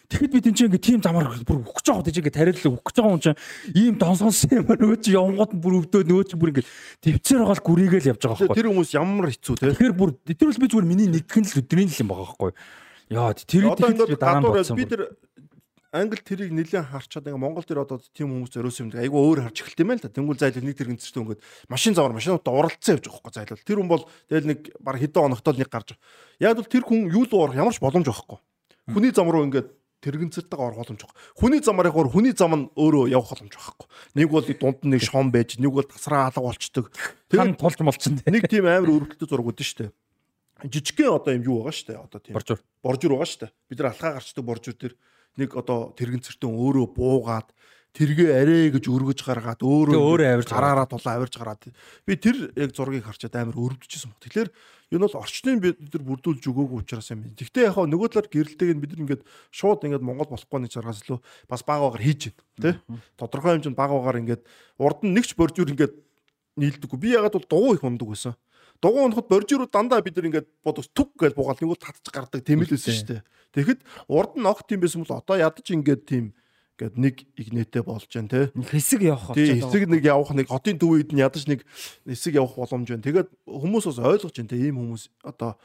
Тэгэхэд 0.06 0.32
би 0.34 0.40
тэнцээ 0.46 0.68
ингээ 0.70 0.84
тийм 0.86 1.00
замаар 1.02 1.34
бүр 1.42 1.66
өгөх 1.66 1.82
гэж 1.82 1.86
байгаа 1.90 2.06
тийч 2.06 2.18
ингээ 2.22 2.38
тариалал 2.38 2.70
өгөх 2.70 2.86
гэж 2.86 2.96
байгаа 3.02 3.16
юм 3.16 3.24
чинь 3.26 3.40
ийм 3.74 3.94
донсонс 3.98 4.40
юм 4.54 4.66
нөгөө 4.70 5.00
чи 5.02 5.10
явгууд 5.18 5.52
бүр 5.58 5.74
өвдөө 5.82 6.02
нөгөө 6.06 6.26
чи 6.30 6.36
бүр 6.38 6.52
ингээ 6.54 6.68
төвцөр 7.02 7.40
байгаа 7.42 7.58
л 7.58 7.66
гүрийгээл 7.66 8.10
явж 8.14 8.22
байгаа 8.22 8.40
байхгүй. 8.46 8.58
Тэр 8.60 8.70
хүмүүс 8.70 8.92
ямар 8.94 9.30
хэцүү 9.34 9.56
те. 9.58 9.74
Тэгэхээр 9.74 9.96
бүр 9.98 10.10
тэр 10.30 10.48
бол 10.50 10.62
би 10.62 10.68
зүгээр 10.70 10.90
миний 10.90 11.10
нэгхэн 11.10 11.46
л 11.50 11.60
өдрийн 11.66 11.90
л 11.90 12.02
юм 12.06 12.10
байгаа 12.14 12.26
байхгүй. 12.30 12.52
Яа 13.10 13.34
тэр 13.34 13.46
тэгээд 13.46 14.22
дараа 14.22 14.42
нь 14.42 14.46
бодсон. 14.46 14.78
Би 14.78 14.86
тэр 14.86 15.02
англи 15.96 16.20
тэрийг 16.20 16.52
нэлээд 16.52 16.92
харчаад 16.92 17.32
ингээ 17.32 17.40
Монгол 17.40 17.64
тэр 17.64 17.88
одоо 17.88 18.02
тийм 18.12 18.28
хүмүүс 18.28 18.60
өрөөс 18.60 18.80
юм 18.84 18.90
айгу 19.00 19.16
өөр 19.16 19.48
харж 19.48 19.64
эхэлт 19.64 19.80
юм 19.80 19.90
байна 19.96 20.02
л 20.04 20.06
да. 20.06 20.12
Тэнгүүл 20.12 20.42
зайлал 20.44 20.68
нэг 20.68 20.76
тэрэгэн 20.76 21.00
зэрэг 21.00 21.24
ингээд 21.24 21.42
машин 21.72 21.96
завар 21.96 22.12
машинуудаа 22.12 22.52
уралдсан 22.52 23.00
явж 23.00 23.08
байгаа 23.08 23.24
байхгүй 23.24 23.32
зайлал. 23.32 23.64
Тэр 23.64 23.78
хүн 23.80 23.90
бол 23.90 24.04
тэгэл 24.28 24.50
нэг 24.52 24.60
баг 24.84 25.00
хэдэн 25.00 25.26
оногтол 25.32 25.56
нэг 25.56 25.70
гарч. 25.72 25.96
Яг 26.44 26.60
бол 26.60 26.68
тэр 26.68 26.84
хүн 26.84 27.08
юу 27.08 27.24
л 27.24 27.32
уурах 27.32 27.56
ямар 27.56 27.72
ч 27.72 27.80
боломж 27.80 28.06
байхгүй. 28.12 28.40
Хүний 28.92 29.16
зам 29.16 29.32
руу 29.32 29.48
ингээд 29.48 29.72
тэрэгэнцэртэйг 30.04 30.60
орох 30.60 30.80
боломж 30.82 31.02
байхгүй. 31.06 31.22
Хүний 31.40 31.62
замаар 31.64 31.90
явахаар 31.90 32.12
хүний 32.12 32.34
зам 32.36 32.54
нь 32.56 32.66
өөрөө 32.76 33.12
явах 33.14 33.32
боломж 33.32 33.54
байхгүй. 33.56 33.88
Нэг 34.16 34.28
бол 34.32 34.46
дунд 34.46 34.80
нь 34.84 34.92
нэг 34.96 35.02
шон 35.06 35.32
байж, 35.32 35.56
нэг 35.60 35.72
бол 35.72 35.88
тасраа 35.88 36.30
алга 36.30 36.44
болчдөг. 36.44 36.92
Тэр 37.32 37.56
тулж 37.56 37.80
молцсон. 37.80 38.20
Нэг 38.28 38.48
тийм 38.52 38.68
амар 38.70 38.92
өрөвдөлтөй 38.92 39.28
зураг 39.30 39.50
үүдэн 39.50 39.66
штэ. 39.66 39.94
Жижигхэн 40.64 41.16
одоо 41.16 41.32
юм 41.36 41.44
юу 41.44 41.58
байгаа 41.64 41.76
штэ. 41.76 41.94
Одоо 42.00 42.20
тийм. 42.22 42.34
Боржур. 42.36 42.60
Боржур 42.84 43.12
байгаа 43.18 43.28
штэ. 43.28 43.52
Бид 43.68 43.80
нар 43.80 43.92
алхаа 43.92 44.18
гарчдаг 44.20 44.46
боржур 44.46 44.76
тэр 44.78 44.94
нэг 45.36 45.52
одоо 45.56 45.92
тэрэгэнцэртэн 46.00 46.48
өөрөө 46.48 46.86
буугаад 46.96 47.50
тэргээ 47.96 48.32
арэ 48.44 48.58
гэж 48.76 48.86
өргөж 48.92 49.20
гаргаад 49.24 49.64
өөрөө 49.64 49.96
өөрөө 49.96 50.28
авирж 50.36 50.52
гараараа 50.52 50.88
тулаа 50.92 51.16
авирж 51.16 51.36
гараад 51.40 51.64
би 52.04 52.14
тэр 52.20 52.52
яг 52.60 52.76
зургийг 52.76 53.08
харчаад 53.08 53.40
амар 53.40 53.56
өрөвдөжсэн 53.56 54.12
баг. 54.12 54.20
Тэгэхээр 54.20 54.50
энэ 54.92 55.04
бол 55.08 55.20
орчныг 55.24 55.58
бид 55.64 55.80
нар 55.80 56.04
бүрдүүлж 56.04 56.44
өгөөгүй 56.44 56.78
учраас 56.84 57.08
юм. 57.16 57.24
Гэхдээ 57.32 57.72
яг 57.72 57.80
нөгөө 57.80 58.10
талаар 58.12 58.28
гэрэлтэйг 58.28 58.72
нь 58.76 58.84
бид 58.84 58.92
нар 58.92 59.04
ингээд 59.08 59.24
шууд 59.56 59.88
ингээд 59.88 60.04
Монгол 60.04 60.28
болохгүй 60.28 60.60
нэг 60.60 60.72
чаргаас 60.76 61.08
илүү 61.08 61.20
бас 61.48 61.64
баг 61.64 61.80
багаар 61.80 62.04
хийж 62.04 62.36
байна. 62.60 62.84
Тэ? 62.84 63.00
Тодорхой 63.16 63.52
хэмжээнд 63.56 63.80
баг 63.80 63.92
багаар 63.96 64.20
ингээд 64.20 64.44
урд 64.76 65.00
нь 65.08 65.16
нэгч 65.16 65.40
боржур 65.40 65.72
ингээд 65.72 65.96
нийлдэггүй. 66.60 67.00
Би 67.00 67.16
ягаад 67.16 67.40
бол 67.40 67.48
дугуй 67.48 67.80
их 67.80 67.84
ундаг 67.88 68.12
байсан. 68.12 68.36
Дугуй 68.84 69.08
унахад 69.08 69.32
боржирууд 69.32 69.72
дандаа 69.72 70.04
бид 70.04 70.20
нар 70.20 70.30
ингээд 70.30 70.48
бодос 70.62 70.92
түг 70.92 71.16
гэж 71.16 71.34
буугаал 71.34 71.60
нэг 71.64 71.72
бол 71.72 71.80
татчих 71.80 72.12
гардаг 72.12 72.44
тийм 72.44 72.60
л 72.62 72.70
байсан 72.70 72.92
шүү 72.92 73.08
дээ. 73.08 73.22
Тэгэхэд 73.56 73.82
урд 74.12 74.36
нь 74.36 74.46
огт 74.46 74.68
юм 74.68 74.84
байсан 74.84 75.00
бол 75.04 75.16
одоо 75.16 75.36
ядаж 75.40 75.64
ингээд 75.64 76.04
тийм 76.04 76.36
гээд 76.76 76.96
нэг 77.00 77.16
игнэтэй 77.40 77.84
болж 77.84 78.08
जैन 78.12 78.28
те 78.28 78.52
хэсэг 78.52 79.02
явах 79.08 79.32
болж 79.32 79.40
байгаа. 79.40 79.64
Хэсэг 79.64 79.84
нэг 79.88 80.04
явах 80.04 80.32
нэг 80.36 80.48
хотын 80.52 80.80
төв 80.80 81.00
үед 81.00 81.16
нь 81.16 81.24
ядаж 81.24 81.48
нэг 81.48 81.64
хэсэг 82.04 82.36
явах 82.36 82.60
боломж 82.60 82.92
байна. 82.92 83.06
Тэгээд 83.08 83.30
хүмүүс 83.48 83.86
бас 83.88 84.00
ойлгож 84.04 84.34
जैन 84.36 84.52
те 84.52 84.60
ийм 84.60 84.80
хүмүүс 84.84 85.10
одоо 85.24 85.56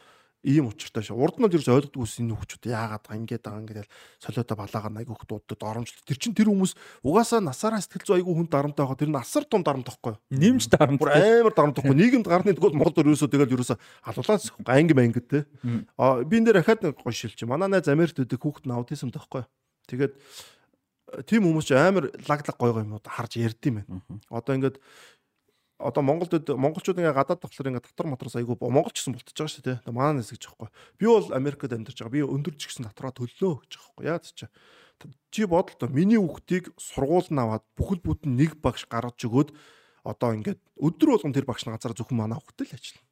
ийм 0.43 0.71
учиртай 0.71 1.05
шүү. 1.05 1.21
Урд 1.21 1.37
нь 1.37 1.45
л 1.45 1.53
ерөөс 1.53 1.69
ойлгодгүй 1.69 2.01
ус 2.01 2.17
энэ 2.17 2.33
хөвчүүд 2.33 2.65
яагаад 2.73 3.05
байгаа 3.05 3.21
ингээд 3.21 3.45
байгаа 3.45 3.61
ингээд 3.61 3.89
солиотой 4.25 4.57
балаагаар 4.57 4.97
айгүй 5.05 5.17
хөх 5.17 5.29
дуудад 5.29 5.61
оромжлт. 5.61 6.01
Тэр 6.09 6.17
чин 6.17 6.33
тэр 6.33 6.49
хүмүүс 6.49 6.73
угаасаа 7.05 7.45
насаараа 7.45 7.85
сэтгэл 7.85 8.09
зүй 8.09 8.17
айгүй 8.25 8.35
хүн 8.41 8.49
дарамтай 8.49 8.85
байгаа. 8.89 9.01
Тэр 9.05 9.13
нь 9.13 9.21
асар 9.21 9.45
том 9.45 9.61
дарамтахгүй. 9.61 10.17
Нимж 10.33 10.73
дарамт. 10.73 10.97
Бүр 10.97 11.13
амар 11.13 11.53
дарамтахгүй. 11.53 11.93
Нийгэмд 11.93 12.25
гарны 12.25 12.57
төгөл 12.57 12.73
Монгол 12.73 13.05
ерөөсөө 13.05 13.29
тэгэл 13.29 13.53
ерөөсөө 13.53 13.77
алуулаас 14.09 14.49
анги 14.65 14.97
мангид 14.97 15.29
те. 15.29 15.45
А 16.01 16.25
би 16.25 16.41
энэ 16.41 16.57
дээр 16.57 16.65
ахаад 16.65 16.89
гоё 16.97 17.13
шилж. 17.13 17.45
Манай 17.45 17.69
найз 17.69 17.93
Америкт 17.93 18.17
өдөх 18.17 18.41
хүүхэд 18.41 18.65
нь 18.65 18.73
аутизм 18.73 19.13
тахгүй. 19.13 19.45
Тэгээд 19.93 20.17
тийм 21.27 21.47
хүмүүс 21.47 21.67
ч 21.67 21.75
амар 21.75 22.11
лаглаг 22.29 22.57
гой 22.59 22.73
гой 22.73 22.85
юмуд 22.85 23.07
харж 23.07 23.39
ярд 23.41 23.61
юм 23.67 23.83
байна. 23.83 24.03
Одоо 24.31 24.55
ингээд 24.55 24.77
одоо 25.81 26.03
Монголд 26.05 26.33
монголчууд 26.49 27.01
ингээ 27.01 27.17
гадаад 27.17 27.41
тоглохоор 27.41 27.71
ингээ 27.73 27.87
татвар 27.89 28.09
матраас 28.13 28.37
айгүй 28.37 28.55
монголч 28.61 29.01
гэсэн 29.01 29.17
болтож 29.17 29.35
байгаа 29.35 29.51
шүү 29.51 29.65
дээ. 29.65 29.79
Манай 29.91 30.21
нэс 30.21 30.31
гэж 30.31 30.45
байхгүй. 30.53 30.69
Би 31.01 31.05
бол 31.09 31.29
Америкт 31.33 31.73
амьдарч 31.73 31.99
байгаа. 32.05 32.15
Би 32.15 32.23
өндөр 32.23 32.55
ч 32.55 32.69
гэсэн 32.69 32.87
татраа 32.93 33.17
төлнө 33.17 33.65
гэж 33.65 33.73
байхгүй. 33.81 34.05
Яа 34.07 34.21
ч 34.21 34.47
чи 35.33 35.49
бодлоо 35.49 35.89
миний 35.89 36.21
хүүхдийг 36.21 36.77
сургууль 36.77 37.33
нь 37.33 37.41
аваад 37.41 37.65
бүхэл 37.73 38.05
бүтэн 38.05 38.37
нэг 38.37 38.61
багш 38.61 38.85
гаргаж 38.85 39.17
өгөөд 39.25 39.57
одоо 40.05 40.31
ингээд 40.37 40.61
өдөр 40.77 41.17
болгон 41.17 41.33
тэр 41.33 41.49
багш 41.49 41.65
газар 41.65 41.97
зөвхөн 41.97 42.21
манай 42.21 42.37
хүүхдэд 42.37 42.69
л 42.69 42.77
ажиллана. 42.77 43.09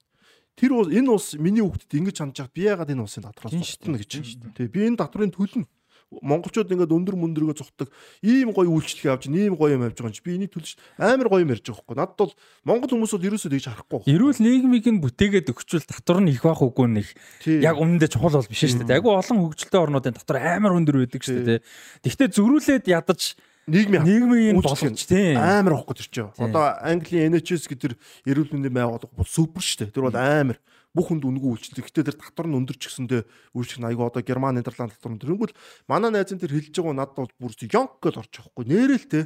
Тэр 0.53 0.73
энэ 0.93 1.09
улс 1.09 1.33
миний 1.41 1.65
хүүхдэд 1.65 1.97
ингэж 1.97 2.17
хандж 2.21 2.37
байгаа 2.45 2.53
би 2.53 2.63
яагаад 2.69 2.93
энэ 2.93 3.05
улсын 3.09 3.25
татвараас 3.25 3.57
зогтно 3.57 3.97
гэж. 3.97 4.13
Тэгээ 4.53 4.69
би 4.69 4.81
энэ 4.85 5.01
татврын 5.01 5.33
төлнө 5.33 5.65
монголчууд 6.09 6.73
ингээд 6.73 6.95
өндөр 6.95 7.17
мөндөргөө 7.21 7.57
зүхдэг 7.61 7.89
ийм 8.25 8.57
гоё 8.57 8.73
үйлчлэгийг 8.73 9.13
авч 9.13 9.29
ийм 9.29 9.55
гоё 9.61 9.77
юм 9.77 9.85
авч 9.85 10.01
байгаа 10.01 10.09
юм 10.09 10.17
чи. 10.17 10.25
Би 10.25 10.37
энийг 10.41 10.53
төлж 10.57 10.81
амар 10.97 11.29
гоё 11.29 11.45
юм 11.45 11.53
ярьж 11.53 11.69
байгаа 11.69 11.85
хөөхгүй. 11.85 11.97
Надад 12.01 12.17
бол 12.17 12.33
монгол 12.65 12.93
хүмүүсүүд 12.97 13.29
ерөөсөө 13.29 13.53
тэгж 13.53 13.67
харахгүй 13.69 13.99
байна 14.01 14.13
эрүүл 14.17 14.41
нийгмийг 14.41 14.87
нь 14.89 15.03
бүтээгээд 15.05 15.53
өгчүүл 15.53 15.85
татвар 15.85 16.19
нь 16.25 16.33
их 16.33 16.41
байх 16.41 16.65
үгүй 16.65 16.89
нэх 16.89 17.09
яг 17.45 17.77
үнэндээ 17.77 18.09
чухал 18.09 18.41
бол 18.41 18.49
биш 18.49 18.65
шүү 18.65 18.89
дээ. 18.89 18.97
Айгүй 18.99 19.13
олон 19.13 19.39
хөгжилтэй 19.45 19.81
орнуудын 19.85 20.17
татвар 20.17 20.39
амар 20.49 20.77
өндөр 20.81 21.05
байдаг 21.05 21.21
шүү 21.21 21.45
дээ. 21.45 21.61
Тэгвэл 22.09 22.33
зөрүүлээд 22.33 22.89
ядаж 22.89 23.37
нийгмийн 23.69 24.03
нийгмийн 24.05 24.57
болгоч 24.65 25.05
тийм 25.05 25.37
амар 25.37 25.77
واخгүй 25.77 26.01
төрчөө. 26.01 26.41
Одоо 26.41 26.73
Английн 26.81 27.37
NHS 27.37 27.69
гэдэг 27.69 28.01
эрүүл 28.25 28.53
мэндийн 28.57 28.75
байгууллага 28.75 29.13
бол 29.13 29.29
супер 29.29 29.61
шүү 29.61 29.85
дээ. 29.85 29.93
Тэр 29.93 30.09
бол 30.09 30.17
амар 30.17 30.57
бүх 30.95 31.13
хүнд 31.13 31.25
үнгүй 31.25 31.49
үйлчлэг. 31.53 31.89
Гэтэ 31.89 32.13
тэр 32.13 32.17
татвар 32.17 32.49
нь 32.49 32.59
өндөр 32.59 32.77
ч 32.81 32.89
гэсэндээ 32.89 33.23
үйлчлэг 33.57 33.81
нь 33.85 33.89
айгүй 33.93 34.05
одоо 34.09 34.23
Герман, 34.25 34.57
Нидерланд 34.57 34.97
татвар 34.97 35.13
нь 35.17 35.21
тэрнгүүл 35.21 35.55
манай 35.89 36.11
найзын 36.13 36.41
тэр 36.41 36.57
хэлж 36.57 36.75
байгаа 36.81 36.97
надад 36.97 37.17
бол 37.19 37.35
бүр 37.37 37.53
ёнк 37.55 38.01
гэж 38.01 38.15
орж 38.17 38.33
байгаа 38.33 38.53
хгүй. 38.57 38.65
Нэрэл 38.69 39.07
те. 39.09 39.21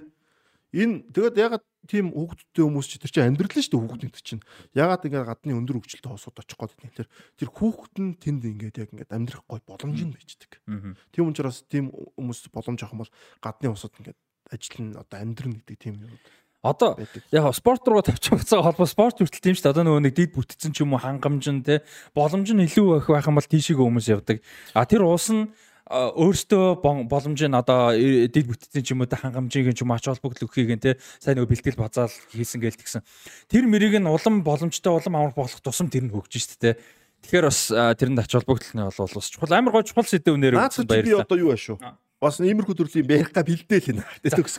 Энэ 0.73 1.13
тэгээд 1.13 1.37
ягаад 1.37 1.65
тийм 1.85 2.17
хүүхдтэй 2.17 2.65
хүмүүс 2.65 2.89
чи 2.89 2.97
тэр 2.97 3.13
чинь 3.13 3.29
амьдрал 3.29 3.53
шүү 3.53 3.77
дээ 3.77 3.83
хүүхдүүд 3.85 4.17
чинь. 4.25 4.43
Ягаад 4.73 5.05
ингэ 5.05 5.21
гадны 5.21 5.53
өндөр 5.53 5.85
хөгжилтэй 5.85 6.09
хосууд 6.09 6.41
очих 6.41 6.57
гээд 6.57 6.81
байна. 6.81 6.97
Тэр 6.97 7.09
тэр 7.37 7.49
хүүхэд 7.53 7.95
нь 8.01 8.13
тэнд 8.17 8.43
ингээд 8.49 8.81
яг 8.81 8.91
ингээд 8.97 9.13
амьдрах 9.13 9.45
гой 9.45 9.61
боломж 9.69 10.01
нь 10.01 10.17
байждаг. 10.17 10.65
Тийм 11.13 11.29
учраас 11.29 11.61
тийм 11.69 11.93
хүмүүс 11.93 12.49
боломж 12.49 12.81
авах 12.81 12.95
юм 12.97 13.03
бол 13.05 13.13
гадны 13.45 13.69
усууд 13.69 14.01
ингээд 14.01 14.19
ажил 14.49 14.81
нь 14.81 14.97
одоо 14.97 15.19
амьдрын 15.21 15.61
гэдэг 15.61 15.77
тийм 15.77 15.95
юм. 16.09 16.17
Одоо 16.63 16.95
яг 17.35 17.55
спорт 17.59 17.83
руу 17.91 18.03
тавьчих 18.07 18.39
байгаа 18.39 18.71
холбоо 18.71 18.87
спорт 18.87 19.19
хүртэл 19.19 19.43
тийм 19.43 19.55
шүү 19.59 19.67
дээ. 19.67 19.75
Одоо 19.75 19.83
нөгөө 19.83 20.03
нэг 20.07 20.15
дид 20.15 20.31
бүтцэн 20.31 20.71
ч 20.71 20.87
юм 20.87 20.95
уу 20.95 21.03
хангамж 21.03 21.51
нь 21.51 21.67
те 21.67 21.83
боломж 22.15 22.55
нь 22.55 22.63
илүү 22.71 23.03
их 23.03 23.11
байх 23.11 23.27
юм 23.27 23.35
бол 23.35 23.51
тийшээ 23.51 23.75
хүмүүс 23.75 24.07
явдаг. 24.15 24.39
А 24.71 24.87
тэр 24.87 25.03
уус 25.03 25.27
нь 25.35 25.51
өөртөө 25.91 26.79
боломж 27.11 27.41
нь 27.43 27.59
одоо 27.59 27.99
дид 27.99 28.47
бүтцэн 28.47 28.79
ч 28.79 28.95
юм 28.95 29.03
уу 29.03 29.11
та 29.11 29.19
хангамжийг 29.19 29.75
ч 29.75 29.83
юм 29.83 29.91
ач 29.91 30.07
холбогдол 30.07 30.47
өгөхийг 30.47 30.71
нь 30.79 30.85
те 30.87 31.03
сайн 31.19 31.43
нөгөө 31.43 31.51
бэлтгэл 31.51 31.83
базаал 31.83 32.15
хийсэн 32.31 32.63
гээл 32.63 32.79
тэгсэн. 32.79 33.03
Тэр 33.51 33.67
мэрийг 33.67 33.99
нь 33.99 34.07
улам 34.07 34.47
боломжтой 34.47 34.95
улам 34.95 35.19
амар 35.19 35.35
болох 35.35 35.59
тусам 35.59 35.91
тэр 35.91 36.07
нь 36.07 36.15
хөгж 36.15 36.31
шүү 36.31 36.63
дээ. 36.63 36.79
Тэгэхээр 37.27 37.47
бас 37.51 37.61
тэрэнд 37.75 38.23
ач 38.23 38.39
холбогдол 38.39 38.71
нь 38.71 38.87
бол 38.87 39.19
бас 39.19 39.29
чухал 39.35 39.51
амар 39.51 39.75
гой 39.75 39.83
чухал 39.83 40.07
сэдв 40.07 40.31
өнөр 40.31 40.63
баярлалаа. 40.63 41.03
Би 41.03 41.19
одоо 41.19 41.39
юу 41.43 41.51
аашгүй 41.59 41.83
бас 42.23 42.39
иймэрхүү 42.39 42.77
төрлийн 42.79 43.03
байхга 43.03 43.43
бэлдээл 43.43 43.99
нэ. 43.99 44.07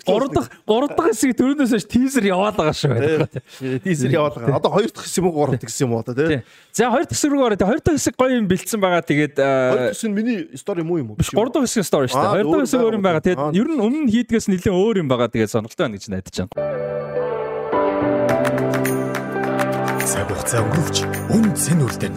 Гурав 0.03 0.35
дахь 0.35 0.51
гурав 0.67 0.91
дахь 0.91 1.15
хэсэг 1.15 1.31
төрөөс 1.39 1.71
хойш 1.71 1.87
тизер 1.87 2.27
яваад 2.27 2.59
байгаа 2.59 2.75
шүү. 2.75 3.79
Тизер 3.79 4.11
яваад 4.11 4.35
байгаа. 4.35 4.59
Одоо 4.59 4.71
хоёр 4.75 4.91
дахь 4.91 5.07
хэсэг 5.07 5.23
юм 5.23 5.31
уу 5.31 5.35
гурав 5.39 5.55
дахь 5.55 5.71
хэсэг 5.71 5.87
юм 5.87 5.95
уу 5.95 6.03
одоо 6.03 6.11
тий. 6.11 6.43
За 6.75 6.91
хоёр 6.91 7.07
дахь 7.07 7.15
хэсэг 7.15 7.31
рүү 7.31 7.39
ороо. 7.47 7.63
Хоёр 7.63 7.79
дахь 7.79 7.95
хэсэг 7.95 8.19
гоё 8.19 8.35
юм 8.35 8.51
бэлдсэн 8.51 8.79
байгаа. 8.83 8.99
Тэгээд 9.07 9.35
хоёр 9.39 9.79
дахь 9.79 9.95
хэсэг 9.95 10.09
нь 10.11 10.15
миний 10.19 10.39
стори 10.59 10.83
муу 10.83 10.99
юм 10.99 11.15
уу? 11.15 11.15
Биш 11.15 11.31
гурав 11.31 11.55
дахь 11.55 11.63
хэсэг 11.63 11.87
стори 11.87 12.11
шүү 12.11 12.19
дээ. 12.19 12.35
Хоёр 12.35 12.51
дахь 12.51 12.67
хэсэг 12.67 12.83
өөр 12.83 12.95
юм 12.99 13.03
байгаа. 13.07 13.23
Тэгээд 13.23 13.55
ер 13.55 13.67
нь 13.71 13.79
өмнө 13.79 14.11
хийдгээс 14.11 14.51
нэлээд 14.51 14.75
өөр 14.75 14.99
юм 14.99 15.07
байгаа. 15.07 15.31
Тэгээд 15.31 15.55
сонирхолтой 15.55 15.87
байна 15.87 15.95
гэж 15.95 16.11
найдаж 16.11 16.35
байна. 16.43 16.51
Цаг 20.03 20.27
хугацаа 20.27 20.67
өнгөрөвч 20.67 20.97
үн 21.31 21.47
цэн 21.55 21.79
үлдэн. 21.79 22.15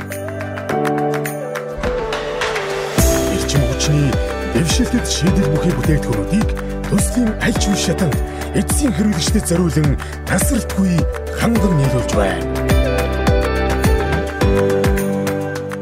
Ирчим 3.31 3.63
хүчний 3.71 4.26
дэвшилтэд 4.57 5.05
шийдэл 5.05 5.53
бүхий 5.53 5.73
бүтээгдэхүүнүүдийг 5.77 6.49
төслийн 6.89 7.29
аль 7.45 7.59
ч 7.61 7.69
үе 7.69 7.77
шатанд 7.77 8.17
эцсийн 8.57 8.93
хэрэглэгчдэд 8.97 9.45
зориулан 9.53 10.01
тасралтгүй 10.25 10.97
ханган 11.37 11.75
нийлүүлж 11.77 12.11
байна. 12.17 12.49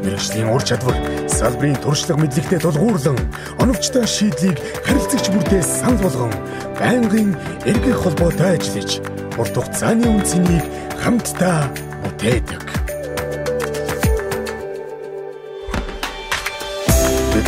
Мэргэжлийн 0.03 0.51
ур 0.51 0.59
чадвар 0.67 0.97
салбарын 1.31 1.79
туршлага 1.79 2.19
мэдлэгтэй 2.19 2.59
тулгуурлан 2.59 3.15
оновчтой 3.63 4.03
шийдлийг 4.03 4.59
харилцагч 4.83 5.31
бүртээ 5.31 5.63
санал 5.63 6.03
болгон 6.03 6.33
байнгын 6.75 7.31
эргэх 7.63 8.03
холбоотой 8.03 8.59
ажиллаж 8.59 8.99
урт 9.39 9.55
хугацааны 9.55 10.03
үнцнийг 10.19 10.67
хамтдаа 10.99 11.71
бүтээдэг. 12.03 12.94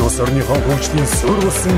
Улс 0.08 0.20
орныхон 0.24 0.62
хөгжлийн 0.64 1.08
суурь 1.20 1.44
болсон 1.44 1.78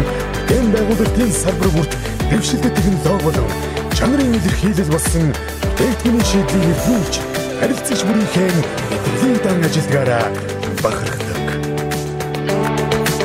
дэм 0.49 0.65
байгуулалтын 0.73 1.31
салбар 1.33 1.69
бүрт 1.73 1.93
дэвшилтэй 2.29 2.71
технологи 2.77 3.25
болон 3.25 3.49
чанарын 3.97 4.37
илэрхийлэл 4.37 4.93
болсон 4.93 5.25
бүтээгдэхүүний 5.65 6.25
шийдлийг 6.29 6.65
нөхөж 6.69 7.13
харилцагч 7.59 8.01
бүрийнхээ 8.05 8.51
итгэлийн 8.95 9.37
дан 9.41 9.57
ажилдгаараа 9.65 10.25
бахархдаг. 10.83 11.47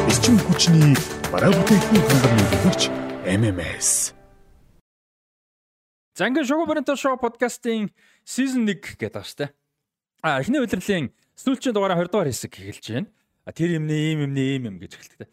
Эрчим 0.09 0.37
хүчний 0.41 0.97
бараа 1.29 1.53
бүтээгдэхүүн 1.53 2.05
хангамж 2.09 2.41
өгөгч 2.57 2.83
MMS. 3.29 3.89
За 6.17 6.33
ингээд 6.33 6.49
шоу 6.49 6.65
баримтаа 6.65 6.97
шоу 6.97 7.21
подкастын 7.21 7.93
season 8.25 8.65
1 8.65 8.81
гэдэг 8.81 9.13
дээ. 9.21 9.53
А 10.25 10.41
эхний 10.41 10.65
удирлын 10.65 11.13
сүүлчийн 11.37 11.77
дугаараа 11.77 12.01
20 12.01 12.09
дугаар 12.09 12.33
хэсэг 12.33 12.57
эхэлж 12.57 12.89
байна. 12.89 13.14
Тэр 13.53 13.77
юмний 13.77 14.15
ийм 14.15 14.25
юмний 14.25 14.57
ийм 14.57 14.73
юм 14.73 14.77
гэж 14.81 14.97
эхэлдэг. 14.97 15.29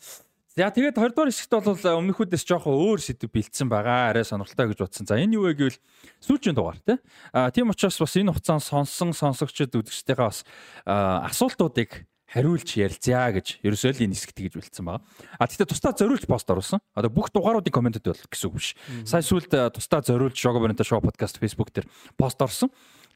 За 0.52 0.68
тэгээд 0.68 1.00
20 1.00 1.16
дугаар 1.16 1.32
хэсэгт 1.32 1.54
бол 1.64 1.80
өмнөхүүдээс 1.80 2.44
жоохон 2.44 2.76
өөр 2.76 3.00
сэдв 3.00 3.32
бэлдсэн 3.32 3.72
байгаа. 3.72 4.12
Арай 4.12 4.28
сонирхолтой 4.28 4.76
гэж 4.76 4.80
бодсон. 4.84 5.08
За 5.08 5.16
энэ 5.16 5.40
юу 5.40 5.48
вэ 5.48 5.56
гэвэл 5.56 5.80
сүүлчийн 6.20 6.60
дугаар 6.60 6.76
тий. 6.84 7.00
А 7.32 7.48
тийм 7.56 7.72
учраас 7.72 7.96
бас 7.96 8.20
энэ 8.20 8.36
хугацаанд 8.36 8.60
сонсон 8.68 9.16
сонсогчд 9.16 9.80
үзэгчтэйгээ 9.80 10.28
бас 10.28 10.44
асуултуудыг 10.84 12.04
хариулж 12.28 12.68
ярилцъя 12.80 13.32
гэж 13.32 13.64
ерөөсөө 13.64 13.92
л 13.96 14.04
энэ 14.08 14.16
хэсэгт 14.16 14.40
гэж 14.44 14.54
бэлдсэн 14.60 14.84
байгаа. 14.88 15.04
А 15.40 15.48
тэгтээ 15.48 15.72
тусдаа 15.72 15.96
зориулж 15.96 16.28
пост 16.28 16.48
оруулсан. 16.52 16.84
Одоо 16.96 17.12
бүх 17.12 17.32
дугааруудын 17.32 17.72
комментэд 17.72 18.08
бол 18.08 18.28
гэсэн 18.28 18.48
үг 18.52 18.56
биш. 18.60 18.76
Сая 19.04 19.24
сүлд 19.24 19.52
тусдаа 19.52 20.04
зориулж 20.04 20.36
Шого 20.40 20.64
Бонта 20.64 20.88
шоу 20.88 21.04
подкаст 21.04 21.40
Facebook 21.40 21.76
дээр 21.76 21.88
пост 22.16 22.40
орсон. 22.40 22.72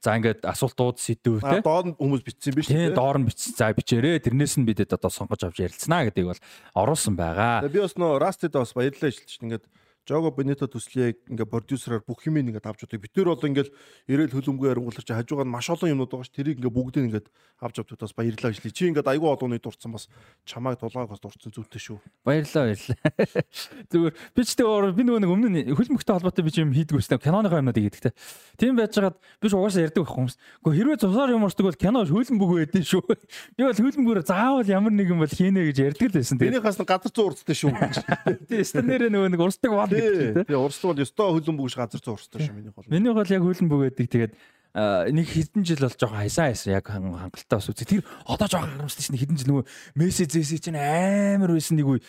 За 0.06 0.14
ингээд 0.22 0.46
асуултууд 0.46 1.02
сэдвүү 1.02 1.42
те. 1.42 1.66
Доор 1.66 1.86
нь 1.90 1.98
хүмүүс 1.98 2.22
бичсэн 2.22 2.54
биз 2.54 2.70
Тийм 2.70 2.94
доор 2.94 3.18
нь 3.18 3.26
бичсэн. 3.26 3.58
За 3.58 3.74
бичээрэй. 3.74 4.22
Тэрнээс 4.22 4.62
нь 4.62 4.68
бидэд 4.70 4.94
одоо 4.94 5.10
сонгож 5.10 5.42
авч 5.42 5.66
ярилцсанаа 5.66 6.06
гэдгийг 6.14 6.30
бол 6.30 6.42
оруулсан 6.78 7.18
байгаа. 7.18 7.66
Би 7.66 7.82
бас 7.82 7.98
нөө 7.98 8.22
Rusted 8.22 8.54
бас 8.54 8.78
баярлалаа 8.78 9.10
шилжиж 9.10 9.42
ингээд 9.42 9.66
Жого 10.06 10.30
Бенето 10.30 10.70
төслийг 10.70 11.18
ингээ 11.26 11.50
продюсераар 11.50 12.04
бүх 12.06 12.22
юм 12.30 12.38
ингээ 12.38 12.62
авч 12.62 12.86
удаа. 12.86 13.02
Бид 13.02 13.18
нар 13.18 13.34
бол 13.34 13.42
ингээл 13.42 13.74
ирээл 14.06 14.38
хөлөмгөө 14.38 14.70
ярингуулж 14.70 15.02
хажуугаар 15.02 15.50
маш 15.50 15.66
олон 15.74 15.98
юмнууд 15.98 16.14
байгаа 16.14 16.30
ш. 16.30 16.34
Тэрийг 16.38 16.62
ингээ 16.62 16.70
бүгдийг 16.70 17.06
ингээ 17.10 17.26
авч 17.58 17.82
бас 17.82 18.14
баярлалаа 18.14 18.54
гэж 18.54 18.62
ли. 18.62 18.70
Чи 18.70 18.94
ингээ 18.94 19.02
айгүй 19.02 19.30
олонны 19.34 19.58
дурдсан 19.58 19.98
бас 19.98 20.06
чамайг 20.46 20.78
тулгааг 20.78 21.10
бас 21.10 21.18
дурдсан 21.26 21.50
зүйтэй 21.50 21.82
шүү. 21.82 21.98
Баярлалаа 22.22 22.70
баярлалаа. 22.70 22.98
Зүгээр 23.90 24.14
би 24.14 24.42
ч 24.46 24.50
тэгээ 24.54 24.94
би 24.94 25.04
нөгөө 25.10 25.22
нэг 25.26 25.32
өмнө 25.34 25.50
нь 25.50 25.74
хөлбөмбөгтэй 25.74 26.14
холбоотой 26.22 26.46
би 26.46 26.54
ч 26.54 26.62
юм 26.62 26.70
хийдэг 26.70 27.02
үстэй 27.02 27.18
киноныхоо 27.18 27.66
юмнуудыг 27.66 27.90
хийдэг 27.90 28.02
те. 28.06 28.18
Тийм 28.62 28.78
байж 28.78 28.94
хагаад 28.94 29.18
би 29.18 29.50
ч 29.50 29.54
угаасаа 29.58 29.90
ярьдаг 29.90 30.06
байх 30.06 30.14
хүмүүс. 30.14 30.36
Гэхдээ 30.62 30.78
хэрвээ 30.86 31.02
цусаар 31.02 31.34
юм 31.34 31.50
орчдөг 31.50 31.66
бол 31.66 31.82
кино 31.82 32.06
хөлбөмбөг 32.06 32.52
байдэн 32.62 32.86
шүү. 32.86 33.02
Би 33.58 33.62
бол 33.66 33.74
хөлбөмбөгөөр 33.74 34.22
заавал 34.28 34.70
ямар 34.70 34.94
нэг 34.94 35.10
юм 35.10 35.24
бол 35.24 35.32
хийнэ 35.32 35.66
гэж 35.72 35.78
ярьдаг 35.82 36.08
л 36.12 36.18
байсан. 36.20 36.38
Энийхээс 36.38 36.78
зүүн 36.78 37.26
урдтай 37.26 37.56
шүү. 37.56 37.72
Тийм 38.50 38.64
стандараа 38.68 39.10
нөгөө 39.10 39.32
нэг 39.34 39.42
урсдаг 39.42 39.72
бол 39.72 39.95
гэдэг. 39.96 40.48
Тэгээ 40.52 40.60
урсдаг 40.60 40.88
бол 40.92 41.04
ёстой 41.06 41.28
хөлөн 41.32 41.58
бүгш 41.60 41.76
газар 41.80 42.02
зүүн 42.04 42.16
урстай 42.20 42.40
шүү 42.44 42.56
минийх 42.56 42.76
бол. 42.76 42.90
Миний 42.92 43.14
бол 43.16 43.26
яг 43.26 43.44
хөлөн 43.44 43.72
бүгээдэг 43.72 44.08
тэгээд 44.12 44.34
нэг 44.76 45.28
хэдэн 45.32 45.64
жил 45.64 45.88
бол 45.88 45.96
жоохон 45.96 46.20
хайсан 46.20 46.52
хайсан 46.52 46.76
яг 46.76 46.86
хангалттай 46.92 47.56
бас 47.56 47.70
үзээ. 47.72 47.88
Тэр 47.96 48.04
одоо 48.28 48.48
жоохон 48.52 48.76
харамсдаг 48.76 49.04
шин 49.08 49.16
хэдэн 49.16 49.40
жил 49.40 49.50
нөгөө 49.56 49.66
мессеж 49.96 50.36
зээсэй 50.36 50.60
чинь 50.60 50.76
амар 50.76 51.56
байсан 51.56 51.80
нэг 51.80 51.88
үе 51.88 52.04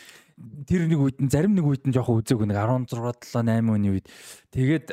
тэр 0.66 0.90
нэг 0.90 0.98
үед 0.98 1.16
нь 1.22 1.30
зарим 1.30 1.54
нэг 1.54 1.62
үед 1.62 1.86
нь 1.86 1.94
жоохон 1.94 2.20
үзээгүй 2.20 2.50
нэг 2.50 2.58
16 2.58 2.90
7 2.90 3.46
8 3.46 3.70
оны 3.70 3.88
үед 3.94 4.10
тэгээд 4.50 4.90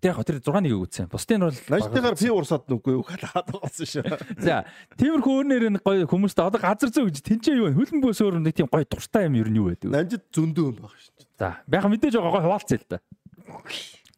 тэр 0.00 0.14
яг 0.14 0.24
тэр 0.24 0.40
6-1-ийг 0.40 0.80
үзсэн. 0.86 1.06
Бусдын 1.12 1.40
бол 1.44 1.52
Лажтайгаар 1.52 2.16
пи 2.16 2.30
урсаад 2.32 2.64
нүггүй 2.70 2.92
юу 2.96 3.04
хаад 3.04 3.52
болсон 3.52 3.86
шүү. 3.86 4.02
За, 4.46 4.64
тиймэрхүү 4.96 5.32
өөрнөр 5.42 5.68
нь 5.74 5.82
гоё 5.82 6.06
хүмүүстээ 6.08 6.48
одоо 6.48 6.60
газар 6.62 6.90
зөө 6.94 7.10
гэж 7.10 7.18
тэнцээ 7.26 7.58
юу 7.58 7.66
вэ? 7.68 7.76
Хөлбөмбөөс 7.76 8.20
өөр 8.24 8.40
нэг 8.40 8.54
тийм 8.56 8.68
гоё 8.70 8.86
дуртай 8.88 9.24
юм 9.28 9.36
ер 9.36 9.48
нь 9.52 9.58
юу 9.60 9.68
байдаг? 9.68 9.92
Намжид 9.92 10.24
зөндөө 10.32 10.66
юм 10.72 10.76
баг 10.80 10.96
шүү. 10.96 11.12
За, 11.36 11.60
байха 11.66 11.88
мэдээж 11.92 12.14
байгаа 12.16 12.32
гоё 12.32 12.44
хуваалцъя 12.46 12.78
л 12.78 12.88
да. 12.88 12.98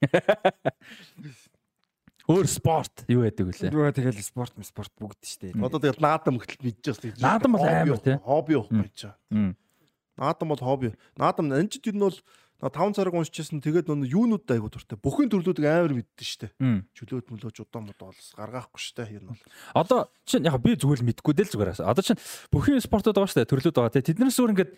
Өөр 2.25 2.49
спорт 2.49 3.05
юу 3.05 3.21
байдаг 3.21 3.53
вүлээ? 3.53 3.69
Юу 3.69 3.93
тэгэл 3.93 4.17
спорт 4.25 4.57
спорт 4.65 4.89
бүгд 4.97 5.29
штэ. 5.29 5.53
Одоо 5.61 5.77
тэгэл 5.77 6.01
наадам 6.01 6.41
хөтөл 6.41 6.65
мэдчихсэн 6.65 7.13
гэж. 7.13 7.21
Наадам 7.21 7.53
бол 7.53 7.69
амар 7.69 8.01
тий. 8.01 8.17
Хобби 8.25 8.57
байхгүй 8.57 8.89
ч. 8.97 9.13
Наадам 10.17 10.49
бол 10.49 10.63
хобби. 10.65 10.97
Наадам 11.21 11.53
анжид 11.53 11.85
ер 11.85 11.93
нь 11.93 12.01
бол 12.01 12.17
5 12.63 12.95
цаг 12.95 13.13
уншижсэн 13.13 13.61
тэгээд 13.61 13.91
нөө 13.91 14.09
юунууд 14.09 14.47
айгу 14.49 14.71
дуртай. 14.71 14.97
Бүхэн 14.97 15.29
төрлүүдийг 15.29 15.67
амар 15.67 15.93
мэддэн 15.99 16.25
штэ. 16.25 16.55
Чөлөөт 16.95 17.29
мөлөөч 17.29 17.61
удаан 17.61 17.91
мод 17.91 17.99
бол 17.99 18.15
гаргаахгүй 18.15 18.81
штэ 18.81 19.11
ер 19.11 19.27
нь 19.27 19.29
бол. 19.29 19.43
Одоо 19.75 20.09
чинь 20.25 20.47
яг 20.47 20.57
би 20.63 20.79
зүгээр 20.79 21.03
л 21.03 21.09
мэдгүй 21.13 21.35
дээ 21.35 21.47
л 21.51 21.55
зүгээр. 21.61 21.83
Одоо 21.85 22.05
чинь 22.07 22.21
бүхэн 22.55 22.81
спортод 22.81 23.19
байгаа 23.19 23.29
штэ 23.29 23.51
төрлүүд 23.51 23.75
байгаа 23.75 23.93
тий. 23.99 24.07
Тэднээс 24.15 24.39
өөр 24.39 24.53
ингээд 24.55 24.73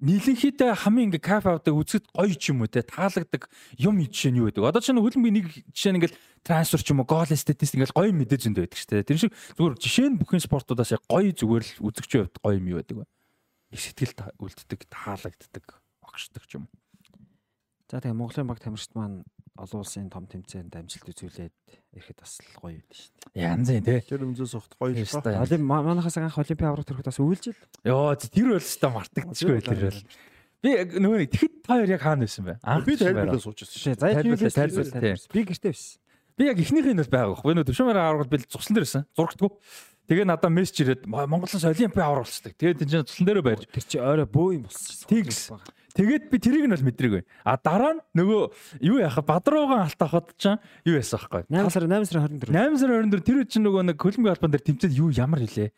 нийлэнхийдээ 0.00 0.76
хамгийн 0.76 1.08
ингээ 1.08 1.24
кафе 1.24 1.56
авдаг 1.56 1.72
үзэд 1.72 2.04
гоё 2.12 2.36
ч 2.36 2.52
юм 2.52 2.60
уу 2.60 2.68
те 2.68 2.84
таалагддаг 2.84 3.48
юм 3.80 3.96
жишээ 4.04 4.32
нь 4.32 4.40
юу 4.44 4.52
гэдэг. 4.52 4.60
Одоо 4.60 4.80
чинь 4.84 5.00
хөлбөмбөгийн 5.00 5.36
нэг 5.40 5.46
жишээ 5.72 5.92
нь 5.92 5.98
ингээл 6.04 6.18
трансфер 6.44 6.84
ч 6.84 6.92
юм 6.92 7.00
уу 7.00 7.08
гол 7.08 7.24
статистик 7.24 7.80
ингээл 7.80 7.96
гоё 7.96 8.12
мэдээ 8.12 8.44
зөндөө 8.44 8.62
байдаг 8.68 8.76
шүү 8.76 8.92
дээ. 8.92 9.08
Тэр 9.08 9.20
шиг 9.24 9.32
зүгээр 9.56 9.74
жишээ 9.80 10.08
нь 10.12 10.18
бүхэн 10.20 10.44
спортуудаас 10.44 10.92
яг 10.92 11.02
гоё 11.08 11.32
зүгээр 11.32 11.64
л 11.64 11.72
үзэгчийн 11.80 12.28
хувьд 12.28 12.36
гоё 12.44 12.56
юм 12.60 12.68
юу 12.76 12.78
байдаг 12.84 12.96
вэ? 13.00 13.04
Их 13.72 13.80
сэтгэл 13.80 14.12
үлддэг, 14.36 14.80
таалагддаг, 14.92 15.64
огшдог 16.04 16.44
ч 16.44 16.60
юм. 16.60 16.68
За 17.86 18.02
тэгээ 18.02 18.18
Монголын 18.18 18.50
баг 18.50 18.58
тамирчид 18.58 18.98
маань 18.98 19.22
олон 19.54 19.80
улсын 19.86 20.10
том 20.10 20.26
тэмцээнд 20.26 20.74
амжилт 20.74 21.06
үзүүлээд 21.06 21.54
ирэхэд 21.94 22.18
бас 22.18 22.42
гоё 22.58 22.82
байд 22.82 22.90
шүү 22.90 23.10
дээ. 23.30 23.46
Янз 23.46 23.68
юм 23.70 23.84
тий. 23.86 24.00
Тэр 24.02 24.26
өмзөөс 24.26 24.54
огт 24.58 24.72
гоё 24.74 24.90
л 24.90 25.22
байна. 25.22 25.46
Олимп 25.46 25.64
манахаас 25.70 26.18
анх 26.18 26.34
олимпийн 26.34 26.66
аврагт 26.66 26.88
төрөхөд 26.90 27.08
бас 27.08 27.20
үйлжил. 27.22 27.60
Йоо 27.86 28.18
тэр 28.18 28.50
бол 28.50 28.58
өстой 28.58 28.90
мартагдчихгүй 28.90 29.62
тэр 29.62 29.80
бол. 29.86 30.02
Би 30.66 30.70
нөгөө 30.98 31.18
нэг 31.22 31.30
тэгэхэд 31.30 31.54
та 31.62 31.72
хоёр 31.78 31.90
яг 31.94 32.02
хаана 32.02 32.26
байсан 32.26 32.44
бэ? 32.44 32.58
Анх 32.66 32.84
би 32.84 32.98
тайлбарлаа 32.98 33.38
суучсан 33.38 33.70
шүү. 33.70 33.94
За 33.94 34.10
тайлбарлаа. 34.10 35.14
Би 35.30 35.40
гэртээ 35.46 35.70
байсан. 35.70 36.00
Би 36.36 36.50
яг 36.52 36.60
эхнийх 36.60 36.84
нь 36.84 37.00
бол 37.00 37.08
байгаа 37.08 37.32
байхгүй. 37.32 37.52
Нөгөө 37.56 37.68
төвшмөр 37.72 37.96
аврагт 37.96 38.28
би 38.28 38.38
цуслан 38.44 38.76
дээр 38.76 38.84
байсан. 38.84 39.04
Зургтгүй. 39.16 39.50
Тэгээ 40.04 40.26
надад 40.28 40.52
мессеж 40.52 40.76
ирээд 40.84 41.02
Монголоос 41.08 41.64
олимпийн 41.64 42.04
авраг 42.04 42.28
болчихдаг. 42.28 42.52
Тэгээд 42.60 42.84
энэ 42.84 42.90
чинь 42.92 43.08
цуслан 43.08 43.26
дээр 43.26 43.40
байрж. 43.40 43.64
Тэр 43.72 43.84
чи 43.88 43.96
орой 43.96 44.28
бөө 44.28 44.60
юм 44.60 44.68
болсон. 44.68 45.08
Тэгс. 45.08 45.56
Тэгээд 45.96 46.28
би 46.28 46.36
тэрийг 46.36 46.68
нь 46.68 46.74
бол 46.76 46.86
мэдрээгүй. 46.92 47.22
А 47.40 47.56
дараа 47.56 47.96
нь 47.96 48.00
нөгөө 48.12 48.40
юу 48.84 49.00
яхаа 49.00 49.24
бадруугаан 49.24 49.88
алтаахад 49.88 50.36
ч 50.36 50.52
юу 50.84 51.00
яасан 51.00 51.24
байхгүй. 51.24 51.48
8 51.48 51.72
сар 51.72 51.88
8 51.88 52.04
сар 52.04 52.20
24. 52.28 52.52
8 52.52 52.76
сар 52.76 52.90
24 53.00 53.24
тэр 53.24 53.38
чинь 53.48 53.64
нөгөө 53.64 53.82
нэг 53.88 53.96
хөлбөмбөгийн 53.96 54.36
албан 54.36 54.52
дээр 54.52 54.64
тэмцээд 54.68 54.92
юу 54.92 55.08
ямар 55.08 55.40
хэлээ. 55.40 55.72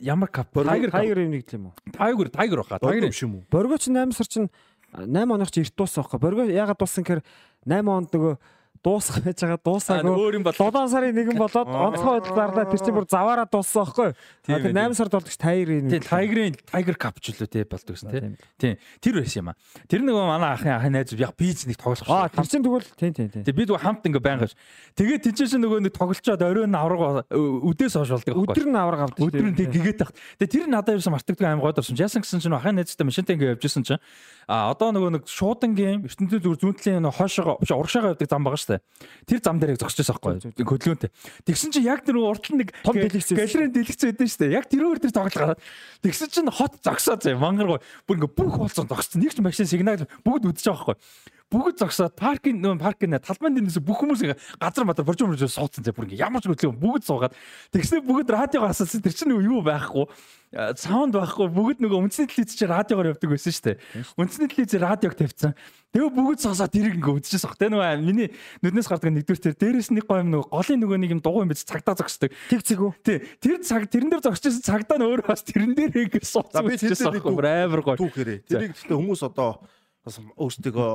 Ямар 0.00 0.32
кап 0.32 0.56
Tiger 0.56 0.88
Tiger 0.88 1.20
юм 1.20 1.36
нэг 1.36 1.44
юм 1.52 1.68
уу? 1.68 1.76
Tiger 1.92 2.32
Tiger 2.32 2.64
баха. 2.64 2.80
Tiger 2.80 3.04
юм 3.04 3.12
шиг 3.12 3.28
юм 3.28 3.34
уу? 3.36 3.44
Борго 3.52 3.76
ч 3.76 3.92
8 3.92 4.08
сар 4.16 4.24
чинь 4.24 4.48
8 4.96 5.04
оных 5.28 5.52
чи 5.52 5.60
эрт 5.60 5.76
дууссан 5.76 6.00
байхгүй. 6.00 6.16
Борго 6.16 6.42
ягаад 6.48 6.80
дууссан 6.80 7.04
гэхээр 7.04 7.20
8 7.68 7.92
онд 7.92 8.08
нөгөө 8.16 8.34
дуусах 8.80 9.20
байж 9.20 9.40
байгаа 9.44 9.60
дуусаагүй 9.60 10.08
өөр 10.08 10.36
юм 10.40 10.44
бол 10.46 10.56
7 10.56 10.88
сарын 10.88 11.12
нэгэн 11.12 11.36
болоод 11.36 11.68
онцгой 11.68 12.12
байдал 12.16 12.36
зарлаа 12.36 12.64
тэр 12.64 12.80
чинь 12.80 12.96
бүр 12.96 13.06
заваараа 13.06 13.46
дууссан 13.46 13.84
байхгүй. 13.84 14.10
Тэр 14.48 14.72
8 14.72 14.96
сард 14.96 15.12
болдог 15.12 15.36
тайрын 15.36 15.90
тийм 15.92 16.02
тайгрын 16.08 16.56
тайгер 16.64 16.96
кап 16.96 17.20
ч 17.20 17.36
үлээ 17.36 17.48
тий 17.52 17.64
болдог 17.68 17.92
гэсэн 17.92 18.08
тий. 18.08 18.40
Тийм 18.56 18.74
тэр 19.04 19.20
байсан 19.20 19.40
юм 19.44 19.48
а. 19.52 19.54
Тэр 19.84 20.00
нэг 20.00 20.16
манай 20.16 20.56
ахын 20.56 20.72
ахын 20.80 20.92
найз 20.96 21.12
яг 21.12 21.36
бийц 21.36 21.68
нэг 21.68 21.76
тоглох 21.76 22.00
шүү. 22.00 22.08
Аа 22.08 22.32
тэр 22.32 22.48
чинь 22.48 22.64
тэгвэл 22.64 22.88
тий 22.96 23.12
тий 23.12 23.28
тий. 23.28 23.52
Бид 23.52 23.68
хамт 23.68 24.00
ингээ 24.08 24.24
байнга 24.24 24.48
ш. 24.48 24.56
Тэгээд 24.96 25.28
тийч 25.28 25.52
чинь 25.52 25.60
нөгөө 25.60 25.84
нэг 25.84 25.92
тоглолцоод 25.92 26.40
оройн 26.40 26.72
авраг 26.72 27.28
үдээс 27.28 28.00
хойш 28.00 28.16
болдог. 28.16 28.32
Өдөр 28.48 28.64
нь 28.64 28.80
авраг 28.80 29.00
авдаг. 29.12 29.20
Өдөр 29.20 29.52
нь 29.52 29.56
тэг 29.60 29.76
гэгээд 29.76 29.98
тах. 30.00 30.16
Тэг 30.40 30.48
тэр 30.48 30.66
надад 30.72 30.96
ерөөсөн 30.96 31.12
мартагддаг 31.12 31.52
аим 31.52 31.60
гойд 31.60 31.80
орсон. 31.84 32.00
Яасан 32.00 32.24
гэсэн 32.24 32.40
чинь 32.40 32.56
ахын 32.56 32.80
найзтай 32.80 33.04
машинтай 33.04 33.36
ингээ 33.36 33.60
явжсэн 33.60 33.84
чинь 33.84 34.00
а 34.48 34.70
одоо 34.72 34.92
нөгөө 34.94 35.10
нэг 35.20 35.24
шуудангийн 35.28 36.06
ертөнцийн 36.06 36.40
зүр 36.40 36.56
зүүнтлийн 36.60 37.04
хойшоо 37.10 37.58
урагшаага 37.60 38.14
явдаг 38.14 38.28
зам 38.30 38.44
байгаа 38.44 38.60
шүү 38.60 38.70
дээ. 38.76 38.84
Тэр 39.26 39.40
зам 39.44 39.56
дээр 39.60 39.76
зогсож 39.76 40.06
байгаа 40.06 40.40
байхгүй 40.40 40.64
хөдөлгөөнтэй. 40.64 41.10
Тэгсэн 41.44 41.70
чинь 41.74 41.88
яг 41.88 42.04
тэр 42.06 42.20
урд 42.20 42.44
нь 42.48 42.60
нэг 42.64 42.70
том 42.84 42.96
дэлгэц 42.96 43.30
галерейн 43.34 43.72
дэлгэц 43.74 44.00
байдсан 44.06 44.28
шүү 44.30 44.40
дээ. 44.46 44.56
Яг 44.56 44.66
тэрөөр 44.70 44.98
тэр 45.00 45.12
тоглож 45.12 45.36
гараад 45.36 45.60
тэгсэн 46.00 46.28
чинь 46.30 46.50
хот 46.50 46.80
зогсоо 46.80 47.16
зэ 47.20 47.36
мангар 47.36 47.80
бүр 48.08 48.16
ингээ 48.16 48.32
бүх 48.32 48.56
болсон 48.58 48.88
зогссон. 48.88 49.20
Нэг 49.20 49.34
ч 49.34 49.44
машин 49.44 49.68
сигнал 49.68 50.06
бүгд 50.24 50.48
үдчихэж 50.48 50.68
байгаа 50.70 50.96
байхгүй 50.96 51.38
бүгд 51.50 51.82
зогсоод 51.82 52.14
паркинг 52.14 52.62
нөө 52.62 52.78
паркинг 52.78 53.18
талбайн 53.26 53.58
дээрээс 53.58 53.82
бүх 53.82 54.06
хүмүүс 54.06 54.22
газар 54.62 54.86
мадар 54.86 55.02
борж 55.02 55.26
мөрж 55.26 55.50
суудсан 55.50 55.82
зэ 55.82 55.90
бүр 55.90 56.06
ингээ 56.06 56.22
ямар 56.22 56.38
ч 56.38 56.46
хөдлөө 56.46 56.78
бүгд 56.78 57.02
суугаад. 57.10 57.34
Тэгснэ 57.74 58.06
бүгд 58.06 58.30
радиогоо 58.30 58.70
асуусан 58.70 59.02
тэр 59.02 59.14
чинь 59.18 59.34
юу 59.34 59.58
байхгүй? 59.58 60.06
Саунд 60.50 61.14
байхгүй. 61.14 61.50
Бүгд 61.50 61.82
нөгөө 61.82 62.06
үндсний 62.06 62.30
телевиз 62.30 62.54
чи 62.54 62.66
радиогоор 62.70 63.14
явдаг 63.14 63.30
байсан 63.30 63.54
шүү 63.54 63.66
дээ. 63.66 63.76
Үндсний 64.18 64.50
телевиз 64.50 64.74
радиог 64.78 65.14
тавьсан. 65.18 65.54
Тэгээ 65.90 66.10
бүгд 66.10 66.38
сосоо 66.42 66.70
тэрийг 66.70 66.98
ингээ 66.98 67.18
үдчихсэн 67.18 67.50
баг 67.50 67.58
тэ 67.58 67.70
нөгөө 67.70 68.02
миний 68.02 68.28
нүднээс 68.62 68.90
гардаг 68.90 69.10
нэгдүгээр 69.10 69.42
тэр 69.42 69.54
дээрээс 69.58 69.90
нэг 69.90 70.06
гоё 70.06 70.22
юм 70.22 70.30
нөгөө 70.34 70.50
голын 70.54 70.78
нөгөө 70.86 70.98
нэг 71.02 71.10
юм 71.18 71.22
дугуй 71.22 71.46
юм 71.46 71.50
биш 71.50 71.66
цагдаа 71.66 71.98
зогсдог. 71.98 72.30
Тэг 72.50 72.62
зэгүү 72.62 72.90
тий. 73.02 73.18
Тэр 73.42 73.58
цаг 73.62 73.90
тэрэн 73.90 74.10
дээр 74.10 74.22
зогсчихсан 74.22 74.62
цагдаа 74.62 75.02
нь 75.02 75.06
өөрөө 75.06 75.26
бас 75.26 75.42
тэрэн 75.42 75.74
дээр 75.74 76.14
ингээ 76.14 76.22
суусан 76.22 76.62
би 76.62 76.78
тэр 76.78 76.94
дээр 76.94 77.46
амар 77.66 77.82
гоё 77.82 77.98
түүхээрээ 77.98 78.38
тэрийг 78.46 78.74
гэхдээ 78.78 78.98
хүмүүс 79.02 79.22
одоо 79.26 79.66
бас 80.10 80.18
өөрсдөө 80.36 80.86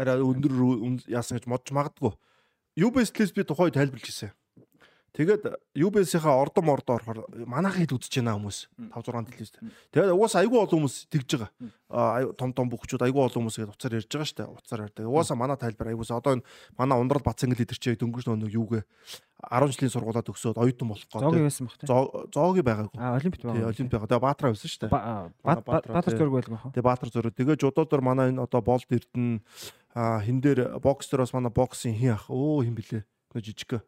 арай 0.00 0.24
өндөр 0.24 0.52
яасан 1.12 1.38
гэж 1.38 1.46
модж 1.50 1.72
магадгүй. 1.76 2.16
UBS-лээс 2.76 3.32
би 3.36 3.44
тухай 3.44 3.72
тайлбарлаж 3.72 4.08
ирсэн. 4.08 4.32
Тэгээд 5.16 5.48
UBS-ийнхаа 5.72 6.36
ордон 6.44 6.68
мордо 6.68 6.92
орохоор 6.92 7.24
манайхыг 7.48 7.88
л 7.88 7.96
үзэж 7.96 8.20
байна 8.20 8.36
хүмүүс 8.36 8.58
5 8.92 9.00
6 9.00 9.32
телевизтэй. 9.32 9.60
Тэгээд 9.88 10.12
угаасаа 10.12 10.44
айгүй 10.44 10.60
олон 10.60 10.76
хүмүүс 10.84 10.96
тэгж 11.08 11.30
байгаа. 11.40 11.50
Аа 11.88 12.36
том 12.36 12.52
том 12.52 12.68
бүхчүүд 12.68 13.00
айгүй 13.00 13.24
олон 13.24 13.48
хүмүүс 13.48 13.56
гээд 13.56 13.72
уцаар 13.72 13.96
ярьж 13.96 14.12
байгаа 14.12 14.28
штэ. 14.28 14.44
Уцаар 14.44 14.84
ярьдаг. 14.92 15.08
Угаасаа 15.08 15.40
манай 15.40 15.56
тайлбар 15.56 15.88
айгуус 15.88 16.12
одоо 16.12 16.36
энэ 16.36 16.44
манай 16.76 17.00
ундрал 17.00 17.24
Бацангэл 17.24 17.56
лидер 17.64 17.80
чи 17.80 17.96
дөнгөж 17.96 18.28
нэг 18.28 18.52
юугээ 18.52 18.84
10 19.40 19.72
жилийн 19.72 19.92
сургуулаад 19.96 20.28
өгсөөд 20.28 20.60
оюутан 20.60 20.88
болох 20.92 21.08
Зоогийн 21.08 21.32
гэдэг. 21.32 21.48
байсан 21.48 21.64
баг 21.64 21.76
тий. 21.80 21.88
Зооги 22.36 22.60
байгаагүй. 22.60 22.98
А 23.00 23.16
олимпиад 23.16 23.40
Тий, 23.40 23.48
байгаа. 23.56 23.72
олимп 23.72 23.90
байгаа. 23.96 24.08
Тэгээ 24.12 24.20
Баатараа 24.20 24.52
байсан 24.52 24.68
штэ. 24.68 24.86
Баатар 25.40 26.12
зөрөг 26.12 26.34
байлгүй 26.36 26.58
хаа. 26.60 26.72
Тэгээ 26.76 26.88
Баатар 26.92 27.08
зөрөө. 27.08 27.32
Тэгээ 27.40 27.56
жудуудаар 27.56 28.02
манай 28.04 28.28
энэ 28.36 28.44
одоо 28.44 28.60
болд 28.60 28.84
эрдэн 28.92 29.40
а 29.96 30.20
хин 30.20 30.44
дээр 30.44 30.76
бокс 30.76 31.08
дээр 31.08 31.24
бас 31.24 31.32
манай 31.32 31.48
боксын 31.52 31.96
хин 31.96 32.20
ах. 32.20 32.28
Өө 32.28 32.68
хин 32.68 32.76
блэ. 32.76 33.04
Нөө 33.32 33.40
жижиг. 33.44 33.80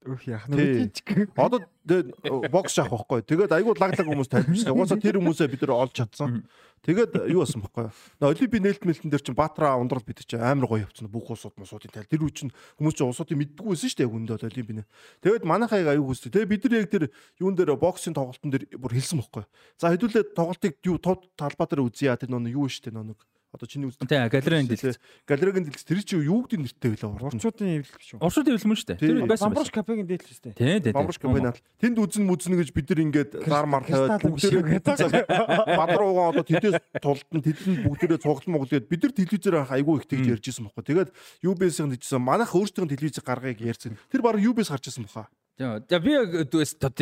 Өөх 0.00 0.24
яах 0.32 0.48
Тий. 0.48 0.88
Одоо 1.36 1.60
тэгээ 1.84 2.48
бокс 2.48 2.72
шах 2.72 2.88
байхгүй. 2.88 3.20
Тэгээд 3.20 3.52
айгүй 3.52 3.76
лаглаг 3.76 4.08
хүмүүс 4.08 4.32
тайлбарсан. 4.32 4.72
Угаасаа 4.72 4.96
тэр 4.96 5.20
хүмүүсээ 5.20 5.52
бид 5.52 5.60
нэр 5.60 5.76
олж 5.76 5.92
чадсан. 5.92 6.48
Тэгээд 6.80 7.28
юу 7.28 7.44
болсон 7.44 7.60
байхгүй. 7.60 7.92
Олимпийн 8.24 8.64
нээлт 8.64 8.88
мэлтэн 8.88 9.12
дээр 9.12 9.20
чинь 9.20 9.36
Баатараа 9.36 9.76
ундрал 9.76 10.00
бид 10.00 10.24
чинь 10.24 10.40
амар 10.40 10.72
гоё 10.72 10.88
явцсан. 10.88 11.12
Бүх 11.12 11.28
улсууд 11.36 11.60
мосуудын 11.60 11.92
тайл. 11.92 12.08
Тэр 12.08 12.24
үе 12.24 12.32
чинь 12.32 12.52
хүмүүс 12.80 12.96
чинь 12.96 13.12
улсуудын 13.12 13.40
мэддэггүй 13.44 13.76
байсан 13.76 13.92
шүү 13.92 14.00
дээ 14.00 14.08
хүндээ 14.08 14.48
Олимпийн. 14.48 14.88
Тэгээд 15.20 15.44
манайхаа 15.44 15.84
яг 15.84 15.92
аюу 15.92 16.08
хүсдэг. 16.08 16.32
Тэгээд 16.32 16.48
бид 16.48 16.64
нар 16.64 16.80
яг 16.80 16.88
тэр 16.88 17.04
юун 17.36 17.52
дээр 17.60 17.76
боксын 17.76 18.16
тоглолтын 18.16 18.56
дээр 18.56 18.64
бүр 18.80 18.96
хэлсэн 18.96 19.20
байхгүй. 19.20 19.44
За 19.76 19.92
хэдүүлээ 19.92 20.32
тоглолтыг 20.32 20.80
юу 20.80 20.96
тод 20.96 21.28
талбай 21.36 21.68
дээр 21.68 21.84
үзье. 21.84 22.16
Тэр 22.16 22.32
нөө 22.32 22.56
юу 22.56 22.72
шүү 22.72 22.88
дээ 22.88 22.96
нөө 22.96 23.12
нэг 23.12 23.20
одоо 23.50 23.66
чиний 23.66 23.90
үздэг. 23.90 24.06
Тий, 24.06 24.18
галерейн 24.30 24.66
дэлгэц. 24.70 24.98
Галерейн 25.26 25.64
дэлгэц 25.66 25.82
тэр 25.82 26.00
чинь 26.06 26.22
юу 26.22 26.46
гэдэг 26.46 26.60
нэртэй 26.62 26.90
байлаа 26.94 27.10
урд. 27.18 27.34
Урчуудын 27.34 27.82
эвлэл 27.82 27.98
биш 27.98 28.10
үү? 28.14 28.22
Уршууд 28.22 28.46
ивлэн 28.46 28.78
шүү 28.78 28.88
дээ. 28.94 28.98
Тэр 29.02 29.16
байсан. 29.26 29.50
Бамбарш 29.50 29.70
кафегийн 29.74 30.06
дээлж 30.06 30.26
шүү 30.30 30.44
дээ. 30.46 30.54
Тий, 30.54 30.76
тий. 30.78 30.92
Бамбарш 30.94 31.18
компаниад 31.18 31.58
тэнд 31.82 31.98
үзэн 31.98 32.24
мүзнэ 32.30 32.54
гэж 32.62 32.70
бид 32.70 32.86
нар 32.94 33.00
ингээд 33.10 33.30
зар 33.42 33.66
мар 33.66 33.82
тавиад 33.82 34.22
үү 34.22 34.38
гэдэг. 34.78 35.10
бадруугаа 35.74 36.26
одоо 36.30 36.44
тэдээс 36.46 36.78
тултан 37.02 37.40
тэдэнд 37.42 37.82
бүгдээрээ 37.90 38.22
цуглан 38.22 38.54
моглоод 38.54 38.86
бид 38.86 39.02
нар 39.02 39.12
телевизээр 39.18 39.56
анх 39.66 39.74
айгүй 39.74 39.98
их 39.98 40.06
тэгж 40.06 40.26
ярьж 40.38 40.46
исэн 40.46 40.70
байхгүй. 40.70 40.86
Тэгээд 40.86 41.10
UBS-ийн 41.42 41.90
хэлжсэн 41.90 42.22
манайх 42.22 42.54
өөрсдөө 42.54 42.86
телевизээр 42.86 43.26
гаргыг 43.26 43.58
ярьсан. 43.58 43.98
Тэр 44.10 44.22
баг 44.22 44.38
UBS 44.38 44.70
гарч 44.70 44.86
исэн 44.94 45.10
баха. 45.10 45.26
За 45.60 46.00
би 46.00 46.14
яг 46.16 46.32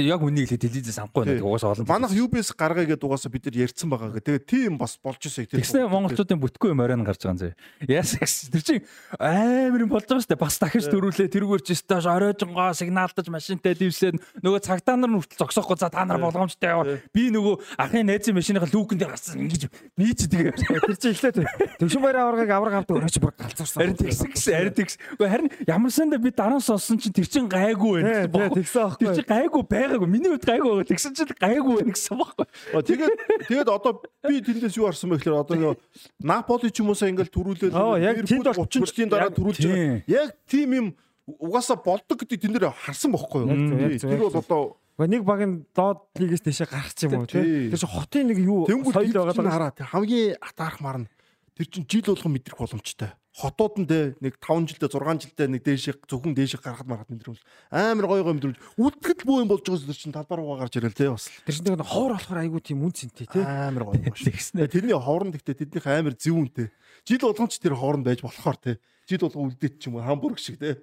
яг 0.02 0.22
үнийг 0.26 0.51
л 0.51 0.59
телевизээс 0.59 0.98
авахгүй 0.98 1.30
байна. 1.30 1.47
Угаасаа 1.47 1.78
олон. 1.78 1.86
Манайх 1.86 2.10
UBS 2.18 2.51
гаргая 2.59 2.90
гэдэг 2.90 3.06
угаасаа 3.06 3.30
бид 3.30 3.47
нар 3.47 3.55
ярьсан 3.55 3.86
байгаа 3.86 4.18
гэ. 4.18 4.26
Тэгээд 4.26 4.47
тийм 4.51 4.72
бас 4.82 4.98
болж 4.98 5.22
исэн. 5.22 5.47
Тэр 5.47 5.62
Тэгснэ 5.62 5.86
монголчуудын 5.86 6.43
бүтггүй 6.43 6.74
морин 6.74 7.06
гарч 7.06 7.22
байгаа 7.22 7.39
юм 7.39 7.55
зэ. 7.55 7.55
Яас 7.86 8.18
тэр 8.51 8.62
чинь 8.66 8.82
амар 9.14 9.86
юм 9.86 9.94
болж 9.94 10.10
байгаа 10.10 10.26
дээ. 10.26 10.43
Бас 10.43 10.59
дахиж 10.59 10.90
дөрүүлээ 10.90 11.30
тэрүүгээр 11.39 11.62
ч 11.62 11.78
стаж 11.78 12.10
оройжонгоо 12.10 12.74
сигналдаж 12.74 13.30
машинтай 13.30 13.78
дивсээд 13.78 14.18
нөгөө 14.43 14.59
цагтаа 14.66 14.98
нар 14.98 15.14
нүртэл 15.14 15.39
зогсоохгүй 15.39 15.78
за 15.78 15.94
та 15.94 16.02
нар 16.02 16.18
болгоомжтой 16.18 16.66
яваа. 16.66 16.98
Би 17.14 17.30
нөгөө 17.30 17.78
ахын 17.78 18.10
найзын 18.10 18.35
машиныхаа 18.35 18.74
лүүкэн 18.74 18.98
дээр 18.98 19.14
гарсан 19.14 19.39
ингэж 19.39 19.70
ч 19.70 20.22
тэгээ. 20.26 20.59
Тэр 20.59 20.98
чинь 20.98 21.14
эхлээд 21.14 21.47
төвшин 21.78 22.02
баяраа 22.02 22.26
аваргыг 22.26 22.51
авраг 22.51 22.74
авдаг 22.82 22.98
өрөөч 22.98 23.22
бүр 23.22 23.39
галзуурсан. 23.39 23.78
Харин 23.78 23.97
тэгсэн 24.02 24.28
гэсэн 24.35 24.55
харин 24.59 24.74
тэгс. 24.74 24.97
Харин 25.14 25.48
ямар 25.62 25.94
сандаа 25.94 26.18
би 26.18 26.35
дараа 26.35 26.59
сонсон 26.59 26.98
чинь 26.98 27.14
тэр 27.14 27.30
чин 27.30 27.47
гайгүй 27.47 28.02
байна 28.02 28.47
Тий, 28.48 28.62
тэгсэн 28.62 28.82
аахгүй. 28.84 29.04
Тэр 29.04 29.16
чин 29.18 29.28
гайгүй 29.28 29.62
байгаагүй. 29.68 30.08
Миний 30.08 30.30
хувьд 30.32 30.46
гайгүй 30.48 30.70
байгаа. 30.72 30.88
Тэгсэн 30.88 31.12
чинь 31.14 31.32
гайгүй 31.36 31.74
байна 31.78 31.92
гэсэн 31.92 32.16
бохоо. 32.18 32.44
А, 32.44 32.82
тэгээд 32.82 33.12
тэгээд 33.48 33.68
одоо 33.68 33.92
би 34.24 34.40
тэндээс 34.40 34.76
юу 34.80 34.88
харсан 34.88 35.10
бэ 35.12 35.20
гэхээр 35.20 35.36
одоо 35.38 35.56
нөгөө 35.56 35.76
Наполи 36.24 36.70
ч 36.72 36.80
юм 36.80 36.90
уусаа 36.92 37.08
ингээл 37.12 37.32
төрүүлээд 37.32 37.74
Оо, 37.76 37.96
яг 38.00 38.24
тэнд 38.24 38.48
бол 38.48 38.66
30 38.66 38.88
жилийн 38.88 39.10
дараа 39.12 39.30
төрүүлж 39.32 39.60
байгаа. 39.62 40.02
Яг 40.08 40.28
тийм 40.48 40.68
юм 40.72 40.86
угаасаа 41.28 41.76
болдог 41.76 42.16
гэдэг 42.16 42.38
тэнд 42.40 42.54
дээр 42.56 42.72
харсан 42.72 43.12
бохгүй 43.12 43.44
юу? 43.44 43.98
Тэр 44.00 44.20
бол 44.24 44.40
одоо 44.40 44.62
нэг 45.06 45.22
баг 45.22 45.40
нь 45.46 45.62
доод 45.76 46.10
лигээс 46.18 46.42
дэше 46.42 46.66
гарах 46.66 46.96
ч 46.96 47.06
юм 47.06 47.22
уу 47.22 47.28
Тий. 47.28 47.70
Тэр 47.70 47.78
чинь 47.78 47.92
хотын 47.92 48.26
нэг 48.32 48.38
юу 48.42 48.66
соёл 48.66 49.30
байгаа 49.30 49.52
хараа 49.52 49.72
хамгийн 49.78 50.40
атаарах 50.42 50.80
мар 50.80 50.98
нь 51.04 51.08
тэр 51.54 51.66
чин 51.70 51.84
жил 51.86 52.14
болгон 52.14 52.32
мэдрэх 52.34 52.58
боломжтой. 52.58 53.12
Хотууд 53.39 53.74
нь 53.78 53.86
те 53.86 54.19
нэг 54.19 54.43
5 54.43 54.66
жилдээ 54.66 54.90
6 54.90 55.31
жилдээ 55.31 55.47
нэг 55.47 55.62
дээшээ 55.62 55.94
зөвхөн 56.10 56.35
дээшээ 56.35 56.59
гарахад 56.59 56.90
марахад 56.90 57.15
мэдрэмж 57.15 57.39
амар 57.70 58.06
гоё 58.10 58.27
гоё 58.27 58.35
мэдрэмж 58.35 58.59
үлдэхэд 58.74 59.23
бөө 59.23 59.47
юм 59.47 59.51
болж 59.55 59.62
байгаа 59.62 59.86
тэр 59.86 59.94
чин 59.94 60.10
талбар 60.10 60.43
руугаа 60.43 60.66
гарч 60.66 60.74
ирэл 60.74 60.98
те 60.98 61.06
бас 61.06 61.31
Тэр 61.47 61.55
чинь 61.55 61.70
нэг 61.70 61.86
ховор 61.86 62.19
болохоор 62.19 62.43
айгүй 62.43 62.60
тийм 62.66 62.82
үн 62.82 62.90
цэнтэй 62.90 63.31
тий. 63.31 63.47
амар 63.47 63.94
гоё 63.94 64.02
юм 64.02 64.16
шиг. 64.19 64.35
Тэрний 64.43 64.98
хооронд 64.98 65.39
ихтэй 65.39 65.55
тэднийх 65.55 65.86
амар 65.86 66.19
зөвүүнтэй. 66.19 66.66
Жил 67.06 67.23
болгон 67.23 67.47
ч 67.47 67.62
тэр 67.62 67.78
хооронд 67.78 68.10
байж 68.10 68.27
болохоор 68.27 68.59
те. 68.59 68.82
Жил 69.06 69.23
болгон 69.23 69.55
үлдээт 69.55 69.78
ч 69.78 69.86
юм 69.86 70.02
уу 70.02 70.02
хамбург 70.02 70.43
шиг 70.43 70.59
те. 70.59 70.82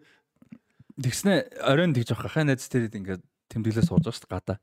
Тэгснэ 0.95 1.59
оройн 1.59 1.91
тэгж 1.91 2.15
авах 2.15 2.31
хаа 2.31 2.47
найз 2.47 2.71
тэр 2.71 2.87
ингээд 2.87 3.19
тэмдэглээ 3.51 3.83
сууж 3.83 4.07
байгаа 4.07 4.15
шүү 4.15 4.31
дээ 4.31 4.35
гадаа. 4.39 4.57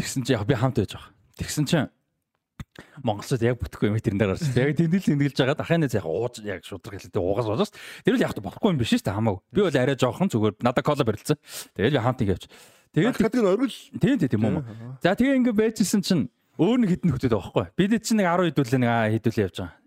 Тэгсэн 0.00 0.24
чи 0.24 0.32
яг 0.32 0.48
би 0.48 0.56
хамт 0.56 0.80
байж 0.80 0.96
байгаа. 0.96 1.12
Тэгсэн 1.36 1.64
чи 1.68 1.76
Монголчууд 3.02 3.42
яг 3.42 3.56
бүтэхгүй 3.60 3.88
юм 3.90 3.98
тэрэн 3.98 4.18
дээр 4.20 4.32
гарч. 4.34 4.48
Яг 4.56 4.76
тэмдэглэл 4.76 5.08
тэмдэглэж 5.12 5.38
байгаа. 5.38 5.62
Ахын 5.62 5.80
найз 5.82 5.94
яг 5.96 6.06
ууж 6.06 6.40
яг 6.42 6.62
шудраг 6.64 6.98
хэлээд 6.98 7.16
уугаас 7.18 7.46
ууж 7.48 7.60
шүү 7.66 7.74
дээ. 7.74 8.04
Тэр 8.06 8.14
л 8.16 8.24
яг 8.24 8.32
болохгүй 8.38 8.70
юм 8.72 8.78
биш 8.80 8.90
шүү 8.94 9.06
дээ 9.06 9.16
хамаагүй. 9.18 9.42
Би 9.52 9.60
бол 9.62 9.78
арай 9.78 9.96
жоохон 9.96 10.28
зүгээр 10.32 10.54
надад 10.62 10.84
кола 10.86 11.04
барилцсан. 11.04 11.38
Тэгээд 11.76 11.94
би 11.94 12.00
хамт 12.00 12.22
ингэж. 12.22 12.42
Тэгээд 12.92 13.14
Дахиад 13.16 13.34
нэг 13.34 13.46
оргил 13.48 13.78
тийм 13.98 14.16
тийм 14.20 14.42
юм. 14.46 14.56
За 15.00 15.16
тэгээ 15.16 15.36
ингээд 15.40 15.58
байжсэн 15.58 16.02
чинь 16.04 16.28
өөр 16.60 16.78
нэг 16.84 16.90
хитэн 17.00 17.12
хөтөд 17.16 17.32
байхгүй. 17.32 17.66
Бид 17.72 18.04
чинь 18.04 18.20
нэг 18.20 18.28
10 18.28 18.52
хэдүүлээ 18.52 18.80
нэг 18.84 18.92
хэдүүлээ 19.16 19.46
явж 19.48 19.56
байгаа. 19.64 19.81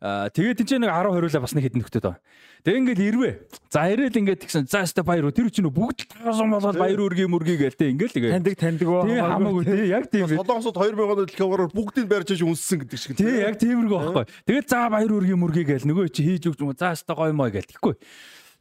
Тэгээд 0.00 0.58
тийч 0.60 0.70
нэг 0.76 0.92
10 0.92 1.12
20 1.16 1.40
бас 1.40 1.54
нэг 1.56 1.64
хитэн 1.64 1.82
хөтөд 1.86 2.04
байгаа. 2.04 2.20
Тэгээ 2.66 2.80
ингээд 2.82 3.00
ирвэ. 3.06 3.30
За 3.70 3.86
ирээл 3.86 4.18
ингээд 4.20 4.40
тэгсэн. 4.42 4.66
За 4.66 4.82
өстө 4.82 5.06
баяр 5.06 5.30
уу. 5.30 5.36
Тэр 5.36 5.48
чинь 5.54 5.70
бүгд 5.70 6.10
таарсан 6.10 6.50
болоод 6.50 6.76
баяр 6.76 6.98
үргээ 6.98 7.30
мөргийг 7.30 7.62
гээл 7.62 7.78
тэ 7.78 7.94
ингээд 7.94 8.12
л 8.12 8.18
ингээд. 8.18 8.34
Таньдаг 8.42 8.56
таньдаг 8.58 8.88
уу? 8.90 9.06
Тийм 9.06 9.22
хамаагүй 9.22 9.64
тий 9.70 9.86
яг 9.86 10.04
тийм. 10.10 10.26
Солонгосод 10.26 10.74
2000 10.74 10.98
оны 10.98 11.24
дэлхийгээр 11.30 11.62
бүгдийг 11.70 12.06
барьж 12.10 12.28
иж 12.34 12.42
үнссэн 12.42 12.82
гэдэг 12.82 12.98
шиг. 12.98 13.14
Тий 13.14 13.46
яг 13.46 13.54
тиймэрхүү 13.62 13.98
байхгүй. 14.02 14.26
Тэгээд 14.50 14.66
за 14.66 14.90
баяр 14.90 15.12
үргээ 15.14 15.38
мөргийг 15.38 15.68
гээл 15.70 15.86
нөгөө 15.86 16.10
чи 16.10 16.26
хийж 16.26 16.50
өгч 16.50 16.58
юм. 16.58 16.74
За 16.74 16.90
өстө 16.90 17.14
гоё 17.14 17.30
мой 17.30 17.54
гээл 17.54 17.70
тэгэхгүй. 17.70 17.94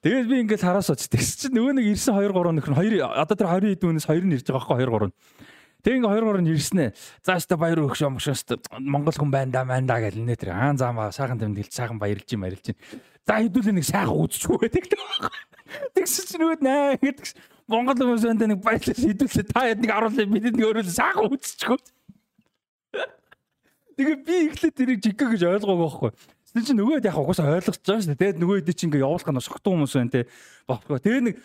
Тэгээд 0.05 0.29
би 0.29 0.35
ингээд 0.45 0.61
хараас 0.61 0.93
оч 0.93 1.09
тэгс 1.09 1.49
чинь 1.49 1.57
нөгөө 1.57 1.81
нэг 1.81 1.97
ирсэн 1.97 2.13
2 2.13 2.29
3 2.29 2.61
нөхөр 2.61 2.77
хоёр 2.77 2.93
одоо 3.09 3.33
тэр 3.33 3.49
20 3.49 3.73
хэд 3.73 3.89
үнээс 3.89 4.05
2 4.05 4.21
нь 4.21 4.37
ирж 4.37 4.45
байгаа 4.53 4.77
байхгүй 4.77 4.85
2 4.85 5.09
3. 5.09 5.09
Тэгээ 5.85 6.01
ингээ 6.01 6.17
2 6.17 6.33
3 6.33 6.41
нь 6.41 6.49
ирснэ. 6.49 6.85
За 7.21 7.37
өстө 7.37 7.61
баяр 7.61 7.85
өгш 7.85 8.01
юм 8.01 8.17
шүү 8.17 8.33
өстө 8.33 8.57
Монгол 8.81 9.13
хүн 9.13 9.29
байна 9.29 9.53
да 9.53 9.61
байна 9.69 9.85
да 9.85 10.01
гэл 10.01 10.17
нэ 10.17 10.33
тэр 10.33 10.57
хаан 10.57 10.81
заамаа 10.81 11.13
сайхан 11.13 11.37
тэмдэглэж 11.37 11.69
сайхан 11.69 12.01
баярлж 12.01 12.25
юм 12.33 12.41
баярлж 12.41 12.73
юм. 12.73 12.77
За 13.21 13.37
хэдүүлээ 13.37 13.77
нэг 13.77 13.85
сайхан 13.85 14.17
үзчихгүй 14.17 14.65
байдаг. 14.65 14.97
Тэгсэн 15.93 16.25
чинь 16.25 16.41
нөгөө 16.41 16.65
наа 16.65 16.97
гэдэг 16.97 17.27
Монгол 17.69 18.01
хүмүүс 18.01 18.25
энэ 18.25 18.49
нэг 18.49 18.65
баярлаж 18.65 18.97
хэдүүлээ 18.97 19.45
та 19.45 19.69
хэд 19.69 19.85
нэг 19.85 19.91
аруулаа 19.93 20.25
бид 20.25 20.45
нэг 20.49 20.65
өөрөө 20.65 20.89
сайхан 20.89 21.29
үзчихгүй. 21.29 21.77
Тэгээ 23.95 24.17
би 24.25 24.35
ихлэ 24.49 24.69
тэрийг 24.73 24.99
жиггэ 25.05 25.37
гэж 25.37 25.41
ойлгоогүй 25.53 25.85
байхгүй. 25.85 26.11
Тэр 26.55 26.63
чинь 26.65 26.79
нөгөөд 26.79 27.05
яг 27.07 27.17
угаасаа 27.19 27.61
ойлгож 27.61 27.79
байгаа 27.79 28.01
шүү 28.01 28.11
дээ. 28.15 28.21
Тэгээд 28.25 28.39
нөгөө 28.41 28.55
хэд 28.63 28.73
чинь 28.75 28.89
ингээ 28.89 29.03
явуулах 29.03 29.31
нь 29.31 29.43
шогтун 29.43 29.71
хүмүүс 29.75 29.95
байна 29.95 30.11
те. 30.11 30.21
Бохгүй. 30.67 30.99
Тэгээ 31.03 31.23
нэг 31.29 31.35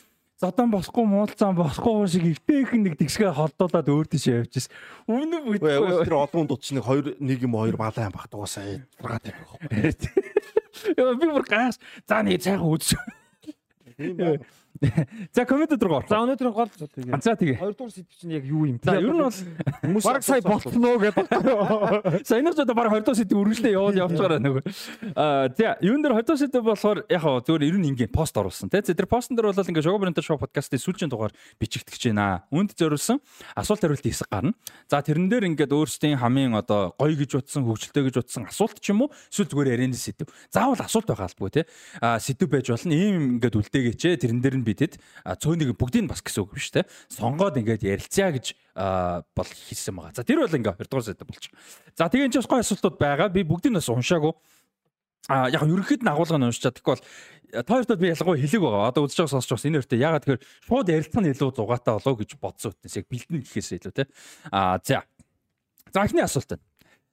зодон 0.41 0.71
босхгүй 0.73 1.05
муулцаан 1.05 1.57
босхгүй 1.59 2.09
шиг 2.09 2.25
өвтэйхэн 2.33 2.81
нэг 2.89 2.97
тэгсгээ 2.97 3.37
холдуулаад 3.37 3.89
өөр 3.93 4.07
тийш 4.09 4.25
явчихс. 4.33 4.73
Үнэн 5.05 5.45
бүдгүй. 5.45 6.01
тэр 6.09 6.17
олон 6.17 6.49
нэг 6.49 6.85
2 6.89 7.21
нэг 7.21 7.39
юм 7.45 7.61
хоёр 7.61 7.77
балаан 7.77 8.09
багт 8.09 8.33
угаасаа 8.33 8.81
6 9.05 9.21
тавих. 9.21 9.53
Яа 10.97 11.13
би 11.13 11.29
бүр 11.29 11.45
гаас 11.45 11.77
за 12.09 12.25
нэг 12.25 12.41
цайхан 12.41 12.65
үзсэн. 12.65 13.05
Тийм 14.01 14.17
байна. 14.17 14.45
За 15.35 15.45
коммент 15.45 15.73
руу 15.83 16.01
За 16.09 16.17
орох. 16.17 16.25
өнөөдрийн 16.25 16.55
гол 16.57 16.69
тэгээ. 16.73 17.21
За 17.21 17.37
тэгээ. 17.37 17.61
Хоёрдугаар 17.61 17.93
сэдв 17.93 18.13
чинь 18.17 18.33
яг 18.33 18.45
юу 18.49 18.65
юм? 18.65 18.81
За 18.81 18.97
ер 18.97 19.13
нь 19.13 19.21
бол 19.21 19.29
Хүмүүс 19.85 20.05
баг 20.09 20.25
сая 20.25 20.41
болтноо 20.41 20.97
гэдэг. 20.97 21.27
За 22.29 22.41
энэ 22.41 22.57
ч 22.57 22.65
одоо 22.65 22.73
баг 22.73 22.89
20 22.89 23.13
сэдв 23.13 23.37
үргэлжлээ 23.37 23.77
явуул 23.77 24.01
явчихаараа 24.01 24.41
нөгөө. 24.41 24.65
Аа 25.21 25.53
за 25.53 25.77
юун 25.85 26.01
дээр 26.01 26.25
20 26.25 26.49
сэдв 26.49 26.65
болохоор 26.65 27.05
яг 27.13 27.21
хаа 27.21 27.45
зүгээр 27.45 27.69
ер 27.69 27.77
нь 27.77 27.93
ингийн 27.93 28.09
пост 28.09 28.33
оруулсан 28.41 28.73
тий. 28.73 28.81
Тэр 28.81 29.05
постн 29.05 29.37
дээр 29.37 29.53
бол 29.53 29.61
ингээ 29.61 29.85
Шого 29.85 30.01
Брентер 30.01 30.25
шоу 30.25 30.41
подкастын 30.41 30.81
сүүлчийн 30.81 31.13
дугаар 31.13 31.37
бичигдэж 31.61 32.01
байна. 32.09 32.49
Үүнд 32.49 32.73
зориулсан 32.73 33.21
асуулт 33.53 33.85
хариулт 33.85 34.01
хэсэг 34.01 34.33
гарна. 34.33 34.57
За 34.89 35.05
тэрэн 35.05 35.29
дээр 35.29 35.45
ингээд 35.53 35.77
өөрсдийн 35.77 36.17
хамгийн 36.17 36.57
одоо 36.57 36.97
гоё 36.97 37.17
гэж 37.21 37.37
утсан, 37.45 37.69
хөвгөлтэй 37.69 38.09
гэж 38.09 38.17
утсан 38.25 38.49
асуулт 38.49 38.81
ч 38.81 38.97
юм 38.97 39.05
уу 39.05 39.13
эсвэл 39.29 39.53
зүгээр 39.53 39.77
ярианы 39.77 39.97
сэдв. 39.97 40.25
Заавал 40.49 40.81
асуулт 40.81 41.05
байгаа 41.05 41.29
албагүй 41.29 41.53
тий. 41.53 41.65
Аа 42.01 42.17
сэдв 42.17 42.49
байж 42.49 42.73
болно. 42.73 42.97
Ийм 42.97 43.37
ингээд 43.37 43.61
үлдээгээч. 43.61 44.03
Тэрэн 44.25 44.41
дээр 44.41 44.57
нь 44.61 44.67
бидэд 44.71 45.03
цөөнийг 45.27 45.75
бүгдийг 45.75 46.07
бас 46.07 46.23
гэсэн 46.23 46.47
үг 46.47 46.55
биш 46.55 46.71
тий. 46.71 46.87
Сонгоод 47.11 47.59
ингээд 47.59 47.83
ярилцъя 47.83 48.31
гэж 48.31 48.55
бол 49.35 49.51
хийсэн 49.51 49.99
байгаа. 49.99 50.15
За 50.15 50.23
тэр 50.23 50.47
бол 50.47 50.55
ингээ 50.55 50.79
20 50.79 50.87
дугаар 50.87 51.07
сэдв 51.11 51.27
болчих. 51.27 51.53
За 51.99 52.07
тэгээ 52.07 52.31
энэ 52.31 52.35
ч 52.35 52.37
бас 52.39 52.49
гоё 52.49 52.63
асуултууд 52.63 52.97
байгаа. 53.03 53.29
Би 53.35 53.43
бүгдийг 53.43 53.75
бас 53.75 53.91
уншаагүй. 53.91 54.33
А 55.29 55.51
яг 55.53 55.63
ерөнхийд 55.63 56.03
нь 56.03 56.11
агуулга 56.11 56.39
нь 56.39 56.49
уншчаад 56.49 56.81
тэгэхгүй 56.81 56.95
бол 56.97 57.05
та 57.53 57.75
хоёртод 57.75 58.01
би 58.01 58.09
ялангуяа 58.09 58.41
хэлэг 58.41 58.63
байгаа. 58.63 58.89
Одоо 58.89 59.05
үзэж 59.05 59.19
байгаа 59.21 59.35
сонсч 59.37 59.51
бас 59.53 59.67
энэ 59.67 59.79
өртөө 59.83 59.99
ягаад 59.99 60.23
тэгэхээр 60.25 60.43
шууд 60.65 60.89
ярилцах 60.89 61.21
нь 61.23 61.31
илүү 61.35 61.51
зугаатай 61.55 61.93
болоо 61.99 62.15
гэж 62.17 62.31
бодсон 62.41 62.73
үтнээс 62.73 62.97
яг 62.99 63.07
бэлдэн 63.11 63.43
гэхээс 63.43 63.71
илүү 63.79 63.93
те. 63.95 64.05
А 64.51 64.79
за. 64.81 65.05
За 65.93 66.07
эхний 66.07 66.25
асуулт 66.25 66.51
байна. 66.51 66.65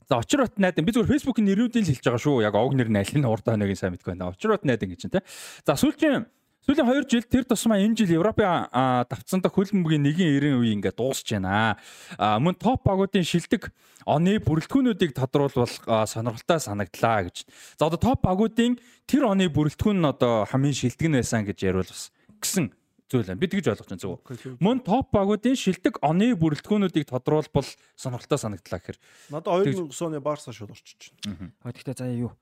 За 0.08 0.18
очир 0.24 0.40
бат 0.40 0.56
найдан 0.56 0.86
би 0.88 0.94
зүгээр 0.96 1.12
фэйсбүүкийн 1.12 1.48
нэрүүдийг 1.52 1.84
л 1.84 1.92
хэлж 1.92 2.06
байгаа 2.08 2.24
шүү. 2.24 2.46
Яг 2.48 2.56
ог 2.56 2.72
нэр 2.78 2.88
нь 2.88 2.96
аль 3.02 3.12
нь 3.12 3.28
урд 3.28 3.44
хоног 3.44 3.76
сайн 3.76 3.92
мэдгүй 3.92 4.16
байна. 4.16 4.32
Очир 4.32 4.56
бат 4.56 4.64
найдан 4.64 4.88
гэж 4.88 5.00
чинь 5.04 5.12
те. 5.12 5.20
За 5.68 5.76
сүүлчийн 5.76 6.32
Сүүлийн 6.68 6.84
2 6.84 7.08
жил 7.08 7.24
тэр 7.24 7.46
тусмаа 7.48 7.80
энэ 7.80 7.96
жил 7.96 8.20
Европын 8.20 8.68
а, 8.76 9.08
давцсанда 9.08 9.48
хөлбөмбөгийн 9.48 10.04
нэгэн 10.04 10.36
90 10.36 10.60
үе 10.60 10.76
ингээд 10.76 11.00
дуусч 11.00 11.32
байна. 11.32 11.80
А 12.20 12.44
мөн 12.44 12.60
топ 12.60 12.84
багуудын 12.84 13.24
шилдэг 13.24 13.72
оны 14.04 14.36
бүрэлдэхүүнүүдийг 14.44 15.16
тодруулбал 15.16 15.72
сонирхолтой 16.12 16.60
санагдлаа 16.60 17.32
гэж. 17.32 17.48
За 17.80 17.88
одоо 17.88 17.96
топ 17.96 18.20
багуудын 18.28 18.76
тэр 19.08 19.32
оны 19.32 19.48
бүрэлдэхүүн 19.48 19.96
нь 20.04 20.12
одоо 20.12 20.44
хамгийн 20.44 20.76
шилдэг 20.76 21.08
нь 21.08 21.16
байсан 21.16 21.48
гэж 21.48 21.58
яриул 21.64 21.88
бас 21.88 22.12
гэсэн 22.44 22.68
зүйл 23.08 23.32
байна. 23.32 23.40
Би 23.40 23.48
тэгж 23.48 23.72
ойлгож 23.72 23.88
байна 23.88 24.04
зүг. 24.04 24.60
Мөн 24.60 24.84
топ 24.84 25.08
багуудын 25.16 25.56
шилдэг 25.56 26.04
оны 26.04 26.36
бүрэлдэхүүнүүдийг 26.36 27.08
тодруулбал 27.08 27.68
сонирхолтой 27.96 28.44
санагдлаа 28.44 28.84
гэхээр 28.84 29.00
Надад 29.32 29.72
2009 29.72 29.88
оны 30.04 30.20
Барса 30.20 30.52
шууд 30.52 30.76
орчиж 30.76 31.16
байна. 31.24 31.56
А 31.64 31.72
тэгтээ 31.72 31.96
заяа 31.96 32.28
юу? 32.28 32.36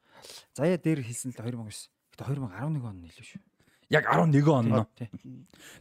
Заяа 0.57 0.81
дээр 0.81 1.06
хэлсэн 1.06 1.30
л 1.30 1.38
2009. 1.38 1.93
Гэтэ 2.18 2.26
2011 2.26 2.81
он 2.81 3.06
илүү 3.06 3.22
шүү. 3.22 3.41
Яг 3.90 4.06
11 4.10 4.48
он 4.49 4.66
нөө. 4.72 4.86
Тий. 4.98 5.10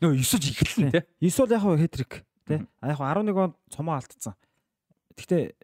Нөгөө 0.01 0.17
9 0.21 0.41
ж 0.41 0.51
ихэлсэн 0.53 0.91
те. 0.93 1.07
9 1.21 1.39
бол 1.45 1.53
яг 1.53 1.63
хэтрик 1.81 2.13
тий. 2.47 2.59
А 2.81 2.89
яг 2.93 2.99
хөө 2.99 3.09
11 3.13 3.37
он 3.39 3.55
цомоо 3.71 3.97
алдсан. 3.97 4.35
Тэгтээ 5.17 5.55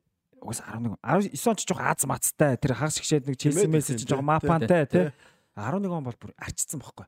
угаас 0.41 0.61
11 0.65 0.97
19 1.03 1.49
он 1.51 1.57
ч 1.57 1.62
жоохон 1.69 1.87
аз 1.91 2.05
мацтай 2.07 2.57
тэр 2.57 2.73
хагас 2.75 2.97
гişэд 3.01 3.27
нэг 3.29 3.37
Челси 3.37 3.67
мессеж 3.69 4.05
тий. 4.07 4.17
мапантай 4.21 4.87
Тий. 4.87 5.11
тий. 5.11 5.12
11 5.57 5.91
он 5.91 6.05
бол 6.05 6.17
бүр 6.17 6.33
арчсан 6.39 6.81
бохгүй. 6.81 7.07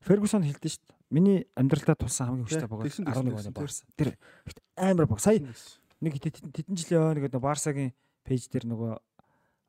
Фергюсон 0.00 0.42
хэлдэж 0.46 0.78
шít. 0.80 0.84
Миний 1.10 1.44
амьдралдаа 1.58 1.98
тулсан 1.98 2.30
хамгийн 2.30 2.46
хүчтэй 2.46 2.62
Тий, 2.64 2.70
богоо 2.70 2.84
тэгсэн, 2.86 3.04
11 3.04 3.34
тэгсэн, 3.34 3.50
оны 3.50 3.52
Барса. 3.52 3.84
Тэр 3.98 4.14
амар 4.78 5.06
бог. 5.10 5.18
Сая 5.20 5.42
нэг 6.00 6.14
хэд- 6.16 6.40
хэдэн 6.54 6.76
жилийн 6.78 7.02
өмнө 7.02 7.28
нэг 7.28 7.34
Барсагийн 7.42 7.92
пэйж 8.24 8.46
дээр 8.48 8.64
нөгөө 8.70 8.92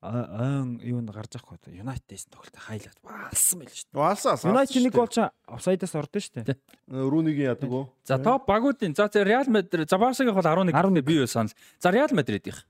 айн 0.02 0.82
юу 0.82 0.98
н 0.98 1.06
гарч 1.14 1.38
авах 1.38 1.62
гэдэг. 1.62 1.78
Юнайтедээс 1.78 2.26
тоглолт 2.34 2.58
хайлаад 2.58 2.98
баалсан 3.06 3.58
байл 3.62 3.70
шүү 3.70 3.86
дээ. 3.94 4.02
Валсаа. 4.02 4.36
Юнайтед 4.42 4.82
нэг 4.82 4.94
гол 4.98 5.08
ч 5.14 5.18
офсайдаас 5.46 5.94
ордон 5.94 6.22
шүү 6.26 6.42
дээ. 6.42 6.58
Рүүнигийн 6.90 7.54
ядаг 7.54 7.70
уу? 7.70 7.86
За 8.04 8.18
топ 8.18 8.50
багуудын 8.50 8.98
за 8.98 9.06
Реал 9.22 9.46
Мадрид 9.46 9.86
за 9.90 9.98
Барсагийн 10.02 10.34
бол 10.34 10.42
11 10.42 10.74
11 10.74 11.06
би 11.06 11.14
юу 11.22 11.28
санал. 11.30 11.54
За 11.78 11.94
Реал 11.94 12.10
Мадридийнх 12.12 12.66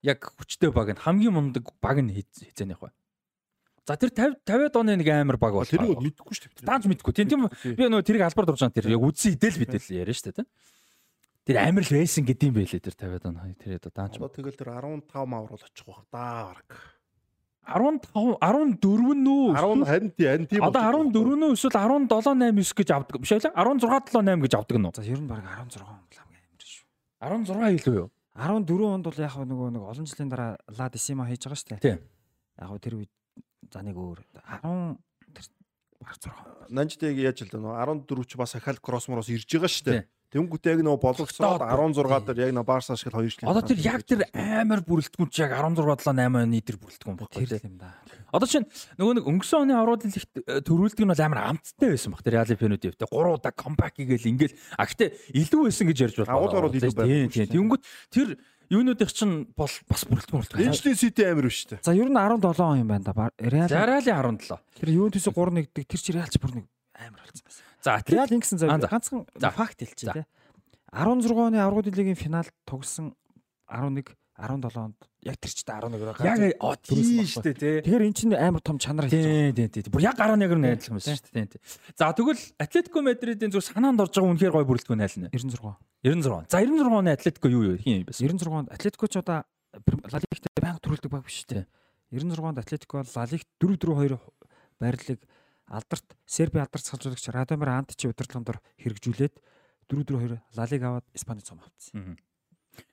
яг 0.00 0.24
хүчтэй 0.40 0.72
баг 0.72 0.88
нь 0.88 1.00
хамгийн 1.04 1.32
мундаг 1.36 1.68
баг 1.84 2.00
нь 2.00 2.08
хиз- 2.16 2.48
хизээнийх 2.48 2.80
бай. 2.80 2.90
За 3.84 3.96
тэр 4.00 4.08
50 4.16 4.40
50-аад 4.48 4.76
оны 4.80 4.96
нэг 4.96 5.08
амар 5.12 5.36
баг 5.36 5.52
бол. 5.52 5.68
Тэрийг 5.68 6.00
мэдэхгүй 6.00 6.32
шүү 6.32 6.48
дээ. 6.48 6.64
Даанч 6.64 6.88
мэдгүй. 6.88 7.12
Тийм 7.12 7.28
тийм 7.28 7.40
би 7.76 7.82
нөгөө 7.92 8.08
тэрийг 8.08 8.24
албаар 8.24 8.48
дурж 8.48 8.64
байгаа 8.64 8.76
тэр 8.80 8.88
яг 8.88 9.04
үдсэн 9.04 9.36
идэл 9.36 9.60
бидэл 9.60 9.84
яриа 10.00 10.16
шүү 10.16 10.32
дээ. 10.32 10.48
Тэр 11.50 11.58
амар 11.58 11.82
л 11.82 11.90
байсан 11.98 12.22
гэдэм 12.22 12.54
байлээ 12.54 12.78
тэр 12.78 12.94
50-аад 12.94 13.26
он 13.26 13.36
хай 13.42 13.54
тэр 13.58 13.82
даанч. 13.90 14.22
Одоо 14.22 14.30
тэгэл 14.30 14.54
тэр 14.54 14.70
15 14.70 15.10
аврал 15.10 15.58
очих 15.58 15.82
бах 15.82 16.06
даа 16.14 16.54
баг. 16.54 16.70
15 17.66 18.38
14 18.38 19.18
нүү 19.18 19.58
10 19.58 19.82
харин 19.82 20.46
тийм 20.46 20.62
одоо 20.62 21.10
14 21.10 21.10
нүү 21.10 21.58
эсвэл 21.58 21.74
17 21.74 22.06
8 22.06 22.38
9 22.54 22.54
гэж 22.54 22.88
авдаг. 22.94 23.18
Биш 23.18 23.34
байлаа? 23.34 23.66
16 23.66 24.14
7 24.14 24.22
8 24.30 24.46
гэж 24.46 24.52
авдаг 24.62 24.78
нүү 24.78 24.94
за 24.94 25.02
ер 25.02 25.18
нь 25.18 25.26
баг 25.26 25.42
16 25.42 25.82
он 25.82 25.98
бол 26.06 26.18
хамгийн 26.22 26.46
амар 26.46 26.62
шүү. 26.62 26.86
16 27.18 27.82
илүү 27.82 27.94
юу? 27.98 28.08
14 28.38 28.94
онд 28.94 29.04
бол 29.10 29.18
яг 29.18 29.34
нөгөө 29.34 29.68
нэг 29.74 29.82
олон 29.90 30.06
жилийн 30.06 30.30
дараа 30.30 30.54
ла 30.70 30.86
дисима 30.86 31.26
хийж 31.26 31.50
байгаа 31.50 31.58
шүү 31.58 31.70
дээ 31.74 31.82
тийм 31.82 31.98
яг 32.62 32.70
тэр 32.78 32.94
үед 32.94 33.12
за 33.74 33.82
нэг 33.82 33.98
өөр 33.98 34.22
10 34.38 35.02
тэр 35.34 35.46
баг 35.98 36.14
6 36.14 36.70
Нанжтэйг 36.70 37.18
яаж 37.18 37.42
л 37.42 37.50
дээ 37.50 37.58
14 37.58 38.06
ч 38.30 38.38
бас 38.38 38.54
ахал 38.54 38.78
кроссмороос 38.78 39.34
ирж 39.34 39.50
байгаа 39.50 39.66
шүү 39.66 39.86
дээ 39.90 40.06
Тэнгүүтээ 40.30 40.78
яг 40.78 40.80
нөө 40.86 40.96
болгоцоод 41.02 41.34
Стод. 41.34 41.58
16 41.58 42.30
дээр 42.30 42.38
яг 42.46 42.52
нөө 42.54 42.66
Барса 42.66 42.94
шиг 42.94 43.10
хоёр 43.10 43.26
жилийн. 43.26 43.50
Одоо 43.50 43.62
тэр 43.66 43.78
яг 43.82 44.02
тэр 44.06 44.22
амар 44.30 44.78
бүрэлдэхүүн 44.86 45.26
чи 45.26 45.42
яг 45.42 45.50
16 45.58 45.82
7 45.82 46.06
8 46.06 46.38
оны 46.38 46.60
тэр 46.62 46.78
бүрэлдэхүүн 46.78 47.18
Тэр 47.18 47.26
баггүй. 47.26 47.46
л 47.50 47.66
юм 47.66 47.76
да. 47.82 47.90
Одоо 48.30 48.46
чинь 48.46 48.66
нөгөө 48.94 49.14
нэг 49.18 49.24
өнгөрсөн 49.26 49.66
оны 49.66 49.74
авралт 49.74 50.06
лигт 50.06 50.30
төрүүлдэг 50.70 51.02
нь 51.02 51.10
бол 51.10 51.24
амар 51.26 51.40
амттай 51.50 51.88
байсан 51.90 52.14
баг. 52.14 52.22
Тэр 52.22 52.34
Реали 52.38 52.54
Пенүүдийн 52.54 52.94
те 52.94 53.10
3 53.10 53.34
удаа 53.34 53.50
камбэк 53.50 53.94
хийгээл 53.98 54.30
ингээл 54.30 54.54
а 54.78 54.86
гэтээ 54.86 55.08
илүү 55.34 55.60
байсан 55.66 55.86
гэж 55.90 55.98
ярьж 55.98 56.16
байна. 56.22 56.30
Агуулгаар 56.38 56.64
бол 56.70 56.78
илүү 56.78 56.94
Тийм 56.94 56.94
байхгүй 56.94 57.26
тийм. 57.26 57.42
дээ. 57.42 57.54
Тэнгүүт 57.58 57.82
тэр 58.14 58.28
юунуудын 58.70 59.10
чинь 59.10 59.34
бол 59.58 59.66
бас 59.90 60.02
бүрэлдэхүүн 60.06 60.40
болдог. 60.46 60.62
Энэчлийн 60.62 60.94
сити 60.94 61.26
амир 61.26 61.50
биш 61.50 61.66
үү? 61.74 61.82
За 61.82 61.90
ер 61.90 62.06
нь 62.06 62.14
17 62.14 62.54
он 62.62 62.78
юм 62.78 62.86
байна 62.86 63.10
да. 63.10 63.34
Реал 63.34 63.66
Зараали 63.66 64.06
17. 64.14 64.46
тэр 64.78 64.88
Ювентус 64.94 65.26
3 65.26 65.34
нэгдэг 65.58 65.90
тэр 65.90 65.98
чи 65.98 66.14
Реалч 66.14 66.38
бүр 66.38 66.54
нэг 66.62 66.66
амар 66.94 67.18
болсон. 67.26 67.66
За 67.82 68.00
Реал 68.06 68.28
ингэсэн 68.28 68.58
за. 68.58 68.66
ганцхан 68.68 69.26
факт 69.40 69.78
хэлчихье 69.80 70.12
За. 70.12 70.12
те. 70.12 70.26
16 70.92 71.30
оны 71.32 71.58
аврагын 71.60 71.94
лигийн 71.94 72.16
финал 72.18 72.46
тоглосон 72.66 73.14
11 73.68 74.16
17 74.40 74.76
онд 74.80 74.96
яг 75.20 75.36
тэр 75.36 75.52
ч 75.52 75.60
та 75.68 75.76
11-оор 75.84 76.16
яг 76.24 76.56
оо 76.64 76.74
тийм 76.80 77.24
шүү 77.28 77.44
дээ 77.44 77.54
те. 77.60 77.70
Тэгэхээр 77.84 78.04
эн 78.08 78.14
чинь 78.16 78.32
амар 78.32 78.64
том 78.64 78.80
чанар 78.80 79.04
хийж 79.04 79.20
байгаа. 79.20 79.52
Тийм 79.52 79.68
тийм 79.68 79.84
тийм. 79.84 79.92
Бүр 79.92 80.02
яг 80.08 80.16
11-ээр 80.16 80.56
нь 80.56 80.68
адилхан 80.80 80.96
байсан 80.96 81.16
шүү 81.20 81.28
дээ. 81.28 81.60
Тийм. 81.60 81.60
За 81.92 82.08
тэгвэл 82.16 82.40
Атлетико 82.56 82.98
Мадридын 83.04 83.52
зүг 83.52 83.62
санаанд 83.68 84.00
орж 84.00 84.16
байгаа 84.16 84.32
үнэхээр 84.32 84.54
гой 84.56 84.64
бүрэлдэхүүн 84.64 85.04
айл 85.04 85.16
нэ. 85.20 85.28
96. 85.36 85.76
96. 86.08 86.48
За 86.48 86.58
96 86.64 86.88
оны 86.88 87.10
Атлетико 87.12 87.48
юу 87.52 87.62
юу 87.68 87.76
хин 87.76 88.08
байсан? 88.08 88.24
96 88.32 88.48
онд 88.48 88.68
Атлетико 88.72 89.06
ч 89.12 89.20
одоо 89.20 89.44
Ла 89.44 90.18
Лигт 90.24 90.44
байнга 90.56 90.80
төрүүлдэг 90.80 91.10
баг 91.12 91.24
биш 91.28 91.44
үү? 91.52 91.68
96 92.16 92.40
онд 92.40 92.58
Атлетико 92.64 93.04
Ла 93.04 93.24
Лигт 93.28 93.48
4-4-2 93.60 94.16
байрлалыг 94.80 95.20
алдарт 95.70 96.16
Серби 96.26 96.58
алдарт 96.58 96.84
салжуулагч 96.84 97.30
Радомир 97.30 97.70
Античи 97.70 98.10
удирдлагын 98.10 98.44
дор 98.44 98.58
хэрэгжүүлээд 98.82 99.34
4-4-2 99.88 100.38
Ла 100.56 100.66
Лиг 100.70 100.82
аваад 100.82 101.06
Испанид 101.14 101.46
цом 101.46 101.62
авцсан. 101.62 102.18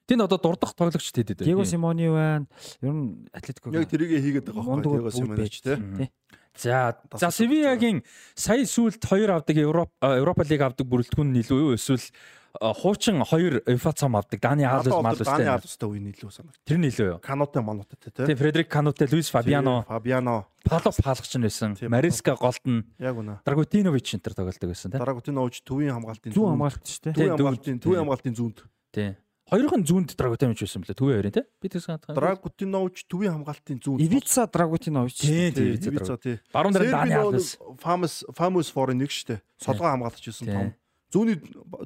Тэнд 0.07 0.21
одоо 0.23 0.39
дурдах 0.39 0.73
тоглогч 0.73 1.11
тэдэд 1.11 1.43
Диего 1.43 1.65
Симони 1.65 2.07
байна. 2.09 2.47
Ер 2.81 2.93
нь 2.93 3.27
Атлетико 3.33 3.73
Яг 3.73 3.89
тэрийг 3.89 4.21
хийгээд 4.21 4.49
байгаа 4.49 4.79
байхгүй 4.79 4.93
Диего 4.93 5.11
Симоныч 5.11 5.61
те. 5.61 5.75
тий. 5.75 6.09
За 6.57 6.97
за 7.13 7.29
Севиагийн 7.29 8.01
сая 8.33 8.65
сүүлд 8.65 9.01
2 9.03 9.29
авдаг 9.29 9.57
Европ 9.57 9.91
Европа 10.01 10.41
лиг 10.47 10.61
авдаг 10.61 10.87
бүрэлдэхүүн 10.87 11.29
нь 11.33 11.41
илүү 11.43 11.59
юу 11.59 11.73
эсвэл 11.77 12.01
хуучин 12.61 13.21
2 13.21 13.61
UEFA 13.65 13.93
цом 13.93 14.15
авдаг 14.15 14.39
Дани 14.39 14.63
Алвес 14.63 14.87
Одоо 14.87 15.01
Малвес 15.01 15.27
Дани 15.27 15.43
тэ. 15.45 15.53
Алвестай 15.53 15.89
үе 15.89 15.99
илүү 15.99 16.31
санагд. 16.31 16.57
Тэр 16.65 16.77
нь 16.77 16.87
илүү 16.89 17.07
юу? 17.07 17.19
Каноте 17.21 17.61
манутай 17.61 17.97
те. 18.01 18.09
Тэгээ 18.11 18.37
Фредерик 18.37 18.69
Кануте, 18.69 19.07
Луис 19.11 19.29
Фабиано, 19.29 19.85
Фабиано. 19.87 20.45
Пало 20.65 20.91
паалгач 20.91 21.33
нь 21.37 21.45
байсан. 21.45 21.77
Мариска 21.87 22.35
голд 22.35 22.65
нь 22.65 22.83
Яг 22.99 23.15
үнэ. 23.15 23.39
Драгутинович 23.45 24.17
энэ 24.17 24.23
төр 24.25 24.33
тоглолдог 24.35 24.69
байсан 24.69 24.91
тийм. 24.91 24.99
Дараагутинович 24.99 25.63
төвийн 25.63 25.93
хамгаалтын 25.95 26.33
зүүн 26.33 26.51
хамгаалт 26.57 26.83
шүү 26.83 27.01
дээ. 27.05 27.13
Төвийн 27.13 27.37
хамгаалтын 27.37 27.77
төвийн 27.79 28.01
хамгаалтын 28.03 28.35
зүүнд. 28.35 28.57
Тийм. 28.91 29.15
Хоёрын 29.47 29.83
зүүнд 29.87 30.11
Драгутинович 30.19 30.59
байсан 30.59 30.81
блэ? 30.83 30.91
Төвийн 30.91 31.15
хоёрын 31.23 31.35
тийм. 31.39 31.47
Би 31.63 31.67
тэгс 31.71 31.87
хатах. 31.87 32.11
Дараагутинович 32.19 33.07
төвийн 33.07 33.31
хамгаалтын 33.31 33.79
зүүнд. 33.79 34.03
Ивица 34.03 34.43
Драгутинович. 34.43 35.23
Тийм 35.23 35.53
тийм. 35.55 35.71
Ивица 35.79 36.19
тий. 36.19 36.35
Баруун 36.51 36.75
дээр 36.75 36.91
Дани 36.91 37.15
Алвес. 37.15 37.55
Фамус 37.79 38.27
Фамус 38.35 38.67
форын 38.75 38.99
нэг 38.99 39.07
штэ. 39.07 39.39
Солгоо 39.55 39.87
хамгаалагч 39.87 40.27
байсан 40.27 40.47
том. 40.51 40.67
Зүүний 41.13 41.37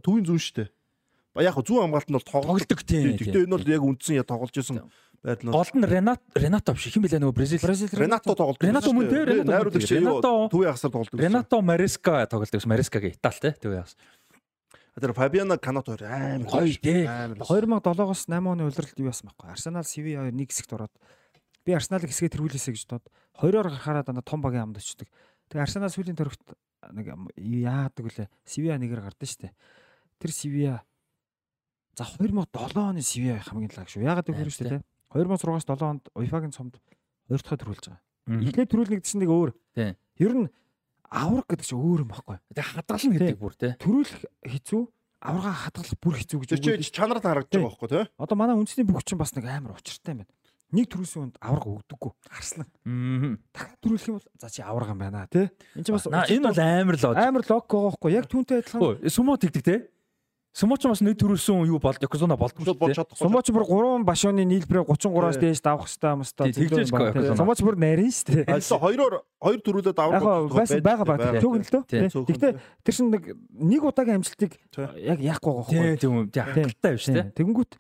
төвийн 0.02 0.26
зүүн 0.26 0.42
штэ. 0.42 0.70
Ба 1.36 1.44
яг 1.46 1.56
зүүн 1.56 1.88
хамгаалт 1.88 2.10
нь 2.10 2.18
бол. 2.18 2.26
Тоглолдог 2.26 2.82
тийм. 2.84 3.16
Гэхдээ 3.16 3.46
энэ 3.46 3.56
бол 3.56 3.68
яг 3.70 3.82
үндсэн 3.86 4.18
я 4.20 4.24
тоглож 4.26 4.52
байсан 4.52 4.82
байдлаар. 5.22 5.54
Гол 5.54 5.72
нь 5.78 5.86
Ренат 5.86 6.22
Ренато 6.34 6.74
биш 6.74 6.90
хин 6.90 7.06
блэ 7.06 7.22
нөгөө 7.22 7.36
Бразил. 7.38 7.62
Ренато 7.94 8.34
тоглолт. 8.34 8.60
Ренато 8.60 8.90
мөн 8.92 9.06
тий, 9.08 9.22
Ренато 9.22 9.78
Ренато- 9.78 10.50
төвийн 10.50 10.74
хасаар 10.74 10.92
тоглолт. 10.92 11.14
Ренато 11.14 11.62
Мариска 11.62 12.26
тоглолдог 12.26 12.58
байсан. 12.58 12.70
Марискагийн 12.74 13.14
Итали 13.14 13.40
тийм. 13.40 13.54
Төвийн 13.62 13.86
хас. 13.86 13.96
Тэр 15.00 15.14
Фабиано 15.16 15.56
Канато 15.58 15.96
амар 16.04 16.50
Гоё 16.50 16.76
тий. 16.82 17.06
Амар. 17.08 17.38
2007-оос 17.38 18.28
8 18.28 18.44
оны 18.44 18.66
улиралд 18.68 18.98
юу 19.00 19.08
яасан 19.08 19.30
байхгүй. 19.32 19.48
Арсенал 19.54 19.86
CV 19.88 20.18
2 20.20 20.36
нэг 20.36 20.52
хэсэгт 20.52 20.74
ороод 20.76 20.92
би 21.64 21.72
Арсеналыг 21.72 22.12
хэсгээ 22.12 22.34
тэргүүлээсэ 22.36 22.74
гэж 22.76 22.84
бодоод 22.90 23.08
хоёроор 23.40 23.70
гарахаараа 23.72 24.04
дандаа 24.04 24.26
том 24.26 24.42
багийн 24.44 24.68
амд 24.68 24.82
очдөг. 24.84 25.08
Тэгээ 25.48 25.64
Арсенал 25.64 25.94
сүүлийн 25.94 26.18
төрөгт 26.20 26.44
нэг 26.90 27.06
яадаг 27.38 28.04
үлээ. 28.06 28.28
CV 28.46 28.74
нэгээр 28.74 29.02
гардаг 29.06 29.30
штэ. 29.30 29.54
Тэр 30.18 30.32
CV 30.34 30.56
за 31.94 32.04
2007 32.18 32.82
оны 32.82 33.02
CV 33.06 33.38
хамгийн 33.38 33.72
лаг 33.78 33.90
шүү. 33.92 34.02
Яагаад 34.02 34.26
гэвэл 34.26 34.50
штэ 34.50 34.82
те. 34.82 34.84
2006-аас 35.14 35.68
7 35.68 35.86
онд 35.86 36.04
UEFA-гийн 36.16 36.56
цомд 36.56 36.80
хоёр 37.28 37.42
дахь 37.44 37.60
төрүүлж 37.62 37.86
байгаа. 37.92 38.02
Эхлээд 38.32 38.72
төрүүлнэг 38.72 39.02
гэсэн 39.04 39.20
нэг 39.22 39.32
өөр. 39.32 39.52
Ер 40.22 40.34
нь 40.34 40.48
авраг 41.12 41.46
гэдэг 41.52 41.68
чинь 41.68 41.82
өөр 41.84 42.08
юм 42.08 42.12
байхгүй. 42.16 42.40
Тэгээ 42.56 42.72
хадгална 42.72 43.14
гэдэг 43.20 43.40
бүр 43.42 43.56
тий. 43.60 43.72
Төрүүлэх 43.76 44.20
хэцүү, 44.48 44.82
аврагаа 45.20 45.56
хадгалах 45.68 46.00
бүр 46.00 46.16
хэцүү 46.16 46.40
гэж 46.40 46.50
чинь 46.64 46.96
чанарт 46.96 47.26
харагдаж 47.28 47.52
байгаа 47.52 47.68
байхгүй 47.68 47.90
тий. 47.92 48.04
Одоо 48.16 48.36
манай 48.40 48.56
үндэсний 48.56 48.88
бүх 48.88 49.04
чинь 49.04 49.20
бас 49.20 49.36
нэг 49.36 49.46
амар 49.52 49.76
учиртай 49.76 50.16
юм 50.16 50.24
байна. 50.24 50.32
Нэг 50.72 50.88
төрүүлсэн 50.88 51.20
хүнд 51.20 51.38
авраг 51.44 51.68
өгдөггүй. 51.68 52.12
Гарслан. 52.32 52.68
Аа. 52.88 53.32
Дахиад 53.52 53.80
төрүүлэх 53.84 54.08
юм 54.08 54.16
бол 54.16 54.28
за 54.40 54.48
чи 54.48 54.62
авраг 54.64 54.92
юм 54.94 55.00
байна 55.04 55.28
тий. 55.28 55.50
Энд 55.76 55.84
чинь 55.84 55.96
бас 56.00 56.08
энэ 56.08 56.48
бол 56.48 56.62
амар 56.64 56.96
л 56.96 57.06
амар 57.12 57.44
лог 57.44 57.66
байгаа 57.68 57.92
байхгүй. 57.92 58.12
Яг 58.16 58.26
түүнтэй 58.32 58.64
адилхан. 58.64 58.80
Өө 58.80 59.12
сумо 59.12 59.36
тэгдэг 59.36 59.64
те. 59.68 59.76
Сумо 60.52 60.76
ч 60.76 60.84
бас 60.84 61.00
нэг 61.00 61.16
төрүүлсэн 61.16 61.64
юу 61.64 61.80
бол 61.80 61.96
Якузуна 61.96 62.36
чадахгүй. 62.36 63.16
Сумоч 63.16 63.48
бүр 63.56 63.64
3 63.64 64.04
башууны 64.04 64.44
нийлбэрээ 64.44 64.84
33-аас 64.84 65.40
Тий. 65.40 65.48
дээш 65.48 65.64
давах 65.64 65.88
хэвээр 65.88 66.84
юм 66.84 66.92
гоо, 66.92 67.08
Якузуна. 67.08 67.40
Сумоч 67.40 67.60
бүр 67.64 67.76
нарийн 67.80 68.12
шүү 68.12 68.44
дээ. 68.44 68.52
Альса 68.52 68.76
хоёроор 68.84 69.24
хоёр 69.40 69.60
төрүүлээд 69.64 69.96
авраг 69.96 70.52
байсан 70.52 70.84
байгаа 70.84 71.08
баг. 71.08 71.40
Цөөхөн 71.40 71.64
л 71.64 71.72
дөө. 71.72 71.84
Гэхдээ 72.28 72.52
тэр 72.84 72.92
чинь 73.00 73.12
нэг 73.16 73.24
нэг 73.48 73.80
удаагийн 73.80 74.20
амжилтыг 74.20 74.52
яг 75.00 75.20
яахгүй 75.24 75.52
байгаа 75.56 75.72
Тийм 75.72 75.80
байхгүй. 75.88 76.00
тийм 76.04 76.12
үү. 76.20 76.26
Тийм 76.36 76.44
хангалттай 76.52 76.92
биш 77.00 77.06
те. 77.08 77.24
Тэгэнгүүт 77.32 77.72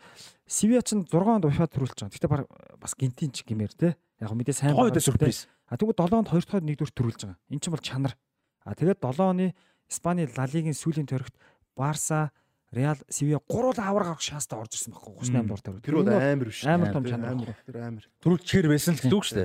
Сивиа 0.48 0.80
чинь 0.84 1.04
6 1.04 1.28
онд 1.28 1.44
уфаа 1.52 1.68
төрүүлж 1.68 2.00
байгаа. 2.00 2.12
Гэхдээ 2.16 2.32
баг 2.32 2.48
бас 2.80 2.96
гинтийн 2.96 3.36
ч 3.36 3.44
гимээр 3.44 3.76
те. 3.76 4.00
Яг 4.24 4.32
мэдээ 4.32 4.56
сайн 4.56 4.80
шүү 4.80 4.96
дээ. 4.96 5.08
сюрприз. 5.12 5.48
А 5.68 5.76
тэгвэл 5.76 5.96
7 6.00 6.24
онд 6.24 6.28
2 6.32 6.40
дахь 6.40 6.64
1 6.64 6.72
дүр 6.80 6.92
төрүүлж 6.92 7.20
байгаа. 7.28 7.40
Эн 7.52 7.60
чинь 7.60 7.72
бол 7.76 7.84
чанар. 7.84 8.16
А 8.64 8.76
тэгээд 8.76 9.00
7 9.04 9.28
оны 9.28 9.52
Испани 9.92 10.24
Ла 10.24 10.48
Лигийн 10.48 10.76
сүүлийн 10.76 11.08
төрөгт 11.08 11.36
Барса, 11.76 12.32
Реал, 12.72 12.96
Севиа 13.10 13.40
гурвал 13.50 13.76
авар 13.84 14.04
гарах 14.16 14.22
шанстай 14.24 14.56
орж 14.56 14.78
ирсэн 14.80 14.94
байхгүй 14.96 15.28
38 15.28 15.44
дугаар 15.44 15.60
төрөг. 15.60 15.82
Тэр 15.84 15.96
бол 16.00 16.08
амар 16.08 16.48
биш. 16.48 16.64
Амар 16.64 16.94
том 16.96 17.04
Тэр 17.04 17.12
чанар. 17.12 17.34
амар. 17.36 17.56
Тэр 17.68 17.78
амар. 17.84 18.06
Түрүүл 18.24 18.40
чихэр 18.48 18.68
байсан 18.72 18.96
л 18.96 19.12
дүүг 19.12 19.26
штэ. 19.28 19.44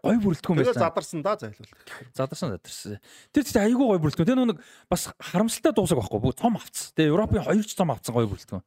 Гой 0.00 0.16
бүрэлдэхүүн 0.24 0.56
байсан. 0.64 0.80
задарсан 0.80 1.20
да 1.20 1.36
зайлвал. 1.36 1.68
Задарсан 2.16 2.56
задарсан. 2.56 3.04
Тэр 3.36 3.44
чинь 3.44 3.60
айгүй 3.68 3.84
гой 3.84 4.00
бүрэлдэхүүн. 4.00 4.28
Тэр 4.32 4.40
нэг 4.48 4.64
бас 4.88 5.12
харамсалтай 5.20 5.76
дуусах 5.76 6.00
байхгүй. 6.00 6.24
Бүгд 6.24 6.40
цом 6.40 6.56
авцсан. 6.56 6.96
Тэгээ 6.96 7.12
Европын 7.12 7.44
хоёр 7.44 7.64
ч 7.68 7.76
цом 7.76 7.92
авцсан 7.92 8.16
гой 8.16 8.24
бүрэлдэхүүн. 8.32 8.64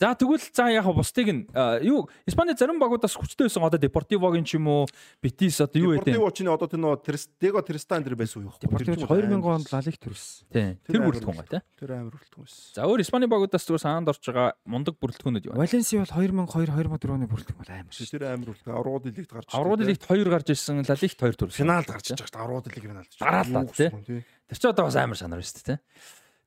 За 0.00 0.16
тэгвэл 0.16 0.40
за 0.40 0.64
яг 0.72 0.88
бусдыг 0.88 1.28
нь 1.28 1.44
юу 1.84 2.08
Испани 2.24 2.56
зарим 2.56 2.80
багуудаас 2.80 3.12
хүчтэй 3.20 3.52
байсан 3.52 3.60
одоо 3.68 3.76
Депортивогийн 3.76 4.48
ч 4.48 4.56
юм 4.56 4.64
уу 4.72 4.86
Бетис 5.20 5.60
одоо 5.60 5.76
юу 5.76 5.92
гэдэг. 6.00 6.16
Депортиво 6.16 6.32
чинь 6.32 6.48
одоо 6.48 6.64
тэр 6.72 6.80
нөгөө 6.80 7.04
Трис- 7.04 7.28
Дего 7.36 7.60
Тристан 7.60 8.00
тэр 8.00 8.16
байсан 8.16 8.40
уу 8.40 8.48
юу? 8.48 8.56
Депортиво 8.56 8.96
2000 8.96 9.44
онд 9.44 9.68
Ла 9.68 9.80
Лиг 9.84 10.00
төрсөн. 10.00 10.48
Тийм. 10.48 10.80
Тэр 10.88 11.04
бүрэлдэхүүн 11.04 11.36
гай 11.36 11.48
тий. 11.52 11.60
Тэр 11.76 11.90
амар 12.00 12.16
бүрэлдэхүүн 12.16 12.44
байсан. 12.48 12.72
За 12.72 12.88
өөр 12.88 13.00
Испани 13.04 13.28
багуудаас 13.28 13.64
зүгээр 13.68 13.84
санаанд 13.84 14.08
орж 14.08 14.24
байгаа 14.24 14.48
мундаг 14.64 14.96
бүрэлдэхүүнүүд 14.96 15.44
юу 15.44 15.52
вэ? 15.52 15.60
Валенсиа 15.68 16.00
бол 16.00 16.12
2002 16.16 16.64
2004 16.64 17.12
оны 17.12 17.28
бүрэлдэхүүн 17.28 17.60
бол 17.60 17.72
амар 17.76 17.92
шүү. 17.92 18.08
Тэр 18.08 18.24
амар 18.24 18.46
бүрэлдэхүүн. 18.48 18.76
Аврагууд 18.80 19.04
лигт 19.04 19.32
гарч. 19.36 19.48
Аврагууд 19.52 19.84
лигт 19.84 20.02
2 20.08 20.32
гарч 20.32 20.46
ирсэн, 20.48 20.80
Ла 20.80 20.96
лигт 20.96 21.18
2 21.20 21.36
төрсөн. 21.36 21.60
финалд 21.60 21.88
гарч 21.92 22.06
иж 22.08 22.20
байгаа. 22.24 22.40
Аврагууд 22.40 22.66
лиг 22.72 22.84
финалд. 22.88 23.12
Гараалаа, 23.20 23.68
тий. 23.68 24.24
Тэр 24.48 24.56
чинь 24.56 24.72
одоо 24.72 24.84
бас 24.88 24.96
амар 24.96 25.20
санаар 25.20 25.44
шүү 25.44 25.60
дээ 25.60 25.76
тий. 25.76 25.78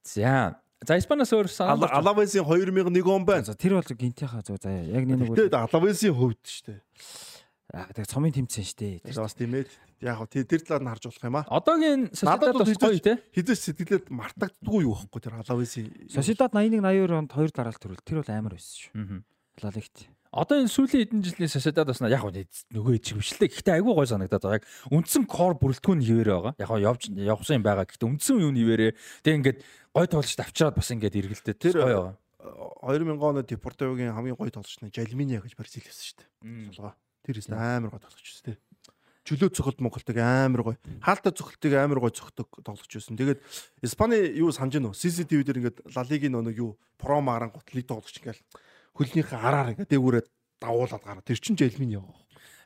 За 0.03 0.57
за 0.87 0.97
Испаниас 0.97 1.31
өөр 1.33 1.47
байгаа- 1.47 1.99
Алавесын 1.99 2.43
2001 2.45 3.07
он 3.07 3.25
байна. 3.25 3.43
За 3.45 3.53
тэр 3.55 3.79
бол 3.79 3.83
гинтийнхаа 3.83 4.43
зөв 4.43 4.59
заяа. 4.61 4.83
Яг 4.87 5.05
нэг 5.07 5.17
нэг 5.29 5.53
Алавесын 5.53 6.13
хувьд 6.13 6.43
шүү 6.43 6.65
дээ. 6.67 6.81
аа 7.73 7.89
тэг 7.89 8.05
цомын 8.05 8.33
тэмцээн 8.35 8.65
шүү 8.69 8.77
дээ. 8.77 8.95
Тэр 9.07 9.23
бас 9.23 9.33
тийм 9.33 9.53
ээ. 9.57 9.65
Яг 10.03 10.19
хөө 10.19 10.45
тэр 10.45 10.61
талаар 10.61 10.83
нь 10.83 10.89
харж 10.93 11.03
болох 11.09 11.23
юм 11.25 11.35
аа. 11.39 11.45
Одоогийн 11.49 12.01
бол 12.13 12.61
бас 12.61 12.77
гоё 12.77 12.99
тий. 13.01 13.17
Хизээс 13.33 13.61
сэтгэлээд 13.71 14.05
мартагддгүй 14.13 14.81
юу 14.85 14.93
байхгүй 14.93 15.21
тэр 15.23 15.39
Алавесын. 15.41 15.87
Сосидад 16.11 16.53
81 16.53 16.83
82 16.85 17.17
онд 17.17 17.31
хоёр 17.33 17.49
дараалал 17.49 17.81
төрөл. 17.81 18.03
Тэр 18.05 18.21
бол 18.21 18.29
амар 18.35 18.53
байсан 18.59 18.77
шүү. 18.77 18.93
Мгм. 18.93 19.17
Ла 19.63 19.71
Лигт. 19.73 19.97
Одоо 20.33 20.57
энэ 20.57 20.69
сүүлийн 20.73 21.01
хэдэн 21.05 21.21
жилийн 21.21 21.49
Сосидад 21.49 21.87
бас 21.87 22.01
яг 22.01 22.25
нөгөө 22.25 22.97
чившлээ. 23.05 23.49
Гэхдээ 23.53 23.77
айгүй 23.81 23.93
гой 23.93 24.07
санагдаад 24.09 24.41
байгаа. 24.41 24.57
Яг 24.61 24.65
үндсэн 24.89 25.23
кор 25.29 25.53
бүрэлдэхүүн 25.61 25.97
нь 26.01 26.07
хിവэрэ 26.09 26.33
байгаа. 26.33 26.53
Яг 26.57 26.69
явж 26.81 27.01
явсан 27.13 27.61
юм 27.61 27.65
байгаа. 27.65 27.85
Гэхдээ 27.85 28.09
үндсэн 28.09 28.41
юу 28.41 28.49
нь 28.49 28.57
хിവэрэ. 28.57 28.97
Тэг 29.21 29.33
ингээд 29.37 29.57
гой 29.93 30.07
тоглолт 30.09 30.39
авчираад 30.41 30.75
бас 30.75 30.89
ингээд 30.89 31.15
эргэлдээд 31.21 31.59
Тэр- 31.61 31.77
гоё 31.77 32.01
байгаа. 32.01 32.17
2000 32.83 33.21
оны 33.21 33.41
Депортивогийн 33.45 34.11
хамгийн 34.17 34.35
гоё 34.35 34.51
тоглогч 34.51 34.81
нь 34.81 34.91
Жалминиа 34.91 35.39
гэж 35.39 35.53
Бразил 35.55 35.85
байсан 35.85 36.03
шүү 36.03 36.17
дээ. 36.19 36.73
Сулгаа. 36.75 36.95
Тэр 37.23 37.37
ихтэй 37.39 37.55
амар 37.55 37.93
гоё 37.93 38.01
тоглогч 38.03 38.27
байсан 38.27 38.45
тий. 38.51 38.57
Чөлөө 39.23 39.49
цохолт 39.55 39.79
Монголтыг 39.79 40.17
амар 40.19 40.61
гоё. 40.67 40.77
Хаалтаа 40.99 41.31
цохолтыг 41.31 41.71
амар 41.79 42.03
гоё 42.03 42.11
цохдог 42.11 42.49
тоглогч 42.59 42.91
байсан. 42.91 43.15
Тэгээд 43.15 43.39
Испани 43.79 44.19
юу 44.35 44.51
санаж 44.51 44.81
үү? 44.83 44.91
CCTV 44.91 45.39
дээр 45.47 45.59
ингээд 45.63 45.77
Ла 45.95 46.03
Лигийн 46.03 46.35
нэг 46.35 46.57
юу 46.59 46.75
промо 46.99 47.31
арангууд 47.39 47.69
лиг 47.71 47.87
тоглогч 47.87 48.19
ингээд 48.19 48.43
хөлнийхээ 48.97 49.39
араар 49.39 49.71
ингээд 49.77 49.93
дээгүүрээ 49.95 50.23
давуулаад 50.59 51.03
гараа. 51.07 51.23
Тэр 51.23 51.39
чинь 51.39 51.55
Жалмини 51.55 51.95
яваа. 52.03 52.19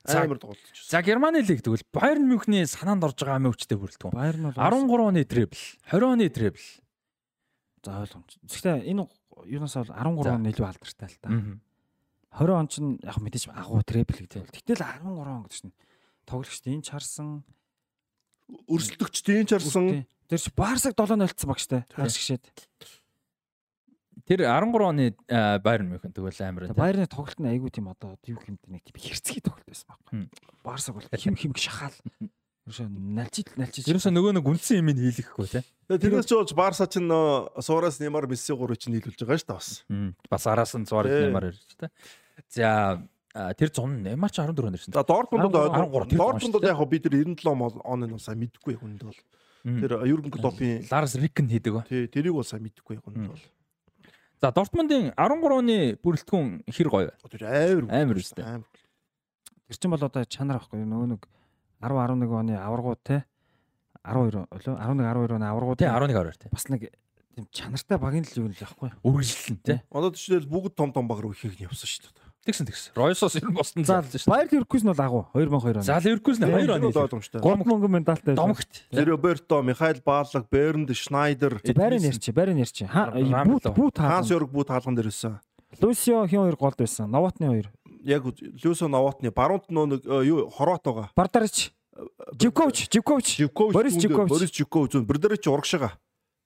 Амар 0.07 0.39
байсан. 0.41 0.89
За 0.89 1.03
Германы 1.05 1.45
лиг 1.45 1.61
тэгвэл 1.61 1.85
Байерн 1.93 2.25
Мюнхний 2.25 2.65
санаанд 2.65 3.03
орж 3.03 3.21
байгаа 3.21 3.37
амин 3.37 3.51
хүчтэй 3.53 3.77
бүрэлдэхүүн. 3.77 4.15
Байер 4.15 4.37
нь 4.39 4.47
бол 4.47 4.57
13 4.57 5.03
оны 5.03 5.21
требл, 5.27 5.61
20 5.91 6.09
оны 6.15 6.25
требл. 6.31 6.63
За 7.87 8.03
ойлгомж. 8.03 8.31
Гэхдээ 8.43 8.83
энэ 8.91 9.07
юунаас 9.47 9.75
бол 9.79 9.95
13 9.95 10.23
За. 10.27 10.35
он 10.35 10.51
илүү 10.51 10.67
алдартай 10.67 11.07
л 11.07 11.19
та. 11.23 11.29
Мгм. 11.31 11.55
20 12.35 12.59
он 12.59 12.67
ч 12.67 12.75
яг 13.07 13.17
мэдээж 13.23 13.45
агуу 13.55 13.79
трепл 13.87 14.19
гэдэг. 14.19 14.51
Тэгтэл 14.51 14.83
13 14.83 15.07
он 15.07 15.47
гэдэг 15.47 15.55
чинь 15.55 15.75
тоглогчд 16.27 16.67
энэ 16.67 16.83
чарсан 16.83 17.47
Өрсөлдөгч 18.47 19.23
тийм 19.27 19.47
чарсан. 19.47 20.07
Тэр 20.27 20.39
чи 20.39 20.51
Барсаг 20.55 20.95
7-0 20.95 21.23
олцсон 21.27 21.49
баг 21.51 21.59
штэ. 21.59 21.83
Хаас 21.91 22.15
гişэд. 22.15 22.43
Тэр 24.27 24.43
13 24.47 24.87
оны 24.87 25.15
Байерн 25.27 25.91
Мюнхен 25.91 26.15
тэгвэл 26.15 26.39
амар 26.47 26.71
энэ. 26.71 26.75
Байерны 26.75 27.07
тоглолт 27.11 27.39
нь 27.39 27.47
айгүй 27.51 27.71
тийм 27.71 27.91
одоо 27.91 28.15
юу 28.23 28.39
хэмтэй 28.39 28.71
нэг 28.71 28.83
тийм 28.87 28.99
хэрцгий 29.03 29.43
тоглолт 29.43 29.67
байсан 29.67 29.87
байхгүй. 29.91 30.31
Барсаг 30.63 30.95
бол 30.95 31.07
хим 31.11 31.35
хим 31.35 31.55
шахаал. 31.55 31.95
Ерөөсөө 32.67 32.87
налжид 32.91 33.47
налжид. 33.55 33.87
Ерөөсөө 33.87 34.11
нөгөө 34.11 34.31
нэг 34.35 34.47
үндсэн 34.51 34.79
юм 34.83 34.89
хийлгэхгүй 34.91 35.47
тий. 35.47 35.63
Тэрнээс 35.87 36.27
ч 36.27 36.35
болж 36.35 36.51
Барса 36.51 36.83
чинь 36.91 37.07
нөө 37.07 37.63
суураас 37.63 37.99
Неймар 38.03 38.27
Месси 38.27 38.51
гурыг 38.51 38.75
чинь 38.75 38.91
нийлүүлж 38.99 39.23
байгаа 39.23 39.39
шүү 39.39 39.47
дээ 39.47 39.55
бас. 39.55 39.69
Бас 40.27 40.43
араас 40.51 40.75
нь 40.75 40.83
Тий. 40.83 41.31
нэмар 41.31 41.47
ирж 41.47 41.63
тий. 41.79 41.87
За 42.51 42.99
тэр 43.55 43.71
100 43.71 44.03
Неймар 44.03 44.31
ч 44.35 44.43
14 44.43 44.67
нэрсэн. 44.75 44.91
За 44.91 45.03
Дортмундд 45.07 45.55
13 45.55 46.11
тэр 46.11 46.19
Дортмундд 46.19 46.67
яг 46.67 46.79
бид 46.91 47.03
нар 47.07 47.15
97 47.23 47.55
мол- 47.55 47.81
оны 47.87 48.11
нь 48.11 48.19
сайн 48.19 48.35
мэдгүй 48.43 48.75
яг 48.75 48.83
үнд 48.83 49.03
бол. 49.07 49.19
Тэр 49.63 49.91
Юрген 50.03 50.31
Клоппийн 50.35 50.83
Ларс 50.91 51.15
Риккен 51.15 51.47
хийдэг 51.47 51.71
ба. 51.71 51.85
тий 51.87 52.07
тэрийг 52.11 52.35
бол 52.35 52.43
сайн 52.43 52.67
мэдгүй 52.67 52.99
яг 52.99 53.07
үнд 53.07 53.15
Мм. 53.15 53.27
бол. 53.31 53.43
За 54.43 54.51
Дортмундын 54.51 55.15
13 55.15 55.55
оны 55.55 55.95
бүрэлдэхүүн 56.03 56.67
хэр 56.67 56.87
гоё. 56.91 57.11
Тэр 57.31 57.47
амар 57.47 57.87
Амар 57.95 58.19
үстэй. 58.19 58.43
Амар. 58.43 58.67
Тэр 59.71 59.77
чинь 59.79 59.91
бол 59.95 60.03
одоо 60.03 60.23
чанар 60.27 60.59
байхгүй 60.59 60.83
нөгөө 60.83 61.07
нэг 61.15 61.23
10 61.81 61.93
11 61.93 62.31
оны 62.31 62.55
аваргууд 62.57 62.99
те 63.03 63.25
12 64.03 64.47
олоо 64.49 64.75
11 64.77 65.03
12 65.03 65.35
оны 65.37 65.45
аваргууд 65.45 65.77
Тий 65.79 65.87
11 65.87 66.15
орой 66.15 66.33
тий. 66.33 66.49
бас 66.51 66.67
нэг 66.69 66.91
тийм 67.35 67.47
чанартай 67.51 67.97
багийн 67.97 68.25
л 68.25 68.39
юу 68.41 68.47
л 68.49 68.55
яахгүй. 68.57 68.91
Үргэлжлэн 69.03 69.57
тий. 69.63 69.81
Одоо 69.91 70.09
жишээл 70.11 70.47
бүгд 70.49 70.73
том 70.75 70.91
том 70.93 71.07
баг 71.07 71.19
руу 71.21 71.33
ихийг 71.33 71.59
нь 71.59 71.65
явсан 71.69 71.85
шүү 71.85 72.09
дээ. 72.09 72.25
Тэгсэн 72.47 72.65
тэгсэн. 72.65 72.91
Ройсос 72.95 73.35
ер 73.35 73.43
нь 73.45 73.53
босton 73.53 73.83
За 73.83 73.99
заалсан 73.99 74.23
шүү. 74.23 74.31
Байер 74.31 74.47
Ливеркузен 74.47 74.87
бол 74.95 75.03
агуу 75.03 75.23
2002 75.35 75.83
За 75.83 75.99
оны. 75.99 76.03
Ливеркузен 76.07 76.47
2 76.47 76.63
оны. 76.71 76.87
бол 76.87 77.03
ойлгомжтой. 77.03 77.41
3 77.43 77.67
мөнгө 77.67 77.87
медальтай. 77.91 78.33
Домогт. 78.39 78.87
Роберто, 78.89 79.61
Михаил 79.61 79.99
Баалаг, 80.05 80.47
Бернд, 80.49 80.89
Шнайдер, 80.95 81.59
нэрч, 81.59 82.31
байрын 82.31 82.55
нэрч. 82.57 82.87
Ха 82.87 83.11
Рамло. 83.11 83.43
бут 83.59 83.63
бут 83.75 83.97
Ханс. 83.99 84.31
Йорг 84.31 84.47
бүү 84.49 84.63
таалган 84.63 84.95
дээр 84.95 85.11
байсан. 85.11 85.39
Лусио 85.81 86.23
хин 86.25 86.47
хоёр 86.47 86.55
голд 86.55 86.77
байсан. 86.79 87.11
Новотны 87.11 87.47
хоёр. 87.51 87.67
Яг 88.07 88.23
Люсо 88.63 88.87
Новотны 88.87 89.31
баруунт 89.35 89.67
нөө 89.67 89.85
нэг 89.91 90.01
э, 90.07 90.23
юу 90.31 90.47
Хорват 90.47 90.87
байгаа. 90.87 91.11
Бардарч. 91.11 91.73
Живкович, 92.39 92.87
Живкович. 92.87 93.35
Живкович 93.35 93.73
Борис 93.75 93.99
Живкович. 93.99 94.29
Борис 94.31 94.51
Живкович 94.55 94.95
зүүн 94.95 95.05
Бердерич 95.05 95.47
урагшаага. 95.51 95.91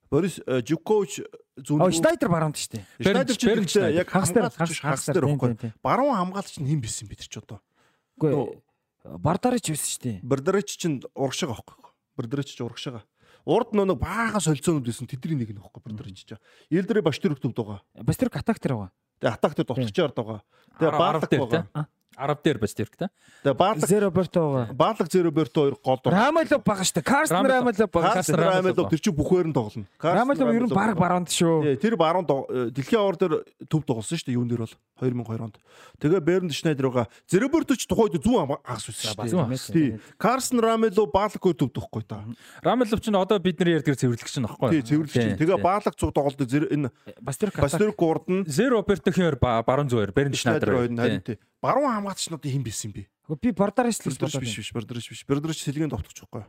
Борис 0.09 0.39
э, 0.41 0.61
Живкович 0.65 1.21
зүүн 1.61 1.85
Оо 1.85 1.91
Шнайдер 1.93 2.33
баруунд 2.33 2.57
штэ. 2.57 2.81
Шнайдер 2.97 3.37
ч 3.37 3.45
Шнайдер. 3.45 3.93
яг 3.93 4.09
Хагас 4.09 4.33
дээр 4.33 4.49
хагас 4.49 5.05
дээр 5.05 5.25
байхгүй. 5.29 5.73
Баруун 5.83 6.17
хамгаалагч 6.17 6.57
нь 6.57 6.65
хэн 6.65 6.81
бисэн 6.81 7.05
бид 7.05 7.21
нар 7.21 7.29
ч 7.29 7.37
одоо. 7.37 7.61
Үгүй 8.17 8.57
Бардарч 9.05 9.69
байсан 9.69 9.91
штэ. 9.91 10.11
Бердерич 10.25 10.81
чинь 10.81 11.05
урагшаага 11.13 11.61
байхгүй. 11.61 11.77
Бердерич 12.17 12.57
ч 12.57 12.61
урагшаага. 12.65 13.05
Урд 13.45 13.73
нөө 13.73 13.97
баахан 13.97 14.43
солилцоонууд 14.43 14.85
байсан 14.85 15.09
тэдний 15.09 15.41
нэг 15.41 15.51
нь 15.53 15.61
байхгүй 15.61 15.81
Бердерич 15.81 16.25
ч. 16.25 16.37
Илдрэ 16.69 17.01
Баштүрк 17.01 17.41
төвд 17.41 17.57
байгаа. 17.57 17.79
Бас 18.05 18.17
тэр 18.17 18.29
атак 18.29 18.61
тэр 18.61 18.77
байгаа. 18.77 18.91
Тэгээ 19.21 19.33
атак 19.33 19.53
дээр 19.57 19.67
дутгачаар 19.69 20.13
байгаа. 20.13 20.39
Тэгээ 20.77 20.93
дээр 21.29 21.41
байгаа. 21.49 22.00
Тий. 22.11 22.19
Арав 22.19 22.39
дээр 22.43 22.57
бас 22.59 22.73
тэр 22.75 22.87
тий. 22.91 23.07
Тэгээ 23.43 23.55
баалаг 23.57 23.87
Зе 23.87 23.99
Роберто 24.03 24.39
байгаа. 24.39 24.73
баалаг 24.75 25.07
Зероберто 25.11 25.59
хоёр 25.61 25.75
гол. 25.83 25.99
Рамалов 26.05 26.61
байгаа 26.63 26.83
штэ. 26.83 27.01
Карстен 27.01 27.37
Рамалов. 27.41 27.79
Рамалов 27.79 27.89
байгаа. 27.91 28.13
Карс 28.13 28.29
Рамело 28.29 28.89
тэр 28.89 28.99
чинь 28.99 29.15
бүхээр 29.15 29.47
нь 29.47 29.53
тоглоно. 29.55 29.87
Рамалов 29.97 30.47
ер 30.53 30.63
нь 30.67 30.73
баг 30.75 30.97
баруунд 30.99 31.29
шүү. 31.31 31.63
Тий, 31.63 31.75
Тэр 31.89 31.95
баруун 31.95 32.25
доо- 32.27 32.45
э, 32.51 32.69
дэлхийн 32.69 32.99
авар 33.01 33.15
дээр 33.17 33.33
төв 33.71 33.81
тоглосон 33.87 34.19
дээ 34.27 34.35
юун 34.35 34.47
дээр 34.47 34.67
бол 34.67 34.75
2002 35.01 35.41
онд. 35.41 35.57
Тэгээ 35.97 36.19
Бернд 36.21 36.51
Шнайдер 36.53 36.85
байгаа. 36.91 37.07
Зероберто 37.25 37.73
ч 37.79 37.87
тухайд 37.87 38.19
зүүн 38.21 38.45
агас 38.61 38.85
дээ. 38.85 39.41
агас. 39.41 39.65
Тий. 39.71 39.97
Карсен 40.19 40.59
Рамело 40.59 41.05
баалаг 41.09 41.39
хоёр 41.41 41.55
төв 41.57 41.71
төгөхгүй 41.73 42.03
та. 42.05 42.21
Рамелов 42.61 43.01
ч 43.01 43.09
н 43.09 43.15
одоо 43.17 43.39
бидний 43.39 43.73
ярьдаг 43.73 43.95
цэвэрлэгч 43.97 44.37
нь 44.37 44.45
Тий, 44.45 44.55
баггүй. 44.59 44.81
цэвэрлэж 44.85 45.13
чинь. 45.15 45.37
Тэгээ 45.39 45.57
баалаг 45.57 45.95
цуг 45.97 46.13
тоглолт 46.13 46.37
зэр 46.37 46.69
энэ 46.69 46.91
Бас 47.21 47.37
тэр 47.37 47.49
атак. 47.49 47.61
Бастер 47.65 47.91
гурд 47.97 48.29
нь 48.29 48.45
Зеро 48.45 48.83
Бертохер 48.85 49.37
баруун 49.41 49.89
зүгээр 49.89 50.11
Берн 50.13 50.33
Шнайдер 50.33 51.21
тий. 51.25 51.39
Баруун 51.61 52.00
хамгаалагчнууд 52.01 52.41
хэн 52.43 52.63
бисэн 52.65 52.91
бэ? 52.91 53.05
Би 53.37 53.51
Бардарч 53.53 54.01
л 54.03 54.11
бодоод 54.17 54.41
биш 54.41 54.57
биш, 54.57 54.69
Бердерч 54.73 55.05
биш. 55.13 55.21
Бердерч 55.29 55.61
сэлгийн 55.63 55.93
товтлогч 55.93 56.17
байхгүй. 56.25 56.43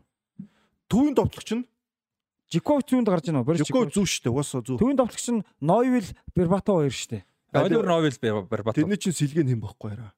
Төвийн 0.89 1.14
товтлогч 1.14 1.50
нь 1.60 1.64
Живкович 2.52 2.86
зүүнд 2.92 3.08
гарч 3.08 3.24
байна 3.31 3.40
уу? 3.40 3.48
Борис 3.48 3.64
Жуков 3.64 3.89
Живкович. 3.89 3.94
зүү 3.97 4.06
шүү 4.08 4.22
дээ. 4.24 4.32
Угаасаа 4.32 4.60
зүү. 4.66 4.76
Төвийн 4.81 4.98
товтлогч 5.00 5.26
нь 5.32 5.40
Нойвил 5.60 6.08
Бербато 6.36 6.72
хоёр 6.76 6.92
штэ. 6.92 7.24
Оливер 7.52 7.86
Новел 7.86 8.16
Бербато. 8.20 8.76
Тэрний 8.76 8.97
чинь 9.00 9.12
сэлгийн 9.16 9.48
хэн 9.48 9.60
байхгүй 9.62 9.92
яраа. 9.97 10.12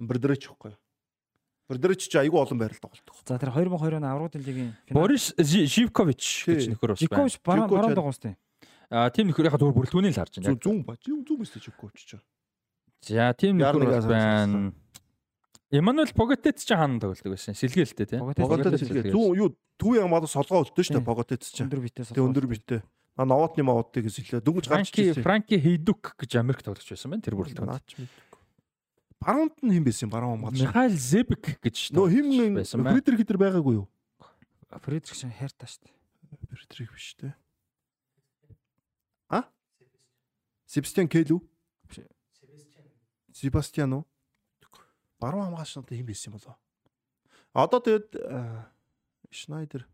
Бердерч 0.00 0.48
байхгүй. 0.50 0.74
Бердерч 1.70 2.08
ч 2.10 2.14
айгүй 2.18 2.40
олон 2.42 2.58
байрал 2.58 2.82
тоглолдог. 2.82 3.14
За 3.22 3.38
тэр 3.38 3.54
2002 3.54 3.94
оны 4.02 4.08
Аврагын 4.10 4.42
лигийн. 4.42 4.74
Борис 4.90 5.30
Жи- 5.38 5.66
Живкович 5.70 6.50
гэж 6.50 6.74
нөхөр 6.74 6.98
бас 6.98 6.98
байна. 6.98 7.06
Живкович 7.06 7.34
баруун 7.46 7.70
баруун 7.70 7.92
яг- 7.94 7.98
дагуус 8.02 8.18
тий. 8.18 8.34
А 8.90 9.08
тийм 9.14 9.30
нөхөр 9.30 9.46
яхаа 9.46 9.60
зүгээр 9.62 9.76
бүрэлдэхүүнийг 9.78 10.12
л 10.12 10.18
харж 10.18 10.34
байна. 10.42 10.58
Зүүн 10.58 10.82
ба. 10.82 10.92
Зүүн 10.98 11.22
зүүн 11.22 11.38
мэт 11.38 11.62
Жуков 11.62 11.94
ч. 11.94 12.18
За 13.02 13.32
тийм 13.34 13.58
нөхөр 13.58 14.06
байна. 14.06 14.72
Эммануэл 15.72 16.12
Поготет 16.12 16.60
ч 16.60 16.68
хаана 16.68 17.00
тоглодог 17.00 17.32
байсан. 17.32 17.56
Сэлгээлтэй 17.56 18.06
тий. 18.06 18.18
Поготет 18.20 18.76
сэлгээ. 18.76 19.08
сэлгээ. 19.08 19.12
Зүүн 19.16 19.36
юу 19.40 19.48
төвийн 19.80 20.04
хамгаалал 20.04 20.28
солгоо 20.28 20.62
өлтөө 20.68 20.84
шүү 20.84 21.00
дээ. 21.00 21.08
Поготет 21.08 21.42
ч. 21.48 21.64
Өндөр 21.64 21.80
битээс. 21.80 22.12
Тэг 22.12 22.20
өндөр 22.20 22.46
битээ. 22.46 22.80
А 23.16 23.24
новотны 23.24 23.64
мовотыг 23.64 24.04
сэлээ. 24.12 24.44
Дөнгөж 24.44 24.68
гарч 24.68 24.92
ирсэн. 24.92 25.24
Франки 25.24 25.56
Хейдук 25.56 26.12
гэж 26.20 26.36
Америк 26.36 26.60
тоглогч 26.60 26.92
байсан 26.92 27.16
байна. 27.16 27.24
Тэр 27.24 27.40
бүрэлдэхүүн. 27.40 28.08
Баруунд 29.22 29.56
нь 29.64 29.72
хэн 29.72 29.84
байсан 29.88 30.12
баруун 30.12 30.44
хамгаалал? 30.44 30.60
Михаил 30.60 30.94
Зебек 30.98 31.56
гэж 31.64 31.96
Нөө 31.96 32.08
хим 32.12 32.54
байсан. 32.60 32.84
Фридрих 32.84 33.24
хитэр 33.24 33.38
байгаагүй 33.40 33.80
юу? 33.80 33.86
Фредрик 34.68 35.16
шин 35.16 35.32
хайртаа 35.32 35.70
штэ. 35.70 35.88
Бертрик 36.50 36.92
биш 36.92 37.14
те. 37.16 37.32
А? 39.30 39.48
Себастьян 40.66 41.08
Кэл 41.08 41.38
үү? 41.38 41.40
Себастьян 43.32 43.92
уу? 43.92 44.04
Баруун 45.20 45.44
хамгаач 45.52 45.76
надад 45.76 45.98
юм 45.98 46.06
байсан 46.06 46.32
юм 46.32 46.38
болоо. 46.38 46.56
Одоо 47.54 47.80
тэгээд 47.80 48.08
Шнайдер 49.30 49.88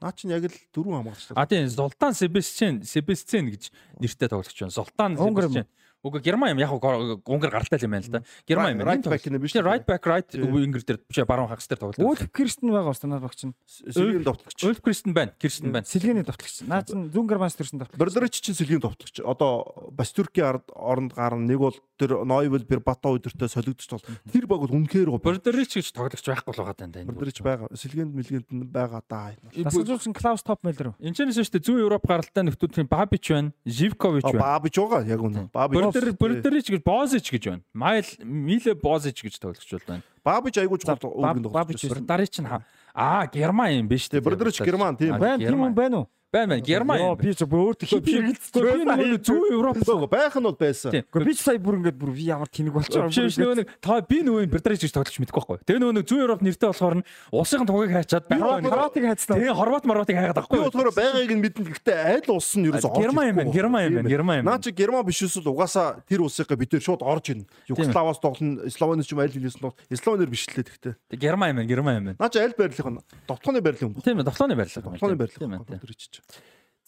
наа 0.00 0.12
чинь 0.12 0.34
яг 0.34 0.50
л 0.50 0.56
дөрвөн 0.74 1.02
хамгаач. 1.02 1.32
А 1.34 1.46
тийм 1.46 1.68
Золтан 1.68 2.14
Себастьян 2.14 2.82
Себастьян 2.82 3.46
гэж 3.50 3.70
нэртэй 4.00 4.28
тоглогч 4.28 4.58
байна. 4.58 4.74
Золтан? 4.74 5.16
Себастьян. 5.16 5.66
Уг 6.02 6.18
Герман 6.20 6.50
юм 6.50 6.58
яг 6.58 6.72
унгар 6.74 7.50
гаралтай 7.50 7.78
юм 7.78 7.94
байна 7.94 8.02
л 8.02 8.10
да. 8.10 8.22
Герман 8.46 8.74
юм. 8.74 8.82
Right 8.82 9.06
back 9.06 9.22
нэ 9.30 9.38
биш 9.38 9.54
right 9.54 9.86
back 9.86 10.02
right 10.02 10.26
winger 10.34 10.82
дээр 10.82 10.98
биш 11.06 11.22
баруун 11.22 11.46
хагас 11.46 11.70
дээр 11.70 11.78
тоглож 11.78 12.02
Үүлф 12.02 12.30
Кристен 12.34 12.74
байгаа 12.74 12.90
бас 12.90 13.02
надад 13.06 13.22
багч 13.22 13.46
нь. 13.46 13.54
Сэлгийн 13.70 14.26
довтлогч. 14.26 14.58
Өлф 14.66 14.82
Кристен 14.82 15.14
байна. 15.14 15.30
Кристен 15.38 15.70
байна. 15.70 15.86
Сэлгээний 15.86 16.26
довтлогч. 16.26 16.66
Наа 16.66 16.82
чин 16.82 17.06
зүүн 17.14 17.26
гармаас 17.30 17.54
төрсэн 17.54 17.78
довтлогч. 17.78 18.02
Берлерич 18.02 18.34
чинь 18.42 18.58
сэлгийн 18.58 18.82
довтлогч. 18.82 19.22
Одоо 19.22 19.90
Бастүркийн 19.94 20.58
ард 20.58 20.66
оронд 20.74 21.14
гарна. 21.14 21.46
Нэг 21.46 21.62
бол 21.62 21.78
тэр 21.94 22.26
Нойвел 22.26 22.66
Бербата 22.66 23.14
өдөртөө 23.14 23.46
солигдож 23.46 23.86
тол. 23.86 24.02
Тэр 24.26 24.50
баг 24.50 24.66
бол 24.66 24.74
үнэхээр 24.74 25.06
гоо. 25.06 25.22
Бордерич 25.22 25.78
гэж 25.78 25.94
тоглогч 25.94 26.26
байхгүй 26.26 26.50
л 26.50 26.66
байгаа 26.66 26.74
даа 26.82 26.98
энэ. 26.98 27.14
Берлерич 27.14 27.38
байгаа. 27.46 27.70
Сэлгээнд 27.70 28.10
мэлгээнд 28.10 28.48
нь 28.50 28.66
байгаа 28.66 29.06
даа. 29.06 29.38
Дасгалжуулсан 29.54 30.18
Клаус 30.18 30.42
Топ 30.42 30.66
Мэллер. 30.66 30.98
Энд 30.98 31.14
ч 31.14 31.22
нэсэ 31.22 31.46
шүү 31.46 31.62
дээ 31.62 31.66
зүүн 31.70 31.82
Европ 31.86 32.02
гаралтай 32.10 32.42
нөхдүүдийн 32.42 32.90
Бабич 32.90 33.30
байна, 33.30 33.54
Живкович 33.62 34.26
байна. 34.26 34.58
Бабич 34.58 34.74
байгаа 34.82 35.06
яг 35.06 35.22
үнэ. 35.22 35.46
Бабич. 35.52 35.91
Бордер 35.92 36.12
Бордерич 36.18 36.66
гэж 36.70 36.82
Бозич 36.84 37.30
гэж 37.32 37.42
байна. 37.48 37.62
Майл 37.74 38.04
Миле 38.24 38.74
Бозич 38.74 39.22
гэж 39.22 39.38
тоглогч 39.38 39.70
бол 39.72 39.80
байна. 39.86 40.02
Бабич 40.24 40.58
айгуу 40.58 40.78
чухал 40.78 40.98
өвгөн 41.02 41.42
Бабич 41.52 41.80
довтлогч. 41.82 41.98
Бордарич 42.06 42.38
нь 42.40 42.46
ха- 42.46 42.64
аа 42.94 43.26
Герман 43.32 43.70
юм 43.72 43.88
биш 43.88 44.08
Тэгээ 44.08 44.22
Бордерич 44.24 44.60
Герман 44.60 44.96
тийм. 44.96 45.18
Байна 45.18 45.38
тийм 45.38 45.74
байна 45.74 45.96
уу? 45.98 46.08
Байна 46.32 46.56
байна. 46.56 46.64
Герман 46.64 46.96
Йоо 46.96 47.12
юм. 47.12 47.18
би 47.20 47.34
ч 47.36 47.44
бүр 47.44 47.60
өөртөө 47.76 47.86
Гэхдээ 47.92 48.00
би 48.00 48.84
нөгөө 48.88 49.20
зүүн 49.20 49.52
Европ 49.52 49.76
Нөгөө 49.84 50.08
байх 50.08 50.32
нь 50.32 50.46
бол 50.48 50.56
байсан. 50.56 50.90
Гэхдээ 50.96 51.26
би 51.28 51.32
ч 51.36 51.40
сая 51.44 51.60
бүр 51.60 51.76
ингэж 51.76 51.92
бүр 52.00 52.10
би 52.16 52.24
ямар 52.24 52.48
тэнэг 52.48 52.72
болчихоо. 52.72 53.12
Биш 53.12 53.36
нөгөө 53.36 53.56
нэг 53.60 53.68
та 53.84 54.00
би 54.00 54.24
нөгөө 54.24 54.48
Бордарич 54.48 54.80
гэж 54.80 54.92
тоглогч 54.96 55.20
мэдэхгүй 55.20 55.44
байхгүй. 55.44 55.60
Тэгээ 55.68 55.80
нөгөө 55.84 55.94
нэг 56.00 56.04
зүүн 56.08 56.22
Европ 56.24 56.40
нэртэй 56.40 56.68
болохоор 56.72 56.96
нь 56.96 57.04
улсын 57.36 57.68
тугийг 57.68 57.92
хайчаад. 57.92 58.24
Хорватыг 58.32 59.04
хайцлаа. 59.12 59.36
Тэгээ 59.36 59.52
Хорват 59.60 59.84
Марватыг 59.84 60.16
хайгаад 60.16 60.32
Би 60.32 60.40
байхгүй. 60.40 60.58
болохоор 60.72 60.90
байгааг 60.96 61.32
нь 61.36 61.42
мэднэ 61.44 61.62
гэхдээ 61.68 61.98
аль 62.16 62.30
улс 62.32 62.50
нь 62.56 62.64
ерөөсөө 62.72 62.96
Герман 62.96 63.24
юм 63.28 63.36
байна. 63.36 63.52
Герман 63.52 63.82
юм 63.84 63.94
байна. 64.00 64.08
Герман 64.08 64.36
юм. 64.40 64.44
Наа 64.48 64.56
чи 64.56 64.70
Герман 64.72 65.04
биш 65.04 65.20
эсвэл 65.20 65.52
угаасаа 65.52 66.00
тэр 66.08 66.24
улсынхаа 66.24 66.56
бид 66.56 66.72
тэр 66.72 66.80
шууд 66.80 67.04
орж 67.04 67.28
ирнэ. 67.28 67.44
Югославаас 67.68 68.16
тоглоно, 68.24 68.72
Словенич 68.72 69.12
юм 69.12 69.20
аль 69.20 69.28
хэлээс 69.28 69.60
нь 69.60 69.62
тоглоно. 69.68 69.84
Словенээр 69.92 70.32
биш 70.32 70.48
лээ 70.48 70.64
тэгтээ. 70.64 70.96
Герман 71.20 71.52
юм 71.52 71.56
байна. 71.60 71.68
Герман 71.68 71.92
юм 72.00 72.04
байна. 72.08 72.16
Наа 72.16 72.32
чи 72.32 72.40
аль 72.40 72.56
байрлах 72.56 72.88
нь? 72.88 73.04
Довтлооны 73.28 73.60
байрлах 73.60 73.84
юм. 73.84 73.92
Тийм 74.00 74.16
ээ, 74.16 74.24
довтлооны 74.24 74.56
байрлал. 74.56 74.80
Довтлооны 74.80 75.16
байрлах. 75.20 75.36
Тийм 75.36 75.52
ээ. 75.52 76.21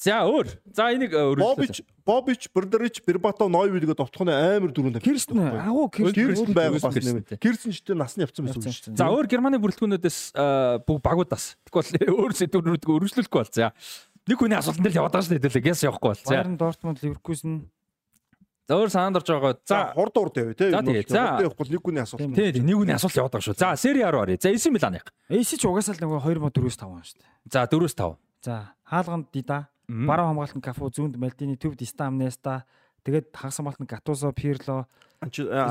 За 0.04 0.20
өөр. 0.28 0.50
За 0.74 0.90
энийг 0.92 1.14
өргөжлөө. 1.16 1.54
Бобич, 1.54 1.80
Бобич, 2.04 2.48
Бордерич, 2.52 3.00
Бербато, 3.06 3.46
Нойвилгээ 3.48 3.96
довтлооны 3.96 4.34
амар 4.34 4.74
дөрөнд 4.74 5.00
Кирстен 5.00 5.38
агуу 5.40 5.88
Кирстен 5.88 6.34
Кирстен 6.34 6.52
байгаа 6.52 6.76
бас 6.82 6.92
Кирстен, 6.92 7.14
нэмэ. 7.14 7.28
тийм. 7.30 7.38
Кирстен 7.40 7.72
ч 7.72 7.80
тэр 7.80 7.96
насны 7.96 8.26
явцсан 8.26 8.44
байсан 8.44 8.74
шүү. 8.74 8.96
За 8.98 9.08
өөр 9.08 9.30
Германы 9.30 9.62
бүрэлдэхүүнүүдээс 9.62 10.18
э, 10.34 10.44
бүх 10.84 10.98
багуудаас. 11.00 11.54
Тэгвэл 11.70 12.10
өөр 12.10 12.36
сэдвүүрүүд 12.36 12.84
өргөжлөхгүй 12.84 13.38
бол. 13.38 13.54
За 13.54 13.72
нэг 14.28 14.36
хүний 14.36 14.58
асуултанд 14.58 14.92
л 14.92 14.98
яваад 14.98 15.14
байгаа 15.14 15.28
шүү 15.30 15.40
дээ. 15.40 15.64
Гэс 15.72 15.86
явахгүй 15.88 16.10
бол. 16.10 16.20
За. 16.20 16.34
Байерн 16.36 16.58
Дортмунд 16.60 17.00
Ливеркузен 17.00 17.54
За 18.68 18.80
өөр 18.80 18.88
санаанд 18.88 19.20
орж 19.20 19.28
байгаа. 19.28 19.56
За 19.68 19.92
хурд 19.92 20.16
урд 20.16 20.36
явъя 20.40 20.56
тий. 20.56 20.72
За, 21.08 21.36
явахгүй 21.44 21.68
нэг 21.68 21.84
хүний 21.84 22.00
асуулт. 22.00 22.24
Тийм. 22.24 22.32
тий 22.32 22.48
тий, 22.52 22.64
нэг 22.64 22.80
хүний 22.80 22.96
асуулт 22.96 23.12
яваад 23.12 23.36
байгаа 23.36 23.44
шүү. 23.52 23.60
За 23.60 23.76
Сери 23.76 24.00
А 24.00 24.08
руу 24.08 24.24
оръё. 24.24 24.40
За 24.40 24.48
AC 24.48 24.72
Миланых. 24.72 25.04
AC 25.28 25.60
ч 25.60 25.68
угаасаа 25.68 25.92
л 25.92 26.00
нөгөө 26.00 26.24
2.4-5 26.24 26.88
байна 26.88 27.04
шүү 27.04 27.20
дээ. 27.20 27.28
За 27.52 27.68
4-5. 27.68 28.16
За 28.44 28.74
хаалганд 28.84 29.32
Дида, 29.32 29.68
баруун 29.88 30.36
хамгаалтанд 30.36 30.64
Кафу, 30.64 30.90
зүүнд 30.92 31.16
Мальдини, 31.16 31.56
төвд 31.56 31.80
Стамнеста, 31.80 32.64
тэгээд 33.04 33.32
хагас 33.32 33.56
хамгаалтанд 33.56 33.88
Гатузо, 33.88 34.32
Пирло, 34.36 34.84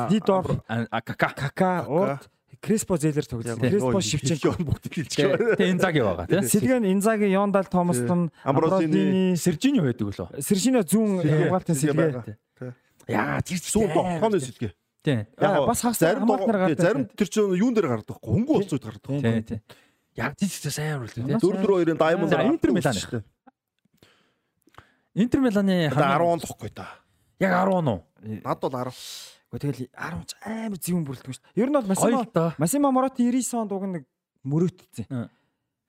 Лидор, 0.10 0.64
А 0.68 1.02
кака. 1.02 1.30
Кака, 1.38 1.85
урд 1.88 2.30
Креспо 2.61 2.98
Зелер 2.98 3.26
тоглосон. 3.26 3.60
Креспо 3.60 4.02
Шевченко. 4.02 4.58
бүгд 4.64 4.90
хэлж 4.90 5.14
Тэ 5.14 5.27
байгаа. 5.27 5.56
тэ 5.58 5.69
Инзаги 5.69 6.00
байгаа 6.02 6.26
тий. 6.26 6.42
Сэлгэн 6.42 6.85
Инзаги, 6.90 7.27
Йондал 7.30 7.66
Томастон, 7.69 8.32
Амброзини, 8.43 9.35
Сержиньо 9.35 9.84
байдаг 9.84 10.08
лөө. 10.10 10.42
Сержино 10.42 10.82
зүүн 10.82 11.22
хамгаалтын 11.22 11.76
сэлгээ. 11.76 12.38
Яа 13.10 13.42
тэр 13.43 13.58
Сүүн 13.60 13.90
тогтооны 13.93 14.40
сэлгээ. 14.40 14.72
тий. 15.03 15.27
Аа, 15.38 15.68
бас 15.68 15.82
хагас 15.82 16.00
зарим 16.00 16.26
зарим 16.77 17.06
тэр 17.11 17.27
чинь 17.27 17.53
юун 17.53 17.74
дээр 17.76 17.88
гардаг 18.00 18.18
вэ? 18.18 18.32
Хөнгөн 18.32 18.56
улцууд 18.64 18.82
гардаг. 18.82 19.11
Тий 19.19 19.42
тий. 19.43 19.60
Яг 20.16 20.35
тийч 20.38 20.61
тийч 20.61 20.74
сайн 20.74 21.01
үрлээ 21.01 21.25
тий. 21.25 21.38
4-4-2-ын 21.42 21.98
Diamond 21.98 22.30
За, 22.30 22.43
Интер 22.45 22.69
Милан. 22.72 23.24
Интер 25.16 25.40
Миланы 25.42 25.88
Одоо 25.90 26.03
хамгийн- 26.06 26.40
10 26.42 26.50
лохгүй 26.50 26.69
та. 26.74 26.88
яг 27.40 27.51
10 27.67 27.88
уу? 27.88 28.03
Над 28.43 28.59
бол 28.61 28.69
10. 28.72 28.93
Гэхдээ 29.53 29.59
тэгэл 29.61 29.90
10 29.93 30.25
ч 30.25 30.33
амар 30.42 30.77
зэвүүн 30.82 31.06
бүрэлдэхүүн 31.06 31.35
шүү 31.38 31.43
дээ. 31.45 31.61
Ер 31.61 31.69
нь 31.69 31.74
бол 31.77 31.88
Масимо. 31.90 32.22
Масимо 32.58 32.90
Мороти 32.92 33.22
99 33.30 33.61
онд 33.61 33.72
уг 33.72 33.83
нэг 33.85 34.03
мөрөөдсөн. 34.45 35.30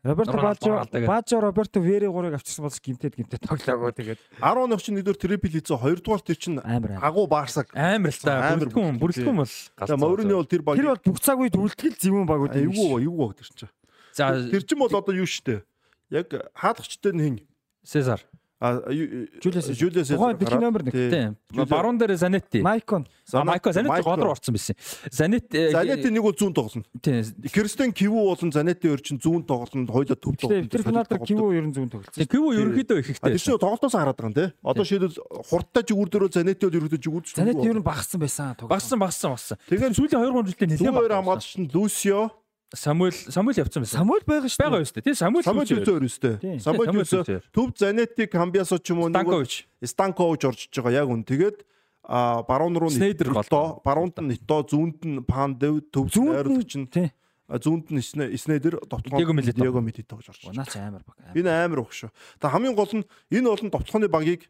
Роберто 0.04 0.36
Бажо. 0.36 0.84
Бажо 1.08 1.40
Роберто 1.40 1.80
Вери 1.80 2.04
3-ыг 2.04 2.34
авчирсан 2.36 2.68
бол 2.68 2.76
гимтэд 2.76 3.16
гимтэд 3.16 3.40
тоглоагүй 3.40 3.92
тэгээд 3.96 4.20
10 4.36 4.68
оных 4.68 4.82
чинь 4.84 5.00
нэгдүгээр 5.00 5.16
трипл 5.16 5.48
хийцээ, 5.48 5.80
хоёрдугаар 5.80 6.20
тэр 6.20 6.36
чинь 6.36 6.60
агуу 6.60 7.24
баарсаг. 7.24 7.72
Амар 7.72 8.12
л 8.12 8.20
та. 8.20 8.52
Бүрэлдэхүүн 8.52 9.00
бүрэлдэхүүн. 9.00 9.36
бол 9.40 9.48
За 9.88 9.96
Морини 9.96 10.34
бол 10.36 10.44
тэр 10.44 10.60
баг 10.60 10.76
Тэр 10.76 10.92
бол 10.92 11.00
бүх 11.08 11.20
цаг 11.24 11.40
үед 11.40 11.56
үлдгэл 11.56 11.96
зэвүүн 11.96 12.28
баг 12.28 12.36
үү. 12.44 12.68
эвгүй 12.68 13.00
эвгүй 13.08 13.32
тэр 13.40 13.48
чинь. 13.48 13.72
За 14.14 14.30
Тэр 14.50 14.62
чинь 14.62 14.78
бол 14.78 14.94
одоо 14.94 15.14
юу 15.14 15.26
штэ. 15.26 15.62
Яг 16.10 16.30
хаадагчтай 16.54 17.12
нь 17.12 17.20
хин. 17.20 17.36
Сезар. 17.82 18.20
А 18.60 18.80
Жулиас 18.88 19.66
Жулиас 19.76 20.08
Тухайн 20.08 20.38
дэлхийн 20.38 20.60
номер 20.62 20.84
нэг. 20.86 20.94
Тийм. 20.94 21.36
Жулиас- 21.52 21.68
Баруун 21.68 21.98
дээр 21.98 22.16
Занетти. 22.16 22.62
Майкон. 22.62 23.04
А 23.32 23.44
Майко 23.44 23.72
Занетти 23.72 24.00
гол 24.02 24.16
руу 24.16 24.30
орсон 24.30 24.54
байсан. 24.54 24.76
Занет 25.10 25.50
Занети 25.50 26.08
нэг 26.08 26.22
бол 26.22 26.32
зүүн 26.32 26.54
тоглоно. 26.54 26.84
Тийм. 27.02 27.24
Кристен 27.52 27.92
Киву 27.92 28.24
болон 28.24 28.52
Занети 28.54 28.88
өөр 28.88 29.02
чинь 29.02 29.18
зүүн 29.20 29.44
тоглоно, 29.44 29.84
хоёулаа 29.90 30.16
төв 30.16 30.38
тоглоно. 30.38 30.68
тэр 30.70 30.80
дээр 30.80 31.26
Киво 31.26 31.52
ер 31.52 31.66
нь 31.66 31.74
зүүн 31.74 31.90
тоглосон. 31.90 32.14
Тийм 32.14 32.28
кив 32.30 32.40
ерөнхийдөө 32.54 32.98
их 33.02 33.10
ихтэй. 33.10 33.32
тэр 33.34 33.42
чинь 33.42 33.58
тоглолтоос 33.58 33.92
хараад 33.92 34.16
байгаа 34.16 34.30
юм 34.30 34.34
те. 34.38 34.54
Одоо 34.64 34.84
шийдэл 34.86 35.12
хурдтай 35.44 35.82
жигүүр 35.84 36.08
дөрөө 36.08 36.32
Занети 36.32 36.64
бол 36.64 36.78
ерөөдөө 36.78 37.00
жигүүр 37.04 37.22
чинь. 37.26 37.36
Занет 37.44 37.58
ер 37.68 37.74
нь 37.76 37.82
багассан 37.84 38.20
байсан 38.22 38.54
тоглосон. 38.56 38.70
Багсан 38.70 38.98
багсан 39.02 39.30
багсан. 39.34 39.58
Тэгээд 39.68 39.92
Сүүлийн 39.98 40.24
2 40.24 40.30
3 40.30 40.46
жилдээ 40.54 40.68
нэлээд 40.72 40.94
хоёр 40.94 41.10
багсан. 41.10 41.20
хамгаалагч 41.20 41.52
нь 41.58 41.68
Лусио, 41.74 42.30
Самуэль 42.74 43.14
Самуэль 43.14 43.58
явцсан 43.62 43.82
байсан. 43.82 43.98
Самуэль 44.02 44.24
байгаа 44.26 44.50
шүү. 44.50 44.60
байгаа 44.62 44.80
юу 44.82 44.88
сте. 44.90 45.00
Тийм 45.00 45.14
Самуэль 45.14 45.44
Самуэль 45.46 45.68
Сүүчээр. 45.70 45.86
Юсо 45.86 45.96
өрөөстэй. 45.98 46.34
Тийм. 46.42 46.58
Самуэль 46.60 47.06
Сүүчээр. 47.08 47.42
төв 47.54 47.66
Занети 47.78 48.26
Камбиасо 48.26 48.76
ч 48.82 48.90
юм 48.92 49.00
уу 49.02 49.08
нэг 49.08 49.24
бол 49.24 49.44
Станкович. 49.46 49.52
Станкович 49.82 50.42
орж 50.44 50.60
байгаа 50.74 50.92
яг 50.92 51.08
үн. 51.08 51.22
Тэгээд 51.24 51.62
а 52.04 52.42
баруун 52.44 52.76
руу 52.76 52.90
Снейдер 52.90 53.32
гол. 53.32 53.42
Нито, 53.42 53.80
баруунд 53.84 54.18
нь 54.20 54.28
Нито, 54.36 54.60
зүүнд 54.68 55.00
нь 55.08 55.24
Пандев, 55.24 55.80
төв 55.88 56.12
Зүүнд 56.12 56.52
нь 56.76 57.10
зүүнд 57.48 57.86
нь 57.92 58.00
Снэ- 58.00 58.36
Снейдер, 58.36 58.80
довтлогоо 58.88 59.20
Диего 59.20 59.80
Милито 59.80 60.16
гэж 60.16 60.28
орж 60.28 60.40
байгаа. 60.44 60.56
Наач 60.64 60.76
амар 60.76 61.02
баг. 61.04 61.16
Энэ 61.34 61.48
амар 61.48 61.80
баг 61.84 61.92
шүү. 61.92 62.10
Та 62.40 62.48
хамгийн 62.48 62.74
гол 62.76 62.92
нь 62.92 63.04
энэ 63.32 63.48
болон 63.48 63.70
довтлооны 63.70 64.08
багийг 64.08 64.48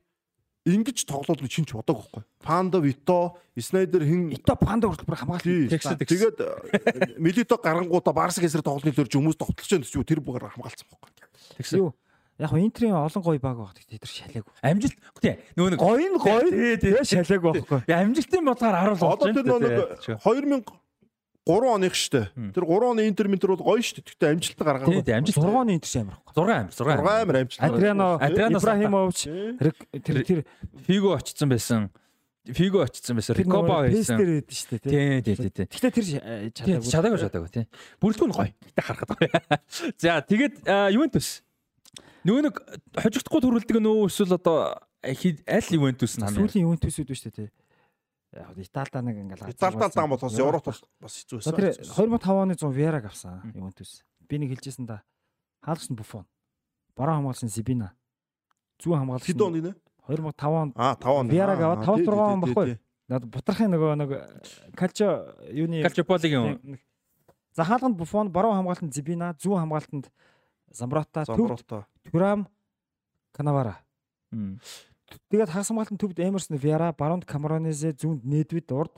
ингэж 0.64 1.04
тоглоулна 1.04 1.48
шинч 1.48 1.72
бодог 1.76 2.00
байхгүй. 2.00 2.22
Панда, 2.40 2.80
Вито, 2.80 3.36
Снайдер 3.56 4.04
хин 4.04 4.28
Вито 4.32 4.56
панда 4.56 4.88
хүртэл 4.88 5.08
бүр 5.08 5.18
хамгаалсан. 5.20 6.00
Тэгээд 6.00 6.40
э, 6.40 7.20
Милито 7.20 7.60
гарангуудаа 7.60 8.16
Барс 8.16 8.40
гэсэр 8.40 8.64
тоглоны 8.64 8.96
лөрж 8.96 9.12
хүмүүс 9.12 9.36
тогтолж 9.36 9.68
байгаа 9.68 9.84
гэсэн 9.84 10.08
тэр 10.08 10.20
бүгээр 10.24 10.56
хамгаалсан 10.56 10.88
байхгүй. 10.88 11.10
Тэгсэн 11.60 11.78
юу? 11.84 11.92
Яг 12.40 12.50
хоо 12.50 12.58
интрийн 12.58 12.96
олон 12.96 13.22
гоё 13.22 13.38
баг 13.38 13.56
багт 13.60 13.84
тэр 13.84 14.08
шалааг. 14.08 14.48
Амжилт 14.64 14.96
тий 15.20 15.36
нөгөө 15.54 15.70
нэг 15.70 15.80
гоё 15.84 16.08
нь 16.08 16.18
гоё 16.18 16.76
тий 16.80 16.96
шалааг 17.06 17.42
байхгүй. 17.44 17.80
Амжилтын 17.86 18.42
бодлоор 18.48 18.74
харуул. 18.74 19.04
Одоо 19.04 19.30
тэр 19.30 19.46
нөгөө 19.46 20.18
2000 20.18 20.64
3 21.44 21.76
оных 21.76 21.94
штэ. 21.94 22.32
Тэр 22.56 22.64
3 22.64 22.96
оны 22.96 23.04
интер 23.04 23.28
ментер 23.28 23.52
бол 23.52 23.60
гоё 23.60 23.84
штэ. 23.84 24.00
Тэгтээ 24.00 24.32
амжилт 24.32 24.58
гаргаа. 24.64 24.88
Тийм 24.88 25.04
амжилт. 25.20 25.44
6 25.44 25.52
оны 25.52 25.76
интер 25.76 25.92
амар 26.00 26.16
байхгүй. 26.24 26.40
6 26.40 26.56
амир 26.56 26.72
6 26.72 26.88
амир. 26.88 27.04
6 27.04 27.20
амир 27.20 27.36
амжилт. 27.44 27.60
Адриано 27.60 28.56
Ибрахимович 28.56 29.18
тэр 30.00 30.16
тэр 30.24 30.40
Фиго 30.88 31.12
очсон 31.12 31.48
байсан. 31.52 31.92
Фиго 32.48 32.80
очсон 32.80 33.20
байсан. 33.20 33.36
Рикоба 33.36 33.84
байсан. 33.84 34.16
Тэр 34.16 34.40
байдаг 34.40 34.56
штэ 34.56 34.78
тий. 34.80 35.20
Тий 35.20 35.36
тий 35.36 35.50
тий. 35.52 35.66
Тэгтээ 35.68 35.92
тэр 35.92 36.04
э, 36.16 36.50
чадаагүй. 36.56 36.88
Чадаагүй 36.88 37.20
чадаагүй 37.28 37.50
тий. 37.52 37.64
Бүрэлдэхүүн 38.00 38.32
гоё. 38.32 38.48
Тэгтээ 38.64 38.84
харахад 38.88 39.10
гоё. 39.12 39.28
За 40.00 40.24
тэгээд 40.24 40.64
э, 40.64 40.96
Ювентус. 40.96 41.44
Нөгөө 42.24 42.40
нэг 42.48 42.56
э, 42.56 42.80
хожигдохгүй 43.04 43.40
төрүүлдэг 43.44 43.84
нөө 43.84 44.08
эсвэл 44.08 44.40
одоо 44.40 44.80
аль 45.04 45.68
Ювентус 45.76 46.16
нь 46.16 46.24
хамгийн. 46.24 46.40
Сүүлийн 46.40 46.64
Ювентусуд 46.72 47.04
биш 47.04 47.20
штэ 47.20 47.36
тий. 47.36 47.48
Яг 48.34 48.46
хоо 48.50 48.58
Италидаа 48.58 49.02
нэг 49.02 49.16
ингээл 49.22 49.50
Италидаа 49.54 49.90
даам 49.94 50.10
болохоос 50.10 50.38
Европ 50.38 50.64
бол 50.66 50.80
бас 51.00 51.14
хэцүү 51.22 51.38
За 51.42 51.52
тэр 51.54 51.70
байсан. 51.70 51.94
2005 51.94 52.42
оны 52.42 52.54
100 52.58 52.70
Вераг 52.74 53.04
авсан 53.06 53.40
Ювентус. 53.54 54.02
Би 54.28 54.38
нэг 54.38 54.50
хэлжсэн 54.58 54.86
да. 54.86 55.02
Хаалгач 55.62 55.90
нь 55.90 55.96
Буфон. 55.96 56.26
Баруун 56.96 57.16
хамгаалагч 57.22 57.42
нь 57.46 57.54
Сибина. 57.54 57.94
Зүүн 58.82 58.98
хамгаалагч 59.06 59.26
Хэд 59.30 59.38
нь 59.38 59.42
он 59.46 59.52
нэ? 59.54 59.74
2005 60.08 60.50
онд 60.50 60.72
Аа 60.76 60.96
5 60.98 61.06
он. 61.14 61.28
Виараг 61.30 61.60
аваад 61.62 61.78
Аа, 61.78 61.84
тав, 61.86 61.96
тий, 61.96 62.04
дургаан 62.04 62.28
тий, 62.28 62.34
он 62.34 62.40
тий, 62.42 62.54
баггүй. 62.54 62.78
над 63.08 63.22
бутрахын 63.30 63.70
нөгөө 63.70 63.92
нэг 64.02 64.10
Калчо 64.74 65.08
юуны 65.52 65.82
Калчополигийн 65.82 66.58
Нэг- 66.64 66.80
За 67.54 67.62
хаалганд 67.64 67.96
Буфон, 67.96 68.28
баруун 68.34 68.56
хамгаалтанд 68.58 68.92
Зибина, 68.92 69.32
зүүн 69.38 69.62
хамгаалтанд 69.62 70.10
Замброта, 70.74 71.22
төв 71.22 71.36
Замброто. 71.38 71.86
Турам, 72.10 72.48
Канавара. 73.32 73.78
Тэгээд 75.30 75.50
хагас 75.52 75.68
хамгаалтын 75.68 76.00
төвд 76.00 76.18
Эмерсон 76.18 76.56
Виара, 76.56 76.92
Баронд 76.96 77.24
Камаронезе, 77.28 77.92
зүүнд 77.92 78.24
Недвид 78.24 78.72
урд 78.72 78.96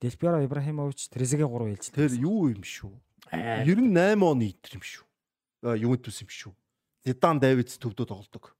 Делпиаро 0.00 0.44
Ибрахимович, 0.44 1.08
Трезеге 1.10 1.44
3 1.44 1.74
ээлж. 1.74 1.92
Тэр 1.92 2.12
юу 2.16 2.48
юм 2.48 2.64
шүү. 2.64 2.94
98 3.32 4.24
оны 4.24 4.48
итер 4.48 4.78
юм 4.78 4.84
шүү. 4.84 5.04
Аа 5.66 5.76
Ювентус 5.76 6.22
юм 6.24 6.30
шүү. 6.32 6.54
Зидан 7.04 7.40
Давидс 7.40 7.76
төвдөө 7.78 8.06
тоглодог. 8.08 8.54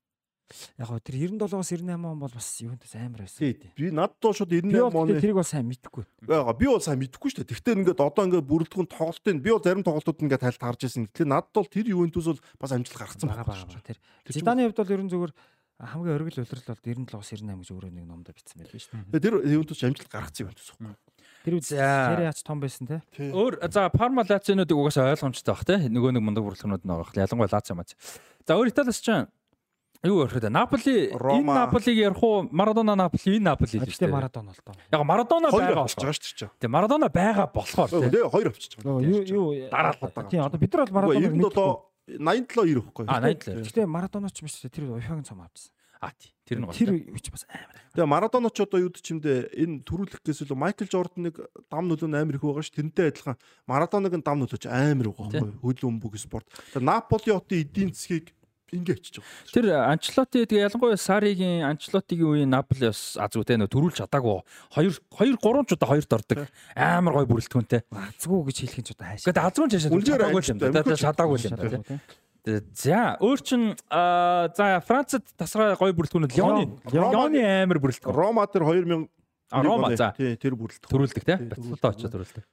Яг 0.76 0.90
гоо 0.90 0.98
тэр 0.98 1.14
97-оос 1.14 1.70
98 1.70 2.10
он 2.10 2.18
бол 2.18 2.32
бас 2.34 2.48
Ювентус 2.60 2.94
амар 2.98 3.22
байсан. 3.22 3.54
Би 3.78 3.90
надад 3.94 4.34
шууд 4.34 4.50
Би 4.50 4.60
98 4.60 4.90
бол 4.90 5.06
оны 5.06 5.20
тэрийг 5.22 5.38
бол 5.38 5.46
сайн 5.46 5.66
мэдэхгүй. 5.70 6.04
Яага 6.26 6.54
би 6.58 6.66
бол 6.66 6.82
сайн 6.82 6.98
мэдэхгүй 6.98 7.30
шүү 7.30 7.40
дээ. 7.46 7.50
Тэгтээ 7.54 7.74
ингээд 7.78 8.02
одоо 8.02 8.24
ингээд 8.26 8.50
бүрэлдэхүүн 8.50 8.90
тоглолтын 8.90 9.38
би 9.38 9.54
бол 9.54 9.62
зарим 9.62 9.86
тоглолтууд 9.86 10.26
ингээд 10.26 10.42
тайлт 10.42 10.58
харж 10.58 10.80
байсан. 10.82 11.06
Тэгэхээр 11.06 11.30
надад 11.30 11.54
бол 11.54 11.70
тэр 11.70 11.86
Ювентус 11.94 12.26
бол 12.26 12.42
бас 12.58 12.72
амжилт 12.74 12.98
гаргацсан 12.98 13.30
Бага 13.30 13.46
байна. 13.46 13.78
Тэр 13.78 13.98
Зиданы 14.26 14.66
хувьд 14.66 14.80
бол 14.82 14.94
ерөн 14.98 15.10
зүгээр 15.14 15.32
хамгийн 15.80 16.14
оргил 16.20 16.44
улирал 16.44 16.64
бол 16.68 16.82
97-оос 16.84 17.30
98 17.32 17.60
гэж 17.60 17.68
өөрөө 17.72 17.90
нэг 17.96 18.04
номдо 18.04 18.32
бичсэн 18.36 18.60
байл 18.60 18.72
биш 18.74 18.86
үү? 18.92 19.00
Тэгээ 19.08 19.24
тэр 19.24 19.34
Ювентус 19.48 19.80
амжилт 19.80 20.12
гаргацсан 20.12 20.44
юм 20.46 20.52
байна. 20.52 20.96
Тэр 21.40 21.54
үед 21.56 21.64
За. 21.64 22.12
Сериач 22.12 22.38
том 22.44 22.60
байсан 22.60 22.84
те. 22.84 23.00
Өөр 23.16 23.64
за 23.72 23.88
Парма 23.88 24.26
Лационуудыг 24.28 24.76
угаасаа 24.76 25.16
ойлгомжтой 25.16 25.54
баг 25.56 25.64
те. 25.64 25.76
Нөгөө 25.88 26.12
нэг 26.12 26.22
мундаг 26.22 26.44
бүрэлдэхүүнүүд 26.44 26.84
нь 26.84 26.90
байгаа. 26.92 27.24
Ялангуяа 27.24 27.48
Лацио 27.48 27.74
мац. 27.80 27.96
За 28.44 28.60
өөр 28.60 28.68
Италиас 28.68 29.00
ч 29.00 29.08
юу 30.04 30.24
ярих 30.24 30.32
вэ? 30.32 30.48
Наполи 30.48 31.12
энэ. 31.12 31.44
Наполиг 31.44 31.96
ярих 31.96 32.22
уу? 32.22 32.48
Марадона 32.52 32.96
Наполи 32.96 33.36
энэ 33.36 33.52
Наполи 33.52 33.76
л 33.76 33.84
шүү 33.84 34.04
дээ. 34.04 34.12
марадон 34.12 34.46
бол 34.48 34.60
тоо. 34.64 34.74
Яг 34.92 35.00
Марадона 35.04 35.48
байгаа 35.52 35.84
болохоор. 35.84 36.08
байгаа 36.08 36.16
шүү 36.16 36.36
дээ. 36.40 36.50
Тэгээ 36.56 36.72
Марадона 36.72 37.08
байгаа 37.12 37.46
болохоор 37.52 37.88
те. 37.88 38.24
Хоёр 38.28 38.46
авчиж 38.48 38.72
байгаа. 38.80 39.00
Юу 39.04 39.20
юу 39.28 39.68
Дараалал. 39.68 40.28
Тийм 40.32 40.40
одоо 40.44 40.56
бид 40.60 40.72
нар 40.72 40.88
бол 40.88 40.94
марадоныг 41.04 41.36
Марадона 41.36 41.48
мэдгүй. 41.52 41.89
87 42.18 42.80
97 42.80 42.80
90 42.80 42.82
байхгүй. 42.82 43.04
А 43.06 43.20
87. 43.20 43.62
Гэхдээ 43.62 43.86
марадоноч 43.86 44.42
биш 44.42 44.58
тэр 44.64 44.90
уяагийн 44.90 45.22
цом 45.22 45.44
авчихсан. 45.44 45.74
А 46.00 46.10
тий. 46.16 46.32
Тэр 46.48 46.58
нь 46.58 46.64
гол. 46.64 46.72
Тэр 46.72 46.96
үуч 46.96 47.28
бас 47.28 47.44
амар. 47.44 47.76
Тэгээ 47.92 48.08
Марадоноч 48.08 48.56
одоо 48.56 48.80
юу 48.80 48.88
ч 48.88 49.12
юмдээ 49.12 49.52
энэ 49.52 49.84
төрүүлэх 49.84 50.24
гэсэн 50.24 50.48
л 50.48 50.56
Майкл 50.56 50.88
Жорданыг 50.88 51.36
дам 51.68 51.92
нөлөө 51.92 52.08
амар 52.08 52.40
их 52.40 52.42
байгаа 52.42 52.64
ш. 52.64 52.72
Тэрнтэй 52.72 53.12
адилхан 53.12 53.36
Марадоныг 53.68 54.16
дам 54.24 54.40
нөлөөч 54.40 54.64
амар 54.64 55.12
байгаа 55.12 55.28
байхгүй. 55.28 55.60
Хөл 55.60 55.88
өмбөг 55.92 56.16
спорт. 56.16 56.48
Тэгээ 56.72 56.88
Наполи 56.88 57.36
хотын 57.36 57.60
эдийн 57.60 57.92
засгийг 57.92 58.32
ингээ 58.72 58.96
ачиж 58.96 59.14
байгаа. 59.20 59.52
Тэр 59.52 59.64
Анчлоти 59.76 60.44
тэгээ 60.46 60.66
ялангуяа 60.70 60.96
Саригийн 60.96 61.64
Анчлотигийн 61.66 62.30
үеийн 62.30 62.50
Наполи 62.50 62.90
бас 62.90 63.16
аз 63.18 63.34
үтэй 63.34 63.58
нөө 63.58 63.70
төрүүлж 63.70 64.00
чадаагүй. 64.02 64.40
Хоёр 64.74 64.92
хоёр 65.10 65.36
гурван 65.42 65.66
ч 65.66 65.74
удаа 65.74 65.90
хоёрт 65.90 66.12
ордог. 66.12 66.46
Амар 66.74 67.22
гой 67.22 67.26
бүрэлдэхүүнтэй. 67.30 67.82
Азгүй 67.90 68.40
гэж 68.50 68.56
хэлэх 68.64 68.78
нь 68.80 68.86
ч 68.86 68.90
одоо 68.94 69.06
хайшаа. 69.10 69.26
Гэхдээ 69.30 69.46
азгүй 69.50 69.66
ч 69.68 69.74
Үнээр 69.90 70.08
чадаагүй 70.14 70.42
юм 70.46 70.58
да. 70.58 70.96
Чадаагүй 70.96 71.36
юм 71.40 71.54
да. 71.54 71.68
тий. 71.68 71.98
Тэгээ, 72.40 72.62
За 72.72 73.20
өөр 73.20 73.38
чин 73.44 73.62
за 73.84 74.80
Францад 74.80 75.24
тасраа 75.36 75.76
гой 75.76 75.92
бүрэлдэхүүнүүд 75.92 76.32
Лионы 76.40 76.62
Лион. 76.88 77.12
Лионы 77.12 77.40
амар 77.66 77.78
бүрэлдэхүүн. 77.84 78.16
Рома 78.16 78.46
тэр 78.48 78.64
2000 78.64 79.08
А, 79.50 79.62
Рома, 79.66 79.96
за. 79.96 80.14
тий 80.16 80.36
тэр 80.38 80.54
бүрэлдэх. 80.54 80.86
Төрүүлдэг 80.86 81.24
те. 81.26 81.34
Тий, 81.36 81.50
Батлалтаа 81.50 81.90
очиж 81.90 82.06
төрүүлдэг. 82.06 82.44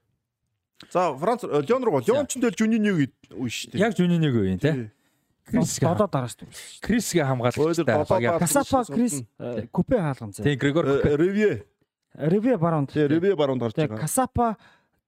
За 0.90 1.14
Франц 1.14 1.44
Лион 1.46 1.84
руу 1.86 2.02
Лион 2.02 2.26
ч 2.26 2.42
тэл 2.42 2.58
Жуниниг 2.58 2.98
үе 2.98 3.50
шүү 3.50 3.72
дээ. 3.74 3.82
Яг 3.82 3.94
Жунинийг 3.98 4.34
үеийн 4.34 4.58
те. 4.58 4.90
Крис 5.48 5.80
Додоо 5.80 6.08
дарааш 6.12 6.36
төрүүлсэн. 6.36 6.84
Крисгээ 6.84 7.24
додоо- 7.88 8.40
Касапа 8.40 8.84
Крис 8.92 9.24
э, 9.40 9.68
Купе 9.72 9.98
хаалган 9.98 10.32
зэ. 10.36 10.44
Тий 10.44 10.56
Грегор 10.56 10.86
Коке. 10.86 11.16
Реве. 11.16 11.66
Реве 12.14 12.58
баронд. 12.58 12.92
Тий 12.92 13.08
Реве 13.08 13.36
баруунд 13.36 13.62
гарч 13.62 13.76
байгаа. 13.76 13.98
Касапа 14.00 14.58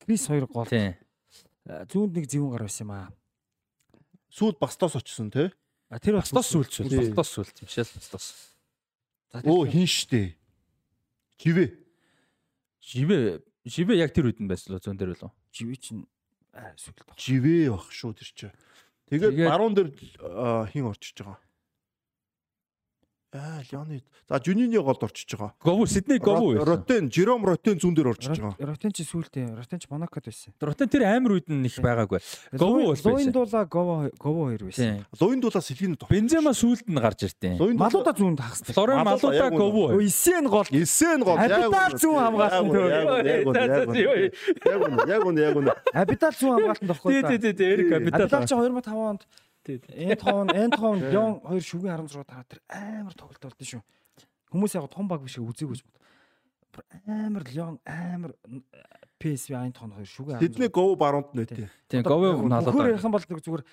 Крис 0.05 0.27
хоёр 0.27 0.47
гол. 0.47 0.65
Тий. 0.65 0.95
Э, 1.67 1.85
Зүүнд 1.91 2.15
нэг 2.15 2.25
зэвүүн 2.31 2.51
гар 2.55 2.63
байсан 2.63 2.87
юм 2.87 2.91
аа. 2.95 3.11
Сүүл 4.31 4.55
бастаас 4.59 4.95
очсон 4.95 5.29
тий. 5.29 5.51
А, 5.89 5.99
Тэр 5.99 6.15
Бастос 6.21 6.47
сүлж. 6.53 6.87
Тий. 6.87 7.11
Бастос 7.11 7.29
сүлж. 7.35 7.61
Мишэл 7.65 7.89
Бастос. 7.99 8.55
За, 9.33 9.41
Оо 9.43 9.65
хин 9.65 9.85
штэ. 9.85 10.35
Живэ. 11.41 11.73
Живэ 12.81 13.41
живэ 13.65 13.93
яг 13.99 14.13
тэр 14.13 14.29
үед 14.31 14.39
нь 14.39 14.47
байсан 14.47 14.73
лөө 14.77 14.81
зүүн 14.87 14.97
дээр 14.97 15.13
үлээ. 15.17 15.31
живэ 15.51 15.75
чинь 15.81 16.05
аа 16.53 16.73
сүлд 16.77 17.03
баг. 17.05 17.17
Живэ 17.17 17.69
бах 17.73 17.89
шүү 17.91 18.13
тэр 18.15 18.29
чи. 18.33 18.47
Тэгээд 19.09 19.37
баруун 19.49 19.73
дээр 19.73 19.89
а, 20.21 20.65
хин 20.69 20.85
орчиж 20.85 21.17
байгаа. 21.21 21.39
Аа 23.31 23.61
Леонид. 23.71 24.03
За 24.27 24.41
Жунини 24.43 24.77
голд 24.77 25.03
орчиж 25.03 25.37
байгаа. 25.37 25.53
Гову 25.61 25.85
Сидней 25.85 26.17
гову. 26.17 26.57
Ротен, 26.65 27.11
Жером 27.13 27.45
Ротен 27.45 27.77
зүүн 27.77 27.93
дээр 27.93 28.07
орчиж 28.09 28.41
байгаа. 28.41 28.57
Ротен 28.57 28.89
чи 28.89 29.05
сүултээ. 29.05 29.53
Ротен 29.53 29.77
чи 29.77 29.85
Монакод 29.85 30.25
байсан. 30.25 30.49
Ротен 30.57 30.89
тэр 30.89 31.05
амар 31.05 31.37
үед 31.37 31.45
нь 31.45 31.61
их 31.61 31.77
байгаагүй. 31.77 32.25
Гову 32.57 32.89
бол 32.89 32.97
байсан. 32.97 33.13
Луиндула 33.13 33.65
Гово 33.69 34.09
Гово 34.17 34.49
хоёр 34.49 34.65
байсан. 34.65 35.05
Тий. 35.05 35.21
Луиндуулаа 35.21 35.61
сэлгийн 35.61 35.93
тох. 35.93 36.09
Бензема 36.09 36.57
сүлд 36.57 36.89
нь 36.89 36.97
гарч 36.97 37.29
иртээ. 37.29 37.61
Малуудаа 37.77 38.17
зүүнд 38.17 38.41
хагасдаг. 38.41 38.73
Флорен 38.73 38.97
Малуудаа 39.05 39.45
Малуда 39.45 39.57
гову. 39.61 40.01
Исен 40.01 40.49
гол. 40.49 40.65
Эсен 40.73 41.21
гол. 41.21 41.37
Абитал 41.37 41.93
зүүн 42.01 42.17
хамгаалсан 42.17 42.65
төр. 42.65 42.89
Яг 44.65 44.81
үнэ, 44.89 45.05
яг 45.05 45.21
үнэ, 45.21 45.39
яг 45.41 45.53
үнэ. 45.53 45.73
Абитал 45.93 46.33
зүүн 46.33 46.57
хамгаалтанд 46.57 46.89
тахгүй. 46.97 47.13
Тий, 47.13 47.21
тий, 47.29 47.37
тий, 47.37 47.53
тий, 47.53 47.67
Эрик 47.77 47.93
Абитал 47.93 48.25
Абитал. 48.25 48.49
чи 48.49 48.55
2005 48.57 48.89
онд 48.89 49.21
Энтхон 49.77 50.49
Энтхон 50.49 50.99
Леон 51.05 51.33
хоёр 51.45 51.63
шүгэн 51.63 51.93
16 52.07 52.25
дараа 52.25 52.45
тэр 52.49 52.61
амар 52.69 53.13
тоглолт 53.13 53.43
болдсон 53.43 53.67
шүү. 53.69 53.83
Хүмүүс 54.49 54.75
яг 54.75 54.89
том 54.89 55.07
баг 55.07 55.21
биш 55.21 55.37
бод. 55.37 55.61
Бүр 56.73 56.83
Амар 57.05 57.43
Леон 57.49 57.79
амар 57.85 58.33
PSV 59.19 59.53
Энтхон 59.69 59.93
хоёр 59.93 60.09
шүгэн 60.09 60.39
16. 60.39 60.47
Тэдний 60.47 60.69
гов 60.69 60.97
баруунд 60.97 61.33
нэтээ. 61.33 61.69
Тийм, 61.89 62.03
гову 62.03 62.33
Хөр 62.39 62.49
налаад. 62.49 62.75
ярих 62.75 63.03
юм 63.03 63.13
бол 63.13 63.25
нэг 63.25 63.41
зүгээр 63.45 63.63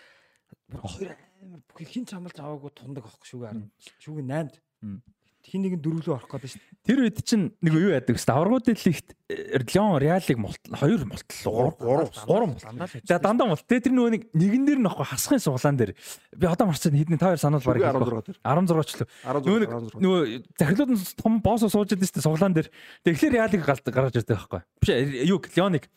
хоёр 0.74 1.12
амар 1.42 1.60
бүх 1.64 1.78
хин 1.86 2.04
ч 2.04 2.10
хамлж 2.16 2.36
аваагүй 2.40 2.70
тундаг 2.74 3.04
авах 3.06 3.24
шүгэн 3.24 3.70
10. 3.78 3.92
Шүгэн 4.02 4.26
8-д. 4.26 4.60
Мм. 4.82 5.00
Хин 5.46 5.62
нэг 5.62 5.78
нь 5.78 5.82
дөрвөлөө 5.84 6.14
орох 6.18 6.26
гэдэг 6.26 6.50
шүү. 6.50 6.62
Тэр 6.82 6.98
үед 7.06 7.22
чинь 7.22 7.54
нэг 7.62 7.72
юу 7.78 7.94
яадаг 7.94 8.18
вэ? 8.18 8.26
Аврагууд 8.26 8.66
дэлхийд 8.66 9.14
Леон 9.28 9.98
Реалиг 9.98 10.38
мултал 10.38 10.78
хоёр 10.78 11.04
мултал 11.04 11.74
гурав 11.80 12.10
гурав 12.26 12.48
мултал. 12.48 12.88
За 13.02 13.18
дандаа 13.18 13.48
мулт. 13.48 13.66
Тэгээ 13.66 13.90
тэр 13.90 13.94
нөгөө 13.98 14.10
нэг 14.14 14.22
нэгэн 14.30 14.62
дээр 14.62 14.78
нь 14.78 14.86
ахгүй 14.86 15.02
хасхын 15.02 15.42
суглаан 15.42 15.74
дээр. 15.74 15.98
Би 16.38 16.46
одоо 16.46 16.70
марцсан 16.70 16.94
хэдний 16.94 17.18
та 17.18 17.34
хоёр 17.34 17.42
санал 17.42 17.58
хэлэх 17.58 17.90
16 17.90 18.22
тэр. 18.22 18.38
16 18.38 18.86
ч 18.86 18.92
лөө. 19.02 19.08
Нөгөө 19.42 19.60
нэг 19.66 19.70
16. 19.74 19.98
нөгөө 19.98 20.20
захирлууд 20.62 20.90
нь 20.94 21.02
том 21.18 21.42
боосо 21.42 21.66
сууж 21.66 21.90
байдаг 21.90 22.06
шүү 22.06 22.22
дээ 22.22 22.28
суглаан 22.30 22.54
дээр. 22.54 22.70
Тэгэхээр 23.02 23.34
Реалиг 23.34 23.62
галт 23.66 23.86
гаргаж 23.90 24.14
ирдэг 24.14 24.38
байхгүй. 24.38 24.62
Биш 24.78 24.90
юу 25.26 25.42
Леоник. 25.42 25.90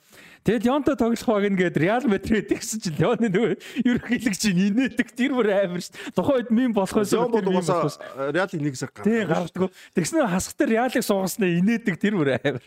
Тэгээд 0.44 0.66
Леонтой 0.66 0.96
тоглох 0.96 1.28
баг 1.28 1.46
ингээд 1.52 1.78
Реал 1.78 2.06
Мадрид 2.08 2.48
гэсэн 2.48 2.80
чинь 2.80 2.96
Леоны 2.96 3.28
нөгөө 3.28 3.54
ерөнхийлөгч 3.84 4.40
чинь 4.40 4.62
инээдэг 4.72 5.12
тэр 5.12 5.36
бүр 5.36 5.52
амар 5.52 5.84
шүү. 5.84 6.16
Тухайн 6.16 6.48
үед 6.48 6.50
мим 6.56 6.72
болох 6.72 6.96
байсан. 6.96 7.28
Зон 7.28 7.32
бол 7.36 7.44
угаасаа 7.44 8.32
Реалыг 8.32 8.62
нэг 8.64 8.76
зэрэг 8.80 9.04
Тий 9.04 9.28
гардаг. 9.28 9.68
Тэгснэ 10.00 10.32
хасахтар 10.32 10.72
Реалыг 10.72 11.04
суугаснаа 11.04 11.52
инээдэг 11.60 11.96
тэр 12.00 12.16
бүр 12.16 12.40
амар. 12.40 12.64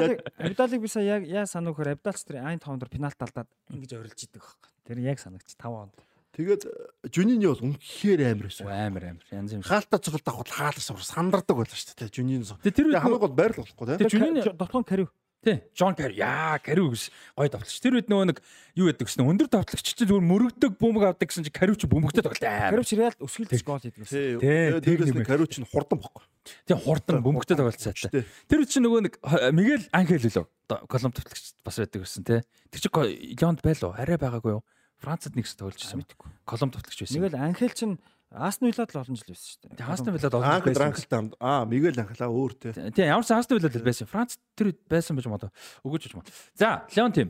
Абиталыг 0.00 0.20
Абиталыг 0.40 0.80
бисаа 0.80 1.02
яг 1.04 1.22
яа 1.28 1.44
санав 1.46 1.76
хөр 1.76 1.92
Абиталч 1.92 2.24
тэр 2.24 2.40
айн 2.40 2.58
дээр 2.60 2.88
пенальт 2.88 3.20
алдаад 3.20 3.48
ингэж 3.70 3.90
орилж 4.00 4.20
идэг 4.24 4.40
байхгүй. 4.40 4.70
Тэр 4.88 4.98
яг 5.04 5.18
санагч 5.20 5.52
5 5.60 5.68
онд. 5.68 5.94
Тэгээд 6.30 6.62
Жунини 7.10 7.46
бол 7.50 7.58
үнэхээр 7.74 8.20
амар 8.32 8.46
байсан. 8.48 8.66
Амар 8.70 9.04
амар. 9.18 9.24
Янз 9.34 9.50
юм. 9.50 9.62
Хаалтаа 9.66 9.98
цогт 9.98 10.24
авах 10.30 10.46
хаалт 10.46 10.78
суур 10.78 11.02
сандардаг 11.02 11.58
байлаа 11.58 11.74
шүү 11.74 11.98
дээ. 11.98 12.06
Тэгээ 12.06 12.76
тэр 12.78 12.86
хамгийн 13.02 13.18
гол 13.20 13.34
байр 13.34 13.52
л 13.58 13.60
болохгүй 13.66 13.86
тий. 13.90 13.98
Тэр 13.98 14.10
Жуниний- 14.14 14.46
дотгон 14.54 14.86
карив. 14.86 15.10
Тий 15.40 15.56
Джон 15.72 15.94
Кари 15.96 16.14
яа 16.20 16.58
Кари 16.60 16.80
гэж 16.84 17.08
гой 17.36 17.48
давталч. 17.48 17.80
Тэр 17.80 17.96
үед 17.96 18.08
нөгөө 18.12 18.26
нэг 18.28 18.38
юу 18.76 18.86
яадаг 18.92 19.08
гэсэн 19.08 19.24
өндөр 19.24 19.48
давтлагч 19.48 19.86
чинь 19.96 20.04
зүгээр 20.08 20.24
мөрөгдөг 20.28 20.72
бөмбөг 20.76 21.04
авдаг 21.16 21.26
гэсэн 21.32 21.44
чинь 21.48 21.56
Кари 21.56 21.72
ч 21.80 21.88
бөмбөгтэй 21.88 22.20
тоглолт 22.20 22.44
амар. 22.44 22.76
Карив 22.76 22.84
ч 22.84 22.92
реал 23.00 23.16
өсгөлдөж 23.24 23.62
гол 23.64 23.80
хийдэг. 23.80 24.04
Тий. 24.04 24.36
Тий, 24.36 24.38
Тэгээд 24.40 24.84
тэр 24.84 24.96
дээрээс 25.00 25.12
нэг 25.16 25.22
нь 25.24 25.30
кариуч 25.32 25.54
нь 25.60 25.68
хурдан 25.72 25.98
бохгүй. 26.04 26.24
Тий 26.68 26.76
хурдан 26.76 27.18
бөмбөгтэй 27.24 27.56
тоглолт 27.56 27.80
сайтай. 27.80 28.24
Тэр 28.48 28.58
үед 28.60 28.70
чинь 28.70 28.84
нөгөө 28.84 29.00
нэг 29.08 29.14
х- 29.24 29.48
Мигел 29.56 29.84
Анхел 29.96 30.20
үлээ. 30.20 30.44
Колумб 30.86 31.14
давтлагч 31.16 31.56
бас 31.64 31.76
байдаг 31.80 32.00
гэсэн 32.04 32.22
тий. 32.28 32.40
Тэр 32.68 32.80
чинь 32.84 33.36
Леонд 33.40 33.60
байлоо. 33.64 33.96
Арай 33.96 34.20
байгаагүй 34.20 34.60
юу? 34.60 34.64
Францад 35.00 35.32
нэгс 35.34 35.56
тоглож 35.56 35.80
байсан. 35.80 36.04
Колумб 36.44 36.76
давтлагч 36.76 37.00
байсан. 37.00 37.16
Нэг 37.16 37.32
л 37.32 37.40
Анхел 37.40 37.72
чин 37.72 37.96
Астон 38.30 38.70
Виллад 38.70 38.94
л 38.94 38.98
олон 39.02 39.16
жил 39.18 39.26
байсан 39.26 39.48
шүү 39.50 39.58
дээ. 39.66 39.76
Тий 39.76 39.86
Астон 39.90 40.14
Виллад 40.14 40.34
олон 40.38 40.46
Анхэл 40.46 40.70
байсан. 40.70 40.82
ранхалтай 40.86 41.20
аа 41.42 41.64
Мигел 41.66 41.98
анхлаа 41.98 42.30
өөр 42.30 42.52
тий. 42.54 42.70
Тийм 42.94 43.10
ямар 43.10 43.26
ч 43.26 43.34
Астон 43.34 43.58
Виллад 43.58 43.74
л 43.74 43.82
байсан. 43.82 44.06
Франц 44.06 44.38
тэр 44.54 44.70
байсан 44.86 45.18
байж 45.18 45.26
магадгүй. 45.26 45.50
Өгөөж 45.82 46.02
байж 46.06 46.14
магадгүй. 46.14 46.34
За, 46.54 46.86
Леон 46.94 47.10
тим. 47.10 47.28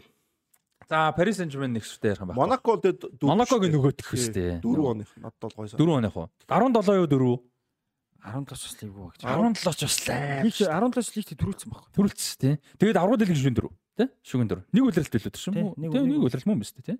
За, 0.90 1.08
Paris 1.16 1.40
Saint-Germain 1.40 1.72
нэгсвэртэй 1.72 2.12
ярих 2.12 2.20
юм 2.20 2.28
байна. 2.28 2.36
Монако 2.36 2.76
л 2.76 2.82
дээд 2.84 3.00
Монакогийн 3.24 3.72
нөгөөх 3.72 3.96
хэвчтэй. 3.96 4.60
4 4.60 4.92
оных 4.92 5.08
надад 5.16 5.40
бол 5.40 5.56
гоё 5.56 5.68
сан. 5.72 5.80
4 5.80 6.04
оных 6.04 6.16
уу? 6.20 6.28
17 6.44 7.00
юу 7.00 7.08
4? 7.08 7.40
17 8.20 8.44
ч 8.44 8.60
бас 8.60 8.76
лиг 8.84 8.92
үү 8.92 9.08
гэж. 9.08 9.20
17 9.24 9.56
ч 9.56 9.82
бас. 9.88 9.96
Лиг 10.44 10.52
17 10.52 11.00
ч 11.00 11.16
лигт 11.16 11.32
төрүүлсэн 11.40 11.68
баг. 11.72 11.88
Төрүүлсэн 11.96 12.36
тий. 12.44 12.54
Тэгээд 12.76 13.00
аврагууд 13.00 13.24
дэлгэж 13.24 13.40
шүн 13.40 13.56
4. 13.56 13.72
Тэ? 14.00 14.08
Шүгэн 14.24 14.48
дөр. 14.48 14.64
Нэг 14.72 14.82
үлрэлт 14.88 15.12
билүү 15.12 15.28
тэр 15.28 15.36
Тий, 15.36 15.44
шүү. 15.44 15.52
нэг- 15.76 15.92
Тэ 15.92 16.00
нэг 16.00 16.16
үлрэлт 16.24 16.46
мөн 16.48 16.58
биз 16.64 16.72
тий. 16.72 16.96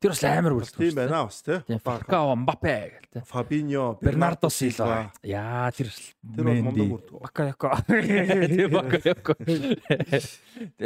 Тэр 0.00 0.10
бас 0.14 0.22
амар 0.24 0.52
үлрэлт. 0.56 0.76
Тийм 0.78 0.94
байна 0.96 1.24
бас 1.28 1.42
тий. 1.42 1.58
Тийм. 1.68 1.78
Фалкао, 1.84 2.32
Мбаппе 2.38 2.74
гэл 2.94 3.08
тэ. 3.12 3.20
Фабиньо, 3.26 3.98
Бернардо 4.00 4.48
Силва. 4.48 5.12
Яа 5.26 5.68
тэр 5.74 5.90
Тэр 5.92 6.44
бол 6.46 6.62
мундаг 6.64 6.88
үрдэг. 6.88 7.18
Бакаяко. 7.20 7.68
Тийм 7.84 8.70
Бакаяко. 8.72 9.34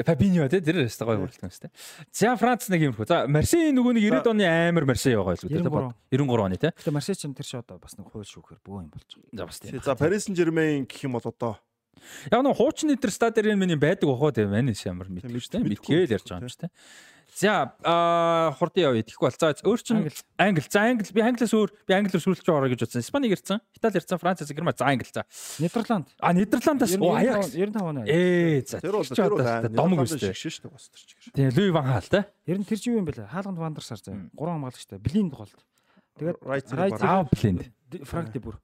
Фабиньо 0.07 0.49
тэ 0.49 0.61
тэр 0.65 0.83
өстой 0.89 1.07
гоё 1.07 1.19
хүрэлтэн 1.23 1.49
өстой. 1.53 1.71
За 2.11 2.35
Франц 2.41 2.69
нэг 2.73 2.81
юм 2.89 2.95
хөө. 2.97 3.07
За 3.07 3.27
Марсей 3.29 3.71
нөгөө 3.73 3.93
нэг 4.01 4.03
90-ад 4.09 4.29
оны 4.33 4.45
амар 4.49 4.85
Марсей 4.89 5.15
байгаа 5.17 5.37
л 5.37 5.45
үү 5.45 5.51
тэ. 5.51 6.17
93 6.17 6.43
оны 6.43 6.57
тэ. 6.57 6.73
Гэтэ 6.73 6.91
Марсей 6.93 7.15
ч 7.15 7.29
тэр 7.29 7.45
шоо 7.47 7.61
одоо 7.61 7.79
бас 7.79 7.95
нэг 8.01 8.09
хууль 8.11 8.25
шүүхээр 8.27 8.61
бөө 8.65 8.81
юм 8.81 8.89
болж 8.91 9.09
байгаа. 9.13 9.37
За 9.37 9.45
бас 9.47 9.61
тийм. 9.61 9.83
За 9.85 9.93
Paris 9.95 10.25
Saint-Germain 10.27 10.89
гэх 10.89 11.05
юм 11.05 11.13
бол 11.21 11.25
одоо 11.25 11.59
Яг 12.33 12.43
нэг 12.43 12.57
хуучны 12.57 12.97
тэр 12.97 13.11
стадион 13.11 13.59
миний 13.59 13.77
байдаг 13.77 14.09
бохоо 14.11 14.33
тийм 14.33 14.51
байна 14.51 14.73
ямар 14.75 15.07
Тийм, 15.07 15.17
мэдвч 15.23 15.33
мэд- 15.33 15.51
тийм 15.53 15.63
мэдгүй 15.69 15.93
мэдгээл 16.03 16.15
ярьж 16.19 16.27
байгаа 16.29 16.43
юм 16.43 16.49
ч 16.51 16.57
тийм. 16.59 16.71
За 17.33 17.73
аа 17.81 18.53
хурдан 18.53 18.93
явъя 18.93 19.03
тэгэхгүй 19.09 19.25
бол 19.25 19.41
за 19.41 19.57
өөр 19.65 19.81
чин 19.81 19.97
Англи. 20.37 20.69
за 20.69 20.81
англи 20.85 21.09
би 21.17 21.21
англиас 21.25 21.53
өөр 21.57 21.71
би 21.89 21.93
англиар 21.97 22.21
сүрлж 22.21 22.45
ороо 22.45 22.69
гэж 22.69 22.85
утсан. 22.85 23.01
Испанийг 23.01 23.33
ярьсан, 23.33 23.61
Итали 23.73 23.97
ярьсан, 23.97 24.19
Франц 24.21 24.45
Герман 24.53 24.75
за 24.77 24.85
англи 24.85 25.09
за. 25.09 25.25
Нидерланд. 25.57 26.13
А 26.21 26.33
Нидерландаас 26.37 26.93
оо 27.01 27.17
Аякс. 27.17 27.57
95 27.57 27.81
оны. 27.81 28.05
Ээ 28.05 28.69
за. 28.69 28.81
тэр 28.85 28.93
бол 28.93 29.05
ч 29.09 29.17
тэр 29.17 29.33
бол 29.33 29.41
домог 29.73 30.05
шигшээ 30.05 30.53
шүү 30.53 30.63
дээ 30.69 30.73
бас 30.77 30.85
тэр 30.93 31.01
чигээр. 31.09 31.33
Тийм 31.33 31.49
Луи 31.57 31.71
ван 31.73 31.85
хаал 31.89 32.05
те. 32.13 32.21
Ер 32.45 32.59
нь 32.61 32.69
тэр 32.69 32.79
юу 32.85 32.97
юм 33.01 33.07
бэлээ? 33.09 33.33
Хаалганд 33.33 33.59
вандарсаар 33.65 34.01
заа. 34.05 34.29
Гурван 34.37 34.61
хамгаалагчтай. 34.61 34.99
Блинд 35.01 35.33
голд. 35.33 35.57
Тэгээд 36.21 36.37
Аа 37.01 37.25
блинд. 37.33 37.73
Франк 38.05 38.29
де 38.29 38.41
бүр. 38.45 38.61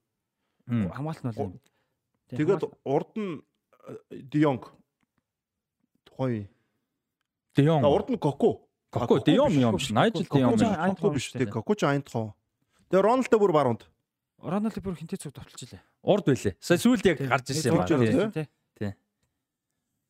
Мм. 0.69 0.93
Хамгаалт 0.93 1.25
нь 1.25 1.33
бол 1.33 1.57
юм. 1.57 1.61
Тэгээд 2.31 2.63
урд 2.85 3.13
нь 3.17 3.41
Дионг 4.11 4.73
гоё. 6.19 6.49
Дион. 7.55 7.85
А 7.85 7.89
урд 7.89 8.11
нь 8.11 8.19
Коко. 8.19 8.69
Коко 8.91 9.21
Дион 9.21 9.53
юм 9.53 9.77
биш. 9.77 9.91
Найжл 9.91 10.27
Дион 10.27 10.59
Коко 10.59 10.65
юм. 10.65 10.95
Коко 10.97 11.11
биш 11.11 11.33
дээ. 11.33 11.47
Коко 11.47 11.75
ч 11.75 11.85
Айнтхон. 11.85 12.35
Тэгээ 12.91 13.05
Роналдо 13.05 13.37
бүр 13.39 13.53
баруунд. 13.53 13.83
Роналдо 14.43 14.81
бүр 14.83 14.99
хинтээ 14.99 15.19
цуг 15.23 15.33
товтолж 15.33 15.63
илээ. 15.63 15.83
Урд 16.03 16.25
байлээ. 16.27 16.57
Сая 16.61 16.79
сүүлд 16.79 17.05
яг 17.07 17.19
гарч 17.23 17.53
ирсэн 17.53 17.73
юм 17.73 17.81
аа. 17.81 18.31
тий. 18.33 18.49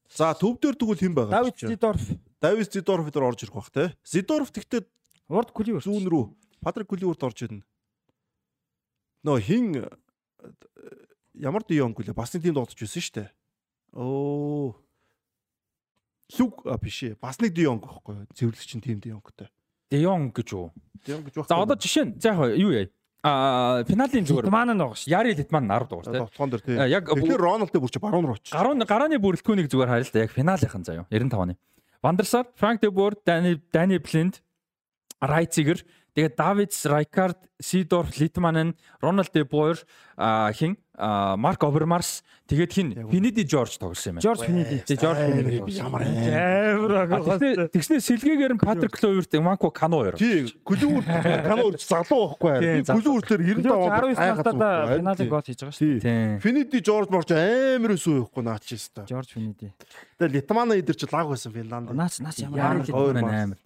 За 0.08 0.32
төв 0.32 0.56
дээр 0.56 0.76
тэгвэл 0.76 0.96
хэн 0.96 1.14
байгаа? 1.14 1.44
Давид 1.44 1.56
Зидорф. 1.60 2.04
Давид 2.40 2.72
Зидорф 2.72 3.06
дээр 3.12 3.24
орж 3.28 3.44
ирэх 3.44 3.54
бах 3.54 3.70
те. 3.70 3.92
Зидорф 4.04 4.50
тэгтээ 4.52 4.86
Урд 5.28 5.52
Куливер. 5.52 5.84
зүүн 5.84 6.08
рүү 6.08 6.32
Патрик 6.64 6.88
Куливерт 6.88 7.22
орж 7.22 7.44
ирнэ. 7.44 7.62
Нөө 9.24 9.38
хин 9.44 9.64
э, 9.76 9.90
ямар 11.38 11.62
Дионг 11.64 11.98
үлээ 11.98 12.14
бас 12.14 12.34
нэг 12.34 12.42
тийм 12.42 12.54
дуудаж 12.54 12.76
байсан 12.78 13.02
шүү 13.02 13.14
дээ. 13.18 13.28
Оо. 13.94 14.74
Лүг 16.38 16.66
а 16.68 16.76
биш 16.76 17.02
ээ. 17.02 17.16
Бас 17.20 17.40
нэг 17.40 17.54
Дионг 17.54 17.86
байхгүй 17.86 18.14
юу? 18.14 18.26
Цэвэрлэгчин 18.34 18.82
тим 18.84 19.00
Дионгтэй. 19.00 19.48
Дион 19.90 20.28
гэж 20.34 20.48
үү. 20.52 20.68
Дионг 21.06 21.24
гэж 21.32 21.34
За 21.48 21.56
одоо 21.56 21.76
жишээ 21.78 22.04
нь 22.04 22.12
за 22.20 22.36
яг 22.36 22.58
юу 22.58 22.72
яа. 22.74 22.88
А 23.24 23.82
финалийн 23.88 24.28
зүгээр 24.28 24.46
Литман 24.46 24.70
нь 24.70 24.78
байгаа 24.78 24.94
шүү. 24.94 25.10
Яри 25.10 25.34
Литман 25.34 25.64
10 25.66 25.88
дугаар 25.88 26.06
те. 26.06 26.20
тоглоом 26.28 26.50
дээр 26.52 26.62
тий. 26.62 26.76
А, 26.78 26.86
яг 26.86 27.08
Тэгэхээр 27.08 27.40
Роналдо 27.40 27.80
бүр 27.80 27.90
чи 27.90 27.98
баруун 27.98 28.26
руу 28.28 28.36
очиж. 28.38 28.52
гаруун 28.52 28.78
гарааны 28.84 29.18
бүрэлдэхүүнийг 29.18 29.66
зүгээр 29.72 29.90
харъя 29.90 30.06
л 30.06 30.12
да 30.12 30.22
яг 30.22 30.30
финалийнхан 30.30 30.84
заяа 30.84 31.06
95 31.10 31.34
оны. 31.34 31.54
Вандерсар, 32.02 32.46
Франк 32.54 32.80
де 32.80 32.90
Бор, 32.90 33.16
Дани 33.26 33.58
Дани 33.72 33.98
Блинд, 33.98 34.42
Райцигер, 35.20 35.82
тэгээд 36.14 36.34
Давидс, 36.36 36.86
Райкард, 36.86 37.38
Сидорф, 37.60 38.18
Литманен, 38.18 38.76
Рональд 39.00 39.30
де 39.34 39.44
Бойер, 39.44 39.82
хин 40.54 40.76
Марк 40.98 41.62
Обермарс, 41.62 42.24
тэгээд 42.48 42.72
хин 42.72 42.88
Финиди 43.10 43.46
Жорж 43.46 43.78
тоглосон 43.78 44.12
юм 44.12 44.14
байна. 44.18 44.22
Жорж 44.26 44.40
Финиди. 44.46 44.82
Тэг 44.86 44.98
Жорж 44.98 45.18
Финиди. 45.18 45.78
Ямар 45.78 46.02
Амар 46.02 47.22
Тэгснэ 47.38 47.70
тэгснэ 47.70 47.96
сэлгээгээр 48.02 48.54
нь 48.54 48.58
Патрик 48.58 48.98
Кловерт, 48.98 49.30
Манко 49.38 49.70
Кано 49.70 50.02
хоёр. 50.02 50.18
Тий, 50.18 50.50
Куливер 50.66 51.06
канаа 51.06 51.70
үрж 51.70 51.86
залуу 51.86 52.34
байхгүй 52.34 52.50
Тий, 52.58 52.82
дээр 52.82 52.98
90 52.98 53.38
19 53.38 53.62
даваа 53.62 54.10
настайдаа 54.10 54.98
финалийн 54.98 55.30
гол 55.30 55.42
хийж 55.46 55.58
байгаа 55.62 55.74
шүү. 55.78 55.78
Тий. 55.78 56.02
Тийм. 56.02 56.38
Финиди 56.42 56.82
Жорж 56.82 57.14
Морч 57.14 57.30
амар 57.30 57.94
өсөө 57.94 58.26
явахгүй 58.26 58.42
наач 58.42 58.66
юмста. 58.74 59.06
Жорж 59.06 59.34
Финиди. 59.38 59.70
Тэгээ 60.18 60.34
Литмана 60.34 60.74
идэр 60.82 60.98
чи 60.98 61.06
лаг 61.06 61.30
байсан 61.30 61.54
Финланд. 61.54 61.94
Наач 61.94 62.18
наач 62.18 62.42
Ямар 62.42 62.58
ямар 62.58 62.82
Хоёр 62.82 63.14
гоё 63.14 63.22
мас. 63.22 63.54
амар 63.54 63.58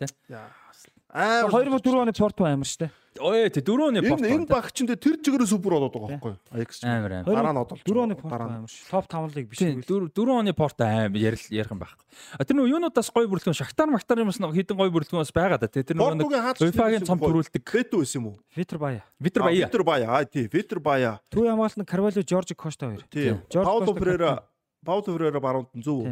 те. 1.12 1.18
Амар 1.44 1.52
2004 1.52 2.02
оны 2.02 2.12
Порту 2.16 2.44
амар 2.44 2.66
дээ. 2.66 2.90
Ой 3.20 3.50
тэ 3.52 3.60
дөрөвний 3.60 4.00
порт. 4.00 4.24
Энэ 4.24 4.40
энэ 4.40 4.48
багчин 4.48 4.88
дээр 4.88 4.96
тэр 4.96 5.16
чигээрээ 5.20 5.44
супер 5.44 5.76
болоод 5.76 5.92
байгаа 5.92 6.16
байхгүй 6.16 6.32
юу? 6.32 6.40
Аякс. 6.48 6.80
амар 6.80 7.12
амар. 7.20 7.28
Дараа 7.28 7.52
нь 7.52 7.60
одолж. 7.60 7.82
4 7.84 8.00
оны 8.00 8.14
нь. 8.16 8.24
амар 8.24 8.72
шүү. 8.72 8.88
Топ 8.88 9.04
5-ыг 9.12 9.46
биш 9.52 9.58
Тийм 9.60 9.76
үү? 9.76 9.84
дөрөв 9.84 10.08
дөрөв 10.16 10.36
оны 10.40 10.52
порт 10.56 10.80
аим 10.80 11.12
ярил 11.20 11.44
ярих 11.52 11.68
юм 11.68 11.80
байхгүй. 11.84 12.04
А 12.08 12.44
тэр 12.48 12.56
нөө 12.56 12.72
юунуудаас 12.72 13.12
гой 13.12 13.28
бүрэлдэхүүн 13.28 13.58
шахтар 13.60 13.92
мактар 13.92 14.24
юмс 14.24 14.40
нэг 14.40 14.56
хідэн 14.56 14.76
гой 14.80 14.88
бүрэлдэхүүнээс 14.96 15.32
байгаа 15.36 15.60
да. 15.60 15.68
Тэр 15.68 15.92
нэг 15.92 16.00
Португийн 16.00 16.40
хаач 16.40 16.58
UEFA-гийн 16.64 17.04
цом 17.04 17.20
төрүүлдэг. 17.20 17.62
Бету 17.68 18.00
байсан 18.00 18.16
юм 18.16 18.26
уу? 18.32 18.36
Витер 18.56 18.78
Бая. 18.80 19.04
Витер 19.20 19.42
Бая. 19.44 19.60
Витер 19.68 19.84
Бая. 19.84 20.06
Аа 20.08 20.24
тий, 20.24 20.48
Витер 20.48 20.80
Бая. 20.80 21.20
Төв 21.28 21.44
хамгаалт 21.44 21.76
нь 21.76 21.84
Карвало, 21.84 22.24
Жорж 22.24 22.56
Кошта 22.56 22.88
хоёр. 22.88 23.04
Тий. 23.12 23.36
Жорж 23.52 23.68
Пауло 23.68 23.92
Ферера, 23.92 24.48
Пауло 24.80 25.04
Ферера 25.04 25.36
баруунд 25.36 25.68
нь 25.76 25.84
зөв. 25.84 26.08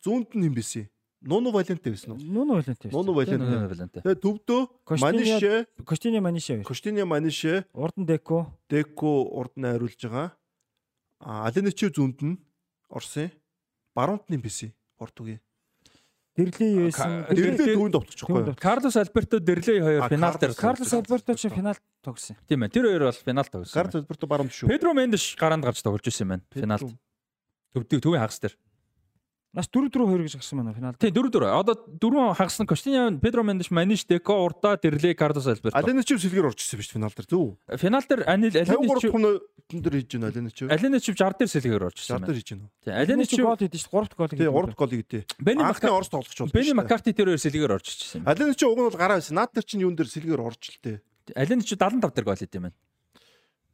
Зүүнд 0.00 0.32
нь 0.32 0.48
юм 0.48 0.56
бэсэ. 0.56 0.88
Нуну 1.20 1.50
Валенте 1.52 1.90
байсан 1.90 2.12
уу? 2.12 2.18
Нуну 2.18 2.54
Валенте. 2.56 2.88
Нуну 2.88 3.12
Валенте. 3.12 3.44
Валенте. 3.68 4.00
Тэгээ 4.00 4.20
төвдөө 4.24 4.60
Манишэ, 5.00 5.66
Костини 5.84 6.18
Маниша 6.20 6.54
хоёр. 6.56 6.64
Костиня 6.64 7.04
Манишэ, 7.04 7.64
Урд 7.76 7.96
нь 8.00 8.06
Деко. 8.08 8.48
Деко 8.70 9.28
урд 9.28 9.52
нь 9.56 9.64
хариулж 9.68 10.00
байгаа. 10.00 10.32
А 11.20 11.44
Аленичи 11.46 11.92
зүүнд 11.92 12.24
нь 12.24 12.40
Орсын. 12.88 13.30
Баруунд 13.94 14.24
нь 14.32 14.40
юм 14.40 14.42
бэсэ. 14.42 14.72
Португийн. 14.96 15.40
Байсан. 16.40 17.26
Дэрлээ 17.28 17.56
Дэрли- 17.58 17.76
төвөнд 17.76 17.92
товтчих 17.92 18.24
Төвөнд 18.24 18.46
байхгүй 18.48 18.56
юу? 18.56 18.64
Карлос 18.64 18.96
Альберто 18.96 19.36
Дерлей 19.44 19.80
хоёр 19.84 20.08
финал 20.08 20.32
дээр 20.40 20.52
Карлос- 20.56 20.88
Карлос 20.88 20.92
Альберто 20.96 21.34
ч 21.36 21.48
финал 21.52 21.76
тогсон. 22.00 22.36
тийм 22.48 22.64
ээ. 22.64 22.72
Тэр 22.72 22.84
хоёр 22.88 23.02
бол 23.04 23.12
финал 23.12 23.44
тогсон. 23.44 23.76
Гард 23.76 23.94
Альберто 24.00 24.24
баруунд 24.26 24.52
шүү. 24.56 24.68
Педро 24.72 24.94
Мендеш 24.96 25.36
гараанд 25.36 25.64
гарч 25.68 25.82
тоглож 25.84 26.00
исэн 26.08 26.24
юм 26.24 26.28
байна. 26.40 26.42
Финалд. 26.54 26.96
Төвдөг 27.76 28.00
төвийн 28.00 28.24
хагас 28.24 28.40
дээр. 28.40 28.56
Нас 29.50 29.66
4-4 29.66 30.06
2 30.06 30.22
гэж 30.30 30.34
гарсан 30.38 30.62
байна 30.62 30.70
финалд. 30.70 30.98
Тийм 31.02 31.10
дөрөв 31.10 31.32
дөрөв. 31.34 31.50
Одоо 31.58 31.74
дөрвөн 31.74 32.38
хагас 32.38 32.62
нь 32.62 32.70
Костиньо, 32.70 33.10
Педро 33.18 33.42
Мендеш, 33.42 33.72
Маниш, 33.74 34.06
Деко, 34.06 34.38
Урда, 34.46 34.78
Дерлей, 34.78 35.14
Карлос 35.18 35.46
Альберто. 35.50 35.74
Аленичи 35.74 36.14
сэлгэр 36.14 36.54
орж 36.54 36.62
ирсэн 36.62 36.78
биз 36.78 36.86
финал 36.86 37.10
дээр 37.10 37.26
зөв. 37.26 37.58
Финал 37.66 38.04
дээр 38.06 38.30
Анил 38.30 38.54
53 38.54 38.78
Алинич 38.78 39.10
хүн 39.10 39.82
дээр 39.82 39.94
хийж 39.98 40.14
байна 40.14 40.30
Аленичи. 40.30 40.62
Алинич 40.70 41.04
60 41.10 41.34
дээр 41.42 41.50
сэлгээр 41.50 41.82
орж 41.82 41.98
ирсэн 41.98 42.14
60 42.14 42.22
байна. 42.22 42.26
дээр 42.30 42.38
хийж 42.38 42.50
байна. 42.54 42.70
Тийм 42.78 42.94
Алинич 42.94 43.30
Алинич 43.34 43.42
гол 43.42 43.58
хийдэж 43.58 43.82
3 43.90 44.14
гол 44.14 44.28
Тий, 44.30 44.38
хийдэж. 44.38 44.54
3 44.54 44.78
голыг 44.78 45.02
тий. 45.10 45.22
Бени 45.42 45.62
Анхны 45.66 45.74
Маккарти 45.74 45.90
Орос 45.98 46.10
тоглогч 46.14 46.38
бол. 46.38 46.54
Бени 46.54 46.72
Маккарти 46.78 47.10
орж 47.10 47.86
ирсэн 47.90 48.22
юм. 48.22 48.28
Аленичи 48.30 48.64
уг 48.70 48.78
нь 48.78 48.86
бол 48.86 48.94
гараа 48.94 49.18
байсан. 49.18 49.34
Наад 49.34 49.50
дээр 49.50 49.66
чинь 49.66 49.82
юун 49.82 49.98
дээр 49.98 50.06
сэлгэр 50.14 50.46
орж 50.46 50.62
л 50.62 50.78
тээ. 50.78 51.02
Алинич 51.34 51.74
75 51.74 52.14
дээр 52.14 52.22
гол 52.22 52.38
хийд 52.38 52.54
юм 52.54 52.70
байна. 52.70 52.78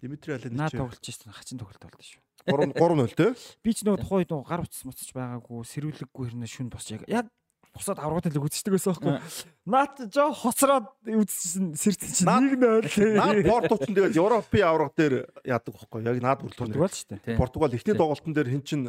Димитри 0.03 0.33
Наа 0.33 0.41
Аленичи 0.41 0.77
тоглож 0.77 1.05
ирсэн. 1.09 1.33
Хачин 1.33 1.59
тоглолт 1.59 1.83
болд 1.83 2.05
шүү. 2.05 2.21
3 2.47 2.73
3-0 2.79 3.15
тий. 3.17 3.31
Би 3.65 3.71
ч 3.75 3.83
нөгөө 3.83 4.01
тухайн 4.05 4.21
үед 4.23 4.31
нөгөө 4.31 4.47
гар 4.47 4.63
утас 4.63 4.83
муцаж 4.87 5.09
байгаагүй, 5.11 5.65
сэрүүлэггүй 5.67 6.25
хэрнээ 6.31 6.51
шүн 6.51 6.69
босч 6.71 6.93
яг 6.95 7.03
яг 7.11 7.27
бусаад 7.75 7.99
аврагын 8.01 8.33
л 8.33 8.47
үзчихдэг 8.47 8.73
байсан 8.77 8.95
байхгүй. 8.95 9.19
Наад 9.67 9.95
жоо 10.15 10.31
хоцроод 10.33 10.87
үзсэн 11.05 11.75
сэрцэн 11.77 12.11
чинь 12.15 12.29
Наад- 12.29 12.87
1-0. 12.87 13.19
Наад 13.19 13.43
Портуч 13.45 13.89
нь 13.91 13.97
тэгээд 13.99 14.17
Европын 14.17 14.63
авраг 14.65 14.93
дээр 14.97 15.15
яадаг 15.45 15.75
байхгүй 15.75 16.01
яг 16.07 16.17
наад 16.23 16.41
бүрэлдэхүүн. 16.41 16.73
Португал 16.73 16.95
шүү 16.97 17.09
дээ. 17.21 17.37
Португал 17.37 17.75
эхний 17.77 17.97
тоглолтын 17.99 18.33
дээр 18.33 18.49
хин 18.49 18.63
чин 18.65 18.83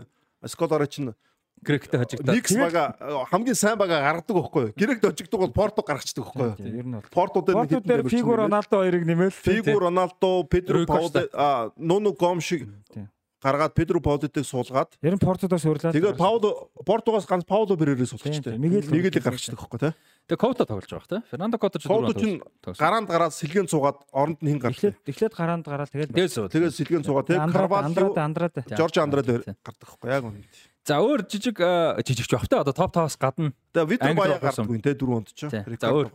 Сколари 0.45 0.87
чин 0.87 1.15
Гректэй 1.63 1.99
хожигдоод. 1.99 2.35
Никс 2.35 2.53
бага 2.55 2.95
хамгийн 3.31 3.55
сайн 3.55 3.77
бага 3.77 3.99
гаргадаг 3.99 4.35
байхгүй 4.37 4.61
юу? 4.69 4.73
Грект 4.77 5.03
очигдаг 5.05 5.39
бол 5.39 5.51
Порту 5.51 5.81
гаргацдаг 5.81 6.23
байхгүй 6.23 6.43
юу? 6.45 6.55
Тийм, 6.55 6.75
Ер 6.77 6.85
нь 6.85 6.93
бол. 6.95 7.09
Порту 7.11 7.41
дээр 7.41 7.55
Порту 7.57 7.79
дээр 7.81 8.01
Фиго 8.07 8.35
Роналдо 8.37 8.75
хоёрыг 8.77 9.03
нэмэл. 9.05 9.31
Фигу 9.31 9.79
Роналдо, 9.79 10.43
Педро 10.45 10.85
Costa. 10.85 11.27
а 11.33 11.71
Нуну 11.77 12.13
Гом 12.13 12.39
шиг 12.39 12.69
Тийм. 12.93 13.09
гаргаад 13.43 13.73
Педро 13.73 13.99
Паулотыг 13.99 14.45
суулгаад 14.45 14.95
Ер 15.01 15.15
нь 15.15 15.19
Портудаас 15.19 15.65
өрлөө. 15.65 15.91
тэгээд 15.93 16.17
Пауло 16.17 16.69
Португаас 16.85 17.25
ганц 17.25 17.43
Пауло 17.45 17.75
Берерээс. 17.75 18.13
Мигэл- 18.13 18.87
Мигелийг 18.89 19.23
гаргацдаг 19.23 19.57
байхгүй 19.57 19.79
тий? 19.79 19.93
Тэгээ 20.27 20.41
Коута 20.43 20.65
тоглож 20.65 20.91
байгаа 20.91 21.07
те. 21.07 21.23
Фернандо 21.31 21.57
Коута 21.57 21.79
ч 21.79 21.87
Коута 21.87 22.13
чинь 22.19 22.41
гараанд 22.77 23.07
гараад 23.07 23.31
сэлгэн 23.31 23.67
цугаад 23.67 24.03
оронд 24.11 24.41
нь 24.43 24.49
хин 24.55 24.59
гарлаа. 24.59 24.91
Эхлээд 25.07 25.33
гараанд 25.37 25.65
гараад 25.65 25.87
тэгээд 25.91 26.11
Тэгээд. 26.11 26.51
Тэгээд 26.51 26.73
сэлгэн 26.75 27.03
цугаад 27.07 27.27
тий 27.31 27.37
Андрад 27.39 27.69
Карвалио, 27.69 27.85
Андрад 27.87 28.17
Андрад. 28.17 28.53
Жорж 28.75 28.97
Андрад 28.99 29.25
Тийм. 29.25 29.55
гардаг 29.63 29.87
байхгүй 29.87 30.09
яг 30.11 30.23
үнэ. 30.27 30.43
За 30.87 31.01
өөр 31.03 31.27
жижиг 31.27 31.59
э, 31.59 31.99
жижигч 32.07 32.31
явахтай 32.31 32.63
одоо 32.63 32.71
топ 32.71 32.95
5-аас 32.95 33.19
гадна 33.19 33.51
Тэгээ 33.75 33.89
Витер 33.91 34.15
Бая 34.15 34.39
гардаггүй 34.39 34.79
тий 34.79 34.95
дөрөв 34.95 35.17
онд 35.19 35.33
ч. 35.35 35.51
За, 35.51 35.91
өөр. 35.91 36.07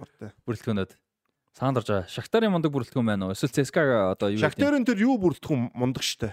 бүрэлдэхүүнүүд 0.49 0.97
саандарж 1.53 1.89
байгаа. 1.93 2.09
Шахтарын 2.09 2.55
мундаг 2.57 2.73
бүрэлдэхүүн 2.73 3.05
байна 3.05 3.29
уу? 3.29 3.37
Эсвэл 3.37 3.53
ЦСКА 3.53 4.17
одоо 4.17 4.33
юу? 4.33 4.41
Шахтерын 4.41 4.89
тэр 4.89 5.05
юу 5.05 5.21
бүрэлдэхүүн 5.21 5.77
мундаг 5.77 6.01
штэ. 6.01 6.33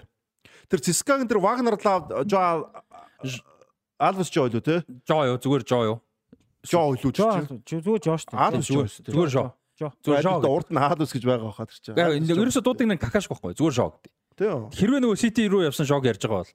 Тэр 0.72 0.80
Цискагийн 0.80 1.28
тэр 1.28 1.44
Вагнер 1.44 1.76
Лав 1.84 2.08
Жо 2.24 2.40
Алвас 4.00 4.32
Жо 4.32 4.48
илүү 4.48 4.62
те. 4.64 4.80
Жоо 5.04 5.36
юу? 5.36 5.36
Зүгээр 5.36 5.64
жоо 5.68 5.84
юу? 5.84 5.98
Жоо 6.64 6.96
ч. 6.96 7.20
зүгээр 7.68 8.00
Жоо 8.00 8.16
шүү 8.16 8.32
дээ. 8.32 8.40
Алвас 8.40 8.64
Жо. 8.64 8.88
Зүгээр 9.04 9.30
жоо. 9.36 9.48
Жоо. 9.76 9.92
Зүгээр 10.00 10.24
жоо. 10.24 10.40
Урд 10.48 10.72
нь 10.72 10.80
Алвас 10.80 11.12
гэж 11.12 11.24
байгаа 11.28 11.52
хаа 11.52 11.68
тэр 11.68 11.76
чинь. 11.76 11.98
Яг 12.00 12.16
энэ 12.16 12.32
ерөөсө 12.32 12.64
дуудаг 12.64 12.88
нэг 12.88 13.04
какаш 13.04 13.28
байхгүй. 13.28 13.52
Зүгээр 13.52 13.76
жоо 13.76 13.92
гэдэг. 14.00 14.72
Хэрвээ 14.72 15.00
нөгөө 15.04 15.20
Сити 15.20 15.44
руу 15.44 15.60
явсан 15.68 15.84
жог 15.84 16.08
ярьж 16.08 16.24
байгаа 16.24 16.48
бол. 16.48 16.52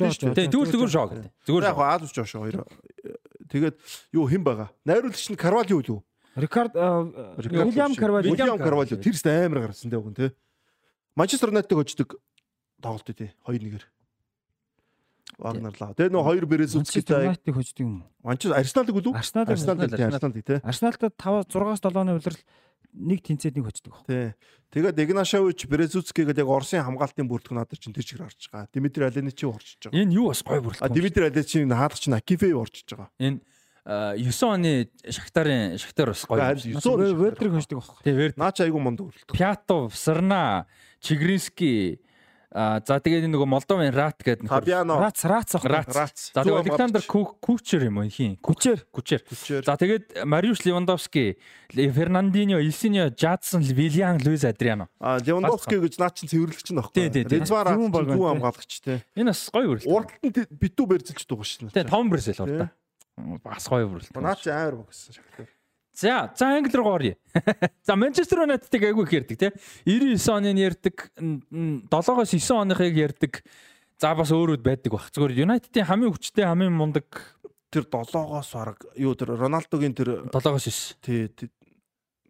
Жоо. 0.00 0.32
Тийм 0.32 0.48
тэгвэл 0.48 0.72
зүгээр 0.72 0.92
гэдэг. 1.12 1.32
Зүгээр 1.44 1.64
Яг. 1.68 1.76
Алвас 1.76 2.12
Жо 2.16 2.24
шүү 2.24 2.40
хоёр. 2.40 2.64
Тэгээд 3.50 3.76
юу 4.16 4.24
хэн 4.24 4.42
байгаа? 4.46 4.68
Найруулагч 4.88 5.28
нь 5.28 5.36
Карвалио 5.36 5.84
юу? 5.84 6.00
Рикард 6.36 6.74
Уильям 6.74 7.94
Карвалио. 7.94 8.30
Уильям 8.32 8.58
Карвалио 8.58 8.96
тэр 8.96 9.12
тест 9.12 9.26
амар 9.26 9.68
гарсан 9.68 9.90
дээ 9.90 10.00
нь 10.00 10.14
те. 10.14 10.32
Манчестер 11.18 11.50
Юнайтед 11.50 11.74
хождог 11.74 12.16
тоглолт 12.80 13.10
тий 13.10 13.34
2-1-ээр. 13.44 13.84
Вагнер 15.38 15.74
лаа. 15.80 15.92
Тэгээ 15.98 16.14
нөө 16.14 16.24
хоёр 16.24 16.46
Березуцкитэй 16.46 17.34
Юнайтед 17.34 17.54
хождог 17.54 17.80
юм. 17.82 18.06
Манчестер 18.22 18.56
Арсеналыг 18.56 18.94
үлээ. 18.94 19.18
Арсенал 19.18 19.50
Арсеналыг 19.50 19.90
тий 19.90 20.06
Арсеналыг 20.06 20.44
тий. 20.46 20.58
Арсеналтай 20.62 21.10
5 21.10 21.50
6-аас 21.50 21.82
7-ны 21.82 22.14
улирал 22.14 22.40
нэг 22.94 23.22
тэнцээд 23.22 23.56
нэг 23.56 23.64
хождог. 23.70 23.94
Тий. 24.06 24.34
Тэгээд 24.70 24.98
Игнашович 24.98 25.66
Березуцкигээд 25.66 26.38
яг 26.38 26.48
Оросын 26.48 26.86
хамгаалтын 26.86 27.26
бүрдэх 27.26 27.54
надад 27.54 27.78
чинь 27.82 27.94
тэр 27.94 28.06
чигээр 28.06 28.30
орж 28.30 28.50
байгаа. 28.50 28.70
Димитри 28.70 29.02
Аленичи 29.06 29.46
орчиж 29.46 29.90
байгаа. 29.90 29.98
Энэ 29.98 30.14
юу 30.14 30.30
бас 30.30 30.42
гой 30.46 30.62
бүрэлдэхүүн. 30.62 30.94
Димитри 30.94 31.26
Аленичийн 31.26 31.74
хаалгач 31.74 32.00
чинь 32.06 32.14
Акифей 32.14 32.54
орчиж 32.54 32.86
байгаа. 32.94 33.10
Энэ 33.18 33.42
9 33.90 34.30
оны 34.46 34.90
Шахтарын 35.02 35.78
Шахтар 35.78 36.14
бас 36.14 36.22
гоё. 36.28 36.38
Харин 36.38 36.78
9 36.78 37.18
Вердрийг 37.18 37.52
хождог 37.58 37.82
баг. 37.82 37.98
Тэ 38.04 38.12
Верд 38.14 38.36
Наач 38.38 38.60
айгу 38.60 38.78
монд 38.78 39.00
өрөлтөө. 39.00 39.34
Пятов, 39.34 39.96
Сарна, 39.96 40.66
Чигринский 41.00 41.98
а 42.50 42.82
за 42.82 42.98
тэгээд 42.98 43.30
нөгөө 43.30 43.46
Молдовын 43.46 43.94
Рат 43.94 44.18
гэдэг 44.26 44.42
нөхөр. 44.50 44.66
Ах. 44.66 45.14
Рац. 45.22 45.22
Рац. 45.22 46.34
За 46.34 46.42
тэгээд 46.42 46.66
Александр 46.66 47.02
Кучер 47.06 47.86
юм 47.86 48.02
уу 48.02 48.10
хин? 48.10 48.34
Кучер. 48.42 48.82
Күчээр. 48.90 49.22
За 49.62 49.78
тэгээд 49.78 50.26
Мариуш 50.26 50.66
Левандовски, 50.66 51.38
Фернандиньо, 51.70 52.58
Илсиньо, 52.58 53.14
Жадсон, 53.14 53.62
Вильян, 53.62 54.18
Луис 54.18 54.42
Адриано. 54.42 54.88
А 54.98 55.18
Левандовски 55.22 55.78
гэж 55.78 56.02
наа 56.02 56.10
чин 56.10 56.26
цэвэрлэгч 56.26 56.74
нь 56.74 56.82
Тий, 56.90 57.06
тий, 57.06 57.22
баггүй. 57.22 57.30
тий. 57.30 57.38
Резвар 57.38 57.66
Зүүн 57.70 57.90
баг 57.94 58.06
хамгаалагч 58.10 58.72
тий. 58.82 58.98
Энэ 59.14 59.30
бас 59.30 59.46
гоё. 59.54 59.78
Уралд 59.86 60.10
нь 60.18 60.34
битүү 60.50 60.86
барьцэлж 60.90 61.22
байгаа 61.30 61.46
шин. 61.46 61.70
Тэ 61.70 61.86
том 61.86 62.10
брэсэл 62.10 62.42
урд. 62.42 62.74
Бас 63.46 63.68
гоё 63.70 63.86
бүрэлдэхүүн. 63.94 64.26
Наа 64.26 64.34
чи 64.34 64.50
амар 64.50 64.82
багсан 64.82 65.14
шахтар. 65.14 65.46
За, 66.00 66.32
за 66.32 66.56
англи 66.56 66.72
руу 66.72 66.96
оръё. 66.96 67.14
За, 67.84 67.96
Манчестер 67.96 68.48
Юнайтедыг 68.48 68.82
айгүй 68.88 69.04
их 69.04 69.12
ярьдаг 69.12 69.36
тий. 69.36 69.50
99 69.84 70.32
оныг 70.32 70.56
ярьдаг, 70.56 70.96
7-оос 71.20 72.32
9 72.32 72.56
оныхыг 72.64 72.96
ярьдаг. 72.96 73.44
За 74.00 74.14
бас 74.16 74.32
өөрөд 74.32 74.64
байдаг 74.64 74.96
бах. 74.96 75.12
Зүгээр 75.12 75.44
Юнайтедийн 75.44 75.84
хамгийн 75.84 76.16
хүчтэй, 76.16 76.48
хамгийн 76.48 76.72
мундаг 76.72 77.36
Тэр 77.70 77.86
7-оос 77.86 78.50
бараг 78.50 78.82
юу 78.98 79.14
тэр 79.14 79.38
Роналдогийн 79.38 79.94
тэр 79.94 80.26
7-оос 80.26 80.98
9. 81.06 81.38
тий 81.38 81.50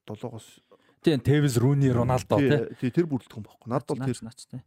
7-оос 0.05 0.61
Тий, 1.01 1.17
Тевис, 1.17 1.57
Руни, 1.57 1.89
Роналдо 1.89 2.37
тий. 2.37 2.77
тий 2.77 2.91
тэр 2.93 3.09
бүрэлдэхүүн 3.09 3.41
баггүй. 3.41 3.73
Над 3.73 3.89
бол 3.89 3.97
тэр 4.05 4.21
наач 4.21 4.45
тий. 4.45 4.61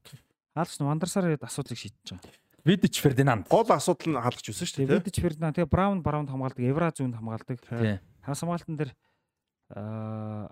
Хаалгач 0.57 0.82
нь 0.82 0.88
Вандарсаар 0.90 1.38
асуудлыг 1.38 1.77
шийдэж 1.77 2.17
байгаа. 2.17 2.33
Видич 2.65 2.98
Фердинанд. 3.06 3.45
гол 3.53 3.69
асуудал 3.69 4.09
нь 4.09 4.17
хаалгач 4.17 4.49
байсан 4.49 4.65
шүү 4.65 4.77
дээ. 4.82 4.98
Видич 4.98 5.22
Фердинанд 5.22 5.53
тэгээ 5.61 5.69
Браун 5.69 6.01
Бараунд 6.01 6.33
хамгаалдаг, 6.33 6.65
Евра 6.65 6.90
зүүнд 6.90 7.22
хамгаалдаг. 7.22 7.61
Тий. 7.69 8.01
Хагас 8.24 8.40
хамгаалтан 8.42 8.76
дээр 8.80 8.92
аа 9.76 10.50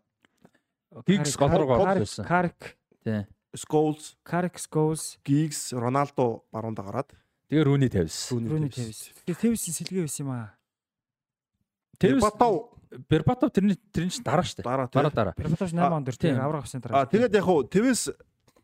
Гигс 1.07 1.37
гол 1.37 1.49
руу 1.49 1.67
байсан. 1.85 2.25
Карик, 2.27 2.77
Тий. 3.03 3.25
Scholes, 3.55 4.15
Карик 4.23 4.55
Scholes, 4.59 5.17
Giggs, 5.23 5.71
Роналдо 5.71 6.43
баруунда 6.51 6.83
гараад 6.83 7.11
Тэгээ 7.49 7.63
Руни 7.67 7.89
Тевис. 7.89 8.31
Руни 8.31 8.69
Тевис. 8.69 9.11
Тэгээ 9.27 9.39
Тевисийн 9.39 9.75
сэлгээ 9.75 10.03
байсан 10.07 10.23
юм 10.27 10.31
аа. 10.31 10.55
Тевис 11.99 12.23
Батав 12.23 12.75
Бербатов 13.07 13.51
тэрний 13.51 13.79
тэрний 13.91 14.11
чинь 14.11 14.23
дараа 14.23 14.43
штэ. 14.43 14.63
дараа 14.63 14.87
Дараа. 14.91 15.33
Перпатош 15.35 15.71
8 15.71 15.79
А, 15.79 15.95
онд 15.95 16.05
дэр 16.07 16.15
тийм. 16.19 16.35
авраг 16.39 16.63
авсан 16.63 16.79
А 16.83 16.87
дараа. 16.87 17.05
тэгээд 17.07 17.35
яг 17.35 17.43
хуу 17.43 17.63
Тэвэс 17.63 18.11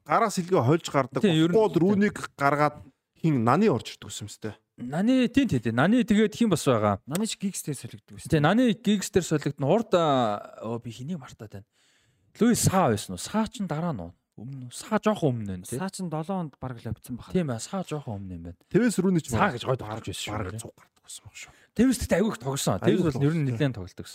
гараа 0.07 0.29
сэлгээ 0.31 0.63
хольж 0.63 0.87
гардаг. 0.91 1.23
Гол 1.23 1.71
рүүнийг 1.75 2.15
гаргаад 2.35 2.83
хин 3.19 3.43
наны 3.43 3.67
орж 3.71 3.95
ирдэг 3.95 4.11
юм 4.11 4.27
сте. 4.27 4.55
Наны 4.77 5.27
тий 5.27 5.47
тий 5.49 5.59
тий. 5.59 5.73
Наны 5.73 6.03
тэгээд 6.05 6.37
хин 6.37 6.49
бас 6.53 6.61
байгаа. 6.65 7.01
Нанич 7.09 7.33
гигстэй 7.41 7.73
солигддог 7.73 8.21
байсан. 8.21 8.29
Тий, 8.29 8.39
Наны 8.39 8.73
Гигс 8.77 9.09
дээр 9.09 9.25
солигдсон. 9.25 9.65
Урд 9.65 9.93
оо 9.97 10.77
би 10.77 10.93
хэнийг 10.93 11.17
мартаад 11.17 11.49
байна. 11.49 11.67
Луис 12.37 12.61
Саа 12.61 12.93
байсан 12.93 13.17
уу? 13.17 13.21
Саа 13.21 13.49
ч 13.49 13.65
дараа 13.65 13.93
нь 13.97 14.01
уу? 14.05 14.13
Өмнө? 14.37 14.69
Саа 14.69 15.01
жоохон 15.01 15.33
өмнө 15.33 15.57
нь 15.57 15.65
тий. 15.65 15.81
Саа 15.81 15.89
чин 15.89 16.13
7 16.13 16.29
онд 16.29 16.53
баг 16.61 16.77
л 16.77 16.93
авцсан 16.93 17.17
баха. 17.17 17.33
Тийм 17.33 17.49
ээ, 17.49 17.57
Саа 17.57 17.81
жоохон 17.81 18.21
өмнө 18.21 18.37
юм 18.37 18.43
байна. 18.53 18.59
Тэвэс 18.69 19.01
рүүний 19.01 19.25
ч 19.25 19.33
Саа 19.33 19.49
гэж 19.49 19.65
гойд 19.65 19.81
гарч 19.81 20.13
байсан 20.13 20.29
бараг 20.37 20.53
шүү. 20.53 20.61
цуг 20.61 20.73
гардаг 20.77 21.01
байсан 21.01 21.21
баг 21.25 21.35
шүү. 21.41 21.51
Тэвс 21.73 21.97
тэгтээ 22.05 22.17
айгүйх 22.21 22.37
тогсон. 22.37 22.77
Айгүйх 22.77 23.17
бол 23.17 23.25
ер 23.25 23.33
нь 23.33 23.45
нэлээд 23.49 23.73
тоглолдог. 23.81 24.05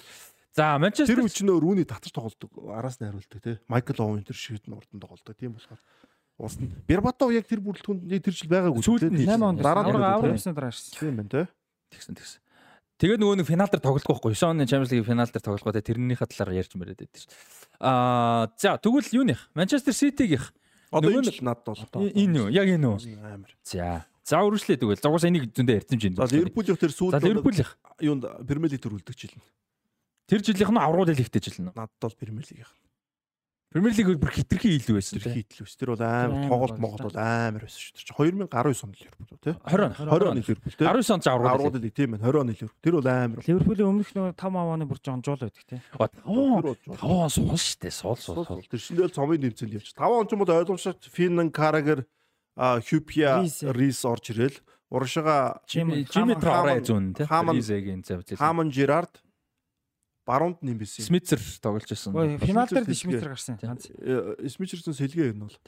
За, 0.55 0.79
Манчестер 0.79 1.19
Тэр 1.19 1.27
үчнөө 1.27 1.59
рүүний 1.59 1.87
татаж 1.91 2.15
тоглолдог. 2.15 2.51
Араас 2.71 3.03
нь 3.03 3.11
хариулдаг 3.11 3.41
тий. 3.43 3.59
Майкл 3.67 3.99
Оуэн 3.99 4.23
тэр 4.23 4.39
шийд 4.39 4.63
нь 4.71 4.77
урдан 4.79 5.03
тоглолдог. 5.03 5.35
Тийм 5.35 5.59
болохоор 5.59 5.83
уус 6.43 6.59
нь 6.59 6.69
Бербатов 6.91 7.31
яг 7.31 7.47
тэр 7.47 7.63
бүрэлдэхүүнд 7.63 8.03
яг 8.11 8.23
тэр 8.27 8.35
жил 8.35 8.51
байгаагүй. 8.51 8.83
Сүүлд 8.83 9.15
нь 9.15 9.23
8 9.23 9.39
онд 9.39 9.63
дараа 9.63 9.87
нь 9.87 9.95
тий. 9.95 10.35
авсан 10.35 10.55
дараа 10.59 10.75
ирсэн. 10.75 10.93
Тийм 10.99 11.17
байна 11.23 11.31
тий. 11.31 11.47
тэгсэн 11.95 12.15
тэгсэн. 12.19 12.41
Тэгээд 12.99 13.21
нөгөө 13.23 13.37
нэг 13.39 13.47
финал 13.47 13.71
дээр 13.71 13.83
тоглохгүй 13.83 14.15
байхгүй. 14.15 14.35
9 14.35 14.51
оны 14.51 14.67
Champions 14.67 14.93
League 14.93 15.07
финал 15.07 15.31
дээр 15.31 15.47
тоглохгүй 15.47 15.73
те 15.75 15.87
тэрнийхээ 15.87 16.29
талаар 16.35 16.59
ярьж 16.59 16.73
мэрээд 16.75 17.01
байдаг 17.03 17.21
шүү. 17.23 17.31
Аа, 17.83 18.51
за 18.59 18.79
тэгвэл 18.79 19.11
юуных? 19.23 19.51
Манчестер 19.55 19.95
Ситигийнх 19.95 20.55
Одоо 20.93 21.09
энэ 21.09 21.33
жил 21.33 21.41
надад 21.49 21.65
бол 21.73 22.05
энэ 22.05 22.37
юу? 22.37 22.49
Яг 22.53 22.69
энэ 22.69 22.85
үү? 22.85 23.17
амар. 23.25 23.53
За. 23.65 24.05
За 24.23 24.45
үргэлжлээ 24.45 24.77
тэгвэл. 24.77 25.01
Зугаас 25.01 25.25
энийг 25.25 25.49
зөндөө 25.57 25.81
ярьсан 25.81 25.97
юм 25.97 26.15
За 26.21 26.29
чинь. 26.29 26.45
Ливерпулийн 26.45 26.77
тэр 26.77 26.93
За 26.93 26.97
сүүлд 27.01 27.25
Ливерпулийнх. 27.25 27.71
юунд 27.99 28.25
Премьер 28.45 28.71
лиг 28.77 28.83
төрүүлдэг 28.85 29.17
жил. 29.17 29.33
Тэр 30.29 30.45
жилийнх 30.45 30.69
нь 30.69 30.79
авруулал 30.85 31.17
ихтэй 31.17 31.41
жил 31.41 31.65
нь. 31.65 31.73
Надад 31.73 31.97
бол 31.97 32.13
Премьер 32.21 32.45
лиг. 32.53 32.69
Премьер 33.73 33.93
лиг 33.97 34.19
бүр 34.21 34.31
хитрхи 34.37 34.69
илүү 34.77 34.95
байсан 35.01 35.17
Тэр 35.17 35.25
тийм. 35.25 35.35
хийтлвэс. 35.41 35.77
Тэр 35.81 35.89
бол 35.97 36.03
амар 36.05 36.45
тоглолт 36.49 36.79
Монгол 36.79 37.09
бол 37.09 37.17
амар 37.17 37.63
байсан 37.65 37.81
шүү. 37.81 37.97
Чинь 37.97 38.13
2019 38.13 38.85
онд 38.85 38.97
Ливерпул 39.01 39.39
тий. 39.41 39.55
20 39.65 39.97
20 39.97 40.29
оны 40.29 40.41
Ливерпул 40.45 40.73
тий. 40.77 40.85
19 40.85 41.11
онд. 41.13 41.27
Аврууд 41.27 41.77
лиг 41.81 41.95
тийм 41.97 42.11
байна. 42.13 42.25
20 42.29 42.41
оны 42.43 42.53
Ливерпул. 42.53 42.81
Тэр 42.85 42.93
бол 43.01 43.09
амар. 43.09 43.39
Ливерпулийн 43.49 43.89
өмнөх 43.89 44.11
нөгөө 44.13 44.33
5 44.37 44.61
авааны 44.61 44.85
бүр 44.85 44.99
жоон 45.01 45.23
жуул 45.25 45.41
байдаг 45.41 45.65
тий. 45.65 45.81
Оо, 45.97 46.09
Тэр 46.13 46.63
бол 46.63 46.77
5 46.85 47.01
он 47.01 47.31
суул 47.33 47.57
штэ. 47.57 47.89
Суул 47.91 48.17
суул. 48.21 48.45
суул. 48.45 48.61
Тэр 48.69 48.81
шиндэл 48.81 49.09
цомын 49.09 49.41
нэмцэл 49.41 49.73
явж. 49.73 49.89
5 49.97 50.05
он 50.21 50.27
ч 50.29 50.33
юм 50.37 50.45
бол 50.45 50.53
ойлгомжтой 50.53 50.95
Финн 51.09 51.49
Карагер 51.51 52.05
а 52.57 52.77
Хюпия 52.85 53.41
Рис. 53.73 54.05
Орж 54.05 54.29
ирэл. 54.37 54.61
Уршига 54.93 55.63
Жими 55.65 56.05
Траурэ 56.05 56.85
зүүн 56.85 57.17
тийм. 57.17 57.25
Хааман- 57.27 57.57
Ризегийн 57.57 58.05
зав 58.05 58.21
зэл. 58.29 58.37
Хаман 58.37 58.69
Жирард 58.71 59.22
баруунд 60.27 60.63
нэмсэн. 60.63 61.05
Смитер 61.07 61.41
тоглож 61.61 61.89
байсан. 61.89 62.15
Ой, 62.15 62.39
финал 62.39 62.69
дээр 62.69 62.87
дишмитер 62.87 63.29
гарсан. 63.35 63.59
ганц. 63.59 63.91
Смичерсэн 63.91 64.95
сэлгээ 64.95 65.35
юм 65.35 65.49
бол. 65.49 65.59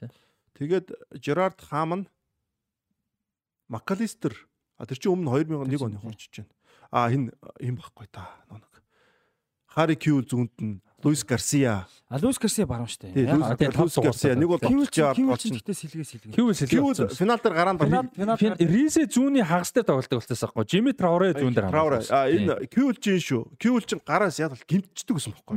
Тэгээд 0.55 0.95
Жирард 1.19 1.61
Хаман 1.61 2.07
Макалистер 3.69 4.37
а 4.79 4.87
тэр 4.87 4.99
чинь 4.99 5.15
өмнө 5.15 5.43
2001 5.43 5.99
оны 6.03 6.15
иж 6.15 6.31
байна. 6.31 6.51
А 6.91 7.11
хин 7.11 7.31
хин 7.59 7.79
баггүй 7.79 8.07
та 8.11 8.27
нэг. 8.51 8.83
Хари 9.67 9.97
Кью 9.99 10.23
зүүнд 10.23 10.55
нь 10.63 10.83
Луис 11.05 11.25
Гарсиа. 11.25 11.87
А 12.09 12.19
Луис 12.19 12.39
Гарсиа 12.39 12.67
баруун 12.67 12.89
штэ. 12.89 13.13
Аа, 13.13 13.37
Луис 13.77 13.97
Гарсиа 14.01 14.35
нэг 14.35 14.49
бол 14.49 14.59
Кивл 14.59 14.89
Кивл 14.89 15.31
олж. 15.37 15.45
гэхдээ 15.45 15.77
сэлгээ 15.77 16.05
сэлгээ. 16.05 16.33
Кью 16.33 16.49
хэлээ. 16.49 17.13
финал 17.13 17.39
дээр 17.39 17.55
гараанд 17.55 17.81
финал 17.85 18.57
Ризе 18.59 19.05
зүүнний 19.05 19.45
хагас 19.45 19.73
дээр 19.77 19.85
тоглолдог 19.85 20.25
болчихсон 20.25 20.49
байхгүй. 20.49 20.65
Жими 20.65 20.93
Траурэ 20.97 21.33
зүүн 21.37 21.53
дээр 21.55 21.69
Трауре. 21.69 22.01
хамгаалсан. 22.01 22.17
А 22.17 22.31
энэ 22.33 22.67
Кьюл 22.73 22.97
чинь 22.97 23.21
шүү. 23.21 23.43
Кьюл 23.61 23.85
чинь 23.85 24.01
гараас 24.01 24.39
яд 24.41 24.57
бол 24.57 24.65
гимтчдэг 24.65 25.15
гэсэн 25.21 25.33
байхгүй. 25.37 25.57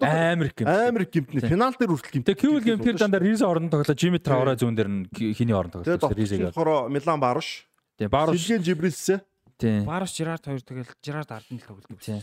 Амар 0.00 0.48
гэмт. 0.56 0.68
амар 0.68 1.04
гимтнэ. 1.04 1.40
Финал 1.44 1.74
дээр 1.76 1.90
хүртэл 1.92 2.12
гимт. 2.16 2.26
Тэгээ 2.32 2.40
Кьюл 2.40 2.60
гэмтэр 2.64 2.96
дандаа 2.96 3.20
Ризе 3.20 3.44
орон 3.44 3.68
тоглоо. 3.68 3.92
Жими 3.92 4.18
Траурэ 4.18 4.56
зүүн 4.56 4.74
дээр 4.76 4.88
нь 4.88 5.04
хиний 5.12 5.52
орон 5.52 5.70
тоглолдог. 5.70 6.16
Ризег. 6.16 6.48
болохоор 6.54 6.88
Милан 6.88 7.20
Баруш, 7.20 7.66
Тэгээ 7.98 8.10
Баруш. 8.10 8.38
Сэлгэн 8.38 8.62
Жибрилсэ. 8.64 9.20
Тийм. 9.58 9.84
Барус 9.84 10.14
Жирард 10.14 10.44
хоёр 10.46 10.62
тэгэл 10.62 10.86
Жирард 11.02 11.30
Арден 11.34 11.58
л 11.58 11.66
тоглодог. 11.66 11.98
Тийм. 11.98 12.22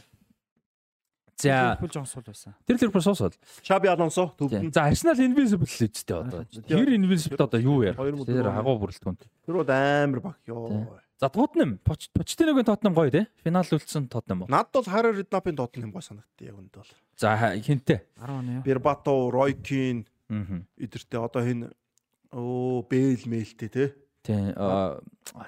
За 1.37 1.75
Ливерпул 1.75 1.91
жоон 1.91 2.05
сул 2.07 2.23
байсан. 2.23 2.53
тэр 2.65 2.77
Ливерпул 2.79 3.01
суусвал. 3.01 3.33
Шаби 3.61 3.87
Алонсо 3.87 4.31
төвдөн. 4.39 4.71
За 4.73 4.85
Арсенал 4.87 5.15
Invincible 5.19 5.67
л 5.67 5.89
үстэй 5.89 6.15
одоо. 6.15 6.45
Тэр 6.47 6.89
Invincible 6.95 7.43
одоо 7.43 7.59
юу 7.59 7.83
мөр 7.83 8.25
Тэр 8.25 8.47
агуу 8.47 8.79
бүрэлдэхүүн. 8.79 9.17
Тэр 9.45 9.55
бол 9.59 9.69
амар 9.69 10.19
баг 10.21 10.37
ёо. 10.47 10.99
За 11.19 11.29
Тотнем, 11.29 11.79
Почтиногийн 11.83 12.65
Тотнем 12.65 12.93
гоё 12.93 13.11
те. 13.11 13.27
Финал 13.43 13.63
үлдсэн 13.63 14.07
Тотнем. 14.07 14.45
Надад 14.47 14.73
бол 14.73 14.83
Харар 14.83 15.15
Реднапын 15.15 15.55
Тоттенхэм 15.55 15.91
гой 15.91 16.01
санагдтыг 16.03 16.47
яг 16.47 16.55
үнд 16.59 16.75
бол. 16.75 16.91
За 17.15 17.35
хинтээ. 17.55 18.03
10 18.19 18.27
оны 18.31 18.51
юу? 18.59 18.63
Бербато, 18.63 19.31
Ройкин 19.31 20.07
Аа. 20.27 20.63
эдэртэй 20.75 21.19
одоо 21.23 21.43
хин 21.43 21.71
оо 22.31 22.81
Бэйл 22.83 23.23
мэлтэй 23.31 23.69
те. 23.71 23.95
Тийм. 24.23 24.51
Аа 24.57 24.99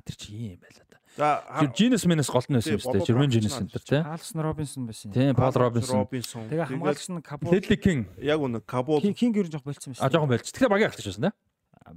тэр 0.06 0.16
чи 0.16 0.56
юм 0.56 0.60
байла. 0.64 0.87
За 1.18 1.42
Genius 1.74 2.06
Menes 2.06 2.30
голтон 2.30 2.60
байсан 2.62 2.78
юм 2.78 2.82
шүү 2.84 2.94
дээ. 2.94 3.06
Jermaine 3.10 3.34
Genius 3.34 3.58
Center 3.58 3.82
те. 3.82 4.02
Алсон 4.06 4.42
Робинсон 4.46 4.86
байсан. 4.86 5.10
Тийм, 5.10 5.34
Paul 5.34 5.56
Robinson. 5.58 6.06
Тэгээ 6.06 6.66
хамгаалагч 6.70 7.10
нь 7.10 7.22
Кабул 7.26 7.50
Teddy 7.50 7.78
King. 7.82 8.06
яг 8.22 8.38
үнэ 8.38 8.62
Кабул 8.62 9.02
Кинг 9.02 9.34
ер 9.34 9.50
нь 9.50 9.52
жоох 9.52 9.66
болцсон 9.66 9.98
байсан. 9.98 10.06
А 10.06 10.14
жоохон 10.14 10.30
байлж. 10.30 10.46
Тэгэхээр 10.54 10.70
багийн 10.70 10.90
ахлагч 10.94 11.10
байсан 11.10 11.24
те. 11.26 11.32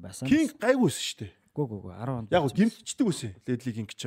байсан. 0.01 0.25
Кинг 0.25 0.57
гайгүйсэн 0.57 1.05
шүү 1.05 1.19
дээ. 1.21 1.33
Гү 1.53 1.63
гү 1.69 1.77
гү 1.85 1.89
10 1.93 2.17
онд. 2.17 2.29
Яг 2.33 2.41
гоо 2.49 2.57
гимтчдэг 2.57 3.05
байсан. 3.05 3.31
Ледли 3.45 3.71
Кинг 3.77 3.93
ч. 3.93 4.03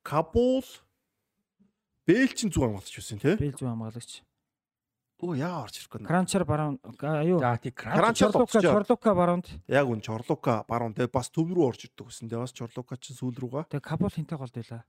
Кабул 0.00 0.64
Бэйл 2.08 2.32
чин 2.32 2.48
зүг 2.48 2.64
хамгаалагч 2.64 2.96
байсан 2.96 3.20
те. 3.20 3.36
Бэл 3.36 3.52
зүү 3.52 3.68
хамгаалагч. 3.68 4.24
Өө 5.24 5.40
яа 5.40 5.64
орж 5.64 5.80
ирэхгүй. 5.80 6.04
наа. 6.04 6.08
Кранчар 6.12 6.44
баруун 6.44 6.76
аюу. 7.00 7.38
За 7.40 7.56
тий 7.56 7.72
Кран. 7.72 7.96
Кранчар 7.96 8.30
Чорлука 8.30 9.14
баруунд. 9.16 9.48
Яг 9.68 9.88
үн 9.88 10.04
Чорлука 10.04 10.64
баруун 10.68 10.92
те 10.92 11.08
бас 11.08 11.32
төв 11.32 11.48
рүү 11.48 11.64
орж 11.64 11.88
ирдэг 11.88 12.12
гэсэн. 12.12 12.28
Тэгээ 12.28 12.44
бас 12.44 12.52
Чорлука 12.52 13.00
чин 13.00 13.16
сүүл 13.16 13.32
рүүгээ. 13.40 13.72
Тэгээ 13.72 13.88
Кабул 13.88 14.12
хинтэй 14.12 14.36
голд 14.36 14.52
байлаа. 14.52 14.84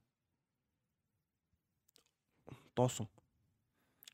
Доосон. 2.76 3.08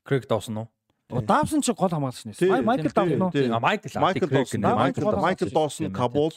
Крэг 0.06 0.30
Дawson 0.30 0.62
уу? 0.62 0.68
Давсон 1.10 1.60
ч 1.60 1.74
гол 1.74 1.90
хамгаалагч 1.90 2.38
Тий, 2.38 2.48
нэ. 2.48 2.62
Майкл 2.62 2.88
Давсон 2.94 3.22
уу? 3.22 3.30
Майкл 3.58 3.98
Майкл 3.98 4.26
Доосон. 4.30 4.60
Майкл 4.62 5.04
Майкл 5.18 5.50
Доосон. 5.50 5.90
Доосон, 5.90 5.92
Кабул. 5.92 6.32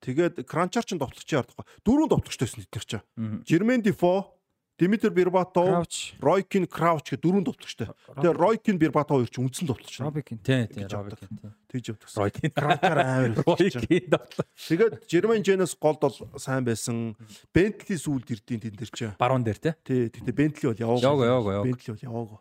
Тэгээд 0.00 0.44
Кранчар 0.48 0.84
ч 0.84 0.96
тоглогчийн 0.96 1.40
ард 1.44 1.52
байхгүй. 1.54 1.66
Дөрөв 1.84 2.08
тоглогчтойсэн 2.10 2.64
эдгээр 2.66 2.86
чинь. 2.88 3.04
Жермен 3.46 3.84
Дифо, 3.84 4.39
Димитр 4.80 5.10
Бербатов, 5.12 5.68
Крауч, 5.68 6.14
Ройкин 6.24 6.64
Крауч 6.64 7.12
гэх 7.12 7.20
дөрөв 7.20 7.44
тоглогчтой. 7.52 7.92
Тэгээд 8.16 8.40
Ройкин 8.40 8.76
Бербатов 8.80 9.20
хоёр 9.20 9.28
чинь 9.28 9.44
үндсэн 9.44 9.68
тоглогч. 9.68 10.00
Робикин. 10.00 10.40
Тий, 10.40 10.64
тий, 10.72 10.88
Гэж 10.88 10.92
Робик. 10.96 11.20
явдаг. 11.20 11.52
Тэгж 11.68 11.84
явдаг. 11.92 12.08
Ройкин. 12.16 12.50
Кранчар 12.56 12.96
амар. 12.96 13.36
Ройкин 13.44 14.08
тоглоо. 14.08 14.46
Тэгээд 14.56 14.94
Жермен 15.04 15.44
Женес 15.44 15.76
голд 15.76 16.00
бол 16.00 16.16
сайн 16.40 16.64
байсан. 16.64 17.12
Бентли 17.52 18.00
сүүлд 18.00 18.32
ирдийн 18.32 18.60
тэн 18.64 18.72
дээр 18.72 18.88
чинь. 18.88 19.12
Баруун 19.20 19.44
дээр 19.44 19.60
тий. 19.60 19.76
Тий, 19.84 20.08
тэгтээ 20.08 20.32
Бентли 20.32 20.72
бол 20.72 20.80
яваагүй. 20.80 21.04
Яваагүй, 21.04 21.26
яваагүй. 21.28 21.64
Бентли 21.68 21.92
бол 21.92 22.04
яваагүй. 22.08 22.38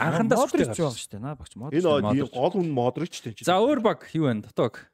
Анхандаа 0.00 0.48
сүртэй 0.48 0.72
юу 0.72 0.88
гарсан. 0.88 0.96
шүү 0.96 1.10
дээ. 1.12 1.20
Наа 1.20 1.36
багч 1.36 1.52
Модрич. 1.60 1.84
Энэ 1.84 2.32
гол 2.32 2.52
хүн 2.56 2.68
Модрич 2.72 3.20
тийм 3.20 3.36
чинь. 3.36 3.44
За 3.44 3.60
өөр 3.60 3.84
баг 3.84 4.08
юу 4.16 4.24
вэ? 4.24 4.40
Дотог. 4.48 4.88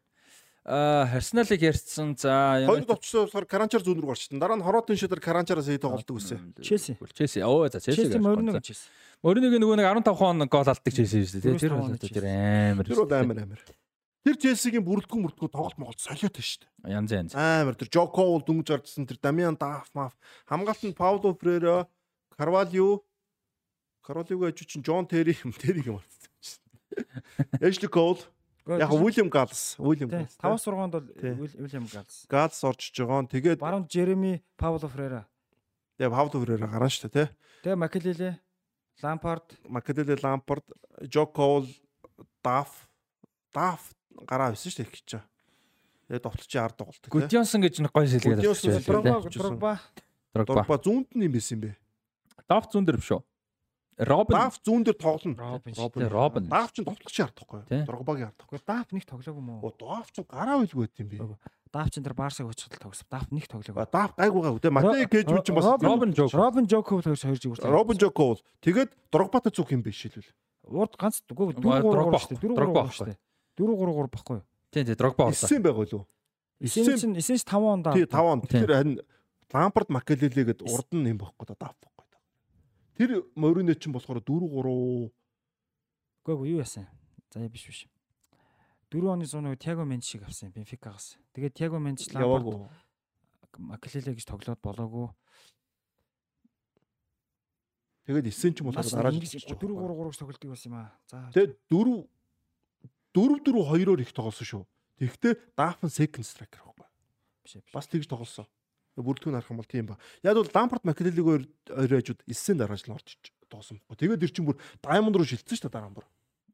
Аа, 0.69 1.09
Арсеналыг 1.17 1.63
ярьсан. 1.65 2.13
За, 2.21 2.61
Хоёр 2.69 2.85
товчсоо 2.85 3.25
болохоор 3.25 3.49
Кранчар 3.49 3.81
зүүн 3.81 4.05
рүү 4.05 4.13
гарчсан. 4.13 4.37
Дараа 4.37 4.61
нь 4.61 4.65
Хоротын 4.65 5.01
шидэр 5.01 5.17
Кранчараас 5.17 5.73
ий 5.73 5.81
тоглолдог 5.81 6.21
гэсэн. 6.21 6.61
Челси. 6.61 7.01
Челси. 7.17 7.41
Оо, 7.41 7.65
за 7.73 7.81
Челси. 7.81 8.05
Челси 8.05 8.21
мөрнө 8.21 8.53
гэж 8.61 8.77
хэлсэн. 8.77 8.89
Мөрнийг 9.25 9.57
нөгөө 9.65 9.81
нэг 9.81 9.89
15 10.05 10.13
хон 10.13 10.45
гол 10.45 10.69
алддаг 10.69 10.93
Челси 10.93 11.25
шүү 11.25 11.41
дээ. 11.41 11.57
Тэр 11.57 11.73
15 11.73 11.73
бол 11.73 11.89
оны 11.89 11.97
тэр 11.97 12.27
амар. 12.29 12.85
Тэр 12.85 13.01
бол 13.01 13.17
амар 13.17 13.39
амар. 13.49 13.61
Тэр 14.29 14.37
Челсигийн 14.37 14.85
бүрдгүү 14.85 15.19
мөрдгүү 15.25 15.49
тоглолт 15.49 15.79
моголт 15.81 16.05
солиотой 16.05 16.45
шүү 16.45 16.69
дээ. 16.69 16.93
Янз 16.93 17.11
янз. 17.17 17.33
Амар 17.33 17.73
тэр 17.81 17.89
Жоко 17.89 18.29
бол 18.29 18.45
дүнж 18.45 18.69
гардсан 18.69 19.09
тэр 19.09 19.17
Дамиан 19.25 19.57
Даф 19.57 19.89
маф 19.97 20.13
хамгаалт 20.45 20.85
нь 20.85 20.93
Пауло 20.93 21.33
Фрера, 21.33 21.89
Карвалио, 22.37 23.01
Карвалиогийн 24.05 24.53
ажуу 24.53 24.69
чинь 24.69 24.85
Джон 24.85 25.09
Терри 25.09 25.33
юм 25.41 25.57
Терриг 25.57 25.87
юм 25.89 25.97
болсон. 25.97 26.61
Эшли 27.65 27.89
Кол, 27.89 28.21
яг 28.77 28.93
Уильям 28.93 29.29
Галс, 29.33 29.77
Уильям. 29.79 30.11
Галс. 30.11 30.37
5-6-нд 30.37 30.93
бол 30.93 31.07
Тий. 31.17 31.33
Уильям 31.33 31.87
Галс. 31.89 32.27
Галс 32.29 32.65
орж 32.65 32.93
байгаа. 32.93 33.23
нь. 33.25 33.29
Тэгээд 33.33 33.59
Баруун 33.59 33.89
Жереми 33.89 34.43
Пауло 34.61 34.89
Фрера. 34.89 35.25
яг 35.99 36.11
Пауло 36.13 36.37
Фрера 36.45 36.67
гарна 36.69 36.89
шүү 36.93 37.09
дээ, 37.09 37.27
тий. 37.27 37.29
Тэгээ 37.65 37.77
Макелеле, 37.81 38.31
Лампард, 39.03 39.57
Макаделе 39.69 40.17
Лампард, 40.23 40.65
Жоко 41.07 41.65
Даф, 42.43 42.89
Даф 43.55 43.95
гараа 44.27 44.51
байсан 44.53 44.71
шүү 44.71 44.83
дээ 44.85 44.91
гэж 44.91 45.05
чаа. 45.07 45.25
Тэгээд 46.09 46.23
товтлчийн 46.25 46.65
ард 46.65 46.77
тоглолт 46.77 46.99
тий. 47.03 47.11
Гудьонсон 47.13 47.61
гэж 47.63 47.75
нэг 47.85 47.93
гой 47.95 48.07
сэлгээд 48.09 48.43
Гудьонсон 48.43 48.71
авчихсан. 48.75 48.83
Дрогба. 48.89 49.21
Дрогба, 49.29 49.75
Дрогба. 50.35 50.65
Дрогба. 50.67 50.77
Зүүнд 50.83 51.09
нь 51.15 51.25
юм 51.27 51.33
байсан 51.33 51.55
юм 51.57 51.63
бэ. 51.69 51.71
Давт 52.49 52.73
зүүн 52.73 52.85
дээр 52.89 52.99
биш 52.99 53.11
үү? 53.13 53.23
Робин. 53.99 54.35
Даф 54.39 54.61
зүүн 54.63 54.85
дээр 54.87 54.95
тоглоно. 54.95 55.59
Робин. 55.59 55.75
Робин. 56.07 56.45
Даф 56.47 56.71
ч 56.71 56.87
тоглохгүй. 56.87 57.67
Дорбагийн 57.83 58.31
ард 58.31 58.39
Гэхдээ 58.47 58.63
Даф 58.63 58.87
нэг 58.95 59.05
тоглоогүй 59.11 59.43
мó. 59.43 59.59
Оо 59.59 59.75
Даф 59.75 60.15
ч 60.15 60.23
гараа 60.23 60.63
байлгүй 60.63 60.87
байт 60.87 61.03
юм 61.03 61.09
бэ. 61.11 61.19
Даф 61.75 61.91
ч 61.91 61.99
энэ 61.99 62.15
Барсаг 62.15 62.47
өчгөл 62.47 62.79
тогсов. 62.79 63.11
Даф 63.11 63.27
нэг 63.35 63.51
тоглоогүй. 63.51 63.91
Даф 63.91 64.15
гайгуугаа 64.15 64.55
үдэ 64.55 64.71
Матей 64.71 65.11
Кэж 65.11 65.27
ч 65.43 65.51
бас 65.51 65.67
Робин 65.83 66.15
Жок. 66.15 66.31
Робин 66.31 66.71
Жоков 66.71 67.03
хоёр 67.03 67.19
хоёр 67.19 67.39
жигүүр. 67.43 67.59
Робин 67.67 67.99
Жоко 67.99 68.39
бол 68.39 68.43
тэгээд 68.63 68.95
Дрогбатай 69.11 69.51
зүг 69.51 69.75
юм 69.75 69.83
биш 69.83 69.99
шилбэл. 69.99 70.31
Урд 70.63 70.95
ганц 70.95 71.19
үгүй 71.27 71.59
4 71.59 71.83
Дрогба 71.83 72.23
3 72.23 72.39
Дрогба 72.55 72.87
4 72.87 72.95
3 72.95 72.95
шүү 72.95 73.07
дээ. 73.11 73.19
4 73.59 73.75
3 73.83 73.99
3 73.99 74.15
баггүй. 74.15 74.41
Тий, 74.71 74.85
тий, 74.85 74.95
Дрогба 74.95 75.27
боллоо. 75.27 75.35
Эссэн 75.35 75.63
байгаа 75.65 75.87
лөө. 75.91 76.05
Эсен 76.61 76.99
чинь 76.99 77.17
эсен 77.19 77.41
5 77.41 77.67
онд 77.67 77.87
Тий 77.97 78.07
5 78.07 78.15
он. 78.23 78.41
Тий. 78.47 78.61
Тэр 78.63 78.73
харин 78.79 79.01
Лампард 79.53 79.89
Макелеле 79.89 80.45
гээд 80.45 80.61
урд 80.63 80.93
нь 80.93 81.09
юм 81.09 81.19
байхгүй 81.19 81.47
да 81.49 81.57
Даф 81.57 81.75
байхгүй 81.81 81.97
да. 81.97 81.98
Тэр 82.99 83.23
Морине 83.39 83.79
ч 83.79 83.87
болохоор 83.87 84.19
4 84.19 84.51
3 84.51 85.15
Үгүй 86.29 86.51
юу 86.51 86.61
яасан. 86.61 86.91
За 87.31 87.41
биш 87.49 87.65
биш. 87.65 87.87
4 88.91 89.07
оны 89.07 89.25
зуны 89.25 89.55
үед 89.55 89.63
Тиаго 89.63 89.87
Менч 89.87 90.05
шиг 90.05 90.27
авсан 90.27 90.51
Бенфикагаас. 90.51 91.17
Тэгээд 91.33 91.55
Тиаго 91.55 91.79
Менч 91.79 92.11
Лампард. 92.11 92.69
Макелеле 93.57 94.13
гэж 94.19 94.27
тоглоод 94.27 94.61
болоогүй. 94.61 95.09
Тэгээд 98.11 98.29
эссэн 98.29 98.53
ч 98.53 98.67
болохоор 98.67 98.83
гараад 98.83 99.15
4 99.15 99.57
3 99.57 99.57
3 99.57 100.11
гэж 100.11 100.19
тоглолтыг 100.19 100.51
байсан 100.51 100.69
юм 100.69 100.77
аа. 100.83 100.91
За 101.07 101.31
Тэгээд 101.33 101.55
4 101.71 102.03
4 103.15 103.41
4 103.47 103.55
2-оор 103.55 104.01
их 104.03 104.13
тоглосон 104.13 104.47
шүү. 104.49 104.65
Тэгэхдээ 104.99 105.35
Дафн 105.55 105.87
second 105.87 106.27
striker 106.27 106.61
байхгүй. 106.67 106.89
биш 107.47 107.57
ээ, 107.57 107.63
биш. 107.63 107.73
Бас 107.73 107.87
тэгж 107.87 108.07
тоглосон. 108.11 108.47
Бүрдгүүн 109.03 109.37
харах 109.39 109.51
юм 109.53 109.61
бол 109.63 109.69
тийм 109.69 109.87
ба. 109.93 109.99
Яг 110.23 110.35
бол 110.35 110.51
Лампард 110.51 110.85
Макелелег 110.85 111.25
хоёр 111.25 111.45
хажууд 111.69 112.23
9-ийн 112.27 112.59
дараач 112.59 112.83
л 112.87 112.97
орж 112.97 113.19
тоглосон 113.49 113.81
байхгүй. 113.81 113.97
Тэгээд 113.97 114.25
ир 114.25 114.33
чинь 114.33 114.47
бүр 114.47 114.59
Diamond 114.85 115.17
руу 115.17 115.27
шилжсэн 115.27 115.57
шүү 115.57 115.67
дээ 115.69 115.75
дараа 115.75 115.91
нь 115.91 115.97
бүр. 115.97 116.07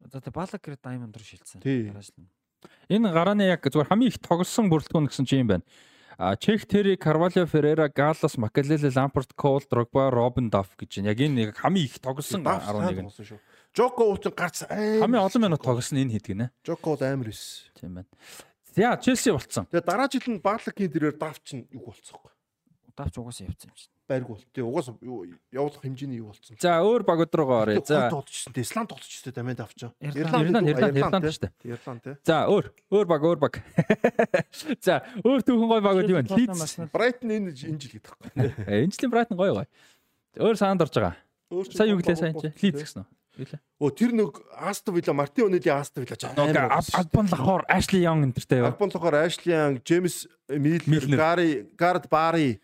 За 0.09 0.21
тэг 0.23 0.35
Балак 0.35 0.63
гэр 0.63 0.79
Diamond 0.79 1.15
руу 1.15 1.27
шилжсэн. 1.27 1.61
Тий. 1.61 1.91
Дараачлан. 1.91 2.29
Энэ 2.89 3.13
гарааны 3.13 3.45
яг 3.51 3.67
зүгээр 3.67 3.91
хамгийн 3.91 4.13
их 4.15 4.23
тоглосон 4.23 4.71
бүрэлдэхүүн 4.71 5.09
гэсэн 5.11 5.27
чинь 5.27 5.43
юм 5.45 5.51
байна. 5.59 5.67
А 6.17 6.37
Чех 6.37 6.67
Терри, 6.67 6.95
Карвалио 6.97 7.47
Ферера, 7.47 7.89
Галас, 7.89 8.39
Макалеле, 8.39 8.91
Лампарт, 8.95 9.35
Кол, 9.35 9.61
Дрогба, 9.69 10.11
Робин 10.11 10.49
Даф 10.49 10.77
гэж 10.79 11.03
байна. 11.03 11.11
Яг 11.11 11.19
энэ 11.21 11.41
яг 11.51 11.59
хамгийн 11.59 11.91
их 11.91 11.99
тоглосон 11.99 12.45
Даф 12.47 12.63
11 12.63 13.03
нь. 13.03 13.39
Жоко 13.75 14.07
уучин 14.07 14.31
гарц 14.31 14.63
аа. 14.63 15.03
Хамгийн 15.03 15.27
олон 15.27 15.43
минут 15.43 15.63
тоглосон 15.63 15.99
энэ 15.99 16.15
хэд 16.15 16.27
гинэ. 16.31 16.51
Жоко 16.63 16.95
бол 16.95 17.03
амар 17.03 17.35
эс. 17.35 17.67
Тийм 17.75 17.99
байна. 17.99 18.09
За 18.77 18.95
Челси 18.95 19.35
болцсон. 19.35 19.67
Тэгээ 19.67 19.87
дараа 19.87 20.07
жил 20.07 20.27
нь 20.31 20.39
Баалакийн 20.39 20.91
дээрээр 20.91 21.19
Даф 21.19 21.43
чинь 21.43 21.67
юу 21.75 21.91
Давч 22.95 23.19
угаасаа 23.19 23.47
явцсан 23.51 23.71
юм 23.71 23.77
чинь. 23.77 23.91
Байрг 24.07 24.27
бол. 24.29 24.43
Тэгээ 24.55 24.69
угаас 24.71 24.87
юу- 25.03 25.27
явуулах 25.51 25.83
хэмжээний 25.83 26.19
юу 26.23 26.31
болцсон. 26.31 26.55
За 26.63 26.79
өөр 26.79 27.03
баг 27.03 27.19
руугаа 27.27 27.67
оръё. 27.67 27.83
За 27.83 28.07
тоглолцсон. 28.07 28.53
Исланд 28.55 28.89
тоглолцсон. 28.93 29.33
Дамын 29.35 29.57
Даф 29.59 29.75
чинь. 29.75 29.91
Ирланд, 29.99 30.47
Ирланд, 30.63 30.97
Ирланд, 30.97 31.25
шүү 31.27 31.43
дээ. 31.43 31.53
Ирланд 31.75 32.01
тий. 32.07 32.15
За 32.23 32.47
өөр 32.47 32.71
өөр 32.95 33.07
баг 33.11 33.23
өөр 33.27 33.39
баг. 33.43 33.55
За 34.87 35.03
өөр 35.27 35.41
түүхэн 35.43 35.69
гой 35.73 35.81
багууд 35.83 36.11
юу 36.11 36.19
вэ? 36.23 36.29
Лидс. 36.39 36.79
Брайтон 36.95 37.31
энэ 37.35 37.51
энэ 37.51 37.81
жил 37.83 37.99
гэдэг 37.99 38.15
байхгүй. 38.15 38.31
Э, 38.71 38.85
Энэ 38.87 38.95
жилийн 38.95 39.11
Брайтон 39.11 39.37
гоё 39.39 39.53
гоё. 39.59 39.67
Өөр 40.39 40.55
саанд 40.55 40.83
орж 40.87 40.95
байгаа. 40.95 41.17
Сая 41.75 41.91
юу 41.91 41.99
гэлээ 41.99 42.19
сайн 42.19 42.35
чи? 42.39 42.51
тий. 42.55 42.71
Лидс 42.71 42.87
гэсэн 42.87 43.03
үү? 43.03 43.11
Оо 43.83 43.91
тэр 43.91 44.15
нэг 44.15 44.39
Астон 44.55 44.95
Вилла 44.95 45.13
Мартин 45.13 45.51
Онелийн 45.51 45.83
Астон 45.83 46.07
Вилла 46.07 46.15
ч 46.15 46.23
Нэг 46.31 46.55
Албан 46.95 47.27
лахоор 47.27 47.63
Ашли 47.67 47.99
Янг 48.07 48.23
энтертэй 48.31 48.63
юу? 48.63 48.71
Албан 48.71 48.91
лохоор 48.95 49.27
Ашли 49.27 49.51
Янг, 49.51 49.83
Джеймс 49.83 50.29
Миллер, 50.47 50.87
Миллер. 50.87 51.19
Гари, 51.19 51.67
Гард 51.75 52.07
Бари, 52.09 52.61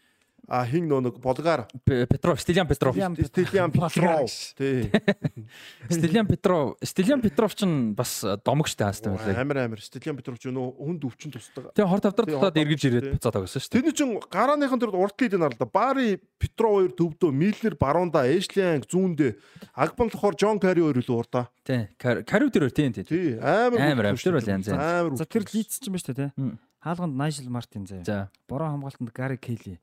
а 0.51 0.65
хин 0.67 0.89
нөө 0.91 1.01
нэг 1.07 1.19
Болгар, 1.23 1.69
Петров, 1.87 2.41
Стилиан 2.43 2.67
Петров. 2.67 2.97
Стилиан. 2.99 3.71
Петров. 3.71 4.27
Тий. 4.59 4.91
Стилиан 5.89 6.27
Петров, 6.27 6.75
Стилиан 6.83 7.23
Петров 7.23 7.55
ч 7.55 7.63
бас 7.95 8.25
домогчтой 8.43 8.91
хаастай 8.91 9.15
байлаа. 9.15 9.41
Амар 9.41 9.59
амар. 9.63 9.81
Стилиан 9.81 10.19
Петров 10.19 10.43
ч 10.43 10.51
нөө 10.51 10.75
хүн 10.75 10.99
дөвчин 10.99 11.31
тусдаг. 11.31 11.71
Тэгээ 11.71 11.87
хор 11.87 12.03
тавдар 12.03 12.27
хор 12.27 12.51
эргэж 12.51 12.83
ирээд 12.91 13.05
тий. 13.07 13.13
буцаад 13.15 13.35
тоглосон 13.39 13.63
шүү 13.63 13.71
дээ. 13.71 13.79
Тэрний 13.79 13.95
чин 13.95 14.09
гарааныхан 14.27 14.81
тэр 14.83 14.91
уртлыг 14.91 15.31
энэ 15.39 15.47
харалда. 15.47 15.71
Бари, 15.71 16.19
Петров 16.43 16.71
хоёр 16.83 16.91
төвдөө, 16.99 17.31
Миллер 17.31 17.79
баруунда, 17.79 18.27
Эшли 18.27 18.67
Янг 18.67 18.91
зүүндээ, 18.91 19.39
Агбан 19.79 20.11
лохоор 20.11 20.35
Жон 20.35 20.59
Кари 20.59 20.83
хоёр 20.83 20.99
илүү 20.99 21.15
урдаа. 21.15 21.47
Тий. 21.63 21.87
Кариу 21.95 22.51
дээр 22.51 22.75
тийм. 22.75 22.91
Тий. 22.91 23.39
Амар. 23.39 23.79
Амар, 23.79 24.19
Тэр 24.19 24.35
бол 24.35 24.51
янз 24.51 24.67
янз. 24.67 25.15
За 25.15 25.25
тэр 25.31 25.47
лидс 25.47 25.79
ч 25.79 25.87
юм 25.87 25.95
ба 25.95 26.03
шүү 26.03 26.19
дээ. 26.19 26.31
Мм. 26.35 26.59
Хаалганд 26.81 27.15
Найшл 27.15 27.49
Мартин 27.53 27.87
заяа. 27.87 28.05
За. 28.05 28.31
Бороо 28.49 28.73
хамгаалтанд 28.73 29.13
Гари 29.13 29.37
Кейли. 29.37 29.79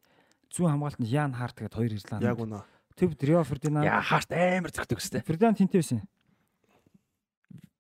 Зүүн 0.54 0.72
хамгаалтанд 0.78 1.10
Ян 1.10 1.34
Харт 1.34 1.58
гэдэг 1.60 1.78
хоёр 1.78 1.94
Ирланд. 1.98 2.24
Яг 2.24 2.40
үнэ. 2.40 2.62
Төв 2.98 3.14
Рио 3.22 3.44
Фердинанд. 3.46 3.86
Яа 3.86 4.02
харт 4.02 4.32
амар 4.34 4.72
зөгтөг 4.74 4.98
өстэй. 4.98 5.22
Фердинанд 5.22 5.58
тэнтэй 5.62 5.82
байсан. 5.82 6.02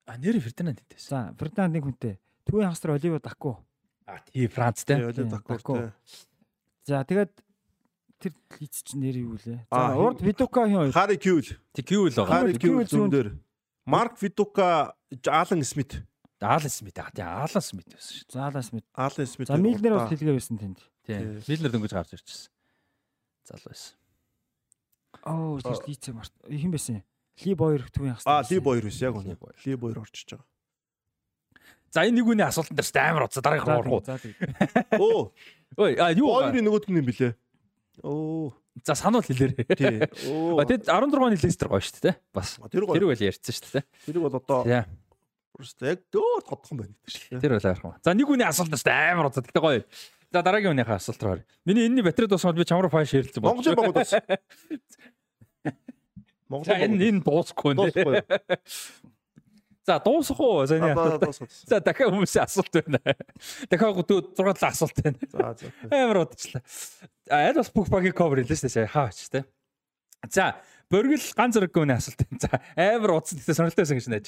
А 0.06 0.18
нэр 0.18 0.38
Фердинанд 0.40 0.78
тэнтэйсэн. 0.84 1.10
За 1.10 1.20
Фердинанд 1.40 1.74
нэг 1.74 1.84
хүнтэй. 1.88 2.16
Түүний 2.46 2.70
хасар 2.70 2.94
Оливо 2.94 3.20
Даку. 3.20 3.58
А 4.06 4.20
тий 4.30 4.48
Францтэй. 4.48 5.02
Тий, 5.02 5.10
Олив 5.10 5.28
Дакур 5.32 5.58
Даку. 5.58 5.92
За 6.86 7.02
тэгээд 7.04 7.34
тэр 8.22 8.34
лидс 8.62 8.84
чинь 8.86 9.02
нэр 9.02 9.18
юу 9.26 9.36
лээ? 9.42 9.66
Аа, 9.72 9.96
За 9.96 10.00
урд 10.00 10.22
Видука 10.22 10.68
хин 10.68 10.78
хоёр. 10.86 10.94
Хари 10.94 11.18
Кюл. 11.18 11.44
Тий 11.74 11.84
Кью 11.84 12.08
л 12.08 12.14
байгаа. 12.14 12.46
Хари 12.46 12.54
Кюл 12.62 12.78
Кюл 12.78 12.88
зүүн 12.88 13.10
дээр. 13.10 13.30
Марк 13.88 14.22
Видука, 14.22 14.94
Алан 15.26 15.64
Смит. 15.64 16.04
Аалан 16.40 16.70
Смит. 16.70 17.00
А 17.00 17.10
тий 17.12 17.24
Аалан 17.26 17.62
Смит 17.66 17.90
байсан 17.90 18.14
шүү. 18.22 18.30
Заалаас 18.32 18.70
мэд. 18.72 18.86
Алан 18.94 19.26
Смит. 19.26 19.48
За 19.50 19.58
Милнер 19.58 19.98
бас 19.98 20.10
хэлгээ 20.14 20.38
байсан 20.38 20.58
тэнд. 20.62 20.80
Тий. 21.08 21.42
Миллер 21.50 21.72
дөнгөж 21.74 21.94
гарч 21.98 22.14
ирчихсэн. 22.14 22.52
Залуу 23.48 23.72
байсан. 23.72 23.95
Оо 25.24 25.59
тэр 25.64 25.80
лидс 25.88 26.08
март. 26.11 26.34
Хин 26.48 26.72
байсан. 26.72 27.01
Ли 27.45 27.53
Бойер 27.53 27.88
түүний 27.93 28.14
хасар. 28.17 28.42
Аа, 28.42 28.45
Ли 28.50 28.59
Бойер 28.59 28.84
биш 28.90 29.00
яг 29.01 29.16
үнэ. 29.16 29.38
Ли 29.66 29.76
Бойер 29.76 30.00
орчиж 30.03 30.35
байгаа. 30.35 30.45
За 31.93 32.03
энэ 32.03 32.19
нэг 32.19 32.27
үний 32.27 32.43
асуултан 32.43 32.76
дээр 32.76 32.88
ч 32.92 32.98
амар 33.00 33.26
уцаа 33.30 33.42
дараагийнх 33.45 33.88
руу 33.88 34.03
орох 34.03 34.09
уу? 35.00 35.32
Оо, 35.32 35.32
Ой, 35.80 35.95
а 35.95 36.11
юу? 36.11 36.34
Бойерын 36.35 36.66
нөгөөд 36.67 36.85
нь 36.92 37.00
юм 37.00 37.08
блэ? 37.08 37.32
Оо, 38.03 38.51
За 38.85 38.93
сануул 38.93 39.24
хэлээрэй. 39.24 39.66
тий. 39.74 39.98
Оо. 40.30 40.59
А 40.59 40.66
тэгэд 40.67 40.85
16 40.85 41.17
оны 41.17 41.38
Лестер 41.40 41.69
гоё 41.72 41.82
шүү 41.82 42.03
дээ. 42.03 42.16
Бас. 42.35 42.59
Тэр 42.69 42.85
гоё. 42.85 43.00
Тэр 43.00 43.32
ярьсан 43.32 43.53
шүү 43.56 43.72
дээ. 43.80 43.85
Тэрийг 44.06 44.22
бол 44.27 44.35
одоо 44.38 44.61
Тий. 44.67 44.84
просто 45.56 45.82
яг 45.95 46.00
дөөр 46.14 46.42
тодхон 46.45 46.76
байна 46.77 46.93
гэдэг 46.93 47.09
шүү 47.09 47.30
дээ. 47.32 47.42
Тэр 47.42 47.51
бол 47.58 47.66
айрхан. 47.72 47.95
За 48.03 48.14
нэг 48.14 48.27
үний 48.30 48.45
асуулт 48.45 48.69
дээ. 48.76 49.14
Амар 49.17 49.32
уцаа. 49.32 49.42
Тэгтээ 49.42 49.64
гоё. 49.64 49.82
За 50.32 50.44
дараагийн 50.44 50.76
үнийхээ 50.76 51.00
асуулт 51.00 51.24
руу 51.24 51.32
оръё. 51.40 51.46
Миний 51.64 51.88
энэний 51.88 52.04
батарей 52.04 52.28
дуусгаад 52.28 52.60
би 52.60 52.68
чамруу 52.68 52.92
файл 52.92 53.08
шеэрлсэн 53.08 53.44
Монголын 53.44 53.76
багуудаас 53.80 54.12
Монгол 56.52 56.68
За 56.68 56.76
энэ 56.80 57.00
энэ 57.12 57.22
дуусахгүй 57.24 57.74
нэ. 57.76 58.24
За 59.88 60.00
дуусах 60.04 60.40
уу? 60.40 60.66
За 60.68 60.76
энэ 60.76 60.92
Аа, 60.92 61.16
асуулт. 61.16 61.52
За 61.64 61.80
дахиад 61.80 62.12
хүмүүсийн 62.12 62.44
асуулт 62.44 62.72
байна. 62.76 63.00
Дахиад 63.72 64.04
6 64.04 64.36
7 64.36 64.68
асуулт 64.68 64.98
байна. 65.00 65.18
За 65.32 65.56
за. 65.56 65.72
Амар 65.88 66.28
удажлаа. 66.28 66.64
Аль 67.32 67.56
бас 67.56 67.72
бүх 67.72 67.88
багийн 67.88 68.12
cover 68.12 68.44
хэлсэн 68.44 68.68
шүү 68.68 68.84
дээ. 68.84 68.92
Хаач 68.92 69.32
те. 69.32 69.44
За, 70.28 70.60
боргил 70.92 71.24
ганц 71.40 71.56
зэрэг 71.56 71.72
гүний 71.72 71.96
асуулт. 71.96 72.20
байна. 72.20 72.40
За, 72.44 72.60
амар 72.76 73.16
удсан 73.16 73.40
гэхдээ 73.40 73.56
сонирхолтой 73.56 73.84
байсан 73.88 74.00
гэж 74.00 74.08
найж. 74.12 74.28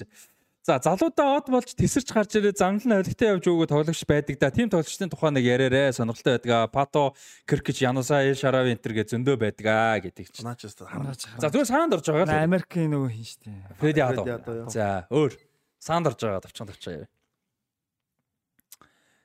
За, 0.70 0.78
залуудаа 0.86 1.40
од 1.40 1.48
болж 1.50 1.72
тесэрч 1.74 2.12
гарч 2.14 2.36
ирээ 2.38 2.54
замлан 2.54 3.02
олигтой 3.02 3.32
явж 3.34 3.48
өгөө 3.50 3.70
тоглогч 3.72 4.06
байдаг 4.06 4.38
да. 4.38 4.52
Тим 4.54 4.70
тоглогчдын 4.70 5.10
тухай 5.10 5.34
нэг 5.34 5.48
яриарэ 5.50 5.90
сонирхолтой 5.98 6.38
байдаг. 6.38 6.70
Пато, 6.70 7.18
Киркич, 7.50 7.82
Януса, 7.82 8.22
Шарави 8.38 8.78
энтер 8.78 8.94
гэ 8.94 9.10
зөндөө 9.10 9.34
байдаг 9.42 9.66
аа 9.66 9.98
гэдэг 9.98 10.30
чинь. 10.30 10.46
Наач 10.46 10.70
хараач. 10.78 11.26
За, 11.42 11.50
зүгээр 11.50 11.70
саанд 11.74 11.98
орж 11.98 12.06
байгаа 12.06 12.30
л. 12.30 12.46
Америкийн 12.46 12.94
нөгөө 12.94 13.10
хин 13.10 13.26
штэ. 13.26 13.50
Фреди 13.82 13.82
Фреди 13.82 14.02
Адо. 14.06 14.22
Адо, 14.30 14.54
яа. 14.62 14.70
За, 14.70 14.90
өөр 15.10 15.34
саанд 15.82 16.06
орж 16.14 16.22
байгаа 16.22 16.46
тавчхан 16.46 16.70
тавчаа. 16.70 17.10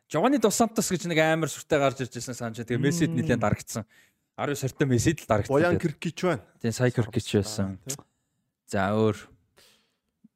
Жовани 0.08 0.40
Дос 0.40 0.56
Сантос 0.56 0.88
гэж 0.88 1.04
нэг 1.12 1.20
амар 1.20 1.52
сүртэй 1.52 1.76
гарч 1.76 2.00
ирж 2.08 2.16
байсан 2.16 2.40
санаж. 2.40 2.64
Тэгээ 2.64 2.80
Мессид 2.80 3.12
нэлээд 3.12 3.44
дарагдсан. 3.44 3.84
19 4.40 4.64
сартай 4.64 4.88
Мессид 4.88 5.20
л 5.20 5.28
дарагдсан. 5.28 5.52
Боян. 5.52 5.76
Киркич 5.76 6.24
байна. 6.24 6.40
Тэгээ 6.64 6.72
Сайкер 6.72 7.12
гэж 7.12 7.26
байсан. 7.36 7.76
За 8.70 8.94
өөр. 8.96 9.33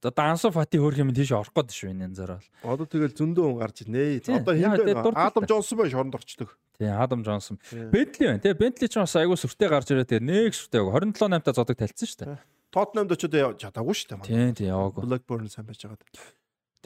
Одоо 0.03 0.25
Ансо 0.31 0.51
Фати 0.55 0.79
хөрх 0.79 1.03
юм 1.03 1.11
тийш 1.11 1.35
орох 1.35 1.51
гээд 1.51 1.75
шүү 1.75 1.91
энэ 1.91 2.15
зараа. 2.15 2.39
Одоо 2.63 2.87
тэгэл 2.87 3.19
зөндөө 3.19 3.45
хүн 3.51 3.59
гарч 3.59 3.83
ирнэ. 3.83 4.23
Тий. 4.23 4.31
Одоо 4.39 4.55
Яа, 4.55 4.79
хин 4.79 4.87
тэгээд 4.87 4.95
байна? 4.95 5.07
дуртай. 5.11 5.27
Адам 5.27 5.45
Джонсон 5.51 5.79
байна 5.79 5.91
шоронд 5.91 6.15
орчдөг. 6.15 6.49
Тэгээ 6.79 6.95
Адам 7.03 7.21
Джонсон. 7.27 7.57
Тий. 7.67 7.83
Бентли 7.91 8.25
байна. 8.31 8.39
Тэгээ 8.39 8.61
Бентли 8.63 8.87
ч 8.87 8.95
бас 8.95 9.15
айгүй 9.19 9.35
сүртэй 9.35 9.67
гарч 9.67 9.91
ирээ. 9.91 10.07
Тэгээ 10.07 10.23
нэг 10.23 10.55
сүртэй 10.55 10.83
27 10.87 11.19
8 11.19 11.43
та 11.43 11.51
зодог 11.51 11.75
талцсан 11.75 12.07
шүү 12.07 12.19
дээ. 12.23 12.39
Очоод 12.79 13.35
явж 13.35 13.59
чадаагүй 13.59 13.95
шүү 13.99 14.09
дээ. 14.15 14.23
Тийм 14.23 14.55
тийм 14.55 14.71
яваагүй. 14.71 15.03
Blackburn 15.03 15.51
сайн 15.51 15.67
байж 15.67 15.83
байгаа. 15.83 15.99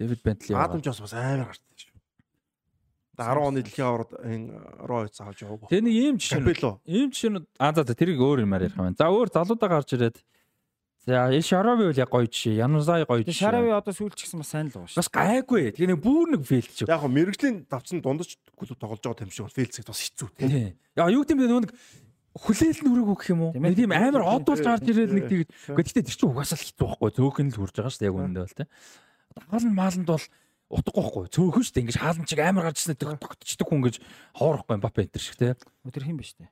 Дэвид 0.01 0.21
Бентли. 0.25 0.57
Адам 0.57 0.81
Джонсон 0.81 1.05
бас 1.05 1.13
амар 1.13 1.53
гарчдаг 1.53 1.77
шүү. 1.77 1.93
10 3.21 3.45
оны 3.45 3.61
дэлхийн 3.61 4.09
энэ 4.25 4.45
Ройц 4.89 5.21
авч 5.21 5.45
яваагүй. 5.45 5.69
Тэгээ 5.69 5.85
нэг 5.85 5.97
ийм 6.01 6.17
жишээ. 6.17 6.81
Ийм 6.89 7.13
жишээ 7.13 7.45
аа 7.61 7.77
за 7.77 7.85
за 7.85 7.93
тэрийг 7.93 8.17
өөр 8.17 8.49
юмар 8.49 8.65
ярих 8.65 8.73
юм 8.73 8.89
байна. 8.89 8.97
За 8.97 9.13
өөр 9.13 9.29
залуудаа 9.29 9.69
гарч 9.69 9.93
ирээд 9.93 10.17
За 11.03 11.27
энэ 11.35 11.43
Шарави 11.43 11.91
үл 11.91 11.99
яг 11.99 12.11
гоё 12.15 12.31
жишээ. 12.31 12.63
Янузай 12.63 13.03
гоё 13.03 13.27
жишээ. 13.27 13.51
Шарави 13.51 13.75
одоо 13.75 13.91
сүүлч 13.91 14.23
гэсэн 14.23 14.39
бас 14.39 14.51
сайн 14.55 14.71
л 14.71 14.79
байгаа 14.79 14.87
шүү. 14.87 14.99
бас 15.03 15.11
гайгүй. 15.11 15.75
Тэгээ 15.75 15.91
нэг 15.91 15.99
бүр 15.99 16.27
нэг 16.31 16.43
фейлч. 16.47 16.87
Яг 16.87 17.03
хөө 17.03 17.11
мэрэгжлийн 17.11 17.57
давцсан 17.67 17.99
дундаж 17.99 18.39
клуб 18.55 18.79
тоглож 18.79 19.03
байгаа 19.03 19.27
юм 19.27 19.35
шиг 19.35 19.51
бол 19.51 19.59
фейлцэг 19.59 19.83
бас 19.83 19.99
хэцүү 19.99 20.29
тийм. 20.39 20.51
Тийм. 20.55 20.71
Яа 20.95 21.11
юу 21.11 21.27
гэдэм 21.27 21.39
бэ 21.43 21.47
нөгөө 21.51 21.63
нэг 21.67 21.73
хүлээл 22.39 22.81
нүрэг 22.87 23.09
өгөх 23.19 23.27
юм 23.35 23.41
уу? 23.43 23.53
Нэг 23.59 23.75
тийм 23.75 23.91
амар 23.91 24.23
од 24.23 24.47
болж 24.47 24.63
гарч 24.63 24.87
ирээд 24.87 25.11
нэг 25.11 25.27
Тийм. 25.27 25.43
тэгээд 25.43 25.51
гэхдээ 25.75 26.07
тэр 26.07 26.15
чинь 26.15 26.31
угаасаа 26.31 26.55
л 26.55 26.67
хэцүү 26.71 26.87
байхгүй. 26.87 27.11
Цөөхөн 27.19 27.51
л 27.51 27.59
хурж 27.59 27.75
байгаа 27.75 27.93
шүү 27.93 28.07
яг 28.07 28.15
үнэндээ 28.15 28.45
бол 28.47 28.59
тийм. 28.63 28.71
Хаалн 29.51 29.75
мааланд 29.75 30.07
бол 30.07 30.27
утгагүй 30.71 31.03
байхгүй. 31.03 31.25
Цөөхөн 31.35 31.65
шүү 31.67 31.75
дээ. 31.77 31.83
Ингэж 31.83 31.99
хаалн 32.01 32.25
чиг 32.25 32.41
амар 32.41 32.65
гарч 32.71 32.79
ирсэн 32.81 32.97
тогтчдаг 32.97 33.67
хүн 33.69 33.83
гэж 33.85 33.97
хоорохгүй 34.39 34.77
Мбаппе 34.81 35.05
энэ 35.05 35.21
шиг 35.21 35.37
тийм. 35.37 35.59
Өдөр 35.85 36.05
хин 36.09 36.17
ба 36.17 36.25
штэ. 36.25 36.49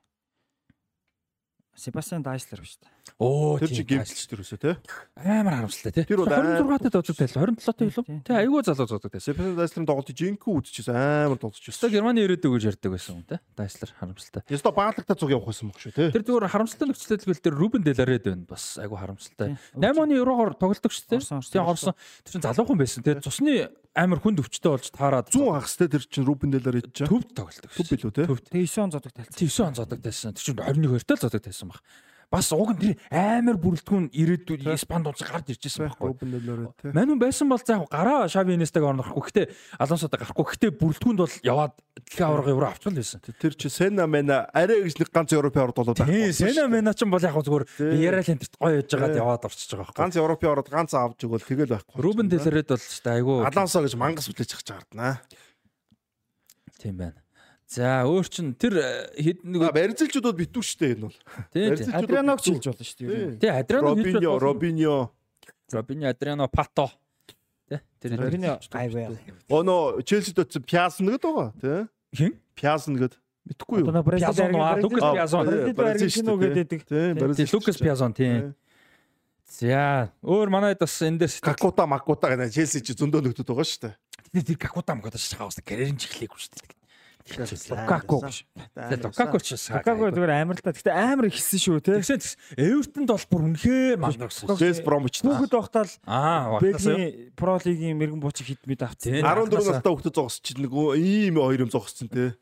Себастьян 1.73 2.21
Дайслер 2.21 2.61
ба 2.61 2.69
штэ. 2.69 2.85
Тэр 3.01 3.17
Оо 3.21 3.57
тийм, 3.61 3.69
чинь 3.69 3.87
гимтэлч 4.01 4.21
тэр 4.29 4.41
өсөө 4.41 4.59
тий. 4.61 4.75
амар 5.17 5.53
харамсалтай 5.61 5.91
тий. 5.93 6.05
Тэр 6.09 6.17
бол 6.21 6.29
26 6.29 6.89
тад 6.89 6.93
зодог 7.01 7.15
тайл 7.17 7.33
27 7.33 7.61
тад 7.61 7.81
илүү. 7.85 8.03
Тийм. 8.05 8.19
Тий 8.25 8.35
айгүй 8.37 8.61
залуу 8.65 8.87
зодог 8.89 9.11
тайл. 9.13 9.21
Сепен 9.21 9.55
Дайслерын 9.57 9.87
тоглолтыг 9.89 10.15
жинхэнэ 10.17 10.57
үзчихсэн 10.57 10.95
амар 10.97 11.37
Өстой 11.37 11.41
тоглолцчихсон. 11.41 11.89
Германы 11.93 12.19
ирээдүг 12.25 12.51
гэж 12.57 12.63
ярьдаг 12.71 12.91
байсан 12.93 13.13
хүн 13.21 13.25
тий. 13.29 13.39
Дайслер 13.57 13.89
харамсалтай. 13.97 14.41
Яста 14.49 14.73
баалагдаа 14.73 15.15
зүг 15.17 15.29
явах 15.33 15.49
байсан 15.53 15.69
баг 15.69 15.77
шүү 15.81 15.93
тий. 15.93 16.09
Тэр 16.13 16.23
зүгээр 16.25 16.49
харамсалтай 16.49 16.87
нөхцөл 16.89 17.17
байдал 17.29 17.45
дээр 17.45 17.57
Рубен 17.61 17.83
Деларед 17.85 18.25
байна. 18.25 18.45
Бас 18.49 18.65
айгүй 18.81 18.97
харамсалтай. 18.97 19.47
Тийм. 19.53 19.81
8 19.81 20.01
оны 20.01 20.13
еврогоор 20.17 20.53
тоглолдог 20.57 20.91
шүү 20.93 21.21
орсон, 21.21 21.41
Тийм 21.45 21.65
орсон. 21.65 21.93
Тэр 22.25 22.31
чинь 22.37 22.45
залуухан 22.45 22.77
байсан. 22.81 23.01
Тэгээ 23.05 23.21
цусны 23.21 23.69
амар 23.93 24.19
хүнд 24.23 24.39
өвчтөй 24.41 24.71
болж 24.71 24.87
таарад 24.95 25.29
100 25.29 25.51
хагастай 25.51 25.87
тэр 25.91 26.03
чинь 26.07 26.25
Рубен 26.25 26.51
Делар 26.53 26.79
ээж 26.79 26.89
чаа. 26.95 27.07
төвд 27.11 27.35
тоглолдог. 27.35 27.69
Төв 27.75 27.85
билүү 27.91 28.11
тий. 28.15 28.25
Төвд. 28.29 28.45
Тэгээ 28.49 28.71
9 28.71 28.83
он 28.87 28.91
зодог 28.95 29.11
талцсан. 29.11 29.35
9 29.35 29.67
он 29.67 29.75
зодог 29.75 29.99
тайсан. 30.01 30.31
Тэр 30.33 30.43
чинь 30.47 30.55
21 30.55 30.95
2 30.95 31.05
тал 31.05 31.19
зодог 31.19 31.43
тайсан 31.43 31.67
баг. 31.75 31.83
Бас 32.31 32.47
уг 32.55 32.71
нь 32.79 32.95
амар 33.11 33.59
бүрэлдэхүүн 33.59 34.15
ирээдүйд 34.15 34.63
Испанд 34.71 35.11
унц 35.11 35.19
гарч 35.19 35.51
иржсэн 35.51 35.91
байхгүй. 35.91 36.15
Тий. 36.79 36.95
Манун 36.95 37.19
байсан 37.19 37.51
бол 37.51 37.59
за 37.59 37.75
яг 37.75 37.91
гараа 37.91 38.31
Шави 38.31 38.55
Инестаг 38.55 38.87
орнохгүй. 38.87 39.19
Гэтэ 39.27 39.51
Алонсодо 39.75 40.15
гарахгүй. 40.15 40.47
Гэтэ 40.55 40.71
бүрэлдэхүүнд 40.79 41.19
бол 41.19 41.35
яваад 41.43 41.75
дэлхийн 42.07 42.27
аварга 42.31 42.55
евро 42.55 42.71
авчихвал 42.71 42.95
байсан. 42.95 43.19
Тэр 43.19 43.53
чи 43.59 43.67
Сена 43.67 44.07
мэна 44.07 44.47
арай 44.55 44.79
гэж 44.79 45.03
нэг 45.03 45.11
ганц 45.11 45.35
Европын 45.35 45.67
орд 45.67 45.75
болоод 45.75 45.99
Тийм, 45.99 46.31
Сена 46.31 46.71
Мена 46.71 46.95
ч 46.95 47.03
бол 47.03 47.19
яг 47.19 47.35
зүгээр 47.35 47.67
Тийм. 47.67 47.99
Ярал 47.99 48.31
энтерт 48.31 48.55
гоё 48.55 48.79
яж 48.79 48.87
байгаад 48.95 49.19
яваад 49.19 49.45
орчиж 49.51 49.67
байгаа 49.75 49.91
байхгүй. 49.91 49.99
ганц 49.99 50.15
Европын 50.15 50.51
орд 50.55 50.67
ганц 50.71 50.91
авч 50.95 51.19
өгвөл 51.27 51.43
тэгэл 51.43 51.75
байхгүй. 51.75 51.99
Рубен 51.99 52.31
Деларед 52.31 52.71
бол 52.71 52.79
ч 52.79 53.03
айгүй 53.03 53.43
Алансо 53.43 53.83
гэж 53.83 53.99
мангас 53.99 54.31
хүлээж 54.31 54.55
авч 54.55 54.65
чагардана. 54.71 55.19
тийм 56.79 56.97
байна. 56.97 57.20
За 57.71 58.03
өөр 58.03 58.27
чин 58.27 58.51
тэр 58.59 58.75
э, 58.83 58.87
хэд 59.15 59.47
нэг 59.47 59.71
Барилзалчуудад 59.71 60.35
битүү 60.35 60.59
штэ 60.59 60.91
энэ 60.91 61.07
бол. 61.07 61.15
тийм 61.55 61.71
тийм. 61.79 61.95
Адрианог 61.95 62.43
хэлж 62.43 62.67
болно 62.67 62.83
шүү 62.83 62.97
дээ. 62.99 63.07
ер 63.15 63.27
нь. 63.31 63.37
Тий, 63.39 63.47
Адриано 63.47 63.95
хийж 63.95 64.11
Робиньо, 64.11 64.31
болно. 64.35 64.43
Робиньо. 64.43 64.95
Робиньо, 65.71 66.07
Адриано, 66.11 66.47
Пато. 66.51 66.91
Тэр 67.71 68.19
Робиньо 68.19 68.59
гайваа. 68.67 69.15
Оно 69.47 70.01
Челсид 70.03 70.35
очсон 70.35 70.67
Пиасын 70.67 71.07
гэдэг 71.07 71.23
байгаа 71.23 71.53
тий. 71.63 71.87
хин? 72.11 72.35
Пиасын 72.59 72.99
гэдэг. 72.99 73.15
Мэдхгүй 73.47 73.79
юу? 73.79 73.87
Лукас 73.87 74.35
Аа, 74.99 75.31
Аргентино 75.95 76.35
шүү 76.35 76.43
дээ, 76.43 76.67
гэдэг. 76.67 76.81
Тий, 76.91 77.15
Тий, 77.39 77.47
Лукас 77.55 77.77
Пиазон 77.79 78.11
тийм. 78.11 78.51
За, 79.47 80.11
өөр 80.19 80.51
манайд 80.51 80.79
бас 80.83 80.99
энэ 80.99 81.23
дээр 81.23 81.31
Какута 81.39 81.87
Макута 81.87 82.35
гэнэ 82.35 82.51
Челси 82.51 82.83
чи 82.83 82.91
зөндөө 82.99 83.31
нөхдөд 83.31 83.47
байгаа 83.47 83.63
шүү 83.63 83.95
дээ. 84.35 84.43
тэр 84.43 84.59
Какута 84.59 84.91
мгад 84.95 85.15
шахаа 85.15 85.47
бас 85.47 85.59
карьерийн 85.63 85.95
чиглэлээгүй 85.95 86.39
шүү 86.39 86.51
дээ. 86.59 86.80
Лукаку 87.69 88.23
Лукаку 88.25 89.39
ч. 89.39 89.57
Лукаку 89.69 90.09
зүгээр 90.11 90.33
амар 90.41 90.57
л 90.57 90.63
та. 90.63 90.73
Гэтэ 90.73 90.91
амар 90.91 91.29
их 91.29 91.37
хийсэн 91.37 91.59
шүү 91.61 91.79
те. 91.81 92.01
Тэгсэн 92.01 92.19
Эвертонд 92.57 93.09
бол 93.11 93.25
бүр 93.29 93.41
үнэхээр 93.51 93.97
мандагс. 94.01 94.43
Вест 94.57 94.83
Бромвич 94.83 95.21
та. 95.21 95.31
Хүүхэд 95.31 95.53
байхдаа 95.53 95.85
л 95.85 95.93
Аа. 96.05 96.59
Бэлгийн 96.59 97.35
Про 97.37 97.59
лигийн 97.61 97.97
мэрэгэн 97.97 98.21
буучиг 98.21 98.47
хит 98.49 98.63
мэд 98.65 98.83
авцсан. 98.83 99.21
Тийм. 99.21 99.25
14 99.25 99.81
настай 99.81 99.91
хүүхдэд 99.91 100.15
зогсож 100.17 100.41
чинь 100.41 100.61
нэг 100.65 100.73
ийм 100.97 101.35
хоёр 101.37 101.67
юм 101.67 101.71
зогссон 101.71 102.09
тий. 102.09 102.33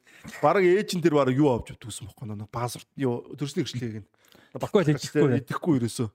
Бараг 0.41 0.63
ээжин 0.63 1.03
тэр 1.03 1.15
бараг 1.19 1.35
юу 1.35 1.51
авч 1.55 1.75
өгдөгсөн 1.75 2.09
бохоо 2.11 2.27
нэг 2.27 2.49
пассворд 2.51 2.87
юу 2.95 3.23
төрсний 3.35 3.63
гэрчлэгийг 3.63 4.03
нь. 4.03 4.07
Баггүй 4.55 4.81
л 4.83 4.89
хэлчихгүй. 4.95 5.43
Идэхгүй 5.43 5.79
ерөөсөө. 5.79 6.09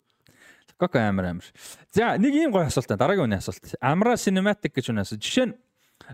Коко 0.79 0.99
амар 0.99 1.39
амар. 1.39 1.49
За 1.95 2.19
нэг 2.19 2.35
ийм 2.35 2.51
гоё 2.51 2.67
асуулт 2.67 2.89
байна. 2.91 3.01
Дараагийн 3.01 3.27
үний 3.31 3.39
асуулт. 3.39 3.63
Амра 3.81 4.19
Cinematic 4.19 4.75
гэж 4.75 4.91
үнэ 4.91 5.07
асуулт. 5.07 5.23
Жишээ 5.23 5.47
нь 5.49 5.55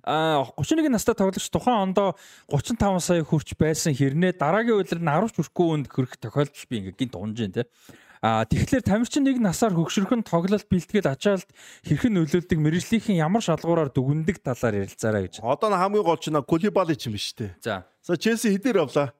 а 0.04 0.44
31 0.56 0.90
настай 0.90 1.14
тоглогч 1.14 1.50
тухайн 1.50 1.90
ондоо 1.90 2.14
35 2.48 3.00
сая 3.00 3.24
хүрч 3.24 3.54
байсан 3.58 3.94
хэрнээ 3.94 4.38
дараагийн 4.38 4.78
үйлрэл 4.80 5.02
нь 5.02 5.10
10 5.10 5.30
ч 5.30 5.34
хүрэхгүй 5.38 5.66
үнд 5.74 5.86
хөрөх 5.90 6.14
тохиолдол 6.18 6.66
би 6.70 6.76
ингээ 6.78 6.96
гинт 6.98 7.14
унжин 7.18 7.52
тий. 7.52 7.66
А 8.20 8.44
тэгэхээр 8.44 8.84
тамирчин 8.84 9.24
нэг 9.24 9.40
насаар 9.40 9.72
хөгшөрхөн 9.72 10.20
тоглолт 10.28 10.68
бэлтгэл 10.68 11.08
ачаалт 11.08 11.48
хэрхэн 11.88 12.20
нөлөөлдөг 12.20 12.58
мэрэгжлийнхэн 12.60 13.16
ямар 13.16 13.40
шалгуураар 13.40 13.88
дүгндэг 13.88 14.44
талаар 14.44 14.84
ярилцаарай 14.84 15.24
гэж. 15.24 15.40
Одоо 15.40 15.72
н 15.72 15.80
хамгийн 15.80 16.04
гол 16.04 16.20
чинь 16.20 16.36
Кулибали 16.44 17.00
ч 17.00 17.08
юм 17.08 17.16
биш 17.16 17.32
тий. 17.32 17.48
За 17.64 17.88
За 18.04 18.20
Челси 18.20 18.52
хэдээр 18.52 18.84
авлаа? 18.84 19.16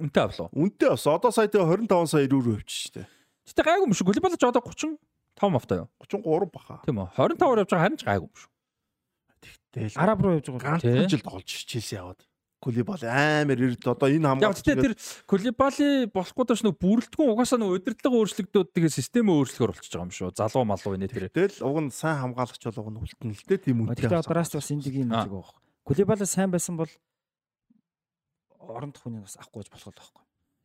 үнтэй 0.00 0.22
авлаа. 0.24 0.48
Үнтэй 0.52 0.88
авсан. 0.90 1.14
Одоо 1.14 1.30
сая 1.30 1.48
тэгээ 1.48 1.86
25 1.86 2.10
сая 2.10 2.26
рүү 2.26 2.58
өвч 2.58 2.70
штэ. 2.90 3.06
Гэтэ 3.46 3.62
гайгүй 3.62 3.86
юм 3.86 3.94
шүү. 3.94 4.08
Голибал 4.10 4.34
ч 4.34 4.44
одоо 4.48 4.62
35 4.64 5.52
мавтай 5.52 5.78
юу? 5.84 5.88
33 6.02 6.50
баха. 6.50 6.80
Тийм 6.82 6.98
үү. 7.04 7.08
25-аар 7.14 7.62
явж 7.62 7.70
байгаа 7.70 7.84
харин 7.84 7.98
ч 8.00 8.04
гайгүй 8.08 8.26
юм 8.26 8.34
шүү. 8.34 8.50
Тэгэл 9.74 9.98
Араб 9.98 10.22
руу 10.22 10.38
явж 10.38 10.46
байгаа. 10.54 10.78
Ганц 10.78 11.10
жил 11.10 11.24
тоглож 11.26 11.50
Челси 11.50 11.98
аваад. 11.98 12.22
Кулибали 12.62 13.04
амар 13.04 13.60
ирд 13.60 13.84
одоо 13.84 14.08
энэ 14.08 14.24
Яг 14.24 14.40
хамгаалч 14.40 14.62
тэр 14.64 14.94
Кулибали 15.28 16.06
болохгүй 16.08 16.44
доош 16.48 16.62
нэг 16.64 16.78
бүрэлдэхүүн 16.80 17.32
угаасаа 17.34 17.60
нэг 17.60 17.76
удирдлага 17.76 18.16
өөрчлөгдөөд 18.24 18.68
тэгээ 18.72 18.92
системээ 18.94 19.36
өөрчлөхөр 19.36 19.72
болчихж 19.74 19.92
байгаа 19.92 20.08
юм 20.08 20.14
шүү. 20.16 20.32
Залуу 20.32 20.64
малуу 20.64 20.96
инээ 20.96 21.12
тэр. 21.12 21.28
Тэгэл 21.28 21.60
уг 21.60 21.76
нь 21.84 21.92
сайн 21.92 22.24
хамгаалагч 22.24 22.62
бол 22.64 22.80
уг 22.80 22.88
нь 22.88 23.00
үлдэн 23.04 23.30
л 23.36 23.44
дээ 23.44 23.60
тийм 23.68 23.84
үнтэй. 23.84 24.08
Гэтэ 24.08 24.16
одоо 24.24 24.32
раст 24.32 24.56
бас 24.56 24.72
эндигийн 24.72 25.12
Аа. 25.12 25.28
нэг 25.28 25.36
байгаа. 25.36 25.60
Кулибала 25.84 26.24
сайн 26.24 26.48
байсан 26.48 26.80
бол 26.80 26.92
орон 28.64 28.96
тохны 28.96 29.20
бас 29.20 29.36
авахгүй 29.36 29.60
гэж 29.60 29.68
болох 29.68 29.92
байхгүй. 29.92 30.22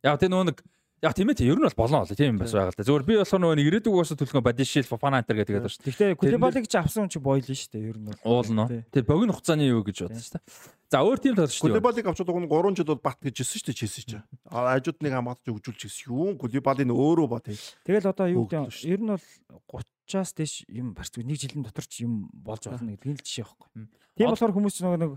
Яг 0.08 0.16
тэр 0.16 0.32
нөгөө 0.32 0.46
нэг 0.48 0.58
яг 1.00 1.16
тийм 1.16 1.32
ээ 1.32 1.38
тийм 1.40 1.50
ер 1.52 1.58
нь 1.60 1.64
бол 1.64 1.80
болно 1.80 2.04
л 2.04 2.12
тийм 2.12 2.36
юм 2.36 2.40
бас 2.40 2.52
байгаа 2.52 2.72
л 2.72 2.76
да. 2.76 2.84
Зөвхөн 2.84 3.08
би 3.08 3.16
болохоор 3.16 3.40
нөгөө 3.40 3.56
нэг 3.56 3.68
ирээдүг 3.72 3.94
угаасаа 3.96 4.18
төлөхөө 4.20 4.44
Бадишил 4.44 4.84
Фофана 4.84 5.24
антер 5.24 5.36
гэдэг 5.40 5.54
байдаг 5.56 5.72
шүү. 5.72 5.84
Гэхдээ 5.88 6.18
Кулибалыг 6.20 6.66
ч 6.68 6.74
авсан 6.76 7.08
хүн 7.08 7.12
чи 7.12 7.18
бойл 7.24 7.48
нь 7.48 7.56
шүү 7.56 7.72
дээ 7.72 7.88
ер 7.88 7.96
нь 7.96 8.08
бол. 8.12 8.20
Уулно. 8.28 8.68
Тэр 8.92 9.04
богино 9.08 9.32
хугацааны 9.32 9.64
юу 9.64 9.80
гэж 9.80 9.96
бодсон 10.12 10.20
шүү. 10.20 10.44
За 10.92 11.00
өөр 11.00 11.18
тийм 11.24 11.34
тоглогч 11.40 11.56
тийм. 11.56 11.72
Кулибалыг 11.72 12.04
авчод 12.04 12.28
уг 12.28 12.40
нь 12.44 12.50
3 12.52 12.76
жил 12.76 12.90
бол 12.92 13.00
бат 13.00 13.18
гэж 13.24 13.34
хэлсэн 13.40 13.56
шүү 13.56 13.68
дээ 13.72 13.80
Челси 13.80 14.02
ч. 14.04 14.12
А 14.52 14.76
ажууд 14.76 14.98
нэг 15.00 15.12
хамгаалж 15.16 15.44
өгжүүлж 15.48 15.80
гэсэн 15.88 16.04
юу? 16.12 16.36
Кулибали 16.36 16.84
нь 16.84 16.92
өөрөө 16.92 17.28
бат. 17.32 17.48
Тэгэл 17.48 18.10
одоо 18.12 18.26
юу 18.28 18.44
гэдэг 18.44 18.68
шүү 18.68 18.92
ер 18.92 19.00
нь 19.00 19.14
бол 19.14 19.86
30-аас 20.10 20.34
дээш 20.34 20.66
юм 20.66 20.92
барьцгүй 20.98 21.22
нэг 21.22 21.38
жилийн 21.38 21.62
дотор 21.62 21.86
ч 21.86 22.02
юм 22.02 22.26
болж 22.34 22.66
болно 22.66 22.90
гэдэг 22.92 23.06
нь 23.06 23.16
л 23.16 23.22
жишээ 23.22 23.46
байхгүй. 23.46 23.86
Тийм 24.18 24.26
болохоор 24.34 24.52
хүмүүс 24.58 24.82
нөгөө 24.82 24.98
нэг 24.98 25.12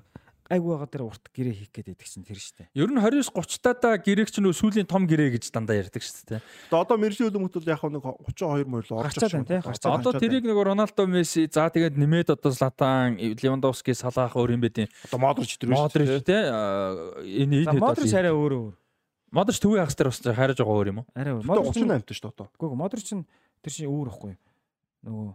айгу 0.54 0.78
байгаа 0.78 0.90
дээр 0.90 1.06
урт 1.10 1.26
гэрээ 1.34 1.56
хийх 1.58 1.72
гээд 1.74 1.88
байдаг 1.90 2.08
чинь 2.08 2.24
тэр 2.24 2.38
штэ. 2.38 2.70
Ер 2.78 2.94
нь 2.94 3.02
29 3.02 3.34
30 3.34 3.82
таа 3.82 3.98
гэрээг 3.98 4.30
чинь 4.30 4.46
нөө 4.46 4.54
сүүлийн 4.54 4.86
том 4.86 5.10
гэрээ 5.10 5.36
гэж 5.42 5.50
дандаа 5.50 5.82
ярьдаг 5.82 6.06
шүү 6.06 6.38
дээ. 6.38 6.42
Тэгээ 6.70 6.78
одоо 6.78 6.98
мэржлийн 7.02 7.28
хөлбөмбөт 7.34 7.56
бол 7.58 7.74
яг 7.74 7.82
нэг 7.82 8.06
32 8.38 8.70
морь 8.70 8.86
л 8.86 8.94
орж 9.02 9.18
байна, 9.18 9.50
тий, 9.50 9.62
Одоо 9.64 10.14
тэрийг 10.14 10.46
нэг 10.46 10.58
Роналдо 10.62 11.04
Месси 11.10 11.50
за 11.50 11.74
тэгээд 11.74 11.98
нэмээд 11.98 12.38
одоо 12.38 12.52
Златан, 12.54 13.18
Левандовски, 13.18 13.98
Салах 13.98 14.38
өөр 14.38 14.54
юм 14.54 14.62
бэ 14.62 14.70
тийм. 14.70 14.88
Одоо 15.10 15.20
Модрич 15.20 15.58
тэр 15.58 15.74
биш 15.74 15.80
Модрич 15.82 16.22
тий. 16.22 16.42
Энэ 17.44 17.66
За 17.66 17.74
Модрич 17.74 18.14
арай 18.14 18.32
өөр 18.32 18.54
өөр. 18.54 18.74
Модрич 19.34 19.58
төвийн 19.58 19.82
хагас 19.82 19.98
дээр 19.98 20.10
бас 20.14 20.22
хариж 20.22 20.58
байгаа 20.62 20.78
өөр 20.78 20.90
юм 20.94 21.00
уу? 21.02 21.08
Арай 21.18 21.34
өөр. 21.34 21.46
Модрич 21.50 21.82
Модрич 21.82 22.22
38 22.22 22.22
шүү 22.22 22.30
дээ 22.30 22.34
одоо. 22.38 22.48
Үгүй 22.54 22.78
Модрич 22.78 23.10
нь 23.18 23.26
тэр 23.66 23.74
чинь 23.74 23.90
өөр 23.90 24.08
ахгүй. 24.14 24.38
Нөгөө 25.04 25.34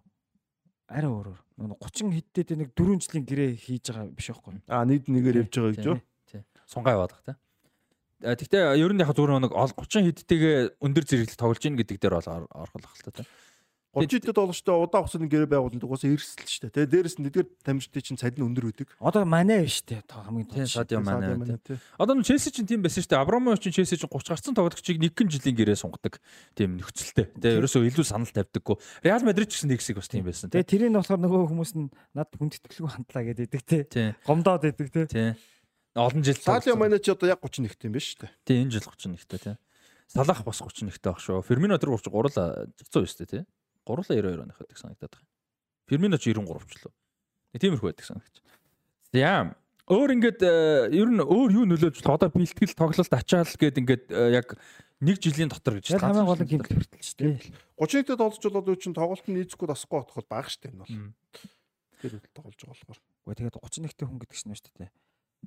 арай 0.89 1.10
өөр 1.12 1.26
өөр. 1.33 1.41
Нөгөө 1.58 1.78
30 1.84 2.12
хэдтэй 2.17 2.57
нэг 2.58 2.70
4 2.73 2.97
жилийн 3.05 3.25
гэрээ 3.28 3.50
хийж 3.60 3.84
байгаа 3.92 4.08
биш 4.12 4.28
байхгүй. 4.33 4.55
А 4.73 4.84
нийт 4.89 5.05
нэгээр 5.08 5.41
явж 5.44 5.52
байгаа 5.52 5.73
гэж 5.76 5.84
юу? 5.84 5.99
Тий. 6.28 6.42
Сунгаа 6.67 6.94
яваад 6.97 7.12
бах 7.12 7.25
тий. 7.28 7.36
А, 8.25 8.34
Гэхдээ 8.34 8.62
ер 8.83 8.92
нь 8.97 9.02
яг 9.05 9.12
зүгээр 9.15 9.42
нэг 9.44 9.52
ол 9.55 9.70
30 9.70 10.08
хэдтэйгээ 10.10 10.57
өндөр 10.83 11.05
зэрэглэл 11.07 11.39
тоглож 11.39 11.62
ийн 11.62 11.76
гэдэг 11.78 11.97
дээр 12.02 12.15
бол 12.18 12.31
ор- 12.34 12.50
орох 12.50 12.75
л 12.75 12.83
байх 12.83 12.97
л 12.99 13.05
та 13.15 13.23
тий. 13.94 14.20
30 14.20 14.28
дэд 14.28 14.36
бол 14.36 14.52
шүү 14.52 14.67
дээ 14.68 14.84
удаа 14.84 15.00
хугацааны 15.00 15.28
гэрээ 15.33 15.49
байгуулалт 15.49 15.84
угаасаа 15.84 16.12
эрсэл 16.12 16.44
шүү 16.44 16.62
дээ. 16.68 16.75
Тэгээ 16.76 16.92
дээрэс 16.92 17.17
нь 17.18 17.26
эдгээр 17.28 17.49
тамирчдын 17.65 18.05
чинь 18.05 18.20
цалин 18.20 18.47
өндөр 18.52 18.65
үүдэг. 18.68 18.89
Одоо 19.00 19.25
манай 19.25 19.65
биш 19.65 19.81
те 19.83 20.05
хамгийн 20.05 20.47
Тий, 20.49 20.68
том. 20.68 20.84
Садио 20.84 21.00
манай. 21.00 21.34
Одоо 21.97 22.15
нь 22.17 22.26
Челси 22.26 22.52
чинь 22.52 22.68
тийм 22.68 22.84
байсан 22.84 23.00
шүү 23.00 23.17
дээ. 23.17 23.23
Абрамович 23.25 23.65
чинь 23.65 23.76
Челси 23.81 23.97
чинь 23.97 24.12
30 24.12 24.28
гарцсан 24.28 24.55
тоглогчийг 24.55 25.00
нэг 25.00 25.17
гин 25.17 25.33
жилийн 25.33 25.57
гэрээ 25.57 25.78
сунгадаг 25.81 26.20
тийм 26.52 26.76
нөхцөлтэй. 26.76 27.33
Тэгээ 27.33 27.65
ерөөсөө 27.65 27.89
илүү 27.89 28.05
санал 28.05 28.28
тавьдаггүй. 28.28 28.76
Реал 29.02 29.25
Мадрид 29.25 29.49
ч 29.49 29.60
гэсэн 29.60 29.73
нэг 29.73 29.81
хэсэг 29.81 29.97
бас 29.97 30.12
тийм 30.12 30.28
байсан 30.28 30.52
тий. 30.52 30.60
Тэгээ 30.60 30.92
тэрийг 30.92 30.92
болохоор 30.92 31.20
нөгөө 31.25 31.49
хүмүүс 31.49 31.73
нь 31.81 31.89
над 32.12 32.28
хүндэтгэлгүй 32.36 32.92
хандлаа 32.92 33.25
гэдэг. 33.25 33.50
Тий. 33.89 34.12
Гомдоод 34.28 34.62
байдаг. 34.68 35.08
Тий. 35.08 35.33
Олон 35.99 36.23
жил 36.23 36.39
тоглосон. 36.39 36.78
манай 36.78 37.00
ч 37.00 37.10
одоо 37.10 37.28
яг 37.28 37.41
31 37.42 37.89
юм 37.89 37.92
биш 37.97 38.15
үү? 38.20 38.31
Тий, 38.44 38.62
энэ 38.62 38.70
жил 38.70 38.86
31-тэй 38.86 39.41
тий. 39.41 39.57
Салах 40.07 40.44
бас 40.44 40.60
31-тэй 40.62 41.10
баг 41.10 41.18
шүү. 41.18 41.42
Фермино 41.42 41.78
тэр 41.81 41.97
33 41.97 42.70
зэгцөө 42.78 43.02
шүү 43.08 43.18
дээ 43.25 43.33
тий. 43.33 43.42
392 43.89 44.44
оных 44.44 44.58
байдаг 44.60 44.76
санагдаад 44.76 45.15
байна. 45.17 45.28
Фермино 45.89 46.20
ч 46.20 46.31
93 46.31 46.68
ч 46.68 46.84
лөө. 46.84 46.92
Тиймэрхүү 47.57 47.89
байдаг 47.89 48.05
санагч. 48.05 48.34
За 49.17 49.57
өөр 49.89 50.10
ингээд 50.20 50.41
э, 50.44 50.52
ер 50.92 51.08
нь 51.08 51.25
өөр 51.25 51.50
юу 51.57 51.65
нөлөөлж 51.65 52.05
болох 52.05 52.20
одоо 52.20 52.28
бэлтгэл 52.28 52.76
тоглолт 52.76 53.08
ачаал 53.17 53.49
гээд 53.49 53.81
ингээд 53.81 54.05
э, 54.12 54.36
яг 54.36 54.52
нэг 55.00 55.17
жилийн 55.17 55.49
дотор 55.49 55.81
гэж 55.81 55.97
Яг 55.97 56.05
хамгийн 56.05 56.28
гол 56.28 56.42
нь 56.44 56.50
гимт 56.50 56.68
хүртэл 56.68 57.00
ч 57.00 57.17
те. 57.17 57.41
31 57.81 58.12
дэд 58.12 58.20
олж 58.20 58.36
болоод 58.44 58.68
юу 58.68 58.76
чинь 58.76 58.92
тоглолт 58.92 59.25
нь 59.25 59.41
нийцэхгүй 59.41 59.65
тасахгүй 59.65 60.05
болох 60.05 60.17
бол 60.20 60.28
бага 60.28 60.52
шүү 60.52 60.60
дээ 60.60 60.73
энэ 60.76 60.83
бол. 60.84 60.92
Тэр 62.05 62.12
үл 62.20 62.28
тоглож 62.36 62.60
байгаа 62.60 62.76
болохоор. 62.76 63.00
Үгүй 63.25 63.34
тэгээд 63.41 63.57
31-тэй 63.65 64.07
хүн 64.07 64.20
гэдэг 64.20 64.36
чинь 64.36 64.52
шүү 64.60 64.76
дээ. 64.76 64.91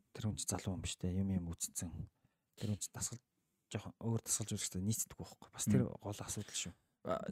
Тэр 0.10 0.24
хүн 0.26 0.38
ч 0.42 0.44
залуу 0.50 0.74
юм 0.74 0.82
биш 0.82 0.96
те. 0.98 1.14
Юм 1.14 1.30
юм 1.38 1.46
үзсэн. 1.54 1.92
Тэр 2.58 2.70
хүн 2.74 2.82
ч 2.82 2.90
дасгал 2.90 3.22
жоохон 3.70 3.94
өөр 4.02 4.22
дасгалж 4.26 4.58
үзэхдээ 4.58 4.82
нийцдэггүй 4.82 5.22
байхгүй. 5.22 5.50
Бас 5.54 5.66
тэр 5.70 5.86
гол 5.86 6.18
асуудал 6.18 6.58
шүү. 6.58 6.74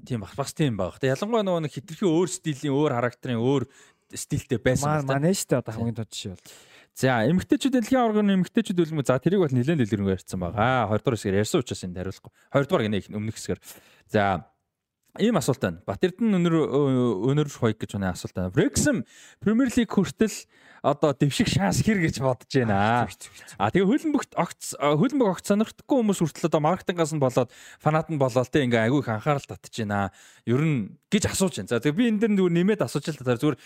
Тийм 0.06 0.25
баг 0.25 0.33
бас 0.33 0.53
тийм 0.57 0.77
баг. 0.80 0.98
Тэгээ 0.98 1.14
ялангуяа 1.14 1.45
нөгөө 1.45 1.64
нэг 1.67 1.73
хитрхи 1.77 2.06
өөр 2.09 2.30
стилийн, 2.30 2.73
өөр 2.73 2.95
характерын, 2.98 3.38
өөр 3.38 3.69
стилтэй 4.17 4.57
байсан 4.57 5.06
та. 5.06 5.14
манай 5.14 5.33
дээ 5.38 5.61
одоо 5.61 5.73
хамгийн 5.77 5.98
тод 6.01 6.09
жишээ 6.09 6.33
бол. 6.33 6.53
За, 6.98 7.22
эмгтээчүүд 7.30 7.73
дэлхийн 7.77 8.01
оргоны 8.01 8.33
эмгтээчүүд 8.41 8.81
үлмээ. 8.81 9.06
За, 9.06 9.22
тэрийг 9.22 9.45
бол 9.45 9.53
нэлээд 9.53 9.85
дэлгэрэнгүй 9.85 10.17
ярьсан 10.17 10.41
байгаа. 10.41 10.89
20 10.89 11.06
дугаар 11.06 11.15
хэсгээр 11.15 11.39
ярьсан 11.39 11.61
учраас 11.61 11.83
энэ 11.85 11.95
хариулахгүй. 12.01 12.31
20 12.49 12.65
дугаар 12.65 12.83
гинэ 12.89 12.99
өмнөх 13.14 13.35
хэсгээр. 13.38 13.59
За, 14.09 14.23
ийм 15.19 15.38
асуулт 15.38 15.61
байна. 15.61 15.80
Батэрдэн 15.85 16.31
өнөр 16.39 16.56
өнөр 17.30 17.48
хоёг 17.51 17.77
гэж 17.77 17.99
байна 17.99 18.15
асуулт 18.15 18.33
байна. 18.33 18.51
Wrexham 18.56 19.03
Premier 19.43 19.69
League 19.69 19.91
хүртэл 19.91 20.33
одоо 20.81 21.11
дэвших 21.14 21.48
шанс 21.51 21.83
хэр 21.83 21.99
гэж 21.99 22.23
бодож 22.23 22.48
байна. 22.48 23.07
А 23.59 23.69
тэгээ 23.69 23.85
хөлбөмбөгт 23.85 24.33
огц 24.39 24.80
хөлбөмбөг 24.80 25.30
огц 25.35 25.45
сонирхдаггүй 25.51 25.98
хүмүүс 25.99 26.19
хүртэл 26.23 26.48
одоо 26.48 26.61
маркетингаас 26.64 27.11
нь 27.11 27.19
болоод 27.19 27.51
фанат 27.83 28.07
нь 28.07 28.19
болоод 28.19 28.48
те 28.48 28.64
ингээ 28.64 28.88
айгүй 28.88 29.03
их 29.03 29.11
анхаарал 29.11 29.43
татж 29.43 29.75
байна. 29.83 30.15
Ер 30.48 30.64
нь 30.64 30.95
гэж 31.11 31.35
асууж 31.35 31.59
байна. 31.59 31.72
За 31.75 31.83
тэгээ 31.83 31.99
би 31.99 32.03
энэ 32.15 32.19
дээр 32.23 32.33
зүгээр 32.39 32.56
нэмээд 32.56 32.81
асууж 32.88 33.06
л 33.11 33.19
та 33.19 33.35
зүгээр 33.35 33.57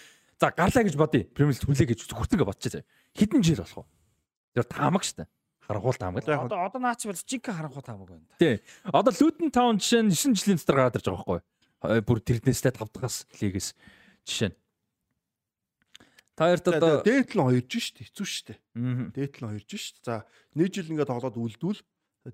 за 0.42 0.48
гарлаа 0.50 0.84
гэж 0.84 0.96
бодъё. 0.98 1.30
Premier 1.38 1.54
League 1.54 1.70
хүлээ 1.70 1.88
гэж 1.94 2.00
хүртэн 2.10 2.36
ингээ 2.42 2.50
бодчихъя. 2.50 2.84
Хэдэн 3.14 3.42
жил 3.46 3.62
болох 3.62 3.86
вэ? 3.86 4.58
Тэр 4.58 4.66
таамаг 4.66 5.04
штэ. 5.06 5.30
Харангуул 5.68 5.96
таамаг. 5.96 6.28
Одоо 6.28 6.66
одоо 6.68 6.82
наач 6.82 7.08
бол 7.08 7.16
жинхэнэ 7.16 7.56
харанхуй 7.56 7.84
таамаг 7.84 8.10
байна. 8.10 8.28
Тий. 8.40 8.60
Одоо 8.84 9.14
Luton 9.16 9.50
Town 9.52 9.80
жишээ 9.80 10.04
нь 10.04 10.12
9 10.12 10.36
жилийн 10.36 10.60
дотор 10.60 10.76
гараад 10.76 10.98
ирж 11.00 11.08
байгаа 11.08 11.24
байхгүй 11.24 11.40
юу? 11.40 12.04
Бүр 12.04 12.20
тэрнээсээ 12.20 12.76
5 12.76 12.92
дахаас 12.92 13.18
лигээс 13.40 13.70
жишээ 14.28 14.50
нь. 14.52 14.58
Та 16.36 16.50
хоёрт 16.50 16.68
одоо 16.68 17.06
нь 17.06 17.30
хоёрж 17.30 17.72
штэ 17.72 18.04
хэцүү 18.10 18.28
штэ. 18.28 18.54
Мгм. 18.74 19.14
Дээт 19.14 19.38
нь 19.40 19.48
хоёрж 19.48 19.72
штэ. 19.72 20.02
За 20.04 20.14
нэг 20.58 20.74
жил 20.74 20.90
ингээд 20.90 21.12
тоглоод 21.14 21.38
үлдвэл 21.38 21.82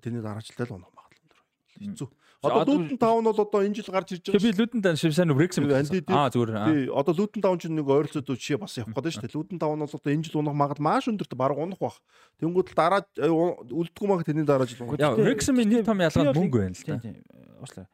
тэрний 0.00 0.24
дараа 0.24 0.40
жилдээ 0.40 0.72
л 0.72 0.80
унах 0.80 0.90
магадлал 0.90 1.20
өндөр. 1.28 1.40
Хэцүү. 1.76 2.08
Одоо 2.40 2.64
Лутон 2.64 2.96
таун 2.96 3.24
бол 3.24 3.36
одоо 3.36 3.60
энэ 3.60 3.76
жил 3.76 3.92
гарч 3.92 4.16
ирж 4.16 4.24
Тэгээ 4.32 4.40
би 4.40 4.48
байгаа. 4.48 4.60
Luton 4.64 4.80
Town 4.80 4.96
шиг 4.96 5.12
сайн 5.12 5.30
Wrexham 5.36 5.68
Аа 5.68 6.32
зүгээр. 6.32 6.50
Тий, 6.72 6.88
одоо 6.88 7.12
Лутон 7.12 7.40
таун 7.44 7.58
чинь 7.60 7.76
нэг 7.76 7.84
ойролцоод 7.84 8.24
жишээ 8.24 8.56
бас 8.56 8.80
явах 8.80 8.96
гэдэг 8.96 9.12
штэ. 9.12 9.28
Лутон 9.36 9.60
таун 9.60 9.84
бол 9.84 9.92
одоо 9.92 10.08
энэ 10.08 10.24
жил 10.24 10.40
унах 10.40 10.56
магадлал 10.56 10.88
маш 10.88 11.04
өндөрт 11.04 11.36
баг 11.36 11.52
унах 11.52 11.76
бах. 11.76 12.00
Тэнгүүд 12.40 12.72
л 12.72 12.76
дараа 12.80 13.04
э, 13.20 13.28
үлддэггүй 13.28 14.08
мага 14.08 14.24
тэрний 14.24 14.48
дараа 14.48 14.64
жил 14.64 14.88
унах. 14.88 14.96
Яа, 14.96 15.12
Wrexham-ийн 15.20 15.68
нэг 15.68 15.84
том 15.84 16.00
ялгаа 16.00 16.32
мөнгө 16.32 16.58
байна 16.64 16.72
л 16.72 16.80
тийм. 16.80 17.20
Уучлаа. 17.60 17.86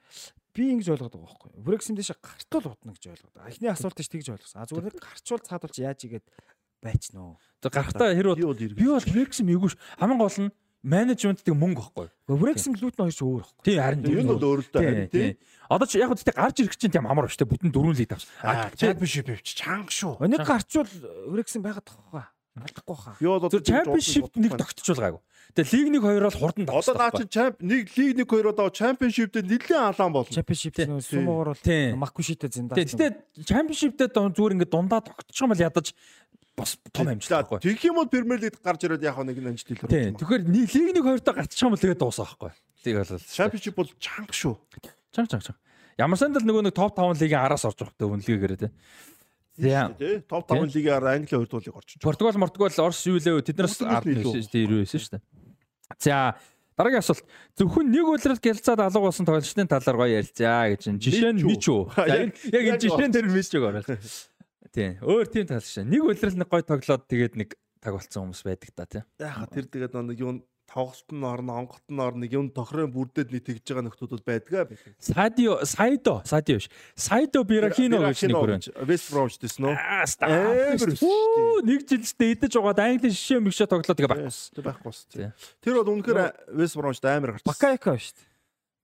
Би 0.55 0.73
ингэж 0.73 0.89
ойлгоод 0.95 1.13
байгаа 1.13 1.27
байхгүй. 1.27 1.51
Врексэм 1.67 1.97
дэше 1.99 2.15
гартуул 2.17 2.73
утна 2.73 2.95
гэж 2.97 3.05
ойлгоод 3.13 3.35
байгаа. 3.35 3.51
Эхний 3.51 3.69
асуулт 3.69 3.99
ш 4.01 4.09
тэгж 4.09 4.31
ойлгосон. 4.33 4.63
А 4.63 4.69
зүгээр 4.71 4.95
гарчвал 4.97 5.43
цаадуулж 5.45 5.77
яаж 5.77 6.01
игээд 6.07 6.25
байчнаа. 6.81 7.37
За 7.61 7.69
гарахтаа 7.69 8.15
хэр 8.17 8.33
бол 8.33 8.41
Би 8.41 8.47
бол 8.47 8.57
ирэх. 8.57 8.79
би 8.79 8.87
бол 8.89 9.05
Wrexham 9.05 9.53
эвгүй 9.53 9.75
ш. 9.75 9.77
Хамгийн 10.01 10.17
гол 10.17 10.39
нь 10.49 10.53
менежменттэй 10.87 11.55
мөнгө 11.59 11.83
байхгүй. 11.83 12.09
Врексэм 12.31 12.79
лүүтэн 12.79 13.03
хоёр 13.11 13.15
ч 13.15 13.21
өөр 13.27 13.43
байхгүй. 13.43 13.65
Тий 13.67 13.77
харин 13.83 14.07
Энэ 14.07 14.31
бол 14.31 14.47
өөрөлдөө 14.55 14.83
харин 14.87 15.11
тий. 15.11 15.35
Одоо 15.67 15.87
чи 15.91 15.99
яг 15.99 16.15
үгүй 16.15 16.31
гарч 16.31 16.57
ирэх 16.63 16.79
чинь 16.79 16.95
тийм 16.95 17.11
амар 17.11 17.27
шүү 17.27 17.43
дээ. 17.43 17.51
Бүтэн 17.51 17.75
дөрвөн 17.75 17.99
лиг 17.99 18.11
тавч. 18.15 18.31
Аа, 18.47 18.71
чемпионшип 18.79 19.35
явчих 19.35 19.59
чанга 19.59 19.91
шүү. 19.91 20.23
Нэг 20.31 20.47
гарчвал 20.47 20.87
Врексэм 21.35 21.67
байгаад 21.67 21.91
тахгүй. 21.91 22.23
Алдахгүй 22.57 22.97
хаа. 22.97 23.15
Зөв 23.21 23.61
чемпионшип 23.61 24.33
нэг 24.41 24.53
тогтчихулгаагүй. 24.57 25.21
Тэгээ 25.53 25.73
лиг 25.77 25.89
нэг 25.93 26.03
хоёроо 26.09 26.31
л 26.33 26.41
хурдан 26.41 26.65
Одоо 26.73 26.95
наа 26.97 27.13
чи 27.13 27.25
чемп 27.29 27.61
нэг 27.61 27.93
лиг 27.93 28.17
нэг 28.17 28.29
хоёр 28.33 28.49
одоо 28.57 28.73
чемпионшип 28.73 29.29
дээр 29.29 29.45
нэлээд 29.45 29.93
алаан 29.93 30.13
болно. 30.17 30.33
Чемпионшип 30.33 30.73
нөө 30.89 31.05
сумуугаар 31.05 31.53
бол 31.53 31.61
Тийм. 31.61 32.01
Маккушитэй 32.01 32.49
зиндаа. 32.49 32.81
Гэтэ 32.81 33.45
чемпионшиптэй 33.45 34.09
зүгээр 34.09 34.55
ингээд 34.57 34.73
дундаа 34.73 35.05
тогтчих 35.05 35.45
юм 35.45 35.53
бол 35.53 35.61
ядаж 35.61 35.93
бас 36.57 36.81
том 36.93 37.09
амжилт 37.13 37.45
байхгүй. 37.45 37.61
Тэгэх 37.61 37.85
юм 37.93 37.97
бол 38.01 38.09
Премьер 38.09 38.41
Лиг 38.41 38.57
гарч 38.65 38.81
ирээд 38.89 39.05
яг 39.05 39.21
нэг 39.21 39.37
амжилт 39.37 39.69
хэлэх 39.69 39.93
Тийм. 39.93 40.17
Тэгэхээр 40.17 40.43
лиг 40.49 40.93
нэг 40.97 41.05
хоёртоо 41.05 41.35
гарчих 41.37 41.61
юм 41.61 41.77
бол 41.77 41.85
тэгээд 41.85 42.01
дуусаа 42.01 42.25
байхгүй. 42.25 42.53
Лиг 42.89 42.97
бол 42.97 43.21
Чемпионшип 43.21 43.75
бол 43.77 43.91
чанга 44.01 44.33
шүү. 44.33 44.57
чанга 45.13 45.29
чанга 45.29 45.45
чанга. 45.53 45.61
Ямар 45.97 46.21
сандал 46.21 46.45
нөгөө 46.45 46.69
нэг 46.69 46.75
топ 46.77 46.97
5 46.97 47.21
лигийн 47.21 47.41
араас 47.41 47.65
орж 47.65 47.81
байгаа 47.81 47.93
хөтэ 47.97 48.05
үнэлгээгээр 48.05 48.61
тийм. 48.61 48.73
Тий. 49.57 50.21
Топ 50.29 50.45
5 50.49 50.75
лигийн 50.77 51.01
Англи 51.05 51.27
хоёр 51.33 51.49
дуулыг 51.49 51.77
орчих. 51.77 52.01
Португал, 52.03 52.37
Португал, 52.37 52.71
Орос 52.87 53.01
юу 53.09 53.17
лээ 53.17 53.41
Португал 53.41 53.97
ард 53.97 54.07
нь 54.07 54.21
илүү. 54.21 54.33
байсан 54.33 54.43
шүү 54.45 54.53
дээ 54.53 54.67
90 54.69 54.81
байсан 54.85 55.01
шүү 55.01 55.13
дээ. 55.17 55.23
За 56.03 56.17
дараагийн 56.77 57.01
асуулт 57.01 57.25
зөвхөн 57.57 57.87
нэг 57.89 58.05
үлрэлт 58.05 58.43
гялцаад 58.45 58.81
алга 58.85 59.01
болсон 59.01 59.25
тоглолчдын 59.25 59.69
талаар 59.71 59.97
гоё 59.97 60.13
ярилцаа 60.21 60.69
гэж 60.77 60.83
байна. 60.93 61.01
Жишээ 61.01 61.33
нь 61.33 61.41
Мичүү. 61.47 61.81
Яг 62.13 62.21
энэ- 62.21 62.37
яг 62.53 62.65
Яг 62.69 62.81
жишээн 62.85 63.13
дээр 63.17 63.29
Мичүүг 63.33 63.65
оруулаа. 63.65 63.99
Тийм. 64.77 64.93
Өөр 65.01 65.27
тийм 65.33 65.47
тал 65.49 65.65
шээ. 65.65 65.89
Нэг 65.89 66.03
үлрэлт 66.05 66.37
нэг 66.37 66.49
гоё 66.53 66.65
тоглоод 66.69 67.03
тэгээд 67.09 67.35
нэг 67.41 67.49
таг 67.81 67.93
болсон 67.97 68.29
хүмүүс 68.29 68.43
байдаг 68.45 68.71
та 68.77 68.85
тийм. 68.85 69.05
Яха 69.17 69.47
тэр 69.49 69.65
тэгээд 69.73 69.95
нэг 70.05 70.19
юм 70.21 70.45
тоглолт 70.67 71.09
нь 71.11 71.25
орно, 71.25 71.53
онгот 71.63 71.87
нь 71.89 72.01
орно, 72.01 72.27
юм 72.27 72.51
тохирын 72.51 72.91
бүрдээд 72.93 73.31
нэг 73.33 73.43
тэгж 73.47 73.65
байгаа 73.65 73.87
нөхдүүд 73.87 74.23
байдгаа. 74.27 74.67
Садио, 74.99 75.65
Сайдо, 75.65 76.23
Садио 76.27 76.59
биш. 76.59 76.69
Сайдо 76.95 77.45
Бирахино 77.47 78.03
гэж 78.03 78.27
нэг 78.27 78.37
бүр 78.37 78.53
байна. 78.59 78.87
Вест 78.87 79.09
Бромч 79.15 79.39
дэс 79.41 79.57
нөө. 79.63 79.75
Үу, 81.01 81.63
нэг 81.63 81.87
жилдээ 81.87 82.35
идэж 82.35 82.59
угаад 82.59 82.83
Англи 82.83 83.11
шишээ 83.15 83.41
мэгшээ 83.41 83.71
тоглоод 83.71 83.97
тэгээ 83.97 84.11
байхгүй. 84.11 84.63
Байхгүй 84.67 84.91
бас. 84.91 85.07
Тий. 85.07 85.31
Тэр 85.63 85.81
бол 85.81 85.91
үнэхээр 85.95 86.55
Вест 86.59 86.75
Бромч 86.77 86.99
амар 87.07 87.39
гарч. 87.39 87.47
Бакаяка 87.47 87.95
шүү 87.95 88.19
дээ. 88.19 88.35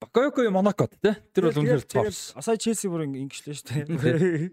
Бакайоко 0.03 0.51
Монакод 0.51 0.95
тий. 0.99 1.15
Тэр 1.35 1.51
бол 1.51 1.61
үнэхээр 1.63 1.87
топс. 1.87 2.33
Асаа 2.35 2.59
Челси 2.59 2.91
бүр 2.91 3.07
ингэжлээ 3.07 3.55
шүү 3.55 3.67
дээ. 3.71 4.51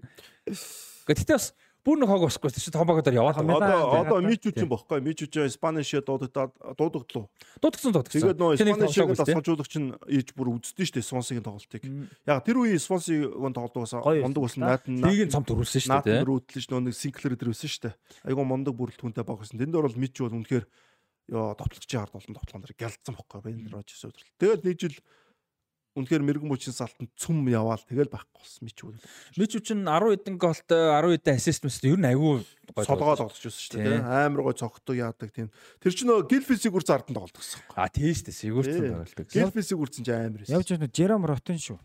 Гэтэ 1.10 1.34
бас 1.34 1.54
бүр 1.86 1.98
нэг 2.02 2.10
хог 2.12 2.24
босхгүй 2.28 2.52
чи 2.52 2.72
томбогоор 2.72 3.08
яваад 3.08 3.40
байгаа. 3.40 3.80
Одоо 3.96 4.02
одоо 4.04 4.18
Тий. 4.20 4.28
Мичүү 4.30 4.52
ч 4.52 4.58
юм 4.64 4.72
бохгүй. 4.74 5.00
Мичүү 5.00 5.28
ч 5.32 5.36
Спаниш 5.54 5.92
дуудагдаад 6.04 6.52
дуудагдлаа. 6.76 7.26
Дуудагсан 7.64 7.94
дуудагсан. 7.96 8.20
Тэгээд 8.20 8.40
нөө 8.40 8.52
тоглоогүй, 8.60 9.16
тий. 9.16 9.34
дасгалжуулагч 9.34 9.74
нь 9.80 9.90
ийж 10.12 10.28
бүр 10.36 10.48
үздэг 10.60 10.86
шүү 10.86 10.96
дээ 11.00 11.08
Свонсигийн 11.08 11.46
тоглолтыг. 11.48 11.84
Яг 12.28 12.44
тэр 12.44 12.58
үеийн 12.60 12.84
Свонсигийн 12.84 13.56
тоглолтоос 13.56 13.96
мундаг 13.96 14.42
болсон 14.44 14.62
та. 14.68 14.76
наатан 14.76 14.94
нь 15.00 15.32
цом 15.32 15.44
төрүүлсэн 15.48 15.82
шүү 15.88 15.92
наатан 15.96 16.20
дөрөвдлж 16.28 16.66
нөө 16.68 16.82
нэг 16.84 16.96
Синклер 17.00 17.34
дээр 17.40 17.52
өссөн 17.56 17.72
шүү 17.72 17.84
дээ. 17.88 17.96
Айгу 18.28 18.44
мундаг 18.44 18.76
бүрэлдэхүүнтэй 18.76 19.24
баг 19.24 19.40
байсан. 19.40 19.60
Тэнд 19.60 19.74
бол 19.74 19.96
Мичүү 19.96 20.24
бол 20.28 20.38
үнэхээр 20.44 20.66
ёо 21.30 21.54
товтлогчийн 21.56 22.02
ард 22.04 22.14
болон 22.14 22.36
тоглоом 22.36 22.62
дээр 22.66 22.76
гялцсан 22.76 23.16
бохгүй. 23.16 23.40
Бен 23.46 23.70
Рожерс 23.70 24.04
өдрөл. 24.10 24.30
Тэгээд 24.42 24.66
нэг 24.66 24.76
жил 24.82 24.98
үнэхээр 26.00 26.24
мэрэгэн 26.24 26.50
мөчийн 26.50 26.76
салтанд 26.76 27.12
цүм 27.20 27.44
яваал 27.52 27.84
тэгэл 27.84 28.08
байхгүй 28.08 28.40
болсон 28.40 28.64
мич 28.64 28.80
үү. 28.80 28.96
Мич 29.36 29.52
үчин 29.60 29.84
10 29.84 30.16
хэдэн 30.16 30.36
голтой 30.40 30.82
10 30.96 31.20
хэдэн 31.20 31.36
ассист 31.36 31.64
мэс 31.68 31.84
ер 31.84 32.00
нь 32.00 32.08
айгүй 32.08 32.42
Солгоо 32.74 33.18
тоглож 33.18 33.36
байсан 33.36 33.60
шүү 33.60 33.82
дээ. 33.82 34.00
Амар 34.06 34.42
гой 34.46 34.56
цогтуу 34.56 34.96
яадаг 34.96 35.30
тийм. 35.34 35.50
Тэр 35.82 35.92
чинь 35.94 36.08
нөө 36.08 36.30
Гилфи 36.30 36.56
Сигүрц 36.56 36.90
ард 36.94 37.10
нь 37.10 37.18
тоглодог 37.18 37.42
гэсэн. 37.42 37.66
А 37.74 37.90
тийш 37.90 38.24
дээ 38.24 38.36
Сигүрц 38.40 38.70
тоглодог. 38.70 39.28
Гилфи 39.28 39.62
Сигүрц 39.66 39.94
чинь 39.98 40.10
амар 40.14 40.46
байсан. 40.46 40.54
Явж 40.54 40.68
байна 40.70 40.88
Жером 40.94 41.26
Ротен 41.26 41.58
шүү. 41.58 41.80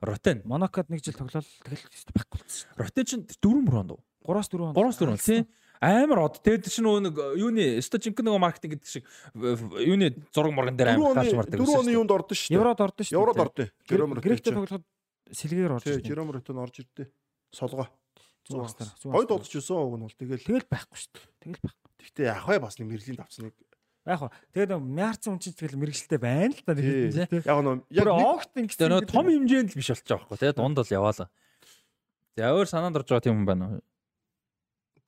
Ротен. 0.00 0.42
Монакод 0.46 0.88
нэг 0.88 1.02
жил 1.04 1.18
тоглол 1.18 1.44
тэгэл 1.66 2.14
байхгүй 2.14 2.38
болсон. 2.40 2.68
Ротен 2.78 3.04
чинь 3.04 3.24
4 3.26 3.64
мөр 3.66 3.76
онд 3.82 3.90
уу? 3.98 4.02
3-4 4.24 4.70
он. 4.70 4.74
3-4 4.78 5.10
он 5.10 5.18
тийм. 5.18 5.46
Амар 5.80 6.20
од. 6.28 6.40
Тэгээд 6.44 6.68
чинь 6.68 6.84
нөгөө 6.84 7.00
нэг 7.08 7.16
юуны 7.40 7.64
стожинк 7.80 8.20
нөгөө 8.20 8.40
маркетинг 8.40 8.76
гэдэг 8.76 8.90
шиг 8.90 9.04
юуны 9.80 10.12
зураг 10.28 10.52
морган 10.52 10.76
дээр 10.76 10.92
амар 10.92 11.16
гарч 11.16 11.32
мардаг. 11.32 11.56
4 11.56 11.80
оны 11.80 11.94
юунд 11.96 12.12
ордон 12.12 12.36
шүү 12.36 12.52
дээ. 12.52 12.58
Еврод 12.60 12.80
ордон 12.84 13.04
шүү 13.08 13.12
дээ. 13.12 13.20
Еврод 13.20 13.40
ордон. 13.40 13.68
Ротен. 13.88 14.20
Гректэй 14.20 14.52
тоглоход 14.52 14.84
сэлгээр 15.32 15.72
орж 15.80 15.88
ирсэн. 15.88 16.04
Жером 16.04 16.28
Ротен 16.36 16.60
орж 16.60 16.84
ирдээ. 16.84 17.08
Солгоо. 17.56 17.88
Зүүн 18.44 18.68
хастар. 18.68 18.92
Гой 19.08 19.24
тоглож 19.24 19.48
ирсэн 19.56 19.80
уг 19.80 19.96
нь 19.96 20.04
бол 20.04 20.18
тэгэл 20.20 20.44
тэгэл 20.44 20.68
байхгүй 20.68 20.98
шүү 21.00 21.12
дээ. 21.16 21.26
Тэгэл 21.48 21.64
байхгүй. 21.64 21.88
Гэхдээ 22.04 22.26
яг 22.28 22.40
хай 22.44 22.58
бас 22.60 22.76
нэг 22.76 22.88
мэрлийн 22.92 23.16
давцныг 23.16 23.56
Яг 24.04 24.18
хаа. 24.20 24.32
Тэгээд 24.56 24.80
мяарцсан 24.80 25.36
хүн 25.36 25.42
чинь 25.44 25.56
тэгэл 25.56 25.80
мэрэгчлээ 25.80 26.20
байна 26.20 26.56
л 26.56 26.64
да 26.64 26.72
нэг 26.72 26.84
тийм. 27.12 27.44
Яг 27.44 27.58
нөө 27.60 27.76
яг 27.92 28.08
огт 28.08 28.52
ингэсэн. 28.56 29.04
Том 29.04 29.28
хэмжээнд 29.28 29.72
л 29.72 29.76
биш 29.76 29.92
болчих 29.92 30.08
жоохгүй 30.08 30.36
тий. 30.40 30.52
Дунд 30.56 30.80
бол 30.80 30.88
яваалаа. 30.88 31.28
За 32.32 32.48
өөр 32.48 32.64
санаанд 32.64 32.96
орж 32.96 33.12
байгаа 33.12 33.24
тийм 33.28 33.44
юм 33.44 33.46
байна 33.46 33.64
уу? 33.68 33.84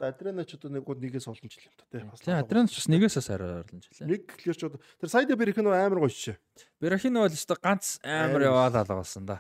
Адренач 0.03 0.55
одоо 0.59 0.71
нэг 0.75 0.83
гол 0.83 0.99
нэгээс 0.99 1.31
олон 1.31 1.47
жил 1.47 1.63
юм 1.63 1.75
та 1.79 1.87
тий. 1.87 2.03
Тий 2.03 2.35
Адренач 2.35 2.75
бас 2.75 2.89
нэгээс 2.91 3.23
сайраар 3.23 3.63
олон 3.63 3.79
жил. 3.79 4.07
Нэг 4.11 4.27
гэхэлэр 4.27 4.59
ч 4.59 4.63
одоо 4.67 4.81
тэр 4.99 5.09
Сайда 5.09 5.39
Берхино 5.39 5.71
амар 5.71 6.03
гоё 6.03 6.11
шээ. 6.11 6.39
Берхино 6.83 7.23
бол 7.23 7.31
өстой 7.31 7.59
ганц 7.63 8.03
амар 8.03 8.43
яваалаа 8.43 8.83
л 8.83 8.99
болсон 8.99 9.31
да. 9.31 9.39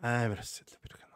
Амар 0.00 0.40
эсэл 0.40 0.64
Берхино. 0.80 1.12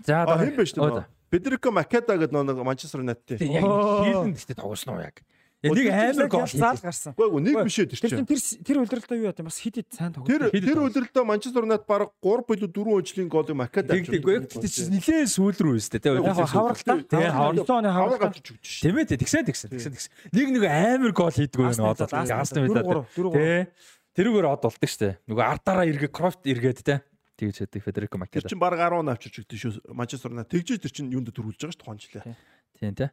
За 0.00 0.24
одоо 0.24 0.40
хэн 0.40 0.56
биш 0.56 0.72
нөө. 0.72 1.04
Бедрико 1.30 1.70
Македа 1.70 2.16
гэдэг 2.16 2.32
нэг 2.32 2.64
Манчестер 2.64 3.04
Юнайтед 3.04 3.38
тий. 3.38 3.52
Яг 3.52 3.62
хийлэн 3.62 4.32
гэхдээ 4.32 4.56
тоглосон 4.56 4.96
уу 4.96 5.04
яг. 5.04 5.20
Нэг 5.60 5.92
амар 5.92 6.28
гол 6.32 6.48
гарсан. 6.48 7.12
Ээ 7.20 7.40
нэг 7.44 7.54
биш 7.68 7.76
ээ 7.84 7.92
тэр 7.92 8.00
чинь. 8.00 8.24
Тэр 8.24 8.40
тэр 8.64 8.76
удирдалтаа 8.80 9.16
юу 9.20 9.28
яа 9.28 9.44
бас 9.44 9.60
хид 9.60 9.76
хид 9.76 9.92
сайн 9.92 10.16
тоглосон. 10.16 10.48
Тэр 10.48 10.64
тэр 10.64 10.80
удирдалтаа 10.80 11.24
Манчестер 11.28 11.68
Юнайтед 11.68 11.84
баг 11.84 12.16
3 12.24 12.48
билүү 12.48 12.70
4 12.72 12.96
өжлийн 12.96 13.28
голыг 13.28 13.52
Макада 13.52 13.92
авчихсан. 13.92 14.24
Тэггүй 14.24 14.34
гэхдээ 14.40 14.72
чи 14.72 14.88
нилээ 14.88 15.28
сүүл 15.28 15.60
рүү 15.60 15.76
өстэй 15.76 16.00
тий. 16.00 16.16
Яг 16.16 16.48
хавралтай. 16.48 17.04
Тий 17.04 17.28
хавралтай 17.28 17.76
оны 17.76 17.92
хаврал 17.92 18.24
авчиж 18.24 18.46
өгч 18.56 18.64
шүү. 18.64 18.84
Тийм 18.88 18.96
ээ 19.04 19.20
тэгсэн 19.20 19.44
тэгсэн 19.52 19.68
тэгсэн 19.68 19.92
тэгсэн. 20.00 20.10
Нэг 20.32 20.48
нэг 20.48 20.64
амар 20.64 21.12
гол 21.12 21.28
хийдгүү 21.28 21.64
байна 21.68 21.92
одоо. 21.92 22.08
Астон 22.40 22.64
Вилла. 22.64 23.04
Тий. 23.36 23.68
Тэрүүгээр 24.16 24.48
од 24.48 24.64
болдог 24.64 24.88
шүү. 24.88 25.12
Нөгөө 25.28 25.44
ардаараа 25.44 25.84
эргээ 25.92 26.08
Крофт 26.08 26.48
эргээд 26.48 26.80
тий. 26.80 26.98
Тэгж 27.36 27.68
хэдэг 27.68 27.84
Федерико 27.84 28.16
Макада. 28.16 28.48
Тэр 28.48 28.52
чинь 28.52 28.60
баг 28.60 28.80
10 28.80 29.12
авчиж 29.12 29.44
өгдөө 29.44 29.60
шүү. 29.60 29.92
Манчестер 29.96 30.32
Юнайтед 30.32 30.52
тэгжээ 30.56 30.82
тэр 30.88 30.92
чинь 30.92 31.12
юунд 31.12 31.32
төрүүлж 31.32 31.56
байгаа 31.56 31.72
шүү 31.72 31.80
тухайн 31.80 32.00
жилээ. 32.00 32.36
Тийм 32.80 32.92
тий. 32.96 33.08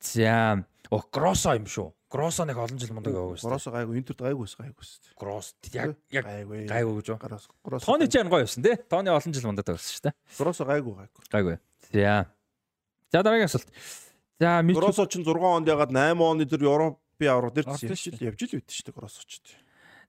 За 0.00 0.64
О, 0.90 1.02
Гросо 1.10 1.56
юм 1.56 1.66
шүү. 1.66 1.90
Гросо 2.10 2.44
нэг 2.46 2.58
олон 2.62 2.78
жил 2.78 2.94
мундаг 2.94 3.14
яваг 3.14 3.34
байсан. 3.34 3.50
Гросо 3.50 3.70
гайгүй, 3.74 3.98
Интерт 3.98 4.20
гайгүй 4.22 4.46
байсан, 4.46 4.60
гайгүй 4.62 4.78
байсан. 4.78 5.00
Гросс 5.18 5.48
яг 5.74 5.96
яг 6.14 6.24
гайгүй. 6.24 6.60
Гэж 6.70 7.08
юу? 7.10 7.18
Гросо. 7.18 7.86
Тооны 7.86 8.06
ч 8.06 8.22
гоё 8.22 8.46
байсан 8.46 8.62
тий. 8.62 8.76
Тооны 8.86 9.10
олон 9.10 9.34
жил 9.34 9.48
мундаг 9.50 9.66
байсан 9.66 9.90
шүү 9.90 10.04
дээ. 10.06 10.14
Гросо 10.38 10.64
гайгүй 10.64 10.94
гайгүй. 10.94 11.22
Гайгүй. 11.34 11.58
За. 11.90 12.14
За 13.10 13.22
дараагийн 13.26 13.50
асуулт. 13.50 13.66
За 14.38 14.62
Мич 14.62 14.78
Гросо 14.78 15.06
ч 15.10 15.18
6 15.18 15.26
онд 15.26 15.66
ягаад 15.66 15.90
8 15.90 16.22
оны 16.22 16.46
тэр 16.46 16.62
Европын 16.62 17.26
аврал 17.26 17.50
дээр 17.50 17.66
явж 17.66 17.82
ил 17.82 18.22
явж 18.30 18.40
ил 18.46 18.54
байт 18.54 18.70
шүү 18.70 18.86
дээ 18.86 18.94
Гросо 18.94 19.26
ч. 19.26 19.42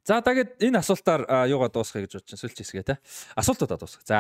За 0.06 0.22
тэгээд 0.22 0.62
энэ 0.62 0.78
асуултаар 0.86 1.26
юугаа 1.50 1.74
дуусгая 1.74 2.06
гэж 2.06 2.22
бодчих 2.22 2.38
сүүлч 2.38 2.62
хэсгээ 2.62 2.86
те. 2.86 2.96
Асуултуудаа 3.34 3.82
дуусгая. 3.82 4.06
За 4.06 4.20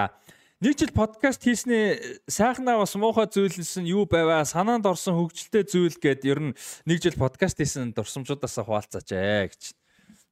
Нэг 0.57 0.73
жил 0.73 0.89
подкаст 0.89 1.45
хийснээ 1.45 2.25
сайхнаа 2.25 2.81
бас 2.81 2.97
муухай 2.97 3.29
зүйлсэн 3.29 3.85
юу 3.85 4.09
байваа 4.09 4.41
санаанд 4.41 4.89
орсон 4.89 5.13
хөгжилтэй 5.13 5.61
зүйл 5.69 5.93
гэд 6.01 6.25
ер 6.25 6.39
нь 6.49 6.53
нэг 6.89 6.97
жил 6.97 7.13
подкаст 7.13 7.61
хийсэн 7.61 7.93
дурсамжуудаасаа 7.93 8.65
хуваалцаач 8.65 9.05
ээ 9.13 9.53
гэж. 9.53 9.77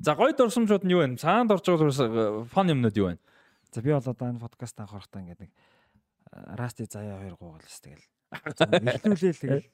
За 0.02 0.18
гоё 0.18 0.34
дурсамжууд 0.34 0.82
нь 0.82 0.98
юу 0.98 1.06
вэ? 1.06 1.22
Санаанд 1.22 1.54
орж 1.54 1.70
байгаа 1.70 2.42
фон 2.50 2.74
юмнууд 2.74 2.98
юу 2.98 3.14
вэ? 3.14 3.22
За 3.70 3.86
би 3.86 3.94
бол 3.94 4.02
одоо 4.02 4.26
энэ 4.34 4.42
подкаст 4.42 4.82
анхаарахтаа 4.82 5.22
ингээд 5.22 5.46
нэг 5.46 5.54
расти 6.58 6.90
заяа 6.90 7.22
хоёр 7.22 7.38
гуугалс 7.38 7.78
тэгэл. 7.86 8.10
Илтүүлээл 8.50 9.42
тэгэл 9.46 9.70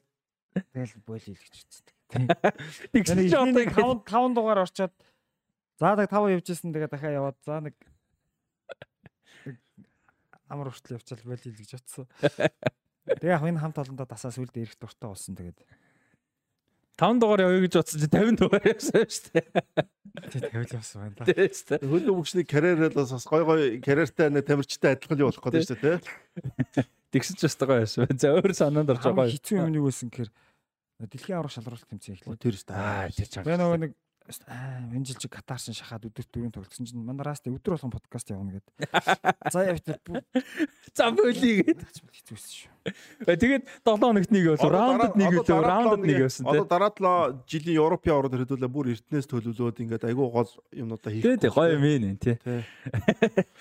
тэгэл 0.68 0.94
бойл 1.08 1.24
хийлгэж 1.32 1.54
үзтээ. 1.64 1.96
Тэгсэн 2.92 3.24
чи 3.24 3.36
одоо 3.40 4.04
5 4.04 4.04
5 4.04 4.36
дугаар 4.36 4.68
орчоод 4.68 4.92
заадаг 5.80 6.12
5 6.12 6.36
явжсэн 6.36 6.76
тэгээ 6.76 6.92
дахиад 6.92 7.16
яваад 7.16 7.40
за 7.40 7.64
нэг 7.64 7.72
амар 10.52 10.68
хүртэл 10.68 11.00
явцал 11.00 11.24
байл 11.24 11.40
хэл 11.40 11.56
гэж 11.56 11.70
бодсон. 11.80 12.06
Тэгээ 13.08 13.34
яг 13.34 13.42
энэ 13.42 13.62
хамт 13.64 13.80
олондоо 13.80 14.06
дасаа 14.06 14.30
сүлд 14.30 14.54
ирэх 14.60 14.76
дуртай 14.76 15.08
болсон 15.08 15.34
тэгээд 15.34 15.58
5 17.00 17.18
дугаар 17.18 17.40
явъя 17.48 17.60
гэж 17.64 17.74
бодсон 17.80 17.98
чи 17.98 18.08
50 18.12 18.36
дугаар 18.38 18.64
явсан 18.68 19.02
шүү 19.08 19.32
дээ. 19.32 19.46
Тэг 20.28 20.52
50 20.52 20.76
явсан 20.76 20.98
байна 21.02 21.16
да. 21.16 21.24
Тийм 21.24 21.50
шүү 21.50 21.66
дээ. 21.72 21.88
Хөлөө 21.88 22.14
мөчний 22.14 22.46
карьераа 22.46 22.90
бас 22.92 23.26
гой 23.26 23.42
гой 23.48 23.62
карьертай 23.80 24.28
нэг 24.30 24.44
тамирчтай 24.46 24.94
адилхан 24.94 25.18
л 25.18 25.26
болох 25.32 25.42
гэдэг 25.42 25.66
шүү 25.66 25.80
дээ 25.82 25.98
тий. 25.98 26.84
Тэгсэн 27.16 27.36
ч 27.36 27.40
бас 27.48 27.56
гоё 27.58 27.80
байсан. 27.82 28.06
За 28.16 28.36
өөр 28.36 28.52
санаанд 28.52 28.92
орж 28.92 29.02
байгаа. 29.02 29.32
Хэцүү 29.32 29.56
юм 29.56 29.74
юу 29.82 29.88
байсан 29.88 30.12
гэхээр 30.12 30.30
дэлхийн 31.10 31.36
аврах 31.40 31.52
шалралт 31.56 31.88
тэмцээн 31.90 32.14
эхлэв. 32.22 32.38
Тэр 32.38 32.54
шүү 32.60 32.68
дээ. 32.70 32.76
Аа 32.78 33.08
тэр 33.10 33.28
чам. 33.28 33.44
Би 33.48 33.56
нөгөө 33.56 33.78
нэг 33.82 33.92
энэ 34.28 35.04
жил 35.04 35.18
чи 35.18 35.28
катаршин 35.28 35.74
шахаад 35.74 36.06
өдөр 36.06 36.26
дөрөв 36.30 36.52
тоглосон 36.54 36.86
чинь 36.86 37.02
мандараас 37.02 37.42
өдөр 37.42 37.74
болгон 37.74 37.92
подкаст 37.92 38.30
явна 38.30 38.58
гэд. 38.58 38.66
За 39.52 39.66
явт. 39.66 39.86
За 40.94 41.10
бөлий 41.10 41.62
гэд. 41.62 41.82
Хэцүүсэн 41.82 42.50
шүү. 42.54 42.72
Тэгээд 43.26 43.62
7 43.86 43.98
хоногт 43.98 44.30
нэг 44.30 44.44
бол 44.58 44.70
раундд 44.74 45.14
нэг 45.18 45.34
үлээ 45.42 45.62
раундд 45.62 46.02
нэг 46.06 46.18
явсан 46.26 46.46
тийм. 46.46 46.54
Одоо 46.54 46.66
дараа 46.66 46.90
7 46.90 47.46
жилийн 47.46 47.78
Европын 47.78 48.14
аврал 48.14 48.34
хэдүүлээ 48.42 48.70
бүр 48.70 48.90
эртнээс 48.94 49.26
төлөвлөөд 49.30 49.82
ингээд 49.82 50.06
айгүй 50.10 50.26
гол 50.30 50.50
юмнуудаа 50.74 51.10
хийх. 51.14 51.22
Тийм 51.22 51.38
тийм 51.38 51.54
гоё 51.54 51.78
юм 51.78 51.86
ээ 51.86 52.18
тий. 52.18 52.36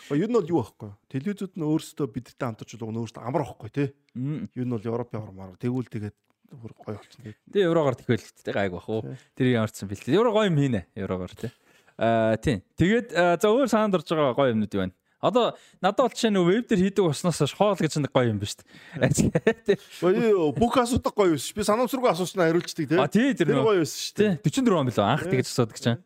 Юу 0.09 0.29
нь 0.29 0.37
бол 0.37 0.49
юу 0.49 0.61
байхгүй. 0.65 0.91
Телевизүүд 1.13 1.53
нь 1.53 1.67
өөрсдөө 1.69 2.07
бидэртэй 2.09 2.45
хамтарч 2.49 2.77
байгаа 2.81 3.01
өөрсдөө 3.01 3.21
амар 3.21 3.45
ахгүй 3.45 3.69
тий. 3.69 3.87
Юу 4.17 4.65
нь 4.65 4.73
бол 4.73 4.89
Европын 4.89 5.21
аврал 5.21 5.57
тэгвэл 5.61 5.89
тэгээд 5.89 6.15
бүр 6.51 6.73
гоё 6.75 6.97
болчихно. 6.99 7.33
Тэгээ 7.51 7.67
еврогоор 7.67 7.95
тэхвэл 7.95 8.25
тэ 8.43 8.51
гайг 8.51 8.71
бах 8.75 8.89
уу. 8.89 9.03
Тэрийг 9.35 9.55
ямарчсан 9.59 9.87
бэлээ. 9.87 10.17
Евро 10.19 10.31
гоё 10.35 10.51
юм 10.51 10.57
хийнэ 10.59 10.81
еврогоор 10.95 11.31
тий. 11.31 11.51
Аа 11.95 12.35
тийм. 12.35 12.59
Тэгээд 12.75 13.07
за 13.39 13.47
өөр 13.47 13.71
санаанд 13.71 13.95
орж 13.95 14.07
байгаа 14.11 14.35
гоё 14.35 14.51
юмнууд 14.51 14.73
юу 14.75 14.81
байна? 14.83 14.95
Одоо 15.21 15.53
надад 15.79 16.09
бол 16.09 16.15
жишээ 16.17 16.33
нь 16.33 16.41
веб 16.41 16.65
дээр 16.65 16.81
хийдэг 16.89 17.05
усноос 17.05 17.53
хоол 17.53 17.77
гэж 17.77 18.01
нэг 18.01 18.09
гоё 18.09 18.33
юм 18.33 18.41
ба 18.41 18.49
шүү 18.49 18.65
дээ. 18.97 19.77
Өө 20.01 20.49
бүх 20.57 20.81
асуудаг 20.81 21.13
гоё 21.13 21.37
биш. 21.37 21.53
Би 21.53 21.61
санамсргүй 21.61 22.09
асууснаа 22.09 22.49
хариулцдаг 22.49 22.89
тий. 22.89 22.97
А 22.97 23.05
тий 23.05 23.29
тэр 23.37 23.53
гоё 23.53 23.85
байсан 23.85 24.01
шүү 24.01 24.17
дээ. 24.17 24.33
44 24.41 24.81
он 24.81 24.89
билүү 24.89 25.05
анх 25.05 25.23
тэгэж 25.29 25.45
асуудаг 25.45 25.77
чинь. 25.77 26.01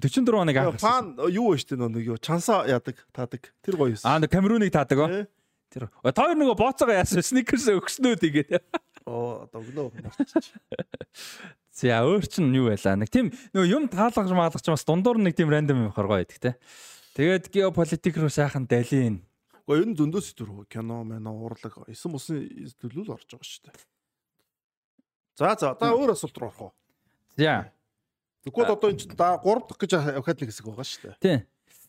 44 0.00 0.40
оныг 0.40 0.56
анх. 0.56 0.80
Фан 0.80 1.20
юу 1.28 1.52
вэ 1.52 1.60
шүү 1.60 1.76
дээ 1.76 1.92
нэг 1.92 2.04
юу 2.08 2.16
чансаа 2.16 2.64
яадаг 2.64 2.96
таадаг. 3.12 3.52
Тэр 3.60 3.76
гоё 3.76 3.92
байсан. 3.92 4.08
Аа 4.08 4.24
нэг 4.24 4.32
камеруныг 4.32 4.72
таадаг 4.72 4.98
оо. 5.04 5.28
Тэр. 5.68 5.92
Тоор 6.00 6.32
нөгөө 6.32 6.56
бооцоогоо 6.56 6.96
яасан 6.96 7.20
сникерс 7.20 7.68
өгснөө 7.68 8.16
тэгээд. 8.24 8.56
Оо 9.04 9.44
одоо 9.44 9.60
өгнөө. 9.60 9.92
За 11.74 12.00
өөр 12.06 12.24
чин 12.30 12.54
юу 12.56 12.70
байла? 12.70 12.96
Нэг 12.96 13.10
тийм 13.12 13.28
нөгөө 13.52 13.68
юм 13.68 13.84
таалгаж 13.92 14.32
маалгаж 14.32 14.64
бас 14.64 14.86
дундуур 14.88 15.20
нэг 15.20 15.36
тийм 15.36 15.52
рандом 15.52 15.84
юм 15.84 15.92
харгаа 15.92 16.24
байдаг 16.24 16.38
те. 16.40 16.50
Тэгээд 17.18 17.52
геополитик 17.52 18.16
руу 18.16 18.32
сайхан 18.32 18.64
далийн. 18.64 19.20
Гэхдээ 19.66 19.80
ер 19.80 19.88
нь 19.90 19.96
зөндөөс 19.98 20.28
зүрх 20.38 20.68
кино, 20.68 21.04
мэнэ, 21.04 21.30
урлаг, 21.30 21.84
эсэн 21.88 22.12
бусын 22.12 22.48
төлөвлөл 22.80 23.16
орж 23.16 23.28
байгаа 23.28 23.48
шүү 23.48 23.62
дээ. 23.68 23.76
За 25.40 25.52
за 25.58 25.72
одоо 25.74 25.98
өөр 25.98 26.14
асуулт 26.14 26.36
руу 26.38 26.48
орох 26.48 26.60
уу? 26.62 26.72
За. 27.36 27.72
Тэгвэл 28.44 28.72
одоо 28.76 28.88
энэ 28.92 29.16
3 29.16 29.16
дахь 29.16 29.80
гэж 29.80 29.92
авахад 29.98 30.40
нэг 30.40 30.48
хэсэг 30.52 30.68
байгаа 30.68 30.84
шүү 30.84 31.02
дээ. 31.10 31.16
Тийм. 31.20 31.40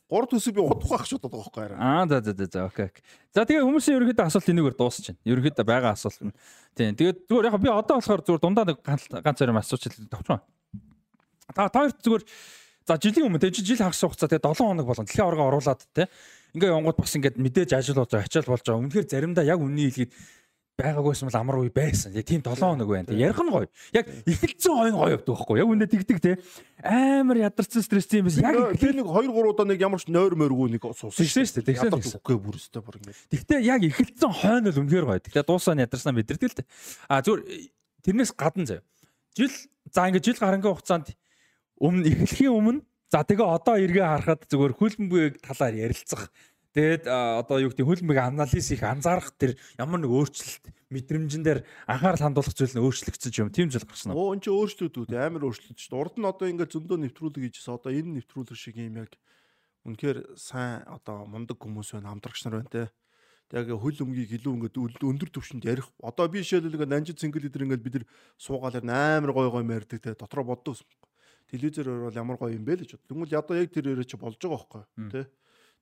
3 0.05 0.29
төсөв 0.29 0.53
би 0.53 0.61
удахгүй 0.61 0.95
ах 0.95 1.05
шууд 1.09 1.25
байгаа 1.25 1.41
байхгүй 1.41 1.63
арай. 1.65 1.77
Аа 1.81 2.05
за 2.05 2.21
за 2.21 2.45
за 2.45 2.65
окей. 2.69 2.89
За 3.33 3.41
тэгээ 3.41 3.65
хүмүүсийн 3.65 3.97
ерөнхийдөө 3.97 4.25
асуулт 4.29 4.51
энэгээр 4.53 4.77
дуусч 4.77 5.09
байна. 5.09 5.21
Ерөнхийдөө 5.25 5.65
байгаа 5.65 5.91
асуулт 5.97 6.21
нь. 6.21 6.33
Тийм. 6.77 6.93
Тэгээд 6.93 7.25
зүгээр 7.25 7.49
яг 7.49 7.57
би 7.57 7.69
одоо 7.73 7.97
болохоор 7.97 8.21
зүгээр 8.21 8.43
дундаа 8.45 8.65
нэг 8.69 8.77
ганц 8.85 9.37
зарим 9.41 9.57
асууж 9.57 9.81
товчмаа. 10.05 10.45
Та 11.57 11.69
та 11.73 11.89
хоёр 11.89 11.93
зүгээр 11.97 12.23
за 12.85 12.93
жилийн 13.01 13.25
өмнө 13.33 13.41
тэг 13.41 13.57
жил 13.57 13.81
хагас 13.81 14.05
хугацаа 14.05 14.29
тэгээ 14.29 14.45
7 14.45 14.61
хоног 14.61 14.85
болгон 14.85 15.09
дэлхийн 15.09 15.25
аварга 15.25 15.49
оруулаад 15.49 15.81
те. 15.89 16.05
Ингээ 16.53 16.69
явангууд 16.69 17.01
бас 17.01 17.15
ингээд 17.17 17.41
мэдээж 17.41 17.73
ажил 17.73 17.97
болж 17.97 18.13
ачаал 18.13 18.45
болж 18.45 18.61
байгаа. 18.61 18.81
Үнэхээр 18.85 19.09
заримдаа 19.09 19.45
яг 19.49 19.57
үнний 19.57 19.89
хэлгээд 19.89 20.13
байгаагүйсэн 20.75 21.29
бол 21.29 21.39
амар 21.39 21.57
уу 21.59 21.69
байсан. 21.71 22.11
Яг 22.15 22.25
тийм 22.27 22.43
7 22.43 22.59
хоног 22.59 22.89
байна. 22.89 23.07
Тэг 23.07 23.19
ярих 23.19 23.39
нь 23.39 23.51
гоё. 23.51 23.67
Яг 23.95 24.05
эхэлсэн 24.27 24.75
хойно 24.75 24.97
гоё 24.99 25.15
явдаг 25.15 25.31
байхгүй. 25.31 25.59
Яг 25.59 25.67
үнэ 25.71 25.87
тэгдэг 25.87 26.19
те. 26.19 26.31
Амар 26.83 27.39
ядарсан 27.39 27.81
стресстэй 27.81 28.19
юм 28.19 28.27
биш. 28.27 28.39
Яг 28.43 28.75
тэр 28.75 28.99
нэг 28.99 29.07
2 29.07 29.31
3 29.31 29.51
удаа 29.55 29.65
нэг 29.65 29.79
ямар 29.79 30.03
ч 30.03 30.11
нойр 30.11 30.35
мөргүү 30.35 30.75
нэг 30.75 30.83
суусан. 30.83 31.15
Шүү 31.15 31.63
дээ. 31.63 31.79
Тэгсэн. 31.79 32.19
Үгүй 32.19 32.35
бүр 32.35 32.59
өстэй 32.59 32.83
бүр 32.83 32.99
ингэ. 32.99 33.15
Тэгтээ 33.31 33.59
яг 33.63 33.81
эхэлсэн 33.87 34.31
хойно 34.35 34.69
л 34.75 34.79
үнэхээр 34.83 35.05
гоё. 35.07 35.23
Тэгтээ 35.23 35.47
дуусаа 35.47 35.79
ядарснаа 35.79 36.11
мэдэрдэг 36.11 36.51
л 36.51 36.57
дээ. 36.59 36.67
А 37.07 37.23
зүгээр 37.23 37.41
тэрнээс 38.03 38.35
гадна 38.35 38.67
заяа. 38.67 38.83
Жил 39.31 39.53
за 39.95 40.11
ингэ 40.11 40.19
жил 40.19 40.39
гарангийн 40.43 40.75
хугацаанд 40.75 41.15
өмнө 41.79 42.03
эхлэхийн 42.11 42.51
өмнө 42.51 42.83
За 43.13 43.21
тэгээ 43.23 43.47
одоо 43.47 43.77
эргээ 43.77 44.01
харахад 44.03 44.43
зүгээр 44.49 44.73
хөлбөмбөгийг 44.75 45.35
талаар 45.39 45.77
ярилцах. 45.77 46.33
Тэгээд 46.75 47.07
одоо 47.07 47.63
юу 47.63 47.71
гэдэг 47.71 47.87
хөлбөмбөгийг 47.87 48.35
анализ 48.35 48.67
их 48.67 48.83
анзаарах 48.83 49.31
тэр 49.39 49.55
ямар 49.79 50.03
нэг 50.03 50.11
өөрчлөлт 50.11 50.75
мэдрэмжэн 50.91 51.43
дээр 51.47 51.59
анхаарал 51.87 52.27
хандуулах 52.27 52.51
зүйл 52.51 52.75
нь 52.75 52.83
өөрчлөгдсөн 52.83 53.31
юм. 53.39 53.49
Тийм 53.55 53.71
зүйл 53.71 53.87
гарсан 53.87 54.11
уу? 54.11 54.19
Оо 54.19 54.35
энэ 54.35 54.43
ч 54.43 54.51
өөрчлөлтүүд 54.51 55.15
амар 55.15 55.47
өөрчлөлт 55.47 55.79
шүү 55.79 55.87
дээ. 55.95 56.01
Урд 56.03 56.15
нь 56.19 56.27
одоо 56.27 56.47
ингээд 56.51 56.75
зөндөө 56.75 56.97
нэвтрүүлэг 56.99 57.43
хийжсэн. 57.47 57.79
Одоо 57.79 57.91
энэ 57.95 58.19
нэвтрүүлэг 58.19 58.59
шиг 58.59 58.75
юм 58.75 59.07
яг 59.07 59.15
үнэхээр 59.87 60.17
сайн 60.35 60.83
одоо 60.91 61.23
мундаг 61.23 61.63
хүмүүс 61.63 61.95
байна, 61.95 62.11
хамтрагч 62.11 62.43
нар 62.43 62.59
байна 62.59 62.71
те. 62.75 62.83
Яг 63.55 63.71
хөл 63.71 64.03
өмгийг 64.03 64.35
илүү 64.35 64.53
ингээд 64.59 64.75
өндөр 64.99 65.29
түвшинд 65.31 65.63
ярих. 65.63 65.87
Одоо 66.03 66.27
би 66.27 66.43
жишээлбэл 66.43 66.75
ингээд 66.75 66.91
нанжид 66.91 67.23
single 67.23 67.39
leader 67.39 67.63
ингээд 67.63 67.85
бид 67.87 67.95
нар 68.03 68.05
суугаалаар 68.35 68.83
амар 68.83 69.31
гой 69.31 69.47
гой 69.47 69.63
мэрдэг 69.63 70.03
те. 70.03 70.11
Дотроо 70.11 70.43
боддог 70.43 70.75
телевизээр 71.47 72.09
бол 72.09 72.19
ямар 72.19 72.35
гоё 72.35 72.57
юм 72.57 72.65
бэ 72.65 72.73
л 72.73 72.83
гэж 72.83 72.97
бод. 72.97 73.07
Тэгмэл 73.07 73.37
ядаа 73.37 73.63
яг 73.63 73.69
тэр 73.71 73.93
өрөө 73.93 74.09
чи 74.09 74.17
болж 74.17 74.41
байгаа 74.41 74.83
байхгүй 74.83 75.11
тий. 75.13 75.25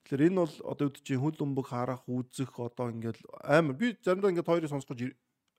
Тэгэхээр 0.03 0.27
энэ 0.29 0.39
бол 0.43 0.55
одоо 0.67 0.85
үүд 0.91 0.97
чинь 1.03 1.21
хөл 1.23 1.39
өмбөг 1.39 1.67
харах, 1.71 2.03
үзэх 2.07 2.59
одоо 2.59 2.91
ингээл 2.91 3.23
амар 3.39 3.75
би 3.75 3.95
заримдаа 4.03 4.31
ингээд 4.35 4.49
хоёрыг 4.51 4.71
сонсгож 4.71 4.99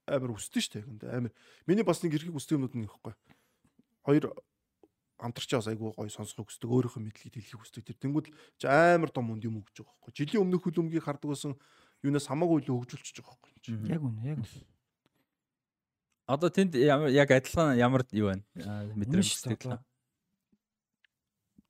амар 0.04 0.36
өсдөн 0.36 0.62
штэ 0.62 0.84
гэнэ 0.84 1.08
амар. 1.08 1.32
Миний 1.64 1.84
бас 1.84 2.04
нэг 2.04 2.12
эрхийг 2.12 2.36
өсдөг 2.36 2.60
юмнууд 2.60 2.76
нэг 2.76 2.92
байхгүй. 2.92 3.34
Хоёр 4.04 4.24
амтарчаас 5.16 5.68
айгүй 5.72 5.96
гоё 5.96 6.12
сонсохыг 6.12 6.52
хүсдэг 6.52 6.68
өөрийнхөө 6.68 7.02
мэдлэгийг 7.08 7.34
дэлхийг 7.40 7.60
хүсдэг. 7.62 7.88
Тэр 7.88 7.98
тэнгууд 8.04 8.28
чи 8.60 8.66
амар 8.68 9.08
том 9.08 9.32
үнд 9.32 9.48
юм 9.48 9.64
өгч 9.64 9.80
байгаа 9.80 9.96
байхгүй 9.96 10.12
жилийн 10.12 10.42
өмнөх 10.44 10.60
хөл 10.60 10.80
өмгийг 10.84 11.04
хардаг 11.06 11.32
байсан 11.32 11.56
юунаас 12.04 12.28
хамаагүй 12.28 12.66
илүү 12.66 12.76
хөгжүүлчихэж 12.84 13.16
байгаа 13.24 13.38
байхгүй 13.40 13.88
яг 13.94 14.02
үнэ 14.04 14.22
яг 14.28 14.38
үнэ. 14.44 14.68
Одоо 16.28 16.50
тэнд 16.52 16.72
яг 16.76 17.28
адилхан 17.30 17.78
ямар 17.80 18.02
юу 18.12 18.28
байна? 18.28 18.44
Мэдрэмж 18.92 19.28
сэтгэл 19.40 19.80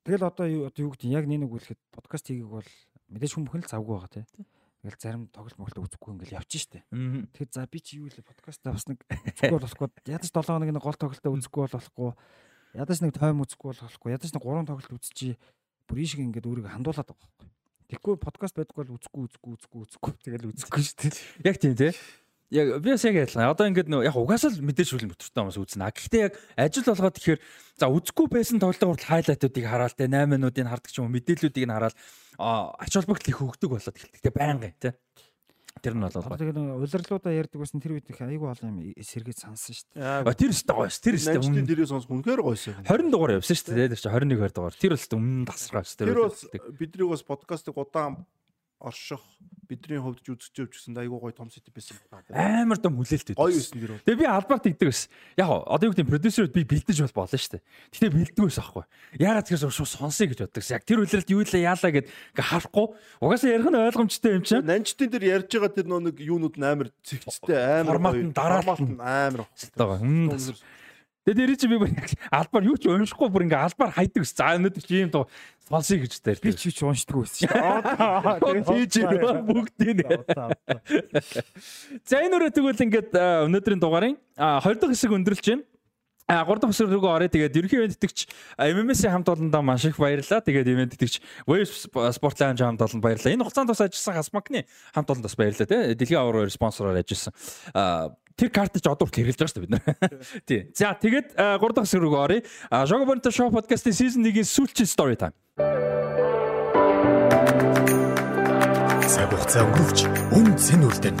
Тэгэл 0.05 0.29
одоо 0.29 0.45
юу 0.45 0.63
одоо 0.69 0.85
юу 0.85 0.93
гэдэг 0.93 1.09
яг 1.09 1.25
нэг 1.25 1.49
үлэхэд 1.49 1.81
подкаст 1.89 2.29
хийгээг 2.29 2.45
бол 2.45 2.69
мэдээж 3.09 3.31
хүн 3.33 3.45
бүхэн 3.49 3.65
л 3.65 3.73
завгүй 3.73 3.93
байгаа 3.97 4.13
тий. 4.13 4.25
Тэгэл 4.85 5.01
зарим 5.01 5.23
тоглолт 5.33 5.57
моглолт 5.57 5.81
үзэхгүй 5.89 6.13
ингээл 6.13 6.37
явчих 6.37 6.61
штэ. 6.69 6.85
Тэгэхээр 6.93 7.49
за 7.49 7.65
би 7.65 7.81
чи 7.81 7.97
юу 7.97 8.13
вэ 8.13 8.21
подкаст 8.21 8.61
бас 8.69 8.85
нэг 8.85 9.01
үзэхгүй 9.33 9.57
болохгүй. 9.57 9.89
Ядаж 10.05 10.29
7 10.29 10.45
хоног 10.45 10.69
нэг 10.69 10.85
гол 10.85 10.93
тоглолтоо 10.93 11.33
үзэхгүй 11.33 11.61
болохгүй. 11.73 12.13
Ядаж 12.77 12.97
нэг 13.01 13.17
тайм 13.17 13.41
үзэхгүй 13.41 13.73
болохгүй. 13.81 14.13
Ядаж 14.13 14.29
нэг 14.29 14.45
3 14.45 14.69
тоглолт 14.69 14.93
үзчихий. 14.93 15.41
Бүр 15.89 15.97
ийшиг 16.05 16.21
ингээд 16.21 16.45
өөрийгөө 16.45 16.69
хандуулаад 16.69 17.09
байгаа 17.09 17.25
байхгүй. 17.25 17.49
Тэгэхгүй 17.89 18.15
подкаст 18.21 18.55
байдаггүй 18.61 18.81
бол 18.85 18.97
үзэхгүй 19.01 19.21
үзэхгүй 19.25 19.51
үзэхгүй 19.57 19.79
үзэхгүй 19.89 20.13
тэгэл 20.21 20.49
үзэхгүй 20.53 20.81
штэ. 20.85 21.17
Яг 21.49 21.57
тийм 21.57 21.73
тий. 21.73 21.97
Яг 22.53 22.77
би 22.83 22.93
бас 22.93 23.03
яг 23.05 23.17
адилхан. 23.17 23.49
Одоо 23.49 23.65
ингээд 23.65 23.89
нөө 23.89 24.05
яг 24.05 24.15
угаасаа 24.15 24.53
л 24.53 24.61
мэдээж 24.61 24.89
хүлэн 24.93 25.09
мотортой 25.09 25.41
хүмүүс 25.41 25.57
үзнэ. 25.57 25.89
Гэхдээ 25.89 26.21
яг 26.29 26.33
ажил 26.53 26.85
болгоод 26.85 27.17
тэгэхээр 27.17 27.39
за 27.81 27.85
үзэхгүй 27.89 28.27
байсан 28.29 28.61
тоглолтын 28.61 28.89
хүртэл 28.93 29.09
хайлайтуудыг 29.09 29.65
хараал 29.65 29.97
те 29.97 30.05
8 30.05 30.29
минутыг 30.29 30.69
хардаг 30.69 30.91
ч 30.93 31.01
юм 31.01 31.09
уу 31.09 31.15
мэдээллүүдийг 31.17 31.65
нь 31.65 31.73
хараал 31.73 31.97
ач 32.77 32.91
холбогдол 32.93 33.31
их 33.33 33.39
хөгдөг 33.41 33.69
болоод 33.73 33.97
эхэлдэг 33.97 34.21
те 34.21 34.29
байнгын 34.29 34.77
те. 34.77 34.93
Тэр 35.81 35.97
нь 35.97 36.05
бол 36.05 36.13
тэгээд 36.13 36.55
улирлуудаа 36.55 37.33
ярьдаг 37.33 37.59
байсан 37.59 37.81
тэр 37.81 37.97
үед 37.97 38.07
их 38.13 38.21
айгүй 38.21 38.47
олон 38.47 38.77
юм 38.79 38.93
сэргээд 38.95 39.41
сансан 39.41 39.75
шүү 39.75 39.97
дээ. 39.97 40.37
Тэр 40.37 40.53
өстө 40.53 40.71
гоёс. 40.71 40.97
Тэр 41.01 41.17
өстө 41.19 41.41
өмнө 41.41 41.67
дээрээ 41.67 41.89
сонсох 41.91 42.13
үнэхээр 42.15 42.41
гоёс. 42.45 42.69
20 42.87 43.11
дугаар 43.11 43.35
явсан 43.41 43.57
шүү 43.59 43.75
дээ. 43.75 43.91
Тэр 43.91 43.99
чинь 43.99 44.13
21 44.15 44.39
20 44.39 44.55
дугаар. 44.55 44.75
Тэр 44.79 44.93
бол 44.95 45.17
өмнө 45.19 45.49
тасраа 45.51 45.83
шүү 45.83 45.97
дээ. 45.99 46.07
Тэр 46.15 46.21
бол 46.23 46.77
бидний 46.79 47.07
бас 47.11 47.23
подкастыг 47.27 47.75
удаан 47.75 48.23
орших 48.79 49.19
бидний 49.65 49.97
хувьд 49.97 50.21
ч 50.21 50.35
явж 50.35 50.77
гэсэн 50.77 50.93
айгуу 50.99 51.17
гоё 51.17 51.33
том 51.33 51.49
сэтэ 51.49 51.73
байсан 51.73 51.97
байна. 52.11 52.61
Амар 52.61 52.77
том 52.77 52.93
хүлээлт 52.99 53.33
өгдөө. 53.33 53.39
Гоё 53.39 53.55
байсан 53.55 53.79
дэр. 53.81 53.91
Тэгээ 54.05 54.21
би 54.21 54.27
албарт 54.29 54.67
игдэг 54.69 54.87
байсан. 54.93 55.09
Яг 55.39 55.49
одоо 55.49 55.85
юу 55.89 55.93
гэдэг 55.95 56.11
продюсерүүд 56.11 56.53
би 56.53 56.63
бэлдэж 56.69 56.97
бол 57.01 57.25
болно 57.25 57.39
шүү 57.39 57.51
дээ. 57.57 57.63
Гэтэ 57.95 58.13
бэлддэг 58.13 58.43
байсан 58.45 58.61
аахгүй. 58.61 58.85
Ягаад 59.17 59.45
тэгэхээр 59.49 59.73
шууд 59.73 59.91
сонсъё 59.95 60.25
гэж 60.29 60.39
боддог. 60.45 60.63
Яг 60.69 60.83
тэр 60.85 61.01
үлрэлт 61.01 61.29
юу 61.33 61.41
лээ 61.41 61.65
яалаа 61.65 61.91
гэд 61.97 62.07
ингээ 62.07 62.45
харахгүй. 62.45 62.87
Угаасаа 63.25 63.49
ярих 63.57 63.69
нь 63.73 63.79
ойлгомжтой 63.79 64.31
юм 64.37 64.43
чинь. 64.45 64.61
Нанчтын 64.61 65.09
дээр 65.09 65.25
ярьж 65.41 65.49
байгаа 65.49 65.71
тэр 65.73 65.87
нэг 65.89 66.17
юунууд 66.21 66.55
амар 66.61 66.89
цэгцтэй 67.01 67.81
амар 67.81 67.97
формат 67.97 68.15
нь 68.21 68.35
дараалал 68.37 68.85
нь 68.85 69.01
амар. 69.01 69.49
Тэгээд 71.25 71.41
тэр 71.41 71.57
чинь 71.57 71.73
би 71.73 71.77
бүр 71.81 71.89
албаар 72.29 72.65
юу 72.69 72.77
ч 72.77 72.85
уншихгүй 72.85 73.29
бүр 73.33 73.49
ингээ 73.49 73.65
албаар 73.65 73.97
хайдаг 73.97 74.21
ус. 74.21 74.29
За 74.37 74.53
өнөөдөр 74.61 74.83
чи 74.85 75.01
юм 75.01 75.09
доо 75.09 75.25
сонсъё 75.65 76.05
гэж 76.05 76.21
таар. 76.21 76.37
Би 76.37 76.53
ч 76.53 76.69
ч 76.69 76.85
уншдаг 76.85 77.17
байсан 77.17 77.49
шүү. 77.49 78.61
Тийж 78.69 79.01
бүгдийг. 79.49 80.05
За 82.05 82.21
энэ 82.21 82.37
өрөө 82.37 82.53
тэгвэл 82.53 82.77
ингээд 82.77 83.17
өнөөдрийн 83.17 83.81
дугаарын 83.81 84.13
20 84.37 84.85
дахь 84.85 84.93
хэсэг 84.93 85.17
өндөрлж 85.17 85.45
байна. 85.49 85.65
А 86.29 86.45
3 86.45 86.61
дахь 86.61 86.69
хэсэг 86.73 86.93
рүү 86.93 87.09
орё. 87.09 87.25
Тэгээд 87.25 87.57
ерөнхий 87.57 87.77
ивент 87.81 87.97
итгэгч 87.97 88.29
MMS-ийн 88.61 89.13
хамт 89.13 89.29
олондоо 89.29 89.61
маш 89.65 89.85
их 89.89 89.97
баярлалаа. 89.97 90.45
Тэгээд 90.45 90.69
ивент 90.69 90.93
итгэгч 90.93 91.21
Wave 91.49 91.69
Sport 92.13 92.37
Lounge 92.37 92.65
хамт 92.65 92.81
олонд 92.81 93.01
баярлалаа. 93.01 93.33
Энэ 93.33 93.45
хугацаанд 93.45 93.69
бас 93.69 93.81
ажилласан 93.81 94.17
Хасмакны 94.17 94.65
хамт 94.93 95.09
олонд 95.09 95.25
бас 95.25 95.37
баярлалаа 95.37 95.69
тий. 95.69 95.93
Дэлхийн 95.93 96.21
аваар 96.21 96.49
спонсороор 96.49 96.97
ажилласан. 96.97 97.33
А 97.77 98.13
тэр 98.35 98.49
картч 98.51 98.83
одоо 98.83 99.07
хүртэл 99.07 99.31
хэрэглэж 99.31 99.39
байгаа 99.39 99.51
шүү 99.51 99.59
дээ 99.59 99.65
бид 99.65 99.73
нар. 99.73 99.83
Тий. 100.43 100.61
За 100.75 100.91
тэгээд 100.91 101.39
3 101.39 101.71
дахь 101.71 101.87
хэсэг 101.87 102.03
рүү 102.03 102.19
оръё. 102.19 102.43
Shogo 102.83 103.07
Bonto 103.07 103.31
Show 103.31 103.47
podcast-ийн 103.47 103.95
season 103.95 104.21
1-ийн 104.27 104.43
сүүлчийн 104.43 104.89
story 104.91 105.15
time. 105.15 105.35
Цаг 109.07 109.31
хугацаа 109.31 109.63
өнгөрөвч 109.63 109.99
үн 110.35 110.47
цэн 110.59 110.83
үлдэн. 110.83 111.15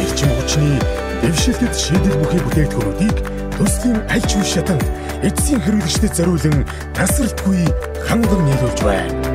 Ирчим 0.00 0.30
хүчний 0.32 0.80
дэвшилтэд 1.20 1.74
шийдэл 1.76 2.16
бүхий 2.24 2.40
бүтээгдэхүүнүүдийг 2.40 3.16
төслийн 3.60 4.00
аль 4.08 4.24
ч 4.24 4.40
үе 4.40 4.44
шатанд 4.48 4.84
эцсийн 5.20 5.60
хэрэглэгчдэд 5.60 6.16
зориулан 6.16 6.64
тасралтгүй 6.96 7.68
ханган 8.08 8.40
нийлүүлж 8.48 8.80
байна. 8.80 9.33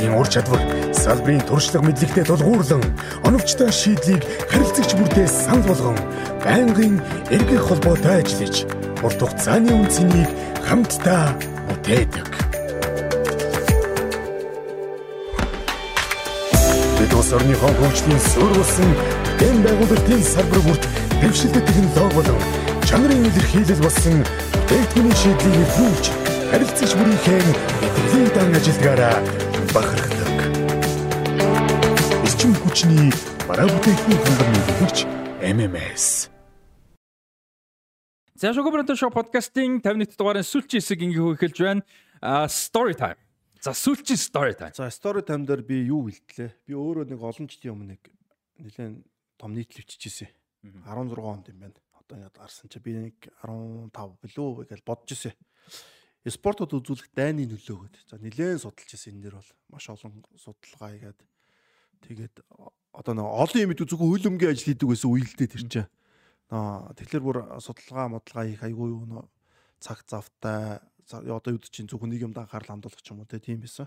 Мэргэжлийн 0.00 0.16
ур 0.16 0.28
чадвар 0.28 0.62
салбарын 0.96 1.44
туршлага 1.44 1.84
мэдлэгтэй 1.84 2.24
тулгуурлан 2.24 2.80
оновчтой 3.20 3.68
шийдлийг 3.68 4.24
харилцагч 4.48 4.96
бүртээ 4.96 5.28
санал 5.28 5.68
болгон 5.68 5.98
байнгын 6.40 6.96
эргэх 7.28 7.68
холбоотой 7.68 8.24
ажиллаж 8.24 8.64
урт 9.04 9.20
хугацааны 9.20 9.68
үнцнийг 9.76 10.30
хамтдаа 10.64 11.36
бүтээдэг. 11.68 12.28
Бид 16.96 17.12
улс 17.12 17.30
орныхон 17.36 17.74
хөгжлийн 17.76 18.22
суурь 18.32 18.56
болсон 18.56 18.90
дэм 19.36 19.56
байгуулалтын 19.68 20.24
салбар 20.24 20.60
бүрт 20.64 20.84
дэвшилтэй 21.20 21.60
технологи 21.68 22.16
болон 22.16 22.40
чанарын 22.88 23.28
илэрхийлэл 23.28 23.84
болсон 23.84 24.24
бүтээгдэхүүний 24.24 25.16
шийдлийг 25.20 25.56
нэвтрүүлж 25.60 26.06
харилцагч 26.50 26.92
бүрийнхээ 26.96 27.40
мэдлэгийг 27.44 28.32
дан 28.32 28.48
ажилдгаараа 28.56 29.49
бахархдаг 29.74 30.30
эрчим 32.40 32.56
хүчний 32.56 33.12
бараа 33.44 33.68
бүтээгдэхүүн 33.68 34.20
хангамж 34.24 34.56
нэгтгэгч 34.56 34.98
MMS. 35.44 36.04
За 38.40 38.54
Шого 38.56 38.72
Бранто 38.72 38.96
шоу 38.96 39.12
подкастын 39.12 39.82
51 39.84 40.16
дугаарын 40.16 40.46
сүүлчийн 40.48 40.80
хэсэг 40.80 41.04
ингээ 41.04 41.36
эхэлж 41.36 41.58
байна. 41.60 41.84
А 42.24 42.48
story 42.48 42.96
time. 42.96 43.20
За 43.60 43.76
сүүлчийн 43.76 44.16
story 44.16 44.56
time. 44.56 44.72
За 44.72 44.88
story 44.88 45.20
time 45.20 45.44
дээр 45.44 45.60
би 45.60 45.84
юу 45.84 46.08
бэлтлээ? 46.08 46.48
Би 46.64 46.72
өөрөө 46.72 47.12
нэг 47.12 47.20
олон 47.20 47.44
жилийн 47.44 47.76
өмнө 47.76 47.92
нэг 47.92 48.02
нэлээд 48.56 49.04
том 49.36 49.52
нийтлэл 49.52 49.84
бичижсэн. 49.84 50.32
16 50.64 51.20
онд 51.20 51.52
юм 51.52 51.60
байна. 51.60 51.76
Одоо 52.00 52.16
ингээд 52.16 52.40
гарсан 52.40 52.72
чи 52.72 52.80
би 52.80 52.96
нэг 52.96 53.28
15 53.44 53.92
билүү 54.24 54.64
гэж 54.64 54.80
бодож 54.80 55.12
ирсэн. 55.12 55.36
Спортод 56.28 56.76
үзүүлэх 56.76 57.16
дайны 57.16 57.48
нөлөө 57.48 57.78
гэдэг. 57.80 58.02
За 58.10 58.20
нэлээд 58.20 58.60
судалж 58.60 58.92
ирсэн 58.92 59.16
энэ 59.16 59.24
дэр 59.32 59.40
бол 59.40 59.50
маш 59.72 59.88
олон 59.88 60.20
судалгаа 60.36 60.92
хийгээд 60.92 61.20
Тэгээд 62.06 62.34
одоо 62.96 63.12
нэг 63.14 63.26
олон 63.26 63.60
юм 63.60 63.72
зөвхөн 63.76 64.10
хөлөмгийн 64.10 64.52
ажил 64.52 64.72
хийдэг 64.72 64.88
байсан 64.88 65.10
үйл 65.12 65.34
дээ 65.36 65.52
тэр 65.52 65.64
чинь. 65.68 65.88
Аа 66.50 66.90
тэгэхээр 66.96 67.24
бүр 67.24 67.38
судалгаа 67.60 68.08
модлага 68.08 68.48
хийх 68.48 68.62
айгүй 68.64 68.88
юу 68.88 69.04
нөө 69.06 69.24
цаг 69.78 70.02
завтай 70.08 70.80
одоо 71.12 71.50
юу 71.54 71.60
чинь 71.60 71.86
зөвхөн 71.86 72.10
нэг 72.10 72.24
юмд 72.24 72.40
анхаарал 72.40 72.74
хандуулах 72.74 73.04
ч 73.04 73.12
юм 73.12 73.22
уу 73.22 73.28
тийм 73.28 73.62
байсан. 73.62 73.86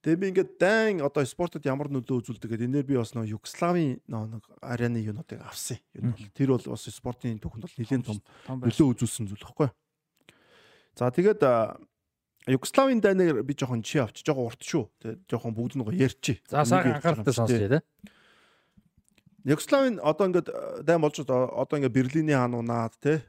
Тэгээ 0.00 0.20
би 0.22 0.26
ингээд 0.30 0.50
дайн 0.56 1.02
одоо 1.02 1.26
спортод 1.26 1.66
ямар 1.66 1.90
нөлөө 1.90 2.22
үзүүлдэг 2.22 2.50
гэдэг 2.56 2.68
энээр 2.70 2.86
би 2.86 2.96
бас 2.96 3.12
нэг 3.12 3.26
Югославийн 3.26 4.00
нэг 4.06 4.42
арены 4.62 5.02
юунуудыг 5.02 5.42
авсан. 5.42 5.82
Тэр 6.32 6.54
бол 6.54 6.62
бас 6.62 6.86
спортын 6.88 7.42
түүхэнд 7.42 7.64
бол 7.66 7.76
нэлээд 7.76 8.06
том 8.06 8.22
нөлөө 8.46 8.86
үзүүлсэн 8.94 9.26
зүйл 9.28 9.44
баггүй. 9.44 9.68
За 10.96 11.12
тэгээд 11.12 11.44
Югославийн 12.46 13.02
дайнаар 13.02 13.42
би 13.42 13.54
жоохон 13.58 13.82
чи 13.82 13.98
авч 13.98 14.22
жоохон 14.22 14.48
урт 14.48 14.62
шүү. 14.62 14.86
Тэгээ 15.02 15.28
жоохон 15.28 15.52
бүгд 15.52 15.74
нь 15.76 15.84
ярьчи. 15.98 16.40
За 16.48 16.64
сайн 16.64 16.94
анхааралтай 16.96 17.34
сонсъё 17.34 17.68
те. 17.68 17.80
Югославийн 19.44 19.98
одоо 20.00 20.30
ингээд 20.30 20.48
дайн 20.86 21.02
болж 21.02 21.20
одоо 21.20 21.74
ингээд 21.76 21.92
Берлиний 21.92 22.38
хаан 22.38 22.54
унаад 22.54 22.94
те. 23.02 23.26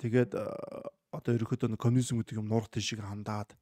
Тэгээд 0.00 0.32
одоо 0.34 1.30
ерөөхдөө 1.36 1.76
коммунизм 1.76 2.24
гэдэг 2.24 2.40
юм 2.40 2.48
нурах 2.48 2.72
тийшээ 2.72 3.04
хандаад 3.04 3.52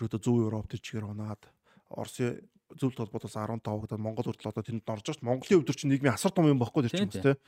ерөөдөө 0.00 0.20
зөв 0.24 0.42
Европ 0.48 0.66
тийчээр 0.72 1.04
унаад 1.04 1.44
Оросын 1.92 2.42
зөвлөлт 2.74 3.12
холбоотоос 3.12 3.36
15 3.38 3.60
гэдэг 3.62 4.00
Монгол 4.00 4.26
хүртэл 4.26 4.50
одоо 4.50 4.64
тэнд 4.64 4.88
орж 4.88 5.04
байгаа 5.06 5.20
шүү. 5.20 5.28
Монголын 5.28 5.60
өвдөр 5.62 5.76
чинь 5.76 5.90
нийгмийн 5.94 6.16
асар 6.16 6.32
том 6.34 6.48
юм 6.50 6.58
баггүй 6.58 6.90
чинь 6.90 7.12
те. 7.12 7.38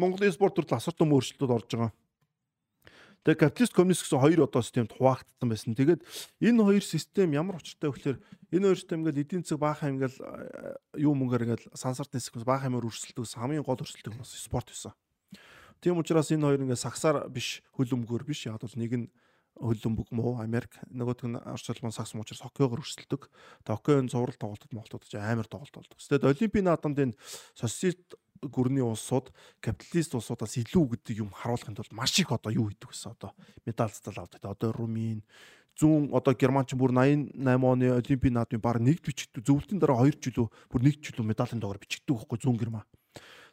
Монголын 0.00 0.34
спорт 0.34 0.56
төрөл 0.58 0.74
асар 0.74 0.96
том 0.96 1.14
өөрчлөлтүүд 1.14 1.52
орж 1.54 1.68
байгаа. 1.70 1.92
Тэгээ 3.26 3.42
капиталист 3.42 3.74
коммунист 3.74 4.06
гэсэн 4.06 4.22
хоёр 4.22 4.46
одоо 4.46 4.62
системд 4.62 4.94
хуваагдсан 4.94 5.50
байсан. 5.50 5.74
Тэгээд 5.74 6.06
энэ 6.46 6.62
хоёр 6.62 6.84
систем 6.86 7.34
ямар 7.34 7.58
учиртай 7.58 7.90
вэ 7.90 7.98
гэхээр 7.98 8.18
энэ 8.54 8.66
хоёр 8.70 8.78
систем 8.78 9.02
ингээл 9.02 9.22
эдийн 9.26 9.42
засаг 9.42 9.58
баахан 9.58 9.98
ингээл 9.98 10.18
юу 10.94 11.14
мөнгөөр 11.18 11.42
ингээл 11.42 11.66
сансарт 11.74 12.14
нисэх 12.14 12.38
баахан 12.46 12.70
юмар 12.70 12.86
өрсөлдөгс 12.86 13.34
хамгийн 13.34 13.66
гол 13.66 13.82
өрсөлдөг 13.82 14.14
нь 14.14 14.22
бас 14.22 14.30
спорт 14.30 14.70
байсан. 14.70 14.94
Тийм 15.82 15.98
учраас 15.98 16.30
энэ 16.30 16.46
хоёр 16.46 16.62
ингээл 16.70 16.86
сагсаар 16.86 17.26
биш 17.26 17.66
хөлөмгөөр 17.74 18.22
биш 18.30 18.46
яг 18.46 18.62
бол 18.62 18.78
нэг 18.78 18.94
нь 18.94 19.10
хөлбөмбөг 19.58 20.14
муу 20.14 20.38
Америк 20.38 20.78
нөгөөх 20.86 21.26
нь 21.26 21.40
орч 21.40 21.66
улман 21.72 21.90
сагс 21.90 22.14
муу 22.14 22.22
учраас 22.22 22.46
хоккейгоор 22.46 22.84
өрсөлдөг. 22.84 23.26
Хоккейн 23.66 24.06
зурал 24.06 24.38
тоглолтод 24.38 24.70
Монголд 24.70 25.02
ч 25.08 25.18
амар 25.18 25.50
тоглолт 25.50 25.74
болдог. 25.74 25.98
Тэгэд 25.98 26.28
олимпийн 26.28 26.68
наадамд 26.68 26.98
энэ 27.10 27.18
социалист 27.56 28.14
гүрний 28.42 28.84
улсууд 28.84 29.32
капиталист 29.60 30.14
улсуудаас 30.14 30.56
илүү 30.60 30.84
гэдэг 30.96 31.22
юм 31.22 31.30
харуулахын 31.30 31.76
тулд 31.76 31.92
маш 31.92 32.18
их 32.18 32.32
одоо 32.32 32.52
юу 32.52 32.68
хийдэг 32.68 32.90
гэсэн 32.92 33.16
одоо 33.16 33.32
медаль 33.64 33.92
цэцэл 33.92 34.20
авдаг. 34.20 34.44
Одоо 34.44 34.72
Румын 34.72 35.22
зүүн 35.76 36.12
одоо 36.16 36.32
Германч 36.32 36.72
бүр 36.72 36.92
88 36.92 37.36
оны 37.64 37.86
олимпийн 37.92 38.34
наадмын 38.34 38.62
баг 38.64 38.80
нэгд 38.80 39.04
бичигдүү 39.04 39.44
зөвлөлтийн 39.44 39.80
дараа 39.80 40.08
2 40.08 40.20
жилөө 40.24 40.48
бүр 40.72 40.80
нэг 40.80 41.00
жилөө 41.04 41.24
медалийн 41.24 41.60
доогоор 41.60 41.80
бичигдүү 41.84 42.16
байхгүй 42.16 42.38
зүүн 42.40 42.56
Герман. 42.56 42.84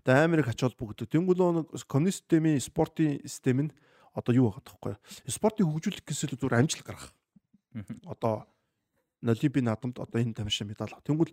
Тэгээ 0.03 0.23
Америк 0.23 0.47
ачаал 0.47 0.75
бүгд. 0.75 1.07
Тэнгүүл 1.07 1.67
коммунист 1.87 2.23
системийн 2.23 2.59
спортын 2.59 3.19
систем 3.27 3.67
нь 3.67 3.71
одоо 4.15 4.35
юу 4.35 4.51
байгаа 4.51 4.63
тоххой. 4.63 4.95
Спортыг 5.27 5.67
хөгжүүлэх 5.67 6.03
гэсэн 6.03 6.35
зүгээр 6.35 6.59
амжилт 6.59 6.83
гаргах. 6.87 7.11
Одоо 8.07 8.47
олимпийн 9.23 9.65
наадамд 9.67 9.99
одоо 9.99 10.19
энэ 10.19 10.35
тамирчин 10.35 10.67
медаль. 10.67 10.91
Тэнгүүл 11.07 11.31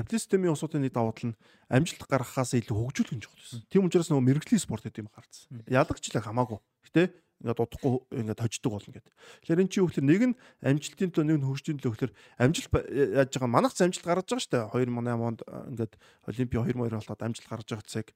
капиталист 0.00 0.26
системийн 0.32 0.56
улсуудын 0.56 0.82
нэг 0.82 0.96
давуу 0.96 1.12
тал 1.12 1.32
нь 1.32 1.38
амжилт 1.68 2.04
гаргахаас 2.08 2.56
илүү 2.56 2.76
хөгжүүлэх 2.76 3.14
нь 3.14 3.22
чухал 3.24 3.40
байсан. 3.40 3.60
Тийм 3.68 3.84
учраас 3.86 4.08
нөгөө 4.08 4.26
мэрэгжлийн 4.26 4.64
спорт 4.64 4.84
гэдэг 4.88 5.04
юм 5.04 5.12
гарсан. 5.12 5.60
Ялагчлаа 5.68 6.24
хамаагүй. 6.24 6.58
Гэтэ 6.88 7.12
ингээд 7.40 7.60
удахгүй 7.64 7.92
ингээд 8.12 8.40
хождог 8.40 8.72
болно 8.76 8.92
гэдэг. 9.00 9.12
Тэгэхээр 9.44 9.60
эн 9.64 9.68
чинь 9.72 9.80
юу 9.80 9.88
гэхээр 9.88 10.08
нэг 10.08 10.22
нь 10.28 10.34
амжилтын 10.60 11.08
төлөө 11.08 11.24
нэг 11.24 11.38
нь 11.40 11.46
хөгжлийн 11.48 11.78
төлөө 11.80 11.92
гэхээр 11.96 12.12
амжилт 12.36 12.72
яаж 13.16 13.30
байгаа 13.32 13.48
манайх 13.48 13.72
ч 13.72 13.80
амжилт 13.80 14.04
гаргаж 14.04 14.28
байгаа 14.28 14.44
шүү 14.44 14.52
дээ. 14.52 14.64
2008 14.76 15.24
онд 15.24 15.40
ингээд 15.72 15.92
Олимпийн 16.28 16.64
2002 16.68 17.00
болоод 17.00 17.24
амжилт 17.24 17.48
гаргаж 17.48 17.68
байгаа 17.72 17.88
цэг 17.88 18.06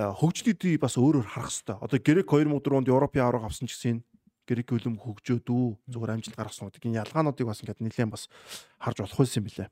хөгжлүүдийг 0.00 0.80
бас 0.80 0.96
өөрөөр 0.96 1.28
харах 1.28 1.52
хэрэгтэй. 1.52 1.76
Одоо 1.76 1.98
Грек 2.00 2.28
2004 2.30 2.78
онд 2.80 2.88
Европын 2.88 3.20
авраг 3.20 3.44
авсан 3.44 3.68
ч 3.68 3.76
гэсэн 3.76 4.00
Грек 4.48 4.70
хөлөм 4.72 4.96
хөгжөөдөө 4.96 5.64
зүгээр 5.92 6.14
амжилт 6.14 6.38
гаргасан 6.40 6.72
гэдэг 6.72 6.88
энэ 6.88 7.00
ялгаануудыг 7.04 7.46
бас 7.46 7.60
ингээд 7.60 7.84
нэлээд 7.84 8.10
бас 8.10 8.32
харж 8.80 9.04
болох 9.04 9.18
байсан 9.20 9.44
юм 9.44 9.46
билээ. 9.50 9.68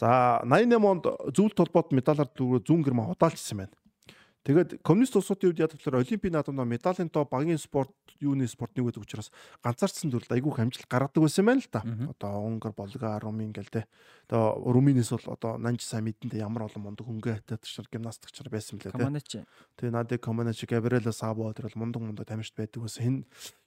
За 0.00 0.42
88 0.42 0.82
онд 0.82 1.04
зөвлөлт 1.34 1.58
толгойд 1.58 1.94
медалаар 1.94 2.30
дөрөв 2.34 2.66
зүүн 2.66 2.82
герман 2.82 3.14
удаалжсэн 3.14 3.58
байна. 3.62 3.76
Тэгээд 4.44 4.84
коммунист 4.84 5.16
улсуудын 5.16 5.56
үед 5.56 5.62
яадаг 5.64 5.80
болохоор 5.80 6.04
олимпийн 6.04 6.36
наадамд 6.36 6.68
медалийн 6.68 7.08
тоо 7.08 7.24
багийн 7.24 7.56
спорт 7.56 7.96
юуны 8.20 8.44
спорт 8.44 8.76
нэг 8.76 8.92
байдаг 8.92 9.00
учраас 9.00 9.32
ганцаарчсан 9.64 10.12
төрөлд 10.12 10.36
айгүйх 10.36 10.60
амжилт 10.60 10.84
гаргадаг 10.84 11.24
байсан 11.24 11.48
байна 11.48 11.64
л 11.64 11.72
да. 11.72 11.80
Одоо 12.12 12.44
Унгар, 12.44 12.76
Болга, 12.76 13.16
Румын 13.24 13.56
гэл 13.56 13.72
те. 13.72 13.88
Одоо 14.28 14.60
Румынээс 14.68 15.16
бол 15.16 15.32
одоо 15.32 15.56
Нанж 15.56 15.80
сайн 15.80 16.04
мэдэндээ 16.04 16.44
ямар 16.44 16.68
олон 16.68 16.92
мундаг 16.92 17.08
хөнгө 17.08 17.40
хатаадчаар 17.40 17.88
гимнастикчаар 17.88 18.52
байсан 18.52 18.76
мөлий 18.76 18.92
те. 18.92 19.00
Команач. 19.00 19.32
Тэгээ 19.80 19.96
Наде 19.96 20.20
Команач, 20.20 20.60
Габриэла 20.68 21.16
Сабо 21.16 21.48
тэр 21.56 21.72
бол 21.72 21.80
мундаг 21.88 22.04
мундаг 22.04 22.28
тамирчид 22.28 22.60
байдаг 22.60 22.84
байсан. 22.84 23.00
Энэ 23.00 23.20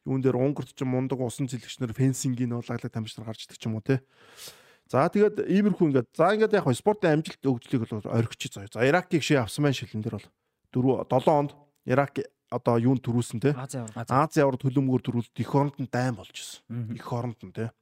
юун 0.05 0.21
дээр 0.21 0.37
Унгарт 0.37 0.77
ч 0.77 0.85
мундаг 0.85 1.17
усан 1.25 1.49
зэлгчнэр 1.49 1.89
фенсингийн 1.97 2.53
улаглаг 2.53 2.93
тамирчид 2.93 3.25
гарч 3.25 3.49
идэг 3.49 3.57
ч 3.57 3.65
юм 3.65 3.81
уу 3.81 3.81
те. 3.81 4.05
За 4.87 5.07
тэгээд 5.11 5.51
иймэрхүү 5.51 5.87
ингээд 5.91 6.09
за 6.15 6.31
ингээд 6.31 6.55
яг 6.55 6.67
спортын 6.71 7.19
амжилт 7.19 7.43
өгдлийг 7.43 7.83
бол 7.91 8.07
орхичих 8.07 8.55
заяа. 8.55 8.71
За 8.71 8.87
Иракийг 8.87 9.19
шээ 9.19 9.43
авсан 9.43 9.67
маань 9.67 9.75
шилэн 9.75 9.99
дээр 9.99 10.15
бол 10.15 10.27
4 10.71 11.11
7 11.11 11.27
онд 11.27 11.51
Ирак 11.83 12.23
одоо 12.47 12.79
юунд 12.79 13.03
төрүүлсэн 13.03 13.43
те 13.43 13.51
Ази 13.51 14.39
аврал 14.39 14.63
төлөмгөөр 14.63 15.03
төрүүлд 15.03 15.35
эх 15.35 15.51
оронд 15.51 15.75
нь 15.75 15.91
дайн 15.91 16.15
болж 16.15 16.31
исэн. 16.31 16.95
Эх 16.95 17.11
оронд 17.11 17.39
нь 17.43 17.51
те. 17.51 17.75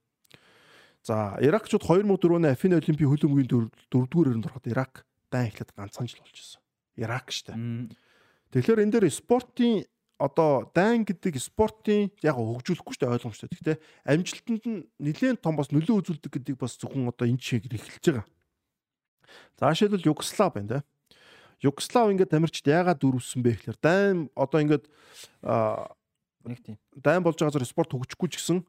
За 1.06 1.38
Иракчууд 1.38 1.86
2004 1.86 2.42
оны 2.42 2.50
Афин 2.50 2.74
олимпийн 2.74 3.10
хөлбөмбөгийн 3.14 3.50
дөрөвдүгээр 3.94 4.30
өрөөнд 4.34 4.50
ороход 4.50 4.66
Ирак 4.74 5.06
дайн 5.30 5.54
эхлээд 5.54 5.78
ганцхан 5.78 6.10
жил 6.10 6.26
болж 6.26 6.38
исэн. 6.42 6.62
Ирак 6.98 7.30
штэ. 7.30 7.54
Тэгэхээр 8.50 8.82
энэ 8.82 8.94
дээр 8.98 9.14
спортын 9.14 9.86
одоо 10.18 10.72
дайн 10.72 11.04
гэдэг 11.04 11.36
спортын 11.40 12.08
яг 12.24 12.36
хөгжүүлэхгүй 12.40 12.94
шүү 12.96 13.04
дээ 13.04 13.16
ойлгомжтой. 13.20 13.50
Гэхдээ 13.52 13.78
амжилтанд 14.08 14.64
нь 14.64 14.88
нэлээд 15.00 15.44
том 15.44 15.60
бас 15.60 15.70
нөлөө 15.76 16.00
үзүүлдэг 16.00 16.32
гэдэг 16.32 16.56
бас 16.56 16.80
зөвхөн 16.80 17.12
одоо 17.12 17.28
энэ 17.28 17.40
жишээг 17.42 17.68
эхэлж 17.68 18.06
байгаа. 18.16 18.26
За 19.60 19.74
жишээлбэл 19.76 20.08
Югослав 20.08 20.56
байна 20.56 20.68
да. 20.68 20.80
Югослав 21.60 22.12
ингээд 22.12 22.32
тамирчид 22.32 22.68
яагаад 22.72 23.00
дөрвсөн 23.04 23.44
бэ 23.44 23.60
гэхээр 23.60 23.80
дайн 23.84 24.32
одоо 24.40 24.60
ингээд 24.64 24.86
нэг 26.48 26.60
тийм 26.64 26.78
дайн 26.96 27.24
болж 27.24 27.36
байгаа 27.36 27.60
зэрэг 27.60 27.68
спорт 27.68 27.92
хөгжихгүй 27.92 28.32
ч 28.32 28.40
гэсэн 28.40 28.64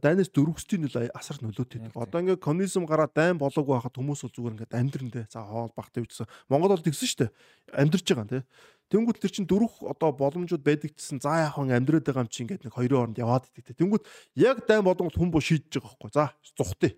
дайнаас 0.00 0.30
дөрвөсдийн 0.30 0.86
нөл 0.86 1.10
асар 1.18 1.40
нөлөөтэй. 1.42 1.90
Одоо 1.98 2.20
ингээд 2.22 2.40
коммунизм 2.40 2.86
гараад 2.86 3.10
дайн 3.12 3.38
болоогүй 3.38 3.74
байхад 3.74 3.98
хүмүүс 3.98 4.22
бол 4.22 4.34
зүгээр 4.34 4.54
ингээд 4.54 4.78
амьдрэндээ 4.78 5.24
за 5.34 5.42
хоол 5.42 5.74
бах 5.74 5.90
тавьчихсан. 5.90 6.30
Монгол 6.46 6.78
бол 6.78 6.86
тэгсэн 6.86 7.08
шүү 7.10 7.20
дээ. 7.26 7.30
Амьдрж 7.74 8.06
байгаа 8.06 8.28
тий. 8.30 8.42
Тэнгүүт 8.94 9.18
тэр 9.18 9.32
чин 9.34 9.46
дөрөх 9.50 9.82
одоо 9.82 10.14
боломжууд 10.14 10.62
байдаг 10.62 10.94
гэсэн 10.94 11.18
за 11.18 11.50
яахан 11.50 11.74
амьдраад 11.74 12.06
байгаа 12.06 12.22
юм 12.22 12.30
чи 12.30 12.46
ингээд 12.46 12.62
нэг 12.62 12.74
хоёрын 12.78 13.10
хооронд 13.10 13.18
яваад 13.18 13.50
идэг. 13.50 13.74
Тэнгүүт 13.74 14.06
яг 14.38 14.62
дайн 14.70 14.86
болгонд 14.86 15.18
хүн 15.18 15.34
бо 15.34 15.42
шийдэж 15.42 15.82
байгаа 15.82 15.98
байхгүй. 15.98 16.10
За 16.14 16.30
зүхтээ. 16.54 16.94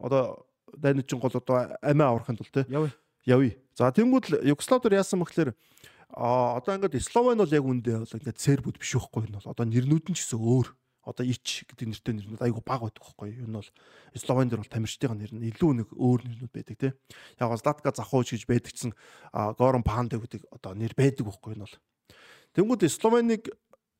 Одоо 0.00 0.48
дайн 0.72 1.04
чин 1.04 1.20
гол 1.20 1.36
одоо 1.36 1.76
амиа 1.84 2.08
аврахын 2.08 2.40
тулд 2.40 2.56
те. 2.56 2.64
Явъя. 2.72 2.96
Явъя. 3.28 3.52
За 3.76 3.92
тэнгүүт 3.92 4.48
Югослав 4.48 4.80
дээр 4.80 5.04
яасан 5.04 5.20
бэхлээр 5.20 5.52
а 6.14 6.56
одоо 6.56 6.78
ингээд 6.78 7.02
Словен 7.02 7.36
бол 7.36 7.52
яг 7.52 7.64
үндэ 7.68 8.00
бол 8.00 8.16
ингээд 8.16 8.38
сербүүд 8.38 8.80
биш 8.80 8.96
байхгүй 8.96 9.28
энэ 9.28 9.36
бол 9.36 9.50
одоо 9.50 9.66
нэрнүүд 9.66 10.08
нь 10.08 10.16
ч 10.16 10.24
гэсэн 10.24 10.40
өөр 10.40 10.72
одоо 11.04 11.24
ич 11.24 11.64
гэдэг 11.68 11.86
нэртэй 11.92 12.14
нэрнүүд 12.16 12.42
айгүй 12.44 12.62
баг 12.64 12.80
байдаг 12.88 13.04
юу. 13.04 13.46
Энэ 13.46 13.60
бол 13.60 13.70
Словен 14.16 14.48
дээр 14.48 14.62
бол 14.64 14.72
тамирчдын 14.72 15.16
нэр 15.16 15.32
нь 15.36 15.48
илүү 15.52 15.70
нэг 15.84 15.88
өөр 15.92 16.20
нэрнүүд 16.24 16.52
байдаг 16.52 16.76
те. 16.80 16.88
Яг 17.40 17.48
бол 17.52 17.60
Златка 17.60 17.92
Захович 17.92 18.34
гэж 18.34 18.44
байдаг 18.48 18.72
чинь 18.72 18.96
Горон 19.32 19.84
Панде 19.84 20.16
гэдэг 20.16 20.48
одоо 20.48 20.72
нэр 20.72 20.96
байдаг 20.96 21.28
байхгүй 21.28 21.54
энэ 21.54 21.64
бол. 21.68 21.76
Тэнгүүд 22.56 22.88
Словеныг 22.88 23.52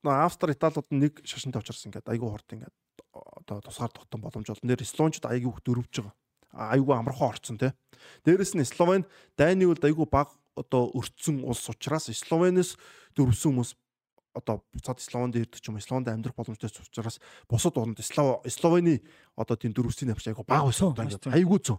Австри 0.04 0.52
Италиуд 0.52 0.88
нэг 0.92 1.20
шашинтай 1.24 1.60
очирсан 1.60 1.88
ингээд 1.92 2.08
айгүй 2.08 2.28
хурд 2.28 2.48
ингээд 2.52 2.76
одоо 3.12 3.60
тусгаар 3.64 3.92
тогтсон 3.92 4.20
боломж 4.20 4.48
бол 4.48 4.64
нэр 4.64 4.84
Словенчууд 4.84 5.28
айгүй 5.28 5.50
их 5.52 5.60
дөрвж 5.64 5.94
байгаа. 6.00 6.14
Айгүй 6.54 6.94
амархан 6.94 7.28
орцсон 7.32 7.56
те. 7.58 7.72
Дээрэс 8.24 8.52
нь 8.54 8.64
Словен 8.68 9.08
дайны 9.36 9.64
үед 9.64 9.80
айгүй 9.80 10.04
баг 10.04 10.36
одоо 10.56 10.92
өртсөн 10.94 11.42
улс 11.42 11.66
учраас 11.68 12.10
Словенээс 12.12 12.76
дөрвсөн 13.16 13.56
хүмүүс 13.56 13.72
одоо 14.34 14.62
буцаад 14.74 15.00
Словонд 15.00 15.38
ирдэг 15.38 15.62
ч 15.62 15.70
юм 15.70 15.80
Словонд 15.80 16.10
амьдрах 16.10 16.34
боломжтой 16.34 16.68
учраас 16.68 17.20
бусад 17.48 17.78
орнд 17.78 18.02
Слов 18.02 18.42
Словени 18.50 19.00
одоо 19.36 19.56
тийм 19.56 19.72
дөрвсийн 19.72 20.12
авч 20.12 20.28
айгу 20.28 20.44
баг 20.44 20.66
байсан 20.66 20.92
айгу 21.30 21.58
зөө. 21.62 21.78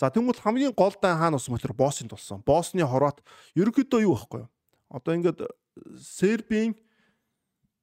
За 0.00 0.10
тэгвэл 0.10 0.40
хамгийн 0.40 0.72
гол 0.72 0.94
дай 1.00 1.12
хаана 1.14 1.36
болсон 1.36 1.54
бохор 1.54 1.74
Боснд 1.76 2.10
болсон. 2.10 2.42
Босны 2.44 2.82
Хорват 2.82 3.20
ерөнхийдөө 3.54 4.00
юу 4.02 4.16
байхгүй 4.16 4.40
юу? 4.40 4.50
Одоо 4.88 5.14
ингээд 5.14 5.40
Сербийн 6.00 6.74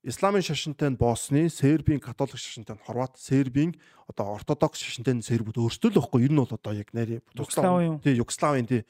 Исламын 0.01 0.41
шашинтай 0.41 0.89
нь 0.89 0.97
Босны, 0.97 1.49
Сербийн 1.49 1.99
католик 1.99 2.39
шашинтай 2.39 2.75
нь 2.75 2.83
Хорват, 2.88 3.19
Сербийн 3.19 3.75
одоо 4.07 4.39
ортодокс 4.39 4.79
шашинтай 4.79 5.13
нь 5.13 5.21
Сербүүд 5.21 5.59
өөрсдөө 5.59 5.91
л 5.91 5.99
байхгүй. 5.99 6.23
Ер 6.23 6.31
нь 6.31 6.39
бол 6.39 6.55
одоо 6.55 6.71
яг 6.71 6.95
нарийн 6.95 7.19
Югославийн 7.35 7.99
тий 7.99 8.15
Югославийн 8.15 8.65
тий 8.65 8.81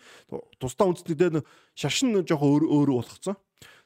тусдаа 0.61 0.85
үндэстнүүдээр 0.85 1.41
шашин 1.73 2.13
жоохон 2.21 2.61
өөр 2.61 2.63
өөр 2.69 2.89
болгоцсон. 3.01 3.35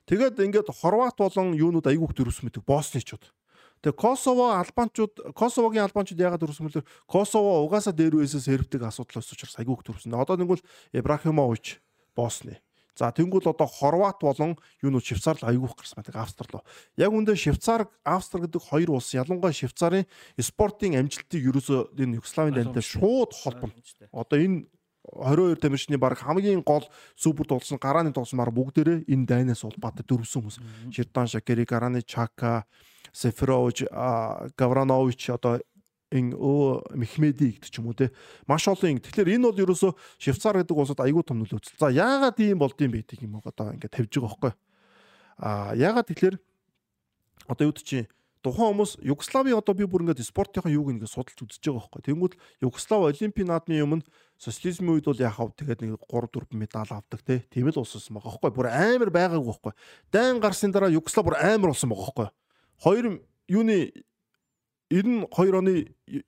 Тэгээд 0.07 0.35
ингээд 0.40 0.69
Хорват 0.75 1.15
болон 1.15 1.56
юунууд 1.56 1.88
айгүйх 1.88 2.11
дөрвс 2.11 2.43
мэдэг 2.43 2.67
босничууд. 2.67 3.32
Тэгээ 3.83 3.99
Косово 3.99 4.59
албанчууд 4.59 5.35
Косовогийн 5.35 5.88
албанчууд 5.88 6.19
яагаад 6.19 6.43
бэлэр 6.43 6.88
Косово 7.07 7.64
угаасаа 7.64 7.95
дээр 7.95 8.19
үесээс 8.19 8.48
сербдэг 8.48 8.83
асуудал 8.83 9.23
өсөж 9.23 9.43
учраас 9.48 9.59
айгүйх 9.59 9.83
дөрвсөн. 9.83 10.15
Одоо 10.15 10.35
нэгвэл 10.40 10.64
Ибрахимович 10.95 11.83
Босны. 12.15 12.64
За 12.95 13.11
тэнгуул 13.11 13.48
одоо 13.48 13.67
Хорват 13.67 14.22
болон 14.22 14.56
юунууд 14.83 15.03
Швейцар 15.03 15.35
л 15.41 15.49
айгүйх 15.49 15.73
гарсан 15.75 15.98
байдаг 15.98 16.15
Австри 16.15 16.48
руу. 16.53 16.61
Яг 16.95 17.09
үндэ 17.09 17.33
Швейцар 17.35 17.90
Австри 18.06 18.45
гэдэг 18.45 18.61
хоёр 18.61 18.99
улс 18.99 19.11
ялангуяа 19.17 19.51
Швейцарын 19.51 20.06
спортын 20.38 21.01
амжилтыг 21.01 21.41
ерөөсөө 21.41 21.98
энэ 21.98 22.22
Югославийн 22.22 22.53
дантай 22.53 22.85
шууд 22.85 23.33
холбоно. 23.33 23.73
Одоо 24.14 24.38
энэ 24.38 24.69
22 25.11 25.59
тамирчны 25.59 25.98
баг 25.98 26.17
хамгийн 26.17 26.64
гол 26.64 26.88
супер 27.15 27.48
дулсан 27.48 27.77
гарааны 27.77 28.14
дулсан 28.15 28.40
баг 28.40 28.53
бүгдээрээ 28.56 29.03
энэ 29.11 29.27
дайнаас 29.27 29.64
улбаатай 29.67 30.07
дөрвсөн 30.07 30.41
хүмүүс. 30.41 30.57
Ширдан 30.95 31.27
Шакери, 31.27 31.65
Гараны 31.67 32.01
Чака, 32.01 32.65
Сеферович, 33.11 33.83
Гавранович 34.56 35.30
одоо 35.30 35.59
ин 36.14 36.32
өө 36.38 36.95
Мехмеди 36.95 37.57
гэдэг 37.57 37.69
ч 37.69 37.82
юм 37.82 37.90
уу 37.90 37.98
те 37.98 38.14
маш 38.48 38.67
олон. 38.69 39.01
Тэгэхээр 39.01 39.33
энэ 39.33 39.49
бол 39.49 39.64
ерөөсөө 39.65 39.91
Швейцар 40.22 40.61
гэдэг 40.61 40.77
улсад 40.77 41.01
айгүй 41.01 41.25
том 41.25 41.41
нөлөө 41.41 41.57
үзэл. 41.57 41.80
За 41.82 41.90
яагаад 41.90 42.38
ийм 42.40 42.61
болдсон 42.61 42.93
бэ 42.93 43.03
гэдэг 43.03 43.25
юм 43.25 43.41
одоо 43.41 43.73
ингээд 43.73 43.91
тавьж 43.98 44.14
байгаа 44.14 44.30
байхгүй. 44.30 44.53
А 45.41 45.73
яагаад 45.73 46.07
тэгэхээр 46.14 46.35
одоо 47.49 47.64
юу 47.65 47.73
чи 47.73 48.06
тухайн 48.43 48.75
хүмүүс 48.75 48.99
Югославийн 49.07 49.57
одоо 49.57 49.73
би 49.73 49.88
бүр 49.88 50.03
ингээд 50.03 50.19
спортынхаа 50.27 50.72
юуг 50.72 50.91
ингээд 50.91 51.09
судалж 51.09 51.39
үзэж 51.39 51.63
байгаа 51.63 51.88
байхгүй. 51.88 52.01
Тэнгүүд 52.03 52.33
Югослав 52.67 53.07
олимпийн 53.07 53.47
наадмын 53.47 53.83
өмнө 53.88 54.07
социализмын 54.35 54.99
үед 54.99 55.07
бол 55.07 55.23
яхав 55.23 55.55
тэгээд 55.55 55.80
нэг 55.88 56.03
3 56.11 56.27
4 56.27 56.59
медаль 56.59 56.91
авдаг 56.91 57.23
те. 57.23 57.39
Тийм 57.47 57.72
л 57.72 57.80
улссан 57.80 58.19
байгаа 58.19 58.35
байхгүй. 58.35 58.51
Бүр 58.51 58.67
амар 58.67 59.09
байгаагүй 59.15 59.47
байхгүй. 59.47 59.73
Дайн 60.11 60.43
гарсны 60.43 60.75
дараа 60.75 60.91
Югослав 60.91 61.23
бүр 61.23 61.39
амар 61.39 61.72
болсон 61.72 61.89
байгаа 61.95 62.03
байхгүй. 62.11 62.30
Хоёр 62.83 63.05
юуны 63.47 63.77
92 64.91 65.55
оны 65.55 65.73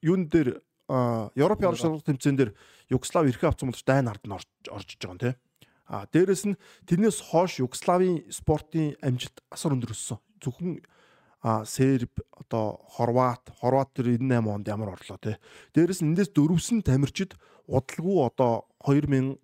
юун 0.01 0.31
дээр 0.31 0.63
Европын 0.87 1.67
орон 1.67 1.81
шалгалт 1.81 2.05
тэмцээн 2.07 2.37
дээр 2.39 2.51
Югослав 2.89 3.27
эрхээ 3.27 3.49
авсан 3.49 3.69
болж 3.69 3.83
дайн 3.83 4.07
ард 4.07 4.23
нь 4.23 4.31
орж 4.31 4.47
орж 4.71 4.95
байгаа 4.95 5.11
юм 5.11 5.19
те. 5.19 5.35
А 5.85 6.05
дээрэс 6.09 6.45
нь 6.49 6.57
тэрнээс 6.85 7.19
хойш 7.29 7.59
Югославийн 7.61 8.29
спортын 8.29 8.95
амжилт 9.01 9.41
асар 9.49 9.73
өндөр 9.73 9.93
өссөн. 9.93 10.21
Зөвхөн 10.41 10.81
Серб 11.65 12.21
одоо 12.33 12.81
Хорват 12.97 13.53
Хорват 13.61 13.93
төр 13.93 14.17
98 14.17 14.49
онд 14.49 14.67
ямар 14.67 14.95
орлоо 14.97 15.17
те. 15.21 15.37
Дээрээс 15.77 16.01
эндээс 16.01 16.33
дөрвсөн 16.33 16.81
тамирчид 16.81 17.37
удалгүй 17.69 18.17
одоо 18.25 18.65
2000 18.81 19.37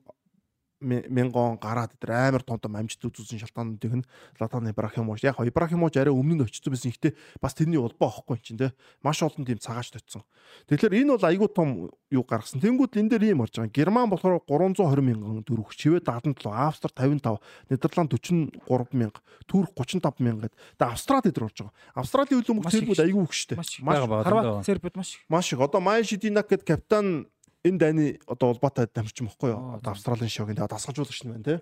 мянгон 0.81 1.61
гараад 1.61 1.93
тэр 2.01 2.11
амар 2.11 2.43
том 2.43 2.59
том 2.59 2.75
амжилт 2.75 3.05
үзүүлсэн 3.05 3.39
шалтгаануудыг 3.39 3.93
нь 4.01 4.05
Латан 4.41 4.67
Ибрахимович 4.67 5.23
яг 5.23 5.37
Ибрахимович 5.39 6.01
арай 6.01 6.13
өмнө 6.13 6.41
нь 6.41 6.45
очсон 6.45 6.73
байсан 6.73 6.91
ихтэй 6.91 7.13
бас 7.39 7.53
тэрний 7.53 7.77
улбаа 7.77 8.09
охгүй 8.09 8.41
чинь 8.41 8.57
те 8.57 8.73
маш 9.05 9.21
олон 9.21 9.45
тийм 9.45 9.61
цагааш 9.61 9.93
төцсөн. 9.93 10.25
Тэгэхээр 10.67 11.05
энэ 11.05 11.13
бол 11.15 11.29
айгүй 11.29 11.49
том 11.53 11.69
юу 12.09 12.23
гаргасан. 12.25 12.59
Тэнгүүд 12.59 12.97
энэ 12.97 13.09
дээр 13.13 13.23
ийм 13.31 13.45
орж 13.45 13.61
байгаа. 13.61 13.71
Герман 13.71 14.09
болохоор 14.09 14.41
320 14.43 15.05
мянган 15.05 15.45
төгрөг, 15.45 15.71
Швед 15.71 16.09
77, 16.09 16.49
Австрид 16.49 16.97
55, 16.97 17.39
Нидерланд 17.69 18.11
43 18.11 18.97
мянга, 18.97 19.21
Түрк 19.45 19.71
35 19.77 20.19
мянга 20.19 20.49
гэдэг. 20.49 20.57
Тэгээ 20.81 20.91
Австрад 20.91 21.25
эдэр 21.29 21.45
орж 21.47 21.57
байгаа. 21.61 21.75
Австралийн 21.95 22.41
үл 22.41 22.51
өмг 22.51 22.67
зэргүүд 22.67 23.03
айгүй 23.05 23.23
өгчтэй. 23.23 23.57
Маш 23.57 23.79
Хорват, 23.79 24.65
Сербд 24.65 24.95
маш. 24.95 25.19
Маш 25.29 25.53
их. 25.53 25.59
Одоо 25.59 25.79
Майн 25.79 26.03
Шидинак 26.03 26.49
гэдэг 26.49 26.67
капитан 26.67 27.27
энэ 27.63 27.77
дайны 27.77 28.05
одоо 28.27 28.53
улбаатай 28.53 28.89
дамжиж 28.89 29.21
мөхгүй 29.21 29.53
юу? 29.53 29.77
Одоо 29.77 29.93
Австралийн 29.93 30.29
шогийн 30.29 30.57
тэгээ 30.57 30.73
дасгалжуулагч 30.73 31.21
нь 31.25 31.33
байна 31.33 31.45
те. 31.45 31.55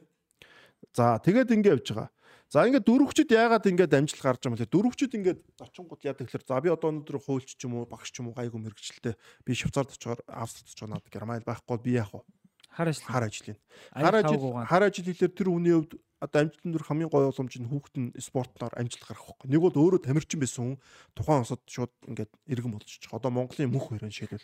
За 0.96 1.20
тэгээд 1.20 1.52
ингэ 1.52 1.74
явж 1.76 1.88
байгаа. 1.92 2.10
За 2.50 2.66
ингээд 2.66 2.88
дөрөвчд 2.88 3.30
яагаад 3.30 3.68
ингээд 3.68 3.94
амжилт 3.94 4.24
гарч 4.24 4.42
байгаа 4.42 4.56
юм 4.56 4.58
бэ? 4.58 4.74
Дөрөвчд 4.74 5.14
ингээд 5.14 5.40
очингууд 5.60 6.02
яа 6.02 6.16
тэгэхээр 6.18 6.44
за 6.48 6.62
би 6.64 6.70
одоо 6.74 6.90
өнөөдөр 6.90 7.18
хуульч 7.20 7.60
ч 7.60 7.62
юм 7.68 7.78
уу 7.78 7.86
багш 7.86 8.10
ч 8.10 8.24
юм 8.24 8.32
уу 8.32 8.38
гайгүй 8.40 8.58
мэрэгчлээ. 8.58 9.14
Би 9.46 9.52
Швейцард 9.54 9.94
очиоор 9.94 10.20
Австрид 10.26 10.72
очиоор 10.72 10.90
надад 10.98 11.14
Германд 11.14 11.46
байхгүй 11.46 11.78
би 11.78 12.00
яах 12.00 12.16
вэ? 12.16 12.26
Хар 12.74 12.90
ажил. 12.90 13.06
Хар 13.06 13.24
ажил. 13.30 13.54
Хар 13.94 14.16
ажил 14.16 14.42
хар 14.66 14.84
ажил 14.88 15.06
хэлээр 15.06 15.34
тэр 15.36 15.50
хүний 15.52 15.76
хувьд 15.78 15.94
одоо 16.20 16.40
амжилтын 16.42 16.74
дөр 16.74 16.84
хамгийн 16.90 17.12
гоё 17.14 17.30
боломж 17.30 17.54
нь 17.60 17.70
хүүхэд 17.70 17.96
нь 18.02 18.10
спортоор 18.18 18.74
амжилт 18.74 19.04
гарах 19.06 19.26
байхгүй. 19.30 19.48
Нэг 19.50 19.62
бол 19.62 19.78
өөрөө 19.78 20.02
тамирчин 20.04 20.40
байсан 20.42 20.64
хүн 20.74 20.78
тухайн 21.14 21.46
усад 21.46 21.62
шууд 21.70 21.94
ингээд 22.10 22.32
иргэн 22.50 22.74
болчих. 22.74 23.14
Одоо 23.14 23.30
Монголын 23.30 23.70
мөнх 23.72 23.94
хоёрын 23.94 24.10
шийдэл 24.10 24.44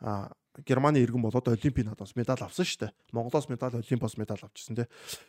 а 0.00 0.32
Германы 0.66 1.00
иргэн 1.00 1.22
болоод 1.22 1.48
олимпийн 1.48 1.92
надаас 1.92 2.16
медаль 2.16 2.42
авсан 2.42 2.64
шүү 2.64 2.88
дээ. 2.88 2.92
Монголоос 3.12 3.48
медаль, 3.48 3.76
олимпиос 3.78 4.16
медаль 4.16 4.42
авчихсан 4.42 4.76
тий. 4.76 4.86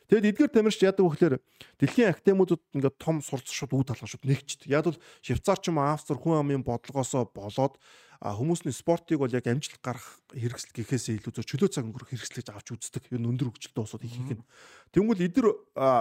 Тэгэд 0.09 0.29
эдгээр 0.31 0.51
тамирч 0.51 0.79
яадаг 0.83 1.05
гэхээр 1.05 1.35
дэлхийн 1.79 2.11
академиудад 2.11 2.61
ингээд 2.75 2.97
том 2.99 3.21
сурцшууд 3.21 3.71
үүд 3.71 3.87
талхан 3.93 4.09
шууд 4.09 4.25
нэгчд. 4.27 4.67
Яг 4.67 4.87
бол 4.87 4.99
Швейцар 5.21 5.59
ч 5.59 5.71
юм 5.71 5.79
Австри 5.79 6.17
хүн 6.19 6.41
амын 6.41 6.63
бодлогоосоо 6.63 7.29
болоод 7.31 7.79
хүмүүсийн 8.21 8.75
спортыг 8.77 9.17
бол 9.17 9.33
яг 9.33 9.49
амжилт 9.49 9.81
гарах 9.81 10.21
хэрэгсэл 10.29 10.77
гэхээсээ 10.77 11.17
илүү 11.17 11.41
зөв 11.41 11.45
чөлөө 11.49 11.69
цаг 11.73 11.89
өнгөрөх 11.89 12.13
хэрэгслэж 12.13 12.53
авч 12.53 12.77
үздэг. 12.77 13.09
Энэ 13.17 13.25
өндөр 13.33 13.49
хөгжилтэй 13.49 13.81
усууд 13.81 14.05
их 14.05 14.13
их 14.13 14.37
нь. 14.37 14.45
Тэнгүүл 14.93 15.25
эдгээр 15.25 15.47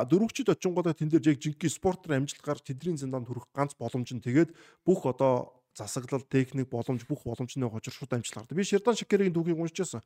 дөрвөгчд 0.05 0.53
очингуудаа 0.53 0.93
тэн 0.93 1.09
дээр 1.09 1.33
яг 1.33 1.41
жинхэнэ 1.41 1.73
спортоор 1.73 2.21
амжилт 2.21 2.45
гарч 2.45 2.69
тэдний 2.69 3.01
зэндаанд 3.01 3.25
хүрэх 3.25 3.49
ганц 3.57 3.73
боломж 3.73 4.13
нь 4.13 4.21
тэгээд 4.21 4.53
бүх 4.85 5.09
одоо 5.09 5.60
засаглал, 5.75 6.25
техник, 6.27 6.69
боломж 6.71 7.07
бүх 7.07 7.25
боломж 7.25 7.57
нь 7.57 7.67
хожиршууд 7.67 8.13
амжилт 8.13 8.47
гардаг. 8.47 8.57
Би 8.57 8.65
Шердан 8.65 8.97
Шакерийн 8.97 9.33
дүүгийг 9.35 9.59
уншижсэн. 9.59 10.03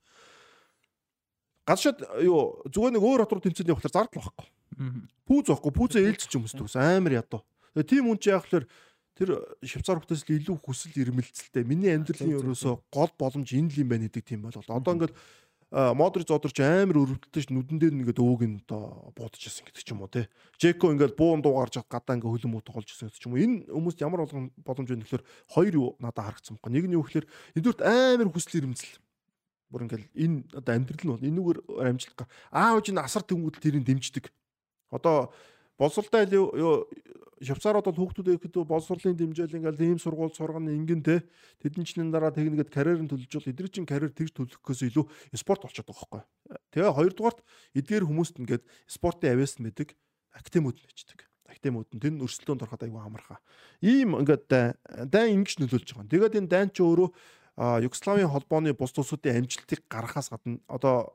Гадшид 1.65 2.05
юу 2.21 2.61
зүгээр 2.69 2.95
нэг 2.95 3.05
өөр 3.05 3.21
хот 3.25 3.33
руу 3.33 3.45
тэмцээд 3.45 3.73
явахлаар 3.73 3.97
зардал 3.97 4.21
واخхгүй. 4.21 4.49
Пүүз 5.25 5.47
واخхгүй. 5.49 5.73
Пүүзээ 5.73 6.07
ээлжчих 6.13 6.37
юм 6.37 6.45
өстөс 6.45 6.77
амар 6.77 7.25
ядуу. 7.25 7.41
Тэгээ 7.73 7.89
тийм 7.89 8.13
үн 8.13 8.21
чи 8.21 8.29
яах 8.29 8.45
вэ? 8.53 8.69
Тэр 9.15 9.31
Швейцар 9.63 10.03
хотоос 10.03 10.27
илүү 10.27 10.59
хүсэл 10.61 10.99
ирмэлцэлтэй. 11.01 11.65
Миний 11.65 11.95
амьдралын 11.95 12.35
ерөөсөө 12.35 12.75
гол 12.91 13.13
боломж 13.17 13.49
энэ 13.55 13.71
л 13.71 13.81
юм 13.87 13.89
байна 13.95 14.11
гэдэг 14.11 14.25
тийм 14.27 14.43
бол. 14.43 14.53
Одоо 14.53 14.93
ингээд 14.93 15.15
Модрич 15.71 16.29
зодорч 16.29 16.61
амар 16.61 16.99
өрөвдөлтөж 17.03 17.51
нүдэн 17.51 17.79
дээр 17.81 17.95
ингээд 17.97 18.21
өвөг 18.21 18.43
нь 18.45 18.61
одоо 18.69 19.11
буудаж 19.17 19.43
ирсэн 19.43 19.67
гэдэг 19.67 19.83
ч 19.83 19.91
юм 19.91 20.05
уу 20.05 20.13
те. 20.13 20.29
Жеко 20.61 20.93
ингээд 20.93 21.17
буун 21.19 21.43
дуугарж 21.43 21.83
гадаа 21.89 22.15
ингээд 22.15 22.31
хөлөн 22.31 22.53
мөт 22.53 22.67
тоглож 22.69 22.87
ирсэн 22.87 23.11
гэдэг 23.11 23.21
ч 23.21 23.27
юм 23.27 23.35
уу. 23.35 23.43
Энэ 23.43 23.57
хүмүүст 23.73 23.99
ямар 24.05 24.23
болгон 24.23 24.53
боломж 24.61 24.89
байна 24.93 25.03
гэхээр 25.03 25.25
хоёр 25.51 25.75
юу 25.75 25.89
надад 25.99 26.25
харагдсан 26.31 26.59
байна. 26.63 26.75
Нэг 26.79 26.87
нь 26.87 26.95
юу 26.95 27.03
гэхээр 27.03 27.27
эдгээрт 27.59 27.81
амар 27.83 28.29
хүсэл 28.31 28.59
эрмэлзэл. 28.63 28.99
Бүр 29.73 29.83
ингээд 29.89 30.05
энэ 30.15 30.37
одоо 30.55 30.73
амьдрал 30.79 31.03
нь 31.03 31.13
бол 31.15 31.29
энүүгээр 31.33 31.59
амжилт 31.91 32.21
аавж 32.55 32.87
нь 32.95 33.03
асар 33.03 33.23
тэнгууд 33.27 33.59
тэрийг 33.59 33.83
дэмждэг. 33.83 34.31
Одоо 34.95 35.35
боловсралтай 35.75 36.31
юу 36.31 36.87
Швейцарууд 37.43 37.87
бол 37.91 38.01
хүүхдүүд 38.05 38.29
ихэд 38.39 38.57
боловсролын 38.63 39.19
дэмжээл 39.19 39.59
ингээл 39.59 39.95
ийм 39.95 39.99
сургууль 39.99 40.35
сургана 40.35 40.71
ингэн 40.71 41.03
те 41.03 41.27
тэдэн 41.63 41.83
чинь 41.83 42.15
дараа 42.15 42.31
технихэд 42.31 42.71
карьерын 42.71 43.11
төлөж 43.11 43.31
бол 43.31 43.51
эдгээр 43.51 43.71
чинь 43.75 43.89
карьер 43.89 44.15
тэгж 44.15 44.35
төлөхөөс 44.39 44.81
илүү 44.87 45.05
спорт 45.35 45.67
болчиход 45.67 45.91
байгаа 45.91 45.99
байхгүй. 45.99 46.23
Тэгээ 46.71 46.95
хоёрдугаарт 46.95 47.41
эдгээр 47.75 48.05
хүмүүст 48.07 48.39
ингээд 48.39 48.65
спортын 48.87 49.35
авьяас 49.35 49.59
мэдэг 49.59 49.99
актемүүд 50.39 50.77
нь 50.79 50.87
бичдэг. 50.87 51.21
Актемүүд 51.51 51.89
нь 51.95 52.03
тэр 52.03 52.15
өрсөлдөөнд 52.23 52.65
ороход 52.67 52.83
аюу 52.87 53.03
амархаа. 53.03 53.39
Ийм 53.83 54.15
ингээд 54.19 54.47
дайн 55.11 55.43
ингэж 55.43 55.59
нөлөөлж 55.59 55.91
байгаа. 55.95 56.11
Тэгээд 56.11 56.39
энэ 56.39 56.51
дайн 56.51 56.71
ч 56.71 56.83
өөрөө 56.83 57.09
Югославийн 57.55 58.31
холбооны 58.31 58.75
бус 58.75 58.91
тусуудын 58.91 59.39
амжилтыг 59.47 59.87
гаргахаас 59.87 60.35
гадна 60.35 60.59
одоо 60.67 61.15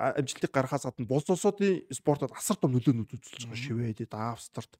амжилтыг 0.00 0.48
гаргахаас 0.48 0.88
гадна 0.88 1.04
бус 1.04 1.28
улсуудын 1.28 1.84
спортод 1.92 2.32
асар 2.32 2.56
том 2.56 2.72
нөлөөнүүд 2.72 3.12
үзүүлж 3.20 3.44
байгаа 3.44 3.60
Шведэд, 3.60 4.14
Австрид, 4.16 4.72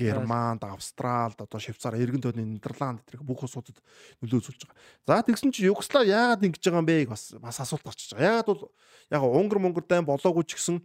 Германд, 0.00 0.64
Австралид, 0.64 1.36
одоо 1.44 1.60
Швейцар, 1.60 1.92
Эргэн 2.00 2.24
тойрны 2.24 2.48
Нидерланд 2.48 3.04
гэх 3.04 3.20
бүх 3.20 3.44
улсуудад 3.44 3.76
нөлөө 4.24 4.40
үзүүлж 4.40 4.64
байгаа. 4.64 4.80
За 5.04 5.20
тэгсэн 5.20 5.52
чинь 5.52 5.68
Югослав 5.68 6.08
яагаад 6.08 6.40
ингэж 6.48 6.64
байгаа 6.64 6.80
юм 6.80 6.88
бэ 6.88 7.12
бас 7.12 7.36
бас 7.36 7.60
асуулт 7.60 7.84
гарчиж 7.84 8.16
байгаа. 8.16 8.40
Яагаад 8.40 8.48
бол 8.48 8.72
яг 9.12 9.22
Унгар 9.22 9.60
Монгол 9.60 9.84
дайн 9.84 10.08
болоогүй 10.08 10.48
ч 10.48 10.56
гэсэн 10.56 10.80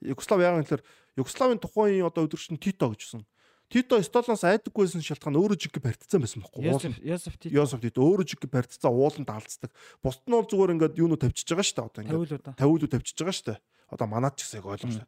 Югослав 0.00 0.40
яагаад 0.40 0.64
гэхээр 0.64 0.86
Югославийн 1.20 1.60
тухайн 1.60 2.08
одоо 2.08 2.24
өдөрчн 2.24 2.56
Тито 2.56 2.88
гэжсэн 2.88 3.20
Тито 3.66 3.98
Столоос 3.98 4.44
айдаггүйсэн 4.46 5.02
шалтгаан 5.02 5.34
өөрөө 5.34 5.58
жиг 5.58 5.80
барьцсан 5.82 6.22
байсан 6.22 6.42
байхгүй 6.44 6.70
юу? 6.70 6.78
Йосеф 7.02 7.34
Тито. 7.34 7.50
Йосеф 7.50 7.80
Тито 7.82 8.04
өөрөө 8.06 8.26
жиг 8.30 8.46
барьцсан 8.46 8.94
ууланд 8.94 9.26
алдцдаг. 9.26 9.74
Бусд 10.06 10.22
нь 10.22 10.34
бол 10.38 10.46
зүгээр 10.46 10.74
ингээд 10.78 11.00
юунуу 11.02 11.18
тавьчихж 11.18 11.50
байгаа 11.50 11.66
шүү 11.66 11.74
дээ. 11.74 11.90
Одоо 11.90 12.22
ингээд 12.22 12.46
тавиулуу 12.54 12.86
тавьчихж 12.86 13.18
байгаа 13.18 13.34
шүү 13.34 13.46
дээ. 13.50 13.58
Одоо 13.90 14.06
манад 14.06 14.38
ч 14.38 14.46
гэсэн 14.46 14.62
яг 14.62 14.66
ойлгомжтой. 14.70 15.06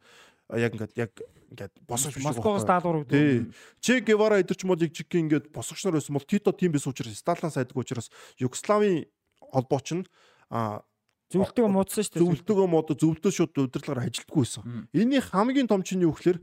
Яг 0.59 0.73
ингээд 0.75 0.93
яг 0.99 1.13
ингээд 1.55 1.75
босож 1.87 2.13
биш 2.19 2.27
Москвоос 2.27 2.67
даалгавар 2.67 3.07
өгдөг. 3.07 3.55
Че 3.79 4.03
Гевара 4.03 4.43
идэрч 4.43 4.67
мод 4.67 4.83
яг 4.83 4.91
жиг 4.91 5.07
ингээд 5.07 5.55
босгочнор 5.55 5.95
байсан 5.95 6.19
бол 6.19 6.27
Тито 6.27 6.51
тийм 6.51 6.75
байсан 6.75 6.91
учраас 6.91 7.15
Сталин 7.15 7.55
сайдгүй 7.55 7.87
учраас 7.87 8.11
Югославийн 8.43 9.07
холбооч 9.39 9.95
нь 9.95 10.05
а 10.51 10.83
зөвлөлтөө 11.29 11.69
муудсан 11.69 12.05
шүү 12.05 12.13
дээ. 12.17 12.23
Зөвлөлтөө 12.25 12.67
мууд 12.73 12.89
зөвлөлтөө 12.97 13.33
шууд 13.33 13.53
удирдлагаар 13.69 14.09
ажилтдаггүй 14.09 14.43
байсан. 14.49 14.89
Энийний 14.97 15.21
хамгийн 15.21 15.69
том 15.69 15.85
чинь 15.85 16.01
юу 16.01 16.17
гэхээр 16.17 16.41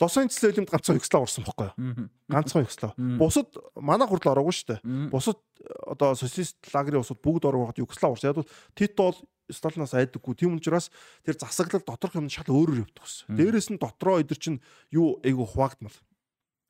Лос 0.00 0.16
Анжелес 0.16 0.44
олимпиад 0.44 0.70
ганцхан 0.78 0.98
Югослав 0.98 1.22
орсон 1.26 1.44
байхгүй 1.44 1.66
юу? 1.66 2.08
Ганцхан 2.30 2.62
Югослав. 2.62 2.92
Бусад 2.96 3.48
манай 3.74 4.06
хүртэл 4.06 4.32
ороогүй 4.32 4.54
шүү 4.54 4.68
дээ. 4.70 5.10
Бусад 5.10 5.38
одоо 5.86 6.14
социалист 6.14 6.56
лагерийн 6.70 7.02
усуд 7.02 7.18
бүгд 7.18 7.50
ороод 7.50 7.78
Югослав 7.82 8.14
орсон. 8.14 8.30
Яг 8.30 8.38
бол 8.38 8.50
Тито 8.78 9.10
бол 9.10 9.18
Сталинаас 9.48 9.94
айдаггүй. 9.96 10.36
Тийм 10.36 10.60
учраас 10.60 10.90
тэр 11.24 11.34
засаглал 11.40 11.82
доторх 11.82 12.14
юм 12.14 12.28
шал 12.28 12.46
өөрөөр 12.52 12.84
явдаг 12.84 13.00
гэсэн. 13.00 13.32
Дээрээс 13.32 13.68
нь 13.72 13.80
дотроо 13.80 14.20
эдэр 14.20 14.38
чинь 14.38 14.60
юу 14.92 15.18
айгу 15.24 15.48
хуваагдмал 15.48 15.96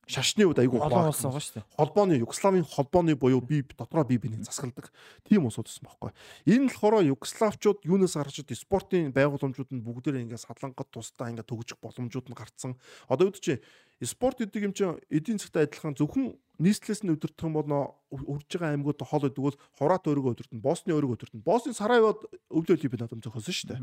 шашны 0.09 0.49
үед 0.49 0.59
айгүй 0.59 0.81
олон 0.81 1.13
улс 1.13 1.21
байгаа 1.21 1.43
шүү 1.45 1.61
дээ. 1.61 1.67
Холбооны 1.77 2.17
Югославийн 2.25 2.65
холбооны 2.65 3.13
буюу 3.15 3.45
би 3.45 3.61
дотроо 3.61 4.05
би 4.09 4.17
бинийг 4.17 4.43
засгалдаг 4.49 4.89
тийм 5.29 5.45
улсууд 5.45 5.69
байсан 5.69 5.85
байхгүй. 5.85 6.11
Энэ 6.49 6.73
болохоор 6.73 7.05
Югославчууд 7.05 7.85
юунаас 7.85 8.17
гарч 8.17 8.41
ид 8.41 8.57
спортын 8.57 9.13
байгууламжууд 9.13 9.69
нь 9.69 9.85
бүгдээрээ 9.85 10.25
ингээд 10.25 10.49
садлангад 10.49 10.89
тусдаа 10.89 11.29
ингээд 11.29 11.53
төгжих 11.53 11.77
боломжууд 11.85 12.33
нь 12.33 12.39
гарцсан. 12.41 12.81
Одоо 13.13 13.29
үүд 13.29 13.37
чи 13.45 13.61
спорт 14.01 14.41
гэдэг 14.41 14.65
юм 14.65 14.73
чинь 14.73 14.97
эдийн 15.13 15.37
засгтай 15.37 15.69
адилхан 15.69 15.93
зөвхөн 15.93 16.41
нийслэлээс 16.57 17.05
нь 17.05 17.13
өдөртөх 17.13 17.45
юм 17.45 17.55
бол 17.61 17.69
үрж 18.09 18.49
байгаа 18.49 18.73
аймагуд 18.73 19.05
хол 19.05 19.29
гэдэг 19.29 19.43
бол 19.45 19.61
Хорат 19.77 20.09
өөрийгөө 20.09 20.33
өдөртөн, 20.35 20.63
Босны 20.65 20.95
өөрийгөө 20.97 21.17
өдөртөн. 21.19 21.43
Босны 21.45 21.75
Сараевод 21.75 22.27
өвлөө 22.51 22.79
олимпиад 22.79 23.03
надад 23.07 23.23
зохиосон 23.23 23.55
шүү 23.55 23.69
дээ. 23.75 23.81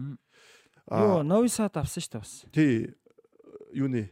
Йоо, 0.91 1.23
Нови 1.23 1.51
Сад 1.51 1.75
авсан 1.79 2.03
шүү 2.03 2.11
дээ 2.15 2.23
бас. 2.23 2.33
Тий 2.51 2.95
юуны 3.75 4.09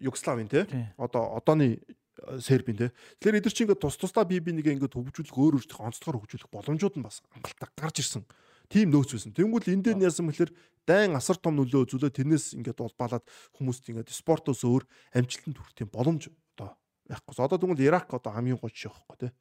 Югославийн 0.00 0.48
те 0.48 0.64
одоо 0.96 1.36
одооны 1.36 1.78
э, 1.78 2.40
Сербийн 2.40 2.76
те. 2.76 2.92
Тэгэхээр 3.20 3.38
эдгээр 3.44 3.54
чинь 3.54 3.64
ингээд 3.68 3.84
тус 3.84 4.00
тусдаа 4.00 4.24
бие 4.24 4.40
бинийгээ 4.40 4.80
ингээд 4.80 4.96
хөгжүүлэх 4.96 5.36
өөр 5.36 5.60
өөртөө 5.60 5.84
онцлогоор 5.84 6.24
хөгжүүлэх 6.24 6.48
боломжууд 6.48 6.96
нь 6.96 7.04
бас 7.04 7.20
хангалттай 7.28 7.68
гарч 7.76 7.96
ирсэн. 8.00 8.24
Тим 8.70 8.94
нөөц 8.94 9.12
байсан. 9.18 9.34
Тэнгүүл 9.36 9.66
энэ 9.68 9.84
дээр 9.84 9.98
нь 9.98 10.06
яасан 10.08 10.26
мэхэлэр 10.30 10.52
дайн 10.86 11.14
асар 11.18 11.36
том 11.36 11.58
нөлөө 11.58 11.90
үзүүлээ 11.90 12.16
тэрнээс 12.16 12.54
ингээд 12.56 12.80
улбаалаад 12.80 13.26
хүмүүст 13.58 13.90
ингээд 13.90 14.08
спортоос 14.14 14.62
өөр 14.64 14.86
амжилтанд 15.14 15.58
хүрэх 15.58 15.74
тийм 15.74 15.90
боломж 15.90 16.30
одоо 16.54 16.78
байхгүй. 17.10 17.34
Одоо 17.44 17.58
тэгвэл 17.58 17.82
Ирак 17.82 18.08
одоо 18.14 18.30
хамгийн 18.30 18.62
гол 18.62 18.70
жишээ 18.70 18.94
байхгүй 18.94 19.16
тий. 19.26 19.32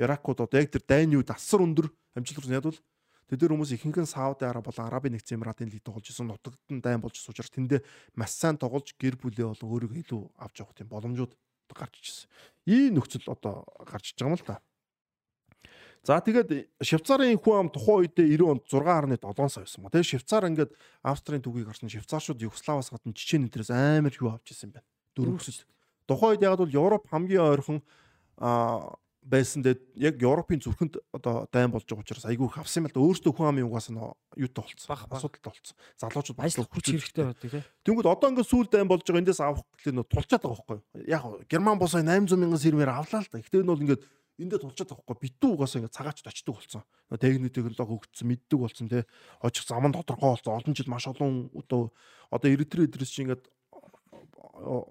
Иракууд 0.00 0.40
одоо 0.48 0.58
яг 0.60 0.72
тэр 0.72 0.84
дайны 0.88 1.20
үед 1.20 1.28
асар 1.28 1.60
өндөр 1.60 1.92
амжилт 2.16 2.40
хүрсэн 2.40 2.56
яг 2.56 2.64
бол 2.64 2.80
тэд 3.30 3.46
нар 3.46 3.54
хүмүүс 3.54 3.72
ихэнх 3.78 4.02
нь 4.02 4.10
Сауди 4.10 4.42
Араб 4.42 4.66
болон 4.66 4.90
Арабын 4.90 5.14
нэгдсэн 5.14 5.38
Эмиратын 5.38 5.70
лиг 5.70 5.86
тоглож 5.86 6.10
исэн 6.10 6.26
нутагт 6.26 6.58
нь 6.66 6.82
дайн 6.82 6.98
болж 6.98 7.14
исэн 7.14 7.30
учраас 7.30 7.54
тэндээ 7.54 7.80
маш 8.18 8.34
сайн 8.34 8.58
тоглож 8.58 8.90
гэр 8.98 9.14
бүлээ 9.22 9.54
болон 9.54 9.70
өөрийгөө 9.70 10.02
илүү 10.02 10.22
авч 10.42 10.56
явах 10.58 10.74
тийм 10.74 10.90
боломжууд 10.90 11.32
гарч 11.70 11.94
ичсэн. 12.02 12.26
Ийм 12.66 12.98
нөхцөл 12.98 13.30
одоо 13.30 13.62
гарч 13.86 14.10
иж 14.10 14.18
байгаа 14.18 14.34
юм 14.34 14.38
л 14.38 14.42
та. 14.42 14.58
За 16.02 16.16
тэгээд 16.18 16.80
Швейцарын 16.80 17.36
хүн 17.36 17.56
ам 17.60 17.68
тухайн 17.68 18.08
үедээ 18.08 18.40
90 18.40 18.48
онд 18.48 18.64
6.7 19.20 19.52
сая 19.52 19.64
байсан 19.68 19.84
ба. 19.84 19.92
Тэгээд 19.92 20.10
Швейцар 20.16 20.48
ингээд 20.48 20.72
Австрийн 21.04 21.44
түгийг 21.44 21.68
гарсан 21.68 21.92
Швейцарчууд 21.92 22.40
Югославаас 22.40 22.88
гадна 22.88 23.12
Чечен 23.12 23.44
энтрээс 23.44 23.68
амар 23.68 24.14
юу 24.16 24.32
авч 24.32 24.56
ирсэн 24.56 24.72
байна. 24.72 24.88
Дөрөвсөд. 25.12 25.68
Тухайн 26.08 26.40
үед 26.40 26.44
яг 26.48 26.56
бол 26.56 26.72
Европ 26.72 27.04
хамгийн 27.04 27.44
ойрхон 27.52 27.78
а 28.40 28.96
байсан 29.30 29.62
дээр 29.62 29.78
яг 29.94 30.18
Европын 30.18 30.58
зүрхэнд 30.58 30.98
одоо 31.14 31.46
дайн 31.54 31.70
болж 31.70 31.86
байгаа 31.86 32.02
учраас 32.02 32.26
айгүй 32.26 32.50
их 32.50 32.58
авсан 32.58 32.82
юм 32.82 32.90
л 32.90 32.94
да. 32.94 33.00
Өөрөөсөө 33.00 33.30
хүн 33.30 33.50
амын 33.54 33.70
угаас 33.70 33.88
нь 33.94 34.02
юутай 34.34 34.62
болцсон. 34.66 34.90
Асуудалтай 34.90 35.50
болцсон. 35.54 35.76
Залуучууд 36.02 36.40
ажил 36.42 36.66
хүч 36.66 36.86
хэрэгтэй 36.90 37.24
байдаг 37.30 37.50
тий. 37.50 37.62
Тэнгүүд 37.86 38.10
одоо 38.10 38.28
ингээд 38.34 38.50
сүүл 38.50 38.66
дайн 38.66 38.90
болж 38.90 39.06
байгаа 39.06 39.22
эндээс 39.22 39.40
авах 39.40 39.62
гэхлээр 39.78 39.96
нөө 40.02 40.10
тулчаад 40.10 40.42
байгаа 40.42 40.58
байхгүй? 40.58 40.78
Яг 41.06 41.22
Герман 41.46 41.78
босоо 41.78 42.02
800 42.02 42.34
мянган 42.34 42.58
сэрмээр 42.58 42.90
авлаа 42.90 43.22
л 43.22 43.30
да. 43.30 43.38
Гэхдээ 43.38 43.62
энэ 43.62 43.70
бол 43.70 43.84
ингээд 43.86 44.02
эндээ 44.40 44.58
тулчаад 44.58 44.88
байгаа 44.90 45.06
байхгүй 45.06 45.24
битүү 45.30 45.50
угаасаа 45.54 45.78
ингээд 45.84 45.96
цагаачд 45.96 46.26
очдөг 46.26 46.54
болсон. 46.58 46.82
Техник 47.20 47.52
технологи 47.54 47.92
хөгжсөн, 47.94 48.26
мэддэг 48.26 48.58
болсон 48.58 48.88
тий. 48.88 49.04
Очих 49.44 49.64
зам 49.68 49.86
нь 49.86 49.94
тодорхой 49.94 50.34
болсон. 50.34 50.56
Олон 50.58 50.74
жил 50.74 50.88
маш 50.88 51.06
олон 51.06 51.52
одоо 51.54 51.92
одоо 52.32 52.48
Эритре 52.48 52.88
эдрээс 52.88 53.12
чи 53.12 53.22
ингээд 53.22 53.44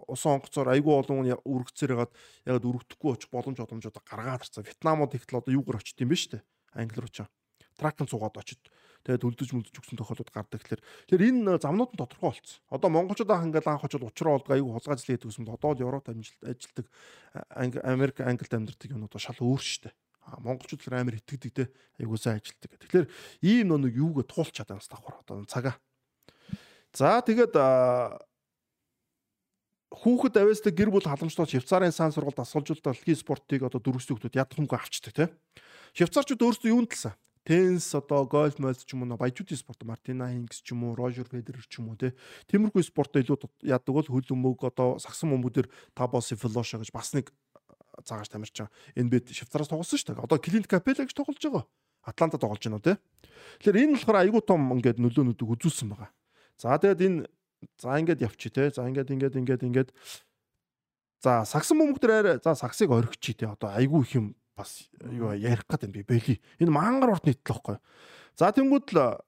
усан 0.08 0.38
онгоцоор 0.38 0.70
айгүй 0.74 0.94
олон 0.94 1.18
хүн 1.26 1.42
үргэцээр 1.42 1.92
хагаад 1.98 2.14
яг 2.46 2.62
үргэдэхгүй 2.62 3.10
очих 3.14 3.30
боломж 3.34 3.58
боломжууд 3.58 3.98
гаргаад 4.06 4.46
ирсэн. 4.46 4.66
Вьетнамууд 4.66 5.14
ихтэл 5.18 5.42
одоо 5.42 5.54
юугаар 5.54 5.82
очт 5.82 5.98
юм 5.98 6.10
бэ 6.14 6.18
штэ. 6.18 6.46
Англи 6.78 7.02
руу 7.02 7.10
ч. 7.10 7.26
Трактан 7.78 8.06
цугаад 8.06 8.38
очит. 8.38 8.62
Тэгээд 9.08 9.24
үлдэж 9.24 9.50
мүлдэж 9.56 9.76
өгсөн 9.80 9.98
тохиолдод 9.98 10.30
гардаг. 10.30 10.60
Тэгэхээр 10.60 10.84
тэр 11.08 11.22
энэ 11.24 11.64
замнууд 11.64 11.96
нь 11.96 12.02
тодорхой 12.04 12.36
болцсон. 12.36 12.60
Одоо 12.68 12.90
монголчууд 12.92 13.32
анх 13.32 13.48
ингээл 13.48 13.72
анх 13.72 13.88
очоод 13.88 14.04
учраа 14.04 14.36
болдог 14.36 14.52
айгүй 14.52 14.72
хулгай 14.76 15.00
злээ 15.00 15.16
гэдэг 15.18 15.40
юм. 15.40 15.48
Одоо 15.48 15.72
л 15.72 15.84
Европт 15.88 16.12
ажилтдаг 16.12 16.86
Америк 17.56 18.20
Англид 18.20 18.54
амьдардаг 18.54 18.92
юмнууд 18.92 19.16
шал 19.16 19.40
өөр 19.40 19.64
штэ. 19.64 19.96
Монголчууд 20.44 20.84
тэр 20.84 21.00
амар 21.00 21.16
итгэдэг 21.16 21.52
те 21.56 21.72
айгүй 21.98 22.20
сайн 22.20 22.44
ажилтдаг. 22.44 22.76
Тэгэхээр 22.76 23.08
ийм 23.48 23.72
нэг 23.72 23.96
юугээ 23.96 24.28
туулчаад 24.28 24.68
байгаа 24.68 24.84
юм 24.84 24.92
давхар 24.92 25.16
одоо 25.24 25.48
цагаа. 25.48 25.76
За 26.92 27.24
тэгээд 27.24 27.56
хүүхэд 29.90 30.38
авьяастай 30.38 30.74
гэр 30.74 30.94
бүл 30.94 31.06
халамжлал 31.06 31.50
Швейцарын 31.50 31.94
сан 31.94 32.14
сургалт 32.14 32.38
асуулжуулалтаа 32.38 32.94
дэлхийн 32.94 33.18
спортыг 33.18 33.66
одоо 33.66 33.82
дөрвсөн 33.82 34.22
хүмүүс 34.22 34.38
ядах 34.38 34.54
хэмгүй 34.54 34.78
авчдаг 34.78 35.14
тийм. 35.18 35.30
Швейцарчууд 35.98 36.46
өөрсдөө 36.46 36.70
юунд 36.70 36.94
талсан? 36.94 37.18
Теннис 37.50 37.90
одоо 37.98 38.30
гольф 38.30 38.62
мэлс 38.62 38.86
ч 38.86 38.94
юм 38.94 39.10
уу 39.10 39.18
баяжуудын 39.18 39.58
спорт 39.58 39.82
Мартина 39.82 40.30
Хингс 40.30 40.62
ч 40.62 40.78
юм 40.78 40.86
уу 40.86 40.94
Рожер 40.94 41.26
Федерер 41.26 41.66
ч 41.66 41.82
юм 41.82 41.90
уу 41.90 41.98
тий. 41.98 42.14
Тиймэрхүү 42.46 42.86
спортоо 42.86 43.26
илүү 43.26 43.50
яадаг 43.66 43.90
бол 43.90 44.06
хөл 44.06 44.30
өмөг 44.30 44.70
одоо 44.70 45.02
сагсан 45.02 45.34
бөмбөдөр 45.34 45.66
Табоси 45.98 46.38
Флоша 46.38 46.78
гэж 46.78 46.94
бас 46.94 47.10
нэг 47.18 47.34
цаагаш 48.06 48.30
тамирч 48.30 48.54
байгаа. 48.54 48.70
NBA 48.94 49.34
Швейцараас 49.34 49.72
тоглосон 49.74 49.98
шүү 49.98 50.14
дээ. 50.14 50.26
Одоо 50.30 50.38
Клинт 50.38 50.70
Капелла 50.70 51.10
гэж 51.10 51.18
тоглож 51.18 51.42
байгаа. 51.42 51.66
Атланта 52.06 52.38
тоглож 52.38 52.62
байна 52.62 52.78
уу 52.78 52.86
тий. 52.86 52.98
Тэгэхээр 53.66 53.82
энэ 53.82 53.94
болохоор 53.98 54.22
айгүй 54.22 54.42
том 54.46 54.62
ингээд 54.78 55.02
нөлөө 55.02 55.24
нүдэг 55.34 55.50
үзүүлсэн 55.50 55.90
байгаа. 55.90 56.14
За 56.60 56.78
тэгээд 56.78 57.02
энэ 57.02 57.20
За 57.80 58.00
ингээд 58.00 58.22
явчих 58.22 58.54
те. 58.54 58.70
За 58.70 58.88
ингээд 58.88 59.12
ингээд 59.12 59.36
ингээд 59.36 59.64
ингээд 59.64 59.90
За 61.20 61.44
сагсан 61.44 61.80
бөмбөгдөр 61.80 62.12
арай 62.16 62.36
за 62.40 62.56
сагсыг 62.56 62.92
орхичих 62.92 63.44
те. 63.44 63.52
Одоо 63.52 63.76
айгүй 63.76 64.04
их 64.08 64.16
юм 64.16 64.36
бас 64.56 64.88
юу 65.04 65.36
ярих 65.36 65.68
гэдэг 65.68 65.92
юм 65.92 65.96
би 65.96 66.04
бэлий. 66.04 66.38
Энэ 66.60 66.72
мангар 66.72 67.16
ордны 67.16 67.36
төл 67.36 67.44
байхгүй. 67.44 67.78
За 68.40 68.52
тэнгууд 68.56 68.88
л 68.96 69.20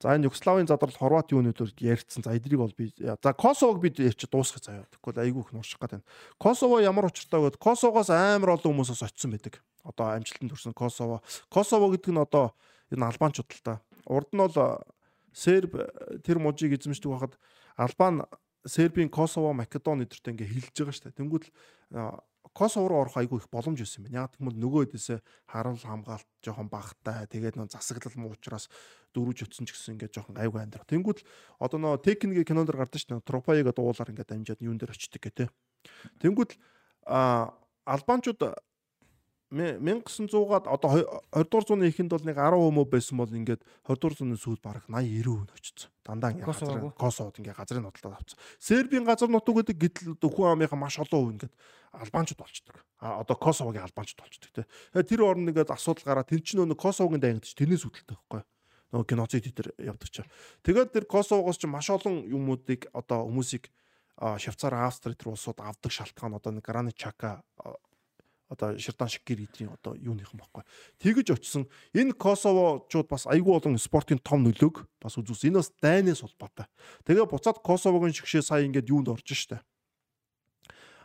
За 0.00 0.16
энэ 0.16 0.32
Югославийн 0.32 0.64
задрал 0.64 0.96
Хорват 0.96 1.28
юунуудаар 1.28 1.76
ярьцсан. 1.76 2.24
За 2.24 2.32
эдрийг 2.32 2.56
бол 2.56 2.72
би 2.72 2.88
за 2.96 3.32
Косовог 3.34 3.82
бид 3.84 4.00
ярьч 4.00 4.24
дуусгах 4.32 4.64
заяа. 4.64 4.88
Тэгвэл 4.88 5.20
айгүй 5.20 5.42
их 5.44 5.52
нуурших 5.52 5.76
гэдэг. 5.76 6.00
Косово 6.40 6.80
ямар 6.80 7.12
учиртай 7.12 7.36
гээд 7.36 7.60
Косовоос 7.60 8.08
амар 8.08 8.56
олон 8.56 8.80
хүмүүс 8.80 8.96
очсон 8.96 9.36
байдаг. 9.36 9.60
Одоо 9.84 10.16
амжилтанд 10.16 10.56
хүрсэн 10.56 10.72
Косово. 10.72 11.20
Косово 11.52 11.92
гэдэг 11.92 12.16
нь 12.16 12.22
одоо 12.22 12.56
энэ 12.88 13.12
албанчууд 13.12 13.52
л 13.52 13.60
та. 13.60 13.84
Урд 14.08 14.32
нь 14.32 14.40
бол 14.40 14.56
Серб 15.32 15.76
тэр 16.24 16.38
мужийг 16.38 16.74
эзэмшдэг 16.78 17.10
байхад 17.10 17.34
Албан 17.76 18.26
Сербийн 18.66 19.08
Косово, 19.08 19.52
Македони 19.52 20.04
эдэртэй 20.04 20.34
ингээ 20.36 20.52
хилж 20.52 20.76
байгаа 20.76 21.00
дээ. 21.08 21.18
Тэнгүүд 21.18 21.44
Косово 22.52 22.88
руу 22.88 23.00
орох 23.06 23.16
айгүй 23.16 23.38
их 23.38 23.48
боломж 23.48 23.78
юм 23.78 24.04
байна. 24.04 24.26
Яг 24.26 24.34
тэгмэл 24.34 24.58
нөгөө 24.58 24.90
хэдээсээ 24.90 25.18
харал 25.46 25.78
хамгаалт 25.78 26.28
жоохон 26.42 26.68
багтай. 26.68 27.24
Тэгээд 27.30 27.56
нөө 27.56 27.70
засаглал 27.70 28.16
муу 28.18 28.34
учраас 28.34 28.66
дөрвж 29.14 29.46
өтсөн 29.46 29.64
ч 29.64 29.72
гэсэн 29.72 29.94
ингээ 29.96 30.10
жоохон 30.10 30.36
айгүй 30.36 30.60
амьдрах. 30.60 30.88
Тэнгүүд 30.90 31.22
одоо 31.62 31.78
нөө 31.78 32.02
техникийн 32.02 32.44
кинонд 32.44 32.74
гардаг 32.74 32.98
шүү 32.98 33.22
дээ. 33.22 33.28
Тропаяга 33.28 33.72
дуулаар 33.72 34.10
ингээ 34.10 34.26
дамжаад 34.26 34.60
юун 34.66 34.82
дээр 34.82 34.92
очдөг 34.92 35.22
гэдэг. 35.22 35.48
Тэнгүүд 36.20 36.58
а 37.06 37.54
албанчууд 37.86 38.40
1900-аад 39.50 40.70
одоо 40.70 40.90
20 41.34 41.50
дугаар 41.50 41.66
зууны 41.66 41.90
эхэнд 41.90 42.14
бол 42.14 42.22
нэг 42.22 42.38
10 42.38 42.54
хүмүүс 42.54 42.86
байсан 42.86 43.18
бол 43.18 43.34
ингээд 43.34 43.62
20 43.82 43.98
дугаар 43.98 44.14
зууны 44.14 44.36
сүүлд 44.38 44.62
бараг 44.62 44.84
80 44.86 45.26
90 45.26 45.26
хүн 45.26 45.50
очсон. 45.50 45.90
Дандаа 46.06 46.30
ингээд 46.30 46.46
газар 46.46 46.94
Косовод 46.94 47.38
ингээд 47.42 47.58
газрын 47.58 47.82
нутлаад 47.82 48.14
авцсан. 48.14 48.38
Сербийн 48.62 49.02
газар 49.02 49.26
нутаг 49.26 49.58
гэдэг 49.58 49.76
гэтэл 50.14 50.30
хүн 50.30 50.54
амынхаа 50.54 50.78
маш 50.78 51.02
олон 51.02 51.18
хүн 51.18 51.34
ингээд 51.34 51.54
албанчууд 51.98 52.38
болчдөг. 52.38 52.76
А 53.02 53.18
одоо 53.26 53.34
Косовогийн 53.34 53.82
албанчууд 53.90 54.22
болчдөг 54.22 54.50
те. 54.54 54.62
Тэр 55.02 55.26
орн 55.26 55.50
ингээд 55.50 55.74
асуудал 55.74 56.06
гараад 56.06 56.30
тэр 56.30 56.46
чинь 56.46 56.62
нөө 56.62 56.78
Косовогийн 56.78 57.18
дайнгадч 57.18 57.58
тэрнээс 57.58 57.90
үүдэлтэй 57.90 58.14
байхгүй 58.14 58.46
нөгөө 58.94 59.06
геноцид 59.06 59.50
дээр 59.50 59.70
явдаг 59.94 60.10
чаа. 60.10 60.26
Тэгээд 60.62 60.94
тэр 60.94 61.04
Косовогоос 61.10 61.58
ч 61.58 61.66
маш 61.66 61.90
олон 61.90 62.26
юмнуудыг 62.26 62.90
одоо 62.94 63.26
хүмүүсийг 63.26 63.70
Швейцар, 64.20 64.74
Австри 64.76 65.16
тэр 65.16 65.32
улсууд 65.32 65.62
авдаг 65.64 65.88
шалтгаан 65.88 66.36
одоо 66.36 66.52
нэг 66.52 66.66
Грани 66.66 66.92
Чака 66.92 67.40
одоо 68.50 68.74
Ширдан 68.74 69.08
шиг 69.08 69.22
гэр 69.22 69.46
эдрийн 69.46 69.70
одоо 69.70 69.94
юуныхан 69.94 70.42
баггүй. 70.42 70.66
Тэгэж 70.98 71.38
очисон 71.38 71.70
энэ 71.94 72.18
Косовочууд 72.18 73.06
бас 73.06 73.30
айгүй 73.30 73.54
болон 73.54 73.78
спортын 73.78 74.18
том 74.18 74.42
нөлөөг 74.42 74.90
бас 74.98 75.14
үзүүлсэн. 75.14 75.54
Энэ 75.54 75.62
бас 75.62 75.70
дайнаас 75.78 76.26
улбаатай. 76.26 76.66
Тэгээ 77.06 77.30
буцаад 77.30 77.62
Косовогийн 77.62 78.12
шигшээ 78.18 78.42
сая 78.42 78.66
ингээд 78.66 78.90
юунд 78.90 79.08
орж 79.14 79.30
штэ. 79.30 79.62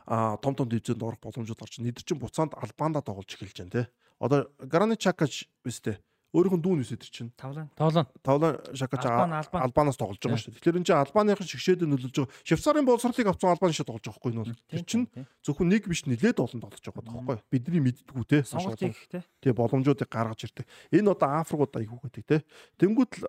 А 0.09 0.37
том 0.41 0.57
том 0.57 0.65
дивизэнд 0.65 1.05
орох 1.05 1.21
боломжууд 1.21 1.61
орж. 1.61 1.77
Нийтэр 1.77 2.01
чин 2.01 2.17
буцаанд 2.17 2.57
Албанда 2.57 3.05
тоглож 3.05 3.29
эхэлж 3.29 3.61
байна 3.61 3.71
те. 3.71 3.83
Одоо 4.17 4.49
Грани 4.57 4.97
Чакач 4.97 5.45
үстэй 5.61 6.01
өөрийнх 6.35 6.59
нь 6.59 6.63
дүүн 6.67 6.83
үсэд 6.83 7.07
чинь. 7.07 7.31
Тавлан. 7.39 7.71
Тавлан. 7.79 8.05
Тавлан 8.19 8.59
шакаж 8.75 9.07
Албанаас 9.07 9.95
тоглож 9.95 10.19
байгаа 10.19 10.35
шүү 10.35 10.51
дээ. 10.51 10.59
Тэгэхээр 10.59 10.79
энэ 10.83 10.87
чинь 10.91 10.99
Албаныхан 10.99 11.47
шигшээдэ 11.47 11.87
нөлөөлж 11.87 12.15
байгаа. 12.19 12.35
Швейцарын 12.43 12.83
боловсролыг 12.83 13.27
авсан 13.31 13.55
Албан 13.55 13.71
шиг 13.71 13.87
тоглож 13.87 14.03
байгаа 14.03 14.19
хгүй 14.19 14.31
энэ 14.35 14.41
бол. 14.43 14.59
Тэр 14.67 14.83
чинь 14.83 15.05
зөвхөн 15.47 15.71
нэг 15.71 15.87
биш 15.87 16.03
нилээд 16.03 16.43
олон 16.43 16.59
тоглож 16.59 16.83
байгаа 16.83 17.03
байхгүй. 17.07 17.37
Бидний 17.47 17.81
мэддгүү 17.87 18.23
те. 18.27 18.43
Тэгээ 18.43 19.55
боломжуудыг 19.55 20.11
гаргаж 20.11 20.43
ирдэг. 20.43 20.67
Энэ 20.91 21.15
одоо 21.15 21.39
Африкууд 21.39 21.71
аягүй 21.79 21.99
гэдэг 22.03 22.23
те. 22.27 22.37
Тэнгүүд 22.83 23.11
л 23.15 23.23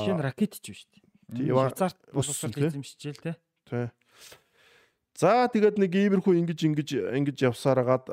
жишээ 0.00 0.16
нь 0.16 0.24
ракет 0.24 0.56
ч 0.56 0.72
биш 0.72 0.88
те. 0.88 1.04
Швейцарт 1.28 1.98
боловсрол 2.10 2.56
эзэмшижээл 2.56 3.20
те. 3.20 3.32
Тэ. 3.68 3.92
За 5.20 5.44
тэгээд 5.52 5.76
нэг 5.76 5.92
иймэрхүү 5.92 6.32
ингэж 6.40 6.60
ингэж 6.64 6.88
ингэж 7.12 7.38
явсараад 7.52 8.08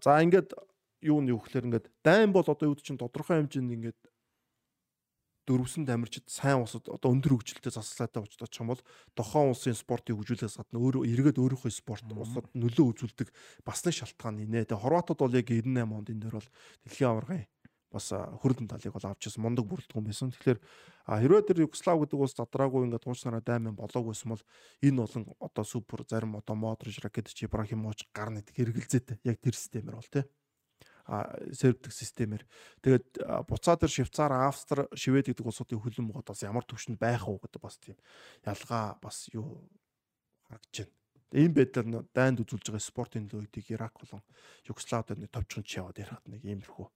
за 0.00 0.12
ингээд 0.24 0.56
юу 1.02 1.20
нь 1.20 1.30
юу 1.32 1.40
гэхээр 1.40 1.66
ингээд 1.68 1.86
дайн 2.04 2.32
бол 2.32 2.46
одоо 2.46 2.72
юу 2.72 2.76
чинь 2.78 3.00
тодорхой 3.00 3.40
хэмжээнд 3.40 3.74
ингээд 3.76 4.00
дөрвсөн 5.46 5.86
тамирчид 5.86 6.26
сайн 6.26 6.66
усад 6.66 6.90
одоо 6.90 7.14
өндөр 7.14 7.38
хөгжилтэй 7.38 7.70
засаглаатай 7.70 8.22
очиж 8.26 8.42
очих 8.42 8.60
юм 8.66 8.74
бол 8.74 8.82
тохон 9.14 9.54
улсын 9.54 9.78
спортыг 9.78 10.18
хөгжүүлээс 10.18 10.58
гадна 10.58 10.82
өөрөө 10.82 11.06
эргээд 11.06 11.38
өөрийнхөө 11.38 11.70
спорт 11.70 12.02
усад 12.10 12.50
нөлөө 12.58 12.86
үзүүлдэг 12.90 13.28
бас 13.62 13.86
нэг 13.86 13.94
шалтгаан 13.94 14.42
нэ. 14.42 14.66
Тэгээ 14.66 14.82
Хорватууд 14.82 15.22
бол 15.22 15.38
яг 15.38 15.46
98 15.46 15.86
онд 15.86 16.10
энэ 16.10 16.22
дөр 16.26 16.34
бол 16.42 16.50
дэлхийн 16.82 17.10
аваргын 17.14 17.46
бас 17.94 18.10
хөрөлдөн 18.10 18.68
талыг 18.74 18.92
бол 18.92 19.06
авчихсан 19.06 19.42
мундаг 19.46 19.64
бүрэлдэхүүн 19.70 20.06
байсан. 20.10 20.34
Тэгэхээр 20.34 20.58
хэрвээ 21.06 21.42
тэр 21.46 21.62
Югослав 21.62 22.02
гэдэг 22.02 22.18
улс 22.18 22.34
задраагүй 22.34 22.90
ингээд 22.90 23.06
туушнараа 23.06 23.40
дайман 23.46 23.78
болоог 23.78 24.10
байсан 24.10 24.34
бол 24.34 24.42
энэ 24.82 24.98
болон 24.98 25.22
одоо 25.38 25.64
супер 25.64 26.02
зарим 26.10 26.34
одоо 26.34 26.58
Модрич 26.58 26.98
Ракетич 26.98 27.46
Ибрахимович 27.46 28.10
гар 28.10 28.34
нэт 28.34 28.50
хэрэгэлзээд 28.50 29.22
яг 29.22 29.38
тэр 29.38 29.54
системээр 29.54 29.96
бол 29.96 30.10
тий 30.10 30.26
сервдэг 31.06 31.92
системээр. 31.92 32.44
Тэгээд 32.82 33.06
буцаа 33.46 33.78
дээр 33.78 33.92
Швейцар, 33.92 34.32
Австри, 34.34 34.90
Швед 34.92 35.30
гэдэг 35.30 35.46
улсуудын 35.46 35.78
хөлбөмбөг 35.78 36.26
бас 36.26 36.42
ямар 36.42 36.66
төвшөнд 36.66 36.98
байх 36.98 37.26
уу 37.30 37.38
гэдэг 37.38 37.62
бас 37.62 37.78
тийм 37.78 37.96
ялгаа 38.42 38.98
бас 38.98 39.30
юу 39.30 39.70
харагдаж 40.50 40.86
байна. 40.86 40.94
Ийм 41.34 41.52
байдлаар 41.54 42.06
дайнд 42.14 42.42
үзүүлж 42.42 42.70
байгаа 42.70 42.82
спортын 42.82 43.30
логик 43.30 43.70
Ирак 43.70 43.94
болон 43.98 44.22
Югославд 44.66 45.18
нэг 45.18 45.30
товчхон 45.30 45.66
ч 45.66 45.78
яваад 45.78 45.98
ярихад 45.98 46.26
нэг 46.26 46.42
иймэрхүү. 46.42 46.86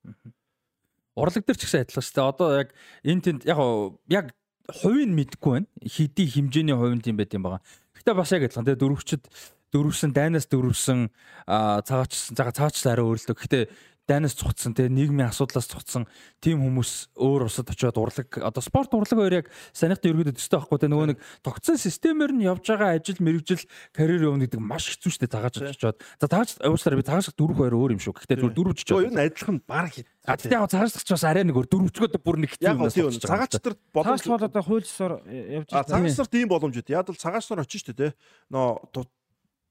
Урлаг 1.18 1.42
дээр 1.47 1.58
ч 1.58 1.66
гэсэн 1.66 1.82
адилхан 1.82 2.06
шүү 2.06 2.14
дээ. 2.14 2.30
Одоо 2.30 2.48
яг 2.55 2.68
энэ 3.02 3.22
тэнд 3.26 3.42
яг 3.47 3.58
яг 4.06 4.26
хувийн 4.70 5.14
мэдгүй 5.18 5.50
байна. 5.50 5.68
Хэдий 5.82 6.26
хэмжээний 6.30 6.78
хувийн 6.78 7.02
тийм 7.02 7.18
байт 7.18 7.34
юм 7.34 7.42
байгаа. 7.42 7.62
Гэхдээ 7.98 8.14
бас 8.14 8.30
яг 8.30 8.42
адилхан 8.47 8.66
тэгээ 8.70 8.82
дөрөвчд 8.82 9.22
дөрвсөн 9.70 10.10
дайнаас 10.14 10.47
дөрвсөн 10.50 11.10
цагаачсан 11.47 12.34
цагаа 12.34 12.55
цаачлаа 12.55 12.92
арай 12.94 13.06
өөрлөг. 13.06 13.39
Гэхдээ 13.39 13.64
дайнаас 14.10 14.34
цуцсан 14.34 14.74
те 14.74 14.90
нийгмийн 14.90 15.30
асуудлаас 15.30 15.70
цуцсан 15.70 16.10
тийм 16.42 16.58
хүмүүс 16.66 17.14
өөр 17.14 17.47
усад 17.47 17.70
очиод 17.70 17.94
урлаг 17.94 18.26
одоо 18.42 18.58
спорт 18.58 18.90
урлаг 18.90 19.14
хоёр 19.14 19.34
яг 19.39 19.47
санийхтай 19.70 20.10
ерөөдөө 20.10 20.34
төстэй 20.34 20.58
байхгүй 20.58 20.78
те 20.82 20.90
нөгөө 20.90 21.06
нэг 21.14 21.18
тогтсон 21.47 21.78
системээр 21.78 22.34
нь 22.34 22.47
явж 22.50 22.66
байгаа 22.66 22.98
ажил 22.98 23.22
мэрэгжил 23.22 23.62
карьер 23.94 24.26
явна 24.26 24.50
гэдэг 24.50 24.58
маш 24.58 24.90
хэцүү 24.90 25.14
шттэ 25.14 25.30
цагааж 25.30 25.55
очиод. 25.62 26.02
За 26.18 26.26
цагааж 26.26 26.58
уучлаарай 26.58 26.98
би 26.98 27.06
цагааж 27.06 27.30
дөрөв 27.39 27.56
хоёр 27.62 27.74
өөр 27.78 27.94
юм 27.94 28.02
шүү. 28.02 28.18
Гэхдээ 28.18 28.39
зүгээр 28.42 28.58
дөрөв 28.58 28.74
чичээ 28.74 28.98
юу 28.98 29.14
н 29.14 29.22
адилхан 29.22 29.58
баг 29.62 29.94
хит. 29.94 30.10
А 30.26 30.34
тэгтээ 30.34 30.58
яг 30.58 30.70
цагааж 30.74 30.90
ч 30.98 31.10
бас 31.14 31.24
арай 31.24 31.47
нэг 31.47 31.55
өөр 31.55 31.68
дөрөвчгөөд 31.70 32.18
бүр 32.18 32.36
нэг 32.42 32.50
хэцүү 32.58 32.66
юм 32.66 32.82
байна 32.82 33.30
цагаач 33.30 33.52
нар 33.62 33.76
боломж 33.94 34.22
бол 34.26 34.44
одоо 34.50 34.62
хуульсаар 34.66 35.12
явж 35.30 35.68
байгаа. 35.70 35.90
цагаач 35.94 36.16
нар 36.18 36.30
тийм 36.30 36.48
боломж 36.50 36.74
үү 36.76 36.90
яад 36.90 37.08
бол 37.08 37.20
цагаач 37.20 37.47
нар 37.48 37.62
очиж 37.62 37.86
штэ 37.86 37.94
те. 37.94 38.08
Нөө 38.50 39.06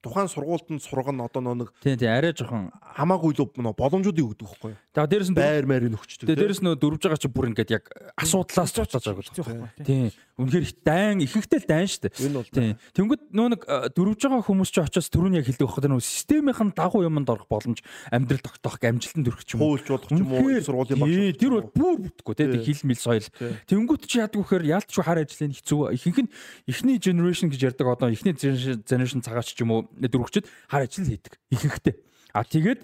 тухайн 0.00 0.28
сургуульд 0.28 0.68
нь 0.72 0.80
сургана 0.80 1.28
одоо 1.28 1.54
нэг 1.54 1.72
тийм 1.84 2.00
тийм 2.00 2.10
арай 2.10 2.32
жоохон 2.32 2.72
хамаагүй 2.96 3.36
л 3.36 3.52
нөө 3.52 3.76
боломжуудыг 3.76 4.24
өгдөг 4.32 4.48
байхгүй. 4.48 4.74
Тэгээ 4.96 5.10
дээрэс 5.12 5.30
нь 5.30 5.36
байр 5.36 5.66
маяр 5.68 5.86
нөхчдөг. 5.92 6.26
Тэгээ 6.26 6.40
дээрэс 6.40 6.60
нь 6.64 6.72
дөрвж 6.74 7.02
байгаа 7.04 7.20
чи 7.20 7.28
бүр 7.28 7.48
ингээд 7.52 7.70
яг 7.70 7.84
асуудлаас 8.16 8.72
цуцааж 8.72 9.04
байгаа 9.04 9.68
л. 9.68 9.84
Тийм. 9.84 10.10
Үнэхээр 10.40 10.64
их 10.64 10.74
дайн 10.80 11.20
ихэнхдээ 11.20 11.60
л 11.60 11.68
дайн 11.68 11.86
шүү 11.86 12.02
дээ. 12.08 12.48
Тийм. 12.48 12.74
Тэнгүүд 12.96 13.22
нөө 13.30 13.48
нэг 13.52 13.62
дөрвж 13.92 14.20
байгаа 14.24 14.40
хүмүүс 14.40 14.70
чи 14.72 14.80
очиос 14.80 15.12
түрүүний 15.12 15.44
яг 15.44 15.46
хэлдэг 15.46 15.68
байхгүй 15.68 15.92
нөө 15.92 16.00
системийнхэн 16.00 16.72
дагуу 16.72 17.04
юмд 17.04 17.28
орох 17.28 17.44
боломж 17.44 17.84
амьдрал 18.08 18.40
тогтоох 18.40 18.80
амжилтанд 18.80 19.28
хүрэх 19.28 19.44
ч 19.44 19.54
юм 19.54 19.68
уу. 19.68 19.76
Хуульч 19.76 19.88
болох 19.92 20.08
ч 20.08 20.16
юм 20.16 20.32
уу 20.32 20.48
сургуулийн 20.64 20.96
багш. 20.96 21.36
Тэр 21.36 21.52
бол 21.60 21.68
бүр 21.76 21.96
бүтггүй 22.08 22.34
тийм 22.40 22.56
хил 22.64 22.82
мэл 22.88 23.04
соёл. 23.04 23.28
Тэнгүүд 23.68 24.02
чи 24.08 24.16
яадаг 24.24 24.40
вэхээр 24.40 24.64
яалтч 24.80 24.96
хар 24.96 25.20
ажлын 25.20 25.52
хэцүү. 25.52 25.92
Ихэнх 25.92 26.18
нь 26.24 26.30
эхний 26.66 26.96
generation 26.96 27.52
гэж 27.52 27.76
ярьдаг 27.76 27.86
одоо 27.86 28.08
эхний 28.08 28.32
generation 28.32 29.20
цагаач 29.20 29.52
ч 29.52 29.60
юм 29.60 29.76
уу 29.76 29.89
дөрвөгчд 29.98 30.46
хар 30.70 30.86
ажил 30.86 31.08
хийдэг. 31.08 31.38
Ихэнхдээ. 31.50 31.94
А 32.34 32.44
тэгээд 32.44 32.80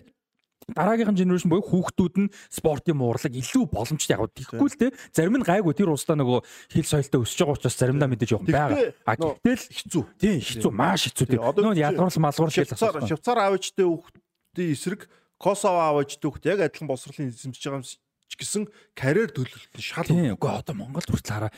дараагийнхан 0.74 1.14
генерашн 1.14 1.50
буюу 1.50 1.62
хүүхдүүд 1.62 2.14
нь 2.26 2.32
спортын 2.50 2.98
муурлаг 2.98 3.30
илүү 3.30 3.70
боломжтой 3.70 4.18
яг 4.18 4.34
тийхгүй 4.34 4.66
л 4.66 4.74
те. 4.74 4.90
Зарим 5.14 5.38
нь 5.38 5.46
гайгүй 5.46 5.74
тэр 5.78 5.94
устдаа 5.94 6.18
нөгөө 6.18 6.42
хил 6.74 6.86
соёлтой 6.90 7.22
өсөж 7.22 7.38
байгаа 7.38 7.54
учраас 7.54 7.78
заримдаа 7.78 8.10
мэдээж 8.10 8.34
явах 8.34 8.50
байгаа. 8.50 8.90
А 9.06 9.14
гэтэл 9.14 9.62
хэцүү. 9.70 10.02
Тийм 10.18 10.42
хэцүү. 10.42 10.72
Маш 10.74 11.06
хэцүү 11.06 11.26
тийм 11.30 11.42
нөгөө 11.46 11.78
ядгуур 11.86 12.10
малгуур 12.18 12.50
шил 12.50 12.66
швейцар 12.66 13.38
аавчтай 13.38 13.86
хүүхдийн 13.86 14.74
эсрэг 14.74 15.06
Косово 15.38 15.92
аавчтай 15.92 16.26
хүүхд 16.26 16.44
яг 16.50 16.60
адилхан 16.64 16.88
босрлын 16.88 17.30
эзэмсэж 17.30 17.62
байгаа 17.62 17.84
юм 17.84 17.86
ч 18.26 18.34
гэсэн 18.34 18.66
карьер 18.98 19.30
төлөвлөлт 19.30 19.78
шал 19.78 20.10
үгүй 20.10 20.50
одоо 20.50 20.74
Монголд 20.74 21.06
хүртэл 21.06 21.46
хараа 21.46 21.52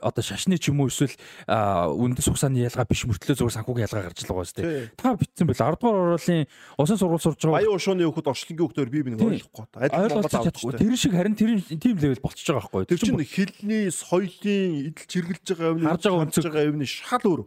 одоо 0.00 0.22
шашны 0.24 0.56
ч 0.56 0.72
юм 0.72 0.80
уу 0.80 0.88
эсвэл 0.88 1.12
үндэс 1.44 2.32
ухсааны 2.32 2.64
ялгаа 2.64 2.88
биш 2.88 3.04
мөртлөө 3.04 3.36
зүгээр 3.36 3.56
санхүүгийн 3.60 3.84
ялгаа 3.84 4.08
гарч 4.08 4.24
л 4.24 4.32
байгаа 4.32 4.48
шүү 4.48 4.58
дээ. 4.64 4.96
Та 4.96 5.12
битсэн 5.20 5.44
бэл 5.44 5.60
10 5.60 5.76
дугаар 5.76 6.16
оролын 6.16 6.48
усан 6.80 6.96
сургууль 6.96 7.20
сурж 7.20 7.40
байгаа. 7.44 7.60
Баян 7.60 7.76
ушууны 7.76 8.08
хөхөд 8.08 8.30
орчлонгийн 8.32 8.64
хөхдөр 8.64 8.88
би 8.88 9.00
бинийг 9.04 9.20
ойлгохгүй. 9.20 9.64
Ойлгож 9.84 10.78
Тэр 10.80 10.96
шиг 10.96 11.12
харин 11.12 11.36
тэр 11.36 11.60
тийм 11.60 11.96
левел 12.00 12.24
болчихж 12.24 12.48
байгаа 12.56 12.72
байхгүй. 12.72 12.88
Тэр 12.88 13.00
чинь 13.04 13.20
хэлний, 13.28 13.92
соёлын 13.92 14.96
эдэлж 14.96 15.12
хэрглэж 15.12 15.46
байгаа 15.52 15.72
юмны 15.76 15.92
харж 15.92 16.04
байгаа 16.40 16.68
юмны 16.72 16.86
шал 16.88 17.20
өөр. 17.20 17.44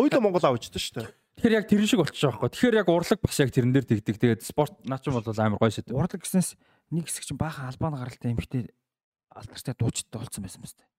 Хоёулаа 0.00 0.22
Монгол 0.24 0.48
авчдаа 0.48 0.80
шүү 0.80 0.96
дээ. 0.96 1.12
Тэгэхээр 1.38 1.54
яг 1.54 1.66
тэр 1.70 1.86
шиг 1.86 2.00
болчихж 2.02 2.22
байгаа 2.24 2.40
байхгүй. 2.40 2.50
Тэгэхээр 2.56 2.78
яг 2.82 2.88
урлаг 2.88 3.20
бас 3.22 3.38
яг 3.38 3.50
тэрэн 3.54 3.70
дээр 3.70 3.86
тэгдэг. 3.86 4.16
Тэгээд 4.18 4.42
спорт 4.42 4.74
наач 4.82 5.06
юм 5.06 5.18
бол 5.18 5.26
амар 5.26 5.58
гоё 5.58 5.70
шээ. 5.70 5.94
Урлаг 5.94 6.18
гэснээс 6.18 6.58
нэг 6.90 7.06
хэсэг 7.08 7.24
чинь 7.24 7.40
баахан 7.40 7.68
албаны 7.68 7.98
гаралтай 8.00 8.32
эмэгтэй 8.32 8.68
алдартай 9.34 9.74
дуучтай 9.76 10.20
болсон 10.20 10.42
байсан 10.44 10.62
юм 10.62 10.68
байна. 10.68 10.97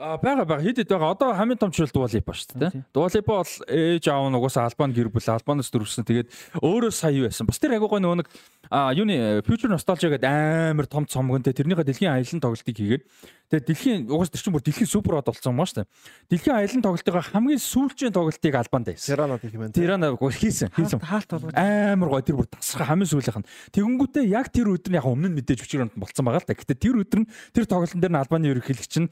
А 0.00 0.16
бага 0.16 0.46
бага 0.48 0.64
хэд 0.64 0.80
хэд 0.80 0.88
байгаа. 0.88 1.12
Одоо 1.12 1.36
хамгийн 1.36 1.60
том 1.60 1.70
чирэл 1.76 1.92
дуулипа 1.92 2.32
шүү 2.32 2.56
дээ. 2.56 2.88
Дуулипа 2.88 3.44
бол 3.44 3.52
ээж 3.68 4.08
аав 4.08 4.32
нь 4.32 4.38
угаасаа 4.40 4.64
албаны 4.72 4.96
гэр 4.96 5.12
бүл 5.12 5.28
албанаас 5.28 5.68
дөрвсөн. 5.68 6.08
Тэгээд 6.08 6.32
өөрөө 6.56 6.88
сая 6.88 7.12
юу 7.12 7.28
байсан. 7.28 7.44
Бас 7.44 7.60
тэр 7.60 7.76
агуугай 7.76 8.00
нөгөө 8.00 8.24
нэг 8.24 8.28
а 8.72 8.96
юуны 8.96 9.44
future 9.44 9.68
nostalgia 9.68 10.08
гэдэг 10.08 10.24
амар 10.24 10.88
том 10.88 11.04
цомгонтэй 11.04 11.52
тэрнийхээ 11.52 11.84
дэлхийн 11.84 12.16
аялын 12.16 12.40
тоглолтыг 12.40 12.76
хийгээд 12.80 13.04
тэгээд 13.50 13.66
дэлхийн 13.66 14.00
угаас 14.08 14.30
тэр 14.30 14.40
чинь 14.40 14.54
бүр 14.54 14.64
дэлхийн 14.64 14.88
супер 14.88 15.20
од 15.20 15.26
болсон 15.26 15.52
юм 15.52 15.60
ба 15.60 15.66
шүү 15.68 15.84
дээ. 15.84 15.90
Дэлхийн 16.32 16.56
аялын 16.56 16.84
тоглолтын 16.86 17.20
хамгийн 17.34 17.60
сүүлчийн 17.60 18.14
тоглолтыг 18.14 18.54
албанд 18.54 18.86
байсан. 18.88 19.10
Тиранад 19.10 19.42
хийх 19.42 19.52
юм. 19.58 19.68
Тиранад 19.74 20.16
хийсэн. 20.16 20.70
Хийсэн. 20.70 21.02
Болгож 21.02 21.50
амар 21.58 22.08
гоё 22.14 22.22
тэр 22.22 22.38
бүр 22.38 22.46
тасрах 22.46 22.88
хамгийн 22.88 23.10
сүүлийнх 23.10 23.42
нь. 23.42 23.48
Тэгэнгүүтээ 23.74 24.24
яг 24.30 24.54
тэр 24.54 24.70
өдөр 24.70 24.94
нь 24.94 24.98
яг 25.02 25.06
өмнө 25.10 25.34
нь 25.34 25.36
мэдээж 25.42 25.66
өчигдөр 25.66 25.98
болцсон 25.98 26.30
байгаа 26.30 26.40
л 26.40 26.46
да. 26.46 26.54
Гэтэ 26.54 26.78
тэр 26.78 27.02
өдөр 27.02 27.26
нь 27.26 27.30
тэр 27.50 27.66
тоглолтын 27.66 27.98
дээр 27.98 28.14
нь 28.14 28.22
албаны 28.22 28.46
ерөнхийлөгч 28.54 28.94
нь 29.02 29.10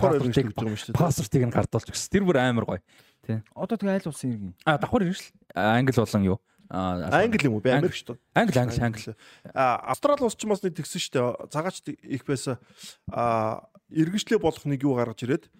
иргэншлийн 0.00 0.52
паспортыг 0.56 0.96
паспортыг 0.96 1.42
нь 1.44 1.54
гардуулж 1.54 1.88
өгсөн. 1.92 2.10
Тэр 2.10 2.24
бүр 2.24 2.38
амар 2.40 2.64
гоё. 2.64 2.82
Тий. 3.26 3.40
Одоо 3.52 3.76
тэгээ 3.76 4.00
айл 4.00 4.08
улсын 4.08 4.32
иргэн. 4.32 4.54
А 4.64 4.78
давхар 4.80 5.04
иргэншил. 5.04 5.32
Англи 5.54 5.96
болон 5.96 6.24
юу? 6.24 6.38
Англи 6.70 7.46
юм 7.46 7.54
уу? 7.58 7.62
Би 7.64 7.70
Америк 7.74 7.94
шүү 7.98 8.14
дээ. 8.14 8.18
Англи, 8.34 8.58
англи, 8.62 8.80
англи. 8.80 9.14
А 9.54 9.90
Австрали 9.90 10.22
улс 10.22 10.38
ч 10.38 10.46
бас 10.46 10.62
нэг 10.62 10.78
тэгсэн 10.78 11.02
шүү 11.02 11.12
дээ. 11.12 11.50
Цагаач 11.50 11.82
их 11.84 12.22
байсан. 12.24 12.62
А 13.10 13.66
иргэншлээ 13.90 14.38
болох 14.38 14.64
нэг 14.64 14.86
юу 14.86 14.94
гаргаж 14.94 15.26
ирээд 15.26 15.50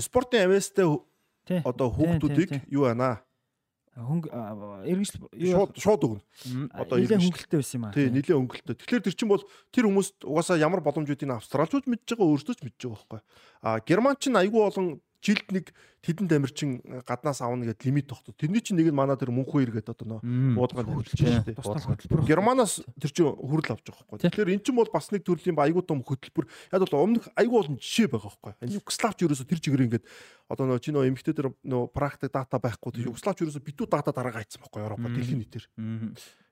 спортын 0.00 0.48
авьяастай 0.48 0.88
одоо 1.60 1.88
хүүхдүүдийг 1.92 2.64
юу 2.72 2.88
байна? 2.88 3.20
Хөнгө 3.98 4.30
эргэж 4.86 5.10
шууд 5.18 5.72
шууд 5.74 6.02
өгнө. 6.06 6.22
Одоо 6.70 6.96
нэлээд 7.02 7.22
хөнгөлөлттэй 7.26 7.58
байсан 7.58 7.76
юм 7.80 7.84
аа. 7.90 7.94
Тий, 7.94 8.06
нэлээд 8.06 8.38
хөнгөлөлттэй. 8.38 8.76
Тэгэхээр 8.78 9.04
тэр 9.04 9.16
чинь 9.18 9.32
бол 9.32 9.42
тэр 9.74 9.84
хүмүүст 9.90 10.16
угаасаа 10.22 10.62
ямар 10.62 10.80
боломжуудыг 10.80 11.26
австралчууд 11.26 11.90
мэдж 11.90 12.14
байгаа 12.14 12.30
өөрсдөө 12.30 12.54
ч 12.54 12.60
мэдж 12.64 12.80
байгаа 12.86 12.94
байхгүй. 13.02 13.20
А 13.66 13.82
герман 13.82 14.14
ч 14.14 14.30
айгүй 14.30 14.62
олон 14.62 15.02
жилд 15.20 15.46
нэг 15.52 15.72
тэдэн 16.00 16.28
тамирчин 16.28 16.80
гаднаас 17.04 17.44
авна 17.44 17.68
гэд 17.68 17.84
лимит 17.84 18.08
тогтод. 18.08 18.36
Тэрний 18.40 18.64
чинь 18.64 18.80
нэг 18.80 18.88
нь 18.88 18.96
манай 18.96 19.20
тэр 19.20 19.28
мөнхөө 19.36 19.68
иргэд 19.68 19.92
одоо 19.92 20.20
нөө 20.20 20.56
буудгаанд 20.56 20.88
хөдөлж 20.88 21.52
дээ. 21.52 22.24
Германаас 22.24 22.80
тэр 22.96 23.12
чинь 23.12 23.28
хүрэл 23.28 23.76
авч 23.76 23.84
байгаа 23.84 24.04
байхгүй. 24.08 24.24
Тэгэхээр 24.24 24.52
эн 24.56 24.62
чинь 24.64 24.78
бол 24.80 24.88
бас 24.88 25.12
нэг 25.12 25.28
төрлийн 25.28 25.60
айгуу 25.60 25.84
том 25.84 26.00
хөтөлбөр. 26.00 26.48
Яг 26.72 26.88
бол 26.88 27.04
өмнөх 27.04 27.28
айгуу 27.36 27.60
олон 27.60 27.76
жишээ 27.76 28.08
байгаа 28.08 28.32
байхгүй. 28.32 28.80
Югославч 28.80 29.18
ерөөсө 29.20 29.44
тэр 29.44 29.60
чигээр 29.60 29.84
ингээд 29.92 30.04
одоо 30.48 30.64
нөө 30.64 30.80
чи 30.80 30.88
нөө 30.88 31.12
эмгтээ 31.12 31.36
тэр 31.36 31.52
нөө 31.68 31.92
практик 31.92 32.32
дата 32.32 32.56
байхгүй. 32.56 33.04
Югославч 33.04 33.44
ерөөсө 33.44 33.60
битүү 33.60 33.92
дата 33.92 34.08
дараа 34.08 34.32
гайцсан 34.32 34.64
байхгүй 34.64 34.80
Европа 34.80 35.12
дэлхийн 35.12 35.40
нийтээр. 35.44 35.64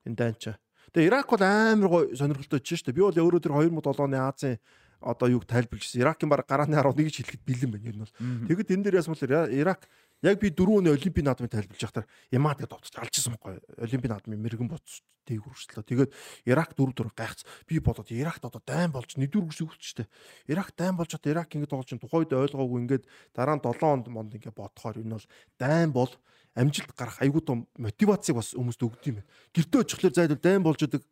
Энэ 0.05 0.17
дайнчаа. 0.17 0.61
Тэгээ 0.93 1.09
Ирак 1.09 1.29
бол 1.29 1.45
амар 1.45 1.89
гой 1.89 2.05
сонирхолтой 2.17 2.61
ч 2.61 2.77
шүү 2.77 2.93
дээ. 2.93 2.97
Би 2.97 3.05
бол 3.05 3.17
өөрөө 3.17 3.41
тэр 3.45 3.53
2007 3.57 4.05
оны 4.09 4.17
Азийн 4.25 4.57
одоо 5.01 5.29
юг 5.29 5.47
тайлбарчсан. 5.47 6.03
Иракийн 6.03 6.29
баг 6.31 6.47
гарааны 6.47 6.75
11 6.75 7.07
гэж 7.07 7.17
хэлэхэд 7.23 7.45
бэлэн 7.47 7.71
байна 7.71 7.91
нь 7.93 8.03
бол. 8.03 8.17
Тэгэд 8.51 8.73
энэ 8.75 8.85
дээр 8.85 8.99
ясмал 8.99 9.19
Ирак 9.19 9.87
яг 10.23 10.39
би 10.43 10.51
дөрөв 10.51 10.83
өний 10.83 10.95
олимпийн 10.95 11.27
наадмыг 11.31 11.51
тайлбарлаж 11.51 11.83
байхдаа 11.83 12.07
Ямад 12.35 12.59
гэдэг 12.59 12.73
товч 12.75 12.95
алжсан 12.99 13.39
байхгүй. 13.39 13.63
Олимпийн 13.79 14.13
наадмын 14.13 14.43
мэрэгэн 14.43 14.69
боц 14.69 15.03
дэг 15.23 15.45
үргэлжлээ. 15.47 15.87
Тэгээд 15.87 16.11
Ирак 16.51 16.75
дөрөв 16.75 16.95
дөрөв 16.99 17.15
гайхц. 17.15 17.47
Би 17.71 17.79
бодоод 17.79 18.11
Иракт 18.11 18.43
одоо 18.43 18.63
дайн 18.65 18.91
болж 18.91 19.15
нэгдүгээр 19.15 19.47
үргэлж 19.47 19.61
өгчтэй. 19.79 20.07
Ирак 20.51 20.75
дайн 20.75 20.99
болж 20.99 21.15
одоо 21.15 21.31
Ирак 21.31 21.55
ингэж 21.55 21.71
тоглож 21.71 21.93
тухайд 21.95 22.35
ойлгоогүй 22.35 22.79
ингээд 22.83 23.05
дараа 23.37 23.57
нь 23.57 23.63
7 23.63 23.79
онд 23.87 24.07
монд 24.11 24.35
ингээд 24.35 24.59
бодохоор 24.59 24.99
энэ 24.99 25.15
бол 25.15 25.27
дайн 25.61 25.91
бол 25.95 26.13
амжилт 26.59 26.91
гарах 26.99 27.23
айгуу 27.23 27.45
том 27.45 27.69
мотивацийг 27.79 28.35
бас 28.35 28.57
хүмүүст 28.57 28.83
өгд 28.83 29.07
юм 29.07 29.23
байна. 29.23 29.31
Гэртээ 29.55 29.81
очихлоор 29.87 30.15
зайдвал 30.17 30.43
дайн 30.43 30.63
болж 30.67 30.83
идэг 30.83 31.07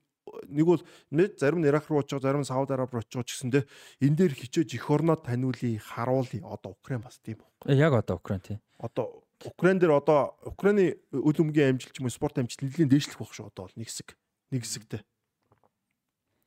нэг 0.49 0.67
бол 0.67 0.83
нэг 1.11 1.39
зарим 1.39 1.61
нь 1.63 1.69
Ирак 1.69 1.89
руу 1.89 2.01
очиж 2.01 2.23
зарим 2.23 2.43
нь 2.43 2.49
Сауди 2.49 2.73
Араб 2.73 2.93
руу 2.93 3.03
ч 3.03 3.17
гэсэндээ 3.17 3.65
энэ 4.03 4.17
дээр 4.17 4.35
хичээж 4.35 4.77
эх 4.77 4.91
орноо 4.91 5.17
таниулъя, 5.17 5.79
харуулъя. 5.79 6.43
Одоо 6.45 6.77
Украин 6.77 7.03
бас 7.03 7.19
тийм 7.23 7.39
байна. 7.65 7.79
Яг 7.79 7.93
одоо 7.95 8.17
Украин 8.17 8.41
тийм. 8.41 8.59
Одоо 8.79 9.27
Украин 9.45 9.79
дээр 9.79 9.93
одоо 9.97 10.37
Украины 10.45 10.97
үл 11.13 11.37
өмгийн 11.37 11.77
амжилт 11.77 11.93
ч 11.93 12.01
юм 12.01 12.09
уу 12.09 12.15
спорт 12.15 12.39
амжилт 12.39 12.63
нэлийн 12.65 12.89
дээшлэх 12.89 13.21
байх 13.21 13.33
шүү 13.35 13.53
одоо 13.53 13.69
бол 13.69 13.77
нэг 13.77 13.89
хэсэг. 13.89 14.17
Нэг 14.51 14.63
хэсэгтэй. 14.65 15.03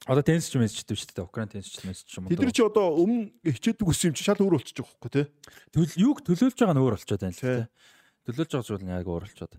Одоо 0.07 0.23
теннис 0.23 0.47
ч 0.47 0.55
мессежтэй 0.55 0.95
шүү 0.95 1.11
дээ. 1.11 1.27
Украин 1.27 1.51
теннис 1.51 1.69
ч 1.69 1.83
мессеж 1.83 2.07
юм. 2.15 2.31
Тэд 2.31 2.39
нар 2.39 2.55
чи 2.55 2.63
одоо 2.63 2.95
өмнө 2.97 3.35
хичээдэг 3.43 3.83
үсэн 3.83 4.09
юм 4.09 4.15
чи 4.15 4.23
шал 4.23 4.39
өөр 4.39 4.55
болчихж 4.55 4.79
байгаа 4.79 4.95
хөөхгүй 4.95 5.11
тий. 5.11 5.25
Төл 5.75 5.91
юуг 5.99 6.23
төлөөлж 6.23 6.55
байгаа 6.55 6.75
нь 6.75 6.81
өөр 6.81 6.95
болчиход 6.95 7.19
байна 7.19 7.35
л 7.35 7.43
тий. 7.43 7.59
Төлөөлж 8.23 8.51
байгаа 8.55 8.67
зүйл 8.69 8.85
нь 8.87 8.95
яг 8.95 9.05
өөр 9.11 9.23
болчиход. 9.27 9.53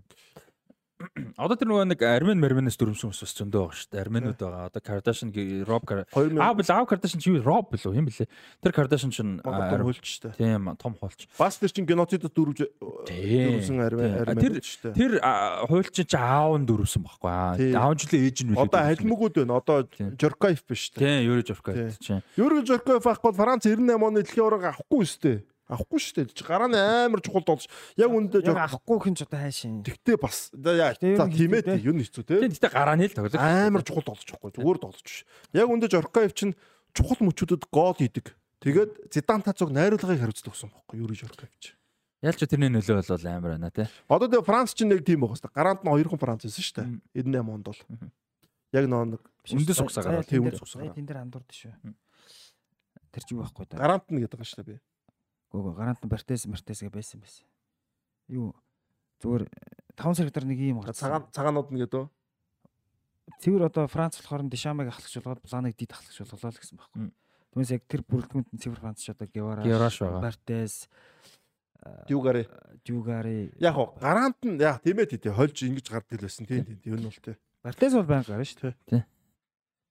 Одоо 1.37 1.55
тэр 1.57 1.69
нөгөө 1.71 1.85
нэг 1.91 2.01
Армен 2.05 2.39
Мерменээс 2.41 2.77
дөрвсөн 2.77 3.09
хүмүүс 3.09 3.21
бас 3.23 3.33
зөндөө 3.37 3.61
байгаа 3.61 3.77
шүү 3.77 3.89
дээ. 3.91 4.01
Арменууд 4.01 4.39
байгаа. 4.41 4.69
Одоо 4.69 4.81
Kardashian 4.81 5.29
Rob 5.67 5.83
Аа 5.89 6.53
бил 6.53 6.67
Rob 6.69 6.87
Kardashian 6.89 7.21
чи 7.21 7.31
юу 7.31 7.41
Rob 7.43 7.69
билүү 7.71 7.95
юм 7.97 8.07
бэлээ. 8.09 8.27
Тэр 8.61 8.71
Kardashian 8.75 9.11
чинь 9.11 9.39
хөлч 9.41 10.05
шүү 10.05 10.31
дээ. 10.31 10.37
Тийм 10.37 10.69
том 10.77 10.93
хуульч. 10.95 11.27
Бас 11.37 11.57
тэр 11.57 11.71
чинь 11.71 11.87
геноцидд 11.89 12.31
дөрвж 12.31 12.67
дөрвсөн 12.81 13.77
Армен 13.81 14.59
шүү 14.61 14.91
дээ. 14.91 14.95
Тэр 14.95 15.11
хуульч 15.69 15.91
чинь 15.95 16.19
аав 16.19 16.57
нь 16.59 16.67
дөрвсөн 16.67 17.01
байхгүй. 17.05 17.75
Аав 17.75 17.93
нь 17.95 17.99
ч 17.99 18.03
л 18.09 18.15
ээж 18.19 18.37
нь 18.45 18.53
үлээ. 18.55 18.65
Одоо 18.67 18.81
халимгууд 18.85 19.35
байна. 19.41 19.57
Одоо 19.57 19.77
Жоркаев 20.19 20.61
биш 20.67 20.91
шүү 20.91 20.99
дээ. 20.99 21.05
Тийм 21.05 21.19
Юрий 21.31 21.45
Жоркаев 21.45 21.97
чинь. 21.99 22.23
Юрий 22.37 22.65
Жоркаев 22.65 23.05
ахгүй 23.07 23.33
Франц 23.33 23.65
98 23.65 23.97
оны 24.01 24.21
дэлхийн 24.21 24.45
аварга 24.45 24.75
авахгүй 24.75 25.05
шүү 25.05 25.21
дээ 25.25 25.39
авахгүй 25.71 25.99
шүү 26.03 26.15
дээ. 26.27 26.45
Гарааны 26.45 26.77
амар 26.77 27.21
чухал 27.23 27.45
болж 27.47 27.65
яг 27.95 28.11
үндэ 28.11 28.43
яг 28.43 28.59
авахгүй 28.67 28.97
хин 29.07 29.15
ч 29.15 29.23
одоо 29.23 29.39
хайшин. 29.39 29.81
Тэгтээ 29.87 30.17
бас 30.19 30.51
за 30.51 30.93
тийм 30.99 31.55
ээ 31.55 31.79
юу 31.81 31.95
нэцүү 31.95 32.23
те. 32.27 32.39
Тийм 32.43 32.51
тэгтээ 32.51 32.71
гарааны 32.75 33.07
л 33.07 33.15
тоглож 33.15 33.35
амар 33.39 33.81
чухал 33.87 34.03
болж 34.03 34.21
байгаа 34.27 34.51
байхгүй. 34.51 34.59
Зүгээр 34.59 34.79
тоглож 34.83 35.01
биш. 35.01 35.23
Яг 35.55 35.67
үндэ 35.71 35.87
Жоркаев 35.89 36.31
чинь 36.35 36.53
чухал 36.93 37.23
мөчүүдэд 37.23 37.71
гол 37.71 37.95
хийдэг. 37.95 38.35
Тэгээд 38.61 38.91
Зиданта 39.09 39.55
цуг 39.57 39.71
найруулгыг 39.73 40.19
хариуцдаг 40.21 40.53
болсон 40.53 40.69
байхгүй 40.69 40.99
Юри 41.01 41.15
Жорка 41.17 41.47
гэж. 41.49 41.73
Ялч 42.21 42.37
тэрний 42.45 42.69
нөлөө 42.69 43.01
бол 43.01 43.25
амар 43.25 43.57
байна 43.57 43.73
тий. 43.73 43.89
Одоо 44.05 44.29
тэгээ 44.29 44.45
Франц 44.45 44.77
ч 44.77 44.85
нэг 44.85 45.01
тим 45.01 45.25
байгаа 45.25 45.41
хэвээр. 45.41 45.57
Гарант 45.57 45.81
нь 45.81 45.89
хоёрхан 45.89 46.21
Франц 46.21 46.45
байсан 46.45 46.61
шүү 46.61 46.77
дээ. 46.77 47.25
98 47.25 47.49
онд 47.49 47.65
бол. 47.65 47.81
Яг 48.71 48.85
нөө 48.85 49.03
нэг 49.17 49.21
Үндэс 49.41 49.81
угсаагаар 49.81 50.21
тийм 50.29 50.45
Тэн 50.45 50.53
үндэс 50.53 50.61
угсаагаар. 50.61 50.93
тэн 50.93 51.05
дээр 51.09 51.21
андуурд 51.25 51.49
шүү. 51.49 51.73
Тэр 53.09 53.23
чи 53.25 53.33
юу 53.33 53.41
байхгүй 53.41 53.65
да. 53.73 53.81
Гарант 53.81 54.05
нь 54.13 54.21
гэдэг 54.21 54.37
байгаа 54.37 54.45
шүү 54.53 54.61
дээ 54.61 54.69
би. 54.69 54.77
Гөө 55.51 55.75
гарант 55.75 56.01
нь 56.03 56.09
Бартес 56.11 56.47
Мартесгээ 56.47 56.91
байсан 56.91 57.19
байсан. 57.19 57.45
Юу 58.31 58.55
зүгээр 59.19 59.45
5 59.99 60.15
сар 60.15 60.31
дээр 60.31 60.47
нэг 60.47 60.59
юм 60.59 60.79
Цагаан 60.87 61.27
цагаанууд 61.35 61.69
нь 61.71 61.79
гэдэг. 61.83 62.07
Цэвэр 63.43 63.67
одоо 63.67 63.85
Франц 63.87 64.17
болохоор 64.17 64.47
нь 64.47 64.51
Дешамыг 64.51 64.87
ахлагч 64.87 65.19
болгоод 65.19 65.43
Бланыг 65.43 65.75
дид 65.75 65.91
ахлагч 65.91 66.17
болголоо 66.23 66.51
л 66.51 66.59
гэсэн 66.59 66.77
байхгүй. 66.79 67.11
Түүнээс 67.51 67.71
яг 67.75 67.83
тэр 67.87 68.01
бүрэлдэхүүнд 68.07 68.49
нь 68.55 68.61
цэвэр 68.63 68.79
Франц 68.79 68.99
ч 69.03 69.11
одоо 69.11 69.27
Гевара, 69.27 69.63
Гевраш 69.67 69.99
байгаа. 69.99 70.23
Бартес, 70.23 70.87
Дюгари. 72.07 72.47
Дюгари. 72.85 73.51
Яг 73.59 73.75
гоо 73.75 73.95
гарант 73.99 74.37
нь 74.45 74.61
яг 74.61 74.81
тийм 74.81 75.01
ээ 75.01 75.17
тий 75.17 75.33
хольж 75.33 75.57
ингэж 75.65 75.87
гардаг 75.89 76.21
л 76.21 76.25
байсан 76.29 76.45
тийм 76.45 76.65
тийм 76.65 76.79
ер 76.85 76.99
нь 77.01 77.09
бол 77.09 77.21
тий. 77.21 77.35
Бартес 77.63 77.93
бол 77.97 78.05
байнга 78.05 78.37
гарна 78.37 78.45
шүү 78.45 78.73
дээ. 78.87 79.05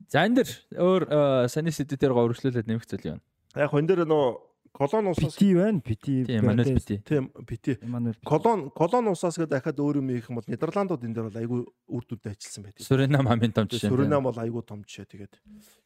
За 0.07 0.23
энэ 0.23 0.41
дэр 0.41 0.49
өөр 0.79 1.03
э, 1.11 1.49
саний 1.51 1.75
сэдвээр 1.75 2.15
гоо 2.15 2.31
өргөжлүүлээд 2.31 2.71
нэмэх 2.71 2.87
зүйл 2.87 3.19
юм. 3.19 3.21
Яг 3.59 3.75
энэ 3.75 3.89
дээр 3.91 4.07
нөө 4.07 4.27
колон 4.73 5.07
усаас 5.11 5.35
Пити 5.37 5.55
байна. 5.55 5.81
Пити. 5.81 6.25
Тийм 6.25 6.45
Мануэл 6.47 6.75
бити. 6.75 6.99
тийм 7.05 7.31
бити. 7.47 7.77
Колон 8.25 8.71
колон 8.71 9.09
усаас 9.13 9.37
гэдэг 9.39 9.51
дахиад 9.51 9.79
өөр 9.79 9.99
юм 9.99 10.11
их 10.11 10.31
юм 10.31 10.37
бол 10.41 10.47
Нидерландууд 10.47 11.05
энэ 11.05 11.15
дээр 11.15 11.27
бол 11.29 11.41
айгүй 11.43 11.61
үр 11.91 12.05
дүнтэй 12.07 12.33
ажилласан 12.33 12.65
байдаг. 12.65 12.87
Суринам 12.87 13.27
хамгийн 13.27 13.53
том 13.53 13.67
жишээ. 13.69 13.91
Суринам 13.91 14.23
бол 14.25 14.39
айгүй 14.39 14.63
том 14.65 14.81
жишээ 14.87 15.07
тэгээд 15.11 15.35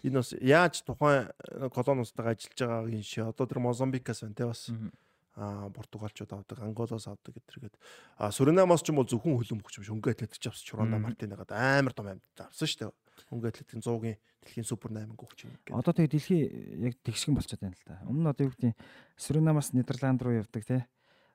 энэ 0.04 0.18
бас 0.20 0.30
яаж 0.38 0.84
тухайн 0.84 1.28
э, 1.32 1.68
колон 1.72 2.04
устайгаа 2.04 2.36
ажиллаж 2.36 2.60
байгаагийн 2.60 3.02
шээ 3.02 3.24
одоо 3.32 3.46
тэр 3.48 3.58
Мозамбикаас 3.64 4.20
байна 4.22 4.34
те 4.36 4.44
бас 4.46 4.68
Мгм. 4.68 4.92
а 5.36 5.66
португалчууд 5.74 6.30
авдаг 6.30 6.58
анголоос 6.62 7.08
авдаг 7.10 7.34
гэдэргээд 7.34 7.74
а 8.22 8.30
суринамаас 8.30 8.86
ч 8.86 8.94
юм 8.94 9.02
уу 9.02 9.08
зөвхөн 9.08 9.34
хөлөн 9.34 9.58
бөхч 9.66 9.82
биш 9.82 9.90
хөнгө 9.90 10.14
атлетик 10.14 10.46
авсан 10.46 10.62
чуранда 10.62 10.94
Мгм. 11.02 11.10
мартинегаад 11.10 11.50
амар 11.50 11.90
том 11.90 12.06
амьд 12.06 12.22
авсан 12.38 12.68
шүү 12.70 12.78
дээ 12.86 12.92
хөнгө 13.30 13.48
атлетикийн 13.50 13.82
100-гийн 13.82 14.18
дэлхийн 14.44 14.66
супер 14.68 14.90
8 14.92 15.14
гүгч 15.16 15.38
юм 15.46 15.52
гэдэг. 15.54 15.72
Одоо 15.74 15.92
тэгээ 15.94 16.12
дэлхий 16.12 16.42
яг 16.84 16.94
тэгшгэн 17.00 17.34
болчиход 17.34 17.62
байна 17.64 17.76
л 17.78 17.86
та. 17.88 18.02
Өмнө 18.04 18.22
нь 18.26 18.32
одоо 18.32 18.44
юу 18.48 18.52
гэдэг 18.52 18.74
Суринамаас 19.16 19.72
Нидерланд 19.72 20.20
руу 20.20 20.34
явдаг 20.36 20.62
те. 20.64 20.86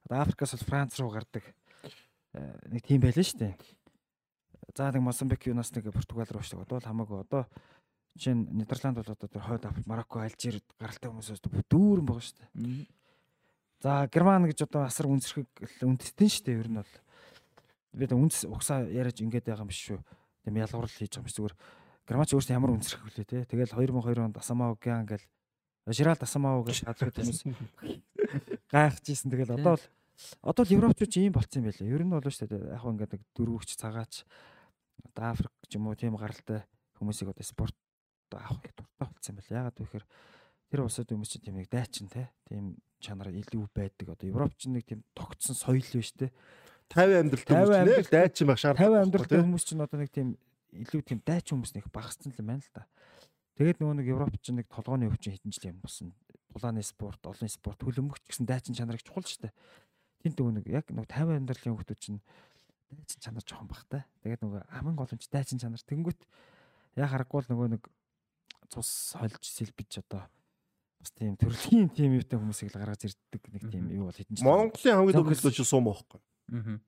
Одоо 0.05 0.17
Африкаас 0.21 0.53
бол 0.53 0.67
Франц 0.69 0.93
руу 0.99 1.09
гардаг. 1.09 1.43
Э, 2.33 2.59
Нэг 2.69 2.83
тийм 2.85 3.01
байлаа 3.01 3.25
шүү 3.25 3.39
дээ. 3.41 3.53
За 4.77 4.91
нэг 4.93 5.01
Мозамбик 5.01 5.47
юунаас 5.49 5.73
нэг 5.73 5.89
Португал 5.89 6.29
руу 6.29 6.43
шдаг. 6.45 6.63
Одоо 6.63 6.77
л 6.77 6.85
хамаагүй 6.85 7.19
одоо 7.25 7.49
жишээ 8.15 8.35
нь 8.37 8.47
Нидерланд 8.53 9.01
бол 9.01 9.09
одоо 9.09 9.27
тэр 9.27 9.41
хойд 9.41 9.65
Африк, 9.65 9.87
Марокко, 9.87 10.21
Алжир 10.21 10.61
гаралтай 10.77 11.09
хүмүүсээс 11.09 11.41
дүүрэн 11.71 12.05
байгаа 12.05 12.23
шүү 12.23 12.37
дээ. 12.37 12.87
За 13.79 14.07
Герман 14.11 14.45
гэж 14.45 14.67
одоо 14.67 14.83
асар 14.85 15.07
үнсэрхэг 15.07 15.47
үндэстэн 15.81 16.29
шүү 16.29 16.43
дээ 16.45 16.59
ер 16.59 16.69
нь 16.69 16.79
бол. 16.83 16.95
Би 17.95 18.05
одоо 18.05 18.19
үндэс 18.19 18.43
угсаа 18.45 18.83
яриад 18.85 19.23
ингэж 19.23 19.47
байгаа 19.47 19.63
юм 19.63 19.71
биш 19.71 19.81
шүү. 19.87 19.99
Тэм 20.45 20.55
ялгуурл 20.59 20.89
хийж 20.89 21.11
байгаа 21.13 21.21
юм 21.21 21.27
биш 21.27 21.35
зүгээр. 21.35 21.55
Германч 22.09 22.29
өөрсдөө 22.33 22.55
ямар 22.57 22.73
үнсэрхэг 22.73 23.05
вүлээ 23.05 23.27
те. 23.27 23.45
Тэгэл 23.45 23.75
2002 23.75 24.23
онд 24.23 24.37
Асамаа 24.41 24.73
Гян 24.81 25.05
гэл 25.05 25.25
Жиралд 25.89 26.21
Асамаа 26.21 26.61
гэж 26.65 26.85
хадлаг 26.85 27.13
хүмүүс 27.13 27.41
гайхажсэн. 28.69 29.29
Тэгэл 29.29 29.57
одоо 29.57 29.77
л 29.77 29.83
одоо 30.41 30.63
л 30.65 30.75
европчууд 30.75 31.13
ийм 31.17 31.33
болцсон 31.33 31.63
юм 31.63 31.69
байлаа. 31.69 31.87
Ер 31.89 32.03
нь 32.03 32.11
бол 32.11 32.25
шүү 32.25 32.49
дээ. 32.49 32.73
Яг 32.75 32.81
хөө 32.83 32.93
ингээд 32.97 33.13
дөрвөгч 33.33 33.69
цагаач 33.79 34.13
одоо 35.05 35.23
Африк 35.31 35.53
ч 35.69 35.77
юм 35.79 35.87
уу 35.87 35.95
тийм 35.95 36.17
гаралтай 36.19 36.65
хүмүүсийг 36.99 37.31
одоо 37.31 37.45
спорт 37.45 37.77
авах 38.33 38.65
их 38.65 38.75
дуртай 38.75 39.07
болцсон 39.07 39.33
юм 39.33 39.37
байлаа. 39.39 39.59
Ягаад 39.63 39.77
вэ 39.79 39.85
гэхээр 39.85 40.05
тэр 40.69 40.79
улсад 40.83 41.09
хүмүүс 41.09 41.29
чинь 41.31 41.45
тийм 41.45 41.55
нэг 41.57 41.69
дайчин 41.71 42.07
те. 42.11 42.29
Тийм 42.45 42.77
чанар 42.99 43.31
илүү 43.31 43.69
байдаг. 43.73 44.13
Одоо 44.13 44.27
европч 44.27 44.67
нэг 44.67 44.85
тийм 44.85 45.01
тогтсон 45.15 45.55
соёл 45.55 45.81
биш 45.81 46.13
те. 46.13 46.29
50 46.89 47.21
амьдрал 47.21 47.45
50 47.45 47.53
хүмүүс 47.53 47.69
нэ 47.69 47.79
амьдрал- 47.79 48.09
дайчин 48.11 48.47
байх 48.49 48.59
50 48.59 48.61
шаардлагатай. 48.65 49.01
амьдралтай 49.05 49.39
хүмүүс 49.45 49.63
чинь 49.69 49.81
одоо 49.85 49.97
нэг 50.01 50.09
тийм 50.11 50.27
илүү 50.73 51.01
тийм 51.05 51.19
дайчин 51.25 51.53
хүмүүс 51.57 51.73
нэг 51.77 51.85
багассан 51.93 52.33
юм 52.33 52.45
байна 52.49 52.61
л 52.65 52.71
да. 52.73 52.83
Тэгээд 53.57 53.77
нөгөө 53.79 53.95
нэг 53.99 54.07
Европч 54.09 54.41
чинь 54.41 54.57
нэг 54.57 54.67
толгойн 54.71 55.09
өвчин 55.09 55.33
хитэн 55.35 55.51
жил 55.53 55.69
юм 55.69 55.79
болсон. 55.83 56.13
Улааны 56.55 56.81
спорт, 56.81 57.21
олон 57.27 57.49
спорт, 57.49 57.79
хөлбөмбөгч 57.85 58.25
гэсэн 58.25 58.45
дайчин 58.49 58.73
чанарыг 58.73 59.03
чухал 59.05 59.21
шүү 59.21 59.45
дээ. 59.49 59.53
Тэнт 60.25 60.37
нөгөө 60.39 60.53
нэг 60.57 60.65
яг 60.71 60.85
нөгөө 60.89 61.09
50 61.13 61.37
амьдралын 61.45 61.73
хүмүүс 61.77 61.99
чинь 62.01 62.19
дайчин 62.89 63.19
чанар 63.21 63.43
жоохон 63.45 63.67
багтай. 63.69 64.01
Тэгээд 64.25 64.41
нөгөө 64.41 64.61
аман 64.73 64.95
голомч 64.97 65.29
дайчин 65.29 65.59
чанар 65.61 65.83
тэнгүүт 65.85 66.21
яг 66.97 67.09
харахгүй 67.13 67.41
л 67.45 67.51
нөгөө 67.53 67.67
нэг 67.77 67.83
цус 68.73 69.13
хольж 69.13 69.43
сэлбэж 69.45 70.01
одоо 70.01 70.25
бас 70.99 71.11
тийм 71.13 71.37
төрөлхийн 71.37 71.89
тийм 71.97 72.17
юутай 72.17 72.39
хүмүүсийг 72.41 72.73
л 72.73 72.79
гаргаж 72.81 73.05
ирдэг 73.05 73.41
нэг 73.53 73.63
тийм 73.69 73.85
юу 73.93 74.09
бол 74.09 74.17
хитэн 74.17 74.35
жил. 74.39 74.47
Монголын 74.49 74.95
хамгийн 74.97 75.15
том 75.15 75.25
Зөнгөс- 75.29 75.41
төлөөч 75.45 75.61
сум 75.69 75.85
байхгүй. 75.85 76.19
Мгм. 76.49 76.81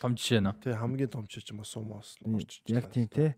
Том 0.00 0.12
жишээ 0.18 0.40
нөө. 0.42 0.54
Тий 0.62 0.74
хамгийн 0.74 1.10
том 1.10 1.24
ч 1.26 1.40
юм 1.46 1.62
уу 1.62 1.68
сумоос 1.68 2.16
орч. 2.24 2.60
яг 2.66 2.90
тийм 2.90 3.08
те. 3.08 3.36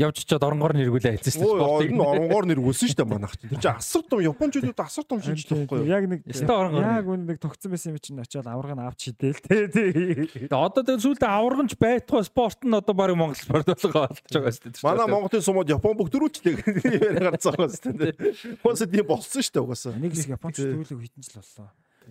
Явж 0.00 0.24
чад 0.24 0.40
оронгоор 0.40 0.72
нэргүүлээ 0.72 1.20
хэлсэн 1.20 1.36
шүү 1.36 1.52
Ой, 1.52 1.84
дээ. 1.84 1.92
энэ 1.92 2.00
оронгоор 2.00 2.44
нэргүүлсэн 2.48 2.88
шүү 2.88 2.96
дээ 2.96 3.08
манайх. 3.12 3.36
Тэр 3.36 3.60
чинь 3.60 3.76
асар 3.76 4.02
том 4.08 4.20
Япончууд 4.24 4.80
асар 4.80 5.04
том 5.04 5.20
шинж 5.20 5.44
тахгүй 5.44 5.84
юу? 5.84 5.88
Яг 5.88 6.08
нэг 6.08 6.24
яг 6.32 7.06
үн 7.12 7.28
нэг 7.28 7.36
тогтсон 7.36 7.76
байсан 7.76 7.92
юм 7.92 8.00
чинь 8.00 8.16
очиод 8.24 8.48
авраг 8.48 8.72
нь 8.72 8.80
авч 8.80 9.12
шидэл 9.12 9.36
те. 9.44 9.68
Тэгээ 9.68 10.48
одоо 10.48 10.80
тэр 10.80 10.96
сүүлдээ 10.96 11.28
аварганч 11.28 11.76
байтугай 11.76 12.24
спорт 12.24 12.64
нь 12.64 12.72
одоо 12.72 12.94
баг 12.96 13.12
Монгол 13.12 13.36
спорт 13.36 13.68
болгоо 13.68 14.08
болж 14.08 14.32
байгаа 14.32 14.52
шүү 14.56 14.72
дээ. 14.72 14.80
Манай 14.80 15.06
Монголын 15.12 15.44
сумууд 15.44 15.68
Япон 15.68 15.96
бүгдрүүчтэй 16.00 16.56
яриа 16.56 17.20
гарцсан 17.36 17.52
байгаа 17.52 17.76
шүү 17.76 17.92
дээ. 18.00 18.12
Уусаа 18.64 18.88
тийм 18.88 19.04
болсон 19.04 19.44
шүү 19.44 19.52
дээ 19.52 19.64
угаасаа. 19.68 19.92
Нэг 20.00 20.16
хэсэг 20.16 20.32
японч 20.40 20.56
Тий. 20.56 20.72
төвлөг 20.72 21.00
хитэн 21.04 21.20
жил 21.20 21.36
боллоо. 21.36 21.68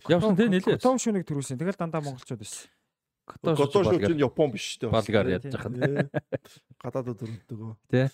Явсан 0.09 0.35
тий 0.35 0.47
нэлээ. 0.49 0.79
Том 0.81 0.97
шүнийг 0.97 1.25
төрүүлсэн. 1.27 1.59
Тэгэл 1.59 1.79
дандаа 1.79 2.01
монголчууд 2.01 2.41
байсан. 2.41 2.69
Готоо 3.43 3.83
шүү 3.85 4.01
чинь 4.01 4.19
Япон 4.21 4.51
биш 4.51 4.75
шүү 4.75 4.87
дээ. 4.87 4.91
Болгоор 4.91 5.27
ядж 5.31 5.53
хахад. 5.55 5.73
Тий. 5.77 6.09
Гадаадд 6.81 7.21
өрнөдөг. 7.21 8.11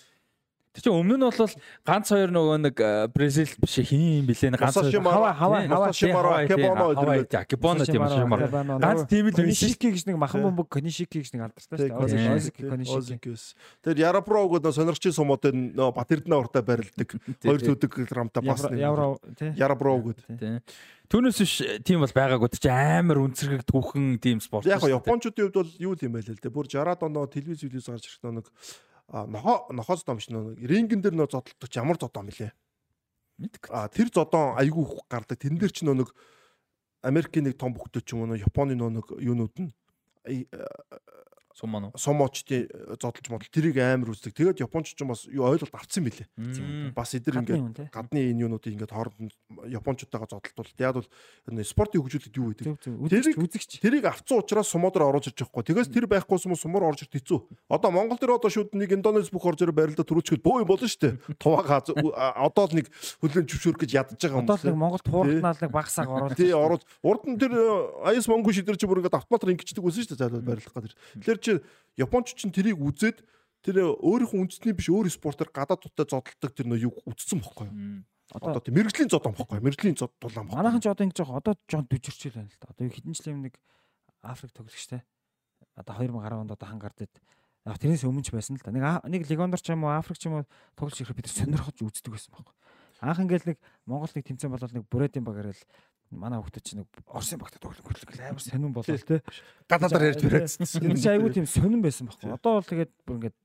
Тэр 0.78 0.94
чинь 0.94 0.94
өмнө 0.94 1.18
нь 1.18 1.26
бол 1.26 1.50
ганц 1.82 2.06
хоёр 2.14 2.30
нөгөө 2.30 2.56
нэг 2.70 2.76
э, 2.78 3.10
Бразил 3.10 3.50
биш 3.58 3.74
хин 3.82 4.22
юм 4.22 4.26
блэ 4.30 4.54
ганц 4.54 4.78
Масашимара, 4.78 5.34
хава 5.34 5.34
хава 5.34 5.58
Масашимара, 5.66 6.46
Кебоно 6.46 6.84
өдрөө 6.94 7.42
Кебоно 7.50 7.82
тийм 7.82 8.06
шимар. 8.06 8.46
Ганц 8.78 9.02
тийм 9.10 9.26
л. 9.26 9.34
Конишики 9.34 9.90
гэж 9.90 10.06
нэг 10.06 10.16
махан 10.22 10.46
бомбог 10.46 10.70
Конишики 10.70 11.18
гэж 11.18 11.34
нэг 11.34 11.50
алдартай 11.50 11.82
шүү 11.82 12.06
дээ. 12.06 12.70
Конишики. 12.70 12.94
Озикс. 12.94 13.58
Тэр 13.82 13.98
Ярапро 13.98 14.46
гэдэг 14.46 14.70
сонирчийн 14.70 15.18
сумууд 15.18 15.42
энэ 15.50 15.74
Батэрдэнэ 15.74 16.38
уртаа 16.38 16.62
барилдаг. 16.62 17.10
Хоёр 17.42 17.58
төдөг 17.74 17.98
грамтай 18.06 18.46
бас 18.46 18.62
нэг. 18.70 18.78
Гэдэг. 18.78 20.38
Тий. 20.38 20.60
Түүнээс 21.08 21.38
биш 21.40 21.52
тийм 21.88 22.04
бол 22.04 22.12
байгаагүй 22.12 22.52
чи 22.52 22.68
амар 22.68 23.18
үнцэрхэг 23.24 23.64
түүхэн 23.64 24.20
тийм 24.20 24.42
спорт. 24.44 24.68
Яг 24.68 24.84
го 24.84 24.92
Япончуудын 24.92 25.48
хувьд 25.48 25.56
бол 25.56 25.70
юу 25.80 25.96
юм 25.96 26.12
бэ 26.12 26.20
л 26.20 26.36
дээ. 26.36 26.52
Бүр 26.52 26.68
60-аад 26.68 27.00
оноо 27.08 27.24
телевиз 27.32 27.64
телевиз 27.64 27.88
гарч 27.88 28.12
ирэх 28.12 28.28
нэг 28.28 28.46
нохоо 29.08 29.72
нохоос 29.72 30.04
домш 30.04 30.28
нэг 30.28 30.60
рингэн 30.60 31.00
дээр 31.00 31.16
нөө 31.16 31.28
зодтолдог 31.32 31.70
ямар 31.76 31.96
зодоо 31.96 32.22
мөлий. 32.22 32.52
мэдгүй. 33.38 33.70
А 33.72 33.88
тэр 33.88 34.10
зодоо 34.12 34.54
айгүй 34.58 34.84
их 34.84 35.04
гардаг. 35.08 35.38
Тэн 35.38 35.58
дээр 35.58 35.72
ч 35.72 35.86
нөө 35.86 36.04
нэг 36.04 36.08
Америкийн 37.02 37.46
нэг 37.48 37.56
том 37.56 37.72
бүхтэй 37.72 38.02
ч 38.02 38.12
юм 38.12 38.26
уу 38.26 38.34
нөө 38.34 38.42
Японы 38.44 38.74
нөө 38.76 38.90
нэг 39.00 39.06
юунууд 39.16 39.54
нь 39.56 39.70
ай- 41.58 41.60
Сум 41.60 41.70
мөн. 41.74 41.90
сомоочдын 41.98 42.70
зодолж 43.02 43.26
модол 43.30 43.50
тэрийг 43.50 43.76
амар 43.82 44.14
үздэг. 44.14 44.30
Тэгээд 44.34 44.62
японч 44.62 44.94
ч 44.94 45.02
юм 45.02 45.08
бас 45.10 45.26
юу 45.26 45.42
ойлголт 45.50 45.74
авцсан 45.74 46.04
билээ. 46.06 46.26
үү. 46.38 46.94
Бас 46.94 47.14
эдэр 47.18 47.42
ингээд 47.42 47.90
гадны 47.90 48.18
энэ 48.30 48.46
юунуудыг 48.46 48.72
ингээд 48.78 48.94
хооронд 48.94 49.34
япончуудтайгаа 49.66 50.28
зодтолтол. 50.30 50.70
Яг 50.78 50.94
бол 50.94 51.08
энэ 51.50 51.64
спортын 51.66 51.98
хөгжүүлэлт 52.02 52.36
юу 52.38 52.54
гэдэг. 52.54 52.66
Тэрийг- 53.10 53.38
Үзэгч. 53.42 53.80
Тэрийг 53.82 54.04
авцсан 54.06 54.38
учраас 54.38 54.68
сумуудаар 54.70 55.10
оруулж 55.10 55.28
ирж 55.34 55.42
байхгүй. 55.42 55.62
Тэгээс 55.66 55.90
тэр 55.90 56.06
байхгүй 56.06 56.38
сум 56.38 56.54
сумаар 56.54 56.84
орж 56.94 57.02
ирт 57.02 57.12
хэцүү. 57.18 57.38
Одоо 57.68 57.90
Монгол 57.90 58.18
дээр 58.18 58.38
одоо 58.38 58.50
шууд 58.50 58.70
нэг 58.78 58.92
Индонез 58.94 59.30
бүх 59.30 59.44
орж 59.44 59.58
ирээ 59.62 59.74
барилда 59.74 60.04
төрүүлчихэд 60.06 60.42
бөө 60.46 60.62
юм 60.62 60.68
болно 60.70 60.86
шүү 60.86 61.02
дээ. 61.02 61.14
Тувааг 61.42 61.66
хаз 61.66 61.90
одоо 61.90 62.64
л 62.70 62.74
нэг 62.78 62.86
хүлэн 63.18 63.46
зөвшөөрөх 63.50 63.82
гэж 63.82 63.90
ядж 63.98 64.14
байгаа 64.14 64.38
юм. 64.38 64.46
Одоо 64.46 64.56
л 64.56 64.66
нэг 64.68 64.76
Монголд 64.78 65.06
хууртнаал 65.08 65.58
нэг 65.58 65.70
багсааг 65.74 66.08
оруулж. 66.08 66.36
Тий 66.38 66.52
оруулж 66.54 66.82
урд 67.02 67.22
нь 67.26 67.38
тэр 67.38 67.52
аяс 68.06 68.26
монгол 68.28 68.52
шидэр 68.54 68.76
чи 68.78 68.86
бүр 68.86 69.02
ингээд 69.02 69.18
автоматар 69.18 69.50
ингэждэг 69.54 69.82
байсан 69.82 70.02
шүү 70.06 70.14
дээ 70.14 70.22
зайлал 70.22 70.44
барилах 70.46 70.74
гэдэг. 70.74 70.94
Тэгэхээр 71.18 71.38
чи 71.48 71.56
японч 71.96 72.36
чинь 72.36 72.52
тэрийг 72.52 72.76
үзээд 72.76 73.24
тэр 73.64 73.96
өөрийнхөө 73.96 74.38
үндэсний 74.44 74.76
биш 74.76 74.92
өөр 74.92 75.08
спортоор 75.08 75.48
гадаад 75.48 75.80
тутаа 75.80 76.04
зодтолдог 76.04 76.52
тэр 76.52 76.68
нөө 76.68 76.84
юу 76.86 76.92
үтцсэн 77.08 77.40
бохгүй 77.40 77.66
юу? 77.72 78.04
Одоо 78.36 78.60
тийм 78.60 78.76
мэрэгжлийн 78.76 79.08
зодон 79.08 79.32
бохгүй 79.32 79.56
юу? 79.56 79.64
Мэрэгжлийн 79.64 79.96
зод 79.96 80.12
дулаан 80.20 80.46
бохгүй. 80.46 80.60
манайхан 80.60 80.84
ч 80.84 80.86
одоо 80.92 81.04
ингэж. 81.08 81.24
Одоо 81.24 81.54
жоон 81.64 81.88
дүжирчл 81.88 82.36
байна 82.36 82.52
л 82.52 82.60
да. 82.60 82.68
Одоо 82.76 82.84
хэдэн 82.92 83.16
жилийн 83.16 83.40
нэг 83.48 83.54
Африк 84.20 84.52
тоглогчтой. 84.52 85.00
Одоо 85.72 85.94
2010 85.96 86.44
онд 86.44 86.52
одоо 86.52 86.68
хангардад 86.68 87.08
яг 87.08 87.78
тэрнээс 87.80 88.04
өмнө 88.04 88.20
ч 88.20 88.36
байсан 88.36 88.60
л 88.60 88.62
да. 88.62 88.68
Нэг 88.68 88.84
нэг 89.08 89.22
легондор 89.32 89.56
ч 89.56 89.72
юм 89.72 89.88
уу 89.88 89.96
Африк 89.96 90.20
ч 90.20 90.28
юм 90.28 90.44
уу 90.44 90.48
тоглож 90.76 91.00
ирэх 91.00 91.16
бид 91.16 91.32
сонирхож 91.32 91.80
үздэг 91.80 92.12
байсан 92.12 92.36
байхгүй. 92.36 92.52
Анх 93.00 93.22
ингээл 93.22 93.54
нэг 93.54 93.58
Монгол 93.86 94.10
нэг 94.10 94.26
тэмцээн 94.26 94.52
болол 94.52 94.74
нэг 94.74 94.84
Брэдийн 94.90 95.24
багаар 95.26 95.54
л 95.54 95.64
манай 96.10 96.40
хүүхдүүд 96.40 96.64
чинь 96.64 96.80
нэг 96.82 96.88
Оросын 97.06 97.38
багтаа 97.38 97.60
тоглох 97.60 97.84
хөрлөг 97.84 98.10
амар 98.18 98.42
сонирн 98.42 98.72
болол 98.72 99.04
те. 99.04 99.22
Гадаадаар 99.68 100.08
ярьж 100.16 100.22
барайцсан. 100.24 100.66
Тэр 100.66 100.96
чинь 100.96 101.14
айгүй 101.14 101.30
тийм 101.36 101.46
сонирн 101.46 101.84
байсан 101.84 102.08
байхгүй. 102.08 102.32
Одоо 102.32 102.58
бол 102.58 102.66
тэгээд 102.66 102.92
бүр 103.04 103.16
ингээд 103.20 103.36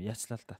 яачлаа 0.00 0.38
л 0.38 0.46
да. 0.46 0.56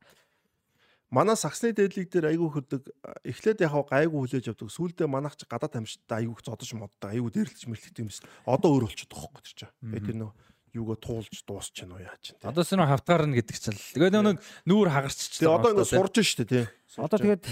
Манай 1.12 1.36
саксны 1.36 1.76
дээдлэг 1.76 2.08
дээр 2.08 2.32
айгүй 2.32 2.48
хөдөг 2.50 2.82
эхлээд 3.24 3.62
яг 3.62 3.76
гайгүй 3.89 4.16
хүлээж 4.16 4.48
авдаг. 4.48 4.72
Сүүлдээ 4.72 5.06
манайх 5.06 5.36
ч 5.36 5.44
гадаад 5.44 5.76
амьстай 5.76 6.24
айгүй 6.24 6.40
зодож 6.40 6.72
моддаг. 6.72 7.12
Айгүй 7.12 7.31
дээрлэж 7.36 7.68
мэрлэгдэг 7.68 8.00
юм 8.00 8.08
шиг. 8.08 8.24
Одоо 8.48 8.72
өөр 8.81 8.89
болчиход 8.89 9.12
байгаа 9.12 9.44
тэр 9.44 9.52
чинь. 9.52 9.72
Яг 9.92 10.05
тэр 10.08 10.16
нөө 10.16 10.32
юугаа 10.72 10.97
туулж 10.97 11.44
дуусч 11.44 11.76
чинь 11.76 11.92
уу 11.92 12.00
яа 12.00 12.16
чинь. 12.24 12.40
Одоо 12.40 12.64
сэнэ 12.64 12.89
хавтгаарна 12.89 13.36
гэдэг 13.36 13.56
чинь. 13.60 13.76
Тэгээд 13.76 14.16
нэг 14.24 14.40
нүүр 14.64 14.89
хагарч 14.89 15.36
Тэгээ 15.36 15.52
одоо 15.52 15.70
ингэ 15.76 15.84
сурж 15.84 16.16
штэ 16.24 16.48
тий. 16.48 16.64
Одоо 16.97 17.20
тэгээд 17.20 17.44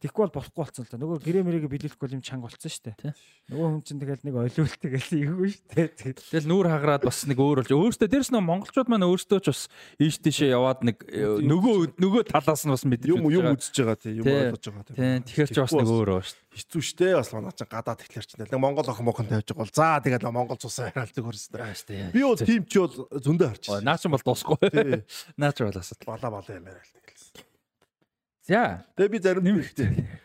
Тэгэхгүй 0.00 0.32
бол 0.32 0.36
болохгүй 0.40 0.64
болсон 0.64 0.84
л 0.84 0.88
да. 0.88 0.96
Нөгөө 0.96 1.18
гэрээ 1.20 1.44
мэрэг 1.44 1.68
биелүүлэхгүй 1.68 2.08
юм 2.16 2.24
чанга 2.24 2.48
болсон 2.48 2.72
шүү 2.72 2.88
дээ. 2.88 3.12
Нөгөө 3.52 3.68
хүн 3.68 3.82
чинь 3.84 4.00
тэгэл 4.00 4.24
нэг 4.24 4.34
олиулт 4.40 4.76
тэгэл 4.80 5.12
ийггүй 5.12 5.48
шүү 5.52 5.64
дээ. 5.76 5.88
Тэгэл 6.16 6.48
нүүр 6.48 6.66
хагараад 6.72 7.04
бас 7.04 7.20
нэг 7.28 7.36
өөр 7.36 7.60
болж 7.60 7.68
өөртөө 7.68 8.08
дээрс 8.08 8.32
нөө 8.32 8.42
монголчууд 8.48 8.88
маань 8.88 9.04
өөртөө 9.04 9.40
ч 9.44 9.46
бас 9.52 9.62
ийш 10.00 10.16
тийшээ 10.24 10.56
яваад 10.56 10.80
нэг 10.88 11.04
нөгөө 11.04 12.00
нөгөө 12.00 12.22
талаас 12.32 12.64
нь 12.64 12.72
бас 12.72 12.84
мэдэж 12.88 13.12
юм 13.12 13.28
юм 13.28 13.52
үзэж 13.52 13.76
байгаа 13.76 14.00
тийм 14.00 14.24
юм 14.24 14.32
ойлгож 14.32 14.64
байгаа 14.72 14.84
тийм. 14.88 15.20
Тэгэхээр 15.28 15.50
ч 15.52 15.58
бас 15.60 15.74
нэг 15.76 15.92
өөр 15.92 16.10
баа 16.16 16.24
шүү. 16.24 16.40
Хэцүү 16.50 16.80
шттэ 16.80 17.08
бас 17.20 17.30
манаа 17.36 17.52
чинь 17.52 17.68
гадаад 17.68 18.00
ихлэр 18.00 18.24
чинь 18.24 18.40
нэг 18.40 18.56
монгол 18.56 18.88
охин 18.88 19.04
мохон 19.04 19.28
тавьж 19.28 19.52
байгаа 19.52 19.68
бол 19.68 19.76
за 19.76 20.00
тэгээд 20.00 20.24
монгол 20.32 20.58
цусаа 20.58 20.90
хараалдаг 20.90 21.24
хөрстэй. 21.28 22.10
Би 22.10 22.24
бол 22.24 22.40
тим 22.40 22.64
чи 22.64 22.78
бол 22.80 23.06
зөндөө 23.20 23.48
харчих. 23.52 23.84
Наа 23.84 24.00
чинь 24.00 24.10
бол 24.10 24.24
дуусахгүй. 24.24 25.04
Наа 25.38 25.52
чинь 25.54 25.70
бол 25.70 25.78
асуудал. 25.78 26.08
Бала 26.10 26.40
бала 26.40 26.50
юмараа 26.50 26.82
л 26.82 27.00
За. 28.50 28.82
Тэгээ 28.98 29.14
би 29.14 29.18
зарим 29.22 29.62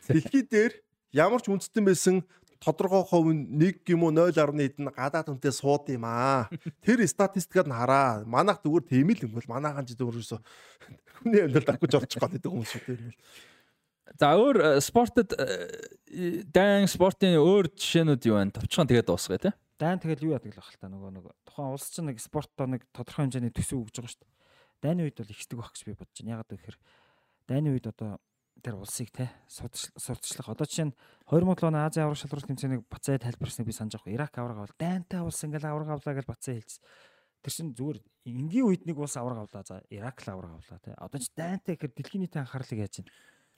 дэлхий 0.10 0.42
дээр 0.50 0.74
ямар 1.14 1.46
ч 1.46 1.54
үндэстэн 1.54 1.86
байсан 1.86 2.16
тодорхой 2.58 3.06
хувь 3.06 3.30
нь 3.30 3.62
1 3.62 3.86
юм 3.94 4.10
уу 4.10 4.14
0.1 4.18 4.66
эдэн 4.66 4.90
гадаад 4.90 5.30
хүнтэй 5.30 5.54
сууд 5.54 5.86
юм 5.94 6.10
аа. 6.10 6.50
Тэр 6.82 7.06
статистикад 7.06 7.70
нь 7.70 7.78
хараа. 7.78 8.26
Манайх 8.26 8.66
зүгээр 8.66 8.90
тийм 8.90 9.14
л 9.14 9.26
юм 9.30 9.38
бол 9.38 9.46
манайхан 9.46 9.86
ч 9.86 9.94
зөвөрөөсө 9.94 10.42
хүний 11.22 11.46
амьдралд 11.46 11.70
авч 11.70 11.94
орчих 12.02 12.18
гол 12.18 12.34
гэдэг 12.34 12.50
хүмүүс 12.50 12.72
шүү 12.74 12.98
дээ. 12.98 13.14
За 14.18 14.34
өөр 14.34 14.58
э, 14.58 14.70
спортод 14.82 15.30
э, 15.38 16.42
дан 16.50 16.90
спортын 16.90 17.38
өөр 17.38 17.78
жишээнүүд 17.78 18.26
юу 18.26 18.42
байна? 18.42 18.58
Товчхон 18.58 18.90
тэгээд 18.90 19.06
дуусгая 19.06 19.38
те. 19.38 19.52
Дан 19.78 20.02
тэгэл 20.02 20.34
юу 20.34 20.34
яадаг 20.34 20.50
л 20.50 20.62
бахал 20.62 20.82
та 20.82 20.90
нөгөө 20.90 21.10
нэг 21.14 21.26
тухайн 21.46 21.74
улс 21.78 21.90
чинь 21.94 22.10
нэг 22.10 22.18
спортоо 22.18 22.66
нэг 22.70 22.86
тодорхой 22.90 23.30
хэмжээний 23.30 23.54
төсөв 23.54 23.86
өгж 23.86 24.02
байгаа 24.02 24.14
шүү 24.14 24.22
дээ. 24.22 24.34
Дайны 24.82 25.02
үед 25.10 25.18
бол 25.18 25.34
ихдэг 25.34 25.58
байх 25.58 25.74
гэж 25.74 25.82
би 25.86 25.98
бодож 25.98 26.18
байна. 26.22 26.34
Ягаад 26.38 26.54
гэвэл 26.54 26.80
дайны 27.48 27.74
үед 27.74 27.88
одоо 27.88 28.20
тэр 28.66 28.82
улсыг 28.82 29.12
те 29.14 29.30
сурталчлах 29.48 30.50
одоо 30.50 30.66
жишээ 30.66 30.90
нь 30.90 30.98
2007 31.30 31.70
оны 31.70 31.86
Азийн 31.86 32.10
авраг 32.10 32.18
шалралт 32.18 32.50
тэмцээнийг 32.50 32.84
Бацаа 32.90 33.22
тайлбарсныг 33.22 33.68
би 33.70 33.74
санаж 33.74 34.02
байгаа. 34.02 34.16
Ирак 34.16 34.34
авраг 34.38 34.58
авал 34.58 34.76
дайнтай 34.80 35.22
улс 35.22 35.44
ингээл 35.46 35.70
авраг 35.70 35.90
авлаа 35.94 36.16
гэж 36.18 36.26
Бацаа 36.26 36.58
хэлсэн. 36.58 36.82
Тэр 37.46 37.54
чин 37.54 37.68
зүгээр 37.78 38.00
энгийн 38.26 38.66
үед 38.66 38.84
нэг 38.90 38.98
улс 38.98 39.18
авраг 39.22 39.46
авлаа. 39.46 39.62
За 39.62 39.86
Ирак 39.94 40.18
л 40.26 40.34
авраг 40.34 40.58
авлаа 40.58 40.80
те. 40.82 40.98
Одоо 40.98 41.20
ч 41.22 41.30
дайнтай 41.38 41.78
гэхэр 41.78 41.94
дэлхийн 41.94 42.22
нийтийн 42.26 42.42
анхаарлыг 42.42 42.82
яаж 42.82 42.94
чинь 43.06 43.10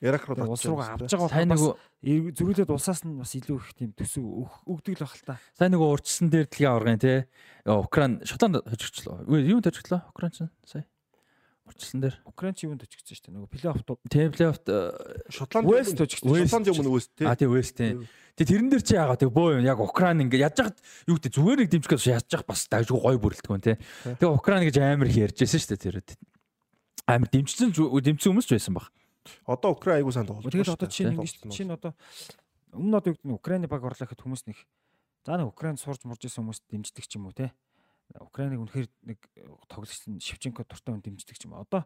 Ирак 0.04 0.28
руу 0.28 0.44
улс 0.44 0.62
руугаа 0.68 0.94
авч 0.94 1.08
байгаа 1.08 1.32
сайн 1.32 1.48
нэг 1.50 2.36
зөрүүлээд 2.36 2.70
улсаас 2.70 3.02
нь 3.02 3.18
бас 3.18 3.32
илүү 3.34 3.56
их 3.58 3.74
тийм 3.74 3.90
төсөв 3.96 4.46
өгдөг 4.68 4.94
л 4.94 5.02
баг 5.02 5.14
л 5.16 5.26
та. 5.26 5.34
Сайн 5.58 5.72
нэг 5.74 5.82
урдсан 5.82 6.30
дээр 6.30 6.46
дэлхийн 6.46 6.70
аврагын 6.70 7.02
те 7.02 7.26
Украин 7.66 8.22
Шотланд 8.22 8.62
хожигчлоо. 8.62 9.26
Юу 9.26 9.58
тожигчлоо 9.58 10.06
Украин 10.14 10.30
чинь 10.30 10.54
сая 10.62 10.86
урьдчилсан 11.68 12.00
дээр. 12.00 12.16
Украин 12.24 12.54
ч 12.56 12.64
юунд 12.64 12.82
очигдсан 12.82 13.14
шүү 13.14 13.24
дээ. 13.28 13.34
Нөгөө 13.36 13.50
плей-офф 13.52 13.80
тийм 14.08 14.28
плей-оффт 14.32 14.66
Шотланд 15.28 15.68
Вест 15.68 16.00
очигдсан. 16.00 16.48
Шотланд 16.48 16.66
юм 16.72 16.80
уу 16.88 16.96
Вест 16.96 17.12
тийм. 17.12 17.26
А 17.28 17.36
тийм 17.36 17.52
Вест 17.52 17.76
тийм. 17.76 18.08
Тэгээ 18.38 18.50
тэрэн 18.54 18.70
дээр 18.70 18.84
чи 18.86 18.94
яагаад 18.94 19.20
тэг 19.20 19.30
боо 19.34 19.58
юм 19.58 19.66
яг 19.66 19.78
Украин 19.82 20.22
ингээ 20.24 20.46
яаж 20.46 20.56
яхад 20.62 20.78
юу 21.10 21.18
гэдэг 21.18 21.32
зүгээр 21.34 21.58
нэг 21.58 21.70
дэмжих 21.74 21.90
гэж 21.90 22.02
яаж 22.06 22.26
яах 22.30 22.46
бас 22.46 22.70
дайггүй 22.70 22.98
гой 23.02 23.16
бүрэлдэхүүн 23.18 23.64
тий. 23.66 23.76
Тэгээ 24.14 24.30
Украин 24.30 24.62
гэж 24.62 24.76
амар 24.78 25.10
их 25.10 25.18
ярьжсэн 25.18 25.58
шүү 25.58 25.74
дээ 25.74 25.84
тэр. 25.90 26.18
Амар 27.02 27.28
дэмжсэн 27.34 27.74
дэмжсэн 27.74 28.30
хүмүүс 28.30 28.46
ч 28.46 28.54
байсан 28.54 28.78
баг. 28.78 28.94
Одоо 29.42 29.74
Украин 29.74 30.06
айгуу 30.06 30.14
сайн 30.14 30.30
тоглож 30.30 30.46
байна. 30.46 30.54
Тэгээд 30.54 30.74
одоо 30.78 30.88
чинь 30.88 31.12
ингэ 31.18 31.50
чинь 31.50 31.74
одоо 31.74 31.92
өмнө 32.72 32.96
одоо 33.02 33.10
юу 33.10 33.18
гэдэг 33.18 33.26
нь 33.26 33.34
Украины 33.34 33.66
баг 33.66 33.82
орлоо 33.82 34.06
гэхэд 34.06 34.22
хүмүүс 34.22 34.46
нэг 34.46 34.58
за 35.26 35.36
нэг 35.36 35.50
Украинд 35.50 35.82
сурж 35.82 36.06
мурж 36.06 36.22
исэн 36.22 36.46
хүмүүс 36.46 36.62
дэмждэг 36.70 37.04
ч 37.10 37.18
юм 37.18 37.26
уу 37.26 37.34
те. 37.34 37.50
Украиныг 38.16 38.60
үнэхээр 38.64 38.88
нэг 39.04 39.18
тоглогч 39.68 40.08
Шевченко 40.24 40.64
дуртай 40.64 40.96
хүн 40.96 41.04
дэмждэг 41.04 41.36
юм. 41.44 41.60
Одоо 41.60 41.84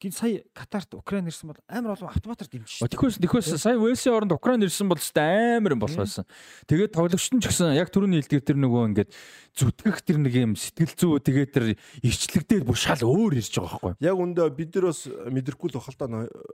гин 0.00 0.12
сая 0.12 0.42
Катарт 0.52 0.94
Украин 0.94 1.26
ирсэн 1.26 1.48
бол 1.48 1.60
амар 1.68 1.96
олон 1.96 2.12
автоматар 2.12 2.48
дэмжиж 2.48 2.84
шүү. 2.84 2.88
Тэгэхээс 2.92 3.16
тэгэхээс 3.16 3.56
сая 3.56 3.80
Вэлсийн 3.80 4.12
оронд 4.12 4.32
Украин 4.36 4.60
ирсэн 4.60 4.88
бол 4.88 5.00
өстой 5.00 5.56
амар 5.56 5.72
юм 5.72 5.80
болсон. 5.80 6.28
Тэгээд 6.68 6.92
тоглогчт 6.92 7.32
нь 7.32 7.40
ч 7.40 7.48
гэсэн 7.48 7.72
яг 7.72 7.88
түрүүний 7.88 8.20
хэлдгээр 8.20 8.44
тэр 8.44 8.58
нөгөө 8.60 8.82
ингээд 8.92 9.10
зүтгэх 9.56 10.04
тэр 10.04 10.20
нэг 10.20 10.34
юм 10.36 10.52
сэтгэл 10.52 10.92
зүй 10.92 11.16
тэгээд 11.24 11.50
тэр 11.56 11.64
ирчлэгдээд 12.04 12.68
бүр 12.68 12.76
шал 12.76 13.00
өөр 13.00 13.40
ирж 13.40 13.56
байгаа 13.56 13.96
байхгүй. 13.96 14.04
Яг 14.04 14.16
үндэ 14.20 14.52
бид 14.52 14.76
нар 14.76 14.92
бас 14.92 15.00
мэдрэхгүй 15.08 15.68
л 15.72 15.78
бахал 15.80 15.96
та 15.96 16.04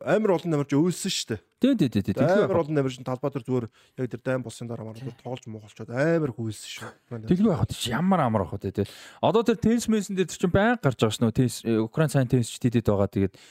амар 0.06 0.38
олон 0.38 0.50
намарч 0.54 0.70
өөсөн 0.70 1.10
шүү 1.10 1.28
дээ. 1.34 1.40
Тий, 1.62 1.74
тий, 1.78 1.88
тий, 1.90 2.14
тий. 2.14 2.22
Амар 2.22 2.62
олон 2.62 2.78
намарч 2.78 2.98
талбай 3.02 3.30
дээр 3.34 3.46
зүгээр 3.46 3.66
яг 3.98 4.06
тэр 4.06 4.22
дайм 4.22 4.42
болсон 4.46 4.70
дараа 4.70 4.86
маар 4.86 5.02
тоглож 5.22 5.46
муугалчод 5.50 5.90
амар 5.90 6.30
хүйсэн 6.30 6.70
шүү. 6.78 7.26
Тэглгүй 7.26 7.50
яг 7.54 7.66
тий 7.70 7.90
ямар 7.90 8.22
амар 8.22 8.46
ах 8.46 8.58
тий. 8.62 8.86
Одоо 9.22 9.42
тэр 9.46 9.58
тенс 9.58 9.86
мэсэн 9.90 10.14
дээр 10.14 10.30
чинь 10.30 10.50
баян 10.50 10.78
гарч 10.78 10.98
байгаа 10.98 11.18
шнөө 11.18 11.34
тенс 11.34 11.62
Украин 11.66 12.10
сайн 12.10 12.26
тенсч 12.30 12.58
тэдэд 12.58 12.86
байгаа 12.86 13.10
тэгээд 13.10 13.34
э, 13.34 13.41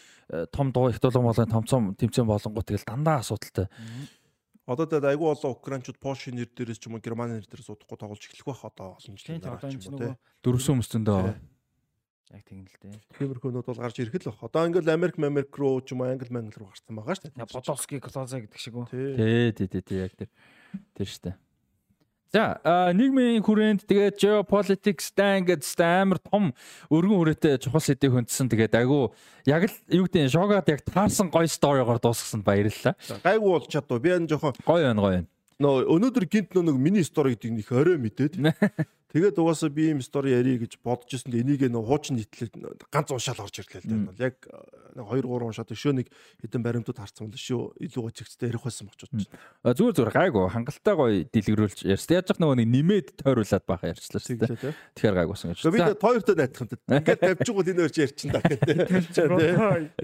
том 0.52 0.72
дуу 0.72 0.90
их 0.90 1.00
дулаан 1.00 1.26
болгон 1.28 1.50
томцом 1.52 1.84
тэмцээн 1.96 2.28
болонгууд 2.28 2.68
тэгэл 2.68 2.88
дандаа 2.88 3.20
асуудалтай. 3.20 3.68
Одоо 4.66 4.86
тэгээд 4.88 5.12
айгүй 5.12 5.28
олон 5.28 5.52
украинчууд 5.52 6.00
Польшийн 6.00 6.40
нэр 6.40 6.50
дээрээс 6.56 6.80
ч 6.80 6.88
юм 6.88 6.96
уу 6.96 7.04
Германы 7.04 7.42
нэр 7.42 7.48
дээрээс 7.50 7.76
удахгүй 7.76 7.98
тоглож 8.00 8.24
эхлэх 8.24 8.48
байх 8.48 8.64
одоо 8.64 8.96
олон 8.96 9.16
жил 9.20 9.42
дараа 9.44 9.60
ч 9.68 9.76
юм 9.76 9.94
уу 9.94 10.00
те. 10.00 10.16
Дөрвсөн 10.46 10.80
өмсөндөө 10.80 11.20
яг 12.32 12.44
тийм 12.48 12.64
л 12.64 12.78
дээ. 12.80 12.96
Тиймэрхүүнүүд 13.20 13.68
бол 13.68 13.82
гарч 13.84 14.00
ирэх 14.00 14.16
л 14.24 14.32
баг. 14.32 14.48
Одоо 14.48 14.64
ингээл 14.72 14.96
Америк 14.96 15.20
Америк 15.20 15.52
руу 15.60 15.84
ч 15.84 15.92
юм 15.92 16.06
уу 16.06 16.12
Англи 16.16 16.32
Мангли 16.32 16.56
руу 16.56 16.72
гарсан 16.72 16.96
байгаа 16.96 17.16
шүү 17.20 17.36
дээ. 17.36 17.52
Подолски 17.52 18.00
Клоза 18.00 18.40
гэдэг 18.40 18.60
шиг 18.60 18.76
үү. 18.80 18.88
Тий, 19.52 19.68
тий, 19.68 19.82
тий, 19.84 19.98
яг 20.00 20.16
тэр. 20.16 20.32
Тэр 20.96 21.08
шүү 21.12 21.24
дээ. 21.28 21.36
За 22.32 22.64
нийгмийн 22.96 23.44
хүрээнд 23.44 23.84
тэгээд 23.84 24.16
geopolitics 24.16 25.12
дан 25.12 25.44
гэдэг 25.44 25.84
амар 25.84 26.16
том 26.16 26.56
өргөн 26.88 27.20
хүрээтэй 27.20 27.60
чухал 27.60 27.84
сэдвийг 27.84 28.24
хөндсөн. 28.24 28.48
Тэгээд 28.48 28.80
айгу 28.80 29.12
яг 29.44 29.68
л 29.68 29.76
юу 29.92 30.08
гэдэг 30.08 30.32
шогоод 30.32 30.72
яг 30.72 30.80
таарсан 30.88 31.28
гоё 31.28 31.52
сторигоор 31.52 32.00
дуусгасан 32.00 32.40
баярлалаа. 32.40 32.96
Гайгүй 33.20 33.50
болж 33.52 33.68
чадв. 33.68 34.00
Би 34.00 34.16
энэ 34.16 34.32
жоохон 34.32 34.56
гоё 34.64 34.80
байна 34.80 35.04
гоё 35.04 35.12
байна. 35.20 35.28
Нөө 35.60 35.92
өнөөдөр 35.92 36.26
гинт 36.32 36.56
нэг 36.56 36.78
мини 36.80 37.04
стори 37.04 37.36
гэдэг 37.36 37.52
нэг 37.52 37.68
орой 37.68 38.00
мэдээд. 38.00 38.40
Тэгээд 39.12 39.36
угаасаа 39.40 39.70
би 39.70 39.92
ийм 39.92 40.00
стори 40.00 40.32
ярий 40.32 40.56
гэж 40.56 40.80
бодож 40.80 41.12
ирсэн. 41.12 41.36
Энийг 41.36 41.68
нөө 41.68 41.84
хуучин 41.84 42.16
нийтлэл 42.16 42.52
ганц 42.88 43.12
уншаал 43.12 43.44
орж 43.44 43.60
ирлээ 43.60 43.84
л 43.84 44.16
дээ. 44.16 44.32
Яг 44.32 44.36
2 44.96 45.04
3 45.04 45.48
уншаад 45.48 45.72
өшөө 45.72 45.94
нэг 46.00 46.08
хэдэн 46.44 46.64
баримтууд 46.64 47.00
харсан 47.00 47.28
бол 47.28 47.40
шүү 47.40 47.76
илүү 47.80 48.02
гоцэгцтэй 48.08 48.52
ярих 48.52 48.64
байсан 48.64 48.88
болч 48.88 49.04
бодож 49.08 49.28
байна. 49.32 49.76
Зүгээр 49.76 49.96
зүгээр 49.96 50.16
гайгүй 50.16 50.44
хангалттай 50.52 50.96
гоё 50.96 51.12
дэлгэрүүлж 51.32 51.80
ярьсан. 51.88 52.16
Яаж 52.20 52.28
ч 52.32 52.40
нөгөө 52.40 52.56
нэг 52.60 52.70
нэмээд 52.72 53.08
тойруулаад 53.24 53.66
баха 53.68 53.92
ярьчлаа 53.92 54.20
шүү 54.20 54.40
дээ. 54.40 54.76
Тэгэхээр 54.96 55.16
гайгүйсэн 55.16 55.48
гэж. 55.52 55.60
Би 55.72 55.80
тоёртой 55.96 56.36
найдах 56.36 56.62
юм. 56.64 56.80
Ингээд 56.92 57.20
тавьчихгүй 57.24 57.64
энэ 57.72 57.82
өөр 57.84 57.92
чи 57.92 58.02
ярьчин 58.04 58.30
даа 58.32 58.44
гэдэг. 58.44 58.76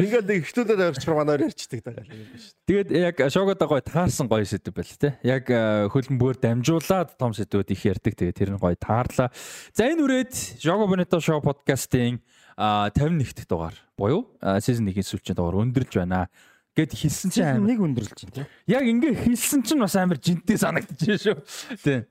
Ингээд 0.03 0.25
нэг 0.27 0.39
ихтүүдэд 0.47 0.79
авчрах 0.87 1.17
манаар 1.19 1.47
ярьчдаг 1.47 1.79
даа 1.83 1.95
юм 1.99 2.31
шүү. 2.35 2.55
Тэгээд 2.67 2.89
яг 2.95 3.15
шогоод 3.27 3.59
гоё 3.59 3.83
таарсан 3.83 4.27
гоё 4.31 4.47
сэдв 4.47 4.71
байл 4.71 4.95
те. 4.99 5.15
Яг 5.23 5.47
хөлбөмбөр 5.47 6.39
дамжуулаад 6.39 7.15
том 7.19 7.35
сэдвүүд 7.35 7.71
их 7.75 7.81
ярьдаг. 7.87 8.13
Тэгээд 8.15 8.35
тэр 8.39 8.51
нь 8.55 8.61
гоё 8.61 8.75
таа 8.79 8.96
таарлаа. 8.97 9.29
За 9.77 9.85
энэ 9.85 10.01
үрээд 10.01 10.33
Jogo 10.57 10.89
Bonito 10.89 11.21
Show 11.21 11.37
podcast-ийн 11.45 12.17
51 12.57 13.21
дахь 13.21 13.45
дугаар 13.45 13.75
буюу 13.93 14.33
season 14.41 14.89
1-ийн 14.89 15.05
сүүлчийн 15.05 15.37
дугаар 15.37 15.61
өндөрлж 15.61 15.93
байна 16.01 16.25
гэд 16.73 16.93
хэлсэн 16.97 17.29
чинь 17.29 17.45
амар 17.45 17.69
нэг 17.69 17.81
өндөрлж 17.81 18.17
байна 18.25 18.33
тийм. 18.33 18.47
Яг 18.65 18.83
ингээ 18.85 19.13
хэлсэн 19.25 19.61
чинь 19.61 19.81
бас 19.81 19.93
амар 19.97 20.17
жинтэй 20.17 20.57
санагдчихэ 20.57 21.17
шүү. 21.21 21.37
Тийм. 21.85 22.09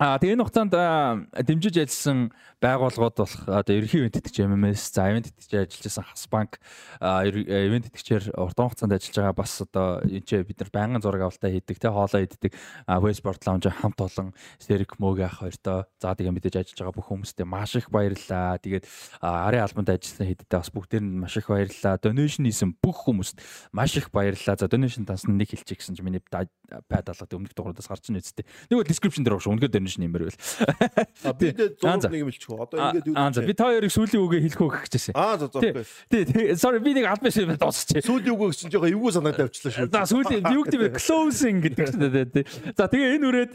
Аа 0.00 0.16
тэгээ 0.16 0.36
энэ 0.36 0.44
хугацаанд 0.44 0.74
дэмжиж 1.44 1.76
ажилласан 1.80 2.32
байгууллагууд 2.60 3.16
болох 3.16 3.42
одоо 3.48 3.74
ерхий 3.74 4.00
ивент 4.00 4.16
тэтгэж 4.20 4.44
MMS, 4.44 4.92
за 4.92 5.08
ивент 5.08 5.28
тэтгэж 5.32 5.52
ажиллаж 5.64 5.84
байсан 5.84 6.04
Хасбанк, 6.08 6.52
ивент 7.00 7.88
тэтгэжээр 7.88 8.24
урт 8.36 8.58
хугацаанд 8.60 8.92
ажиллаж 8.96 9.16
байгаа 9.16 9.36
бас 9.36 9.52
одоо 9.64 10.04
энэ 10.04 10.24
ч 10.24 10.40
бид 10.44 10.60
нар 10.60 10.70
байнгын 10.72 11.02
зураг 11.04 11.24
авалтаа 11.24 11.50
хийдэг, 11.52 11.76
тэ 11.80 11.88
хоолоо 11.88 12.20
иддэг, 12.20 12.52
Westport 12.84 13.40
Lounge 13.48 13.72
хамт 13.72 14.00
олон 14.00 14.32
Стерик 14.60 15.00
Мөг 15.00 15.20
ах 15.24 15.40
хоёртой. 15.40 15.88
За 16.00 16.12
тэгээ 16.12 16.36
мэдээж 16.36 16.56
ажиллаж 16.60 16.80
байгаа 16.80 16.96
бүх 16.96 17.08
хүмүүстээ 17.08 17.46
маш 17.48 17.76
их 17.76 17.88
баярлалаа. 17.88 18.60
Тэгээд 18.60 18.84
арын 19.20 19.64
албанд 19.64 19.88
ажилласан 19.92 20.26
хэдтэй 20.28 20.58
бас 20.60 20.70
бүгдээр 20.72 21.04
нь 21.04 21.20
маш 21.20 21.36
их 21.40 21.48
баярлалаа. 21.48 21.96
Donation 22.00 22.44
хийсэн 22.44 22.76
бүх 22.80 23.08
хүмүүст 23.08 23.40
маш 23.72 23.96
их 23.96 24.12
баярлалаа. 24.12 24.56
За 24.60 24.68
donation 24.68 25.08
тасна 25.08 25.32
нэг 25.32 25.48
хэлчих 25.52 25.80
гэсэн 25.80 25.96
чинь 25.96 26.04
миний 26.04 26.20
пайд 26.28 27.06
алгад 27.08 27.32
өмнөх 27.32 27.56
дугаараас 27.56 27.88
гарч 27.88 28.12
ийн 28.12 28.20
үсттэй. 28.20 28.44
Нэг 28.68 28.84
бол 28.84 28.88
description 28.88 29.24
дээр 29.24 29.40
багш 29.40 29.48
үнэхээр 29.48 29.88
ч 29.88 29.96
нэмэр 29.96 30.22
байл. 30.28 30.40
Би 31.40 31.52
дэ 31.56 31.70
Аа, 31.82 32.00
за. 32.00 32.08
100 32.08 32.12
нэг 32.12 32.24
мэлчих 32.28 32.49
үү. 32.50 32.60
Одоо 32.60 32.78
ингээд 32.90 33.06
юу 33.10 33.14
Аа 33.16 33.30
за 33.30 33.42
би 33.46 33.54
та 33.54 33.70
хоёрыг 33.70 33.92
сүүлийн 33.94 34.22
үгээ 34.26 34.40
хэлэх 34.50 34.60
үг 34.60 34.74
гэжсэн. 34.90 35.14
Аа 35.14 35.38
за 35.38 35.46
за. 35.48 35.58
Окей. 35.58 35.86
Тий, 36.10 36.54
sorry 36.58 36.82
би 36.82 36.94
нэг 36.98 37.06
албан 37.06 37.30
шиг 37.30 37.50
дуусчих. 37.54 38.02
Сүүлийн 38.02 38.34
үг 38.34 38.50
гэсэн 38.50 38.70
жоохон 38.70 38.90
эвгүй 38.90 39.12
санагдаад 39.14 39.50
авчлаа 39.50 39.72
шүү. 39.72 39.90
За 39.90 40.02
сүүлийн 40.10 40.44
юу 40.50 40.62
гэдэг 40.66 40.80
вэ? 40.80 40.88
Closing 40.98 41.58
гэдэг 41.62 41.86
чинь 41.90 42.02
дээ 42.10 42.26
тий. 42.30 42.44
За 42.74 42.84
тэгээ 42.90 43.14
энэ 43.18 43.26
үрээд 43.30 43.52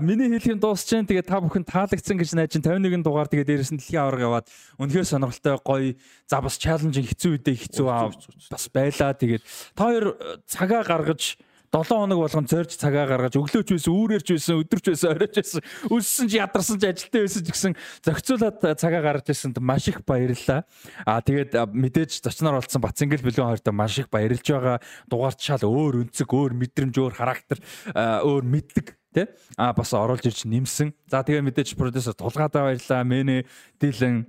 миний 0.00 0.28
хэлэх 0.32 0.52
юм 0.56 0.60
дуусч 0.60 0.88
जैन. 0.88 1.06
Тэгээ 1.06 1.28
та 1.28 1.40
бүхэн 1.44 1.64
таалагдсан 1.68 2.16
гэж 2.16 2.30
найж 2.36 2.52
51 2.56 3.04
дугаар 3.04 3.28
тэгээ 3.28 3.46
дээрээс 3.48 3.72
нь 3.72 3.80
дэлхийн 3.80 4.02
аварга 4.02 4.26
яваад 4.28 4.46
үнэхээр 4.80 5.06
сонирхолтой 5.06 5.56
гоё 5.60 5.94
за 6.26 6.40
бас 6.40 6.56
чаленжинг 6.56 7.08
хэцүү 7.12 7.30
үедээ 7.36 7.56
хэцүү 7.68 7.86
аа, 7.88 8.10
бас 8.48 8.64
байлаа. 8.72 9.12
Тэгээд 9.12 9.42
та 9.76 9.82
хоёр 9.88 10.04
э, 10.16 10.40
цагаа 10.48 10.82
гаргаж 10.82 11.36
7 11.72 11.88
хоног 11.88 12.18
болгон 12.20 12.44
зорж 12.44 12.76
цагаа 12.76 13.08
гаргаж 13.08 13.32
өглөөч 13.40 13.72
байсан, 13.72 13.96
үүрээрч 13.96 14.28
байсан, 14.36 14.60
өдөрч 14.60 14.86
байсан, 14.92 15.08
оройч 15.16 15.34
байсан, 15.40 15.62
өссөн 15.88 16.26
ч 16.28 16.32
ядарсан 16.36 16.76
ч 16.76 16.84
ажилтаа 16.84 17.20
байсан 17.24 17.42
ч 17.42 17.48
гэсэн 17.48 17.72
зохицуулаад 18.04 18.76
цагаа 18.76 19.00
гаргаж 19.00 19.26
байсанд 19.32 19.56
маш 19.56 19.88
их 19.88 20.04
баярлалаа. 20.04 20.68
Аа 21.08 21.24
тэгээд 21.24 21.56
мэдээж 21.72 22.20
зочноор 22.20 22.60
болсон 22.60 22.84
Бацэнгэл 22.84 23.24
Билгэн 23.24 23.48
хоёртой 23.56 23.72
маш 23.72 23.96
их 24.04 24.12
баярлж 24.12 24.44
байгаа. 24.44 24.84
Дугаарт 25.08 25.40
шал 25.40 25.64
өөр 25.64 26.04
өнцөг, 26.04 26.28
өөр 26.28 26.52
мэдрэмж, 26.60 26.92
өөр 26.92 27.14
характер, 27.16 27.64
өөр 27.96 28.44
мэдлэг 28.44 28.92
тий 29.16 29.26
а 29.56 29.72
бас 29.72 29.92
оруулж 29.96 30.28
ирж 30.28 30.44
нэмсэн. 30.44 30.92
За 31.08 31.24
тэгээ 31.24 31.40
мэдээж 31.40 31.72
продюсер 31.80 32.12
тулгаадаа 32.12 32.68
баярлалаа. 32.68 33.04
Мэнэ, 33.04 33.44
Дилэн 33.80 34.28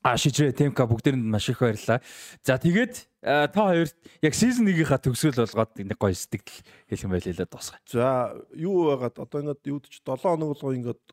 А 0.00 0.16
шижрээ 0.16 0.56
темка 0.56 0.88
бүгдээрэнд 0.88 1.28
маш 1.28 1.52
их 1.52 1.60
баярлалаа. 1.60 2.00
За 2.40 2.56
тэгээд 2.56 3.04
та 3.20 3.52
хоёрт 3.52 3.96
яг 4.24 4.32
сизон 4.32 4.64
1-ийнхаа 4.64 4.96
төгсгөл 4.96 5.44
болгоод 5.44 5.76
нэг 5.76 6.00
гоё 6.00 6.16
сэтгэл 6.16 6.64
хэлэх 6.88 7.04
юм 7.04 7.12
байлээ 7.12 7.36
л 7.36 7.44
дуусгая. 7.44 7.84
За 7.84 8.32
юу 8.56 8.88
байгаад 8.88 9.20
одоо 9.20 9.38
ингээд 9.44 9.68
юуд 9.68 9.84
ч 9.92 10.00
7 10.00 10.16
хоног 10.24 10.56
болгоо 10.56 10.72
ингээд 10.72 11.04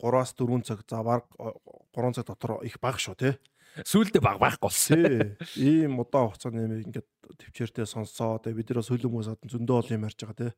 3-аас 0.00 0.32
4 0.32 0.64
цаг 0.64 0.80
за 0.88 1.04
баг 1.04 1.28
3 1.36 2.16
цаг 2.16 2.24
дотор 2.32 2.64
их 2.64 2.80
баг 2.80 2.96
шүү 2.96 3.16
те. 3.20 3.36
Сүүлдээ 3.84 4.24
баг 4.24 4.40
байхгүй 4.40 4.64
болсон. 4.64 5.36
Ийм 5.60 6.00
удаан 6.00 6.32
хугацааны 6.32 6.64
юм 6.64 6.72
ингээд 6.80 7.08
төвчээртэй 7.44 7.84
сонссоо. 7.84 8.40
Тэгээ 8.40 8.56
бид 8.56 8.68
нэрээ 8.72 8.88
сүүлийн 8.88 9.12
хүмүүс 9.12 9.28
хад 9.28 9.44
зөндөө 9.52 9.76
ол 9.84 9.92
юм 9.92 10.08
ярьж 10.08 10.20
байгаа 10.24 10.40
те. 10.40 10.56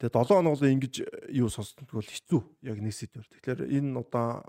Тэгээ 0.00 0.24
7 0.24 0.40
хоног 0.40 0.56
бол 0.56 0.72
ингэж 0.72 0.94
юу 1.36 1.52
сонсдог 1.52 1.88
бол 1.92 2.04
хэцүү 2.04 2.40
яг 2.64 2.80
нэг 2.80 2.96
сэдвэр. 2.96 3.28
Тэгэхээр 3.28 3.60
энэ 3.76 3.92
удаан 4.00 4.44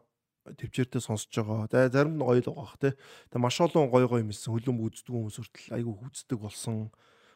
төвчээртэй 0.45 1.01
сонсож 1.01 1.33
байгаа. 1.37 1.69
Тэгээ 1.69 1.93
зарим 1.93 2.15
нь 2.17 2.25
гоё 2.25 2.41
л 2.41 2.49
байгаа 2.49 2.77
те. 2.81 2.89
Тэгээ 3.29 3.43
маш 3.45 3.57
олон 3.61 3.89
гоё 3.93 4.07
гоё 4.09 4.25
юмсэн 4.25 4.53
хөлөм 4.53 4.77
үздэг 4.81 5.13
хүмүүс 5.13 5.37
хүртэл 5.37 5.75
айгүй 5.77 5.93
хүздэг 6.01 6.37
болсон. 6.41 6.89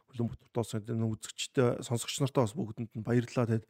Хөлөм 0.09 0.27
бүтутоос 0.33 0.71
энэ 0.81 1.05
үзэгчтэй 1.05 1.85
сонсогч 1.85 2.17
нартаа 2.21 2.49
бас 2.49 2.57
бүгдэнд 2.57 2.91
нь 2.97 3.05
баярлалаа. 3.05 3.45
Тэгээд 3.45 3.65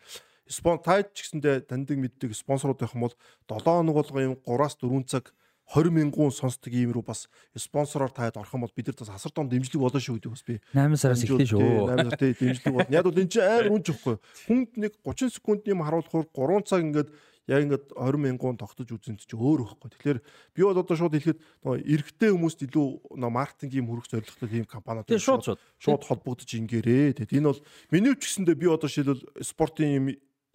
спон 0.47 0.79
тайд 0.79 1.11
ч 1.11 1.27
гэсэндээ 1.27 1.67
таньдаг 1.67 1.97
мэддэг 1.99 2.31
спонсорууд 2.31 2.79
байх 2.79 2.95
юм 2.95 3.09
бол 3.09 3.15
7 3.49 3.65
хоног 3.65 3.95
болго 3.97 4.19
юм 4.21 4.35
3-аас 4.45 4.77
4 4.79 5.03
цаг 5.09 5.33
20 5.73 5.89
мянган 5.89 6.29
сонсдог 6.29 6.69
ийм 6.69 6.93
рүү 6.93 7.01
бас 7.01 7.25
спонсороор 7.57 8.13
таад 8.13 8.37
орох 8.37 8.53
юм 8.53 8.61
бол 8.61 8.75
бид 8.77 8.93
нар 8.93 8.97
бас 9.01 9.09
асар 9.09 9.33
том 9.33 9.49
дэмжлэг 9.49 9.81
болно 9.81 9.97
шүү 9.97 10.21
гэдэг 10.21 10.31
бас 10.31 10.45
би 10.45 10.61
8 10.77 11.01
сараас 11.01 11.25
эхлэв 11.25 11.49
шүү. 11.49 11.89
8 11.89 12.05
сартай 12.05 12.37
дэмжлэг 12.37 12.73
болно. 12.77 12.93
Яг 12.93 13.03
бол 13.09 13.17
энэ 13.17 13.31
чинь 13.33 13.41
амар 13.41 13.69
хүн 13.73 13.83
чихгүй. 13.89 14.15
Хүнд 14.45 14.69
нэг 14.77 14.93
30 15.01 15.33
секунд 15.33 15.65
юм 15.65 15.81
харуулахаар 15.81 16.29
3 16.29 16.69
цаг 16.69 16.79
ингээд 16.85 17.09
яг 17.47 17.61
ингээд 17.65 17.85
20 17.93 18.17
мянган 18.17 18.57
тогтож 18.57 18.89
үзэн 18.89 19.21
чи 19.21 19.37
өөр 19.37 19.69
байхгүй. 19.69 19.89
Тэгэхээр 19.93 20.19
би 20.57 20.61
бол 20.65 20.81
одоо 20.81 20.95
шууд 20.97 21.13
хэлэхэд 21.13 21.39
нөгөө 21.61 21.79
эрэгтэй 21.85 22.29
хүмүүст 22.33 22.59
илүү 22.65 22.87
нөгөө 23.13 23.35
маркетингийн 23.37 23.85
хөрөх 23.85 24.09
зорилготой 24.09 24.49
тийм 24.49 24.65
компаниуд 24.65 25.09
шууд 25.13 25.61
шууд. 25.77 26.03
холбогдож 26.09 26.49
ингээрээ. 26.49 27.21
Тэгээд 27.21 27.37
энэ 27.37 27.49
бол 27.53 27.61
миний 27.93 28.13
ч 28.17 28.25
гэсэндээ 28.25 28.55
би 28.57 28.65
одоо 28.65 28.89
шилбэл 28.89 29.21
спортын 29.45 29.93
юм 29.93 30.05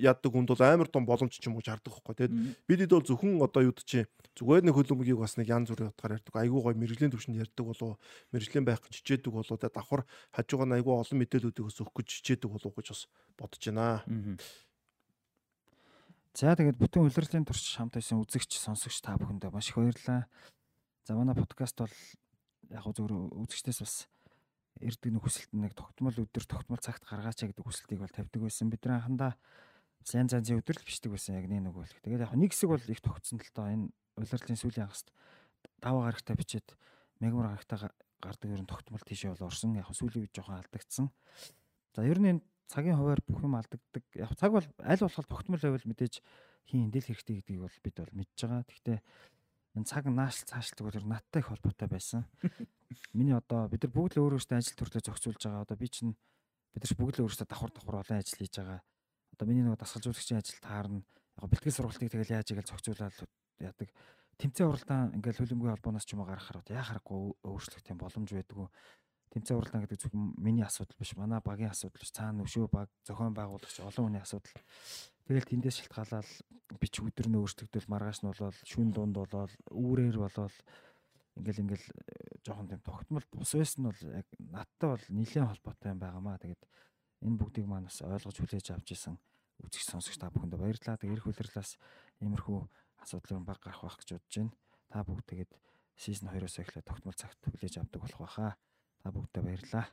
яадаг 0.01 0.33
хүнд 0.33 0.51
бол 0.51 0.65
амар 0.65 0.89
том 0.89 1.05
боломж 1.05 1.37
ч 1.37 1.45
юм 1.47 1.61
уу 1.61 1.65
шаарддаг 1.65 1.93
байхгүй. 1.93 2.15
Тэгээд 2.17 2.35
бидэд 2.67 2.91
бол 2.91 3.05
зөвхөн 3.05 3.39
одоо 3.45 3.63
юу 3.69 3.75
чи 3.85 4.09
зүгээр 4.35 4.65
нэг 4.65 4.75
хөлбөмбөгийг 4.75 5.21
бас 5.21 5.37
нэг 5.37 5.53
янз 5.53 5.69
бүрийн 5.69 5.93
утгаар 5.93 6.17
ярьдаг. 6.17 6.35
Айгуу 6.41 6.65
гой 6.65 6.75
мэрэгжлийн 6.75 7.13
төвшөнд 7.13 7.37
ярьдаг 7.45 7.65
болов 7.69 8.01
мэрэгжлийн 8.33 8.65
байх 8.65 8.81
гэж 8.81 8.95
хичээдэг 9.05 9.33
болов 9.33 9.61
давхар 9.61 10.09
хажуугаар 10.33 10.81
айгуу 10.81 11.05
олон 11.05 11.19
мэдээллүүдийг 11.21 11.69
ус 11.69 11.79
өгөх 11.85 12.01
гэж 12.01 12.09
хичээдэг 12.25 12.49
болов 12.49 12.73
гэж 12.73 12.87
бас 12.97 13.03
бодож 13.37 13.63
байна. 13.69 14.01
За 16.35 16.55
тэгээд 16.55 16.79
бүтэн 16.79 17.03
улирлын 17.03 17.43
турш 17.43 17.75
хамт 17.75 17.99
байсан 17.99 18.23
үзэгч, 18.23 18.55
сонсогч 18.55 19.03
та 19.03 19.19
бүхэндээ 19.19 19.51
маш 19.51 19.75
их 19.75 19.79
баярлалаа. 19.83 20.31
За 21.03 21.19
манай 21.19 21.35
подкаст 21.35 21.75
бол 21.83 21.97
яг 22.71 22.87
гоо 22.87 22.95
зөвхөн 22.95 23.35
үзэгчдээс 23.35 23.81
бас 23.83 24.07
эрдэг 24.79 25.11
нэг 25.11 25.23
хүсэлт 25.27 25.51
нэг 25.59 25.75
тогтмол 25.75 26.15
өдөр 26.15 26.45
тогтмол 26.47 26.79
цагт 26.79 27.03
гаргаач 27.03 27.43
гэдэг 27.43 27.67
хүсэлтийг 27.67 27.99
бол 27.99 28.15
тавьдаг 28.15 28.41
байсан. 28.47 28.71
Бидний 28.71 28.95
анхандаа 28.95 29.35
янз 30.07 30.33
янзын 30.33 30.63
өдрөл 30.63 30.87
бичдэг 30.87 31.11
байсан 31.11 31.35
яг 31.35 31.51
нэг 31.51 31.67
нэг 31.67 31.75
бол. 31.75 31.91
Тэгээд 32.07 32.23
яг 32.23 32.33
нэг 32.39 32.55
хэсэг 32.55 32.71
бол 32.71 32.87
их 32.87 33.03
тогтсон 33.03 33.43
л 33.43 33.51
доо 33.51 33.67
энэ 33.67 33.91
улирлын 34.15 34.57
сүүлийн 34.57 34.87
хагаст 34.87 35.11
5 35.83 35.99
гарагтай 35.99 36.35
бичээд 36.39 36.69
мегмар 37.19 37.59
гарагтай 37.59 37.91
гардаг 38.23 38.49
ер 38.55 38.63
нь 38.63 38.71
тогтмол 38.71 39.03
тийшээ 39.03 39.35
бол 39.35 39.51
орсон. 39.51 39.75
Яг 39.75 39.91
сүүлийн 39.91 40.25
үед 40.25 40.33
жоохон 40.33 40.63
алдагдсан. 40.63 41.11
За 41.93 42.07
ер 42.07 42.23
нь 42.23 42.39
энэ 42.39 42.43
цагийн 42.71 42.97
хуваар 42.97 43.21
бүх 43.27 43.43
юм 43.43 43.59
алдагддаг. 43.59 44.05
Яг 44.15 44.31
цаг 44.39 44.55
бол 44.55 44.67
аль 44.79 45.03
болох 45.03 45.27
тогтмол 45.27 45.59
байвал 45.59 45.87
мэдээж 45.91 46.15
хийн 46.71 46.87
эндэл 46.87 47.11
хэрэгтэй 47.11 47.43
гэдгийг 47.43 47.61
бол 47.67 47.79
бид 47.83 47.97
бол 47.99 48.15
мэдж 48.15 48.39
байгаа. 48.47 48.63
Гэхдээ 48.71 48.99
энэ 49.75 49.89
цаг 49.91 50.07
наашил 50.07 50.47
цаашлдаг 50.47 50.85
бол 50.87 51.11
надтай 51.11 51.43
их 51.43 51.51
холбоотой 51.51 51.89
байсан. 51.91 52.23
Миний 53.19 53.35
одоо 53.35 53.67
бид 53.67 53.83
нар 53.83 53.93
бүгд 53.93 54.15
л 54.15 54.31
өөр 54.31 54.39
өөртөө 54.39 54.59
ажил 54.63 54.79
төрлөө 54.79 55.03
зохицуулж 55.03 55.43
байгаа. 55.43 55.67
Одоо 55.67 55.77
би 55.77 55.89
чинь 55.91 56.15
бид 56.71 56.83
нар 56.87 56.95
бүгд 56.95 57.17
л 57.19 57.25
өөртөө 57.27 57.47
давхар 57.51 57.71
давхар 57.75 57.99
олон 58.07 58.19
ажил 58.23 58.39
хийж 58.39 58.55
байгаа. 58.55 58.81
Одоо 59.35 59.47
миний 59.51 59.67
нөгөө 59.67 59.83
дасгалжуулагчийн 59.83 60.39
ажил 60.39 60.63
таарна. 60.63 61.03
Яг 61.43 61.51
бэлтгэл 61.51 61.75
сургалтыг 61.75 62.11
тэгэл 62.11 62.35
яаж 62.39 62.49
игээл 62.55 62.71
зохицуулаад 62.71 63.19
яадаг. 63.59 63.89
Тэмцээн 64.39 64.69
уралдаан 64.71 65.15
ингээл 65.19 65.39
хөлбөмбөгийн 65.43 65.75
холбооноос 65.77 66.07
ч 66.09 66.17
юм 66.17 66.25
уу 66.25 66.31
гаргахаар 66.31 66.65
яа 66.73 66.87
харахгүй 66.87 67.37
өөрчлөх 67.45 67.83
тийм 67.85 68.01
боломж 68.01 68.33
байдгүй 68.33 68.67
тэмцээн 69.31 69.59
уралдаан 69.59 69.83
гэдэг 69.87 70.01
зөвхөн 70.03 70.35
миний 70.39 70.67
асуудал 70.67 70.99
биш. 70.99 71.15
Манай 71.15 71.41
багийн 71.41 71.71
асуудал 71.71 72.03
биш. 72.03 72.11
Цаана 72.11 72.43
өшөө 72.43 72.67
баг 72.67 72.91
зохион 73.07 73.35
байгуулагч 73.35 73.79
олон 73.79 74.11
хүний 74.11 74.23
асуудал. 74.23 74.55
Тэгэл 75.31 75.47
тэндээс 75.47 75.87
шалтгаалаад 75.87 76.29
бич 76.83 76.95
өдөр 76.99 77.27
нь 77.31 77.39
өөрчлөгдөл 77.39 77.87
маргааш 77.87 78.27
нь 78.27 78.31
болоод 78.31 78.57
шүн 78.67 78.91
дунд 78.91 79.15
болоод 79.15 79.55
үүрээр 79.71 80.19
болоод 80.19 80.55
ингээл 81.39 81.63
ингээл 81.63 81.87
э, 81.87 82.43
жоохон 82.43 82.67
тийм 82.67 82.83
тогтмол 82.83 83.27
бус 83.31 83.55
байсан 83.55 83.87
нь 83.87 83.89
бол 83.91 84.01
яг 84.11 84.27
надтай 84.39 84.89
бол 84.91 85.07
нэлээд 85.15 85.47
холбоотой 85.47 85.91
юм 85.95 86.01
байгаамаа 86.03 86.37
тэгээд 86.43 86.63
энэ 87.23 87.39
бүгдийг 87.39 87.67
маань 87.71 87.87
бас 87.87 88.03
ойлгож 88.03 88.37
хүлээж 88.43 88.67
авч 88.75 88.89
исэн 88.99 89.15
үзэгч 89.63 89.87
сонсогч 89.93 90.19
та 90.19 90.33
бүхэндээ 90.33 90.59
баярлалаа. 90.59 90.99
Тэгээд 90.99 91.15
эрх 91.21 91.27
хүлээрлээс 91.31 91.71
иймэрхүү 92.25 92.59
асуудал 93.05 93.37
юм 93.39 93.45
баг 93.45 93.61
гарах 93.61 93.85
байх 93.85 93.97
гэж 94.01 94.09
бодож 94.17 94.35
байна. 94.35 94.53
Та 94.91 94.99
бүгд 95.05 95.27
тэгээд 95.29 95.53
сизон 96.01 96.33
2-оос 96.33 96.57
эхлээд 96.65 96.89
тогтмол 96.89 97.17
цагт 97.17 97.39
хүлээж 97.45 97.75
авдаг 97.79 98.01
болох 98.01 98.21
байхаа 98.25 98.53
Та 99.03 99.11
бүгдээ 99.11 99.43
баярлалаа. 99.43 99.87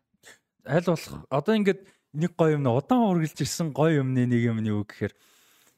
Аль 0.68 0.88
болох 0.88 1.26
одоо 1.32 1.54
ингээд 1.56 1.82
нэг 2.18 2.32
гоё 2.36 2.60
юм 2.60 2.68
удаан 2.68 3.08
үргэлж 3.08 3.40
ирсэн 3.44 3.72
гоё 3.72 4.04
юмны 4.04 4.28
нэг 4.28 4.42
юм 4.44 4.60
нь 4.60 4.72
юу 4.72 4.84
гэхээр 4.84 5.14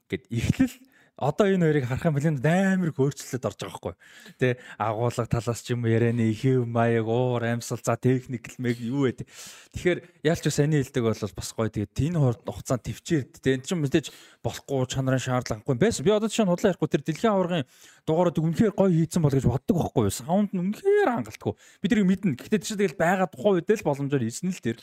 ингээд 0.09 0.23
эхлэл 0.33 0.75
одоо 1.19 1.51
энэ 1.51 1.67
хоёрыг 1.67 1.85
харах 1.85 2.07
юм 2.07 2.15
бол 2.15 2.27
амар 2.47 2.89
их 2.89 2.99
өөрчлөлт 2.99 3.43
орж 3.43 3.59
байгаа 3.59 3.75
байхгүй. 3.75 3.95
Тэ 4.39 4.47
агуулга 4.79 5.27
талаас 5.27 5.59
ч 5.59 5.75
юм 5.75 5.83
уу 5.83 5.91
ярианы 5.91 6.31
ихэв 6.31 6.63
маяг 6.63 7.07
уур 7.11 7.43
амьсгал 7.43 7.83
за 7.83 7.99
техникл 7.99 8.55
мэг 8.55 8.79
юу 8.79 9.03
вэ. 9.03 9.27
Тэгэхээр 9.75 9.99
ялч 10.23 10.43
бас 10.47 10.55
саний 10.55 10.79
хэлдэг 10.79 11.03
бол 11.03 11.19
бас 11.19 11.51
гоё. 11.51 11.67
Тэгээд 11.67 11.99
энэ 11.99 12.19
хурд 12.23 12.41
хугацаанд 12.47 12.83
төвчээд 12.87 13.29
тэ 13.43 13.59
энэ 13.59 13.67
чинь 13.67 13.83
мэдээж 13.83 14.07
болохгүй 14.39 14.87
чанарын 14.87 15.19
шаардлагагүй 15.19 15.75
байсан. 15.75 16.07
Би 16.07 16.15
одоо 16.15 16.31
жишээ 16.31 16.47
нь 16.47 16.51
худлаа 16.55 16.71
ярихгүй 16.71 16.87
тэр 16.87 17.03
дэлхийн 17.03 17.35
аваргын 17.35 17.67
дугаарууд 18.07 18.39
үнэхээр 18.39 18.73
гоё 18.79 18.91
хийцэн 18.95 19.19
бол 19.19 19.35
гэж 19.35 19.43
боддог 19.43 19.75
байхгүй 19.75 20.03
юу. 20.07 20.15
Саунд 20.15 20.55
нь 20.55 20.63
үнэхээр 20.63 21.09
хангалтгүй. 21.11 21.53
Бид 21.83 21.89
тэрийг 21.91 22.07
мэднэ. 22.07 22.39
Гэхдээ 22.39 22.63
чинь 22.63 22.79
тэгэл 22.79 22.95
байгаа 22.95 23.27
тухайн 23.27 23.59
үед 23.59 23.67
л 23.67 23.83
боломжоор 23.83 24.23
хийсэн 24.23 24.55
л 24.55 24.63
тэр. 24.63 24.79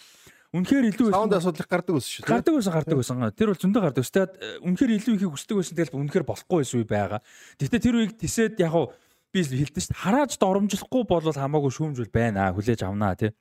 Үнэхээр 0.55 0.85
илүү 0.95 1.09
Саунд 1.11 1.35
асуудал 1.35 1.67
гардаг 1.67 1.95
ус 1.99 2.07
шүү. 2.07 2.27
Гардаг 2.27 2.55
байсан 2.55 2.75
гардаг 2.77 2.97
байсан. 3.01 3.17
Тэр 3.35 3.51
бол 3.51 3.63
зөндөө 3.65 3.83
гардаг. 3.83 4.05
Тэгээд 4.07 4.33
үнэхээр 4.63 4.93
илүү 5.01 5.15
ихийг 5.19 5.33
хүсдэг 5.35 5.57
байсан 5.59 5.75
тэгэл 5.75 5.99
үнэхээр 5.99 6.27
болохгүй 6.27 6.59
байсан 6.63 6.79
үе 6.79 6.87
байгаа. 6.87 7.21
Гэхдээ 7.59 7.83
тэр 7.83 7.97
үеийг 7.99 8.15
тисэд 8.21 8.55
яг 8.63 8.71
хуу 8.71 8.95
би 9.35 9.41
хэлдэг 9.43 9.83
шүү. 9.83 9.99
Харааж 9.99 10.33
доромжлохгүй 10.39 11.03
бол 11.07 11.27
хамаагүй 11.27 11.73
шүүмжүүл 11.75 12.15
байна. 12.15 12.55
Хүлээж 12.55 12.87
авнаа 12.87 13.19
тий. 13.19 13.35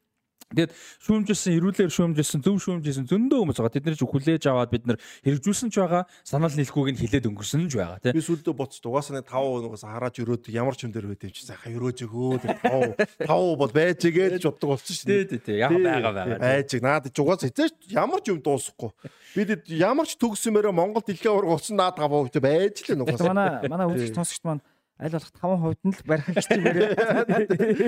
Тэгээд 0.56 0.72
шүүмжилсэн, 1.02 1.58
эрүүлэр 1.58 1.90
шүүмжилсэн, 1.90 2.40
зөв 2.46 2.62
шүүмжилсэн 2.62 3.10
зөндөө 3.10 3.40
хүмүүс 3.44 3.58
байгаа. 3.60 3.76
Тэд 3.76 3.86
нар 3.90 3.98
ч 3.98 4.06
хүлээж 4.06 4.44
аваад 4.46 4.70
бид 4.70 4.86
нар 4.86 4.98
хэрэгжүүлсэн 5.26 5.74
ч 5.74 5.82
байгаа. 5.82 6.06
Санал 6.22 6.54
нийлхүүг 6.54 6.94
нь 6.94 7.02
хилээд 7.02 7.28
өнгөрсөн 7.34 7.66
ч 7.66 7.82
байгаа 7.82 7.98
тий. 7.98 8.14
Би 8.14 8.22
сүлдө 8.22 8.54
боцч 8.54 8.78
угаасаа 8.86 9.20
нэг 9.20 9.26
5% 9.26 9.66
нугаас 9.66 9.84
харааж 9.90 10.16
өрөөд 10.22 10.46
ямар 10.54 10.78
ч 10.78 10.86
юм 10.86 10.94
дээр 10.94 11.10
байт 11.10 11.26
юм 11.26 11.34
чи 11.34 11.50
сайхан 11.50 11.74
өрөөж 11.76 11.98
өгөө 12.06 12.46
тэр 12.46 12.56
5 12.62 13.26
5 13.26 13.58
бол 13.58 13.74
байж 13.74 14.02
гэж 14.06 14.44
боддог 14.46 14.70
болсон 14.70 14.94
шүү 14.94 15.08
Тий, 15.10 15.24
тий, 15.34 15.42
тий. 15.42 15.58
Яг 15.66 15.74
байгаа 15.74 16.14
байгаа. 16.14 16.38
Айж 16.46 16.72
наад 16.78 17.10
ч 17.10 17.18
угаасаа 17.18 17.50
хэзээ 17.50 17.70
ч 17.74 17.98
ямар 17.98 18.22
ч 18.22 18.30
юм 18.30 18.40
дуусахгүй. 18.46 18.94
Бид 19.34 19.66
ямар 19.74 20.06
ч 20.06 20.14
төгсөмөрөө 20.22 20.72
Монгол 20.78 21.02
дэлхийн 21.04 21.34
ураг 21.34 21.58
уцсан 21.58 21.82
наад 21.82 21.98
5% 21.98 22.38
байж 22.38 22.86
л 22.86 23.02
нугаас. 23.02 23.20
манай 23.26 23.66
манай 23.66 23.90
үзэгч 23.90 24.14
сонсогчд 24.14 24.46
маань 24.46 24.64
аль 24.96 25.12
болох 25.12 25.32
5% 25.36 25.76
нь 25.84 25.92
л 25.92 26.04
барих 26.08 26.28
хичээгээр. 26.32 26.96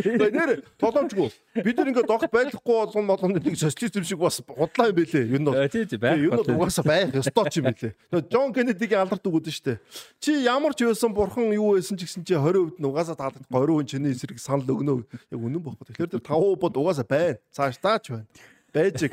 Тэгээ 0.04 0.32
нэр 0.36 0.52
толомжгүй. 0.76 1.32
Бид 1.64 1.78
нар 1.80 1.88
ингээд 1.88 2.12
огт 2.12 2.28
байхгүй 2.28 2.76
болгон 2.84 3.08
болгоно 3.08 3.40
нэг 3.40 3.56
социализм 3.56 4.04
шиг 4.04 4.20
бас 4.20 4.44
худлаа 4.44 4.92
юм 4.92 4.98
бэлээ. 5.00 5.24
Юу 5.32 5.40
нь 5.40 5.48
бол. 5.48 5.56
Тий, 5.72 5.88
тий, 5.88 5.96
байх. 5.96 6.20
Юу 6.20 6.36
нь 6.36 6.52
угаасаа 6.52 6.84
байх 6.84 7.16
ёстой 7.16 7.48
ч 7.48 7.64
юм 7.64 7.72
бэлээ. 7.72 7.96
Джон 8.28 8.52
Кеннедигийн 8.52 9.08
алдарт 9.08 9.24
үг 9.24 9.40
үүдэн 9.40 9.56
штэ. 9.56 9.80
Чи 10.20 10.36
ямар 10.44 10.76
ч 10.76 10.84
байсан 10.84 11.16
бурхан 11.16 11.48
юу 11.56 11.80
байсан 11.80 11.96
ч 11.96 12.04
гэсэн 12.04 12.28
чи 12.28 12.36
20% 12.36 12.76
нь 12.76 12.88
угаасаа 12.92 13.16
таалагдахгүй 13.16 13.88
20% 13.88 13.88
чиний 13.88 14.12
эсрэг 14.12 14.36
санал 14.44 14.68
өгнө. 14.68 15.08
Яг 15.32 15.40
үнэн 15.40 15.64
бохгүй. 15.64 15.88
Тэгэхээр 15.88 16.20
тэр 16.20 16.24
5% 16.28 16.60
бод 16.60 16.76
угаасаа 16.76 17.08
байна. 17.08 17.40
Цааш 17.56 17.80
таач 17.80 18.12
байна. 18.12 18.28
Байж. 18.76 19.08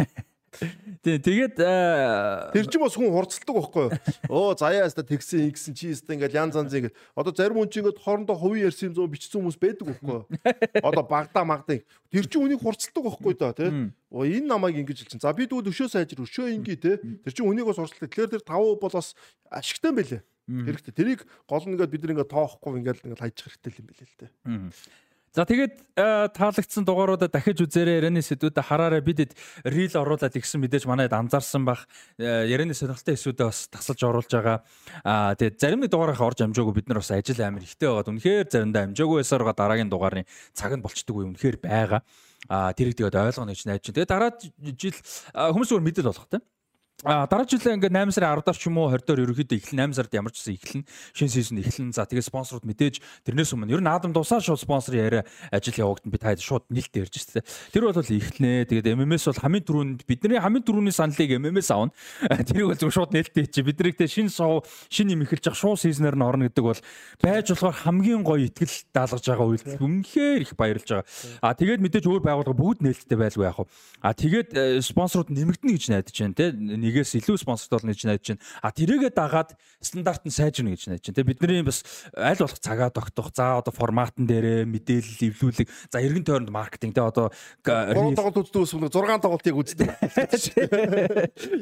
Тий, 1.04 1.18
тэгээд 1.18 1.56
тэр 1.58 2.66
чинь 2.70 2.82
бас 2.82 2.94
хүн 2.94 3.10
хурцлдаг 3.10 3.54
байхгүй 3.54 3.82
юу? 3.86 3.92
Оо 4.30 4.54
заяа 4.54 4.86
хаста 4.86 5.02
тэгсэн 5.02 5.50
ингэсэн 5.50 5.74
чи 5.74 5.90
хаста 5.90 6.14
ингээл 6.14 6.38
янз 6.38 6.54
янз 6.54 6.72
ингээд 6.72 6.94
одоо 7.18 7.32
зарим 7.34 7.58
хүн 7.58 7.68
чинь 7.68 7.82
ингээд 7.82 8.02
хоорондоо 8.02 8.36
хувийн 8.38 8.70
ярьсан 8.70 8.92
юм 8.92 8.96
зөө 8.96 9.12
бичсэн 9.12 9.42
хүмүүс 9.42 9.58
байдаг 9.58 9.84
байхгүй 9.90 10.14
юу? 10.14 10.24
Одоо 10.80 11.04
багада 11.04 11.42
магдаа 11.42 11.82
тэр 11.82 12.26
чинь 12.30 12.44
үнийг 12.46 12.62
хурцлдаг 12.62 13.02
байхгүй 13.02 13.34
да 13.34 13.52
тий? 13.52 13.70
Оо 14.14 14.22
энэ 14.22 14.46
намайг 14.46 14.78
ингэж 14.78 15.04
хэлсэн. 15.04 15.20
За 15.20 15.34
би 15.34 15.50
дүүд 15.50 15.74
өшөө 15.74 15.90
сайжир 15.90 16.22
өшөө 16.22 16.54
ингээ 16.62 16.78
тий? 16.78 16.96
Тэр 17.26 17.32
чинь 17.34 17.50
үнийг 17.50 17.66
бас 17.66 17.82
хурцлдаг. 17.82 18.08
Тэгэхээр 18.14 18.38
тэр 18.38 18.46
5 18.46 18.78
бол 18.78 18.94
бас 18.94 19.18
ашигтай 19.50 19.90
юм 19.90 19.98
байлээ. 19.98 20.22
Хэрэгтэй. 20.44 20.92
Тэрийг 20.92 21.20
гол 21.48 21.64
нь 21.64 21.72
ингээд 21.72 21.88
бид 21.88 22.04
нэг 22.04 22.28
тоохгүй 22.28 22.84
ингээд 22.84 23.00
ингээд 23.08 23.22
хайчих 23.24 23.48
хэрэгтэй 23.48 23.80
юм 23.80 23.88
байлээ 23.88 24.08
л 24.12 24.18
дээ. 24.20 24.32
За 25.34 25.42
тэгээд 25.42 25.98
таалагдсан 25.98 26.86
дугааруудаа 26.86 27.26
дахиж 27.26 27.58
үзээрэй. 27.66 27.98
Ярианы 27.98 28.22
сэдвүүдэд 28.22 28.70
хараарай. 28.70 29.02
Бидэд 29.02 29.34
рил 29.66 29.90
оруулаад 29.90 30.30
игсэн 30.30 30.62
мэдээж 30.62 30.86
манайд 30.86 31.10
анзаарсан 31.10 31.66
бах. 31.66 31.90
Ярианы 32.22 32.70
сонирхолтой 32.70 33.18
хэсүүдэд 33.18 33.42
бас 33.42 33.66
тасалж 33.66 33.98
оруулж 34.06 34.30
байгаа. 34.30 34.62
Аа 35.02 35.34
тэгээд 35.34 35.58
зарим 35.58 35.82
нэг 35.82 35.90
дугаарынхаа 35.90 36.30
орж 36.30 36.38
амжаагүй 36.46 36.78
бид 36.78 36.86
нар 36.86 37.02
бас 37.02 37.10
ажил 37.10 37.42
амир 37.42 37.66
ихтэй 37.66 37.90
байгаад 37.90 38.14
үнэхээр 38.14 38.46
заримдаа 38.46 38.86
амжаагүй 38.86 39.16
байсаар 39.26 39.42
байгаа 39.42 39.58
дараагийн 39.58 39.90
дугаарын 39.90 40.28
цаг 40.54 40.70
нь 40.78 40.84
болчдөг 40.86 41.14
үе 41.18 41.26
үнэхээр 41.26 41.58
байгаа. 41.66 42.06
Аа 42.46 42.70
тэрийг 42.70 42.94
тэгээд 42.94 43.18
ойлгоно 43.18 43.50
гэж 43.50 43.66
найдаж. 43.66 43.90
Тэгээд 43.90 44.12
дараа 44.14 44.30
жил 44.38 44.94
хүмүүс 45.34 45.66
зүгээр 45.66 45.82
мэдэл 45.82 46.10
болох 46.14 46.30
тийм 46.30 46.46
А 47.02 47.26
дараа 47.26 47.42
жилээ 47.44 47.74
ингээд 47.74 47.90
8 47.90 48.14
сарын 48.14 48.38
10-аар 48.38 48.54
ч 48.54 48.70
юм 48.70 48.78
уу? 48.78 48.88
20-доор 48.94 49.26
ерөөхдөө 49.26 49.58
эхлэн 49.58 49.90
8 49.90 49.98
сард 49.98 50.14
ямар 50.14 50.30
ч 50.30 50.46
гэсэн 50.46 50.54
эхлэн 50.54 50.82
шинэ 51.12 51.32
сизон 51.34 51.58
эхлэн. 51.58 51.90
За 51.90 52.06
тэгээ 52.06 52.22
спонсорууд 52.22 52.64
мэдээж 52.64 53.02
тэрнээс 53.26 53.50
өмнө 53.50 53.74
ер 53.74 53.82
нь 53.82 53.90
Адам 53.90 54.14
дусаа 54.14 54.38
шууд 54.38 54.62
спонсор 54.62 54.94
яриа 54.94 55.26
ажил 55.50 55.74
явагдана. 55.74 56.14
Би 56.14 56.22
таад 56.22 56.38
шууд 56.38 56.64
нэлт 56.70 56.94
ярьж 56.94 57.18
штэ. 57.18 57.42
Тэр 57.74 57.90
бол 57.90 57.98
эхлэнэ. 57.98 58.70
Тэгээд 58.70 58.94
MMS 58.94 59.26
бол 59.26 59.42
хамгийн 59.42 59.66
түрүүнд 59.66 60.00
бидний 60.06 60.38
хамгийн 60.38 60.64
түрүүний 60.64 60.94
саналыг 60.94 61.30
MMS 61.34 61.68
аавна 61.74 61.92
тэрийг 62.46 62.72
бол 62.72 62.78
зөв 62.78 62.94
шууд 62.94 63.10
нэлт 63.10 63.36
чи 63.52 63.60
биднэрэгтэй 63.60 64.08
шинэ 64.08 64.32
сов 64.32 64.64
шинэ 64.88 65.18
юм 65.18 65.26
эхэлж 65.26 65.50
явах 65.50 65.60
шууд 65.60 65.82
сизнээр 65.82 66.14
нь 66.16 66.24
орно 66.24 66.46
гэдэг 66.46 66.64
бол 66.64 66.80
байж 67.20 67.52
болохоор 67.52 67.74
хамгийн 67.84 68.22
гоё 68.24 68.48
ихтгэл 68.48 68.80
даалгаж 68.94 69.24
байгаа 69.28 69.44
үйлдэл. 69.50 69.82
Үнэхээр 69.82 70.40
их 70.46 70.56
баярлж 70.56 70.88
байгаа. 70.88 71.10
А 71.42 71.52
тэгээд 71.58 71.84
мэдээж 71.84 72.06
өөр 72.06 72.22
байгууллага 72.22 72.56
бүгд 72.56 72.80
нээлттэй 72.86 73.18
байлгүй 73.18 73.44
яах 73.44 73.60
вэ? 73.60 73.68
А 74.00 74.14
тэгээд 74.14 74.48
э, 74.54 74.80
спонсорууд 74.80 75.34
нэмэгдэнэ 75.34 75.74
гэж 75.74 75.84
найдаж 75.92 76.16
байна 76.16 76.38
те 76.38 76.46
нэгээс 76.84 77.16
илүү 77.24 77.40
спонсорт 77.40 77.80
болно 77.80 77.96
гэж 77.96 78.04
найдаж 78.04 78.26
байна. 78.36 78.44
А 78.60 78.68
тэрийгэ 78.68 79.08
дагаад 79.16 79.56
стандарт 79.80 80.28
нь 80.28 80.34
сайжирна 80.34 80.76
гэж 80.76 80.92
найдаж 80.92 81.08
байна. 81.08 81.16
Тэ 81.16 81.24
бидний 81.24 81.64
бас 81.64 81.80
аль 82.12 82.36
болох 82.36 82.60
цагаа 82.60 82.90
тогтох, 82.92 83.32
за 83.32 83.58
одоо 83.58 83.72
форматн 83.72 84.28
дээрээ 84.28 84.68
мэдээлэл 84.68 85.32
эвлүүлэг, 85.32 85.68
за 85.88 85.98
эргэн 86.04 86.24
тойронд 86.28 86.52
маркетинг 86.52 86.92
тэ 86.92 87.00
одоо 87.00 87.32
3 87.64 88.12
тоглолт 88.12 88.44
үздэг 88.44 88.60
ус 88.60 88.72
6 88.76 88.92
тоглолтыг 88.92 89.54
үздэг. 89.56 89.88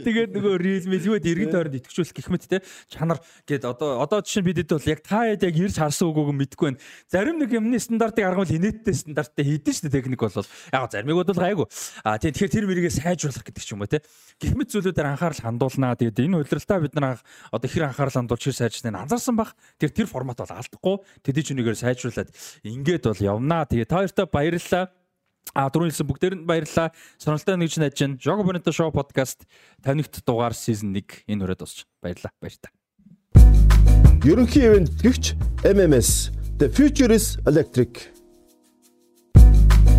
Тэгээд 0.03 0.31
нөгөө 0.35 0.55
рил 0.59 0.87
мэл 0.91 1.09
юу 1.15 1.17
эргэн 1.17 1.53
тойронд 1.55 1.79
итгэжүүлэх 1.79 2.15
гэх 2.19 2.29
мэт 2.33 2.51
тэ 2.51 2.59
чанар 2.91 3.23
гээд 3.47 3.65
одоо 3.69 4.03
одоо 4.03 4.21
жишээ 4.25 4.43
бидэд 4.43 4.73
бол 4.75 4.91
яг 4.91 5.01
та 5.07 5.29
хэд 5.31 5.47
яг 5.47 5.57
ирж 5.57 5.77
харсан 5.79 6.11
үгүйг 6.11 6.35
мэдэхгүй 6.35 6.67
байна. 6.75 6.81
Зарим 7.07 7.39
нэг 7.39 7.51
юмны 7.53 7.79
стандартыг 7.79 8.25
аргавал 8.27 8.51
инээдтэй 8.51 8.95
стандарттай 8.95 9.45
хийдэж 9.45 9.75
штэ 9.85 9.91
техник 9.93 10.21
бол 10.21 10.33
яг 10.33 10.91
заримыг 10.91 11.17
бол 11.21 11.29
гайгүй. 11.29 11.67
А 12.05 12.19
тэгэхээр 12.19 12.51
тэр 12.51 12.67
мэрийгээ 12.67 12.93
сайжруулах 12.99 13.45
гэдэг 13.45 13.63
ч 13.63 13.73
юм 13.73 13.83
уу 13.85 13.91
тэ. 13.91 14.03
Гэх 14.41 14.57
мэт 14.57 14.73
зүйлүүдээр 14.73 15.12
анхаарал 15.13 15.45
хандуулнаа. 15.45 15.95
Тэгээд 15.95 16.25
энэ 16.25 16.41
удирдалтаа 16.43 16.81
бид 16.81 16.95
нар 16.97 17.21
одоо 17.53 17.69
хэр 17.69 17.93
анхаарал 17.93 18.17
хандуулж 18.25 18.43
хэр 18.43 18.57
сайжрсныг 18.57 18.97
анзаарсан 18.97 19.37
баг. 19.37 19.55
Тэр 19.77 19.93
тэр 19.93 20.09
формат 20.09 20.41
бол 20.41 20.51
алдахгүй. 20.51 20.97
Тэдий 21.21 21.45
ч 21.45 21.53
үнэгээр 21.53 21.79
сайжруулад 21.79 22.33
ингээд 22.65 23.05
бол 23.07 23.21
явнаа. 23.21 23.69
Тэгээд 23.69 23.91
та 23.93 24.01
хоёртой 24.01 24.27
баярлалаа. 24.27 24.85
А 25.53 25.69
дөрөв 25.69 25.91
хэлсэн 25.93 26.07
бүгдээр 26.09 26.35
нь 26.41 26.47
баярлалаа. 26.49 26.95
Сонирхолтой 27.19 27.57
нэгж 27.61 27.75
найж 27.77 27.95
чинь 27.99 28.17
Jogo 28.17 28.47
Bonito 28.47 28.73
Show 28.73 28.89
podcast 28.95 29.45
50-р 29.85 30.23
дугаар 30.25 30.55
season 30.57 30.95
1 30.97 31.29
энэ 31.29 31.43
үрээд 31.45 31.61
дуусч. 31.61 31.85
Баярлалаа. 32.01 32.33
Баярлалаа. 32.41 32.73
Ерөнхий 34.23 34.65
ивент 34.65 34.95
гихч 35.03 35.35
MMS 35.67 36.31
The 36.57 36.71
Future 36.71 37.11
is 37.11 37.37
Electric. 37.45 38.15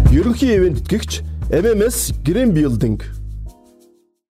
Ерөнхий 0.09 0.55
ивент 0.55 0.87
гихч 0.87 1.21
MMS 1.51 2.15
Green 2.23 2.55
Building 2.55 3.22